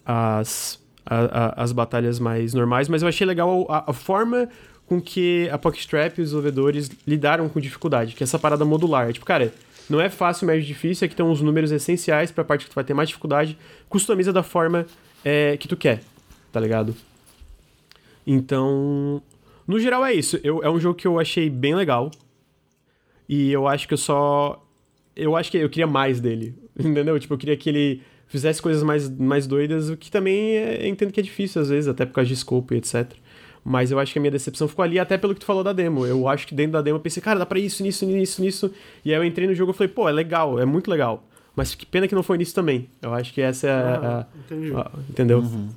a, 0.07 0.39
as, 0.39 0.83
a, 1.05 1.63
as 1.63 1.73
batalhas 1.73 2.19
mais 2.19 2.55
normais, 2.55 2.89
mas 2.89 3.03
eu 3.03 3.09
achei 3.09 3.27
legal 3.27 3.67
a 3.69 3.93
forma 3.93 4.49
com 4.87 5.01
que 5.01 5.49
a 5.51 5.59
Pockstrap 5.59 6.19
e 6.19 6.23
os 6.23 6.29
desenvolvedores 6.29 6.91
lidaram 7.07 7.49
com 7.49 7.61
dificuldade, 7.61 8.15
que 8.15 8.23
é 8.23 8.25
essa 8.25 8.39
parada 8.39 8.65
modular. 8.65 9.13
Tipo, 9.13 9.27
cara, 9.27 9.53
não 9.91 10.01
é 10.01 10.09
fácil, 10.09 10.47
médio 10.47 10.65
difícil, 10.65 11.05
aqui 11.05 11.13
estão 11.13 11.31
os 11.31 11.41
números 11.41 11.73
essenciais 11.73 12.31
para 12.31 12.43
a 12.43 12.45
parte 12.45 12.65
que 12.65 12.71
tu 12.71 12.75
vai 12.75 12.85
ter 12.85 12.95
mais 12.95 13.09
dificuldade, 13.09 13.59
customiza 13.89 14.33
da 14.33 14.43
forma 14.43 14.87
é, 15.25 15.57
que 15.57 15.69
tu 15.69 15.77
quer, 15.77 16.03
tá 16.53 16.61
ligado? 16.61 16.95
Então, 18.27 19.23
no 19.67 19.79
geral 19.79 20.05
é 20.05 20.13
isso. 20.13 20.39
Eu, 20.43 20.63
é 20.63 20.71
um 20.71 20.79
jogo 20.79 20.99
que 20.99 21.07
eu 21.07 21.19
achei 21.19 21.51
bem 21.51 21.75
legal. 21.75 22.11
E 23.29 23.51
eu 23.51 23.67
acho 23.67 23.87
que 23.87 23.95
eu 23.95 23.99
só. 23.99 24.63
Eu 25.15 25.37
acho 25.37 25.51
que 25.51 25.59
eu 25.59 25.69
queria 25.69 25.87
mais 25.87 26.21
dele. 26.21 26.55
Entendeu? 26.79 27.19
Tipo, 27.19 27.35
eu 27.35 27.39
queria 27.39 27.57
que 27.57 27.69
ele 27.69 28.03
fizesse 28.29 28.61
coisas 28.61 28.83
mais, 28.83 29.09
mais 29.09 29.47
doidas, 29.47 29.89
o 29.89 29.97
que 29.97 30.11
também 30.11 30.57
é, 30.57 30.89
entendo 30.89 31.13
que 31.13 31.21
é 31.21 31.23
difícil 31.23 31.63
às 31.63 31.69
vezes, 31.69 31.89
até 31.89 32.05
por 32.05 32.13
causa 32.13 32.29
de 32.29 32.37
scope 32.37 32.75
e 32.75 32.79
etc. 32.79 33.13
Mas 33.69 33.91
eu 33.91 33.99
acho 33.99 34.13
que 34.13 34.19
a 34.21 34.23
minha 34.23 34.31
decepção 34.31 34.69
ficou 34.69 34.85
ali, 34.85 34.97
até 34.97 35.19
pelo 35.19 35.35
que 35.35 35.41
tu 35.41 35.47
falou 35.47 35.65
da 35.65 35.73
demo. 35.73 36.07
Eu 36.07 36.29
acho 36.29 36.47
que 36.47 36.55
dentro 36.55 36.75
da 36.75 36.83
demo 36.83 36.99
eu 36.99 37.01
pensei, 37.01 37.21
cara, 37.21 37.37
dá 37.37 37.45
pra 37.45 37.59
isso, 37.59 37.83
nisso, 37.83 38.07
nisso, 38.07 38.41
nisso. 38.41 38.73
E 39.05 39.13
aí 39.13 39.19
eu 39.19 39.25
entrei 39.25 39.49
no 39.49 39.55
jogo 39.55 39.73
e 39.73 39.75
falei, 39.75 39.93
pô, 39.93 40.09
é 40.09 40.13
legal, 40.13 40.61
é 40.61 40.65
muito 40.65 40.89
legal. 40.89 41.25
Mas 41.57 41.75
que 41.75 41.85
pena 41.85 42.07
que 42.07 42.15
não 42.15 42.23
foi 42.23 42.39
nisso 42.39 42.55
também. 42.55 42.89
Eu 43.03 43.13
acho 43.13 43.35
que 43.35 43.41
essa 43.41 43.67
é 43.67 43.71
a. 43.73 44.21
Ah, 44.21 44.27
entendi. 44.39 44.73
a 44.73 44.91
entendeu? 45.11 45.41
Uhum. 45.41 45.69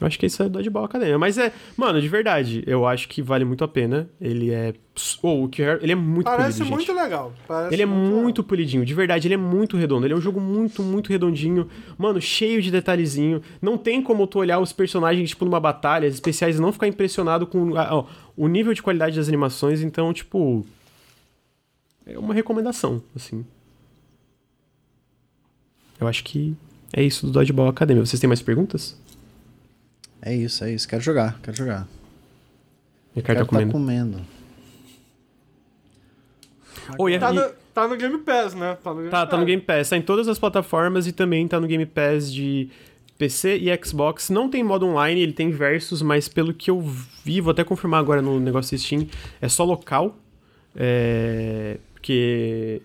Eu 0.00 0.06
acho 0.06 0.18
que 0.18 0.24
isso 0.24 0.42
é 0.42 0.48
Dodgeball 0.48 0.84
Academia. 0.84 1.18
Mas 1.18 1.36
é, 1.36 1.52
mano, 1.76 2.00
de 2.00 2.08
verdade, 2.08 2.64
eu 2.66 2.86
acho 2.86 3.06
que 3.06 3.20
vale 3.20 3.44
muito 3.44 3.62
a 3.62 3.68
pena. 3.68 4.08
Ele 4.18 4.50
é. 4.50 4.72
Ou 5.22 5.42
oh, 5.42 5.44
o 5.44 5.50
ele 5.80 5.92
é 5.92 5.94
muito 5.94 6.24
Parece 6.24 6.58
polido, 6.58 6.74
muito 6.76 6.86
gente. 6.86 7.02
legal. 7.02 7.32
Parece 7.46 7.74
ele 7.74 7.82
é 7.82 7.86
muito, 7.86 8.22
muito 8.22 8.44
polidinho, 8.44 8.84
de 8.84 8.94
verdade, 8.94 9.28
ele 9.28 9.34
é 9.34 9.36
muito 9.36 9.76
redondo. 9.76 10.06
Ele 10.06 10.14
é 10.14 10.16
um 10.16 10.20
jogo 10.20 10.40
muito, 10.40 10.82
muito 10.82 11.10
redondinho. 11.10 11.68
Mano, 11.98 12.20
cheio 12.20 12.62
de 12.62 12.70
detalhezinho. 12.70 13.42
Não 13.60 13.76
tem 13.76 14.02
como 14.02 14.26
tu 14.26 14.38
olhar 14.38 14.58
os 14.58 14.72
personagens, 14.72 15.30
tipo, 15.30 15.44
numa 15.44 15.60
batalha, 15.60 16.06
especiais, 16.06 16.56
e 16.56 16.60
não 16.60 16.72
ficar 16.72 16.86
impressionado 16.86 17.46
com 17.46 17.72
ó, 17.72 18.06
o 18.36 18.48
nível 18.48 18.72
de 18.72 18.82
qualidade 18.82 19.16
das 19.16 19.28
animações. 19.28 19.82
Então, 19.82 20.12
tipo. 20.12 20.66
É 22.06 22.18
uma 22.18 22.32
recomendação, 22.32 23.02
assim. 23.14 23.44
Eu 26.00 26.08
acho 26.08 26.24
que 26.24 26.56
é 26.92 27.02
isso 27.02 27.26
do 27.26 27.32
Dodgeball 27.32 27.68
Academia. 27.68 28.04
Vocês 28.04 28.18
têm 28.18 28.28
mais 28.28 28.40
perguntas? 28.40 28.98
É 30.22 30.34
isso, 30.34 30.64
é 30.64 30.72
isso. 30.72 30.88
Quero 30.88 31.02
jogar, 31.02 31.38
quero 31.42 31.56
jogar. 31.56 31.86
Ricardo 33.14 33.40
tá 33.40 33.44
comendo. 33.46 33.66
Tá 33.66 33.72
comendo. 33.72 34.20
Oh, 36.98 37.08
e, 37.08 37.18
tá, 37.18 37.32
no, 37.32 37.48
tá 37.72 37.88
no 37.88 37.96
Game 37.96 38.18
Pass, 38.18 38.54
né? 38.54 38.76
Tá 38.82 38.90
no 38.90 38.96
Game, 38.96 39.10
tá, 39.10 39.20
Pass. 39.20 39.30
tá 39.30 39.36
no 39.36 39.44
Game 39.44 39.62
Pass. 39.62 39.88
Tá 39.90 39.96
em 39.96 40.02
todas 40.02 40.28
as 40.28 40.38
plataformas 40.38 41.06
e 41.06 41.12
também 41.12 41.46
tá 41.46 41.60
no 41.60 41.66
Game 41.66 41.86
Pass 41.86 42.32
de 42.32 42.68
PC 43.18 43.58
e 43.58 43.84
Xbox. 43.84 44.30
Não 44.30 44.48
tem 44.48 44.62
modo 44.62 44.86
online, 44.86 45.20
ele 45.20 45.32
tem 45.32 45.50
versus, 45.50 46.02
mas 46.02 46.28
pelo 46.28 46.54
que 46.54 46.70
eu 46.70 46.80
vi, 46.80 47.40
vou 47.40 47.52
até 47.52 47.64
confirmar 47.64 48.00
agora 48.00 48.22
no 48.22 48.40
negócio 48.40 48.76
de 48.76 48.82
Steam, 48.82 49.06
é 49.40 49.48
só 49.48 49.64
local. 49.64 50.16
É... 50.74 51.78
Porque 51.94 52.80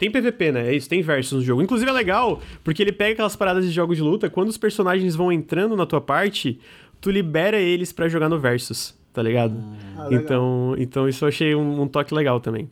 tem 0.00 0.10
PVP, 0.10 0.50
né? 0.50 0.68
É 0.70 0.74
isso, 0.74 0.88
tem 0.88 1.02
versus 1.02 1.32
no 1.32 1.44
jogo. 1.44 1.60
Inclusive 1.60 1.90
é 1.90 1.92
legal, 1.92 2.40
porque 2.64 2.82
ele 2.82 2.90
pega 2.90 3.12
aquelas 3.12 3.36
paradas 3.36 3.66
de 3.66 3.70
jogos 3.70 3.98
de 3.98 4.02
luta, 4.02 4.30
quando 4.30 4.48
os 4.48 4.56
personagens 4.56 5.14
vão 5.14 5.30
entrando 5.30 5.76
na 5.76 5.84
tua 5.84 6.00
parte, 6.00 6.58
tu 7.02 7.10
libera 7.10 7.58
eles 7.58 7.92
para 7.92 8.08
jogar 8.08 8.30
no 8.30 8.38
versus, 8.38 8.98
tá 9.12 9.22
ligado? 9.22 9.54
Ah, 9.98 10.08
então, 10.10 10.74
então 10.78 11.06
isso 11.06 11.22
eu 11.22 11.28
achei 11.28 11.54
um, 11.54 11.82
um, 11.82 11.86
toque 11.86 12.14
legal 12.14 12.40
também. 12.40 12.70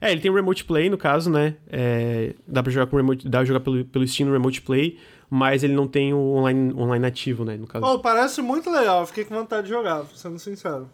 É, 0.00 0.10
ele 0.10 0.22
tem 0.22 0.32
remote 0.32 0.64
play, 0.64 0.88
no 0.88 0.96
caso, 0.96 1.30
né? 1.30 1.54
É, 1.68 2.34
dá 2.48 2.62
pra 2.62 2.72
jogar 2.72 2.86
com 2.86 2.96
remote, 2.96 3.28
dá 3.28 3.40
pra 3.40 3.44
jogar 3.44 3.60
pelo, 3.60 3.84
pelo 3.84 4.08
Steam 4.08 4.28
no 4.28 4.32
remote 4.32 4.62
play, 4.62 4.96
mas 5.28 5.62
ele 5.62 5.74
não 5.74 5.86
tem 5.86 6.14
o 6.14 6.18
online, 6.18 6.72
online 6.72 7.04
ativo, 7.04 7.44
né? 7.44 7.58
No 7.58 7.66
caso. 7.66 7.84
Oh, 7.84 7.98
parece 7.98 8.40
muito 8.40 8.70
legal, 8.70 9.06
fiquei 9.06 9.26
com 9.26 9.34
vontade 9.34 9.64
de 9.64 9.68
jogar, 9.68 10.06
sendo 10.14 10.38
sincero. 10.38 10.88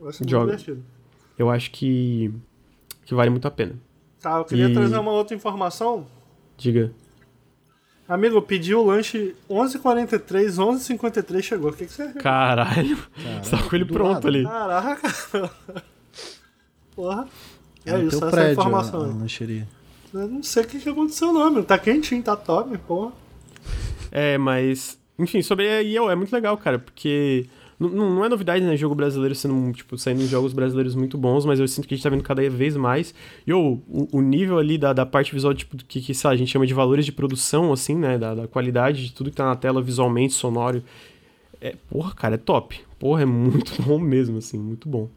Vai 0.00 0.14
ser 0.14 0.20
muito 0.20 0.30
Joga. 0.30 0.46
divertido. 0.46 0.82
Eu 1.38 1.50
acho 1.50 1.70
que, 1.70 2.32
que 3.04 3.14
vale 3.14 3.28
muito 3.28 3.46
a 3.46 3.50
pena. 3.50 3.74
Tá, 4.20 4.38
eu 4.38 4.44
queria 4.44 4.68
e... 4.68 4.74
trazer 4.74 4.98
uma 4.98 5.12
outra 5.12 5.36
informação. 5.36 6.06
Diga. 6.56 6.92
Amigo, 8.08 8.36
eu 8.36 8.42
pedi 8.42 8.74
o 8.74 8.84
lanche 8.84 9.34
11h43, 9.50 10.54
11h53 10.54 11.42
chegou. 11.42 11.70
O 11.70 11.72
que, 11.72 11.86
que 11.86 11.92
você. 11.92 12.12
Caralho. 12.14 12.96
Caralho. 12.96 13.44
Você 13.44 13.50
tá 13.50 13.62
com 13.62 13.76
ele 13.76 13.84
pronto 13.84 14.12
lado. 14.12 14.28
ali. 14.28 14.44
Caraca. 14.44 15.12
Porra. 16.94 17.28
É, 17.84 17.92
é 17.92 17.98
isso, 18.04 18.16
essa 18.16 18.30
prédio, 18.30 18.52
informação. 18.52 19.00
A, 19.00 19.04
a 19.04 19.08
lancheria. 19.08 19.68
Eu 20.14 20.28
não 20.28 20.42
sei 20.42 20.62
o 20.62 20.66
que, 20.66 20.78
que 20.78 20.88
aconteceu, 20.88 21.32
não, 21.32 21.50
meu. 21.50 21.64
Tá 21.64 21.78
quentinho, 21.78 22.22
tá 22.22 22.36
top, 22.36 22.78
porra. 22.78 23.12
É, 24.10 24.38
mas. 24.38 24.98
Enfim, 25.18 25.42
sobre 25.42 25.68
a 25.68 25.80
IEL 25.80 26.10
é 26.10 26.14
muito 26.14 26.32
legal, 26.32 26.56
cara, 26.56 26.78
porque 26.78 27.46
não, 27.78 27.90
não 27.90 28.24
é 28.24 28.28
novidade, 28.28 28.64
né? 28.64 28.76
Jogo 28.76 28.94
brasileiro 28.94 29.34
sendo, 29.34 29.72
tipo, 29.72 29.98
saindo 29.98 30.26
jogos 30.26 30.52
brasileiros 30.52 30.94
muito 30.94 31.18
bons, 31.18 31.44
mas 31.44 31.60
eu 31.60 31.68
sinto 31.68 31.86
que 31.86 31.94
a 31.94 31.96
gente 31.96 32.02
tá 32.02 32.10
vendo 32.10 32.22
cada 32.22 32.48
vez 32.48 32.76
mais. 32.76 33.14
E 33.46 33.52
o, 33.52 33.80
o 33.88 34.20
nível 34.20 34.58
ali 34.58 34.78
da, 34.78 34.92
da 34.92 35.04
parte 35.04 35.32
visual, 35.32 35.54
tipo, 35.54 35.76
que, 35.76 36.00
que 36.00 36.14
sei 36.14 36.28
lá, 36.28 36.34
a 36.34 36.36
gente 36.36 36.50
chama 36.50 36.66
de 36.66 36.72
valores 36.72 37.04
de 37.04 37.12
produção, 37.12 37.72
assim, 37.72 37.94
né? 37.94 38.16
Da, 38.16 38.34
da 38.34 38.48
qualidade 38.48 39.04
de 39.04 39.12
tudo 39.12 39.30
que 39.30 39.36
tá 39.36 39.44
na 39.44 39.56
tela, 39.56 39.82
visualmente, 39.82 40.32
sonoro. 40.32 40.82
É, 41.60 41.74
porra, 41.90 42.14
cara, 42.14 42.34
é 42.36 42.38
top. 42.38 42.80
Porra, 42.98 43.22
é 43.22 43.26
muito 43.26 43.82
bom 43.82 43.98
mesmo, 43.98 44.38
assim, 44.38 44.58
muito 44.58 44.88
bom. 44.88 45.10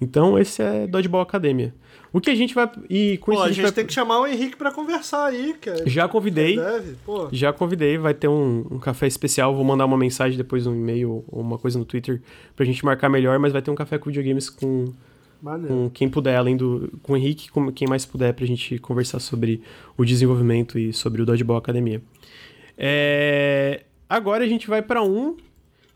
Então, 0.00 0.38
esse 0.38 0.62
é 0.62 0.86
Dodgeball 0.86 1.22
Academia. 1.22 1.74
O 2.14 2.20
que 2.20 2.30
a 2.30 2.34
gente 2.36 2.54
vai. 2.54 2.70
E 2.88 3.18
com 3.18 3.32
Pô, 3.32 3.38
isso 3.38 3.42
a 3.42 3.48
gente, 3.48 3.62
vai... 3.62 3.72
tem 3.72 3.84
que 3.84 3.92
chamar 3.92 4.20
o 4.20 4.26
Henrique 4.28 4.56
para 4.56 4.70
conversar 4.70 5.26
aí, 5.26 5.52
cara. 5.54 5.82
Já 5.84 6.06
convidei. 6.06 6.56
Pô. 7.04 7.28
Já 7.32 7.52
convidei, 7.52 7.98
vai 7.98 8.14
ter 8.14 8.28
um, 8.28 8.64
um, 8.70 8.78
café 8.78 9.08
especial. 9.08 9.52
Vou 9.52 9.64
mandar 9.64 9.84
uma 9.84 9.98
mensagem 9.98 10.38
depois 10.38 10.64
no 10.64 10.72
e-mail 10.72 11.24
ou 11.26 11.40
uma 11.40 11.58
coisa 11.58 11.76
no 11.76 11.84
Twitter 11.84 12.22
pra 12.54 12.64
gente 12.64 12.84
marcar 12.84 13.08
melhor, 13.08 13.36
mas 13.40 13.52
vai 13.52 13.60
ter 13.60 13.72
um 13.72 13.74
café 13.74 13.98
com 13.98 14.10
videogames 14.10 14.48
com. 14.48 14.92
Com 15.42 15.90
quem 15.90 16.08
puder, 16.08 16.36
além 16.36 16.56
do. 16.56 16.88
Com 17.02 17.14
o 17.14 17.16
Henrique, 17.16 17.50
com 17.50 17.72
quem 17.72 17.88
mais 17.88 18.06
puder, 18.06 18.32
pra 18.32 18.46
gente 18.46 18.78
conversar 18.78 19.18
sobre 19.18 19.60
o 19.96 20.04
desenvolvimento 20.04 20.78
e 20.78 20.92
sobre 20.92 21.20
o 21.20 21.26
Dodgeball 21.26 21.56
Academia. 21.56 22.00
É... 22.78 23.82
Agora 24.08 24.44
a 24.44 24.46
gente 24.46 24.68
vai 24.68 24.82
para 24.82 25.02
um 25.02 25.36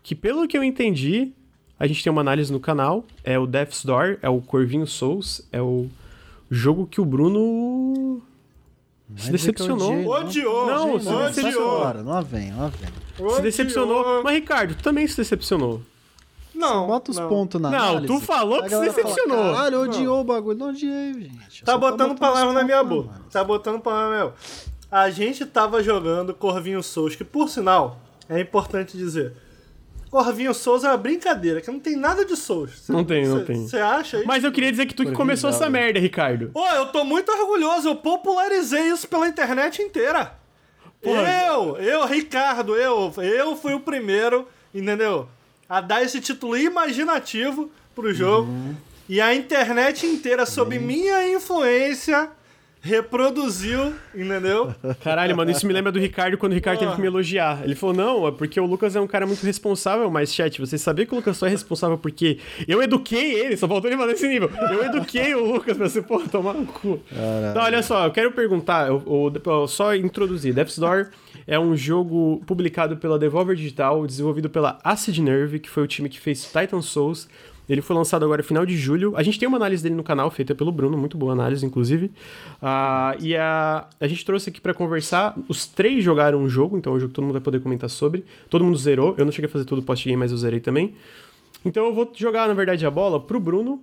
que, 0.03 0.17
pelo 0.17 0.49
que 0.49 0.59
eu 0.59 0.65
entendi, 0.65 1.31
a 1.79 1.87
gente 1.87 2.03
tem 2.03 2.11
uma 2.11 2.23
análise 2.23 2.53
no 2.53 2.59
canal. 2.59 3.05
É 3.23 3.39
o 3.39 3.47
Death's 3.47 3.85
Door, 3.85 4.19
é 4.21 4.29
o 4.29 4.41
Corvinho 4.41 4.87
Souls, 4.87 5.49
é 5.53 5.63
o 5.63 5.89
jogo 6.51 6.87
que 6.87 7.01
o 7.01 7.05
Bruno 7.05 8.23
se 9.17 9.31
decepcionou. 9.31 10.07
Odiou! 10.07 10.67
Não, 10.67 11.01
se 11.01 11.07
decepcionou. 11.09 11.79
Agora, 11.79 12.03
lá 12.03 12.21
vem, 12.21 12.55
lá 12.55 12.69
vem. 12.69 13.35
Se 13.35 13.43
decepcionou. 13.43 14.23
Mas, 14.23 14.35
Ricardo, 14.35 14.75
também 14.77 15.07
se 15.07 15.17
decepcionou. 15.17 15.83
Não. 16.55 16.89
Bota 16.89 17.13
os 17.13 17.21
pontos 17.21 17.61
na 17.61 17.71
Não, 17.71 18.05
tu 18.05 18.21
falou 18.21 18.63
que 18.63 18.71
se 18.71 18.81
decepcionou. 18.81 19.39
Fala, 19.39 19.55
Caralho, 19.55 19.83
odiou 19.83 20.21
o 20.21 20.25
bagulho. 20.25 20.59
Não 20.59 20.71
odiei, 20.71 21.15
gente. 21.15 21.65
Tá 21.65 21.79
botando 21.79 22.19
palavra 22.19 22.53
na 22.53 22.65
minha 22.65 22.83
boca. 22.83 23.11
Tá 23.31 23.45
botando 23.45 23.81
palavra 23.81 24.09
na 24.09 24.15
minha 24.15 24.25
boca. 24.27 24.39
A 24.91 25.11
gente 25.11 25.45
tava 25.47 25.83
jogando 25.83 26.35
Corvinho 26.35 26.83
Souls, 26.83 27.15
que 27.15 27.23
por 27.23 27.49
sinal, 27.49 28.01
é 28.29 28.41
importante 28.41 28.97
dizer, 28.97 29.35
Corvinho 30.11 30.55
Souls 30.55 30.85
é 30.85 30.89
uma 30.89 30.97
brincadeira, 30.97 31.61
que 31.61 31.71
não 31.71 31.79
tem 31.79 31.97
nada 31.97 32.25
de 32.25 32.37
Souls. 32.37 32.81
Cê, 32.81 32.93
não 32.93 33.05
tem, 33.05 33.27
não 33.27 33.45
tem. 33.45 33.67
Você 33.67 33.79
acha 33.79 34.19
isso? 34.19 34.27
Mas 34.27 34.43
eu 34.43 34.51
queria 34.53 34.71
dizer 34.71 34.87
que 34.87 34.95
tu 34.95 35.05
que 35.05 35.13
começou 35.13 35.51
essa 35.51 35.69
merda, 35.69 35.99
Ricardo. 35.99 36.51
Pô, 36.53 36.67
eu 36.69 36.87
tô 36.87 37.05
muito 37.05 37.31
orgulhoso, 37.31 37.89
eu 37.89 37.97
popularizei 37.97 38.89
isso 38.89 39.07
pela 39.09 39.29
internet 39.29 39.83
inteira. 39.83 40.35
Porra. 41.03 41.47
Eu, 41.47 41.77
eu, 41.77 42.07
Ricardo, 42.07 42.75
eu, 42.75 43.13
eu 43.19 43.57
fui 43.57 43.75
o 43.75 43.81
primeiro, 43.81 44.49
entendeu? 44.75 45.29
A 45.69 45.81
dar 45.81 46.03
esse 46.03 46.21
título 46.21 46.57
imaginativo 46.57 47.71
pro 47.95 48.13
jogo. 48.13 48.51
Uhum. 48.51 48.75
E 49.09 49.21
a 49.21 49.35
internet 49.35 50.07
inteira, 50.07 50.45
sob 50.45 50.77
uhum. 50.77 50.85
minha 50.85 51.29
influência, 51.29 52.31
reproduziu, 52.89 53.93
entendeu? 54.15 54.75
Caralho, 55.03 55.37
mano, 55.37 55.51
isso 55.51 55.67
me 55.67 55.73
lembra 55.73 55.93
do 55.93 55.99
Ricardo 55.99 56.39
quando 56.39 56.53
o 56.53 56.55
Ricardo 56.55 56.79
teve 56.79 56.93
que 56.93 57.01
me 57.01 57.07
elogiar. 57.07 57.63
Ele 57.63 57.75
falou: 57.75 57.95
não, 57.95 58.27
é 58.29 58.33
porque 58.33 58.59
o 58.59 58.67
Lucas 58.67 58.97
é 58.97 59.01
um 59.01 59.07
cara 59.07 59.27
muito 59.27 59.45
responsável, 59.45 60.11
mas, 60.11 60.35
chat, 60.35 60.59
você 60.59 60.79
sabia 60.79 61.05
que 61.05 61.13
o 61.13 61.17
Lucas 61.17 61.37
só 61.37 61.47
é 61.47 61.51
responsável 61.51 61.99
porque 61.99 62.39
eu 62.67 62.83
eduquei 62.83 63.35
ele, 63.35 63.57
só 63.57 63.69
faltou 63.69 63.89
ele 63.91 63.97
mandar 63.97 64.13
esse 64.13 64.27
nível. 64.27 64.51
Eu 64.71 64.85
eduquei 64.85 65.35
o 65.35 65.45
Lucas 65.53 65.77
pra 65.77 65.89
você, 65.89 66.01
pô, 66.03 66.19
tomar 66.21 66.55
no 66.55 66.67
cu. 66.67 66.99
Caralho. 67.11 67.51
Então, 67.51 67.63
olha 67.63 67.83
só, 67.83 68.07
eu 68.07 68.11
quero 68.11 68.33
perguntar, 68.33 68.89
eu, 68.89 69.03
eu, 69.07 69.43
eu 69.45 69.69
só 69.69 69.95
introduzir. 69.95 70.55
Death's 70.55 70.79
Door 70.79 71.11
É 71.47 71.59
um 71.59 71.77
jogo 71.77 72.43
publicado 72.47 72.97
pela 72.97 73.19
Devolver 73.19 73.55
Digital, 73.55 74.07
desenvolvido 74.07 74.49
pela 74.49 74.79
Acid 74.83 75.19
Nerve, 75.19 75.59
que 75.59 75.69
foi 75.69 75.83
o 75.83 75.87
time 75.87 76.09
que 76.09 76.19
fez 76.19 76.45
Titan 76.45 76.81
Souls. 76.81 77.29
Ele 77.69 77.83
foi 77.83 77.95
lançado 77.95 78.25
agora 78.25 78.43
final 78.43 78.65
de 78.65 78.77
julho. 78.77 79.15
A 79.17 79.23
gente 79.23 79.39
tem 79.39 79.47
uma 79.47 79.59
análise 79.59 79.83
dele 79.83 79.95
no 79.95 80.03
canal, 80.03 80.31
feita 80.31 80.55
pelo 80.55 80.73
Bruno, 80.73 80.97
muito 80.97 81.19
boa 81.19 81.33
análise, 81.33 81.65
inclusive. 81.67 82.07
Uh, 82.63 83.21
e 83.21 83.37
a, 83.37 83.87
a 84.01 84.07
gente 84.07 84.25
trouxe 84.25 84.49
aqui 84.49 84.61
para 84.61 84.73
conversar. 84.73 85.37
Os 85.49 85.67
três 85.67 86.03
jogaram 86.03 86.43
o 86.43 86.49
jogo, 86.49 86.79
então 86.79 86.95
é 86.95 86.97
um 86.97 87.01
jogo 87.01 87.11
que 87.11 87.15
todo 87.15 87.25
mundo 87.25 87.35
vai 87.35 87.43
poder 87.43 87.61
comentar 87.61 87.91
sobre. 87.91 88.25
Todo 88.49 88.65
mundo 88.65 88.79
zerou. 88.79 89.15
Eu 89.19 89.25
não 89.25 89.33
cheguei 89.33 89.49
a 89.49 89.53
fazer 89.53 89.65
tudo 89.67 89.83
post-game, 89.83 90.17
mas 90.17 90.33
eu 90.33 90.39
zerei 90.39 90.61
também. 90.61 90.95
Então 91.65 91.87
eu 91.87 91.93
vou 91.93 92.11
jogar, 92.15 92.49
na 92.49 92.55
verdade, 92.55 92.87
a 92.87 92.91
bola 92.91 93.21
pro 93.21 93.39
Bruno. 93.39 93.83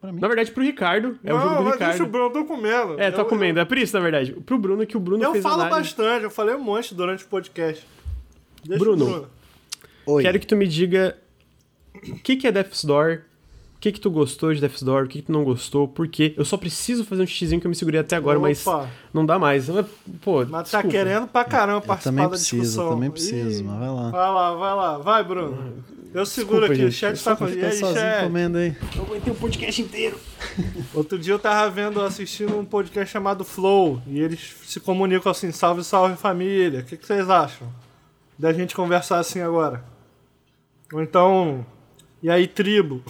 Na 0.00 0.28
verdade, 0.28 0.52
pro 0.52 0.62
Ricardo. 0.62 1.18
É 1.24 1.30
não, 1.30 1.38
o 1.38 1.40
jogo 1.40 1.54
do 1.56 1.64
mas 1.64 1.72
Ricardo. 1.72 1.90
deixa 1.90 2.04
o 2.04 2.06
Bruno, 2.06 2.26
eu 2.26 2.30
tô 2.30 2.44
comendo. 2.44 3.00
É, 3.00 3.10
tô 3.10 3.22
eu, 3.22 3.24
comendo. 3.26 3.58
É 3.58 3.64
por 3.64 3.76
isso, 3.76 3.96
na 3.96 4.00
verdade. 4.00 4.32
Pro 4.32 4.56
Bruno, 4.56 4.86
que 4.86 4.96
o 4.96 5.00
Bruno 5.00 5.22
Eu 5.22 5.32
fez 5.32 5.42
falo 5.42 5.62
análise. 5.62 5.80
bastante, 5.80 6.24
eu 6.24 6.30
falei 6.30 6.54
um 6.54 6.62
monte 6.62 6.94
durante 6.94 7.24
o 7.24 7.26
podcast. 7.26 7.84
Deixa 8.64 8.82
Bruno. 8.82 9.04
o 9.04 9.08
Bruno. 9.08 9.28
Oi. 10.06 10.22
Quero 10.22 10.38
que 10.38 10.46
tu 10.46 10.56
me 10.56 10.68
diga 10.68 11.16
o 12.12 12.18
que, 12.18 12.36
que 12.36 12.46
é 12.46 12.52
Death's 12.52 12.84
Door, 12.84 13.20
o 13.76 13.80
que, 13.80 13.92
que 13.92 14.00
tu 14.00 14.10
gostou 14.10 14.52
de 14.52 14.60
Death's 14.60 14.82
Door, 14.82 15.04
o 15.04 15.08
que, 15.08 15.20
que 15.20 15.26
tu 15.26 15.32
não 15.32 15.44
gostou, 15.44 15.86
por 15.86 16.08
quê. 16.08 16.34
Eu 16.36 16.44
só 16.44 16.56
preciso 16.56 17.04
fazer 17.04 17.22
um 17.22 17.26
xizinho 17.26 17.60
que 17.60 17.66
eu 17.66 17.70
me 17.70 17.76
segurei 17.76 18.00
até 18.00 18.16
agora, 18.16 18.38
mas 18.38 18.66
Opa. 18.66 18.88
não 19.14 19.24
dá 19.24 19.38
mais. 19.38 19.68
Mas, 19.68 19.86
Pô, 20.20 20.38
Mas 20.46 20.50
tá 20.70 20.78
desculpa. 20.82 20.88
querendo 20.88 21.26
pra 21.28 21.44
caramba 21.44 21.78
Eu 21.78 21.82
participar 21.82 22.10
também 22.10 22.24
da 22.24 22.30
preciso, 22.30 22.56
discussão. 22.62 22.84
eu 22.86 22.90
também 22.90 23.10
preciso, 23.10 23.60
Ih, 23.60 23.64
mas 23.64 23.78
vai 23.78 23.88
lá. 23.88 24.10
Vai 24.10 24.32
lá, 24.32 24.54
vai 24.54 24.74
lá. 24.74 24.98
Vai, 24.98 25.24
Bruno. 25.24 25.84
Eu 26.12 26.24
seguro 26.24 26.60
Desculpa, 26.60 26.72
aqui, 26.72 26.82
o 26.84 26.90
gente. 26.90 26.98
chat 26.98 27.16
Só 27.18 27.30
tá 27.32 27.36
com... 27.36 27.48
E 27.52 27.62
aí, 27.64 27.76
chat? 27.76 28.22
comendo 28.24 28.56
aí. 28.58 28.74
Eu 28.96 29.02
aguentei 29.02 29.30
o 29.32 29.36
podcast 29.36 29.82
inteiro. 29.82 30.18
Outro 30.94 31.18
dia 31.18 31.34
eu 31.34 31.38
tava 31.38 31.70
vendo, 31.70 32.00
assistindo 32.00 32.58
um 32.58 32.64
podcast 32.64 33.12
chamado 33.12 33.44
Flow, 33.44 34.00
e 34.06 34.18
eles 34.18 34.56
se 34.64 34.80
comunicam 34.80 35.30
assim, 35.30 35.52
salve, 35.52 35.84
salve 35.84 36.16
família. 36.16 36.80
O 36.80 36.82
que, 36.84 36.96
que 36.96 37.06
vocês 37.06 37.28
acham? 37.28 37.68
Da 38.38 38.52
gente 38.54 38.74
conversar 38.74 39.18
assim 39.18 39.40
agora. 39.40 39.84
Ou 40.92 41.02
então, 41.02 41.64
e 42.22 42.30
aí 42.30 42.46
tribo? 42.46 43.02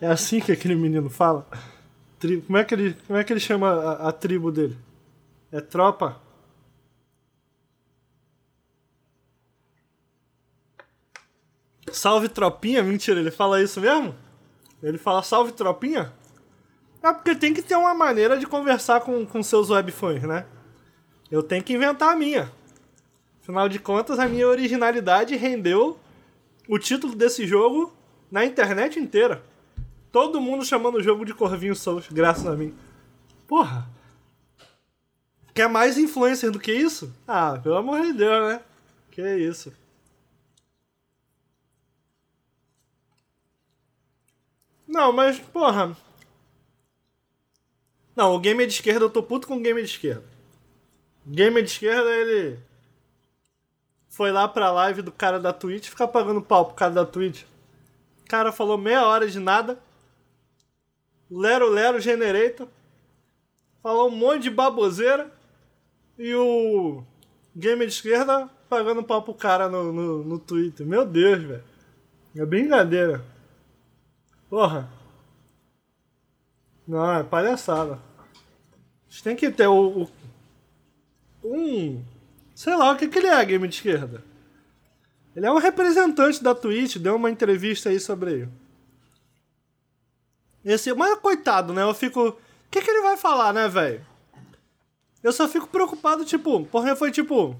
É 0.00 0.06
assim 0.06 0.40
que 0.40 0.52
aquele 0.52 0.74
menino 0.74 1.08
fala? 1.08 1.46
Tribo. 2.18 2.46
Como 2.46 2.58
é 2.58 2.64
que 2.64 2.74
ele, 2.74 2.96
como 3.06 3.18
é 3.18 3.24
que 3.24 3.32
ele 3.32 3.40
chama 3.40 3.68
a, 3.70 4.08
a 4.08 4.12
tribo 4.12 4.50
dele? 4.50 4.76
É 5.50 5.60
tropa? 5.60 6.20
Salve 11.92 12.28
tropinha? 12.28 12.82
Mentira, 12.82 13.20
ele 13.20 13.30
fala 13.30 13.62
isso 13.62 13.80
mesmo? 13.80 14.14
Ele 14.82 14.98
fala 14.98 15.22
salve 15.22 15.52
tropinha? 15.52 16.12
É 17.02 17.12
porque 17.12 17.34
tem 17.34 17.52
que 17.52 17.62
ter 17.62 17.76
uma 17.76 17.94
maneira 17.94 18.38
de 18.38 18.46
conversar 18.46 19.00
com, 19.00 19.26
com 19.26 19.42
seus 19.42 19.70
webfãs, 19.70 20.22
né? 20.22 20.46
Eu 21.30 21.42
tenho 21.42 21.62
que 21.62 21.72
inventar 21.72 22.12
a 22.12 22.16
minha. 22.16 22.50
Afinal 23.42 23.68
de 23.68 23.78
contas, 23.78 24.18
a 24.18 24.28
minha 24.28 24.46
originalidade 24.46 25.34
rendeu 25.34 25.98
o 26.68 26.78
título 26.78 27.14
desse 27.14 27.46
jogo 27.46 27.92
na 28.30 28.44
internet 28.44 28.98
inteira. 28.98 29.42
Todo 30.10 30.40
mundo 30.40 30.64
chamando 30.64 30.96
o 30.96 31.02
jogo 31.02 31.24
de 31.24 31.34
Corvinho 31.34 31.74
Souls, 31.74 32.08
graças 32.10 32.46
a 32.46 32.54
mim. 32.54 32.74
Porra. 33.46 33.88
Quer 35.54 35.68
mais 35.68 35.98
influencer 35.98 36.50
do 36.50 36.58
que 36.58 36.72
isso? 36.72 37.14
Ah, 37.26 37.58
pelo 37.62 37.76
amor 37.76 38.00
de 38.02 38.12
Deus, 38.12 38.48
né? 38.48 38.60
Que 39.10 39.36
isso. 39.36 39.72
Não, 44.86 45.12
mas, 45.12 45.38
porra. 45.38 45.96
Não, 48.14 48.34
o 48.34 48.38
gamer 48.38 48.66
de 48.66 48.74
esquerda, 48.74 49.06
eu 49.06 49.10
tô 49.10 49.22
puto 49.22 49.46
com 49.46 49.56
o 49.56 49.60
gamer 49.60 49.84
de 49.84 49.90
esquerda. 49.90 50.24
Gamer 51.26 51.62
de 51.62 51.70
esquerda, 51.70 52.10
ele. 52.10 52.58
Foi 54.14 54.30
lá 54.30 54.46
pra 54.46 54.70
live 54.70 55.00
do 55.00 55.10
cara 55.10 55.40
da 55.40 55.52
Twitch 55.54 55.88
ficar 55.88 56.06
pagando 56.08 56.42
pau 56.42 56.66
pro 56.66 56.74
cara 56.74 56.92
da 56.92 57.06
Twitch. 57.06 57.44
O 58.24 58.28
cara 58.28 58.52
falou 58.52 58.76
meia 58.76 59.06
hora 59.06 59.26
de 59.26 59.38
nada. 59.40 59.78
Lero 61.30 61.70
Lero 61.70 61.98
Generator. 61.98 62.68
Falou 63.82 64.08
um 64.08 64.14
monte 64.14 64.42
de 64.42 64.50
baboseira. 64.50 65.32
E 66.18 66.34
o 66.34 67.02
gamer 67.56 67.86
de 67.88 67.94
esquerda 67.94 68.50
pagando 68.68 69.02
pau 69.02 69.22
pro 69.22 69.32
cara 69.32 69.66
no, 69.68 69.90
no, 69.92 70.22
no 70.24 70.38
Twitter. 70.38 70.86
Meu 70.86 71.06
Deus, 71.06 71.42
velho. 71.42 71.64
É 72.36 72.44
brincadeira. 72.44 73.24
Porra. 74.50 74.90
Não, 76.86 77.12
é 77.14 77.22
palhaçada. 77.22 77.94
A 77.94 79.10
gente 79.10 79.22
tem 79.24 79.36
que 79.36 79.50
ter 79.50 79.66
o, 79.68 80.02
o- 80.02 80.10
um. 81.44 82.02
Sei 82.62 82.76
lá, 82.76 82.92
o 82.92 82.96
que, 82.96 83.08
que 83.08 83.18
ele 83.18 83.26
é, 83.26 83.44
game 83.44 83.66
de 83.66 83.74
esquerda? 83.74 84.22
Ele 85.34 85.44
é 85.44 85.50
um 85.50 85.58
representante 85.58 86.40
da 86.40 86.54
Twitch, 86.54 86.96
deu 86.96 87.16
uma 87.16 87.28
entrevista 87.28 87.88
aí 87.88 87.98
sobre 87.98 88.32
ele. 88.34 88.48
Esse, 90.64 90.94
mas 90.94 91.18
coitado, 91.18 91.72
né? 91.72 91.82
Eu 91.82 91.92
fico. 91.92 92.28
O 92.28 92.36
que, 92.70 92.80
que 92.80 92.88
ele 92.88 93.02
vai 93.02 93.16
falar, 93.16 93.52
né, 93.52 93.66
velho? 93.66 94.06
Eu 95.24 95.32
só 95.32 95.48
fico 95.48 95.66
preocupado, 95.66 96.24
tipo, 96.24 96.64
porque 96.66 96.94
foi 96.94 97.10
tipo. 97.10 97.58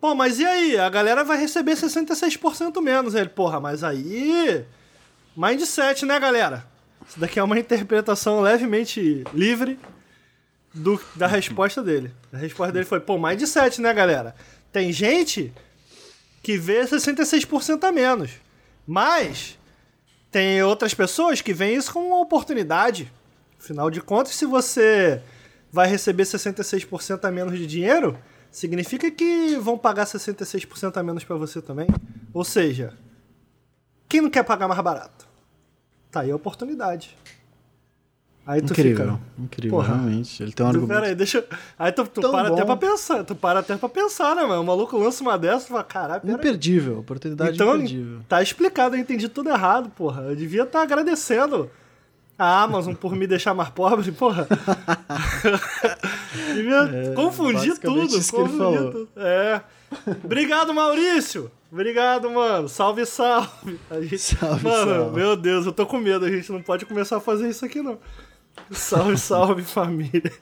Pô, 0.00 0.12
mas 0.12 0.40
e 0.40 0.44
aí? 0.44 0.76
A 0.76 0.90
galera 0.90 1.22
vai 1.22 1.38
receber 1.38 1.76
66% 1.76 2.80
menos. 2.82 3.14
Ele, 3.14 3.28
porra, 3.28 3.60
mas 3.60 3.84
aí. 3.84 4.66
Mindset, 5.36 6.04
né, 6.04 6.18
galera? 6.18 6.66
Isso 7.08 7.20
daqui 7.20 7.38
é 7.38 7.44
uma 7.44 7.60
interpretação 7.60 8.40
levemente 8.40 9.22
livre 9.32 9.78
do, 10.74 11.00
da 11.14 11.26
resposta 11.26 11.82
dele. 11.82 12.12
A 12.32 12.36
resposta 12.36 12.72
dele 12.72 12.84
foi, 12.84 13.00
pô, 13.00 13.16
mindset, 13.16 13.80
né, 13.80 13.94
galera? 13.94 14.34
Tem 14.72 14.92
gente 14.92 15.52
que 16.42 16.58
vê 16.58 16.82
66% 16.82 17.84
a 17.84 17.92
menos. 17.92 18.32
Mas 18.86 19.58
tem 20.30 20.62
outras 20.62 20.92
pessoas 20.92 21.40
que 21.40 21.54
veem 21.54 21.76
isso 21.76 21.92
como 21.92 22.08
uma 22.08 22.20
oportunidade. 22.20 23.10
Afinal 23.58 23.88
de 23.90 24.00
contas, 24.00 24.34
se 24.34 24.44
você 24.44 25.22
vai 25.72 25.86
receber 25.88 26.24
66% 26.24 27.24
a 27.24 27.30
menos 27.30 27.58
de 27.58 27.66
dinheiro, 27.66 28.18
significa 28.50 29.10
que 29.10 29.56
vão 29.56 29.78
pagar 29.78 30.06
66% 30.06 30.96
a 30.96 31.02
menos 31.02 31.24
pra 31.24 31.36
você 31.36 31.62
também. 31.62 31.86
Ou 32.32 32.44
seja, 32.44 32.92
quem 34.08 34.20
não 34.20 34.28
quer 34.28 34.42
pagar 34.42 34.68
mais 34.68 34.80
barato? 34.80 35.26
Tá 36.10 36.20
aí 36.20 36.30
a 36.30 36.36
oportunidade. 36.36 37.16
Aí 38.46 38.60
tu 38.60 38.72
Incrível, 38.74 39.06
fica. 39.06 39.20
incrível, 39.38 39.78
Porra. 39.78 39.94
realmente. 39.94 40.42
Ele 40.42 40.52
tem 40.52 40.66
um 40.66 40.68
argumento. 40.68 40.92
pera 40.94 41.06
aí, 41.06 41.14
deixa. 41.14 41.42
Aí 41.78 41.90
tu, 41.92 42.06
tu 42.06 42.20
para 42.30 42.48
até 42.48 42.60
bom. 42.60 42.66
pra 42.66 42.76
pensar. 42.76 43.24
Tu 43.24 43.34
para 43.34 43.60
até 43.60 43.74
pra 43.76 43.88
pensar, 43.88 44.36
né, 44.36 44.42
mano? 44.44 44.60
O 44.60 44.64
maluco 44.66 44.98
lança 44.98 45.22
uma 45.22 45.38
dessa 45.38 45.64
e 45.64 45.68
fala, 45.68 45.82
caralho. 45.84 46.30
Imperdível, 46.30 46.98
oportunidade 46.98 47.54
Então, 47.54 47.74
imperdível. 47.74 48.20
tá 48.28 48.42
explicado, 48.42 48.96
eu 48.96 49.00
entendi 49.00 49.28
tudo 49.30 49.48
errado, 49.48 49.88
porra. 49.90 50.22
Eu 50.24 50.36
devia 50.36 50.64
estar 50.64 50.82
agradecendo 50.82 51.70
a 52.38 52.62
Amazon 52.64 52.92
por 52.94 53.16
me 53.16 53.26
deixar 53.26 53.54
mais 53.54 53.70
pobre, 53.70 54.12
porra. 54.12 54.46
devia 56.54 57.12
confundir 57.14 57.68
basicamente 57.70 58.08
tudo, 58.08 58.18
isso 58.18 58.32
confundir 58.32 58.78
tudo. 58.90 59.08
É. 59.16 59.60
Obrigado, 60.24 60.74
Maurício! 60.74 61.50
Obrigado, 61.70 62.30
mano. 62.30 62.68
Salve, 62.68 63.04
salve. 63.04 63.78
Gente- 64.02 64.18
Salve, 64.18 64.64
mano, 64.64 64.94
salve. 64.94 65.16
meu 65.16 65.36
Deus, 65.36 65.66
eu 65.66 65.72
tô 65.72 65.84
com 65.86 65.98
medo. 65.98 66.24
A 66.24 66.30
gente 66.30 66.50
não 66.52 66.62
pode 66.62 66.86
começar 66.86 67.16
a 67.16 67.20
fazer 67.20 67.48
isso 67.48 67.64
aqui, 67.64 67.82
não. 67.82 67.98
Salve, 68.70 69.18
salve, 69.18 69.62
família. 69.62 70.32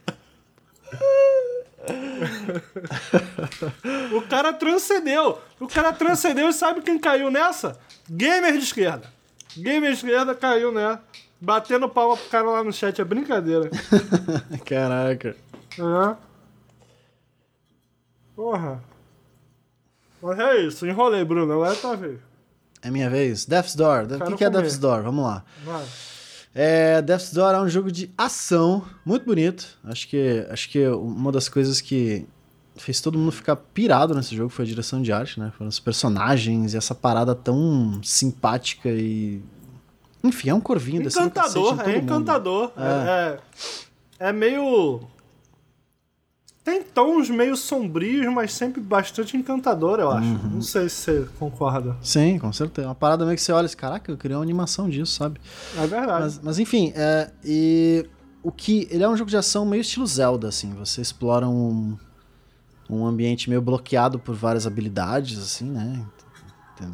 o 4.12 4.22
cara 4.22 4.52
transcendeu. 4.52 5.40
O 5.58 5.66
cara 5.66 5.92
transcendeu 5.92 6.48
e 6.48 6.52
sabe 6.52 6.82
quem 6.82 6.98
caiu 6.98 7.30
nessa? 7.30 7.78
Gamer 8.08 8.52
de 8.52 8.64
esquerda. 8.64 9.10
Gamer 9.56 9.90
de 9.90 9.96
esquerda 9.96 10.34
caiu 10.34 10.72
nessa. 10.72 11.02
Batendo 11.40 11.88
palma 11.88 12.16
pro 12.16 12.28
cara 12.28 12.48
lá 12.48 12.62
no 12.62 12.72
chat. 12.72 13.00
É 13.00 13.04
brincadeira. 13.04 13.68
Caraca. 14.64 15.36
É. 15.76 16.16
Porra. 18.36 18.82
Mas 20.22 20.38
é 20.38 20.60
isso. 20.60 20.86
Enrolei, 20.86 21.24
Bruno. 21.24 21.52
Agora 21.52 21.72
é 21.72 21.76
tua 21.76 21.96
vez. 21.96 22.20
É 22.80 22.90
minha 22.90 23.10
vez. 23.10 23.44
Death's 23.44 23.74
Door. 23.74 24.04
O 24.04 24.26
que, 24.26 24.36
que 24.36 24.44
é. 24.44 24.50
Death's 24.50 24.78
Door? 24.78 25.02
Vamos 25.02 25.24
lá. 25.24 25.44
Vai. 25.64 25.84
É, 26.54 27.00
Death's 27.00 27.32
Door 27.32 27.54
é 27.54 27.60
um 27.60 27.68
jogo 27.68 27.90
de 27.90 28.10
ação 28.16 28.84
muito 29.04 29.24
bonito. 29.24 29.78
Acho 29.84 30.06
que, 30.08 30.46
acho 30.50 30.68
que 30.68 30.86
uma 30.88 31.32
das 31.32 31.48
coisas 31.48 31.80
que 31.80 32.26
fez 32.76 33.00
todo 33.00 33.18
mundo 33.18 33.32
ficar 33.32 33.56
pirado 33.56 34.14
nesse 34.14 34.34
jogo 34.34 34.48
foi 34.48 34.64
a 34.64 34.68
direção 34.68 35.00
de 35.02 35.12
arte, 35.12 35.38
né? 35.40 35.52
Foram 35.56 35.68
os 35.68 35.80
personagens 35.80 36.74
e 36.74 36.76
essa 36.76 36.94
parada 36.94 37.34
tão 37.34 38.00
simpática 38.02 38.88
e. 38.88 39.42
Enfim, 40.22 40.50
é 40.50 40.54
um 40.54 40.60
corvinho 40.60 41.02
em 41.02 41.06
Encantador, 41.06 41.80
é 41.80 41.96
encantador. 41.96 42.72
É. 42.76 43.38
é, 44.20 44.28
é 44.28 44.32
meio. 44.32 45.00
Tem 46.64 46.80
tons 46.82 47.28
meio 47.28 47.56
sombrios, 47.56 48.32
mas 48.32 48.52
sempre 48.52 48.80
bastante 48.80 49.36
encantador, 49.36 49.98
eu 49.98 50.10
acho. 50.10 50.28
Uhum. 50.28 50.50
Não 50.54 50.62
sei 50.62 50.88
se 50.88 50.96
você 50.96 51.28
concorda. 51.36 51.96
Sim, 52.00 52.38
com 52.38 52.52
certeza. 52.52 52.86
Uma 52.86 52.94
parada 52.94 53.24
meio 53.24 53.36
que 53.36 53.42
você 53.42 53.50
olha 53.50 53.64
e 53.64 53.66
diz, 53.66 53.74
caraca, 53.74 54.12
eu 54.12 54.16
queria 54.16 54.36
uma 54.36 54.44
animação 54.44 54.88
disso, 54.88 55.12
sabe? 55.12 55.40
É 55.76 55.86
verdade. 55.86 56.22
Mas, 56.22 56.40
mas 56.40 56.58
enfim, 56.60 56.92
é, 56.94 57.32
e 57.44 58.06
o 58.44 58.52
que 58.52 58.86
ele 58.90 59.02
é 59.02 59.08
um 59.08 59.16
jogo 59.16 59.28
de 59.28 59.36
ação 59.36 59.66
meio 59.66 59.80
estilo 59.80 60.06
Zelda, 60.06 60.48
assim. 60.48 60.72
Você 60.74 61.00
explora 61.00 61.48
um, 61.48 61.96
um 62.88 63.04
ambiente 63.06 63.50
meio 63.50 63.60
bloqueado 63.60 64.20
por 64.20 64.36
várias 64.36 64.64
habilidades, 64.64 65.38
assim, 65.38 65.64
né? 65.64 66.04
Tem 66.78 66.88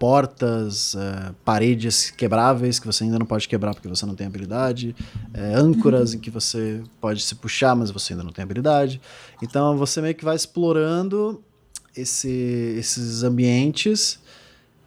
portas, 0.00 0.94
é, 0.94 1.34
paredes 1.44 2.10
quebráveis 2.10 2.78
que 2.78 2.86
você 2.86 3.04
ainda 3.04 3.18
não 3.18 3.26
pode 3.26 3.46
quebrar 3.46 3.74
porque 3.74 3.86
você 3.86 4.06
não 4.06 4.14
tem 4.14 4.26
habilidade, 4.26 4.96
é, 5.34 5.52
âncoras 5.54 6.14
em 6.14 6.18
que 6.18 6.30
você 6.30 6.82
pode 6.98 7.20
se 7.20 7.34
puxar, 7.34 7.76
mas 7.76 7.90
você 7.90 8.14
ainda 8.14 8.24
não 8.24 8.32
tem 8.32 8.42
habilidade. 8.42 8.98
Então 9.42 9.76
você 9.76 10.00
meio 10.00 10.14
que 10.14 10.24
vai 10.24 10.34
explorando 10.34 11.44
esse, 11.94 12.30
esses 12.78 13.22
ambientes 13.22 14.18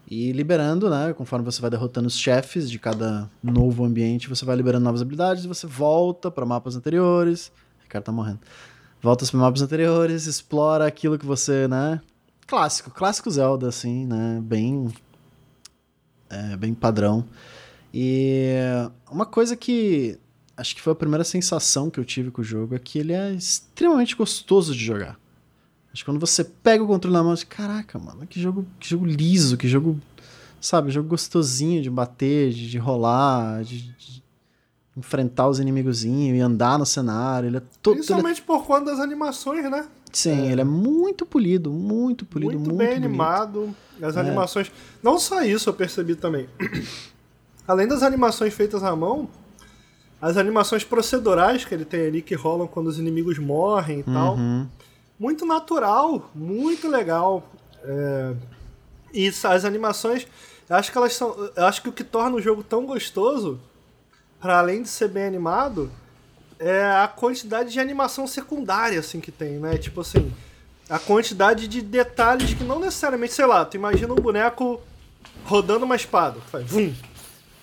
e 0.10 0.32
liberando, 0.32 0.90
né? 0.90 1.14
Conforme 1.14 1.46
você 1.46 1.62
vai 1.62 1.70
derrotando 1.70 2.08
os 2.08 2.18
chefes 2.18 2.68
de 2.68 2.80
cada 2.80 3.30
novo 3.44 3.86
ambiente, 3.86 4.28
você 4.28 4.44
vai 4.44 4.56
liberando 4.56 4.84
novas 4.84 5.04
habilidades, 5.04 5.46
você 5.46 5.68
volta 5.68 6.32
para 6.32 6.44
mapas 6.44 6.76
anteriores. 6.76 7.52
O 7.82 7.84
Ricardo 7.84 8.06
tá 8.06 8.12
morrendo. 8.12 8.40
Volta 9.00 9.28
para 9.28 9.40
mapas 9.40 9.62
anteriores, 9.62 10.26
explora 10.26 10.88
aquilo 10.88 11.20
que 11.20 11.26
você, 11.26 11.68
né? 11.68 12.02
Clássico, 12.48 12.92
clássico 12.92 13.30
Zelda, 13.32 13.68
assim, 13.68 14.06
né? 14.06 14.40
Bem. 14.42 14.92
É, 16.30 16.58
bem 16.58 16.74
padrão. 16.74 17.26
E 17.94 18.56
uma 19.10 19.26
coisa 19.26 19.56
que 19.56 20.20
acho 20.58 20.76
que 20.76 20.82
foi 20.82 20.94
a 20.94 20.96
primeira 20.96 21.24
sensação 21.24 21.90
que 21.90 22.00
eu 22.00 22.06
tive 22.06 22.32
com 22.32 22.42
o 22.42 22.44
jogo 22.44 22.76
é 22.76 22.80
que 22.80 23.00
ele 23.00 23.14
é 23.14 23.32
extremamente 23.32 24.16
gostoso 24.16 24.74
de 24.74 24.84
jogar. 24.84 25.20
Acho 25.94 26.04
que 26.04 26.10
quando 26.10 26.20
você 26.20 26.44
pega 26.44 26.84
o 26.84 26.88
controle 26.88 27.16
na 27.16 27.24
mão, 27.24 27.36
você, 27.36 27.46
caraca, 27.46 28.00
mano, 28.00 28.26
que 28.26 28.42
jogo, 28.42 28.66
que 28.80 28.90
jogo 28.90 29.06
liso, 29.06 29.58
que 29.58 29.68
jogo, 29.68 30.00
sabe, 30.60 30.90
jogo 30.90 31.08
gostosinho 31.08 31.84
de 31.84 31.90
bater, 31.90 32.52
de, 32.52 32.68
de 32.68 32.78
rolar, 32.80 33.64
de, 33.64 33.94
de, 33.94 34.24
enfrentar 34.98 35.48
os 35.48 35.60
inimigozinhos 35.60 36.38
e 36.38 36.42
andar 36.42 36.80
no 36.80 36.86
cenário. 36.86 37.48
Ele 37.48 37.58
é 37.58 37.62
todo. 37.82 37.96
Principalmente 37.96 38.38
ele 38.38 38.44
é... 38.44 38.46
por 38.46 38.66
conta 38.66 38.86
das 38.86 39.00
animações, 39.00 39.70
né? 39.70 39.88
Sim, 40.14 40.48
é. 40.48 40.52
ele 40.52 40.62
é 40.62 40.64
muito 40.64 41.26
polido, 41.26 41.72
muito 41.72 42.26
polido, 42.26 42.54
muito, 42.54 42.68
muito 42.70 42.78
bem 42.78 42.88
bonito. 42.88 43.06
animado. 43.06 43.76
As 44.02 44.16
é. 44.16 44.20
animações. 44.20 44.72
Não 45.02 45.20
só 45.20 45.42
isso 45.42 45.70
eu 45.70 45.74
percebi 45.74 46.16
também. 46.16 46.48
Além 47.68 47.88
das 47.88 48.04
animações 48.04 48.54
feitas 48.54 48.84
à 48.84 48.96
mão, 48.96 49.28
as 50.22 50.38
animações 50.38 50.84
procedurais 50.84 51.66
que 51.66 51.74
ele 51.74 51.86
tem 51.86 52.08
ali 52.08 52.22
que 52.22 52.36
rolam 52.36 52.68
quando 52.68 52.88
os 52.88 53.00
inimigos 53.00 53.38
morrem 53.40 54.00
e 54.00 54.04
uhum. 54.10 54.14
tal 54.14 54.38
muito 55.24 55.46
natural, 55.46 56.30
muito 56.36 56.88
legal. 56.90 57.50
É... 57.84 58.36
E 59.14 59.28
as 59.28 59.64
animações, 59.64 60.28
eu 60.70 60.76
acho 60.76 60.92
que 60.92 60.98
elas 60.98 61.14
são. 61.14 61.52
Eu 61.56 61.66
acho 61.66 61.82
que 61.82 61.90
o 61.90 61.94
que 61.94 62.04
torna 62.04 62.36
o 62.36 62.42
jogo 62.42 62.64
tão 62.64 62.86
gostoso, 62.86 63.60
para 64.40 64.60
além 64.60 64.82
de 64.82 64.90
ser 64.90 65.08
bem 65.08 65.26
animado, 65.26 65.90
é 66.64 66.86
a 66.86 67.08
quantidade 67.08 67.72
de 67.72 67.80
animação 67.80 68.26
secundária 68.26 69.00
assim 69.00 69.20
que 69.20 69.32
tem, 69.32 69.60
né? 69.60 69.78
Tipo 69.78 70.02
assim, 70.02 70.32
a 70.90 70.98
quantidade 70.98 71.68
de 71.68 71.82
detalhes 71.82 72.54
que 72.54 72.64
não 72.64 72.80
necessariamente, 72.80 73.34
sei 73.34 73.46
lá, 73.46 73.66
tu 73.66 73.76
imagina 73.76 74.14
um 74.14 74.18
boneco 74.18 74.82
rodando 75.46 75.86
uma 75.86 75.96
espada, 75.96 76.40
faz 76.52 76.66
vum. 76.66 76.94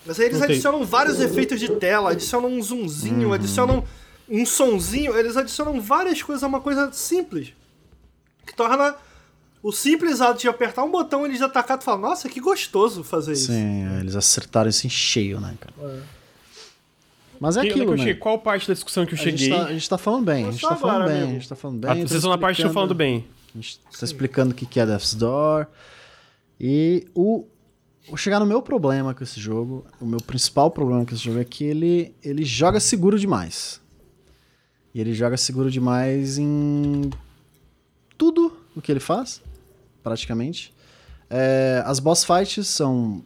Mas 0.05 0.19
aí 0.19 0.27
eles 0.27 0.43
adicionam 0.43 0.85
vários 0.85 1.21
efeitos 1.21 1.59
de 1.61 1.69
tela, 1.77 2.13
adicionam 2.13 2.51
um 2.51 2.63
zoomzinho, 2.63 3.29
uhum. 3.29 3.35
adicionam 3.35 3.85
um 4.29 4.47
sonzinho, 4.47 5.17
eles 5.17 5.37
adicionam 5.37 5.81
várias 5.81 6.23
coisas 6.23 6.43
a 6.43 6.47
uma 6.47 6.61
coisa 6.61 6.91
simples. 6.93 7.53
Que 8.47 8.55
torna 8.55 8.95
o 9.63 9.73
simples 9.73 10.21
ato 10.21 10.41
de 10.41 10.49
apertar 10.49 10.85
um 10.85 10.91
botão 10.91 11.27
eles 11.27 11.43
atacar 11.43 11.79
e 11.79 11.85
falar, 11.85 11.99
nossa, 11.99 12.29
que 12.29 12.41
gostoso 12.41 13.05
fazer 13.05 13.37
Sim, 13.37 13.43
isso. 13.43 13.53
Sim, 13.53 13.97
é, 13.97 14.01
eles 14.01 14.17
acertaram 14.17 14.71
isso 14.71 14.87
em 14.87 14.91
cheio, 14.91 15.41
né, 15.41 15.55
cara? 15.61 15.75
É. 15.83 16.20
Mas 17.41 17.57
é 17.57 17.63
aquilo, 17.63 17.97
né? 17.97 18.15
Qual 18.15 18.39
parte 18.39 18.69
da 18.69 18.75
discussão 18.75 19.07
que 19.07 19.15
eu 19.15 19.19
cheguei? 19.19 19.33
A 19.33 19.39
gente 19.39 19.51
tá, 19.51 19.65
a 19.65 19.73
gente 19.73 19.91
tá 19.91 19.99
falando 19.99 20.25
bem, 20.27 20.47
a 20.47 20.51
gente 20.51 20.61
tá 20.61 20.77
falando 20.77 21.07
bem, 21.09 21.23
a 21.23 21.27
gente 21.27 21.49
tá 21.49 21.57
falando 21.57 21.79
bem. 21.81 21.91
Ah, 21.91 21.95
vocês 21.95 22.13
estão 22.13 22.31
na 22.31 22.39
parte 22.39 22.61
que 22.61 22.69
eu 22.69 22.73
falando 22.73 22.95
bem. 22.95 23.25
A 23.55 23.59
gente 23.59 23.79
tá 23.79 24.05
explicando 24.05 24.53
o 24.53 24.55
que 24.55 24.79
é 24.79 24.87
Death's 24.87 25.15
Door. 25.15 25.67
E 26.61 27.07
o, 27.15 27.47
Vou 28.11 28.17
chegar 28.17 28.41
no 28.41 28.47
meu 28.47 28.61
problema 28.61 29.15
com 29.15 29.23
esse 29.23 29.39
jogo. 29.39 29.87
O 30.01 30.05
meu 30.05 30.21
principal 30.21 30.71
problema 30.71 31.07
com 31.07 31.15
esse 31.15 31.23
jogo 31.23 31.39
é 31.39 31.45
que 31.45 31.63
ele, 31.63 32.13
ele 32.23 32.45
joga 32.45 32.81
seguro 32.81 33.19
demais. 33.19 33.81
E 34.93 35.01
ele 35.01 35.15
joga 35.15 35.37
seguro 35.37 35.71
demais 35.71 36.37
em 36.37 37.09
tudo 38.19 38.57
o 38.75 38.83
que 38.83 38.91
ele 38.91 39.01
faz, 39.01 39.41
praticamente. 40.03 40.75
É, 41.29 41.83
as 41.87 42.01
boss 42.01 42.25
fights 42.25 42.67
são 42.67 43.25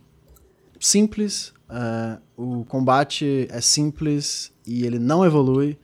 simples, 0.78 1.54
é, 1.74 2.18
o 2.36 2.64
combate 2.64 3.48
é 3.50 3.60
simples 3.60 4.52
e 4.64 4.86
ele 4.86 4.98
não 4.98 5.24
evolui 5.24 5.76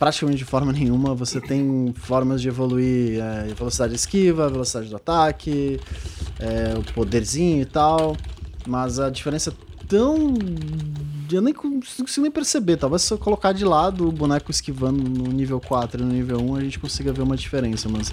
praticamente 0.00 0.38
de 0.38 0.44
forma 0.44 0.72
nenhuma. 0.72 1.14
Você 1.14 1.40
tem 1.40 1.94
formas 1.94 2.42
de 2.42 2.48
evoluir 2.48 3.20
é, 3.20 3.54
velocidade 3.54 3.92
de 3.92 3.98
esquiva, 4.00 4.48
velocidade 4.48 4.88
do 4.88 4.96
ataque, 4.96 5.78
é, 6.40 6.76
o 6.76 6.82
poderzinho 6.92 7.62
e 7.62 7.66
tal, 7.66 8.16
mas 8.66 8.98
a 8.98 9.10
diferença 9.10 9.50
é 9.50 9.86
tão 9.86 10.34
eu 11.30 11.40
nem 11.40 11.54
consigo 11.54 12.08
nem 12.22 12.30
perceber. 12.30 12.76
Talvez 12.76 13.02
se 13.02 13.12
eu 13.12 13.18
colocar 13.18 13.52
de 13.52 13.64
lado 13.64 14.08
o 14.08 14.10
boneco 14.10 14.50
esquivando 14.50 15.02
no 15.02 15.30
nível 15.30 15.60
4 15.60 16.02
e 16.02 16.04
no 16.04 16.12
nível 16.12 16.40
1, 16.40 16.56
a 16.56 16.60
gente 16.62 16.78
consiga 16.80 17.12
ver 17.12 17.22
uma 17.22 17.36
diferença, 17.36 17.88
mas 17.88 18.12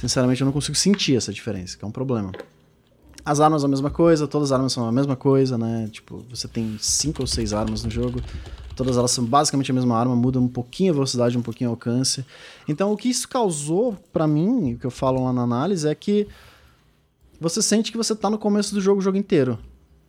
sinceramente 0.00 0.40
eu 0.40 0.44
não 0.44 0.52
consigo 0.52 0.76
sentir 0.76 1.16
essa 1.16 1.32
diferença, 1.32 1.78
que 1.78 1.84
é 1.84 1.88
um 1.88 1.92
problema. 1.92 2.32
As 3.28 3.40
armas 3.40 3.60
são 3.60 3.68
a 3.68 3.70
mesma 3.70 3.90
coisa, 3.90 4.26
todas 4.26 4.50
as 4.50 4.56
armas 4.56 4.72
são 4.72 4.88
a 4.88 4.90
mesma 4.90 5.14
coisa, 5.14 5.58
né? 5.58 5.86
Tipo, 5.92 6.24
você 6.30 6.48
tem 6.48 6.78
5 6.80 7.20
ou 7.20 7.26
6 7.26 7.52
armas 7.52 7.84
no 7.84 7.90
jogo, 7.90 8.22
todas 8.74 8.96
elas 8.96 9.10
são 9.10 9.22
basicamente 9.22 9.70
a 9.70 9.74
mesma 9.74 9.98
arma, 9.98 10.16
muda 10.16 10.40
um 10.40 10.48
pouquinho 10.48 10.92
a 10.92 10.94
velocidade, 10.94 11.36
um 11.36 11.42
pouquinho 11.42 11.68
o 11.68 11.74
alcance. 11.74 12.24
Então, 12.66 12.90
o 12.90 12.96
que 12.96 13.10
isso 13.10 13.28
causou 13.28 13.94
para 14.14 14.26
mim, 14.26 14.72
o 14.72 14.78
que 14.78 14.86
eu 14.86 14.90
falo 14.90 15.22
lá 15.22 15.30
na 15.30 15.42
análise, 15.42 15.86
é 15.86 15.94
que 15.94 16.26
você 17.38 17.60
sente 17.60 17.92
que 17.92 17.98
você 17.98 18.16
tá 18.16 18.30
no 18.30 18.38
começo 18.38 18.74
do 18.74 18.80
jogo 18.80 19.00
o 19.00 19.04
jogo 19.04 19.18
inteiro, 19.18 19.58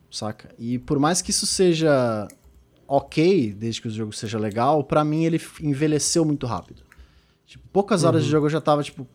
saca? 0.09 0.55
E 0.57 0.79
por 0.79 0.97
mais 0.97 1.21
que 1.21 1.31
isso 1.31 1.45
seja 1.45 2.25
ok, 2.87 3.51
desde 3.51 3.81
que 3.81 3.89
o 3.89 3.91
jogo 3.91 4.13
seja 4.13 4.39
legal, 4.39 4.81
para 4.81 5.03
mim 5.03 5.25
ele 5.25 5.41
envelheceu 5.61 6.23
muito 6.23 6.47
rápido. 6.47 6.83
Tipo, 7.45 7.67
poucas 7.73 8.05
horas 8.05 8.21
uhum. 8.21 8.25
de 8.27 8.31
jogo 8.31 8.45
eu 8.45 8.49
já 8.49 8.61
tava, 8.61 8.81
tipo, 8.81 9.05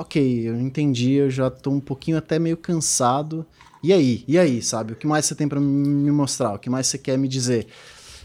ok, 0.00 0.48
eu 0.48 0.58
entendi, 0.58 1.12
eu 1.12 1.30
já 1.30 1.50
tô 1.50 1.70
um 1.70 1.80
pouquinho 1.80 2.16
até 2.16 2.38
meio 2.38 2.56
cansado. 2.56 3.46
E 3.82 3.92
aí? 3.92 4.24
E 4.26 4.38
aí, 4.38 4.62
sabe? 4.62 4.94
O 4.94 4.96
que 4.96 5.06
mais 5.06 5.26
você 5.26 5.34
tem 5.34 5.48
para 5.48 5.60
me 5.60 6.10
mostrar? 6.10 6.54
O 6.54 6.58
que 6.58 6.70
mais 6.70 6.86
você 6.86 6.98
quer 6.98 7.18
me 7.18 7.28
dizer? 7.28 7.66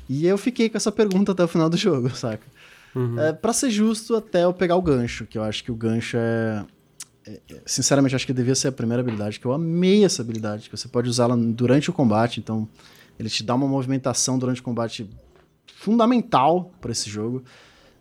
E 0.10 0.26
eu 0.26 0.38
fiquei 0.38 0.70
com 0.70 0.78
essa 0.78 0.92
pergunta 0.92 1.32
até 1.32 1.44
o 1.44 1.48
final 1.48 1.70
do 1.70 1.76
jogo, 1.78 2.10
saca? 2.16 2.46
Uhum. 2.96 3.20
É, 3.20 3.34
pra 3.34 3.52
ser 3.52 3.70
justo, 3.70 4.16
até 4.16 4.46
eu 4.46 4.54
pegar 4.54 4.76
o 4.78 4.82
gancho, 4.82 5.26
que 5.26 5.38
eu 5.38 5.44
acho 5.44 5.64
que 5.64 5.72
o 5.72 5.76
gancho 5.76 6.16
é, 6.18 6.66
é. 7.28 7.42
é 7.52 7.62
sinceramente, 7.66 8.16
acho 8.16 8.26
que 8.26 8.34
devia 8.34 8.56
ser 8.56 8.70
a 8.70 8.72
primeira 8.72 9.02
habilidade, 9.02 9.40
que 9.40 9.46
eu 9.46 9.52
amei 9.52 10.06
essa 10.06 10.22
habilidade, 10.22 10.70
que 10.70 10.78
você 10.78 10.88
pode 10.88 11.10
usá-la 11.10 11.36
durante 11.36 11.90
o 11.90 11.94
combate, 11.94 12.40
então 12.40 12.68
ele 13.20 13.30
te 13.30 13.44
dá 13.44 13.54
uma 13.54 13.68
movimentação 13.68 14.40
durante 14.40 14.62
o 14.62 14.64
combate 14.64 15.10
fundamental 15.68 16.72
para 16.80 16.92
esse 16.92 17.10
jogo. 17.10 17.44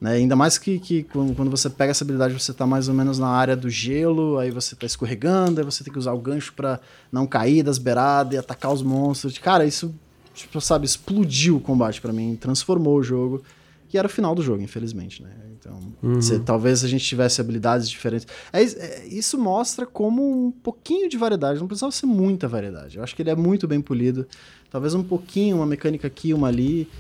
Né? 0.05 0.17
Ainda 0.17 0.37
mais 0.37 0.59
que, 0.59 0.79
que 0.79 1.03
quando 1.03 1.51
você 1.51 1.71
pega 1.71 1.91
essa 1.91 2.05
habilidade, 2.05 2.35
você 2.35 2.51
está 2.51 2.67
mais 2.67 2.91
ou 2.91 2.95
menos 2.95 3.19
na 3.19 3.29
área 3.29 3.57
do 3.57 3.71
gelo, 3.71 4.37
aí 4.37 4.51
você 4.51 4.75
está 4.75 4.85
escorregando, 4.85 5.61
aí 5.61 5.65
você 5.65 5.83
tem 5.83 5.91
que 5.91 5.99
usar 5.99 6.13
o 6.13 6.19
gancho 6.19 6.53
para 6.53 6.79
não 7.11 7.27
cair 7.27 7.63
das 7.63 7.79
beiradas 7.79 8.35
e 8.35 8.37
atacar 8.37 8.71
os 8.71 8.83
monstros. 8.83 9.39
Cara, 9.39 9.65
isso, 9.65 9.95
tipo, 10.35 10.61
sabe, 10.61 10.85
explodiu 10.85 11.57
o 11.57 11.61
combate 11.61 12.03
para 12.03 12.13
mim, 12.13 12.37
transformou 12.39 12.99
o 12.99 13.03
jogo. 13.03 13.43
E 13.91 13.97
era 13.97 14.07
o 14.07 14.11
final 14.11 14.35
do 14.35 14.43
jogo, 14.43 14.61
infelizmente, 14.61 15.23
né? 15.23 15.31
Então, 15.59 15.81
uhum. 16.03 16.21
se, 16.21 16.39
talvez 16.41 16.85
a 16.85 16.89
gente 16.89 17.07
tivesse 17.07 17.41
habilidades 17.41 17.89
diferentes. 17.89 18.27
É, 18.53 18.63
é, 18.63 19.07
isso 19.07 19.39
mostra 19.39 19.87
como 19.87 20.49
um 20.49 20.51
pouquinho 20.51 21.09
de 21.09 21.17
variedade, 21.17 21.61
não 21.61 21.67
precisava 21.67 21.93
ser 21.93 22.05
muita 22.05 22.47
variedade. 22.47 22.99
Eu 22.99 23.03
acho 23.03 23.17
que 23.17 23.23
ele 23.23 23.31
é 23.31 23.37
muito 23.37 23.67
bem 23.67 23.81
polido. 23.81 24.27
Talvez 24.71 24.93
um 24.93 25.03
pouquinho, 25.03 25.57
uma 25.57 25.67
mecânica 25.67 26.07
aqui, 26.09 26.35
uma 26.35 26.49
ali. 26.49 26.91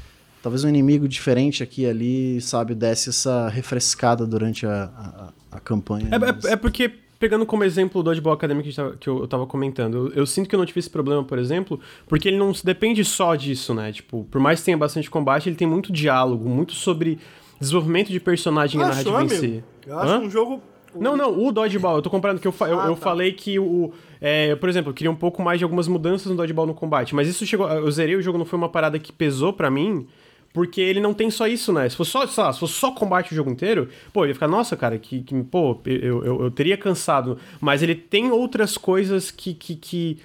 Talvez 0.45 0.63
um 0.63 0.69
inimigo 0.69 1.09
diferente 1.09 1.63
aqui 1.63 1.85
e 1.85 1.87
ali, 1.87 2.39
sabe, 2.39 2.75
desse 2.75 3.09
essa 3.09 3.49
refrescada 3.49 4.27
durante 4.27 4.67
a, 4.67 4.91
a, 5.51 5.57
a 5.57 5.59
campanha. 5.59 6.07
É, 6.13 6.19
mas... 6.19 6.45
é, 6.45 6.53
é, 6.53 6.57
porque, 6.57 6.93
pegando 7.19 7.47
como 7.47 7.65
exemplo 7.65 8.03
o 8.03 8.05
Dodgeball 8.05 8.35
Academy 8.35 8.63
que, 8.63 8.71
que 9.01 9.09
eu, 9.09 9.21
eu 9.21 9.27
tava 9.27 9.47
comentando, 9.47 10.09
eu, 10.09 10.13
eu, 10.13 10.27
sinto 10.27 10.47
que 10.47 10.55
eu 10.55 10.59
não 10.59 10.67
tive 10.67 10.81
esse 10.81 10.91
problema, 10.91 11.25
por 11.25 11.39
exemplo, 11.39 11.81
porque 12.07 12.29
ele 12.29 12.37
não 12.37 12.53
depende 12.63 13.03
só 13.07 13.35
disso, 13.35 13.73
né? 13.73 13.91
Tipo, 13.91 14.25
por 14.31 14.39
mais 14.39 14.59
que 14.59 14.67
tenha 14.67 14.77
bastante 14.77 15.09
combate, 15.09 15.49
ele 15.49 15.57
tem 15.57 15.67
muito 15.67 15.91
diálogo, 15.91 16.47
muito 16.47 16.75
sobre 16.75 17.19
desenvolvimento 17.59 18.13
de 18.13 18.21
personagem 18.21 18.79
e 18.79 18.85
narrativa 18.85 19.25
em 19.25 19.29
si. 19.31 19.65
Eu 19.87 19.99
acho 19.99 20.13
Hã? 20.13 20.19
um 20.19 20.29
jogo 20.29 20.63
não, 20.95 21.17
não, 21.17 21.43
o 21.43 21.51
Dodgeball, 21.51 21.97
eu 21.97 22.03
tô 22.03 22.11
comparando 22.11 22.39
que 22.39 22.47
eu, 22.47 22.55
eu, 22.61 22.81
ah, 22.81 22.87
eu 22.87 22.95
tá. 22.95 23.01
falei 23.01 23.33
que 23.33 23.59
o. 23.59 23.93
É, 24.21 24.55
por 24.57 24.69
exemplo, 24.69 24.91
eu 24.91 24.95
queria 24.95 25.11
um 25.11 25.17
pouco 25.17 25.43
mais 25.43 25.59
de 25.59 25.65
algumas 25.65 25.89
mudanças 25.89 26.27
no 26.27 26.37
Dodgeball 26.37 26.67
no 26.67 26.75
combate, 26.75 27.15
mas 27.15 27.27
isso 27.29 27.47
chegou. 27.47 27.67
Eu 27.67 27.91
zerei 27.91 28.15
o 28.15 28.23
jogo, 28.23 28.37
não 28.37 28.45
foi 28.45 28.59
uma 28.59 28.69
parada 28.69 28.99
que 28.99 29.11
pesou 29.11 29.53
para 29.53 29.71
mim, 29.71 30.07
porque 30.55 30.81
ele 30.81 31.01
não 31.01 31.13
tem 31.13 31.33
só 31.33 31.49
isso, 31.49 31.73
né? 31.73 31.89
Se 31.89 31.97
fosse 31.97 32.13
só, 32.13 32.21
lá, 32.21 32.53
se 32.53 32.61
fosse 32.61 32.75
só 32.75 32.93
combate 32.93 33.33
o 33.33 33.35
jogo 33.35 33.51
inteiro, 33.51 33.89
pô, 34.13 34.25
ia 34.25 34.33
ficar, 34.33 34.47
nossa, 34.47 34.77
cara, 34.77 34.97
que, 34.97 35.21
que 35.21 35.43
pô, 35.43 35.81
eu, 35.85 36.25
eu, 36.25 36.43
eu, 36.45 36.51
teria 36.53 36.77
cansado. 36.77 37.37
Mas 37.61 37.83
ele 37.83 37.97
tem 37.97 38.31
outras 38.31 38.79
coisas 38.79 39.33
que, 39.33 39.53
que, 39.53 39.75
que 39.75 40.19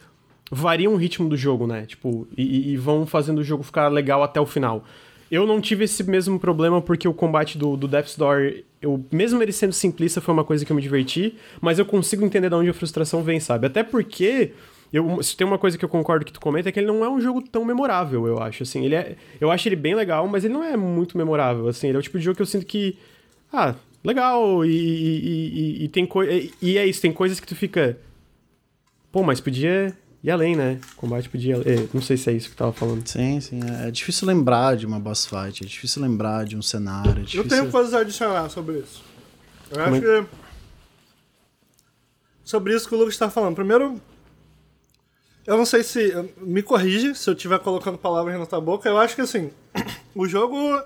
variam 0.52 0.94
o 0.94 0.98
ritmo 0.98 1.28
do 1.28 1.36
jogo, 1.36 1.66
né? 1.66 1.88
Tipo, 1.88 2.28
e, 2.38 2.74
e 2.74 2.78
vão 2.78 3.08
fazendo 3.08 3.40
o 3.40 3.44
jogo 3.44 3.64
ficar 3.64 3.88
legal 3.88 4.22
até 4.22 4.40
o 4.40 4.46
final. 4.46 4.86
Eu 5.32 5.48
não 5.48 5.60
tive 5.60 5.86
esse 5.86 6.04
mesmo 6.04 6.40
problema 6.40 6.80
porque 6.80 7.08
o 7.08 7.14
combate 7.14 7.58
do, 7.58 7.76
do 7.76 7.88
Death's 7.88 8.16
Door 8.16 8.64
eu, 8.80 9.04
mesmo 9.12 9.42
ele 9.42 9.52
sendo 9.52 9.74
simplista, 9.74 10.22
foi 10.22 10.34
uma 10.34 10.44
coisa 10.44 10.64
que 10.64 10.72
eu 10.72 10.76
me 10.76 10.82
diverti, 10.82 11.36
mas 11.60 11.80
eu 11.80 11.86
consigo 11.86 12.24
entender 12.24 12.50
de 12.50 12.56
onde 12.56 12.70
a 12.70 12.74
frustração 12.74 13.24
vem, 13.24 13.40
sabe? 13.40 13.66
Até 13.66 13.84
porque 13.84 14.54
eu, 14.92 15.22
se 15.22 15.36
tem 15.36 15.46
uma 15.46 15.58
coisa 15.58 15.78
que 15.78 15.86
eu 15.86 15.90
concordo 15.90 16.26
que 16.26 16.34
tu 16.34 16.40
comenta 16.40 16.70
é 16.70 16.72
que 16.72 16.80
ele 16.80 16.88
não 16.88 17.06
é 17.06 17.10
um 17.10 17.22
jogo 17.22 17.42
tão 17.42 17.64
memorável, 17.64 18.26
eu 18.28 18.42
acho. 18.42 18.64
Assim, 18.64 18.86
ele 18.86 18.96
é, 18.96 19.16
eu 19.40 19.52
acho 19.52 19.68
ele 19.68 19.76
bem 19.76 19.96
legal, 19.96 20.28
mas 20.28 20.44
ele 20.44 20.54
não 20.54 20.64
é 20.64 20.76
muito 20.76 21.18
memorável. 21.18 21.68
Assim, 21.68 21.88
ele 21.88 21.98
é 21.98 22.00
o 22.00 22.04
tipo 22.04 22.18
de 22.18 22.26
jogo 22.26 22.36
que 22.36 22.42
eu 22.42 22.48
sinto 22.48 22.66
que 22.66 22.98
ah, 23.54 23.76
legal 24.04 24.66
e, 24.66 24.70
e, 24.70 25.82
e, 25.82 25.84
e 25.86 25.88
tem 25.90 26.06
coisa 26.06 26.32
e 26.62 26.78
é 26.78 26.86
isso, 26.86 27.02
tem 27.02 27.12
coisas 27.12 27.40
que 27.40 27.48
tu 27.48 27.56
fica 27.56 27.98
pô, 29.12 29.24
mas 29.24 29.40
podia 29.40 29.96
ir 30.24 30.32
além, 30.32 30.56
né? 30.56 30.80
Combate 30.96 31.30
podia, 31.30 31.56
é, 31.58 31.88
não 31.94 32.02
sei 32.02 32.18
se 32.18 32.30
é 32.30 32.34
isso 32.34 32.50
que 32.50 32.56
tava 32.56 32.74
falando. 32.74 33.08
Sim, 33.08 33.40
sim, 33.40 33.60
é, 33.64 33.88
é 33.88 33.92
difícil 33.92 34.28
lembrar 34.28 34.76
de 34.76 34.86
uma 34.86 35.00
boss 35.00 35.26
fight, 35.26 35.64
é 35.64 35.68
difícil 35.68 36.02
lembrar 36.02 36.46
de 36.46 36.56
um 36.56 36.62
cenário. 36.62 37.12
É 37.12 37.16
difícil... 37.16 37.42
Eu 37.42 37.48
tenho 37.48 37.72
coisas 37.72 37.94
a 37.94 38.00
adicionar 38.00 38.50
sobre 38.50 38.80
isso. 38.80 39.04
Eu 39.72 39.84
Como 39.84 39.96
acho 39.96 40.06
é? 40.06 40.22
que 40.24 40.30
sobre 42.44 42.76
isso 42.76 42.90
que 42.90 42.96
o 42.96 42.98
Lucas 42.98 43.14
está 43.14 43.30
falando. 43.30 43.56
Primeiro, 43.56 44.02
eu 45.50 45.58
não 45.58 45.66
sei 45.66 45.82
se. 45.82 46.14
Me 46.38 46.62
corrige 46.62 47.16
se 47.16 47.28
eu 47.28 47.34
estiver 47.34 47.58
colocando 47.58 47.98
palavras 47.98 48.38
na 48.38 48.46
tua 48.46 48.62
boca. 48.62 48.88
Eu 48.88 49.00
acho 49.00 49.16
que 49.16 49.22
assim. 49.22 49.52
O 50.14 50.28
jogo. 50.28 50.80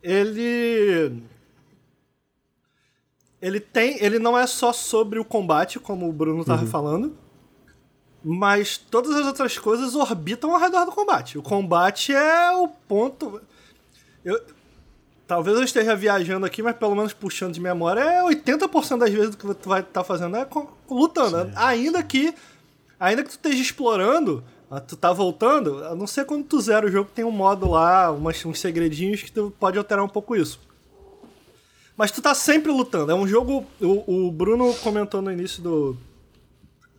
Ele. 0.00 1.20
Ele 3.42 3.58
tem. 3.58 4.00
Ele 4.00 4.20
não 4.20 4.38
é 4.38 4.46
só 4.46 4.72
sobre 4.72 5.18
o 5.18 5.24
combate, 5.24 5.80
como 5.80 6.08
o 6.08 6.12
Bruno 6.12 6.42
estava 6.42 6.62
uhum. 6.62 6.68
falando. 6.68 7.16
Mas 8.22 8.78
todas 8.78 9.16
as 9.16 9.26
outras 9.26 9.58
coisas 9.58 9.96
orbitam 9.96 10.54
ao 10.54 10.60
redor 10.60 10.84
do 10.84 10.92
combate. 10.92 11.36
O 11.36 11.42
combate 11.42 12.14
é 12.14 12.52
o 12.52 12.68
ponto. 12.68 13.42
Eu, 14.24 14.40
talvez 15.26 15.56
eu 15.56 15.64
esteja 15.64 15.96
viajando 15.96 16.46
aqui, 16.46 16.62
mas 16.62 16.76
pelo 16.76 16.94
menos 16.94 17.12
puxando 17.12 17.54
de 17.54 17.60
memória, 17.60 18.00
é 18.00 18.22
80% 18.22 18.98
das 18.98 19.10
vezes 19.10 19.34
que 19.34 19.54
tu 19.54 19.68
vai 19.68 19.80
estar 19.80 19.92
tá 19.92 20.04
fazendo 20.04 20.36
é 20.36 20.46
lutando. 20.88 21.50
Sim. 21.50 21.52
Ainda 21.56 22.02
que 22.02 22.32
ainda 23.04 23.22
que 23.22 23.28
tu 23.28 23.32
esteja 23.32 23.60
explorando, 23.60 24.42
ah, 24.70 24.80
tu 24.80 24.96
tá 24.96 25.12
voltando, 25.12 25.84
a 25.84 25.94
não 25.94 26.06
ser 26.06 26.24
quando 26.24 26.44
tu 26.44 26.60
zera 26.60 26.86
o 26.86 26.90
jogo, 26.90 27.10
tem 27.14 27.24
um 27.24 27.30
modo 27.30 27.70
lá, 27.70 28.10
umas, 28.10 28.44
uns 28.44 28.58
segredinhos 28.58 29.22
que 29.22 29.30
tu 29.30 29.52
pode 29.60 29.78
alterar 29.78 30.04
um 30.04 30.08
pouco 30.08 30.34
isso. 30.34 30.58
Mas 31.96 32.10
tu 32.10 32.20
tá 32.20 32.34
sempre 32.34 32.72
lutando. 32.72 33.12
É 33.12 33.14
um 33.14 33.26
jogo. 33.26 33.64
O, 33.80 34.26
o 34.26 34.32
Bruno 34.32 34.74
comentou 34.82 35.22
no 35.22 35.30
início 35.30 35.62
do 35.62 35.96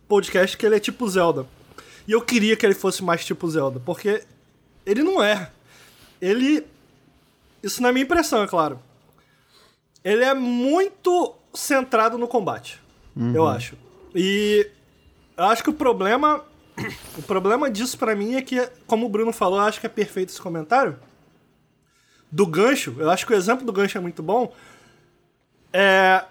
podcast 0.08 0.56
que 0.56 0.64
ele 0.64 0.76
é 0.76 0.80
tipo 0.80 1.06
Zelda. 1.06 1.46
E 2.08 2.12
eu 2.12 2.22
queria 2.22 2.56
que 2.56 2.64
ele 2.64 2.74
fosse 2.74 3.04
mais 3.04 3.22
tipo 3.22 3.46
Zelda, 3.50 3.78
porque 3.84 4.22
ele 4.86 5.02
não 5.02 5.22
é. 5.22 5.50
Ele. 6.18 6.64
Isso 7.62 7.82
não 7.82 7.90
é 7.90 7.92
minha 7.92 8.04
impressão, 8.04 8.42
é 8.42 8.46
claro. 8.46 8.78
Ele 10.02 10.24
é 10.24 10.32
muito 10.32 11.34
centrado 11.52 12.16
no 12.16 12.28
combate, 12.28 12.80
uhum. 13.14 13.34
eu 13.34 13.46
acho. 13.46 13.76
E 14.14 14.70
eu 15.36 15.44
acho 15.44 15.62
que 15.62 15.70
o 15.70 15.74
problema. 15.74 16.44
O 17.16 17.22
problema 17.22 17.70
disso 17.70 17.96
para 17.96 18.14
mim 18.14 18.34
é 18.34 18.42
que, 18.42 18.60
como 18.86 19.06
o 19.06 19.08
Bruno 19.08 19.32
falou, 19.32 19.58
eu 19.58 19.64
acho 19.64 19.80
que 19.80 19.86
é 19.86 19.88
perfeito 19.88 20.28
esse 20.28 20.40
comentário. 20.40 20.98
Do 22.30 22.46
gancho, 22.46 22.94
eu 22.98 23.10
acho 23.10 23.26
que 23.26 23.32
o 23.32 23.36
exemplo 23.36 23.64
do 23.64 23.72
gancho 23.72 23.96
é 23.96 24.00
muito 24.00 24.22
bom. 24.22 24.52
É. 25.72 26.24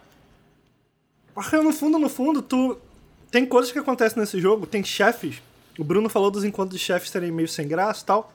Porque 1.33 1.57
no 1.57 1.73
fundo, 1.73 1.97
no 1.97 2.09
fundo, 2.09 2.41
tu. 2.41 2.77
Tem 3.31 3.45
coisas 3.45 3.71
que 3.71 3.79
acontecem 3.79 4.19
nesse 4.19 4.39
jogo, 4.39 4.65
tem 4.65 4.83
chefes. 4.83 5.41
O 5.77 5.83
Bruno 5.83 6.07
falou 6.07 6.31
dos 6.31 6.43
encontros 6.43 6.79
de 6.79 6.85
chefes 6.85 7.09
serem 7.09 7.31
meio 7.31 7.47
sem 7.47 7.67
graça 7.67 8.01
e 8.01 8.05
tal. 8.05 8.33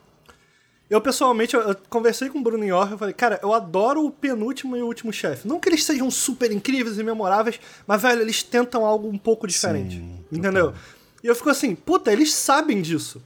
Eu, 0.91 1.01
pessoalmente, 1.01 1.55
eu, 1.55 1.61
eu, 1.61 1.77
conversei 1.89 2.29
com 2.29 2.41
o 2.41 2.43
Bruno 2.43 2.65
em 2.65 2.73
off, 2.73 2.91
eu 2.91 2.99
falei, 2.99 3.15
cara, 3.15 3.39
eu 3.45 3.55
adoro 3.55 4.05
o 4.05 4.11
penúltimo 4.11 4.77
e 4.77 4.83
o 4.83 4.87
último 4.87 5.13
chefe. 5.13 5.47
Não 5.47 5.61
que 5.61 5.69
eles 5.69 5.85
sejam 5.85 6.11
super 6.11 6.51
incríveis 6.51 6.99
e 6.99 7.05
memoráveis, 7.05 7.61
mas, 7.87 8.03
velho, 8.03 8.21
eles 8.21 8.43
tentam 8.43 8.85
algo 8.85 9.09
um 9.09 9.17
pouco 9.17 9.47
diferente. 9.47 9.99
Sim, 9.99 10.25
entendeu? 10.33 10.75
E 11.23 11.29
eu 11.29 11.35
fico 11.37 11.49
assim, 11.49 11.77
puta, 11.77 12.13
eles 12.13 12.35
sabem 12.35 12.83
disso. 12.83 13.23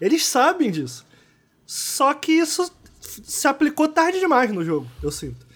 Eles 0.00 0.26
sabem 0.26 0.72
disso. 0.72 1.06
Só 1.64 2.12
que 2.14 2.32
isso 2.32 2.68
se 3.00 3.46
aplicou 3.46 3.86
tarde 3.86 4.18
demais 4.18 4.50
no 4.50 4.64
jogo, 4.64 4.88
eu 5.00 5.12
sinto. 5.12 5.46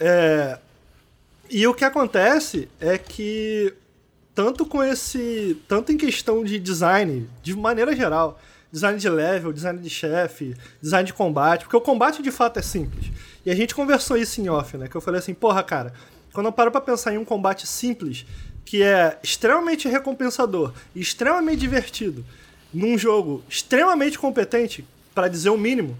É... 0.00 0.58
E 1.48 1.66
o 1.68 1.74
que 1.74 1.84
acontece 1.84 2.68
é 2.80 2.98
que, 2.98 3.72
tanto 4.34 4.66
com 4.66 4.82
esse. 4.82 5.56
Tanto 5.68 5.92
em 5.92 5.96
questão 5.96 6.44
de 6.44 6.58
design, 6.58 7.28
de 7.42 7.54
maneira 7.56 7.94
geral, 7.94 8.40
design 8.72 8.98
de 8.98 9.08
level, 9.08 9.52
design 9.52 9.78
de 9.78 9.90
chefe, 9.90 10.54
design 10.80 11.06
de 11.06 11.12
combate, 11.12 11.64
porque 11.64 11.76
o 11.76 11.80
combate 11.80 12.22
de 12.22 12.30
fato 12.30 12.58
é 12.58 12.62
simples. 12.62 13.10
E 13.44 13.50
a 13.50 13.54
gente 13.54 13.74
conversou 13.74 14.16
isso 14.16 14.40
em 14.40 14.48
off, 14.48 14.76
né? 14.76 14.88
Que 14.88 14.96
eu 14.96 15.00
falei 15.00 15.18
assim, 15.18 15.34
porra, 15.34 15.62
cara, 15.62 15.92
quando 16.32 16.46
eu 16.46 16.52
paro 16.52 16.70
pra 16.70 16.80
pensar 16.80 17.12
em 17.12 17.18
um 17.18 17.24
combate 17.24 17.66
simples, 17.66 18.24
que 18.64 18.82
é 18.82 19.18
extremamente 19.22 19.88
recompensador 19.88 20.72
extremamente 20.94 21.58
divertido, 21.58 22.24
num 22.72 22.96
jogo 22.96 23.42
extremamente 23.48 24.18
competente, 24.18 24.86
para 25.14 25.26
dizer 25.26 25.50
o 25.50 25.58
mínimo, 25.58 25.98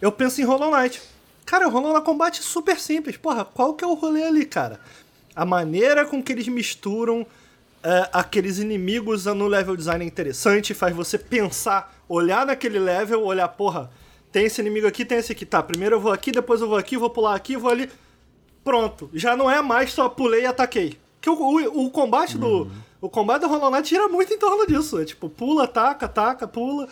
eu 0.00 0.12
penso 0.12 0.40
em 0.40 0.44
Hollow 0.44 0.70
Knight. 0.70 1.02
Cara, 1.44 1.66
o 1.66 1.70
Hollow 1.70 1.92
Knight 1.92 2.04
combate 2.04 2.40
é 2.40 2.42
super 2.42 2.78
simples. 2.78 3.16
Porra, 3.16 3.44
qual 3.44 3.74
que 3.74 3.84
é 3.84 3.86
o 3.86 3.94
rolê 3.94 4.22
ali, 4.22 4.46
cara? 4.46 4.80
A 5.34 5.44
maneira 5.44 6.04
com 6.06 6.22
que 6.22 6.32
eles 6.32 6.46
misturam 6.46 7.26
é, 7.84 8.08
aqueles 8.12 8.58
inimigos 8.58 9.26
no 9.26 9.46
level 9.46 9.76
design 9.76 10.02
é 10.02 10.08
interessante, 10.08 10.72
faz 10.72 10.96
você 10.96 11.18
pensar, 11.18 11.94
olhar 12.08 12.46
naquele 12.46 12.78
level, 12.78 13.22
olhar, 13.22 13.46
porra, 13.48 13.90
tem 14.32 14.46
esse 14.46 14.60
inimigo 14.60 14.86
aqui, 14.86 15.04
tem 15.04 15.18
esse 15.18 15.32
aqui, 15.32 15.44
tá, 15.44 15.62
primeiro 15.62 15.96
eu 15.96 16.00
vou 16.00 16.10
aqui, 16.10 16.32
depois 16.32 16.62
eu 16.62 16.68
vou 16.68 16.78
aqui, 16.78 16.96
vou 16.96 17.10
pular 17.10 17.34
aqui, 17.34 17.56
vou 17.56 17.70
ali. 17.70 17.90
Pronto, 18.64 19.10
já 19.12 19.36
não 19.36 19.50
é 19.50 19.60
mais 19.60 19.92
só 19.92 20.08
pulei 20.08 20.42
e 20.42 20.46
ataquei. 20.46 20.98
Que 21.20 21.28
o, 21.28 21.34
o, 21.34 21.86
o 21.86 21.90
combate 21.90 22.36
uhum. 22.36 22.40
do. 22.64 22.70
O 23.02 23.10
combate 23.10 23.42
do 23.42 23.48
Hollow 23.48 23.70
Knight 23.70 23.88
gira 23.88 24.08
muito 24.08 24.32
em 24.32 24.38
torno 24.38 24.66
disso. 24.66 24.98
É 24.98 25.04
tipo, 25.04 25.28
pula, 25.28 25.64
ataca, 25.64 26.06
ataca, 26.06 26.48
pula. 26.48 26.88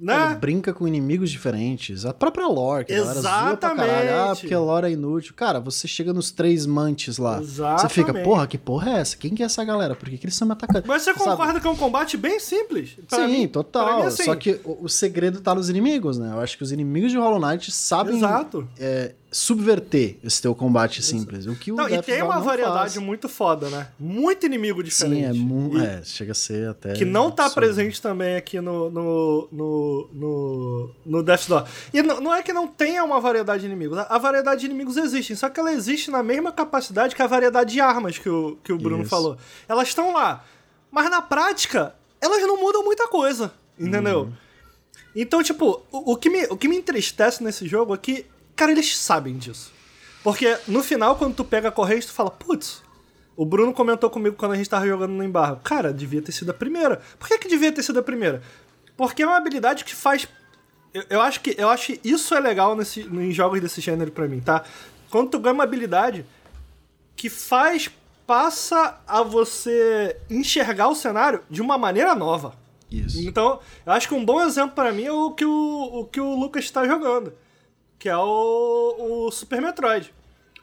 Né? 0.00 0.26
Ele 0.26 0.34
brinca 0.36 0.72
com 0.72 0.86
inimigos 0.86 1.30
diferentes. 1.30 2.04
A 2.04 2.14
própria 2.14 2.46
lore, 2.46 2.84
que 2.84 2.92
Exatamente. 2.92 3.60
caralho. 3.60 4.30
Ah, 4.30 4.36
porque 4.36 4.54
a 4.54 4.60
lore 4.60 4.86
é 4.86 4.90
inútil. 4.90 5.34
Cara, 5.34 5.58
você 5.58 5.88
chega 5.88 6.12
nos 6.12 6.30
três 6.30 6.66
mantes 6.66 7.18
lá. 7.18 7.40
Exatamente. 7.40 7.80
Você 7.82 7.88
fica, 7.88 8.14
porra, 8.22 8.46
que 8.46 8.56
porra 8.56 8.92
é 8.92 9.00
essa? 9.00 9.16
Quem 9.16 9.34
que 9.34 9.42
é 9.42 9.46
essa 9.46 9.64
galera? 9.64 9.96
Por 9.96 10.08
que, 10.08 10.16
que 10.16 10.24
eles 10.24 10.34
estão 10.34 10.46
me 10.46 10.52
atacando? 10.52 10.84
Mas 10.86 11.02
você 11.02 11.12
concorda 11.12 11.46
Sabe? 11.46 11.60
que 11.60 11.66
é 11.66 11.70
um 11.70 11.76
combate 11.76 12.16
bem 12.16 12.38
simples? 12.38 12.96
Pra 13.08 13.26
Sim, 13.26 13.26
mim, 13.26 13.48
total. 13.48 14.00
Mim, 14.00 14.06
assim. 14.06 14.24
Só 14.24 14.36
que 14.36 14.60
o, 14.64 14.84
o, 14.84 14.88
segredo 14.88 15.40
tá 15.40 15.54
nos 15.54 15.68
inimigos, 15.68 16.16
né? 16.16 16.30
Eu 16.32 16.40
acho 16.40 16.56
que 16.56 16.62
os 16.62 16.70
inimigos 16.70 17.10
de 17.10 17.18
Hollow 17.18 17.40
Knight 17.40 17.70
sabem 17.72 18.18
Exato. 18.18 18.68
É, 18.78 19.14
subverter 19.30 20.16
esse 20.24 20.40
teu 20.40 20.54
combate 20.54 21.02
simples. 21.02 21.46
O 21.46 21.54
que 21.54 21.70
o 21.70 21.76
não, 21.76 21.88
e 21.88 22.00
tem 22.00 22.22
uma 22.22 22.40
variedade 22.40 22.94
faz. 22.94 22.96
muito 22.96 23.28
foda, 23.28 23.68
né? 23.68 23.88
Muito 23.98 24.46
inimigo 24.46 24.82
diferente. 24.82 25.20
Sim, 25.20 25.24
é, 25.24 25.32
mu 25.32 25.78
é, 25.78 26.02
chega 26.02 26.32
a 26.32 26.34
ser 26.34 26.70
até. 26.70 26.94
Que 26.94 27.04
não 27.04 27.30
tá 27.30 27.44
absurdo. 27.44 27.66
presente 27.66 28.00
também 28.00 28.36
aqui 28.36 28.60
no, 28.60 28.90
no, 28.90 29.48
no, 29.52 30.10
no, 30.12 30.90
no 31.04 31.22
Death 31.22 31.46
Door. 31.48 31.66
E 31.92 32.02
não, 32.02 32.20
não 32.20 32.34
é 32.34 32.42
que 32.42 32.52
não 32.52 32.66
tenha 32.66 33.04
uma 33.04 33.20
variedade 33.20 33.60
de 33.60 33.66
inimigos. 33.66 33.98
A 33.98 34.18
variedade 34.18 34.60
de 34.60 34.66
inimigos 34.66 34.96
existe, 34.96 35.36
só 35.36 35.48
que 35.50 35.60
ela 35.60 35.72
existe 35.72 36.10
na 36.10 36.22
mesma 36.22 36.50
capacidade 36.50 37.14
que 37.14 37.22
a 37.22 37.26
variedade 37.26 37.72
de 37.72 37.80
armas 37.80 38.18
que 38.18 38.28
o, 38.28 38.56
que 38.64 38.72
o 38.72 38.78
Bruno 38.78 39.02
Isso. 39.02 39.10
falou. 39.10 39.36
Elas 39.68 39.88
estão 39.88 40.12
lá. 40.12 40.44
Mas 40.90 41.10
na 41.10 41.20
prática, 41.20 41.94
elas 42.20 42.40
não 42.42 42.58
mudam 42.58 42.82
muita 42.82 43.06
coisa. 43.08 43.52
Entendeu? 43.78 44.22
Uhum. 44.22 44.32
Então, 45.14 45.42
tipo, 45.42 45.82
o, 45.90 46.12
o, 46.12 46.16
que 46.16 46.30
me, 46.30 46.44
o 46.44 46.56
que 46.56 46.68
me 46.68 46.76
entristece 46.76 47.42
nesse 47.42 47.66
jogo 47.66 47.94
é 47.94 47.98
que 47.98 48.26
Cara, 48.58 48.72
eles 48.72 48.98
sabem 48.98 49.38
disso. 49.38 49.72
Porque 50.20 50.58
no 50.66 50.82
final, 50.82 51.14
quando 51.14 51.36
tu 51.36 51.44
pega 51.44 51.68
a 51.68 51.72
corrente, 51.72 52.08
tu 52.08 52.12
fala, 52.12 52.28
putz, 52.28 52.82
o 53.36 53.46
Bruno 53.46 53.72
comentou 53.72 54.10
comigo 54.10 54.34
quando 54.34 54.50
a 54.50 54.56
gente 54.56 54.68
tava 54.68 54.84
jogando 54.84 55.12
no 55.12 55.22
embargo. 55.22 55.60
Cara, 55.62 55.92
devia 55.92 56.20
ter 56.20 56.32
sido 56.32 56.50
a 56.50 56.54
primeira. 56.54 57.00
Por 57.20 57.28
que, 57.28 57.38
que 57.38 57.46
devia 57.46 57.70
ter 57.70 57.84
sido 57.84 58.00
a 58.00 58.02
primeira? 58.02 58.42
Porque 58.96 59.22
é 59.22 59.26
uma 59.26 59.36
habilidade 59.36 59.84
que 59.84 59.94
faz. 59.94 60.26
Eu, 60.92 61.04
eu 61.08 61.20
acho 61.20 61.40
que 61.40 61.54
eu 61.56 61.68
acho 61.68 61.96
isso 62.02 62.34
é 62.34 62.40
legal 62.40 62.74
nesse, 62.74 63.02
em 63.02 63.30
jogos 63.30 63.60
desse 63.60 63.80
gênero 63.80 64.10
para 64.10 64.26
mim, 64.26 64.40
tá? 64.40 64.64
Quando 65.08 65.30
tu 65.30 65.38
ganha 65.38 65.54
uma 65.54 65.62
habilidade 65.62 66.26
que 67.14 67.30
faz. 67.30 67.88
passa 68.26 69.00
a 69.06 69.22
você 69.22 70.16
enxergar 70.28 70.88
o 70.88 70.96
cenário 70.96 71.42
de 71.48 71.62
uma 71.62 71.78
maneira 71.78 72.12
nova. 72.16 72.54
Isso. 72.90 73.20
Então, 73.20 73.60
eu 73.86 73.92
acho 73.92 74.08
que 74.08 74.14
um 74.14 74.24
bom 74.24 74.42
exemplo 74.42 74.72
para 74.74 74.92
mim 74.92 75.04
é 75.04 75.12
o 75.12 75.30
que 75.30 75.44
o, 75.44 76.00
o 76.00 76.04
que 76.06 76.20
o 76.20 76.34
Lucas 76.34 76.64
está 76.64 76.84
jogando 76.84 77.32
que 77.98 78.08
é 78.08 78.16
o, 78.16 79.26
o 79.26 79.30
Super 79.30 79.60
Metroid. 79.60 80.14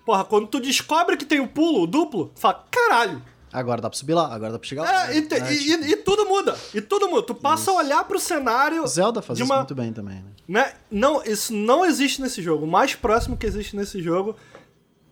Porra, 0.05 0.23
quando 0.23 0.47
tu 0.47 0.59
descobre 0.59 1.17
que 1.17 1.25
tem 1.25 1.39
o 1.39 1.47
pulo 1.47 1.83
o 1.83 1.87
duplo, 1.87 2.31
fala, 2.35 2.63
caralho. 2.69 3.21
Agora 3.51 3.81
dá 3.81 3.89
pra 3.89 3.97
subir 3.97 4.13
lá, 4.13 4.33
agora 4.33 4.51
dá 4.51 4.59
pra 4.59 4.67
chegar 4.67 4.83
lá. 4.83 5.09
É, 5.09 5.15
e, 5.15 5.17
é, 5.17 5.19
e, 5.19 5.77
tipo... 5.77 5.85
e, 5.85 5.95
tudo 5.97 6.25
muda. 6.25 6.55
E 6.73 6.81
tudo 6.81 7.07
muda. 7.07 7.23
Tu 7.23 7.33
passa 7.33 7.63
isso. 7.63 7.71
a 7.71 7.75
olhar 7.75 8.03
pro 8.03 8.19
cenário. 8.19 8.85
Zelda 8.85 9.21
faz 9.21 9.39
uma... 9.39 9.45
isso 9.45 9.55
muito 9.55 9.75
bem 9.75 9.93
também, 9.93 10.15
né? 10.15 10.31
né? 10.47 10.73
Não, 10.91 11.23
isso 11.23 11.53
não 11.53 11.85
existe 11.85 12.21
nesse 12.21 12.41
jogo. 12.41 12.65
O 12.65 12.67
mais 12.67 12.95
próximo 12.95 13.37
que 13.37 13.45
existe 13.45 13.75
nesse 13.75 14.01
jogo 14.01 14.35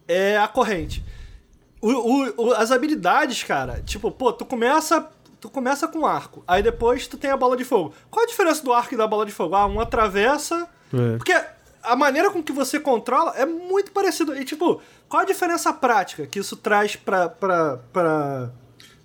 é 0.08 0.38
a 0.38 0.48
corrente. 0.48 1.04
O, 1.82 1.90
o, 1.90 2.46
o, 2.46 2.54
as 2.54 2.72
habilidades, 2.72 3.44
cara, 3.44 3.82
tipo, 3.82 4.12
pô, 4.12 4.32
tu 4.32 4.46
começa. 4.46 5.10
Tu 5.40 5.50
começa 5.50 5.90
com 5.90 6.06
arco, 6.06 6.42
aí 6.48 6.64
depois 6.64 7.06
tu 7.06 7.18
tem 7.18 7.30
a 7.30 7.36
bola 7.36 7.58
de 7.58 7.66
fogo. 7.66 7.94
Qual 8.10 8.24
a 8.24 8.28
diferença 8.28 8.64
do 8.64 8.72
arco 8.72 8.94
e 8.94 8.98
da 8.98 9.06
bola 9.06 9.26
de 9.26 9.32
fogo? 9.34 9.54
Ah, 9.56 9.66
um 9.66 9.78
atravessa. 9.82 10.70
É. 10.94 11.18
Porque 11.18 11.34
a 11.84 11.96
maneira 11.96 12.30
com 12.32 12.42
que 12.44 12.52
você 12.52 12.80
controla 12.80 13.34
é 13.36 13.46
muito 13.46 13.92
parecido. 13.92 14.36
E, 14.36 14.44
tipo, 14.46 14.82
qual 15.10 15.22
a 15.22 15.26
diferença 15.26 15.72
prática 15.74 16.26
que 16.26 16.40
isso 16.40 16.56
traz 16.58 16.96
pra, 16.96 17.30
pra, 17.30 17.78
pra, 17.92 18.52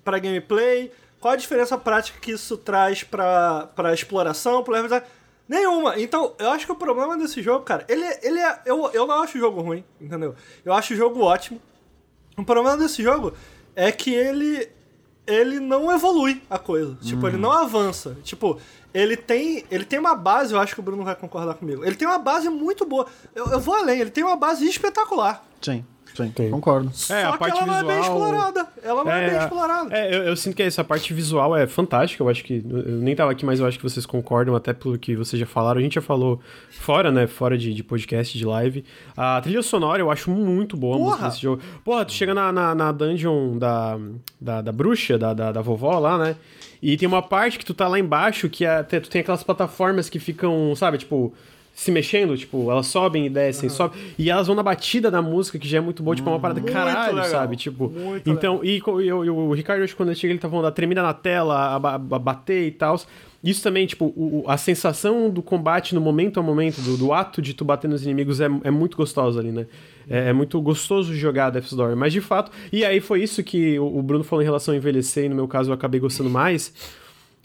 pra 0.03 0.19
gameplay? 0.19 0.91
Qual 1.19 1.33
a 1.33 1.37
diferença 1.37 1.77
prática 1.77 2.17
que 2.19 2.31
isso 2.31 2.57
traz 2.57 3.03
pra, 3.03 3.67
pra 3.75 3.93
exploração, 3.93 4.63
pro 4.63 4.71
level 4.73 4.87
design? 4.87 5.05
Nenhuma. 5.47 5.99
Então, 5.99 6.33
eu 6.39 6.49
acho 6.51 6.65
que 6.65 6.71
o 6.71 6.75
problema 6.75 7.17
desse 7.17 7.41
jogo, 7.41 7.65
cara, 7.65 7.83
ele, 7.89 8.03
é- 8.03 8.19
ele 8.21 8.39
é. 8.39 8.61
Eu, 8.65 8.89
eu 8.93 9.05
não 9.07 9.21
acho 9.21 9.37
o 9.37 9.41
jogo 9.41 9.61
ruim, 9.61 9.83
entendeu? 9.99 10.35
Eu 10.63 10.73
acho 10.73 10.93
o 10.93 10.97
jogo 10.97 11.21
ótimo. 11.21 11.59
O 12.37 12.45
problema 12.45 12.77
desse 12.77 13.01
jogo 13.03 13.33
é 13.75 13.91
que 13.91 14.13
ele. 14.13 14.69
Ele 15.27 15.59
não 15.59 15.91
evolui 15.91 16.41
a 16.49 16.57
coisa. 16.57 16.95
Tipo, 17.03 17.27
ele 17.27 17.37
não 17.37 17.51
avança. 17.51 18.17
Tipo, 18.23 18.59
ele 18.93 19.15
tem. 19.17 19.63
Ele 19.69 19.85
tem 19.85 19.99
uma 19.99 20.15
base, 20.15 20.53
eu 20.53 20.59
acho 20.59 20.73
que 20.73 20.79
o 20.79 20.83
Bruno 20.83 21.03
vai 21.03 21.15
concordar 21.15 21.53
comigo. 21.55 21.83
Ele 21.85 21.95
tem 21.95 22.07
uma 22.07 22.19
base 22.19 22.49
muito 22.49 22.85
boa. 22.85 23.05
Eu, 23.35 23.45
eu 23.47 23.59
vou 23.59 23.75
além, 23.75 23.99
ele 23.99 24.09
tem 24.09 24.23
uma 24.23 24.35
base 24.35 24.67
espetacular. 24.67 25.43
Sim, 25.61 25.83
sim, 26.15 26.29
Tem. 26.29 26.49
concordo. 26.49 26.89
Só 26.93 27.13
a 27.13 27.31
que 27.33 27.37
parte 27.37 27.57
ela 27.57 27.65
não 27.67 27.75
é 27.75 27.83
bem 27.83 27.97
visual- 27.99 28.17
explorada. 28.17 28.67
Ela 28.81 29.03
não 29.03 29.11
é, 29.11 29.29
bem 29.29 29.39
explorada. 29.39 29.93
É, 29.97 30.15
eu, 30.15 30.23
eu 30.23 30.35
sinto 30.35 30.55
que 30.55 30.63
essa 30.63 30.83
parte 30.83 31.13
visual 31.13 31.55
é 31.55 31.67
fantástica. 31.67 32.23
Eu 32.23 32.29
acho 32.29 32.43
que. 32.43 32.63
Eu 32.67 32.93
nem 32.93 33.15
tava 33.15 33.31
aqui, 33.31 33.45
mas 33.45 33.59
eu 33.59 33.65
acho 33.67 33.77
que 33.77 33.83
vocês 33.83 34.05
concordam, 34.05 34.55
até 34.55 34.71
pelo 34.73 34.97
que 34.97 35.15
vocês 35.15 35.39
já 35.39 35.45
falaram. 35.45 35.79
A 35.79 35.83
gente 35.83 35.95
já 35.95 36.01
falou 36.01 36.39
fora, 36.71 37.11
né? 37.11 37.27
Fora 37.27 37.57
de, 37.57 37.73
de 37.73 37.83
podcast, 37.83 38.37
de 38.37 38.45
live. 38.45 38.83
A 39.15 39.39
trilha 39.41 39.61
sonora 39.61 40.01
eu 40.01 40.09
acho 40.09 40.31
muito 40.31 40.75
boa 40.77 40.95
a 40.95 40.99
música 40.99 41.17
Porra! 41.17 41.29
desse 41.29 41.41
jogo. 41.41 41.61
Porra, 41.83 42.05
tu 42.05 42.13
chega 42.13 42.33
na, 42.33 42.51
na, 42.51 42.73
na 42.73 42.91
dungeon 42.93 43.57
da, 43.57 43.99
da, 44.39 44.61
da 44.61 44.71
bruxa, 44.71 45.17
da, 45.17 45.33
da, 45.33 45.51
da 45.51 45.61
vovó 45.61 45.99
lá, 45.99 46.17
né? 46.17 46.35
E 46.81 46.95
tem 46.97 47.07
uma 47.07 47.21
parte 47.21 47.57
que 47.59 47.65
tu 47.65 47.73
tá 47.73 47.87
lá 47.87 47.99
embaixo 47.99 48.47
que 48.49 48.63
é, 48.65 48.81
tu 48.83 49.09
tem 49.09 49.21
aquelas 49.21 49.43
plataformas 49.43 50.09
que 50.09 50.19
ficam, 50.19 50.73
sabe, 50.75 50.97
tipo. 50.97 51.33
Se 51.71 51.91
mexendo, 51.93 52.37
tipo, 52.37 52.69
elas 52.69 52.87
sobem 52.87 53.27
e 53.27 53.29
descem, 53.29 53.69
sobem. 53.69 53.97
E 54.17 54.29
elas 54.29 54.47
vão 54.47 54.55
na 54.55 54.61
batida 54.61 55.09
da 55.09 55.21
música, 55.21 55.57
que 55.57 55.65
já 55.65 55.77
é 55.77 55.81
muito 55.81 56.03
boa, 56.03 56.13
tipo, 56.13 56.27
é 56.29 56.33
uma 56.33 56.39
parada 56.39 56.59
Muito 56.59 56.73
caralho, 56.73 57.15
legal. 57.15 57.29
sabe? 57.31 57.55
Tipo, 57.55 57.87
Muito 57.89 58.29
então, 58.29 58.59
e, 58.65 58.81
co- 58.81 58.99
e 59.01 59.09
o- 59.13 59.23
e 59.23 59.29
o 59.29 59.53
Ricardo, 59.53 59.81
hoje, 59.83 59.95
quando 59.95 60.09
ele 60.09 60.17
chega, 60.19 60.33
ele 60.33 60.41
tá 60.41 60.49
falando 60.49 60.65
da 60.65 60.71
tremida 60.73 61.01
na 61.01 61.13
tela, 61.13 61.75
a, 61.75 61.79
ba- 61.79 61.95
a 61.95 62.19
bater 62.19 62.67
e 62.67 62.71
tal. 62.71 62.99
Isso 63.43 63.63
também, 63.63 63.87
tipo, 63.87 64.05
o- 64.17 64.43
a 64.47 64.57
sensação 64.57 65.29
do 65.29 65.41
combate 65.41 65.95
no 65.95 66.01
momento 66.01 66.39
a 66.39 66.43
momento, 66.43 66.81
do, 66.81 66.97
do 66.97 67.13
ato 67.13 67.41
de 67.41 67.53
tu 67.53 67.63
bater 67.63 67.87
nos 67.89 68.03
inimigos 68.03 68.41
é, 68.41 68.47
é 68.63 68.71
muito 68.71 68.97
gostosa 68.97 69.39
ali, 69.39 69.51
né? 69.51 69.65
É, 70.09 70.29
é 70.29 70.33
muito 70.33 70.59
gostoso 70.61 71.13
jogar 71.15 71.49
Death's 71.49 71.71
Door. 71.73 71.95
Mas 71.95 72.11
de 72.11 72.19
fato, 72.19 72.51
e 72.71 72.83
aí 72.83 72.99
foi 72.99 73.23
isso 73.23 73.41
que 73.43 73.79
o, 73.79 73.99
o 73.99 74.03
Bruno 74.03 74.23
falou 74.25 74.41
em 74.41 74.45
relação 74.45 74.73
a 74.73 74.77
envelhecer, 74.77 75.25
e 75.25 75.29
no 75.29 75.35
meu 75.35 75.47
caso 75.47 75.69
eu 75.69 75.73
acabei 75.73 75.99
gostando 75.99 76.29
mais. 76.29 76.73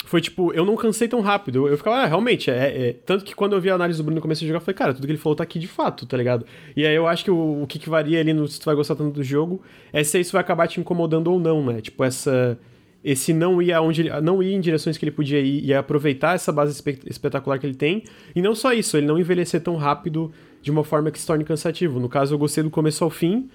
Foi 0.03 0.21
tipo, 0.21 0.53
eu 0.53 0.65
não 0.65 0.75
cansei 0.75 1.07
tão 1.07 1.21
rápido. 1.21 1.67
Eu, 1.67 1.77
ficava, 1.77 1.95
ah, 1.97 2.05
realmente, 2.05 2.51
é, 2.51 2.89
é- 2.89 2.93
Tanto 3.05 3.23
que 3.25 3.33
quando 3.33 3.53
eu 3.53 3.61
vi 3.61 3.69
a 3.71 3.75
análise 3.75 3.97
do 3.97 4.03
Bruno 4.03 4.15
no 4.17 4.21
começo 4.21 4.41
de 4.41 4.47
jogar, 4.47 4.57
eu 4.59 4.61
falei, 4.65 4.75
cara, 4.77 4.93
tudo 4.93 5.05
que 5.05 5.11
ele 5.11 5.17
falou 5.17 5.35
tá 5.35 5.43
aqui 5.43 5.57
de 5.57 5.67
fato, 5.67 6.05
tá 6.05 6.15
ligado? 6.17 6.45
E 6.75 6.85
aí 6.85 6.93
eu 6.93 7.07
acho 7.07 7.23
que 7.23 7.31
o, 7.31 7.63
o 7.63 7.67
que, 7.67 7.79
que 7.79 7.89
varia 7.89 8.19
ali 8.19 8.33
no 8.33 8.47
se 8.47 8.59
tu 8.59 8.65
vai 8.65 8.75
gostar 8.75 8.95
tanto 8.95 9.11
do 9.15 9.23
jogo 9.23 9.61
é 9.93 10.03
se 10.03 10.19
isso 10.19 10.33
vai 10.33 10.41
acabar 10.41 10.67
te 10.67 10.79
incomodando 10.79 11.31
ou 11.31 11.39
não, 11.39 11.65
né? 11.65 11.79
Tipo, 11.81 12.03
essa. 12.03 12.59
Esse 13.05 13.31
não 13.33 13.61
ir 13.61 13.71
aonde 13.71 14.09
não 14.21 14.41
ir 14.41 14.53
em 14.53 14.59
direções 14.59 14.97
que 14.97 15.05
ele 15.05 15.11
podia 15.11 15.39
ir 15.39 15.63
e 15.63 15.73
aproveitar 15.73 16.33
essa 16.33 16.51
base 16.51 16.71
espe- 16.71 16.99
espetacular 17.05 17.59
que 17.59 17.67
ele 17.67 17.75
tem. 17.75 18.03
E 18.35 18.41
não 18.41 18.55
só 18.55 18.73
isso, 18.73 18.97
ele 18.97 19.05
não 19.05 19.19
envelhecer 19.19 19.61
tão 19.61 19.75
rápido 19.75 20.31
de 20.61 20.71
uma 20.71 20.83
forma 20.83 21.11
que 21.11 21.19
se 21.19 21.27
torne 21.27 21.43
cansativo. 21.45 21.99
No 21.99 22.09
caso, 22.09 22.33
eu 22.33 22.39
gostei 22.39 22.63
do 22.63 22.71
começo 22.71 23.03
ao 23.03 23.11
fim. 23.11 23.47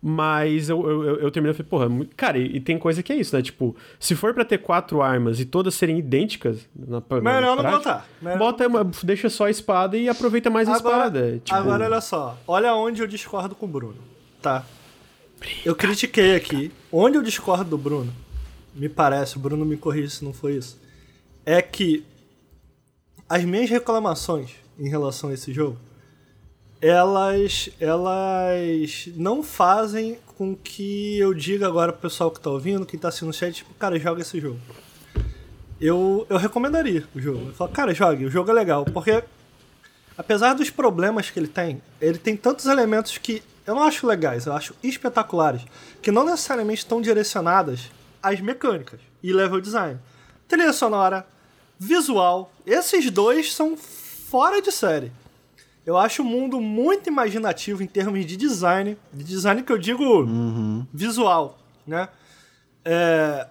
Mas 0.00 0.68
eu, 0.68 0.88
eu, 0.88 1.02
eu, 1.22 1.30
terminei 1.32 1.50
e 1.52 1.56
falei, 1.56 1.68
porra, 1.68 1.88
mu- 1.88 2.06
cara, 2.16 2.38
e, 2.38 2.56
e 2.56 2.60
tem 2.60 2.78
coisa 2.78 3.02
que 3.02 3.12
é 3.12 3.16
isso, 3.16 3.34
né? 3.34 3.42
Tipo, 3.42 3.74
se 3.98 4.14
for 4.14 4.32
pra 4.32 4.44
ter 4.44 4.58
quatro 4.58 5.02
armas 5.02 5.40
e 5.40 5.44
todas 5.44 5.74
serem 5.74 5.98
idênticas 5.98 6.68
na, 6.76 7.02
na 7.10 7.20
Melhor 7.20 7.56
não 7.60 7.68
botar. 7.70 8.06
Melhor 8.22 8.38
Bota 8.38 8.68
uma, 8.68 8.88
deixa 9.02 9.28
só 9.28 9.46
a 9.46 9.50
espada 9.50 9.96
e 9.96 10.08
aproveita 10.08 10.50
mais 10.50 10.68
a 10.68 10.74
espada. 10.74 11.40
Tipo, 11.42 11.52
agora 11.58 11.84
olha 11.86 12.00
só, 12.00 12.38
olha 12.46 12.74
onde 12.76 13.02
eu 13.02 13.08
discordo 13.08 13.56
com 13.56 13.66
o 13.66 13.68
Bruno, 13.68 13.96
tá? 14.40 14.64
Eu 15.64 15.74
critiquei 15.74 16.36
aqui. 16.36 16.70
Onde 16.92 17.18
eu 17.18 17.22
discordo 17.22 17.64
do 17.68 17.78
Bruno, 17.78 18.12
me 18.78 18.88
parece, 18.88 19.36
o 19.36 19.40
Bruno 19.40 19.64
me 19.64 19.76
corrige 19.76 20.10
se 20.10 20.24
não 20.24 20.32
foi 20.32 20.54
isso, 20.54 20.80
é 21.44 21.60
que 21.60 22.04
as 23.28 23.44
minhas 23.44 23.68
reclamações 23.68 24.52
em 24.78 24.88
relação 24.88 25.30
a 25.30 25.34
esse 25.34 25.52
jogo, 25.52 25.76
elas, 26.80 27.68
elas 27.80 29.08
não 29.16 29.42
fazem 29.42 30.18
com 30.36 30.54
que 30.54 31.18
eu 31.18 31.34
diga 31.34 31.66
agora 31.66 31.92
pro 31.92 32.02
pessoal 32.02 32.30
que 32.30 32.40
tá 32.40 32.48
ouvindo, 32.48 32.86
quem 32.86 32.98
tá 32.98 33.08
assistindo 33.08 33.28
no 33.28 33.34
chat, 33.34 33.52
tipo, 33.52 33.74
cara, 33.74 33.98
joga 33.98 34.22
esse 34.22 34.40
jogo. 34.40 34.58
Eu, 35.80 36.26
eu 36.30 36.36
recomendaria 36.36 37.04
o 37.14 37.20
jogo. 37.20 37.48
Eu 37.48 37.54
falo, 37.54 37.72
cara, 37.72 37.92
jogue, 37.92 38.24
o 38.24 38.30
jogo 38.30 38.50
é 38.50 38.54
legal, 38.54 38.84
porque 38.84 39.22
apesar 40.16 40.54
dos 40.54 40.70
problemas 40.70 41.30
que 41.30 41.38
ele 41.38 41.48
tem, 41.48 41.82
ele 42.00 42.18
tem 42.18 42.36
tantos 42.36 42.66
elementos 42.66 43.18
que 43.18 43.42
eu 43.66 43.74
não 43.74 43.82
acho 43.82 44.06
legais, 44.06 44.46
eu 44.46 44.52
acho 44.52 44.74
espetaculares, 44.82 45.62
que 46.00 46.10
não 46.10 46.24
necessariamente 46.24 46.80
estão 46.80 47.00
direcionadas 47.00 47.90
às 48.22 48.40
mecânicas 48.40 49.00
e 49.22 49.32
level 49.32 49.60
design. 49.60 49.98
Trilha 50.46 50.72
sonora, 50.72 51.26
visual, 51.78 52.52
esses 52.66 53.10
dois 53.10 53.52
são 53.52 53.76
fora 53.76 54.60
de 54.60 54.72
série. 54.72 55.12
Eu 55.84 55.96
acho 55.96 56.22
o 56.22 56.24
mundo 56.24 56.60
muito 56.60 57.08
imaginativo 57.08 57.82
em 57.82 57.86
termos 57.86 58.24
de 58.26 58.36
design, 58.36 58.96
de 59.12 59.24
design 59.24 59.62
que 59.62 59.72
eu 59.72 59.78
digo 59.78 60.26
visual, 60.92 61.58
né? 61.86 62.08
É, 62.84 63.46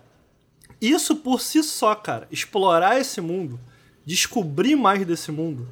isso 0.80 1.16
por 1.16 1.42
si 1.42 1.64
só, 1.64 1.96
cara, 1.96 2.28
explorar 2.30 3.00
esse 3.00 3.20
mundo, 3.22 3.60
descobrir 4.06 4.76
mais 4.76 5.06
desse 5.06 5.32
mundo, 5.32 5.68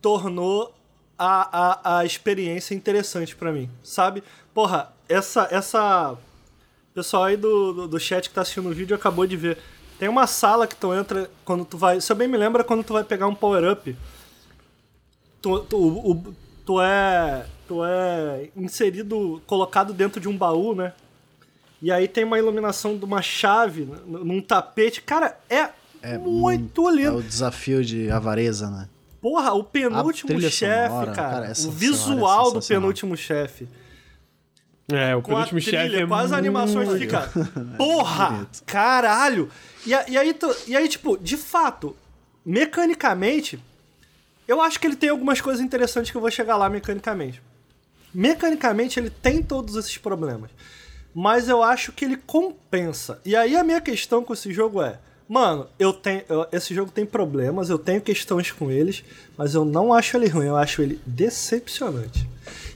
tornou 0.00 0.74
a, 1.16 1.96
a, 1.96 1.98
a 1.98 2.04
experiência 2.04 2.74
interessante 2.74 3.36
pra 3.36 3.52
mim, 3.52 3.70
sabe? 3.82 4.24
Porra, 4.52 4.92
essa. 5.08 5.46
essa 5.50 6.16
pessoal 6.94 7.24
aí 7.24 7.36
do, 7.36 7.72
do, 7.72 7.88
do 7.88 8.00
chat 8.00 8.28
que 8.28 8.34
tá 8.34 8.42
assistindo 8.42 8.68
o 8.68 8.72
vídeo 8.74 8.94
acabou 8.94 9.26
de 9.26 9.36
ver. 9.36 9.58
Tem 9.98 10.08
uma 10.08 10.26
sala 10.26 10.66
que 10.66 10.74
tu 10.76 10.92
entra 10.92 11.30
quando 11.44 11.64
tu 11.64 11.76
vai. 11.78 12.00
Se 12.00 12.10
eu 12.10 12.16
bem 12.16 12.26
me 12.28 12.36
lembro, 12.36 12.60
é 12.60 12.64
quando 12.64 12.82
tu 12.84 12.92
vai 12.92 13.04
pegar 13.04 13.26
um 13.28 13.34
power-up. 13.34 13.96
Tu, 15.40 15.58
tu, 15.60 15.76
o- 15.78 16.34
tu 16.64 16.80
é. 16.80 17.46
Tu 17.68 17.84
é 17.84 18.48
inserido, 18.56 19.40
colocado 19.46 19.92
dentro 19.92 20.20
de 20.20 20.28
um 20.28 20.36
baú, 20.36 20.74
né? 20.74 20.92
E 21.80 21.90
aí 21.90 22.06
tem 22.06 22.24
uma 22.24 22.38
iluminação 22.38 22.96
de 22.98 23.04
uma 23.04 23.22
chave 23.22 23.82
n- 23.82 24.24
num 24.24 24.40
tapete. 24.42 25.00
Cara, 25.00 25.38
é, 25.48 25.70
É 26.02 26.18
muito 26.18 26.88
É 26.88 26.92
lindo. 26.92 27.16
o 27.18 27.22
desafio 27.22 27.84
de 27.84 28.10
avareza, 28.10 28.68
né? 28.68 28.88
Porra, 29.20 29.52
o 29.54 29.62
penúltimo 29.62 30.28
trilha 30.28 30.50
chefe, 30.50 30.88
sonora, 30.88 31.12
cara. 31.12 31.30
cara, 31.30 31.46
o 31.46 31.68
é 31.68 31.70
visual 31.70 32.50
do 32.52 32.60
penúltimo 32.60 33.16
chefe. 33.16 33.68
É, 34.94 35.16
o 35.16 35.22
penúltimo 35.22 35.60
chefe 35.60 35.96
é 35.96 36.06
com 36.06 36.14
as 36.14 36.32
animações 36.32 36.88
muito- 36.88 37.00
fica. 37.00 37.30
Porra! 37.76 38.46
Caralho! 38.66 39.48
E, 39.86 39.90
e 39.90 39.94
aí, 40.18 40.36
e 40.66 40.76
aí, 40.76 40.88
tipo, 40.88 41.16
de 41.18 41.36
fato, 41.36 41.96
mecanicamente, 42.44 43.58
eu 44.46 44.60
acho 44.60 44.78
que 44.78 44.86
ele 44.86 44.96
tem 44.96 45.08
algumas 45.10 45.40
coisas 45.40 45.62
interessantes 45.62 46.10
que 46.10 46.16
eu 46.16 46.20
vou 46.20 46.30
chegar 46.30 46.56
lá 46.56 46.68
mecanicamente. 46.68 47.42
Mecanicamente, 48.14 48.98
ele 49.00 49.10
tem 49.10 49.42
todos 49.42 49.76
esses 49.76 49.96
problemas. 49.98 50.50
Mas 51.14 51.48
eu 51.48 51.62
acho 51.62 51.92
que 51.92 52.04
ele 52.04 52.16
compensa. 52.16 53.20
E 53.24 53.36
aí 53.36 53.56
a 53.56 53.62
minha 53.64 53.80
questão 53.80 54.22
com 54.24 54.32
esse 54.32 54.52
jogo 54.52 54.82
é. 54.82 54.98
Mano, 55.28 55.66
eu 55.78 55.92
tenho. 55.92 56.22
eu- 56.28 56.46
esse 56.52 56.74
jogo 56.74 56.90
tem 56.90 57.06
problemas, 57.06 57.70
eu 57.70 57.78
tenho 57.78 58.00
questões 58.00 58.50
com 58.50 58.70
eles, 58.70 59.02
mas 59.36 59.54
eu 59.54 59.64
não 59.64 59.92
acho 59.92 60.16
ele 60.16 60.28
ruim, 60.28 60.46
eu 60.46 60.56
acho 60.56 60.82
ele 60.82 61.00
decepcionante. 61.06 62.28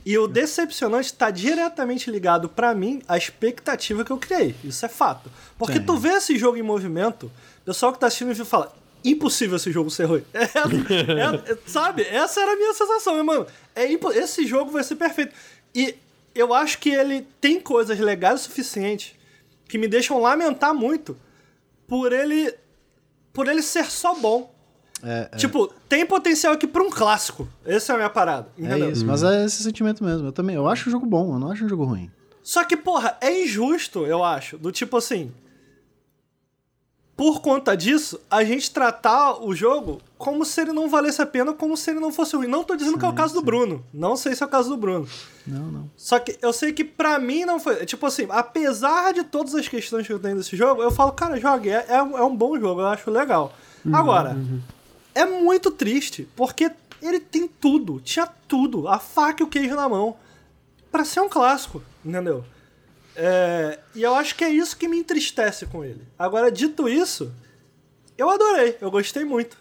E 0.07 0.17
o 0.17 0.28
decepcionante 0.28 1.12
tá 1.12 1.33
diretamente 1.33 2.09
ligado 2.12 2.49
pra 2.49 2.73
mim 2.73 3.02
à 3.09 3.17
expectativa 3.17 4.05
que 4.05 4.12
eu 4.12 4.18
criei. 4.18 4.55
Isso 4.62 4.86
é 4.86 4.89
fato. 4.89 5.28
Porque 5.59 5.81
Sim. 5.81 5.85
tu 5.85 5.97
vê 5.97 6.10
esse 6.10 6.39
jogo 6.39 6.57
em 6.57 6.62
movimento, 6.62 7.25
o 7.62 7.65
pessoal 7.65 7.93
que 7.93 7.99
tá 7.99 8.07
assistindo 8.07 8.31
e 8.31 8.44
fala: 8.44 8.73
impossível 9.05 9.57
esse 9.57 9.73
jogo 9.73 9.91
ser 9.91 10.05
ruim. 10.05 10.23
É, 10.33 10.43
é- 10.44 11.52
é- 11.52 11.59
sabe? 11.67 12.02
Essa 12.02 12.41
era 12.41 12.52
a 12.52 12.57
minha 12.57 12.73
sensação, 12.73 13.15
meu 13.17 13.25
mano. 13.25 13.47
É 13.75 13.85
esse 14.15 14.47
jogo 14.47 14.70
vai 14.70 14.85
ser 14.85 14.94
perfeito. 14.94 15.35
E 15.75 15.97
eu 16.36 16.55
acho 16.55 16.78
que 16.78 16.91
ele 16.91 17.26
tem 17.41 17.59
coisas 17.60 17.99
legais 17.99 18.43
o 18.43 18.44
suficiente 18.44 19.18
que 19.68 19.76
me 19.76 19.89
deixam 19.89 20.20
lamentar 20.20 20.73
muito 20.73 21.18
por 21.86 22.12
ele 22.12 22.55
por 23.33 23.49
ele 23.49 23.60
ser 23.60 23.91
só 23.91 24.15
bom. 24.15 24.55
É, 25.09 25.28
é, 25.33 25.36
Tipo, 25.36 25.73
tem 25.89 26.05
potencial 26.05 26.52
aqui 26.55 26.67
pra 26.67 26.83
um 26.83 26.91
clássico. 26.91 27.49
Essa 27.65 27.93
é 27.93 27.94
a 27.94 27.99
minha 27.99 28.10
parada. 28.10 28.49
é 28.59 28.62
Entendeu? 28.65 28.91
isso, 28.91 29.07
mas 29.07 29.23
é 29.23 29.44
esse 29.44 29.62
sentimento 29.62 30.02
mesmo. 30.02 30.26
Eu 30.26 30.33
também, 30.33 30.57
eu 30.57 30.67
acho 30.68 30.89
o 30.89 30.93
jogo 30.93 31.07
bom, 31.07 31.35
eu 31.35 31.39
não 31.39 31.51
acho 31.52 31.65
um 31.65 31.68
jogo 31.68 31.85
ruim. 31.85 32.10
Só 32.43 32.65
que, 32.65 32.76
porra, 32.76 33.17
é 33.20 33.44
injusto, 33.44 34.05
eu 34.07 34.25
acho. 34.25 34.59
Do 34.59 34.73
tipo 34.73 34.97
assim. 34.97 35.33
Por 37.17 37.41
conta 37.41 37.75
disso, 37.75 38.20
a 38.31 38.44
gente 38.44 38.70
tratar 38.70 39.43
o 39.43 39.55
jogo 39.55 40.02
como 40.18 40.44
se 40.44 40.60
ele 40.60 40.73
não 40.73 40.86
valesse 40.86 41.23
a 41.23 41.25
pena, 41.26 41.55
como 41.55 41.75
se 41.75 41.91
ele 41.91 41.99
não 41.99 42.12
fosse 42.12 42.36
ruim. 42.36 42.47
Não 42.47 42.62
tô 42.62 42.76
dizendo 42.76 42.99
que 42.99 43.07
é 43.07 43.09
o 43.09 43.15
caso 43.15 43.33
do 43.33 43.41
Bruno. 43.41 43.83
Não 43.93 44.17
sei 44.17 44.35
se 44.35 44.43
é 44.43 44.47
o 44.47 44.49
caso 44.51 44.68
do 44.68 44.76
Bruno. 44.76 45.09
Não, 45.47 45.65
não. 45.73 45.91
Só 45.97 46.18
que 46.18 46.36
eu 46.43 46.52
sei 46.52 46.75
que 46.75 46.85
pra 46.85 47.18
mim 47.18 47.47
não 47.47 47.59
foi. 47.59 47.86
Tipo 47.86 48.05
assim, 48.05 48.26
apesar 48.28 49.15
de 49.15 49.25
todas 49.25 49.55
as 49.55 49.67
questões 49.67 50.07
que 50.07 50.12
eu 50.12 50.18
tenho 50.18 50.36
desse 50.36 50.55
jogo, 50.57 50.83
eu 50.83 50.91
falo, 50.91 51.10
cara, 51.12 51.41
jogue. 51.41 51.70
É, 51.70 51.86
é, 51.89 52.02
um- 52.02 52.18
é 52.18 52.23
um 52.23 52.36
bom 52.36 52.60
jogo, 52.60 52.83
eu 52.83 52.86
acho 52.86 53.10
legal. 53.10 53.55
Agora, 53.91 54.36
é 55.17 55.25
muito 55.25 55.70
triste, 55.70 56.28
porque 56.36 56.70
ele 57.01 57.19
tem 57.19 57.49
tudo, 57.49 57.99
tinha 58.01 58.27
tudo, 58.27 58.86
a 58.86 58.99
faca 58.99 59.43
e 59.43 59.47
o 59.47 59.49
queijo 59.49 59.75
na 59.75 59.89
mão, 59.89 60.15
para 60.93 61.07
ser 61.07 61.20
um 61.20 61.28
clássico, 61.28 61.83
entendeu? 62.05 62.45
É, 63.17 63.78
e 63.95 64.03
eu 64.03 64.15
acho 64.15 64.36
que 64.36 64.45
é 64.45 64.51
isso 64.51 64.77
que 64.77 64.86
me 64.86 64.99
entristece 64.99 65.65
com 65.65 65.83
ele. 65.83 66.03
Agora, 66.19 66.53
dito 66.53 66.86
isso, 66.86 67.33
eu 68.19 68.28
adorei, 68.28 68.77
eu 68.78 68.91
gostei 68.91 69.25
muito. 69.25 69.57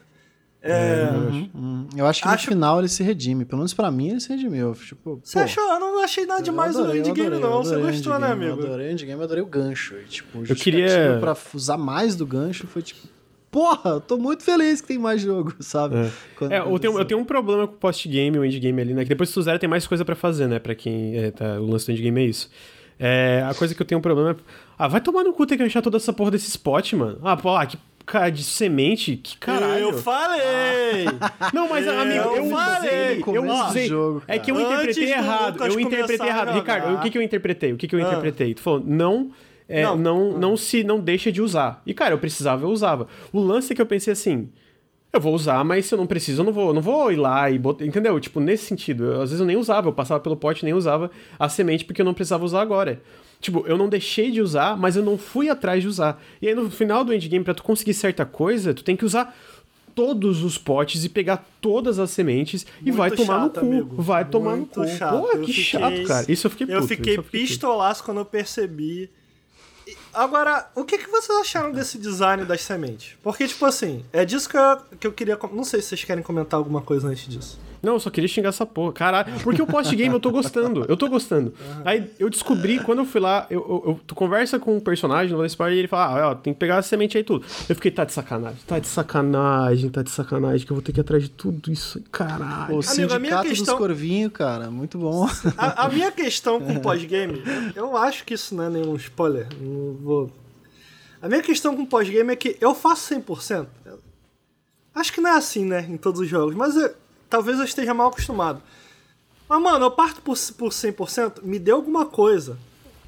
É, 0.61 1.09
uhum, 1.13 1.49
uhum. 1.53 1.87
Eu 1.95 2.07
acho 2.07 2.23
que 2.23 2.27
acho... 2.27 2.47
no 2.47 2.49
final 2.49 2.79
ele 2.79 2.87
se 2.87 3.03
redime. 3.03 3.45
Pelo 3.45 3.59
menos 3.59 3.71
pra 3.71 3.91
mim 3.91 4.09
ele 4.09 4.19
se 4.19 4.29
redimiu. 4.29 4.73
Tipo, 4.73 5.21
Você 5.23 5.37
pô, 5.37 5.45
achou? 5.45 5.63
Eu 5.63 5.79
não 5.79 6.03
achei 6.03 6.25
nada 6.25 6.41
demais 6.41 6.75
adorei, 6.75 7.01
o 7.01 7.07
endgame, 7.07 7.37
não. 7.37 7.63
Você 7.63 7.77
gostou, 7.77 8.17
né, 8.17 8.31
amigo? 8.31 8.61
Eu 8.61 8.65
adorei 8.65 8.87
o 8.87 8.91
endgame, 8.91 9.19
eu 9.19 9.23
adorei 9.23 9.43
o 9.43 9.45
gancho. 9.45 9.95
E, 9.99 10.05
tipo, 10.05 10.43
eu 10.43 10.55
queria. 10.55 11.19
pra 11.19 11.37
usar 11.53 11.77
mais 11.77 12.15
do 12.15 12.25
gancho 12.25 12.65
foi 12.65 12.81
tipo. 12.81 13.14
Porra, 13.55 13.91
eu 13.91 14.01
tô 14.01 14.17
muito 14.17 14.43
feliz 14.43 14.81
que 14.81 14.87
tem 14.89 14.97
mais 14.97 15.21
jogo, 15.21 15.53
sabe? 15.63 15.95
É, 16.51 16.57
é 16.57 16.59
eu, 16.59 16.77
tenho, 16.77 16.99
eu 16.99 17.05
tenho 17.05 17.21
um 17.21 17.23
problema 17.23 17.65
com 17.65 17.73
o 17.73 17.77
post-game, 17.77 18.37
o 18.37 18.43
endgame 18.43 18.81
ali, 18.81 18.93
né? 18.93 19.03
Que 19.03 19.07
depois 19.07 19.29
que 19.29 19.33
tu 19.33 19.41
zera 19.41 19.57
tem 19.57 19.69
mais 19.69 19.87
coisa 19.87 20.03
pra 20.03 20.13
fazer, 20.13 20.45
né? 20.45 20.59
Pra 20.59 20.75
quem. 20.75 21.15
É, 21.15 21.31
tá, 21.31 21.57
o 21.61 21.65
lance 21.65 21.85
do 21.85 21.93
endgame 21.93 22.19
é 22.19 22.25
isso. 22.25 22.51
É, 22.99 23.45
a 23.49 23.53
coisa 23.53 23.73
que 23.73 23.81
eu 23.81 23.85
tenho 23.85 23.99
um 23.99 24.01
problema 24.01 24.31
é. 24.31 24.35
Ah, 24.77 24.89
vai 24.89 24.99
tomar 24.99 25.23
no 25.23 25.31
cu 25.31 25.45
ter 25.45 25.55
que 25.55 25.63
achar 25.63 25.81
toda 25.81 25.95
essa 25.95 26.11
porra 26.11 26.31
desse 26.31 26.49
spot, 26.49 26.91
mano. 26.95 27.17
Ah, 27.23 27.37
pô, 27.37 27.55
ah, 27.55 27.65
que 27.65 27.77
cara 28.05 28.29
de 28.29 28.43
semente? 28.43 29.15
Que 29.15 29.37
caralho. 29.37 29.83
Eu 29.83 29.93
falei! 29.99 31.05
Ah. 31.21 31.51
Não, 31.53 31.69
mas, 31.69 31.87
amigo, 31.87 32.25
eu, 32.25 32.35
eu 32.35 32.49
falei. 32.49 33.23
Eu 33.25 33.45
usei. 33.45 33.87
Jogo, 33.87 34.21
é 34.27 34.37
que 34.37 34.51
eu 34.51 34.59
interpretei 34.59 35.13
errado. 35.13 35.65
Eu 35.65 35.79
interpretei 35.79 36.27
errado. 36.27 36.51
Ricardo, 36.51 36.95
o 36.95 36.99
que, 36.99 37.09
que 37.09 37.17
eu 37.17 37.21
interpretei? 37.21 37.71
O 37.71 37.77
que, 37.77 37.87
que 37.87 37.95
eu 37.95 37.99
ah. 37.99 38.03
interpretei? 38.09 38.53
Tu 38.53 38.59
falou, 38.59 38.83
não. 38.85 39.31
É, 39.67 39.83
não, 39.83 39.97
não, 39.97 40.37
não 40.37 40.57
se 40.57 40.83
não 40.83 40.99
deixa 40.99 41.31
de 41.31 41.41
usar. 41.41 41.81
E, 41.85 41.93
cara, 41.93 42.13
eu 42.13 42.19
precisava, 42.19 42.63
eu 42.63 42.69
usava. 42.69 43.07
O 43.33 43.39
lance 43.39 43.73
é 43.73 43.75
que 43.75 43.81
eu 43.81 43.85
pensei 43.85 44.13
assim, 44.13 44.49
eu 45.11 45.19
vou 45.19 45.33
usar, 45.33 45.63
mas 45.63 45.85
se 45.85 45.93
eu 45.93 45.97
não 45.97 46.05
preciso, 46.05 46.41
eu 46.41 46.45
não 46.45 46.53
vou, 46.53 46.73
não 46.73 46.81
vou 46.81 47.11
ir 47.11 47.15
lá 47.15 47.49
e 47.49 47.57
botar. 47.57 47.85
Entendeu? 47.85 48.19
Tipo, 48.19 48.39
nesse 48.39 48.65
sentido. 48.65 49.05
Eu, 49.05 49.21
às 49.21 49.29
vezes 49.29 49.39
eu 49.39 49.45
nem 49.45 49.57
usava, 49.57 49.87
eu 49.87 49.93
passava 49.93 50.19
pelo 50.19 50.35
pote 50.35 50.61
e 50.61 50.65
nem 50.65 50.73
usava 50.73 51.09
a 51.39 51.49
semente 51.49 51.85
porque 51.85 52.01
eu 52.01 52.05
não 52.05 52.13
precisava 52.13 52.45
usar 52.45 52.61
agora. 52.61 53.01
Tipo, 53.39 53.63
eu 53.67 53.77
não 53.77 53.89
deixei 53.89 54.31
de 54.31 54.41
usar, 54.41 54.77
mas 54.77 54.95
eu 54.95 55.03
não 55.03 55.17
fui 55.17 55.49
atrás 55.49 55.81
de 55.81 55.87
usar. 55.87 56.21
E 56.41 56.47
aí 56.47 56.55
no 56.55 56.69
final 56.69 57.03
do 57.03 57.13
endgame, 57.13 57.43
pra 57.43 57.53
tu 57.53 57.63
conseguir 57.63 57.93
certa 57.93 58.25
coisa, 58.25 58.73
tu 58.73 58.83
tem 58.83 58.95
que 58.95 59.05
usar 59.05 59.35
todos 59.93 60.43
os 60.43 60.57
potes 60.57 61.05
e 61.05 61.09
pegar 61.09 61.47
todas 61.61 61.97
as 61.97 62.11
sementes 62.11 62.65
Muito 62.65 62.87
e 62.87 62.91
vai 62.91 63.09
tomar 63.09 63.43
chato, 63.43 63.61
no 63.61 63.61
cu. 63.61 63.65
Amigo. 63.65 64.01
Vai 64.01 64.23
Muito 64.23 64.31
tomar 64.31 64.57
no 64.57 64.65
cu. 64.65 64.87
Chato. 64.87 65.21
Pô, 65.21 65.29
que 65.37 65.47
fiquei... 65.47 65.63
chato, 65.63 66.03
cara. 66.03 66.31
Isso 66.31 66.47
eu 66.47 66.51
fiquei 66.51 66.67
puto, 66.67 66.77
Eu 66.77 66.83
fiquei, 66.83 67.17
eu 67.17 67.23
fiquei 67.23 67.41
pistolaço 67.41 68.03
quando 68.03 68.17
eu 68.17 68.25
percebi. 68.25 69.09
Agora, 70.15 70.65
o 70.73 70.85
que, 70.85 70.97
que 70.97 71.09
vocês 71.09 71.37
acharam 71.39 71.73
desse 71.73 71.97
design 71.97 72.45
das 72.45 72.61
sementes? 72.61 73.17
Porque, 73.21 73.45
tipo 73.45 73.65
assim, 73.65 74.05
é 74.13 74.23
disso 74.23 74.47
que 74.47 74.57
eu, 74.57 74.77
que 74.97 75.07
eu 75.07 75.11
queria. 75.11 75.37
Não 75.51 75.65
sei 75.65 75.81
se 75.81 75.89
vocês 75.89 76.05
querem 76.05 76.23
comentar 76.23 76.57
alguma 76.57 76.79
coisa 76.81 77.09
antes 77.09 77.27
disso. 77.27 77.59
Não, 77.85 77.93
eu 77.93 77.99
só 77.99 78.09
queria 78.09 78.27
xingar 78.27 78.49
essa 78.49 78.65
porra. 78.65 78.91
Caralho. 78.93 79.31
Porque 79.43 79.61
o 79.61 79.67
post-game 79.67 80.13
eu 80.13 80.19
tô 80.19 80.31
gostando. 80.31 80.85
Eu 80.89 80.97
tô 80.97 81.07
gostando. 81.07 81.53
Aí 81.85 82.09
eu 82.17 82.29
descobri, 82.29 82.79
quando 82.79 82.99
eu 82.99 83.05
fui 83.05 83.21
lá, 83.21 83.45
eu, 83.49 83.59
eu, 83.59 83.91
eu 83.91 83.99
tu 84.07 84.15
conversa 84.15 84.57
com 84.57 84.75
um 84.75 84.79
personagem 84.79 85.31
no 85.31 85.37
Valespar 85.37 85.71
e 85.71 85.77
ele 85.77 85.87
fala: 85.87 86.19
ah, 86.19 86.29
ó, 86.31 86.35
tem 86.35 86.53
que 86.53 86.59
pegar 86.59 86.77
a 86.77 86.81
semente 86.81 87.17
aí 87.17 87.23
tudo. 87.23 87.45
Eu 87.69 87.75
fiquei, 87.75 87.91
tá 87.91 88.03
de 88.03 88.11
sacanagem. 88.11 88.57
Tá 88.65 88.79
de 88.79 88.87
sacanagem, 88.87 89.89
tá 89.89 90.01
de 90.01 90.09
sacanagem, 90.09 90.65
que 90.65 90.71
eu 90.71 90.75
vou 90.75 90.83
ter 90.83 90.91
que 90.91 90.99
ir 90.99 91.01
atrás 91.01 91.23
de 91.23 91.29
tudo 91.29 91.71
isso. 91.71 92.01
Caralho. 92.11 92.75
O 92.75 92.81
sindicato 92.81 93.47
questão... 93.47 93.75
dos 93.75 93.87
corvinhos, 93.87 94.31
cara. 94.33 94.71
Muito 94.71 94.97
bom. 94.97 95.29
A, 95.55 95.85
a 95.85 95.89
minha 95.89 96.11
questão 96.11 96.59
com 96.59 96.73
o 96.73 96.81
pós-game, 96.81 97.43
eu 97.75 97.95
acho 97.95 98.25
que 98.25 98.33
isso 98.33 98.55
não 98.55 98.63
é 98.63 98.69
nenhum 98.69 98.95
spoiler. 98.95 99.47
Não 99.61 99.93
vou. 99.93 100.31
A 101.21 101.27
minha 101.27 101.41
questão 101.41 101.75
com 101.75 101.83
o 101.83 101.87
pós-game 101.87 102.33
é 102.33 102.35
que 102.35 102.57
eu 102.59 102.73
faço 102.73 103.13
100%. 103.13 103.67
Acho 104.93 105.11
que 105.11 105.19
não 105.19 105.29
é 105.29 105.37
assim, 105.37 105.65
né, 105.65 105.85
em 105.89 105.97
todos 105.97 106.21
os 106.21 106.27
jogos, 106.27 106.55
mas 106.55 106.75
eu, 106.77 106.89
talvez 107.35 107.59
eu 107.59 107.65
esteja 107.65 107.93
mal 107.93 108.07
acostumado. 108.07 108.61
Mas, 109.49 109.61
mano, 109.61 109.85
eu 109.85 109.91
parto 109.91 110.21
por, 110.21 110.37
por 110.57 110.69
100%, 110.69 111.43
me 111.43 111.59
deu 111.59 111.75
alguma 111.75 112.05
coisa. 112.05 112.57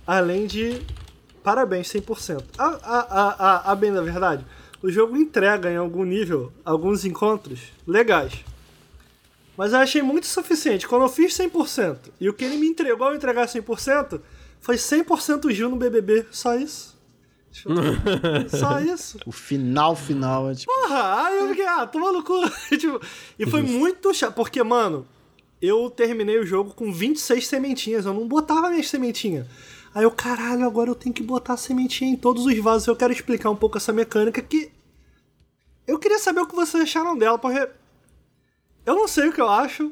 Além 0.06 0.46
de. 0.46 0.82
Parabéns, 1.42 1.88
100%. 1.88 2.44
A, 2.58 2.66
a, 2.66 3.00
a, 3.00 3.72
a, 3.72 3.76
bem 3.76 3.94
da 3.94 4.02
verdade, 4.02 4.46
o 4.84 4.92
jogo 4.92 5.16
entrega 5.16 5.72
em 5.72 5.78
algum 5.78 6.04
nível 6.04 6.52
alguns 6.66 7.06
encontros 7.06 7.72
legais. 7.88 8.44
Mas 9.56 9.72
eu 9.72 9.80
achei 9.80 10.02
muito 10.02 10.28
suficiente. 10.28 10.86
Quando 10.86 11.04
eu 11.04 11.10
fiz 11.10 11.34
100% 11.34 11.98
e 12.20 12.28
o 12.28 12.34
que 12.34 12.44
ele 12.44 12.58
me 12.58 12.68
entregou 12.68 13.08
ao 13.08 13.16
entregar 13.16 13.48
100% 13.48 14.20
foi 14.60 14.76
100% 14.76 15.50
Gil 15.52 15.70
no 15.70 15.78
BBB. 15.78 16.26
Só 16.32 16.54
isso. 16.54 16.97
Tipo, 17.58 17.72
só 18.56 18.80
isso. 18.80 19.18
O 19.26 19.32
final, 19.32 19.96
final 19.96 20.52
é 20.52 20.56
tipo. 20.56 20.72
Porra, 20.72 21.26
aí 21.26 21.40
eu 21.40 21.50
fiquei, 21.50 21.66
ah, 21.66 21.88
toma 21.88 22.12
no 22.12 22.24
cu. 22.24 22.40
tipo, 22.78 23.02
e 23.38 23.46
foi 23.48 23.64
muito 23.64 24.14
chato, 24.14 24.36
porque, 24.36 24.62
mano, 24.62 25.08
eu 25.60 25.90
terminei 25.90 26.38
o 26.38 26.46
jogo 26.46 26.74
com 26.74 26.94
26 26.94 27.48
sementinhas, 27.48 28.06
eu 28.06 28.14
não 28.14 28.28
botava 28.28 28.70
minhas 28.70 28.90
sementinhas. 28.90 29.48
Aí 29.94 30.04
eu, 30.04 30.12
caralho, 30.12 30.66
agora 30.66 30.92
eu 30.92 30.96
tenho 30.96 31.16
que 31.16 31.24
botar 31.24 31.58
sementinha 31.58 32.12
em 32.12 32.16
todos 32.16 32.46
os 32.46 32.58
vasos. 32.60 32.88
Eu 32.88 32.96
quero 32.96 33.12
explicar 33.12 33.50
um 33.50 33.56
pouco 33.56 33.78
essa 33.78 33.92
mecânica 33.92 34.42
que. 34.42 34.72
Eu 35.88 35.98
queria 35.98 36.20
saber 36.20 36.42
o 36.42 36.48
que 36.48 36.56
vocês 36.56 36.84
acharam 36.84 37.18
dela, 37.18 37.40
porque. 37.40 37.68
Eu 38.86 38.96
não 38.96 39.08
sei 39.08 39.30
o 39.30 39.34
que 39.34 39.42
eu 39.42 39.50
acho, 39.50 39.92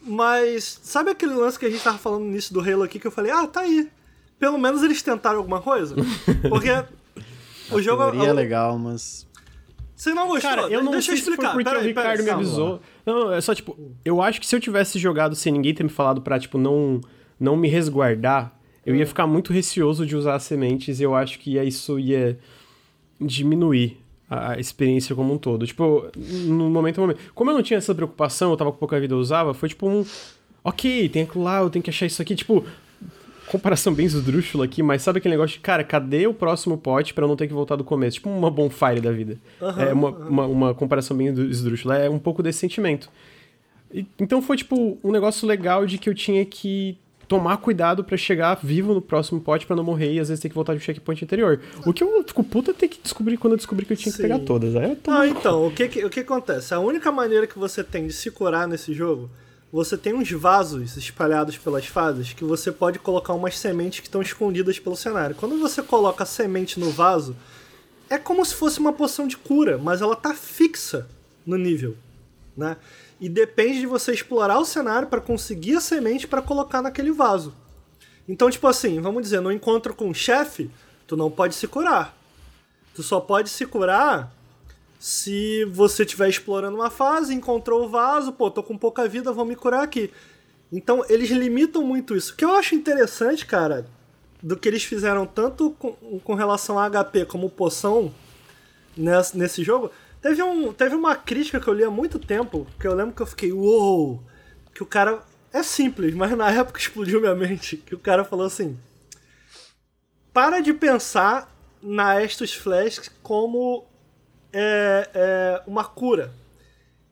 mas. 0.00 0.80
Sabe 0.82 1.10
aquele 1.10 1.34
lance 1.34 1.58
que 1.58 1.66
a 1.66 1.70
gente 1.70 1.84
tava 1.84 1.98
falando 1.98 2.22
no 2.22 2.30
início 2.30 2.54
do 2.54 2.60
Halo 2.60 2.82
aqui 2.82 2.98
que 2.98 3.06
eu 3.06 3.10
falei, 3.10 3.30
ah, 3.30 3.46
tá 3.46 3.60
aí 3.60 3.90
pelo 4.38 4.58
menos 4.58 4.82
eles 4.82 5.02
tentaram 5.02 5.38
alguma 5.38 5.60
coisa. 5.60 5.94
Porque 6.48 6.68
o 7.72 7.80
jogo. 7.80 8.02
é 8.02 8.32
legal, 8.32 8.78
mas. 8.78 9.26
Você 9.94 10.14
não 10.14 10.28
gostou? 10.28 10.48
Cara, 10.48 10.62
eu 10.68 10.82
não 10.82 10.92
Deixa 10.92 11.06
sei 11.06 11.14
eu 11.14 11.18
explicar. 11.18 11.52
Porque 11.52 11.64
pera 11.64 11.80
o 11.80 11.82
Ricardo 11.82 12.22
me 12.22 12.30
avisou. 12.30 12.80
Não, 13.04 13.32
é 13.32 13.40
só 13.40 13.52
tipo, 13.52 13.76
eu 14.04 14.22
acho 14.22 14.40
que 14.40 14.46
se 14.46 14.54
eu 14.54 14.60
tivesse 14.60 14.96
jogado 14.96 15.34
sem 15.34 15.52
ninguém 15.52 15.74
ter 15.74 15.82
me 15.82 15.88
falado 15.88 16.22
pra, 16.22 16.38
tipo, 16.38 16.56
não, 16.56 17.00
não 17.38 17.56
me 17.56 17.68
resguardar, 17.68 18.56
eu 18.86 18.94
ia 18.94 19.04
ficar 19.04 19.26
muito 19.26 19.52
receoso 19.52 20.06
de 20.06 20.14
usar 20.14 20.36
as 20.36 20.44
sementes 20.44 21.00
e 21.00 21.02
eu 21.02 21.16
acho 21.16 21.40
que 21.40 21.58
isso 21.58 21.98
ia 21.98 22.38
diminuir 23.20 23.98
a 24.30 24.58
experiência 24.58 25.16
como 25.16 25.34
um 25.34 25.38
todo. 25.38 25.66
Tipo, 25.66 26.06
no 26.16 26.70
momento, 26.70 26.98
no 26.98 27.08
momento. 27.08 27.20
Como 27.34 27.50
eu 27.50 27.54
não 27.54 27.62
tinha 27.62 27.78
essa 27.78 27.94
preocupação, 27.94 28.50
eu 28.52 28.56
tava 28.56 28.70
com 28.70 28.78
pouca 28.78 29.00
vida, 29.00 29.14
eu 29.14 29.18
usava, 29.18 29.52
foi 29.52 29.68
tipo 29.68 29.88
um. 29.88 30.04
Ok, 30.62 31.08
tem 31.08 31.22
aquilo 31.22 31.42
lá, 31.42 31.60
eu 31.60 31.70
tenho 31.70 31.82
que 31.82 31.90
achar 31.90 32.06
isso 32.06 32.22
aqui. 32.22 32.36
Tipo, 32.36 32.64
comparação 33.48 33.92
bem 33.92 34.06
esdrúxula 34.06 34.64
aqui, 34.64 34.82
mas 34.82 35.02
sabe 35.02 35.18
aquele 35.18 35.34
negócio 35.34 35.56
de, 35.56 35.60
cara, 35.60 35.82
cadê 35.82 36.26
o 36.26 36.34
próximo 36.34 36.78
pote 36.78 37.12
para 37.12 37.24
eu 37.24 37.28
não 37.28 37.36
ter 37.36 37.46
que 37.46 37.54
voltar 37.54 37.76
do 37.76 37.84
começo? 37.84 38.16
Tipo 38.16 38.30
uma 38.30 38.50
bonfire 38.50 39.00
da 39.00 39.10
vida. 39.10 39.38
Uhum, 39.60 39.80
é 39.80 39.92
uma, 39.92 40.10
uhum. 40.10 40.28
uma, 40.28 40.46
uma, 40.46 40.74
comparação 40.74 41.16
bem 41.16 41.28
esdrúxula. 41.28 41.96
É 41.96 42.08
um 42.08 42.18
pouco 42.18 42.42
desse 42.42 42.58
sentimento. 42.58 43.10
E, 43.92 44.06
então 44.18 44.40
foi, 44.40 44.56
tipo, 44.56 44.98
um 45.02 45.10
negócio 45.10 45.46
legal 45.46 45.86
de 45.86 45.98
que 45.98 46.08
eu 46.08 46.14
tinha 46.14 46.44
que 46.44 46.98
tomar 47.26 47.58
cuidado 47.58 48.02
para 48.02 48.16
chegar 48.16 48.58
vivo 48.62 48.94
no 48.94 49.02
próximo 49.02 49.38
pote 49.38 49.66
para 49.66 49.76
não 49.76 49.84
morrer 49.84 50.14
e 50.14 50.18
às 50.18 50.28
vezes 50.28 50.40
ter 50.40 50.48
que 50.48 50.54
voltar 50.54 50.72
do 50.72 50.80
checkpoint 50.80 51.22
anterior. 51.22 51.60
O 51.84 51.92
que 51.92 52.02
eu 52.02 52.24
fico 52.26 52.42
puta 52.42 52.72
ter 52.72 52.88
que 52.88 52.98
descobrir 53.02 53.36
quando 53.36 53.52
eu 53.52 53.56
descobri 53.58 53.84
que 53.84 53.92
eu 53.92 53.96
tinha 53.96 54.10
Sim. 54.10 54.16
que 54.16 54.22
pegar 54.22 54.38
todas. 54.38 54.74
Aí 54.74 54.90
eu 54.90 54.96
tô... 54.96 55.10
Ah, 55.10 55.28
então, 55.28 55.66
o 55.66 55.70
que, 55.70 55.84
o 56.04 56.08
que 56.08 56.20
acontece? 56.20 56.72
A 56.72 56.80
única 56.80 57.12
maneira 57.12 57.46
que 57.46 57.58
você 57.58 57.84
tem 57.84 58.06
de 58.06 58.14
se 58.14 58.30
curar 58.30 58.66
nesse 58.66 58.94
jogo 58.94 59.30
você 59.70 59.98
tem 59.98 60.14
uns 60.14 60.30
vasos 60.30 60.96
espalhados 60.96 61.58
pelas 61.58 61.86
fases 61.86 62.32
que 62.32 62.44
você 62.44 62.72
pode 62.72 62.98
colocar 62.98 63.34
umas 63.34 63.58
sementes 63.58 64.00
que 64.00 64.06
estão 64.06 64.22
escondidas 64.22 64.78
pelo 64.78 64.96
cenário. 64.96 65.36
Quando 65.36 65.58
você 65.58 65.82
coloca 65.82 66.22
a 66.22 66.26
semente 66.26 66.80
no 66.80 66.90
vaso, 66.90 67.36
é 68.08 68.16
como 68.16 68.44
se 68.44 68.54
fosse 68.54 68.80
uma 68.80 68.92
poção 68.92 69.26
de 69.26 69.36
cura, 69.36 69.76
mas 69.76 70.00
ela 70.00 70.16
tá 70.16 70.34
fixa 70.34 71.06
no 71.44 71.56
nível, 71.56 71.96
né? 72.56 72.78
E 73.20 73.28
depende 73.28 73.80
de 73.80 73.86
você 73.86 74.12
explorar 74.12 74.58
o 74.58 74.64
cenário 74.64 75.08
para 75.08 75.20
conseguir 75.20 75.76
a 75.76 75.80
semente 75.80 76.26
para 76.26 76.40
colocar 76.40 76.80
naquele 76.80 77.12
vaso. 77.12 77.52
Então, 78.26 78.48
tipo 78.50 78.66
assim, 78.66 79.00
vamos 79.00 79.22
dizer, 79.22 79.40
no 79.40 79.52
encontro 79.52 79.94
com 79.94 80.08
o 80.08 80.14
chefe, 80.14 80.70
tu 81.06 81.16
não 81.16 81.30
pode 81.30 81.54
se 81.54 81.66
curar. 81.66 82.16
Tu 82.94 83.02
só 83.02 83.20
pode 83.20 83.48
se 83.50 83.66
curar 83.66 84.34
se 84.98 85.64
você 85.66 86.02
estiver 86.02 86.28
explorando 86.28 86.76
uma 86.76 86.90
fase, 86.90 87.34
encontrou 87.34 87.84
o 87.84 87.88
vaso, 87.88 88.32
pô, 88.32 88.50
tô 88.50 88.62
com 88.62 88.76
pouca 88.76 89.08
vida, 89.08 89.32
vou 89.32 89.44
me 89.44 89.54
curar 89.54 89.82
aqui. 89.82 90.10
Então 90.72 91.04
eles 91.08 91.30
limitam 91.30 91.82
muito 91.82 92.16
isso. 92.16 92.32
O 92.32 92.36
que 92.36 92.44
eu 92.44 92.52
acho 92.52 92.74
interessante, 92.74 93.46
cara, 93.46 93.86
do 94.42 94.56
que 94.56 94.68
eles 94.68 94.84
fizeram 94.84 95.26
tanto 95.26 95.70
com, 95.78 95.92
com 96.20 96.34
relação 96.34 96.78
a 96.78 96.90
HP 96.90 97.26
como 97.26 97.48
poção 97.48 98.12
nesse, 98.96 99.38
nesse 99.38 99.62
jogo, 99.62 99.90
teve, 100.20 100.42
um, 100.42 100.72
teve 100.72 100.94
uma 100.94 101.14
crítica 101.14 101.60
que 101.60 101.68
eu 101.68 101.74
li 101.74 101.84
há 101.84 101.90
muito 101.90 102.18
tempo, 102.18 102.66
que 102.78 102.86
eu 102.86 102.94
lembro 102.94 103.14
que 103.14 103.22
eu 103.22 103.26
fiquei, 103.26 103.52
uou! 103.52 104.22
Que 104.74 104.82
o 104.84 104.86
cara. 104.86 105.22
É 105.52 105.62
simples, 105.62 106.14
mas 106.14 106.36
na 106.36 106.50
época 106.50 106.78
explodiu 106.78 107.20
minha 107.20 107.34
mente. 107.34 107.78
Que 107.78 107.94
o 107.94 107.98
cara 107.98 108.24
falou 108.24 108.46
assim: 108.46 108.78
para 110.32 110.60
de 110.60 110.72
pensar 110.72 111.52
na 111.82 112.22
Estus 112.22 112.54
Flash 112.54 113.10
como 113.22 113.87
é, 114.58 115.10
é 115.14 115.62
uma 115.66 115.84
cura. 115.84 116.32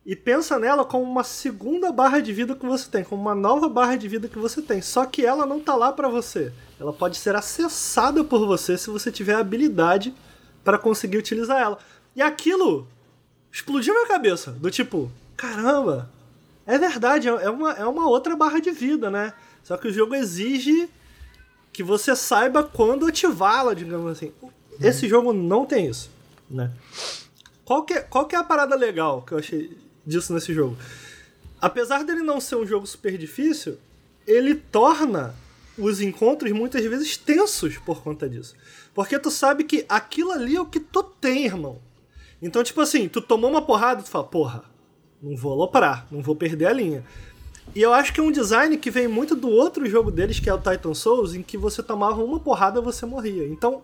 E 0.05 0.15
pensa 0.15 0.59
nela 0.59 0.85
como 0.85 1.05
uma 1.05 1.25
segunda 1.25 1.91
barra 1.91 2.21
de 2.21 2.33
vida 2.33 2.55
que 2.55 2.65
você 2.65 2.89
tem, 2.89 3.03
como 3.03 3.21
uma 3.21 3.35
nova 3.35 3.69
barra 3.69 3.97
de 3.97 4.07
vida 4.07 4.29
que 4.29 4.39
você 4.39 4.63
tem. 4.63 4.81
Só 4.81 5.05
que 5.05 5.27
ela 5.27 5.45
não 5.45 5.59
tá 5.61 5.75
lá 5.75 5.93
para 5.93 6.09
você. 6.09 6.53
Ela 6.79 6.93
pode 6.93 7.17
ser 7.17 7.35
acessada 7.35 8.23
por 8.23 8.47
você 8.47 8.79
se 8.79 8.89
você 8.89 9.11
tiver 9.11 9.35
habilidade 9.35 10.15
para 10.63 10.79
conseguir 10.79 11.19
utilizar 11.19 11.61
ela. 11.61 11.79
E 12.15 12.23
aquilo 12.23 12.87
explodiu 13.51 13.95
minha 13.95 14.07
cabeça. 14.07 14.53
Do 14.53 14.71
tipo, 14.71 15.11
caramba, 15.37 16.09
É 16.67 16.79
verdade, 16.79 17.29
é 17.29 17.49
uma, 17.49 17.73
é 17.73 17.87
uma 17.87 18.09
outra 18.09 18.35
barra 18.35 18.59
de 18.59 18.73
vida, 18.73 19.09
né? 19.09 19.33
Só 19.63 19.77
que 19.77 19.87
o 19.87 19.93
jogo 19.93 20.17
exige 20.17 20.89
que 21.73 21.83
você 21.83 22.17
saiba 22.17 22.65
quando 22.65 23.07
ativá-la, 23.07 23.73
digamos 23.73 24.11
assim. 24.11 24.33
Esse 24.81 25.09
jogo 25.09 25.33
não 25.33 25.65
tem 25.65 25.87
isso, 25.87 26.11
né? 26.51 26.73
Qual 27.67 27.83
que, 27.83 27.95
é, 27.95 28.01
qual 28.01 28.27
que 28.27 28.37
é 28.37 28.39
a 28.39 28.45
parada 28.45 28.77
legal 28.77 29.23
que 29.23 29.33
eu 29.33 29.39
achei 29.39 29.77
disso 30.07 30.33
nesse 30.33 30.55
jogo? 30.55 30.77
Apesar 31.61 32.05
dele 32.05 32.23
não 32.23 32.41
ser 32.41 32.55
um 32.55 32.65
jogo 32.65 32.87
super 32.87 33.19
difícil, 33.19 33.77
ele 34.25 34.55
torna 34.55 35.35
os 35.77 36.01
encontros 36.01 36.53
muitas 36.53 36.85
vezes 36.85 37.17
tensos 37.17 37.77
por 37.79 38.05
conta 38.05 38.29
disso. 38.29 38.55
Porque 38.95 39.19
tu 39.19 39.33
sabe 39.33 39.65
que 39.65 39.85
aquilo 39.89 40.31
ali 40.31 40.55
é 40.55 40.61
o 40.61 40.67
que 40.67 40.79
tu 40.79 41.03
tem, 41.03 41.45
irmão. 41.45 41.81
Então, 42.41 42.63
tipo 42.63 42.81
assim, 42.81 43.09
tu 43.09 43.21
tomou 43.21 43.51
uma 43.51 43.63
porrada, 43.63 44.01
tu 44.01 44.11
fala, 44.11 44.25
porra, 44.25 44.65
não 45.21 45.37
vou 45.37 45.53
aloprar, 45.53 46.07
não 46.09 46.23
vou 46.23 46.37
perder 46.37 46.67
a 46.67 46.73
linha. 46.73 47.05
E 47.75 47.83
eu 47.83 47.93
acho 47.93 48.13
que 48.13 48.21
é 48.21 48.23
um 48.23 48.31
design 48.31 48.77
que 48.77 48.93
vem 48.93 49.09
muito 49.09 49.35
do 49.35 49.49
outro 49.49 49.85
jogo 49.91 50.13
deles, 50.13 50.39
que 50.39 50.49
é 50.49 50.55
o 50.55 50.61
Titan 50.61 50.95
Souls, 50.95 51.35
em 51.35 51.43
que 51.43 51.59
você 51.59 51.83
tomava 51.83 52.23
uma 52.23 52.39
porrada 52.39 52.79
e 52.79 52.83
você 52.83 53.05
morria. 53.05 53.45
Então, 53.49 53.83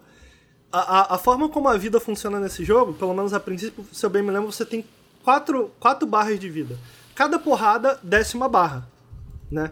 a, 0.73 0.79
a, 0.79 1.15
a, 1.15 1.19
forma 1.19 1.49
como 1.49 1.69
a 1.69 1.77
vida 1.77 2.01
funciona 2.01 2.41
nesse 2.41 2.65
jogo, 2.65 2.95
pelo 2.95 3.13
menos 3.13 3.35
a 3.35 3.41
princípio, 3.41 3.85
se 3.93 4.05
eu 4.05 4.11
bem 4.11 4.23
me 4.23 4.31
lembro, 4.31 4.51
você 4.51 4.65
tem 4.65 4.85
quatro, 5.23 5.71
quatro 5.79 6.07
barras 6.07 6.41
de 6.41 6.49
vida. 6.49 6.79
Cada 7.15 7.39
porrada 7.39 8.01
desce 8.03 8.35
uma 8.35 8.49
barra, 8.49 8.89
né? 9.51 9.71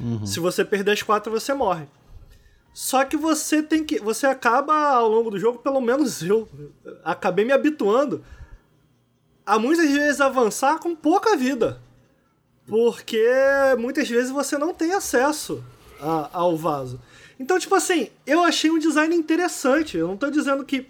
Uhum. 0.00 0.24
Se 0.24 0.38
você 0.38 0.64
perder 0.64 0.92
as 0.92 1.02
quatro, 1.02 1.32
você 1.32 1.52
morre. 1.52 1.86
Só 2.72 3.04
que 3.04 3.16
você 3.16 3.62
tem 3.62 3.84
que. 3.84 3.98
Você 3.98 4.26
acaba 4.26 4.72
ao 4.90 5.08
longo 5.08 5.30
do 5.30 5.38
jogo, 5.38 5.58
pelo 5.58 5.80
menos 5.80 6.22
eu, 6.22 6.48
acabei 7.04 7.44
me 7.44 7.52
habituando 7.52 8.24
a 9.44 9.58
muitas 9.58 9.90
vezes 9.90 10.20
avançar 10.20 10.78
com 10.78 10.94
pouca 10.94 11.36
vida. 11.36 11.80
Porque 12.66 13.26
muitas 13.78 14.08
vezes 14.08 14.30
você 14.30 14.56
não 14.58 14.74
tem 14.74 14.92
acesso 14.92 15.64
a, 16.00 16.28
ao 16.32 16.56
vaso. 16.56 17.00
Então, 17.38 17.58
tipo 17.58 17.74
assim, 17.74 18.08
eu 18.26 18.42
achei 18.42 18.70
um 18.70 18.78
design 18.78 19.14
interessante. 19.14 19.96
Eu 19.96 20.08
não 20.08 20.16
tô 20.16 20.30
dizendo 20.30 20.64
que. 20.64 20.86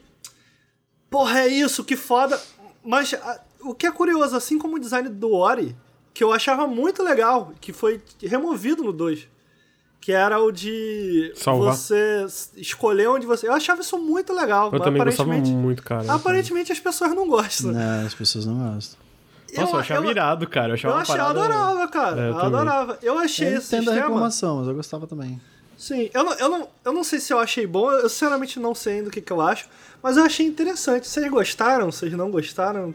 Porra, 1.10 1.40
é 1.40 1.48
isso, 1.48 1.84
que 1.84 1.96
foda. 1.96 2.40
Mas 2.84 3.14
a, 3.14 3.40
o 3.60 3.74
que 3.74 3.86
é 3.86 3.90
curioso, 3.90 4.36
assim 4.36 4.58
como 4.58 4.76
o 4.76 4.78
design 4.78 5.08
do 5.08 5.32
Ori, 5.34 5.76
que 6.14 6.24
eu 6.24 6.32
achava 6.32 6.66
muito 6.66 7.02
legal, 7.02 7.52
que 7.60 7.72
foi 7.72 8.00
removido 8.22 8.82
no 8.82 8.92
2. 8.92 9.28
Que 10.00 10.12
era 10.12 10.40
o 10.40 10.50
de 10.50 11.32
Salvar. 11.36 11.74
você 11.74 12.24
escolher 12.56 13.08
onde 13.08 13.26
você. 13.26 13.46
Eu 13.46 13.52
achava 13.52 13.82
isso 13.82 13.98
muito 13.98 14.32
legal. 14.32 14.70
Eu 14.72 14.80
também 14.80 15.04
gostava 15.04 15.32
muito, 15.32 15.82
cara. 15.82 16.10
Aparentemente 16.12 16.72
as 16.72 16.80
pessoas 16.80 17.14
não 17.14 17.28
gostam. 17.28 17.72
Não, 17.72 18.06
as 18.06 18.14
pessoas 18.14 18.46
não 18.46 18.74
gostam. 18.74 18.98
Nossa, 19.54 19.70
eu, 19.70 19.74
eu 19.74 19.80
achava 19.80 20.06
eu, 20.06 20.10
irado, 20.10 20.48
cara. 20.48 20.70
Eu 20.70 20.74
achava 20.74 20.94
eu, 20.94 20.98
achava, 21.00 21.34
parada... 21.34 21.40
adorava, 21.40 21.88
cara. 21.88 22.20
É, 22.20 22.28
eu, 22.28 22.32
eu 22.32 22.38
adorava. 22.38 22.98
Eu 23.02 23.18
achei 23.18 23.48
eu 23.48 23.58
esse 23.58 23.66
sistema... 23.66 23.90
a 23.90 23.94
reclamação, 23.94 24.58
mas 24.58 24.68
eu 24.68 24.74
gostava 24.74 25.06
também. 25.06 25.40
Sim, 25.78 26.10
eu 26.12 26.24
não, 26.24 26.32
eu, 26.34 26.48
não, 26.48 26.68
eu 26.86 26.92
não 26.92 27.04
sei 27.04 27.20
se 27.20 27.32
eu 27.32 27.38
achei 27.38 27.64
bom, 27.64 27.88
eu 27.92 28.08
sinceramente 28.08 28.58
não 28.58 28.74
sei 28.74 28.94
ainda 28.94 29.08
o 29.08 29.12
que, 29.12 29.20
que 29.20 29.32
eu 29.32 29.40
acho, 29.40 29.68
mas 30.02 30.16
eu 30.16 30.24
achei 30.24 30.44
interessante. 30.44 31.06
Vocês 31.06 31.30
gostaram? 31.30 31.92
Vocês 31.92 32.12
não 32.14 32.32
gostaram? 32.32 32.92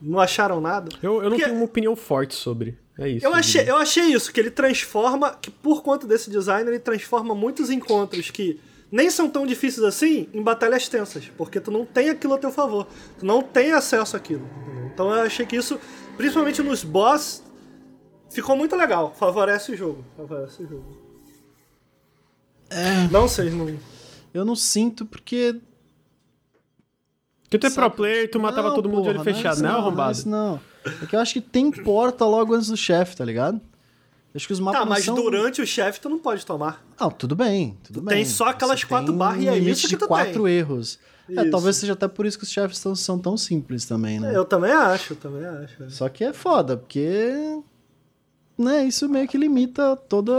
Não 0.00 0.20
acharam 0.20 0.60
nada? 0.60 0.94
Eu, 1.02 1.22
eu 1.22 1.30
não 1.30 1.38
tenho 1.38 1.54
uma 1.54 1.64
opinião 1.64 1.96
forte 1.96 2.34
sobre. 2.34 2.78
É 2.98 3.08
isso. 3.08 3.24
Eu 3.24 3.32
achei, 3.34 3.68
eu 3.68 3.76
achei 3.76 4.04
isso, 4.04 4.30
que 4.30 4.38
ele 4.38 4.50
transforma, 4.50 5.38
que 5.40 5.50
por 5.50 5.82
conta 5.82 6.06
desse 6.06 6.30
design, 6.30 6.68
ele 6.68 6.78
transforma 6.78 7.34
muitos 7.34 7.70
encontros 7.70 8.30
que 8.30 8.60
nem 8.90 9.08
são 9.08 9.30
tão 9.30 9.46
difíceis 9.46 9.82
assim 9.82 10.28
em 10.34 10.42
batalhas 10.42 10.86
tensas, 10.90 11.32
porque 11.34 11.58
tu 11.60 11.70
não 11.70 11.86
tem 11.86 12.10
aquilo 12.10 12.34
a 12.34 12.38
teu 12.38 12.52
favor. 12.52 12.86
Tu 13.18 13.24
não 13.24 13.40
tem 13.40 13.72
acesso 13.72 14.18
àquilo. 14.18 14.46
Então 14.92 15.10
eu 15.14 15.22
achei 15.22 15.46
que 15.46 15.56
isso, 15.56 15.80
principalmente 16.18 16.62
nos 16.62 16.84
boss, 16.84 17.42
ficou 18.28 18.54
muito 18.54 18.76
legal. 18.76 19.14
Favorece 19.18 19.72
o 19.72 19.76
jogo. 19.76 20.04
Favorece 20.14 20.62
o 20.62 20.68
jogo. 20.68 21.01
É... 22.72 23.08
Não 23.10 23.28
sei, 23.28 23.50
não. 23.50 23.76
Eu 24.32 24.44
não 24.44 24.56
sinto 24.56 25.04
porque. 25.04 25.60
Que 27.50 27.58
tu 27.58 27.66
é 27.66 27.70
pro 27.70 27.90
player 27.90 28.24
e 28.24 28.28
tu 28.28 28.40
matava 28.40 28.68
não, 28.68 28.74
todo 28.74 28.88
mundo 28.88 29.02
porra, 29.02 29.12
de 29.12 29.20
olho 29.20 29.24
fechado, 29.24 29.60
não, 29.60 29.68
é 29.68 29.72
não 29.72 29.78
arrombado? 29.80 30.18
Não, 30.26 30.60
é 31.02 31.06
que 31.06 31.14
eu 31.14 31.20
acho 31.20 31.34
que 31.34 31.40
tem 31.40 31.70
porta 31.70 32.24
logo 32.24 32.54
antes 32.54 32.68
do 32.68 32.76
chefe, 32.78 33.14
tá 33.14 33.24
ligado? 33.24 33.60
Acho 34.34 34.46
que 34.46 34.52
os 34.54 34.60
mapas 34.60 34.80
Tá, 34.80 34.86
mas 34.86 35.04
são... 35.04 35.14
durante 35.14 35.60
o 35.60 35.66
chefe 35.66 36.00
tu 36.00 36.08
não 36.08 36.18
pode 36.18 36.46
tomar. 36.46 36.82
Não, 36.98 37.10
tudo 37.10 37.36
bem, 37.36 37.76
tudo 37.84 38.00
tu 38.00 38.04
bem. 38.04 38.16
Tem 38.16 38.24
só 38.24 38.46
aquelas 38.46 38.80
Você 38.80 38.86
quatro 38.86 39.12
barras 39.12 39.42
e 39.44 39.48
é 39.48 39.58
isso 39.58 39.86
que 39.86 39.96
tu 39.98 40.08
quatro 40.08 40.44
tem. 40.44 40.54
erros. 40.54 40.98
É, 41.28 41.44
talvez 41.50 41.76
seja 41.76 41.92
até 41.92 42.08
por 42.08 42.26
isso 42.26 42.38
que 42.38 42.44
os 42.44 42.50
chefes 42.50 42.80
tão, 42.80 42.94
são 42.94 43.18
tão 43.18 43.36
simples 43.36 43.84
também, 43.84 44.18
né? 44.18 44.34
Eu 44.34 44.44
também 44.44 44.72
acho, 44.72 45.12
eu 45.12 45.16
também 45.16 45.44
acho. 45.44 45.90
Só 45.90 46.08
que 46.08 46.24
é 46.24 46.32
foda, 46.32 46.76
porque 46.76 47.60
né, 48.58 48.84
isso 48.84 49.08
meio 49.08 49.26
que 49.26 49.38
limita 49.38 49.96
toda 49.96 50.32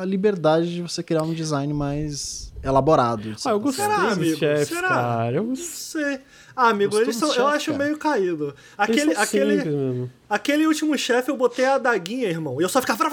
a 0.00 0.04
liberdade 0.04 0.74
de 0.74 0.82
você 0.82 1.02
criar 1.02 1.22
um 1.22 1.34
design 1.34 1.72
mais 1.72 2.52
elaborado. 2.62 3.36
Ah, 3.44 3.50
eu 3.50 3.60
gostei 3.60 3.86
dos 3.86 4.38
chefes, 4.38 4.80
cara. 4.80 5.36
Eu 5.36 5.54
sei. 5.56 6.20
Ah, 6.60 6.70
amigo, 6.70 6.98
eles 6.98 7.14
são, 7.14 7.32
eu 7.36 7.46
acho 7.46 7.72
meio 7.72 7.96
caído. 7.96 8.52
Aquele, 8.76 9.14
aquele, 9.14 10.10
aquele 10.28 10.66
último 10.66 10.98
chefe 10.98 11.30
eu 11.30 11.36
botei 11.36 11.64
a 11.64 11.78
daguinha, 11.78 12.28
irmão. 12.28 12.60
E 12.60 12.64
eu 12.64 12.68
só 12.68 12.80
ficava. 12.80 13.04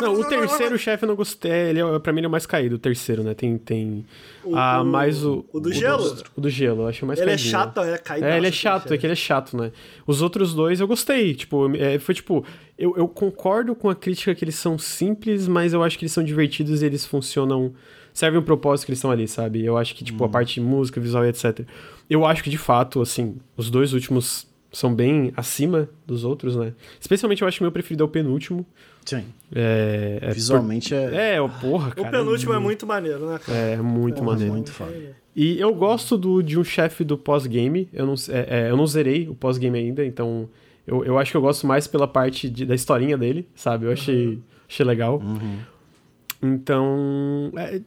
Não, 0.00 0.14
o 0.14 0.24
terceiro 0.24 0.78
chefe 0.78 1.04
eu 1.04 1.08
não 1.08 1.16
gostei. 1.16 1.50
Ele 1.50 1.80
é, 1.80 1.98
pra 1.98 2.12
mim 2.12 2.20
ele 2.20 2.26
é 2.26 2.28
o 2.28 2.30
mais 2.30 2.46
caído, 2.46 2.76
o 2.76 2.78
terceiro, 2.78 3.24
né? 3.24 3.34
Tem. 3.34 3.58
tem 3.58 4.06
o, 4.44 4.54
ah, 4.54 4.84
mais 4.84 5.24
o. 5.24 5.44
O 5.52 5.58
do 5.58 5.70
o 5.70 5.72
gelo? 5.72 6.14
Do, 6.14 6.24
o 6.36 6.40
do 6.42 6.48
gelo, 6.48 6.82
eu 6.82 6.86
acho 6.86 7.04
mais 7.04 7.18
Ele 7.18 7.30
caidinho. 7.30 7.48
é 7.48 7.50
chato, 7.50 7.80
é 7.80 7.98
caído. 7.98 8.24
É, 8.24 8.36
ele 8.36 8.46
é 8.46 8.52
chato, 8.52 8.94
é 8.94 8.96
que 8.98 9.04
ele 9.04 9.14
é 9.14 9.16
chato, 9.16 9.56
né? 9.56 9.72
Os 10.06 10.22
outros 10.22 10.54
dois 10.54 10.78
eu 10.78 10.86
gostei. 10.86 11.34
Tipo, 11.34 11.74
é, 11.74 11.98
foi 11.98 12.14
tipo. 12.14 12.44
Eu, 12.78 12.94
eu 12.96 13.08
concordo 13.08 13.74
com 13.74 13.90
a 13.90 13.96
crítica 13.96 14.32
que 14.32 14.44
eles 14.44 14.54
são 14.54 14.78
simples, 14.78 15.48
mas 15.48 15.72
eu 15.72 15.82
acho 15.82 15.98
que 15.98 16.04
eles 16.04 16.12
são 16.12 16.22
divertidos 16.22 16.82
e 16.82 16.86
eles 16.86 17.04
funcionam 17.04 17.74
servem 18.16 18.40
um 18.40 18.42
propósito 18.42 18.86
que 18.86 18.92
eles 18.92 18.98
estão 18.98 19.10
ali, 19.10 19.28
sabe? 19.28 19.62
Eu 19.62 19.76
acho 19.76 19.94
que, 19.94 20.02
tipo, 20.02 20.24
a 20.24 20.26
uhum. 20.26 20.32
parte 20.32 20.54
de 20.54 20.60
música, 20.62 20.98
visual 20.98 21.26
e 21.26 21.28
etc. 21.28 21.66
Eu 22.08 22.24
acho 22.24 22.42
que, 22.42 22.50
de 22.50 22.58
fato, 22.58 23.00
assim, 23.00 23.36
os 23.56 23.70
dois 23.70 23.92
últimos 23.92 24.46
são 24.72 24.94
bem 24.94 25.32
acima 25.36 25.88
dos 26.06 26.24
outros, 26.24 26.56
né? 26.56 26.74
Especialmente 27.00 27.42
eu 27.42 27.48
acho 27.48 27.58
que 27.58 27.62
o 27.62 27.64
meu 27.64 27.72
preferido 27.72 28.04
é 28.04 28.06
o 28.06 28.08
penúltimo. 28.08 28.66
Sim. 29.04 29.24
É, 29.54 30.18
é 30.20 30.32
Visualmente 30.32 30.90
por... 30.90 30.96
é. 30.96 31.36
É, 31.36 31.48
porra, 31.60 31.90
cara. 31.92 32.08
O 32.08 32.10
penúltimo 32.10 32.52
é 32.52 32.58
muito, 32.58 32.62
é 32.62 32.64
muito 32.64 32.86
maneiro, 32.86 33.30
né? 33.30 33.38
Cara? 33.38 33.58
É, 33.58 33.76
muito 33.76 34.22
é, 34.22 34.24
maneiro. 34.24 34.52
Muito 34.52 34.72
foda. 34.72 35.16
E 35.34 35.60
eu 35.60 35.74
gosto 35.74 36.16
do, 36.16 36.42
de 36.42 36.58
um 36.58 36.64
chefe 36.64 37.04
do 37.04 37.16
pós-game. 37.16 37.88
Eu, 37.92 38.06
não, 38.06 38.14
é, 38.28 38.66
é, 38.66 38.70
eu 38.70 38.76
não 38.76 38.86
zerei 38.86 39.28
o 39.28 39.34
pós-game 39.34 39.78
ainda, 39.78 40.04
então 40.04 40.48
eu, 40.86 41.04
eu 41.04 41.18
acho 41.18 41.30
que 41.30 41.36
eu 41.36 41.40
gosto 41.40 41.66
mais 41.66 41.86
pela 41.86 42.06
parte 42.06 42.48
de, 42.48 42.64
da 42.64 42.74
historinha 42.74 43.18
dele, 43.18 43.48
sabe? 43.54 43.86
Eu 43.86 43.92
achei, 43.92 44.26
uhum. 44.28 44.42
achei 44.68 44.86
legal. 44.86 45.18
Uhum. 45.18 45.58
Então. 46.42 47.52
É, 47.56 47.80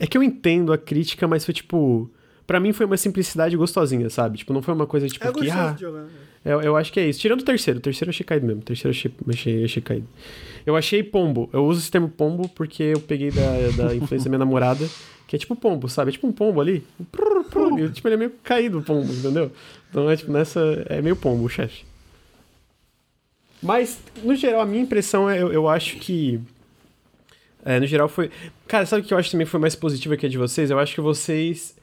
é 0.00 0.06
que 0.06 0.16
eu 0.16 0.22
entendo 0.22 0.72
a 0.72 0.78
crítica, 0.78 1.28
mas 1.28 1.44
foi 1.44 1.54
tipo. 1.54 2.10
Pra 2.50 2.58
mim 2.58 2.72
foi 2.72 2.84
uma 2.84 2.96
simplicidade 2.96 3.56
gostosinha, 3.56 4.10
sabe? 4.10 4.38
Tipo, 4.38 4.52
não 4.52 4.60
foi 4.60 4.74
uma 4.74 4.84
coisa 4.84 5.06
tipo 5.06 5.24
é 5.24 5.32
que. 5.32 5.48
Ah, 5.48 5.76
né? 5.80 6.08
eu, 6.44 6.60
eu 6.60 6.76
acho 6.76 6.92
que 6.92 6.98
é 6.98 7.08
isso. 7.08 7.20
Tirando 7.20 7.42
o 7.42 7.44
terceiro. 7.44 7.78
O 7.78 7.80
terceiro 7.80 8.08
eu 8.08 8.10
achei 8.10 8.26
caído 8.26 8.44
mesmo. 8.44 8.60
O 8.60 8.64
terceiro 8.64 8.88
eu 8.88 8.98
achei, 8.98 9.12
achei, 9.28 9.64
achei 9.66 9.80
caído. 9.80 10.08
Eu 10.66 10.74
achei 10.74 11.00
pombo. 11.00 11.48
Eu 11.52 11.64
uso 11.64 11.78
esse 11.78 11.88
termo 11.88 12.08
pombo 12.08 12.48
porque 12.48 12.82
eu 12.82 12.98
peguei 12.98 13.30
da, 13.30 13.42
da 13.76 13.94
influência 13.94 14.24
da 14.24 14.30
minha 14.30 14.40
namorada. 14.40 14.84
Que 15.28 15.36
é 15.36 15.38
tipo 15.38 15.54
pombo, 15.54 15.88
sabe? 15.88 16.08
É 16.08 16.12
tipo 16.14 16.26
um 16.26 16.32
pombo 16.32 16.60
ali. 16.60 16.84
Prur, 17.12 17.44
prur, 17.44 17.78
e, 17.78 17.88
tipo, 17.90 18.08
ele 18.08 18.16
é 18.16 18.18
meio 18.18 18.32
caído 18.42 18.80
o 18.80 18.82
pombo, 18.82 19.12
entendeu? 19.12 19.52
Então 19.88 20.10
é 20.10 20.16
tipo 20.16 20.32
nessa. 20.32 20.60
É 20.88 21.00
meio 21.00 21.14
pombo 21.14 21.44
o 21.44 21.48
chefe. 21.48 21.84
Mas, 23.62 23.96
no 24.24 24.34
geral, 24.34 24.62
a 24.62 24.66
minha 24.66 24.82
impressão 24.82 25.30
é. 25.30 25.40
Eu, 25.40 25.52
eu 25.52 25.68
acho 25.68 25.98
que 25.98 26.40
é, 27.64 27.78
no 27.78 27.86
geral 27.86 28.08
foi. 28.08 28.30
Cara, 28.66 28.86
sabe 28.86 29.02
o 29.02 29.04
que 29.04 29.12
eu 29.12 29.18
acho 29.18 29.30
também 29.30 29.46
foi 29.46 29.60
mais 29.60 29.74
positivo 29.74 30.14
aqui 30.14 30.28
de 30.28 30.38
vocês? 30.38 30.70
Eu 30.70 30.78
acho 30.78 30.96
que 30.96 31.00
vocês. 31.00 31.78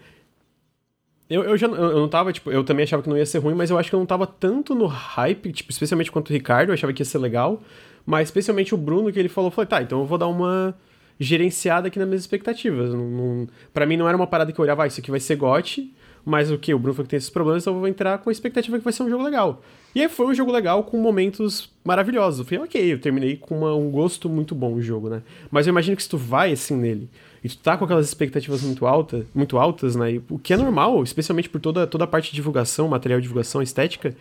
Eu, 1.30 1.44
eu 1.44 1.58
já 1.58 1.68
eu 1.68 2.00
não 2.00 2.08
tava, 2.08 2.32
tipo, 2.32 2.50
eu 2.50 2.64
também 2.64 2.84
achava 2.84 3.04
que 3.04 3.10
não 3.10 3.18
ia 3.18 3.26
ser 3.26 3.40
ruim, 3.40 3.54
mas 3.54 3.70
eu 3.70 3.78
acho 3.78 3.90
que 3.90 3.96
eu 3.96 4.00
não 4.00 4.06
tava 4.06 4.26
tanto 4.26 4.74
no 4.74 4.86
hype, 4.86 5.52
tipo, 5.52 5.72
especialmente 5.72 6.12
quanto 6.12 6.30
o 6.30 6.34
Ricardo, 6.34 6.70
eu 6.70 6.74
achava 6.74 6.94
que 6.94 7.02
ia 7.02 7.06
ser 7.06 7.18
legal. 7.18 7.62
Mas 8.06 8.30
especialmente 8.30 8.74
o 8.74 8.78
Bruno, 8.78 9.12
que 9.12 9.20
ele 9.20 9.28
falou, 9.28 9.52
foi, 9.52 9.66
tá, 9.66 9.82
então 9.82 10.00
eu 10.00 10.06
vou 10.06 10.18
dar 10.18 10.28
uma 10.28 10.74
gerenciada 11.20 11.90
aqui 11.90 12.00
nas 12.00 12.08
minhas 12.08 12.22
expectativas. 12.22 12.94
Não, 12.94 13.10
não, 13.10 13.48
pra 13.74 13.86
mim 13.86 13.98
não 13.98 14.08
era 14.08 14.16
uma 14.16 14.28
parada 14.28 14.52
que 14.54 14.60
eu 14.60 14.64
olhava, 14.64 14.84
ah, 14.84 14.88
isso 14.88 15.02
aqui 15.02 15.12
vai 15.12 15.20
ser 15.20 15.36
gote, 15.36 15.94
mas 16.28 16.52
o 16.52 16.58
que? 16.58 16.74
O 16.74 16.78
Bruno 16.78 16.94
falou 16.94 17.06
que 17.06 17.12
tem 17.12 17.18
esses 17.18 17.30
problemas, 17.30 17.64
então 17.64 17.74
eu 17.74 17.80
vou 17.80 17.88
entrar 17.88 18.18
com 18.18 18.30
a 18.30 18.34
expectativa 18.34 18.78
que 18.78 18.84
vai 18.84 18.92
ser 18.92 19.02
um 19.02 19.10
jogo 19.10 19.24
legal. 19.24 19.62
E 19.96 20.02
aí 20.02 20.10
foi 20.10 20.26
um 20.26 20.34
jogo 20.34 20.52
legal 20.52 20.84
com 20.84 20.98
momentos 20.98 21.70
maravilhosos. 21.86 22.40
Eu 22.40 22.46
falei, 22.46 22.60
ok, 22.66 22.94
eu 22.94 23.00
terminei 23.00 23.38
com 23.38 23.60
uma, 23.60 23.74
um 23.74 23.90
gosto 23.90 24.28
muito 24.28 24.54
bom 24.54 24.74
o 24.74 24.82
jogo, 24.82 25.08
né? 25.08 25.24
Mas 25.50 25.66
eu 25.66 25.72
imagino 25.72 25.96
que 25.96 26.04
se 26.04 26.10
tu 26.10 26.18
vai 26.18 26.52
assim 26.52 26.76
nele 26.76 27.10
e 27.42 27.48
tu 27.48 27.58
tá 27.60 27.78
com 27.78 27.86
aquelas 27.86 28.06
expectativas 28.06 28.62
muito, 28.62 28.86
alta, 28.86 29.26
muito 29.34 29.58
altas, 29.58 29.96
né? 29.96 30.16
E, 30.16 30.24
o 30.30 30.38
que 30.38 30.52
é 30.52 30.58
normal, 30.58 31.02
especialmente 31.02 31.48
por 31.48 31.62
toda, 31.62 31.88
toda 31.88 32.04
a 32.04 32.08
parte 32.08 32.30
de 32.30 32.36
divulgação, 32.36 32.90
material 32.90 33.22
de 33.22 33.24
divulgação, 33.24 33.62
estética, 33.62 34.14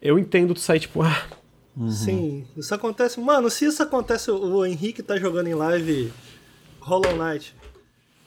eu 0.00 0.18
entendo 0.18 0.54
tu 0.54 0.60
sair 0.60 0.80
tipo, 0.80 1.02
ah. 1.02 1.22
Uhum. 1.76 1.90
Sim, 1.90 2.46
isso 2.56 2.74
acontece. 2.74 3.20
Mano, 3.20 3.50
se 3.50 3.66
isso 3.66 3.82
acontece, 3.82 4.30
o 4.30 4.64
Henrique 4.64 5.02
tá 5.02 5.18
jogando 5.18 5.48
em 5.48 5.54
live 5.54 6.10
Hollow 6.80 7.14
Knight. 7.14 7.54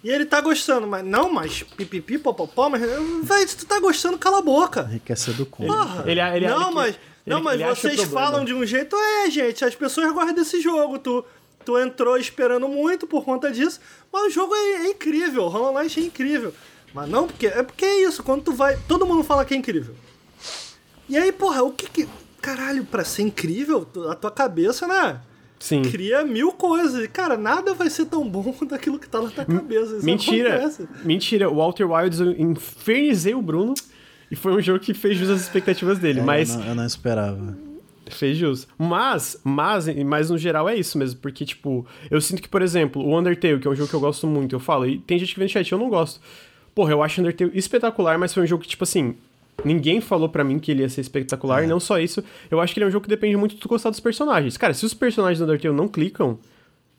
E 0.04 0.10
ele 0.10 0.26
tá 0.26 0.40
gostando, 0.40 0.88
mas 0.88 1.04
não, 1.04 1.32
mas 1.32 1.64
pipipi, 1.64 2.18
popopó, 2.18 2.70
mas. 2.70 2.82
Véi, 3.24 3.48
se 3.48 3.58
tu 3.58 3.66
tá 3.66 3.80
gostando, 3.80 4.18
cala 4.18 4.40
a 4.40 4.42
boca. 4.42 4.88
Enriquecer 4.90 5.34
do 5.34 5.46
cu. 5.46 5.66
Porra. 5.66 6.04
Ele, 6.10 6.22
ele, 6.22 6.48
não, 6.48 6.68
ele, 6.68 6.76
mas. 6.76 7.00
Não, 7.26 7.44
mas 7.44 7.56
ele 7.56 7.64
acha 7.64 7.82
vocês 7.82 8.04
falam 8.06 8.46
de 8.46 8.54
um 8.54 8.66
jeito, 8.66 8.96
é, 8.96 9.30
gente, 9.30 9.64
as 9.64 9.76
pessoas 9.76 10.12
gostam 10.14 10.34
desse 10.34 10.62
jogo. 10.62 10.98
Tu, 10.98 11.24
tu 11.66 11.78
entrou 11.78 12.18
esperando 12.18 12.68
muito 12.68 13.06
por 13.06 13.24
conta 13.24 13.52
disso, 13.52 13.80
mas 14.12 14.28
o 14.28 14.30
jogo 14.30 14.56
é, 14.56 14.86
é 14.86 14.88
incrível, 14.88 15.44
o 15.44 15.48
Hollow 15.48 15.74
Knight 15.74 16.00
é 16.00 16.04
incrível. 16.04 16.54
Mas 16.94 17.08
não, 17.08 17.28
porque 17.28 17.48
é 17.48 17.62
porque 17.62 17.86
é 17.86 18.04
isso, 18.04 18.24
quando 18.24 18.44
tu 18.44 18.54
vai. 18.54 18.80
Todo 18.88 19.06
mundo 19.06 19.24
fala 19.24 19.46
que 19.46 19.54
é 19.54 19.58
incrível. 19.58 19.94
E 21.08 21.18
aí, 21.18 21.32
porra, 21.32 21.62
o 21.62 21.72
que 21.72 21.90
que. 21.90 22.10
Caralho, 22.42 22.86
pra 22.86 23.04
ser 23.04 23.24
incrível, 23.24 23.86
a 24.10 24.16
tua 24.16 24.32
cabeça, 24.32 24.88
né? 24.88 25.20
Sim. 25.60 25.82
Cria 25.82 26.24
mil 26.24 26.54
coisas. 26.54 27.04
E, 27.04 27.08
cara, 27.08 27.38
nada 27.38 27.74
vai 27.74 27.90
ser 27.90 28.06
tão 28.06 28.28
bom 28.28 28.56
daquilo 28.68 28.98
que 28.98 29.10
tá 29.10 29.22
na 29.22 29.30
tua 29.30 29.46
cabeça. 29.46 29.98
Isso 29.98 30.06
Mentira. 30.06 30.56
acontece. 30.56 30.88
Mentira. 31.04 31.50
O 31.50 31.56
Walter 31.56 31.86
Wilds, 31.86 32.20
eu 32.20 32.32
infernizei 32.32 33.36
o 33.36 33.42
Bruno. 33.42 33.74
E 34.32 34.36
foi 34.36 34.54
um 34.54 34.62
jogo 34.62 34.80
que 34.80 34.94
fez 34.94 35.18
jus 35.18 35.30
às 35.30 35.42
expectativas 35.42 35.98
dele. 36.00 36.20
É, 36.20 36.24
mas 36.24 36.52
eu, 36.52 36.60
não, 36.60 36.68
eu 36.68 36.76
não 36.76 36.86
esperava. 36.86 37.58
Fez 38.10 38.38
jus. 38.38 38.68
Mas, 38.78 39.40
mas, 39.44 39.88
mas 40.04 40.30
no 40.30 40.38
geral 40.38 40.70
é 40.70 40.76
isso 40.76 40.98
mesmo, 40.98 41.20
porque, 41.20 41.46
tipo, 41.46 41.86
eu 42.10 42.20
sinto 42.22 42.42
que, 42.42 42.48
por 42.48 42.62
exemplo, 42.62 43.04
o 43.04 43.18
Undertale, 43.18 43.60
que 43.60 43.68
é 43.68 43.72
um 43.72 43.76
jogo 43.76 43.90
que 43.90 43.96
eu 43.96 44.00
gosto 44.00 44.26
muito, 44.26 44.56
eu 44.56 44.60
falo, 44.60 44.88
e 44.88 45.00
tem 45.00 45.20
gente 45.20 45.34
que 45.34 45.40
vem 45.40 45.48
no 45.48 45.52
chat, 45.52 45.72
eu 45.72 45.78
não 45.78 45.90
gosto. 45.90 46.20
Porra, 46.74 46.92
eu 46.92 47.04
acho 47.04 47.22
Undertale 47.22 47.52
espetacular, 47.54 48.18
mas 48.18 48.34
foi 48.34 48.44
um 48.44 48.48
jogo 48.48 48.64
que, 48.64 48.70
tipo 48.70 48.84
assim, 48.84 49.16
ninguém 49.64 50.02
falou 50.02 50.30
pra 50.30 50.44
mim 50.44 50.60
que 50.60 50.72
ele 50.72 50.82
ia 50.82 50.90
ser 50.90 51.02
espetacular, 51.02 51.64
e 51.64 51.68
não 51.68 51.80
só 51.80 52.00
isso, 52.00 52.24
eu 52.50 52.60
acho 52.60 52.74
que 52.74 52.80
ele 52.80 52.86
é 52.86 52.88
um 52.88 52.92
jogo 52.92 53.04
que 53.04 53.10
depende 53.10 53.36
muito 53.38 53.56
de 53.56 53.62
tu 53.62 53.68
gostar 53.68 53.90
dos 53.90 54.00
personagens. 54.00 54.58
Cara, 54.58 54.74
se 54.74 54.86
os 54.86 54.94
personagens 54.94 55.40
do 55.40 55.46
Undertale 55.46 55.76
não 55.76 55.88
clicam, 55.88 56.38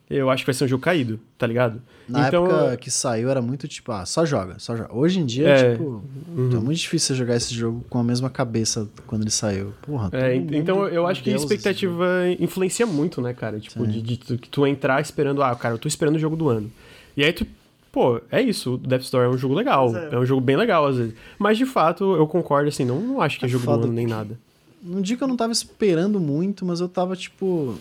eu 0.09 0.29
acho 0.29 0.43
que 0.43 0.47
vai 0.47 0.55
ser 0.55 0.65
um 0.65 0.69
jogo 0.69 0.83
caído, 0.83 1.21
tá 1.39 1.47
ligado? 1.47 1.81
Na 2.09 2.27
então, 2.27 2.45
época 2.45 2.77
que 2.79 2.91
saiu 2.91 3.31
era 3.31 3.41
muito 3.41 3.69
tipo, 3.69 3.93
ah, 3.93 4.05
só 4.05 4.27
joga, 4.27 4.59
só 4.59 4.77
joga. 4.77 4.93
Hoje 4.93 5.21
em 5.21 5.25
dia, 5.25 5.49
É. 5.49 5.73
tipo, 5.73 6.03
é 6.37 6.57
muito 6.57 6.79
difícil 6.79 7.15
você 7.15 7.19
jogar 7.21 7.37
esse 7.37 7.55
jogo 7.55 7.85
com 7.89 7.99
a 7.99 8.03
mesma 8.03 8.29
cabeça 8.29 8.89
quando 9.07 9.23
ele 9.23 9.31
saiu. 9.31 9.73
Porra, 9.83 10.11
É, 10.13 10.35
então 10.35 10.89
eu 10.89 11.07
acho 11.07 11.23
que 11.23 11.33
a 11.33 11.37
expectativa 11.37 12.05
influencia 12.41 12.87
muito, 12.87 13.23
né, 13.23 13.33
cara? 13.33 13.61
Tipo, 13.61 13.87
de, 13.87 14.03
de 14.03 14.17
que 14.17 14.49
tu 14.49 14.67
entrar 14.67 15.01
esperando, 15.01 15.45
ah, 15.45 15.55
cara, 15.55 15.75
eu 15.75 15.79
tô 15.79 15.87
esperando 15.87 16.17
o 16.17 16.19
jogo 16.19 16.35
do 16.35 16.49
ano. 16.49 16.73
E 17.17 17.23
aí 17.23 17.33
tu, 17.33 17.47
pô, 17.93 18.21
é 18.31 18.41
isso, 18.43 18.75
o 18.75 18.79
Death 18.79 19.03
Store 19.03 19.27
é 19.27 19.29
um 19.29 19.37
jogo 19.39 19.55
legal, 19.55 19.95
é. 19.97 20.15
é. 20.15 20.19
um 20.19 20.25
jogo 20.27 20.41
bem 20.41 20.57
legal 20.57 20.87
às 20.87 20.97
vezes. 20.97 21.15
Mas 21.39 21.57
de 21.59 21.67
fato, 21.67 22.17
eu 22.17 22.27
concordo, 22.27 22.69
assim, 22.69 22.85
não, 22.85 23.01
não 23.01 23.21
acho 23.21 23.39
que 23.39 23.45
é, 23.45 23.49
É 23.49 23.51
jogo 23.51 23.65
do 23.67 23.85
ano 23.85 23.93
nem 23.93 24.07
que- 24.07 24.13
nada. 24.13 24.39
Num 24.83 25.01
dia 25.03 25.15
que 25.17 25.23
eu 25.23 25.29
não 25.29 25.37
tava 25.37 25.53
esperando 25.53 26.19
muito, 26.19 26.65
mas 26.65 26.81
eu 26.81 26.89
tava 26.89 27.15
tipo. 27.15 27.75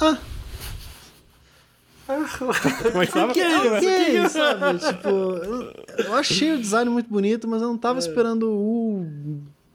Ah, 0.00 0.16
Mas 2.94 3.10
tava 3.10 3.30
ok, 3.32 3.42
querendo, 3.42 3.74
ok, 3.76 4.28
sabe? 4.28 4.78
Tipo, 4.78 5.08
eu, 5.08 5.72
eu 6.06 6.14
achei 6.14 6.52
o 6.52 6.58
design 6.60 6.90
muito 6.90 7.08
bonito, 7.08 7.48
mas 7.48 7.62
eu 7.62 7.68
não 7.68 7.76
É. 7.76 7.78
tava 7.78 7.98
esperando 7.98 8.50
o. 8.50 9.06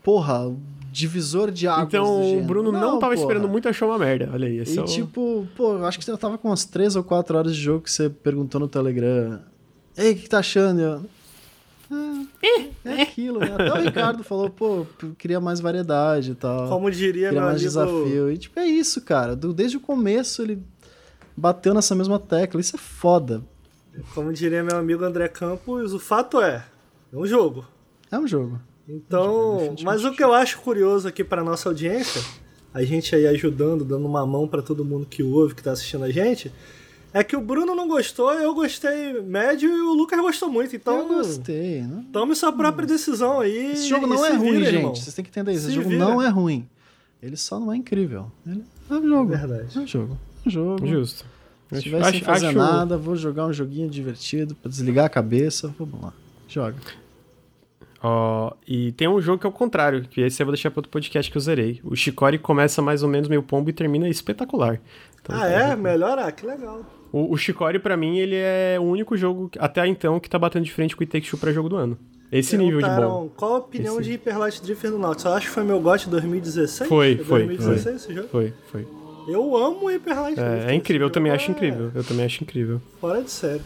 Porra, 0.03 0.47
o 0.47 0.59
divisor 0.91 1.49
de 1.49 1.67
águas. 1.67 1.87
do 1.89 1.97
Então 1.97 2.37
o. 2.39 2.43
Bruno 2.43 2.71
não, 2.71 2.99
tava 2.99 3.13
porra. 3.13 3.15
esperando 3.15 3.49
muito, 3.49 3.67
achou 3.67 3.89
uma 3.89 3.97
merda. 3.97 4.29
Olha 4.31 4.47
aí, 4.47 4.59
esse 4.59 4.75
E 4.75 4.79
é 4.79 4.81
o... 4.81 4.85
tipo, 4.85 5.47
pô, 5.57 5.73
eu 5.73 5.85
acho 5.85 5.97
que 5.97 6.05
você 6.05 6.15
tava 6.17 6.37
com 6.37 6.49
umas 6.49 6.65
3 6.65 6.95
ou 6.95 7.03
4 7.03 7.35
horas 7.37 7.55
de 7.55 7.61
jogo 7.61 7.81
que 7.83 7.91
você 7.91 8.09
perguntou 8.09 8.61
no 8.61 8.67
Telegram. 8.67 9.39
Ei, 9.99 10.11
o 10.11 10.15
que, 10.15 10.21
que 10.23 10.29
tá 10.29 10.39
achando? 10.39 10.79
Eu, 10.81 11.05
ah, 11.91 12.25
é 12.85 13.01
aquilo, 13.01 13.39
né? 13.39 13.51
Até 13.53 13.71
o 13.73 13.81
Ricardo 13.83 14.23
falou, 14.23 14.49
pô, 14.49 14.85
queria 15.17 15.39
mais 15.39 15.59
variedade 15.59 16.31
e 16.31 16.35
tal. 16.35 16.69
Como 16.69 16.89
diria 16.91 17.29
queria 17.29 17.31
meu 17.31 17.41
mais 17.41 17.55
amigo. 17.55 17.67
desafio. 17.67 18.31
E 18.31 18.37
tipo, 18.37 18.59
é 18.59 18.65
isso, 18.65 19.01
cara. 19.01 19.35
Do- 19.35 19.53
desde 19.53 19.77
o 19.77 19.79
começo 19.79 20.41
ele 20.41 20.61
bateu 21.35 21.73
nessa 21.73 21.95
mesma 21.95 22.19
tecla. 22.19 22.61
Isso 22.61 22.75
é 22.75 22.79
foda. 22.79 23.41
Como 24.13 24.31
diria 24.31 24.63
meu 24.63 24.77
amigo 24.77 25.03
André 25.03 25.27
Campos, 25.27 25.93
o 25.93 25.99
fato 25.99 26.39
é, 26.41 26.63
é 27.11 27.17
um 27.17 27.25
jogo. 27.25 27.65
É 28.11 28.17
um 28.17 28.27
jogo. 28.27 28.59
Então, 28.87 29.57
definitivamente. 29.57 29.83
mas 29.85 30.05
o 30.05 30.11
que 30.15 30.23
eu 30.23 30.33
acho 30.33 30.59
curioso 30.61 31.07
aqui 31.07 31.23
para 31.23 31.43
nossa 31.43 31.69
audiência, 31.69 32.21
a 32.73 32.83
gente 32.83 33.15
aí 33.15 33.27
ajudando, 33.27 33.83
dando 33.83 34.05
uma 34.07 34.25
mão 34.25 34.47
para 34.47 34.61
todo 34.61 34.85
mundo 34.85 35.05
que 35.05 35.21
ouve, 35.21 35.53
que 35.55 35.61
tá 35.63 35.71
assistindo 35.71 36.03
a 36.05 36.11
gente, 36.11 36.51
é 37.13 37.23
que 37.23 37.35
o 37.35 37.41
Bruno 37.41 37.73
não 37.75 37.87
gostou, 37.87 38.31
eu 38.33 38.53
gostei 38.53 39.21
médio 39.21 39.69
e 39.69 39.81
o 39.81 39.93
Lucas 39.93 40.19
gostou 40.19 40.49
muito. 40.49 40.75
Então, 40.75 40.99
eu 40.99 41.07
gostei. 41.07 41.81
Né? 41.81 42.03
tome 42.13 42.35
sua 42.35 42.51
própria 42.51 42.85
decisão 42.87 43.39
aí. 43.41 43.71
Esse 43.73 43.87
jogo 43.89 44.05
não 44.07 44.25
é 44.25 44.31
ruim, 44.33 44.51
vira, 44.53 44.65
gente. 44.65 44.75
irmão. 44.75 44.95
Vocês 44.95 45.13
têm 45.15 45.23
que 45.25 45.29
entender 45.31 45.51
isso. 45.53 45.61
Se 45.61 45.67
Esse 45.67 45.75
jogo 45.75 45.89
vira. 45.89 46.03
não 46.05 46.21
é 46.21 46.29
ruim. 46.29 46.67
Ele 47.21 47.35
só 47.35 47.59
não 47.59 47.73
é 47.73 47.75
incrível. 47.77 48.31
Ele 48.47 48.63
é 48.89 48.93
um 48.93 49.07
jogo. 49.07 49.29
Verdade. 49.31 49.67
É 49.75 49.79
um 49.79 49.87
jogo. 49.87 50.17
É 50.45 50.47
um 50.47 50.51
jogo. 50.51 50.87
Justo. 50.87 51.25
Se 51.69 51.75
Acho- 51.75 51.83
tiver 51.83 52.03
sem 52.05 52.09
acho- 52.15 52.25
fazer 52.25 52.47
acho- 52.47 52.57
nada, 52.57 52.97
vou 52.97 53.15
jogar 53.15 53.45
um 53.45 53.53
joguinho 53.53 53.89
divertido 53.89 54.55
pra 54.55 54.69
desligar 54.69 55.05
a 55.05 55.09
cabeça. 55.09 55.73
Vamos 55.77 56.01
lá. 56.01 56.13
Joga. 56.47 56.77
Ó, 58.01 58.53
e 58.65 58.93
tem 58.93 59.07
um 59.09 59.19
jogo 59.21 59.39
que 59.39 59.45
é 59.45 59.49
o 59.49 59.51
contrário, 59.51 60.03
que 60.07 60.21
esse 60.21 60.41
eu 60.41 60.45
vou 60.45 60.53
deixar 60.53 60.71
para 60.71 60.79
outro 60.79 60.89
podcast 60.91 61.29
que 61.29 61.37
eu 61.37 61.41
zerei. 61.41 61.81
O 61.83 61.95
Chicory 61.95 62.39
começa 62.39 62.81
mais 62.81 63.03
ou 63.03 63.09
menos 63.09 63.27
meio 63.27 63.43
pombo 63.43 63.69
e 63.69 63.73
termina 63.73 64.07
espetacular. 64.07 64.79
Então, 65.21 65.35
Ah, 65.37 65.47
é? 65.47 65.75
Melhor? 65.75 66.17
Ah, 66.17 66.31
que 66.31 66.45
legal. 66.45 66.85
O, 67.11 67.33
o 67.33 67.37
Chicory, 67.37 67.79
pra 67.79 67.97
mim, 67.97 68.17
ele 68.19 68.35
é 68.35 68.77
o 68.79 68.83
único 68.83 69.17
jogo, 69.17 69.49
que- 69.49 69.57
até 69.59 69.85
então, 69.87 70.19
que 70.19 70.29
tá 70.29 70.37
batendo 70.37 70.65
de 70.65 70.71
frente 70.71 70.95
com 70.95 71.01
o 71.01 71.03
It 71.03 71.11
Takes 71.11 71.29
Two 71.29 71.39
pra 71.39 71.51
jogo 71.51 71.67
do 71.69 71.75
ano. 71.75 71.97
Esse 72.31 72.55
nível 72.57 72.79
de 72.81 72.87
bom. 72.87 73.27
Qual 73.35 73.55
a 73.55 73.57
opinião 73.57 73.95
Esse- 73.95 74.03
de 74.03 74.11
Hyper 74.11 74.37
Light 74.37 74.61
Drifter 74.61 74.91
do 74.91 74.99
Nautilus? 74.99 75.25
Eu 75.25 75.33
acho 75.33 75.47
que 75.47 75.51
foi 75.53 75.63
meu 75.63 75.79
GOT 75.81 76.07
2016. 76.09 76.87
Foi, 76.87 77.13
É 77.13 77.17
foi, 77.23 77.45
2016 77.47 77.95
esse 77.95 78.13
jogo? 78.13 78.27
Foi, 78.27 78.53
foi. 78.71 78.87
Eu 79.27 79.57
amo 79.57 79.87
Hyper 79.87 80.21
Light 80.21 80.35
Drifter. 80.35 80.67
É, 80.69 80.71
é 80.71 80.75
incrível, 80.75 81.07
eu 81.07 81.11
também 81.11 81.31
jogo 81.31 81.41
acho 81.41 81.49
é 81.49 81.53
incrível. 81.55 81.91
Eu 81.95 82.03
também 82.03 82.25
acho 82.25 82.43
incrível. 82.43 82.79
Fora 83.01 83.23
de 83.23 83.31
sério. 83.31 83.61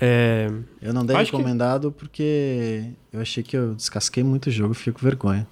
É, 0.00 0.48
Eu 0.80 0.94
não 0.94 1.04
dei 1.04 1.16
Acho 1.16 1.32
que- 1.32 1.36
recomendado 1.36 1.90
porque 1.92 2.84
eu 3.12 3.20
achei 3.20 3.42
que 3.42 3.56
eu 3.56 3.74
descasquei 3.74 4.22
muito 4.22 4.46
o 4.46 4.50
jogo 4.50 4.72
e 4.72 4.76
fiquei 4.76 4.92
com 4.92 5.00
vergonha. 5.00 5.46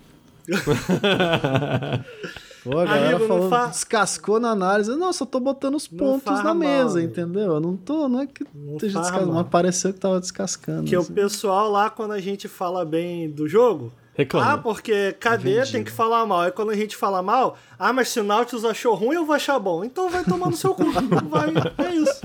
Pô, 2.71 2.79
a 2.79 2.85
galera 2.85 3.17
Amigo, 3.17 3.27
falou, 3.29 3.49
fa- 3.49 3.67
descascou 3.67 4.39
na 4.39 4.51
análise. 4.51 4.95
Não, 4.95 5.13
só 5.13 5.25
tô 5.25 5.41
botando 5.41 5.75
os 5.75 5.89
pontos 5.89 6.43
na 6.45 6.53
mesa, 6.55 7.03
entendeu? 7.03 7.55
Eu 7.55 7.61
não 7.61 7.77
tô, 7.77 8.09
não 8.09 8.21
é 8.21 8.27
que 8.27 8.45
Não 8.55 8.75
esteja 8.75 9.01
descascando, 9.01 9.33
mas 9.33 9.47
pareceu 9.49 9.93
que 9.93 10.01
tava 10.01 10.21
descascando. 10.21 10.85
Que 10.85 10.97
o 10.97 11.01
assim. 11.01 11.15
pessoal 11.15 11.71
lá, 11.71 11.89
quando 11.89 12.13
a 12.13 12.21
gente 12.21 12.47
fala 12.47 12.85
bem 12.85 13.31
do 13.31 13.49
jogo. 13.49 13.93
Reclama. 14.15 14.53
Ah, 14.55 14.59
porque 14.59 15.13
cadê 15.21 15.65
tem 15.65 15.85
que 15.85 15.93
falar 15.93 16.27
mal. 16.27 16.41
Aí 16.41 16.51
quando 16.51 16.71
a 16.71 16.75
gente 16.77 16.97
fala 16.97 17.23
mal, 17.23 17.57
ah, 17.79 17.93
mas 17.93 18.09
se 18.09 18.19
o 18.19 18.25
Nautilus 18.25 18.65
achou 18.65 18.93
ruim, 18.97 19.15
eu 19.15 19.25
vou 19.25 19.35
achar 19.35 19.57
bom. 19.61 19.85
Então 19.85 20.11
vai 20.11 20.25
tomar 20.25 20.51
no 20.51 20.57
seu 20.57 20.75
cu. 20.75 20.83
Vai, 21.31 21.51
é 21.87 21.95
isso. 21.95 22.21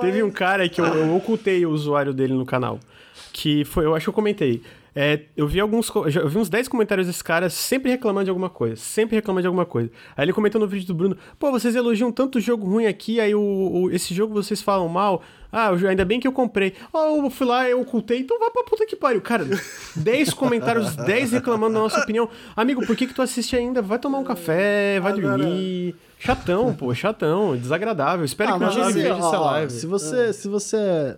Teve 0.00 0.22
um 0.22 0.30
cara 0.30 0.68
que 0.68 0.78
eu, 0.80 0.84
eu 0.84 1.16
ocultei 1.16 1.64
o 1.64 1.70
usuário 1.70 2.12
dele 2.12 2.34
no 2.34 2.44
canal. 2.44 2.78
Que 3.32 3.64
foi, 3.64 3.86
eu 3.86 3.94
acho 3.94 4.04
que 4.04 4.10
eu 4.10 4.14
comentei. 4.14 4.62
É, 4.96 5.22
eu 5.36 5.48
vi 5.48 5.58
alguns. 5.58 5.90
Eu 6.14 6.28
vi 6.28 6.38
uns 6.38 6.48
10 6.48 6.68
comentários 6.68 7.06
desse 7.08 7.22
cara 7.24 7.50
sempre 7.50 7.90
reclamando 7.90 8.24
de 8.26 8.30
alguma 8.30 8.48
coisa. 8.48 8.76
Sempre 8.76 9.16
reclamando 9.16 9.42
de 9.42 9.46
alguma 9.48 9.66
coisa. 9.66 9.90
Aí 10.16 10.24
ele 10.24 10.32
comentou 10.32 10.60
no 10.60 10.68
vídeo 10.68 10.86
do 10.86 10.94
Bruno: 10.94 11.16
Pô, 11.38 11.50
vocês 11.50 11.74
elogiam 11.74 12.12
tanto 12.12 12.38
jogo 12.38 12.64
ruim 12.68 12.86
aqui, 12.86 13.18
aí 13.18 13.34
o, 13.34 13.40
o- 13.40 13.90
esse 13.90 14.14
jogo 14.14 14.32
vocês 14.32 14.62
falam 14.62 14.88
mal. 14.88 15.20
Ah, 15.50 15.74
jo- 15.74 15.86
ainda 15.88 16.04
bem 16.04 16.18
que 16.20 16.26
eu 16.28 16.32
comprei. 16.32 16.74
Ó, 16.92 17.16
eu 17.24 17.30
fui 17.30 17.46
lá, 17.46 17.68
eu 17.68 17.80
ocultei, 17.80 18.20
então 18.20 18.38
vai 18.38 18.50
pra 18.50 18.62
puta 18.64 18.86
que 18.86 18.94
pariu. 18.96 19.20
Cara, 19.20 19.44
10 19.96 20.32
comentários, 20.34 20.94
10 20.96 21.32
reclamando 21.32 21.74
da 21.74 21.80
nossa 21.80 22.00
opinião. 22.00 22.28
Amigo, 22.56 22.84
por 22.86 22.94
que, 22.96 23.06
que 23.08 23.14
tu 23.14 23.22
assiste 23.22 23.56
ainda? 23.56 23.82
Vai 23.82 23.98
tomar 23.98 24.18
um 24.18 24.24
café, 24.24 25.00
vai 25.00 25.12
Agora- 25.12 25.38
dormir. 25.38 25.94
Chatão, 26.20 26.72
pô, 26.74 26.94
chatão, 26.94 27.56
desagradável. 27.56 28.24
Espero 28.24 28.54
Ah, 28.54 28.58
que 28.58 28.64
ele 28.64 28.80
assim, 28.80 28.92
veja 28.94 29.14
ó, 29.16 29.18
essa 29.18 29.38
live. 29.38 29.72
Se 29.72 29.86
você, 29.86 30.32
se 30.32 30.48
você 30.48 31.16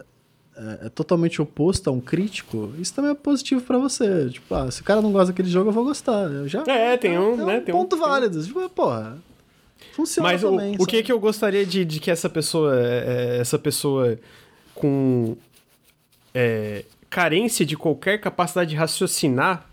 é, 0.57 0.87
é 0.87 0.89
totalmente 0.89 1.41
oposto 1.43 1.89
a 1.89 1.93
um 1.93 2.01
crítico, 2.01 2.73
isso 2.79 2.95
também 2.95 3.11
é 3.11 3.15
positivo 3.15 3.61
pra 3.63 3.79
você. 3.79 4.29
Tipo, 4.31 4.55
ah, 4.55 4.71
se 4.71 4.81
o 4.81 4.85
cara 4.85 5.01
não 5.03 5.13
gosta 5.13 5.29
daquele 5.33 5.49
jogo, 5.49 5.69
eu 5.69 5.73
vou 5.75 5.85
gostar. 5.85 6.31
Eu 6.31 6.49
já, 6.49 6.63
É, 6.67 6.97
tem 6.97 7.19
um, 7.19 7.43
é 7.43 7.45
né, 7.45 7.61
tem 7.61 7.75
um- 7.75 7.79
ponto 7.79 7.97
tem 7.97 7.99
um- 8.05 8.09
válido. 8.09 8.43
Tipo, 8.43 8.69
porra, 8.71 9.19
funciona 9.95 10.29
Mas 10.31 10.43
o, 10.43 10.51
também. 10.51 10.75
o 10.79 10.87
que 10.87 10.97
sabe? 10.97 11.03
que 11.03 11.13
eu 11.13 11.21
gostaria 11.21 11.65
de, 11.67 11.85
de 11.85 12.01
que 12.01 12.11
essa 12.11 12.29
pessoa, 12.29 12.75
é, 12.79 13.39
essa 13.41 13.59
pessoa 13.59 14.19
com 14.75 15.37
é, 16.35 16.85
carência 17.09 17.65
de 17.65 17.77
qualquer 17.77 18.19
capacidade 18.21 18.71
de 18.71 18.77
raciocinar 18.77 19.67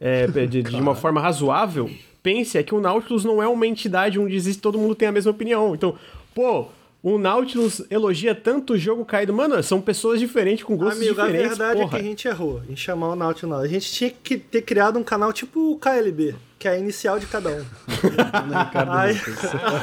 é, 0.00 0.26
de, 0.46 0.62
de 0.62 0.76
uma 0.76 0.94
forma 0.94 1.20
razoável, 1.20 1.90
pense 2.22 2.58
é 2.58 2.62
que 2.62 2.74
o 2.74 2.80
Nautilus 2.80 3.24
não 3.24 3.42
é 3.42 3.48
uma 3.48 3.66
entidade 3.66 4.18
onde 4.18 4.34
existe 4.34 4.60
todo 4.60 4.78
mundo 4.78 4.94
tem 4.94 5.08
a 5.08 5.12
mesma 5.12 5.30
opinião. 5.30 5.74
Então, 5.74 5.96
pô, 6.34 6.66
o 7.02 7.18
Nautilus 7.18 7.82
elogia 7.90 8.34
tanto 8.34 8.74
o 8.74 8.78
jogo 8.78 9.04
caído. 9.04 9.32
Mano, 9.32 9.60
são 9.62 9.80
pessoas 9.80 10.20
diferentes 10.20 10.62
com 10.64 10.76
gostos 10.76 10.98
Amigo, 11.02 11.20
a 11.20 11.24
diferentes, 11.26 11.58
verdade 11.58 11.80
porra. 11.80 11.96
é 11.96 12.00
que 12.00 12.06
a 12.06 12.08
gente 12.08 12.28
errou 12.28 12.62
em 12.68 12.76
chamar 12.76 13.08
o 13.08 13.16
Nautilus. 13.16 13.58
A 13.58 13.66
gente 13.66 13.90
tinha 13.92 14.10
que 14.10 14.36
ter 14.38 14.62
criado 14.62 14.98
um 14.98 15.02
canal 15.02 15.32
tipo 15.32 15.72
o 15.72 15.78
KLB, 15.78 16.34
que 16.58 16.68
é 16.68 16.72
a 16.72 16.78
inicial 16.78 17.18
de 17.18 17.26
cada 17.26 17.50
um. 17.50 17.64
aí, 18.90 19.16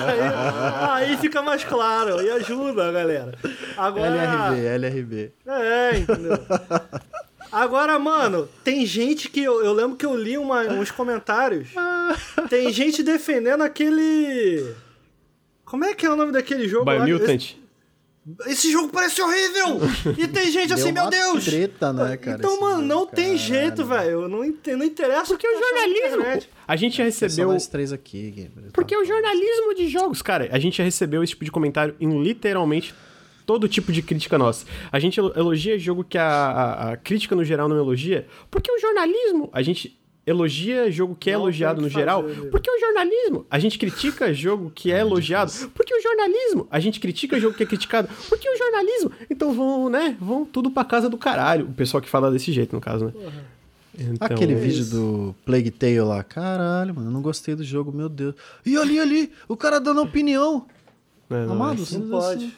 aí, 0.07 1.09
aí 1.11 1.17
fica 1.17 1.41
mais 1.41 1.64
claro 1.64 2.22
e 2.22 2.30
ajuda, 2.31 2.91
galera. 2.91 3.38
Agora, 3.77 4.07
LRB, 4.07 4.65
LRB. 4.65 5.31
É, 5.48 5.98
entendeu? 5.98 6.39
Agora, 7.51 7.98
mano, 7.98 8.48
tem 8.64 8.85
gente 8.85 9.27
que. 9.30 9.41
Eu, 9.43 9.65
eu 9.65 9.73
lembro 9.73 9.98
que 9.98 10.06
eu 10.06 10.15
li 10.15 10.38
uma- 10.38 10.61
uns 10.67 10.91
comentários. 10.91 11.69
Tem 12.49 12.72
gente 12.72 13.01
defendendo 13.01 13.64
aquele. 13.64 14.75
Como 15.69 15.85
é 15.85 15.93
que 15.93 16.06
é 16.06 16.09
o 16.09 16.15
nome 16.15 16.31
daquele 16.31 16.67
jogo? 16.67 16.85
Biomutant. 16.85 17.56
esse 18.48 18.72
jogo 18.72 18.89
parece 18.89 19.22
horrível! 19.22 19.80
E 20.17 20.27
tem 20.27 20.49
gente 20.51 20.73
assim, 20.73 20.85
Deu 20.85 20.93
meu 20.93 21.03
uma 21.03 21.09
Deus! 21.11 21.45
treta, 21.45 21.93
né, 21.93 22.17
cara? 22.17 22.38
então, 22.38 22.51
esse 22.51 22.61
mano, 22.61 22.81
não 22.81 23.06
tem 23.06 23.25
caralho. 23.25 23.38
jeito, 23.38 23.85
velho. 23.85 24.27
Não, 24.27 24.39
não 24.39 24.83
interessa. 24.85 25.27
Porque 25.27 25.48
o 25.48 25.51
que 25.51 25.59
tá 25.59 25.65
achando 25.65 25.72
na 25.72 25.95
jornalismo. 26.27 26.48
A 26.67 26.75
gente 26.75 26.98
já 26.98 27.03
Tem 27.03 27.11
só 27.11 27.25
recebeu. 27.25 27.51
nós 27.51 27.67
três 27.67 27.93
aqui, 27.93 28.31
Gabriel. 28.31 28.72
Porque 28.73 28.95
o 28.98 29.06
jornalismo 29.06 29.73
de 29.75 29.88
jogos, 29.89 30.22
cara, 30.22 30.49
a 30.51 30.59
gente 30.59 30.77
já 30.77 30.83
recebeu 30.83 31.23
esse 31.23 31.31
tipo 31.31 31.45
de 31.45 31.51
comentário 31.51 31.95
em 31.99 32.22
literalmente 32.22 32.93
todo 33.45 33.67
tipo 33.67 33.91
de 33.91 34.01
crítica 34.03 34.38
nossa. 34.38 34.65
A 34.91 34.99
gente 34.99 35.19
elo- 35.19 35.33
elogia 35.35 35.80
jogo 35.80 36.03
que 36.03 36.17
a, 36.17 36.23
a- 36.27 36.91
a 36.93 36.98
crítica 36.98 37.35
no 37.35 37.43
geral 37.43 37.67
não 37.67 37.77
elogia, 37.77 38.27
porque 38.51 38.72
o 38.72 38.80
jornalismo, 38.80 39.49
a 39.51 39.61
gente 39.64 39.99
elogia 40.30 40.91
jogo 40.91 41.16
que 41.19 41.30
é 41.30 41.33
Não 41.33 41.41
elogiado 41.41 41.82
no 41.82 41.90
geral, 41.90 42.24
fazer, 42.24 42.49
porque 42.49 42.69
o 42.69 42.80
jornalismo, 42.80 43.45
a 43.49 43.58
gente 43.59 43.77
critica 43.80 44.32
jogo 44.33 44.72
que 44.74 44.91
é 44.91 44.99
elogiado, 44.99 45.51
porque 45.74 45.93
o 45.98 46.01
jornalismo, 46.01 46.67
a 46.69 46.80
gente 46.80 46.99
critica 46.99 47.40
jogo 47.40 47.56
que 47.56 47.64
é 47.64 47.66
criticado, 47.66 48.08
porque 48.30 48.49
o 48.49 48.58
jornalismo, 48.58 49.11
então 49.30 49.53
vão, 49.53 49.90
né, 49.90 50.16
vão 50.19 50.45
tudo 50.45 50.69
pra 50.72 50.83
casa 50.85 51.09
do 51.09 51.17
caralho, 51.17 51.66
o 51.66 51.74
pessoal 51.74 52.01
que 52.01 52.09
fala 52.09 52.32
desse 52.32 52.51
jeito, 52.51 52.75
no 52.75 52.82
caso, 52.82 53.06
né? 53.06 53.14
Então, 54.01 54.27
Aquele 54.27 54.53
é 54.53 54.56
vídeo 54.56 54.85
do 54.85 55.35
Plague 55.45 55.72
Tale 55.72 55.99
lá, 56.01 56.24
caralho, 56.24 56.95
mano, 56.95 57.08
eu 57.09 57.11
não 57.11 57.22
gostei 57.22 57.53
do 57.53 57.64
jogo, 57.66 57.91
meu 57.91 58.08
Deus. 58.08 58.33
E 58.66 58.77
ali, 58.77 58.98
ali, 58.98 59.30
o 59.48 59.58
cara 59.58 59.77
dando 59.77 60.01
opinião. 60.01 60.66
né, 61.30 61.45
não, 61.45 61.53
Amado, 61.53 61.80
Não 61.80 61.85
você- 61.85 61.99
pode. 61.99 62.56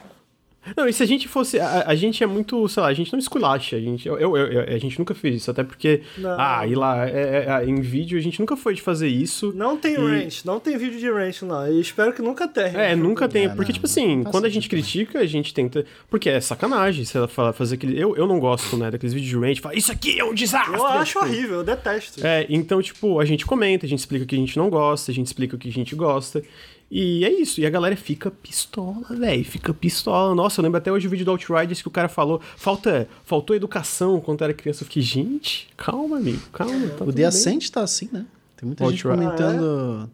Não, 0.77 0.87
e 0.87 0.93
se 0.93 1.01
a 1.01 1.05
gente 1.07 1.27
fosse. 1.27 1.59
A, 1.59 1.85
a 1.87 1.95
gente 1.95 2.23
é 2.23 2.27
muito, 2.27 2.67
sei 2.69 2.83
lá, 2.83 2.89
a 2.89 2.93
gente 2.93 3.11
não 3.11 3.17
esculacha. 3.19 3.75
A 3.75 3.79
gente, 3.79 4.07
eu, 4.07 4.17
eu- 4.19 4.35
eu- 4.37 4.75
a 4.75 4.77
gente 4.77 4.97
nunca 4.99 5.15
fez 5.15 5.37
isso, 5.37 5.49
até 5.49 5.63
porque. 5.63 6.01
Não. 6.17 6.35
Ah, 6.39 6.67
e 6.67 6.75
lá, 6.75 7.07
é- 7.09 7.45
é- 7.47 7.65
em 7.65 7.81
vídeo, 7.81 8.17
a 8.17 8.21
gente 8.21 8.39
nunca 8.39 8.55
foi 8.55 8.75
de 8.75 8.81
fazer 8.81 9.07
isso. 9.07 9.51
Não 9.55 9.75
tem 9.75 9.93
E- 9.93 9.97
ranch, 9.97 10.45
não 10.45 10.59
tem 10.59 10.77
vídeo 10.77 10.99
de 10.99 11.09
ranch 11.09 11.43
lá. 11.43 11.67
E 11.69 11.81
espero 11.81 12.13
que 12.13 12.21
nunca 12.21 12.47
tenha. 12.47 12.67
É, 12.77 12.95
nunca 12.95 13.27
tem. 13.27 13.45
É, 13.45 13.49
Porque, 13.49 13.71
não, 13.71 13.73
tipo 13.73 13.85
assim, 13.87 14.17
não 14.17 14.31
quando 14.31 14.45
a 14.45 14.49
gente 14.49 14.63
sentido. 14.69 14.69
critica, 14.83 15.19
a 15.19 15.25
gente 15.25 15.51
tenta. 15.53 15.83
Porque 16.09 16.29
é 16.29 16.39
sacanagem, 16.39 17.05
se 17.05 17.17
ela 17.17 17.27
fala, 17.27 17.51
fazer 17.53 17.75
aquele. 17.75 17.99
Eu, 17.99 18.15
eu 18.15 18.27
não 18.27 18.39
gosto, 18.39 18.77
né, 18.77 18.91
daqueles 18.91 19.13
vídeos 19.13 19.31
de 19.31 19.37
range, 19.37 19.61
fala, 19.61 19.75
isso 19.75 19.91
aqui 19.91 20.19
é 20.19 20.23
um 20.23 20.33
desastre. 20.33 20.75
Eu 20.75 20.85
acho 20.85 21.13
Tipo, 21.13 21.25
horrível, 21.25 21.55
eu 21.57 21.63
detesto. 21.63 22.25
É, 22.25 22.45
então, 22.49 22.81
tipo, 22.83 23.19
a 23.19 23.25
gente 23.25 23.45
comenta, 23.47 23.85
a 23.87 23.89
gente 23.89 23.99
explica 23.99 24.25
o 24.25 24.27
que 24.27 24.35
a 24.35 24.37
gente 24.37 24.55
não 24.57 24.69
gosta, 24.69 25.11
a 25.11 25.13
gente 25.13 25.25
explica 25.25 25.55
o 25.55 25.59
que 25.59 25.69
a 25.69 25.71
gente 25.71 25.95
gosta. 25.95 26.43
E 26.91 27.23
é 27.23 27.31
isso. 27.31 27.61
E 27.61 27.65
a 27.65 27.69
galera 27.69 27.95
fica 27.95 28.29
pistola, 28.29 29.07
velho. 29.11 29.45
Fica 29.45 29.73
pistola. 29.73 30.35
Nossa, 30.35 30.59
eu 30.59 30.63
lembro 30.63 30.77
até 30.77 30.91
hoje 30.91 31.07
o 31.07 31.09
vídeo 31.09 31.23
do 31.23 31.31
Outriders 31.31 31.81
que 31.81 31.87
o 31.87 31.91
cara 31.91 32.09
falou: 32.09 32.41
falta, 32.57 33.07
faltou 33.23 33.55
educação 33.55 34.19
quando 34.19 34.43
era 34.43 34.53
criança. 34.53 34.83
Eu 34.83 34.87
fiquei, 34.87 35.01
gente, 35.01 35.69
calma, 35.77 36.17
amigo, 36.17 36.41
calma. 36.51 36.89
Tá 36.89 37.05
O 37.05 37.07
The 37.07 37.13
bem." 37.13 37.25
Ascent 37.25 37.69
tá 37.69 37.81
assim, 37.81 38.09
né? 38.11 38.25
Tem 38.57 38.67
muita 38.67 38.85
gente 38.89 39.07
Outrider. 39.07 39.31
comentando. 39.31 40.09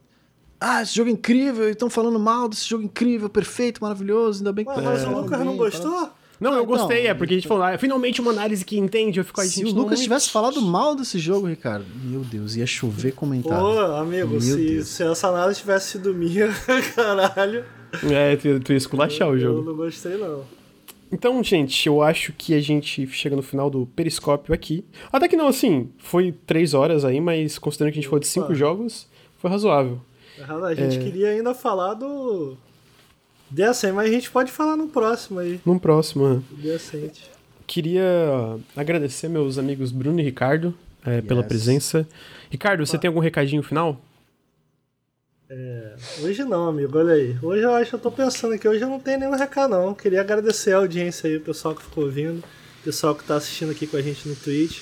Ah, 0.60 0.82
esse 0.82 0.96
jogo 0.96 1.10
é 1.10 1.14
incrível, 1.14 1.68
e 1.68 1.72
estão 1.72 1.90
falando 1.90 2.20
mal 2.20 2.48
desse 2.50 2.68
jogo 2.68 2.84
incrível, 2.84 3.30
perfeito, 3.30 3.80
maravilhoso, 3.82 4.40
ainda 4.40 4.52
bem 4.52 4.66
que 4.66 4.72
Ué, 4.72 4.82
mas 4.82 5.02
o 5.02 5.06
falando 5.06 5.24
Lucas 5.24 5.46
não 5.46 5.56
gostou? 5.56 6.10
Não, 6.40 6.52
eu 6.54 6.64
então. 6.64 6.78
gostei, 6.78 7.08
é 7.08 7.14
porque 7.14 7.34
a 7.34 7.38
gente 7.38 7.48
falou, 7.48 7.64
ah, 7.64 7.78
finalmente 7.78 8.22
uma 8.22 8.32
análise 8.32 8.64
que 8.64 8.78
entende. 8.78 9.20
Eu 9.20 9.26
fico 9.26 9.42
aí, 9.42 9.48
Se 9.48 9.64
o 9.66 9.72
Lucas 9.74 10.00
tivesse 10.02 10.30
falado 10.30 10.62
mal 10.62 10.96
desse 10.96 11.18
jogo, 11.18 11.48
Ricardo, 11.48 11.86
meu 12.04 12.22
Deus, 12.22 12.56
ia 12.56 12.66
chover 12.68 13.14
comentário. 13.14 13.60
Pô, 13.60 13.80
amigo, 13.96 14.30
Meu 14.32 14.42
se, 14.42 14.56
Deus. 14.56 14.88
se 14.88 15.04
essa 15.04 15.28
análise 15.30 15.60
tivesse 15.60 15.92
sido 15.92 16.14
minha, 16.14 16.48
caralho. 16.96 17.66
É, 18.12 18.36
tu, 18.36 18.60
tu 18.60 18.72
ia 18.72 18.78
esculachar 18.78 19.30
o 19.30 19.34
Eu 19.34 19.40
jogo. 19.40 19.64
não 19.64 19.76
gostei, 19.76 20.18
não. 20.18 20.44
Então, 21.12 21.42
gente, 21.42 21.88
eu 21.88 22.02
acho 22.02 22.34
que 22.34 22.54
a 22.54 22.60
gente 22.60 23.08
chega 23.08 23.36
no 23.36 23.42
final 23.42 23.70
do 23.70 23.86
periscópio 23.86 24.54
aqui. 24.54 24.84
Até 25.12 25.28
que 25.28 25.38
não, 25.38 25.48
assim, 25.48 25.90
foi 25.98 26.34
três 26.46 26.74
horas 26.74 27.06
aí, 27.06 27.22
mas 27.22 27.58
considerando 27.58 27.94
que 27.94 28.00
a 28.00 28.02
gente 28.02 28.10
falou 28.10 28.20
de 28.20 28.28
cinco 28.28 28.48
Opa. 28.48 28.56
jogos, 28.56 29.08
foi 29.38 29.50
razoável. 29.50 30.02
A 30.66 30.74
gente 30.76 31.00
queria 31.00 31.30
ainda 31.30 31.54
falar 31.56 31.94
do. 31.96 32.58
Decent, 33.50 33.94
mas 33.94 34.10
a 34.10 34.14
gente 34.14 34.30
pode 34.30 34.52
falar 34.52 34.76
no 34.76 34.88
próximo 34.88 35.40
aí. 35.40 35.60
Num 35.66 35.80
próximo, 35.80 36.28
né? 36.30 36.42
Decente. 36.52 37.30
Queria 37.66 38.58
agradecer 38.76 39.28
meus 39.28 39.58
amigos 39.58 39.92
Bruno 39.92 40.20
e 40.20 40.24
Ricardo 40.24 40.74
é, 41.06 41.22
pela 41.22 41.42
Yes. 41.42 41.48
presença. 41.48 42.08
Ricardo, 42.50 42.86
você 42.86 42.98
tem 42.98 43.08
algum 43.08 43.20
recadinho 43.20 43.62
final? 43.64 44.02
Hoje 46.22 46.44
não, 46.44 46.68
amigo, 46.68 46.98
olha 46.98 47.14
aí. 47.14 47.38
Hoje 47.42 47.64
eu 47.64 47.72
acho, 47.74 47.96
eu 47.96 48.00
tô 48.00 48.12
pensando 48.12 48.54
aqui, 48.54 48.68
hoje 48.68 48.82
eu 48.82 48.90
não 48.90 49.00
tenho 49.00 49.20
nenhum 49.20 49.36
recado 49.36 49.72
não. 49.72 49.94
Queria 49.94 50.20
agradecer 50.22 50.74
a 50.74 50.78
audiência 50.78 51.30
aí, 51.30 51.38
o 51.38 51.42
pessoal 51.42 51.74
que 51.74 51.84
ficou 51.84 52.04
ouvindo, 52.04 52.40
o 52.40 52.84
pessoal 52.84 53.16
que 53.16 53.24
tá 53.24 53.36
assistindo 53.36 53.72
aqui 53.72 53.88
com 53.88 53.96
a 53.96 54.02
gente 54.02 54.28
no 54.28 54.36
Twitch. 54.36 54.82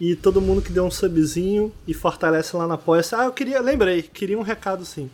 E 0.00 0.16
todo 0.16 0.40
mundo 0.40 0.60
que 0.60 0.72
deu 0.72 0.84
um 0.84 0.90
subzinho 0.90 1.72
e 1.86 1.94
fortalece 1.94 2.56
lá 2.56 2.66
na 2.66 2.74
apoia. 2.74 3.02
Ah, 3.12 3.26
eu 3.26 3.32
queria, 3.32 3.60
lembrei, 3.60 4.02
queria 4.02 4.36
um 4.36 4.42
recado 4.42 4.84
sim. 4.84 5.08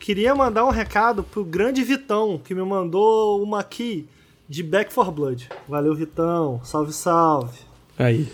Queria 0.00 0.34
mandar 0.34 0.64
um 0.64 0.70
recado 0.70 1.22
pro 1.22 1.44
grande 1.44 1.82
Vitão, 1.82 2.38
que 2.42 2.54
me 2.54 2.62
mandou 2.62 3.42
uma 3.42 3.60
aqui 3.60 4.08
de 4.48 4.62
Back 4.62 4.92
for 4.92 5.10
Blood. 5.10 5.48
Valeu, 5.68 5.94
Vitão. 5.94 6.60
Salve, 6.62 6.92
salve. 6.92 7.58
Aí. 7.98 8.30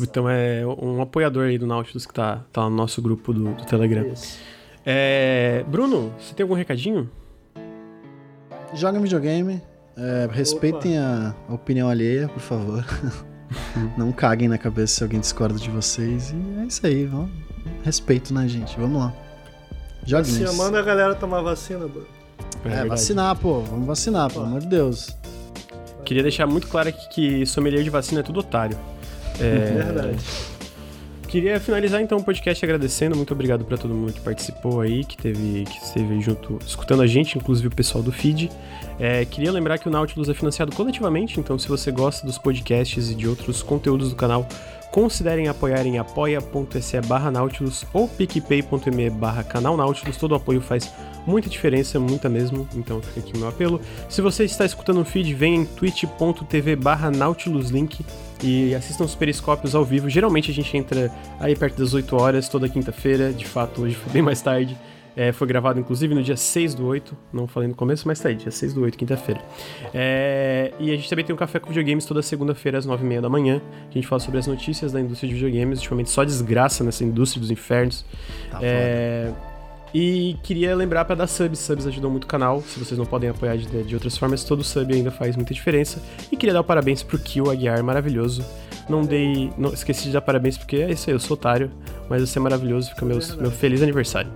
Então 0.00 0.28
é 0.28 0.64
um 0.66 1.02
apoiador 1.02 1.46
aí 1.46 1.58
do 1.58 1.66
Nautilus 1.66 2.06
que 2.06 2.14
tá, 2.14 2.44
tá 2.52 2.62
no 2.62 2.76
nosso 2.76 3.02
grupo 3.02 3.32
do, 3.32 3.52
do 3.52 3.66
Telegram. 3.66 4.12
É, 4.86 5.64
Bruno, 5.68 6.12
você 6.18 6.34
tem 6.34 6.44
algum 6.44 6.54
recadinho? 6.54 7.10
Joguem 8.74 9.02
videogame, 9.02 9.60
é, 9.96 10.28
respeitem 10.32 10.98
a, 10.98 11.34
a 11.48 11.54
opinião 11.54 11.88
alheia, 11.88 12.28
por 12.28 12.40
favor. 12.40 12.84
Não 13.98 14.10
caguem 14.12 14.48
na 14.48 14.56
cabeça 14.56 14.94
se 14.94 15.02
alguém 15.02 15.20
discorda 15.20 15.58
de 15.58 15.68
vocês. 15.68 16.30
E 16.30 16.60
é 16.60 16.64
isso 16.64 16.86
aí, 16.86 17.04
vamos. 17.04 17.30
Respeito, 17.82 18.32
né, 18.32 18.48
gente? 18.48 18.78
Vamos 18.78 18.98
lá. 18.98 19.14
Joguinhos. 20.04 20.42
Assim, 20.42 20.56
manda 20.56 20.78
a 20.78 20.82
galera 20.82 21.14
tomar 21.14 21.42
vacina, 21.42 21.86
Bruno. 21.86 22.06
É, 22.64 22.68
verdade. 22.68 22.88
vacinar, 22.88 23.36
pô. 23.36 23.60
Vamos 23.60 23.86
vacinar, 23.86 24.32
pelo 24.32 24.44
amor 24.44 24.60
de 24.60 24.66
Deus. 24.66 25.16
Queria 26.04 26.22
deixar 26.22 26.46
muito 26.46 26.66
claro 26.68 26.88
aqui 26.88 27.08
que 27.08 27.46
sommelier 27.46 27.82
de 27.82 27.90
vacina 27.90 28.20
é 28.20 28.22
tudo 28.22 28.40
otário. 28.40 28.78
É, 29.40 29.82
Verdade. 29.82 30.18
Queria 31.32 31.58
finalizar 31.58 32.02
então 32.02 32.18
o 32.18 32.22
podcast 32.22 32.62
agradecendo. 32.62 33.16
Muito 33.16 33.32
obrigado 33.32 33.64
pra 33.64 33.78
todo 33.78 33.94
mundo 33.94 34.12
que 34.12 34.20
participou 34.20 34.82
aí, 34.82 35.02
que 35.02 35.16
teve, 35.16 35.64
que 35.64 35.82
esteve 35.82 36.12
aí 36.12 36.20
junto, 36.20 36.58
escutando 36.66 37.00
a 37.00 37.06
gente, 37.06 37.38
inclusive 37.38 37.68
o 37.68 37.70
pessoal 37.70 38.04
do 38.04 38.12
feed. 38.12 38.50
É, 39.00 39.24
queria 39.24 39.50
lembrar 39.50 39.78
que 39.78 39.88
o 39.88 39.90
Nautilus 39.90 40.28
é 40.28 40.34
financiado 40.34 40.76
coletivamente, 40.76 41.40
então 41.40 41.58
se 41.58 41.66
você 41.68 41.90
gosta 41.90 42.26
dos 42.26 42.36
podcasts 42.36 43.10
e 43.10 43.14
de 43.14 43.26
outros 43.26 43.62
conteúdos 43.62 44.10
do 44.10 44.14
canal, 44.14 44.46
considerem 44.92 45.48
apoiar 45.48 45.84
em 45.86 45.98
apoia.se 45.98 47.00
barra 47.00 47.30
Nautilus 47.30 47.84
ou 47.92 48.06
picpay.me 48.06 49.10
barra 49.10 49.42
canal 49.42 49.76
Nautilus. 49.76 50.18
Todo 50.18 50.34
apoio 50.34 50.60
faz 50.60 50.92
muita 51.26 51.48
diferença, 51.48 51.98
muita 51.98 52.28
mesmo, 52.28 52.68
então 52.76 53.00
fica 53.00 53.20
aqui 53.20 53.34
o 53.34 53.38
meu 53.38 53.48
apelo. 53.48 53.80
Se 54.08 54.20
você 54.20 54.44
está 54.44 54.64
escutando 54.64 55.00
o 55.00 55.04
feed, 55.04 55.34
vem 55.34 55.56
em 55.56 55.64
twitch.tv 55.64 56.76
barra 56.76 57.10
Nautilus 57.10 57.70
link 57.70 58.04
e 58.42 58.74
assistam 58.74 59.04
os 59.04 59.14
periscópios 59.14 59.74
ao 59.74 59.84
vivo. 59.84 60.10
Geralmente 60.10 60.50
a 60.50 60.54
gente 60.54 60.76
entra 60.76 61.10
aí 61.40 61.56
perto 61.56 61.78
das 61.78 61.94
8 61.94 62.14
horas, 62.14 62.48
toda 62.48 62.68
quinta-feira. 62.68 63.32
De 63.32 63.46
fato, 63.46 63.82
hoje 63.82 63.94
foi 63.94 64.12
bem 64.12 64.22
mais 64.22 64.42
tarde. 64.42 64.76
É, 65.16 65.30
foi 65.32 65.46
gravado, 65.46 65.78
inclusive, 65.78 66.14
no 66.14 66.22
dia 66.22 66.36
6 66.36 66.74
do 66.74 66.86
8. 66.86 67.16
Não 67.32 67.46
falei 67.46 67.68
no 67.68 67.74
começo, 67.74 68.06
mas 68.08 68.18
tá 68.18 68.28
aí, 68.28 68.34
dia 68.34 68.50
6 68.50 68.72
do 68.74 68.82
8, 68.82 68.96
quinta-feira. 68.96 69.40
É, 69.92 70.72
e 70.78 70.90
a 70.90 70.96
gente 70.96 71.08
também 71.08 71.24
tem 71.24 71.34
um 71.34 71.38
café 71.38 71.58
com 71.58 71.68
videogames 71.68 72.04
toda 72.04 72.22
segunda-feira, 72.22 72.78
às 72.78 72.86
9h30 72.86 73.20
da 73.20 73.28
manhã. 73.28 73.60
A 73.90 73.92
gente 73.92 74.06
fala 74.06 74.20
sobre 74.20 74.38
as 74.38 74.46
notícias 74.46 74.92
da 74.92 75.00
indústria 75.00 75.28
de 75.28 75.34
videogames. 75.34 75.78
Ultimamente 75.78 76.10
só 76.10 76.24
desgraça 76.24 76.82
nessa 76.82 77.04
indústria 77.04 77.40
dos 77.40 77.50
infernos. 77.50 78.04
Tá 78.50 78.58
É, 78.62 79.32
E 79.94 80.38
queria 80.42 80.74
lembrar 80.74 81.04
para 81.04 81.14
dar 81.14 81.26
subs, 81.26 81.58
subs 81.58 81.86
ajudam 81.86 82.10
muito 82.10 82.24
o 82.24 82.26
canal. 82.26 82.62
Se 82.62 82.78
vocês 82.78 82.96
não 82.98 83.04
podem 83.04 83.28
apoiar 83.28 83.56
de, 83.56 83.82
de 83.82 83.94
outras 83.94 84.16
formas, 84.16 84.42
todo 84.42 84.64
sub 84.64 84.94
ainda 84.94 85.10
faz 85.10 85.36
muita 85.36 85.52
diferença. 85.52 86.02
E 86.30 86.36
queria 86.36 86.54
dar 86.54 86.60
o 86.60 86.64
parabéns 86.64 87.02
pro 87.02 87.18
Kill 87.18 87.50
Aguiar, 87.50 87.82
maravilhoso. 87.84 88.42
Não 88.88 89.02
dei. 89.02 89.52
Não, 89.58 89.72
esqueci 89.72 90.04
de 90.04 90.12
dar 90.12 90.22
parabéns 90.22 90.56
porque 90.56 90.76
é 90.76 90.90
isso 90.90 91.08
aí, 91.10 91.14
eu 91.14 91.20
sou 91.20 91.34
otário, 91.34 91.70
mas 92.08 92.22
você 92.22 92.38
é 92.38 92.42
maravilhoso, 92.42 92.90
fica 92.90 93.04
meus, 93.04 93.36
meu 93.36 93.50
feliz 93.50 93.82
aniversário. 93.82 94.32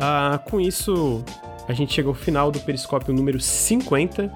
Ah, 0.00 0.40
com 0.48 0.60
isso, 0.60 1.22
a 1.68 1.72
gente 1.72 1.92
chega 1.92 2.08
ao 2.08 2.14
final 2.14 2.50
do 2.50 2.58
periscópio 2.60 3.12
número 3.12 3.38
50. 3.38 4.32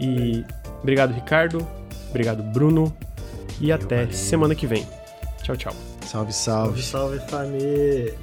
E 0.00 0.44
obrigado, 0.80 1.12
Ricardo. 1.12 1.66
Obrigado, 2.10 2.42
Bruno. 2.42 2.94
E 3.60 3.70
até 3.70 4.06
semana 4.10 4.54
que 4.54 4.66
vem. 4.66 4.86
Tchau, 5.42 5.56
tchau. 5.56 5.72
Salve, 6.06 6.32
Salve, 6.32 6.82
salve. 6.82 6.82
salve 6.82 7.30
família. 7.30 8.14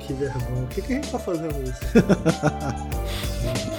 Que 0.00 0.12
vergonha. 0.12 0.66
Por 0.66 0.68
que, 0.68 0.82
que 0.82 0.92
a 0.92 0.96
gente 0.96 1.10
tá 1.10 1.18
fazendo 1.18 1.62
isso? 1.62 1.80